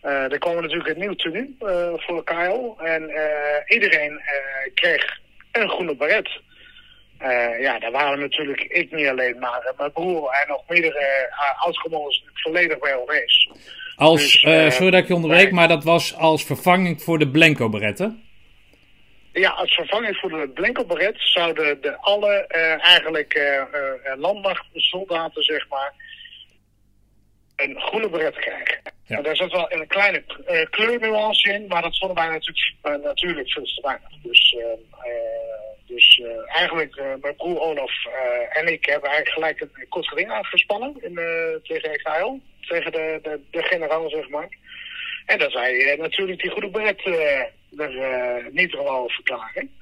Eh 0.00 0.32
er 0.32 0.38
kwam 0.38 0.54
natuurlijk 0.60 0.88
een 0.88 0.98
nieuw 0.98 1.14
tenue 1.14 1.54
voor 1.96 2.24
KL. 2.24 2.74
En 2.84 3.10
iedereen 3.66 4.20
kreeg 4.74 5.18
een 5.52 5.68
groene 5.68 5.96
beret. 5.96 6.40
Eh, 7.20 7.60
ja, 7.60 7.78
daar 7.78 7.90
waren 7.90 8.18
natuurlijk 8.20 8.60
ik 8.60 8.90
niet 8.90 9.06
alleen, 9.06 9.38
maar 9.38 9.72
mijn 9.76 9.92
broer 9.92 10.30
en 10.30 10.48
nog 10.48 10.62
meerdere 10.68 11.28
uh, 11.30 11.64
oud-commanders 11.64 12.24
volledig 12.34 12.78
bij 12.78 12.94
oneens. 12.94 13.50
Als, 14.00 14.20
Dus, 14.20 14.42
eh, 14.42 14.66
eh, 14.66 14.72
sorry 14.72 14.90
dat 14.90 15.00
ik 15.00 15.08
je 15.08 15.14
onderbreek, 15.14 15.50
maar 15.50 15.68
dat 15.68 15.84
was 15.84 16.16
als 16.16 16.44
vervanging 16.44 17.02
voor 17.02 17.18
de 17.18 17.28
Blanco 17.28 17.68
beretten. 17.68 18.22
Ja, 19.32 19.50
als 19.50 19.74
vervanging 19.74 20.16
voor 20.16 20.30
de 20.30 20.48
blinkelberet 20.54 21.16
zouden 21.18 21.80
de 21.80 21.96
alle 21.96 22.46
eh, 22.46 22.86
eigenlijk 22.88 23.40
landmachtsoldaten, 24.18 25.42
zeg 25.42 25.68
maar, 25.68 25.92
een 27.56 27.80
groene 27.80 28.10
beret 28.10 28.34
krijgen. 28.34 28.80
Ja. 29.04 29.16
En 29.16 29.22
daar 29.22 29.36
zat 29.36 29.52
wel 29.52 29.72
een 29.72 29.86
kleine 29.86 30.24
kleurnuance 30.70 31.52
in, 31.52 31.66
maar 31.66 31.82
dat 31.82 31.98
vonden 31.98 32.16
wij 32.16 32.28
natuurlijk, 32.28 33.02
natuurlijk 33.04 33.50
veel 33.50 33.64
te 33.64 33.80
weinig. 33.82 34.10
Dus, 34.22 34.56
dus 35.86 36.22
eigenlijk, 36.46 37.02
mijn 37.20 37.36
broer 37.36 37.60
Olaf 37.60 37.92
en 38.50 38.72
ik 38.72 38.84
hebben 38.84 39.10
eigenlijk 39.10 39.28
gelijk 39.28 39.60
een 39.60 39.88
kort 39.88 40.08
geding 40.08 40.30
aangespannen 40.30 40.94
in, 41.00 41.14
tegen 41.62 41.90
EKL, 41.90 42.38
tegen 42.60 42.92
de, 42.92 43.40
de, 43.50 43.62
generaal, 43.62 44.10
zeg 44.10 44.28
maar. 44.28 44.48
En 45.26 45.38
dat 45.38 45.52
wij 45.52 45.92
eh, 45.92 45.98
natuurlijk 45.98 46.40
die 46.40 46.50
goede 46.50 46.68
beret 46.68 47.02
eh, 47.02 47.40
er 47.78 47.98
eh, 47.98 48.46
niet 48.52 48.74
over 48.74 49.10
verklaren. 49.10 49.74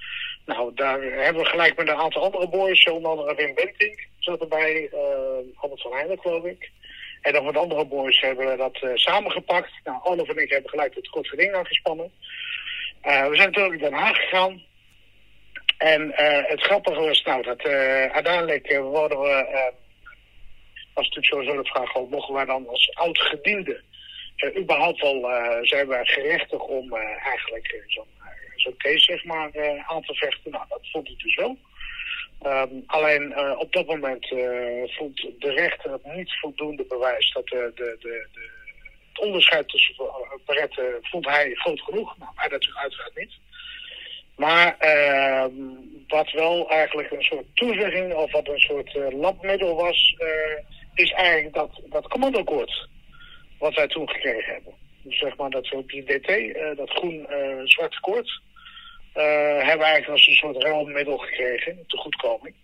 Nou, 0.47 0.75
daar 0.75 1.03
hebben 1.03 1.43
we 1.43 1.49
gelijk 1.49 1.77
met 1.77 1.89
een 1.89 1.95
aantal 1.95 2.23
andere 2.23 2.49
boys, 2.49 2.85
onder 2.85 3.11
andere 3.11 3.35
Wim 3.35 3.55
Benting 3.55 4.07
zat 4.19 4.41
erbij, 4.41 4.91
Albert 5.55 5.83
van 5.83 5.93
Heijden 5.93 6.19
geloof 6.19 6.45
ik. 6.45 6.71
En 7.23 7.33
nog 7.33 7.45
wat 7.45 7.57
andere 7.57 7.85
boys 7.85 8.21
hebben 8.21 8.51
we 8.51 8.57
dat 8.57 8.99
samengepakt. 8.99 9.71
Nou, 9.85 10.03
Olaf 10.03 10.29
en 10.29 10.37
ik 10.37 10.51
hebben 10.51 10.71
gelijk 10.71 10.95
het 10.95 11.09
kort 11.09 11.29
geding 11.29 11.55
aangespannen. 11.55 12.13
We 13.03 13.31
zijn 13.33 13.53
toen 13.53 13.69
naar 13.69 13.79
Den 13.79 13.93
Haag 13.93 14.17
gegaan. 14.17 14.63
En 15.79 16.13
het 16.47 16.63
grappige 16.63 17.01
was 17.01 17.23
nou 17.23 17.43
dat 17.43 17.63
uiteindelijk 18.13 18.79
worden 18.79 19.21
we, 19.21 19.73
was 20.99 21.09
natuurlijk 21.09 21.35
sowieso 21.35 21.63
de 21.63 21.69
vraag, 21.69 21.97
ook, 21.97 22.11
mogen 22.11 22.35
wij 22.35 22.45
dan 22.45 22.69
als 22.69 22.95
oud-gediende 22.95 23.83
eh, 24.37 24.57
überhaupt 24.57 25.01
wel 25.01 25.31
eh, 25.31 25.59
zijn 25.63 25.89
we 25.89 25.99
gerechtig 26.03 26.61
om 26.61 26.93
eh, 26.93 27.27
eigenlijk 27.27 27.85
zo'n 27.87 28.07
zo'n 28.57 28.77
case 28.77 28.99
zeg 28.99 29.25
maar 29.25 29.51
aan 29.87 30.03
te 30.03 30.15
vechten. 30.15 30.51
Nou, 30.51 30.65
dat 30.69 30.91
vond 30.93 31.09
ik 31.09 31.19
dus 31.19 31.35
wel. 31.35 31.57
Ehm, 32.43 32.75
alleen 32.87 33.39
op 33.59 33.73
dat 33.73 33.87
moment 33.87 34.29
vond 34.97 35.17
de 35.39 35.53
rechter 35.53 35.93
het 35.93 36.05
niet 36.05 36.39
voldoende 36.41 36.85
bewijs 36.85 37.33
dat 37.33 37.47
de, 37.47 37.73
de, 37.75 37.97
de, 38.01 38.27
het 39.09 39.27
onderscheid 39.27 39.69
tussen 39.69 39.95
uh, 39.99 40.47
beretten 40.47 40.99
vond 41.01 41.27
hij 41.27 41.55
groot 41.55 41.81
genoeg. 41.81 42.19
Nou, 42.19 42.31
wij 42.37 42.49
natuurlijk 42.49 42.83
uiteraard 42.83 43.17
niet. 43.17 43.33
Maar 44.37 44.77
ehm, 44.79 45.53
wat 46.09 46.31
wel 46.31 46.71
eigenlijk 46.71 47.11
een 47.11 47.23
soort 47.23 47.47
toezegging 47.55 48.15
of 48.15 48.33
wat 48.33 48.49
een 48.49 48.61
soort 48.61 48.95
uh, 48.95 49.11
labmiddel 49.11 49.75
was, 49.75 50.15
uh, 50.19 50.78
is 50.99 51.11
eigenlijk 51.11 51.55
dat, 51.55 51.71
dat 51.89 52.09
commandokoord 52.09 52.89
wat 53.59 53.75
wij 53.75 53.89
toen 53.89 54.09
gekregen 54.09 54.53
hebben. 54.53 54.73
Dus 55.03 55.19
zeg 55.19 55.37
maar 55.37 55.51
dat 55.51 55.69
we 55.69 55.77
op 55.77 55.89
die 55.91 56.05
DT, 56.05 56.31
uh, 56.31 56.77
dat 56.77 56.91
groen-zwart 56.91 58.01
koord, 58.01 58.41
hebben 59.13 59.79
we 59.79 59.85
eigenlijk 59.85 60.09
als 60.09 60.27
een 60.27 60.35
soort 60.35 60.63
ruilmiddel 60.63 61.17
gekregen, 61.17 61.85
te 61.87 61.97
goedkoming. 61.97 62.55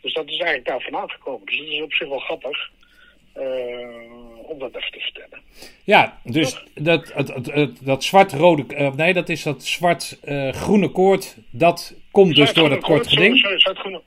Dus 0.00 0.12
dat 0.12 0.24
is 0.24 0.38
eigenlijk 0.38 0.68
daar 0.68 0.80
vandaan 0.80 1.10
gekomen. 1.10 1.46
Dus 1.46 1.58
dat 1.58 1.66
is 1.66 1.82
op 1.82 1.92
zich 1.92 2.08
wel 2.08 2.18
grappig. 2.18 2.70
om 4.42 4.58
dat 4.58 4.76
even 4.76 4.92
te 4.92 5.00
vertellen. 5.00 5.42
Ja, 5.84 6.20
dus 6.24 6.64
dat, 6.74 7.12
dat, 7.16 7.44
dat, 7.44 7.78
dat 7.80 8.04
zwart-rode, 8.04 8.92
nee, 8.96 9.12
dat 9.12 9.28
is 9.28 9.42
dat 9.42 9.64
zwart-groene 9.64 10.88
koord, 10.88 11.36
dat 11.50 11.94
komt 12.10 12.34
dus 12.34 12.52
door 12.52 12.68
dat 12.68 12.80
kort 12.80 13.08
geding. 13.08 13.38
Zwart-groene. 13.38 14.02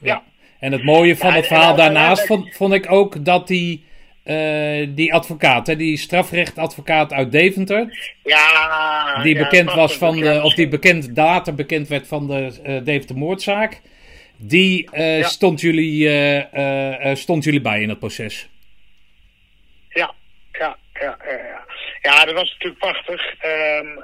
Ja. 0.00 0.24
En 0.60 0.72
het 0.72 0.84
mooie 0.84 1.16
van 1.16 1.30
ja, 1.30 1.36
het 1.36 1.46
verhaal 1.46 1.76
daarnaast 1.76 2.26
vond, 2.26 2.56
vond, 2.56 2.72
ik 2.72 2.92
ook 2.92 3.24
dat 3.24 3.46
die, 3.48 3.84
uh, 4.24 4.86
die 4.88 5.14
advocaat, 5.14 5.66
hè, 5.66 5.76
die 5.76 5.96
strafrechtadvocaat 5.96 7.12
uit 7.12 7.32
Deventer, 7.32 8.12
ja, 8.24 9.22
die 9.22 9.34
ja, 9.34 9.42
bekend 9.42 9.72
was 9.72 9.96
van 9.96 10.20
de, 10.20 10.40
of 10.42 10.54
die 10.54 10.68
bekend 10.68 11.10
later 11.14 11.54
bekend 11.54 11.88
werd 11.88 12.06
van 12.06 12.26
de 12.26 12.52
uh, 12.66 12.84
Deventer 12.84 13.16
moordzaak, 13.16 13.80
die 14.36 14.88
uh, 14.92 15.18
ja. 15.18 15.28
stond, 15.28 15.60
jullie, 15.60 16.08
stond 17.16 17.44
jullie 17.44 17.60
bij 17.60 17.82
in 17.82 17.88
het 17.88 17.98
proces. 17.98 18.48
Ja, 19.88 20.14
ja, 20.52 20.76
ja, 20.92 21.16
ja. 21.26 21.68
Ja, 22.02 22.24
dat 22.24 22.34
was 22.34 22.50
natuurlijk 22.50 22.80
prachtig. 22.80 23.34
Um, 23.44 23.94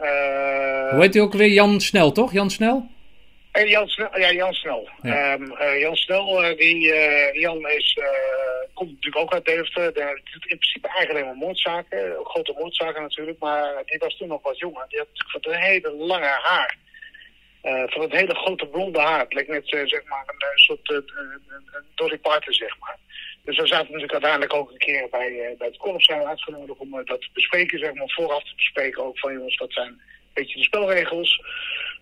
Hoe 0.91 0.99
heet 1.01 1.15
hij 1.15 1.23
ook 1.23 1.33
weer? 1.33 1.49
Jan 1.49 1.81
Snel, 1.81 2.13
toch? 2.13 2.33
Jan 2.33 2.51
Snel? 2.51 2.91
En 3.57 3.69
Jan 3.69 3.89
Snel, 3.89 4.19
ja, 4.19 4.33
Jan 4.33 4.55
Snel. 4.55 4.89
Ja. 5.03 5.33
Um, 5.33 5.53
uh, 5.53 5.81
Jan 5.81 5.97
Snel, 5.97 6.45
uh, 6.45 6.57
die, 6.57 6.87
uh, 6.87 7.33
Jan 7.33 7.69
is, 7.69 7.99
komt 8.75 8.91
natuurlijk 8.91 9.23
ook 9.23 9.33
uit 9.33 9.45
Deventer. 9.45 9.95
Doet 9.95 10.47
in 10.47 10.59
principe 10.59 10.89
eigenlijk 10.89 11.11
alleen 11.11 11.25
maar 11.25 11.47
moordzaken, 11.47 12.25
grote 12.25 12.55
moordzaken 12.59 13.03
natuurlijk. 13.03 13.39
Maar 13.39 13.83
die 13.85 13.99
was 13.99 14.17
toen 14.17 14.29
nog 14.29 14.43
wat 14.43 14.59
jonger. 14.59 14.85
Die 14.89 14.99
had 14.99 15.09
natuurlijk 15.09 15.45
van 15.45 15.53
een 15.53 15.61
hele 15.61 15.91
lange 15.91 16.39
haar. 16.43 16.77
van 17.91 18.03
het 18.03 18.13
hele 18.13 18.35
grote 18.35 18.67
blonde 18.67 19.01
haar. 19.01 19.21
Het 19.21 19.33
leek 19.33 19.49
net 19.49 19.69
zeg 19.69 20.05
maar 20.05 20.25
een 20.27 20.59
soort 20.59 21.05
Dolly 21.95 22.19
Parton, 22.19 22.53
zeg 22.53 22.79
maar. 22.79 22.97
Dus 23.47 23.57
we 23.57 23.67
zaten 23.67 23.87
natuurlijk 23.87 24.13
uiteindelijk 24.13 24.55
ook 24.55 24.71
een 24.71 24.79
keer 24.79 25.09
bij, 25.11 25.31
uh, 25.31 25.59
bij 25.59 25.67
het 25.67 25.77
Korps 25.77 26.05
zijn 26.05 26.27
uitgenodigd 26.27 26.79
om 26.79 26.95
uh, 26.95 27.05
dat 27.05 27.21
te 27.21 27.29
bespreken, 27.33 27.79
zeg 27.79 27.95
maar, 27.95 28.09
vooraf 28.09 28.43
te 28.43 28.55
bespreken 28.57 29.05
ook 29.05 29.19
van 29.19 29.33
jongens, 29.33 29.57
dat 29.57 29.73
zijn 29.73 29.89
een 29.89 30.01
beetje 30.35 30.59
de 30.59 30.65
spelregels. 30.65 31.41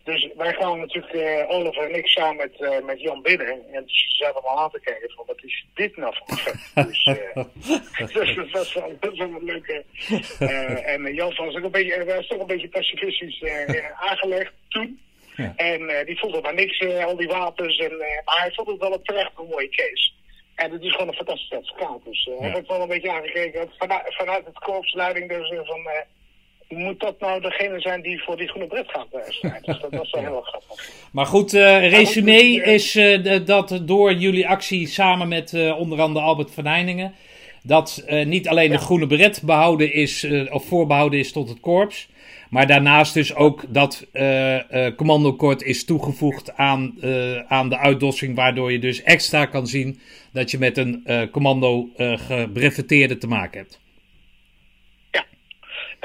Dus 0.04 0.30
wij 0.36 0.52
gaan 0.52 0.78
natuurlijk, 0.78 1.14
uh, 1.14 1.50
Olaf 1.50 1.76
en 1.76 1.94
ik, 1.94 2.06
samen 2.06 2.36
met, 2.36 2.84
met 2.84 3.00
Jan 3.00 3.22
binnen. 3.22 3.72
En 3.72 3.82
ze 3.86 4.04
zaten 4.08 4.34
allemaal 4.34 4.64
aan 4.64 4.70
te 4.70 4.80
kijken 4.80 5.10
van, 5.10 5.24
wat 5.26 5.44
is 5.44 5.66
dit 5.74 5.96
nou 5.96 6.14
voor 6.16 6.36
dus, 6.86 7.04
dus 8.12 8.34
dat 8.36 8.50
was 8.50 8.74
wel, 8.74 8.96
dat 9.00 9.10
was 9.10 9.18
wel 9.18 9.28
een 9.28 9.44
leuke... 9.44 9.84
en 10.84 11.14
Jan 11.14 11.34
was 11.36 11.56
ook 11.56 11.64
een 11.64 11.70
beetje, 11.70 12.04
was 12.04 12.26
toch 12.26 12.40
een 12.40 12.46
beetje 12.46 12.68
pacifistisch 12.68 13.42
aangelegd 13.94 14.52
toen. 14.68 15.00
Ja. 15.36 15.52
En 15.56 16.04
die 16.06 16.18
voelde 16.18 16.40
maar 16.40 16.54
niks, 16.54 16.80
al 17.04 17.16
die 17.16 17.28
wapens. 17.28 17.78
En, 17.78 17.96
maar 18.24 18.40
hij 18.40 18.52
vond 18.52 18.68
het 18.68 18.80
wel 18.80 18.92
een 18.92 19.02
terecht 19.02 19.32
een 19.38 19.46
mooie 19.46 19.68
case. 19.68 20.12
En 20.54 20.72
het 20.72 20.82
is 20.82 20.92
gewoon 20.92 21.08
een 21.08 21.14
fantastische 21.14 21.56
advocaat. 21.56 22.04
Dus 22.04 22.26
uh, 22.26 22.40
ja. 22.40 22.46
heb 22.46 22.62
ik 22.62 22.68
wel 22.68 22.82
een 22.82 22.88
beetje 22.88 23.12
aangekeken. 23.12 23.70
Vanuit, 23.78 24.14
vanuit 24.14 24.46
het 24.46 24.58
korpsleiding 24.58 25.28
dus 25.28 25.52
van... 25.64 25.88
Moet 26.76 27.00
dat 27.00 27.20
nou 27.20 27.40
degene 27.40 27.80
zijn 27.80 28.02
die 28.02 28.22
voor 28.22 28.36
die 28.36 28.48
groene 28.48 28.66
bret 28.66 28.88
gaat 28.88 29.06
strijden? 29.28 29.62
Dus 29.62 29.80
dat 29.80 29.90
was 29.90 30.10
wel 30.10 30.22
heel 30.32 30.40
grappig. 30.40 30.90
Maar 31.12 31.26
goed, 31.26 31.54
uh, 31.54 31.90
resume 31.90 32.62
is 32.62 32.96
uh, 32.96 33.46
dat 33.46 33.80
door 33.82 34.12
jullie 34.12 34.48
actie 34.48 34.86
samen 34.86 35.28
met 35.28 35.52
uh, 35.52 35.78
onder 35.78 36.00
andere 36.00 36.24
Albert 36.24 36.50
van 36.50 36.66
Heiningen... 36.66 37.14
dat 37.62 38.04
niet 38.24 38.48
alleen 38.48 38.70
ja. 38.70 38.76
de 38.76 38.82
groene 38.82 39.06
bret 39.06 39.42
behouden 39.44 39.92
is, 39.92 40.26
of 40.50 40.64
voorbehouden 40.64 41.18
is 41.18 41.32
tot 41.32 41.48
het 41.48 41.60
korps... 41.60 42.08
Maar 42.50 42.66
daarnaast 42.66 43.14
dus 43.14 43.34
ook 43.34 43.64
dat 43.68 44.06
commandokort 44.96 45.62
is 45.62 45.84
toegevoegd 45.84 46.56
aan, 46.56 46.94
aan 47.48 47.68
de 47.68 47.78
uitdossing, 47.78 48.36
waardoor 48.36 48.72
je 48.72 48.78
dus 48.78 49.02
extra 49.02 49.46
kan 49.46 49.66
zien 49.66 50.00
dat 50.32 50.50
je 50.50 50.58
met 50.58 50.76
een 50.76 51.28
commando 51.30 51.88
gebreveteerde 51.96 53.18
te 53.18 53.26
maken 53.26 53.58
hebt. 53.60 53.80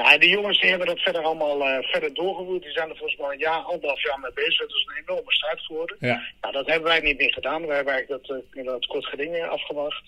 Ja, 0.02 0.18
die 0.18 0.30
jongens 0.30 0.60
die 0.60 0.70
hebben 0.70 0.86
dat 0.86 1.00
verder 1.00 1.22
allemaal 1.22 1.82
verder 1.82 2.14
doorgevoerd. 2.14 2.62
Die 2.62 2.72
zijn 2.72 2.88
er 2.88 2.96
volgens 2.96 3.20
mij 3.20 3.32
een 3.32 3.38
jaar, 3.38 3.60
anderhalf 3.60 4.02
jaar 4.02 4.20
mee 4.20 4.32
bezig. 4.34 4.58
Dat 4.58 4.76
is 4.76 4.86
een 4.86 5.02
enorme 5.06 5.32
strijd 5.32 5.60
geworden. 5.60 5.96
Ja. 6.00 6.22
Nou, 6.40 6.52
dat 6.54 6.66
hebben 6.66 6.88
wij 6.88 7.00
niet 7.00 7.18
meer 7.18 7.32
gedaan. 7.32 7.66
We 7.66 7.74
hebben 7.74 7.92
eigenlijk 7.92 8.26
dat, 8.26 8.64
dat 8.64 8.86
kort 8.86 9.06
geding 9.06 9.42
afgewacht. 9.42 10.04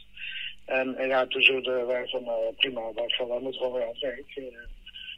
En, 0.65 0.97
en 0.97 1.09
ja, 1.09 1.27
toen 1.27 1.43
zullen 1.43 1.87
wij 1.87 2.07
van 2.07 2.25
prima, 2.57 2.81
wij, 2.95 3.15
van, 3.17 3.29
wij 3.29 3.39
moeten 3.41 3.61
gewoon 3.61 3.75
weer 3.75 3.83
aan 3.83 3.89
het 3.89 4.01
werk. 4.01 4.53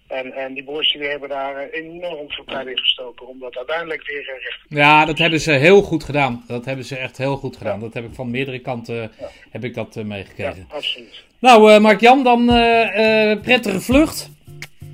En, 0.07 0.33
en 0.33 0.55
die 0.55 0.65
boys 0.65 0.93
die 0.93 1.03
hebben 1.03 1.29
daar 1.29 1.69
enorm 1.69 2.31
veel 2.31 2.45
tijd 2.45 2.67
in 2.67 2.79
gestoken 2.79 3.27
om 3.27 3.39
dat 3.39 3.57
uiteindelijk 3.57 4.07
weer 4.07 4.25
recht 4.25 4.61
te 4.69 4.77
Ja, 4.77 5.05
dat 5.05 5.19
hebben 5.19 5.41
ze 5.41 5.51
heel 5.51 5.83
goed 5.83 6.05
gedaan. 6.05 6.45
Dat 6.47 6.65
hebben 6.65 6.85
ze 6.85 6.97
echt 6.97 7.19
heel 7.19 7.37
goed 7.37 7.57
gedaan. 7.57 7.75
Ja. 7.75 7.85
Dat 7.85 7.95
heb 7.95 8.05
ik 8.05 8.15
van 8.15 8.31
meerdere 8.31 8.59
kanten 8.59 8.95
ja. 8.95 9.31
heb 9.51 9.65
ik 9.65 9.75
dat 9.75 9.97
uh, 9.97 10.05
meegekregen. 10.05 10.67
Ja, 10.69 10.75
absoluut. 10.75 11.23
Nou, 11.39 11.73
uh, 11.73 11.79
Mark-Jan, 11.79 12.23
dan 12.23 12.41
uh, 12.41 13.41
prettige 13.41 13.81
vlucht. 13.81 14.31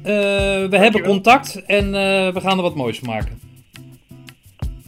We 0.02 0.76
hebben 0.76 1.02
contact 1.02 1.64
en 1.64 1.90
we 2.32 2.40
gaan 2.40 2.56
er 2.56 2.62
wat 2.62 2.74
moois 2.74 2.98
van 2.98 3.08
maken. 3.08 3.40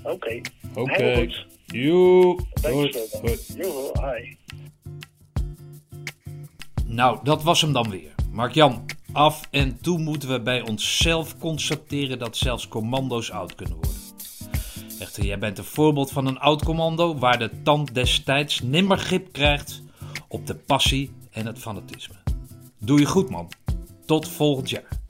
Oké. 0.02 0.12
Okay. 0.12 0.42
Oké. 0.74 0.80
Okay. 0.80 1.34
Joe. 1.66 2.38
Hi. 2.62 4.36
Nou, 6.86 7.18
dat 7.22 7.42
was 7.42 7.60
hem 7.60 7.72
dan 7.72 7.90
weer. 7.90 8.14
Mark-Jan, 8.30 8.84
Af 9.12 9.48
en 9.50 9.80
toe 9.80 9.98
moeten 9.98 10.28
we 10.28 10.40
bij 10.40 10.68
onszelf 10.68 11.38
constateren 11.38 12.18
dat 12.18 12.36
zelfs 12.36 12.68
commando's 12.68 13.30
oud 13.30 13.54
kunnen 13.54 13.74
worden. 13.74 14.00
Echter, 14.98 15.24
jij 15.24 15.38
bent 15.38 15.58
een 15.58 15.64
voorbeeld 15.64 16.10
van 16.10 16.26
een 16.26 16.38
oud 16.38 16.64
commando 16.64 17.18
waar 17.18 17.38
de 17.38 17.62
tand 17.62 17.94
destijds 17.94 18.60
nimmer 18.60 18.98
grip 18.98 19.32
krijgt 19.32 19.82
op 20.28 20.46
de 20.46 20.54
passie 20.54 21.10
en 21.30 21.46
het 21.46 21.58
fanatisme. 21.58 22.14
Doe 22.78 22.98
je 22.98 23.06
goed, 23.06 23.30
man. 23.30 23.48
Tot 24.06 24.28
volgend 24.28 24.70
jaar. 24.70 25.01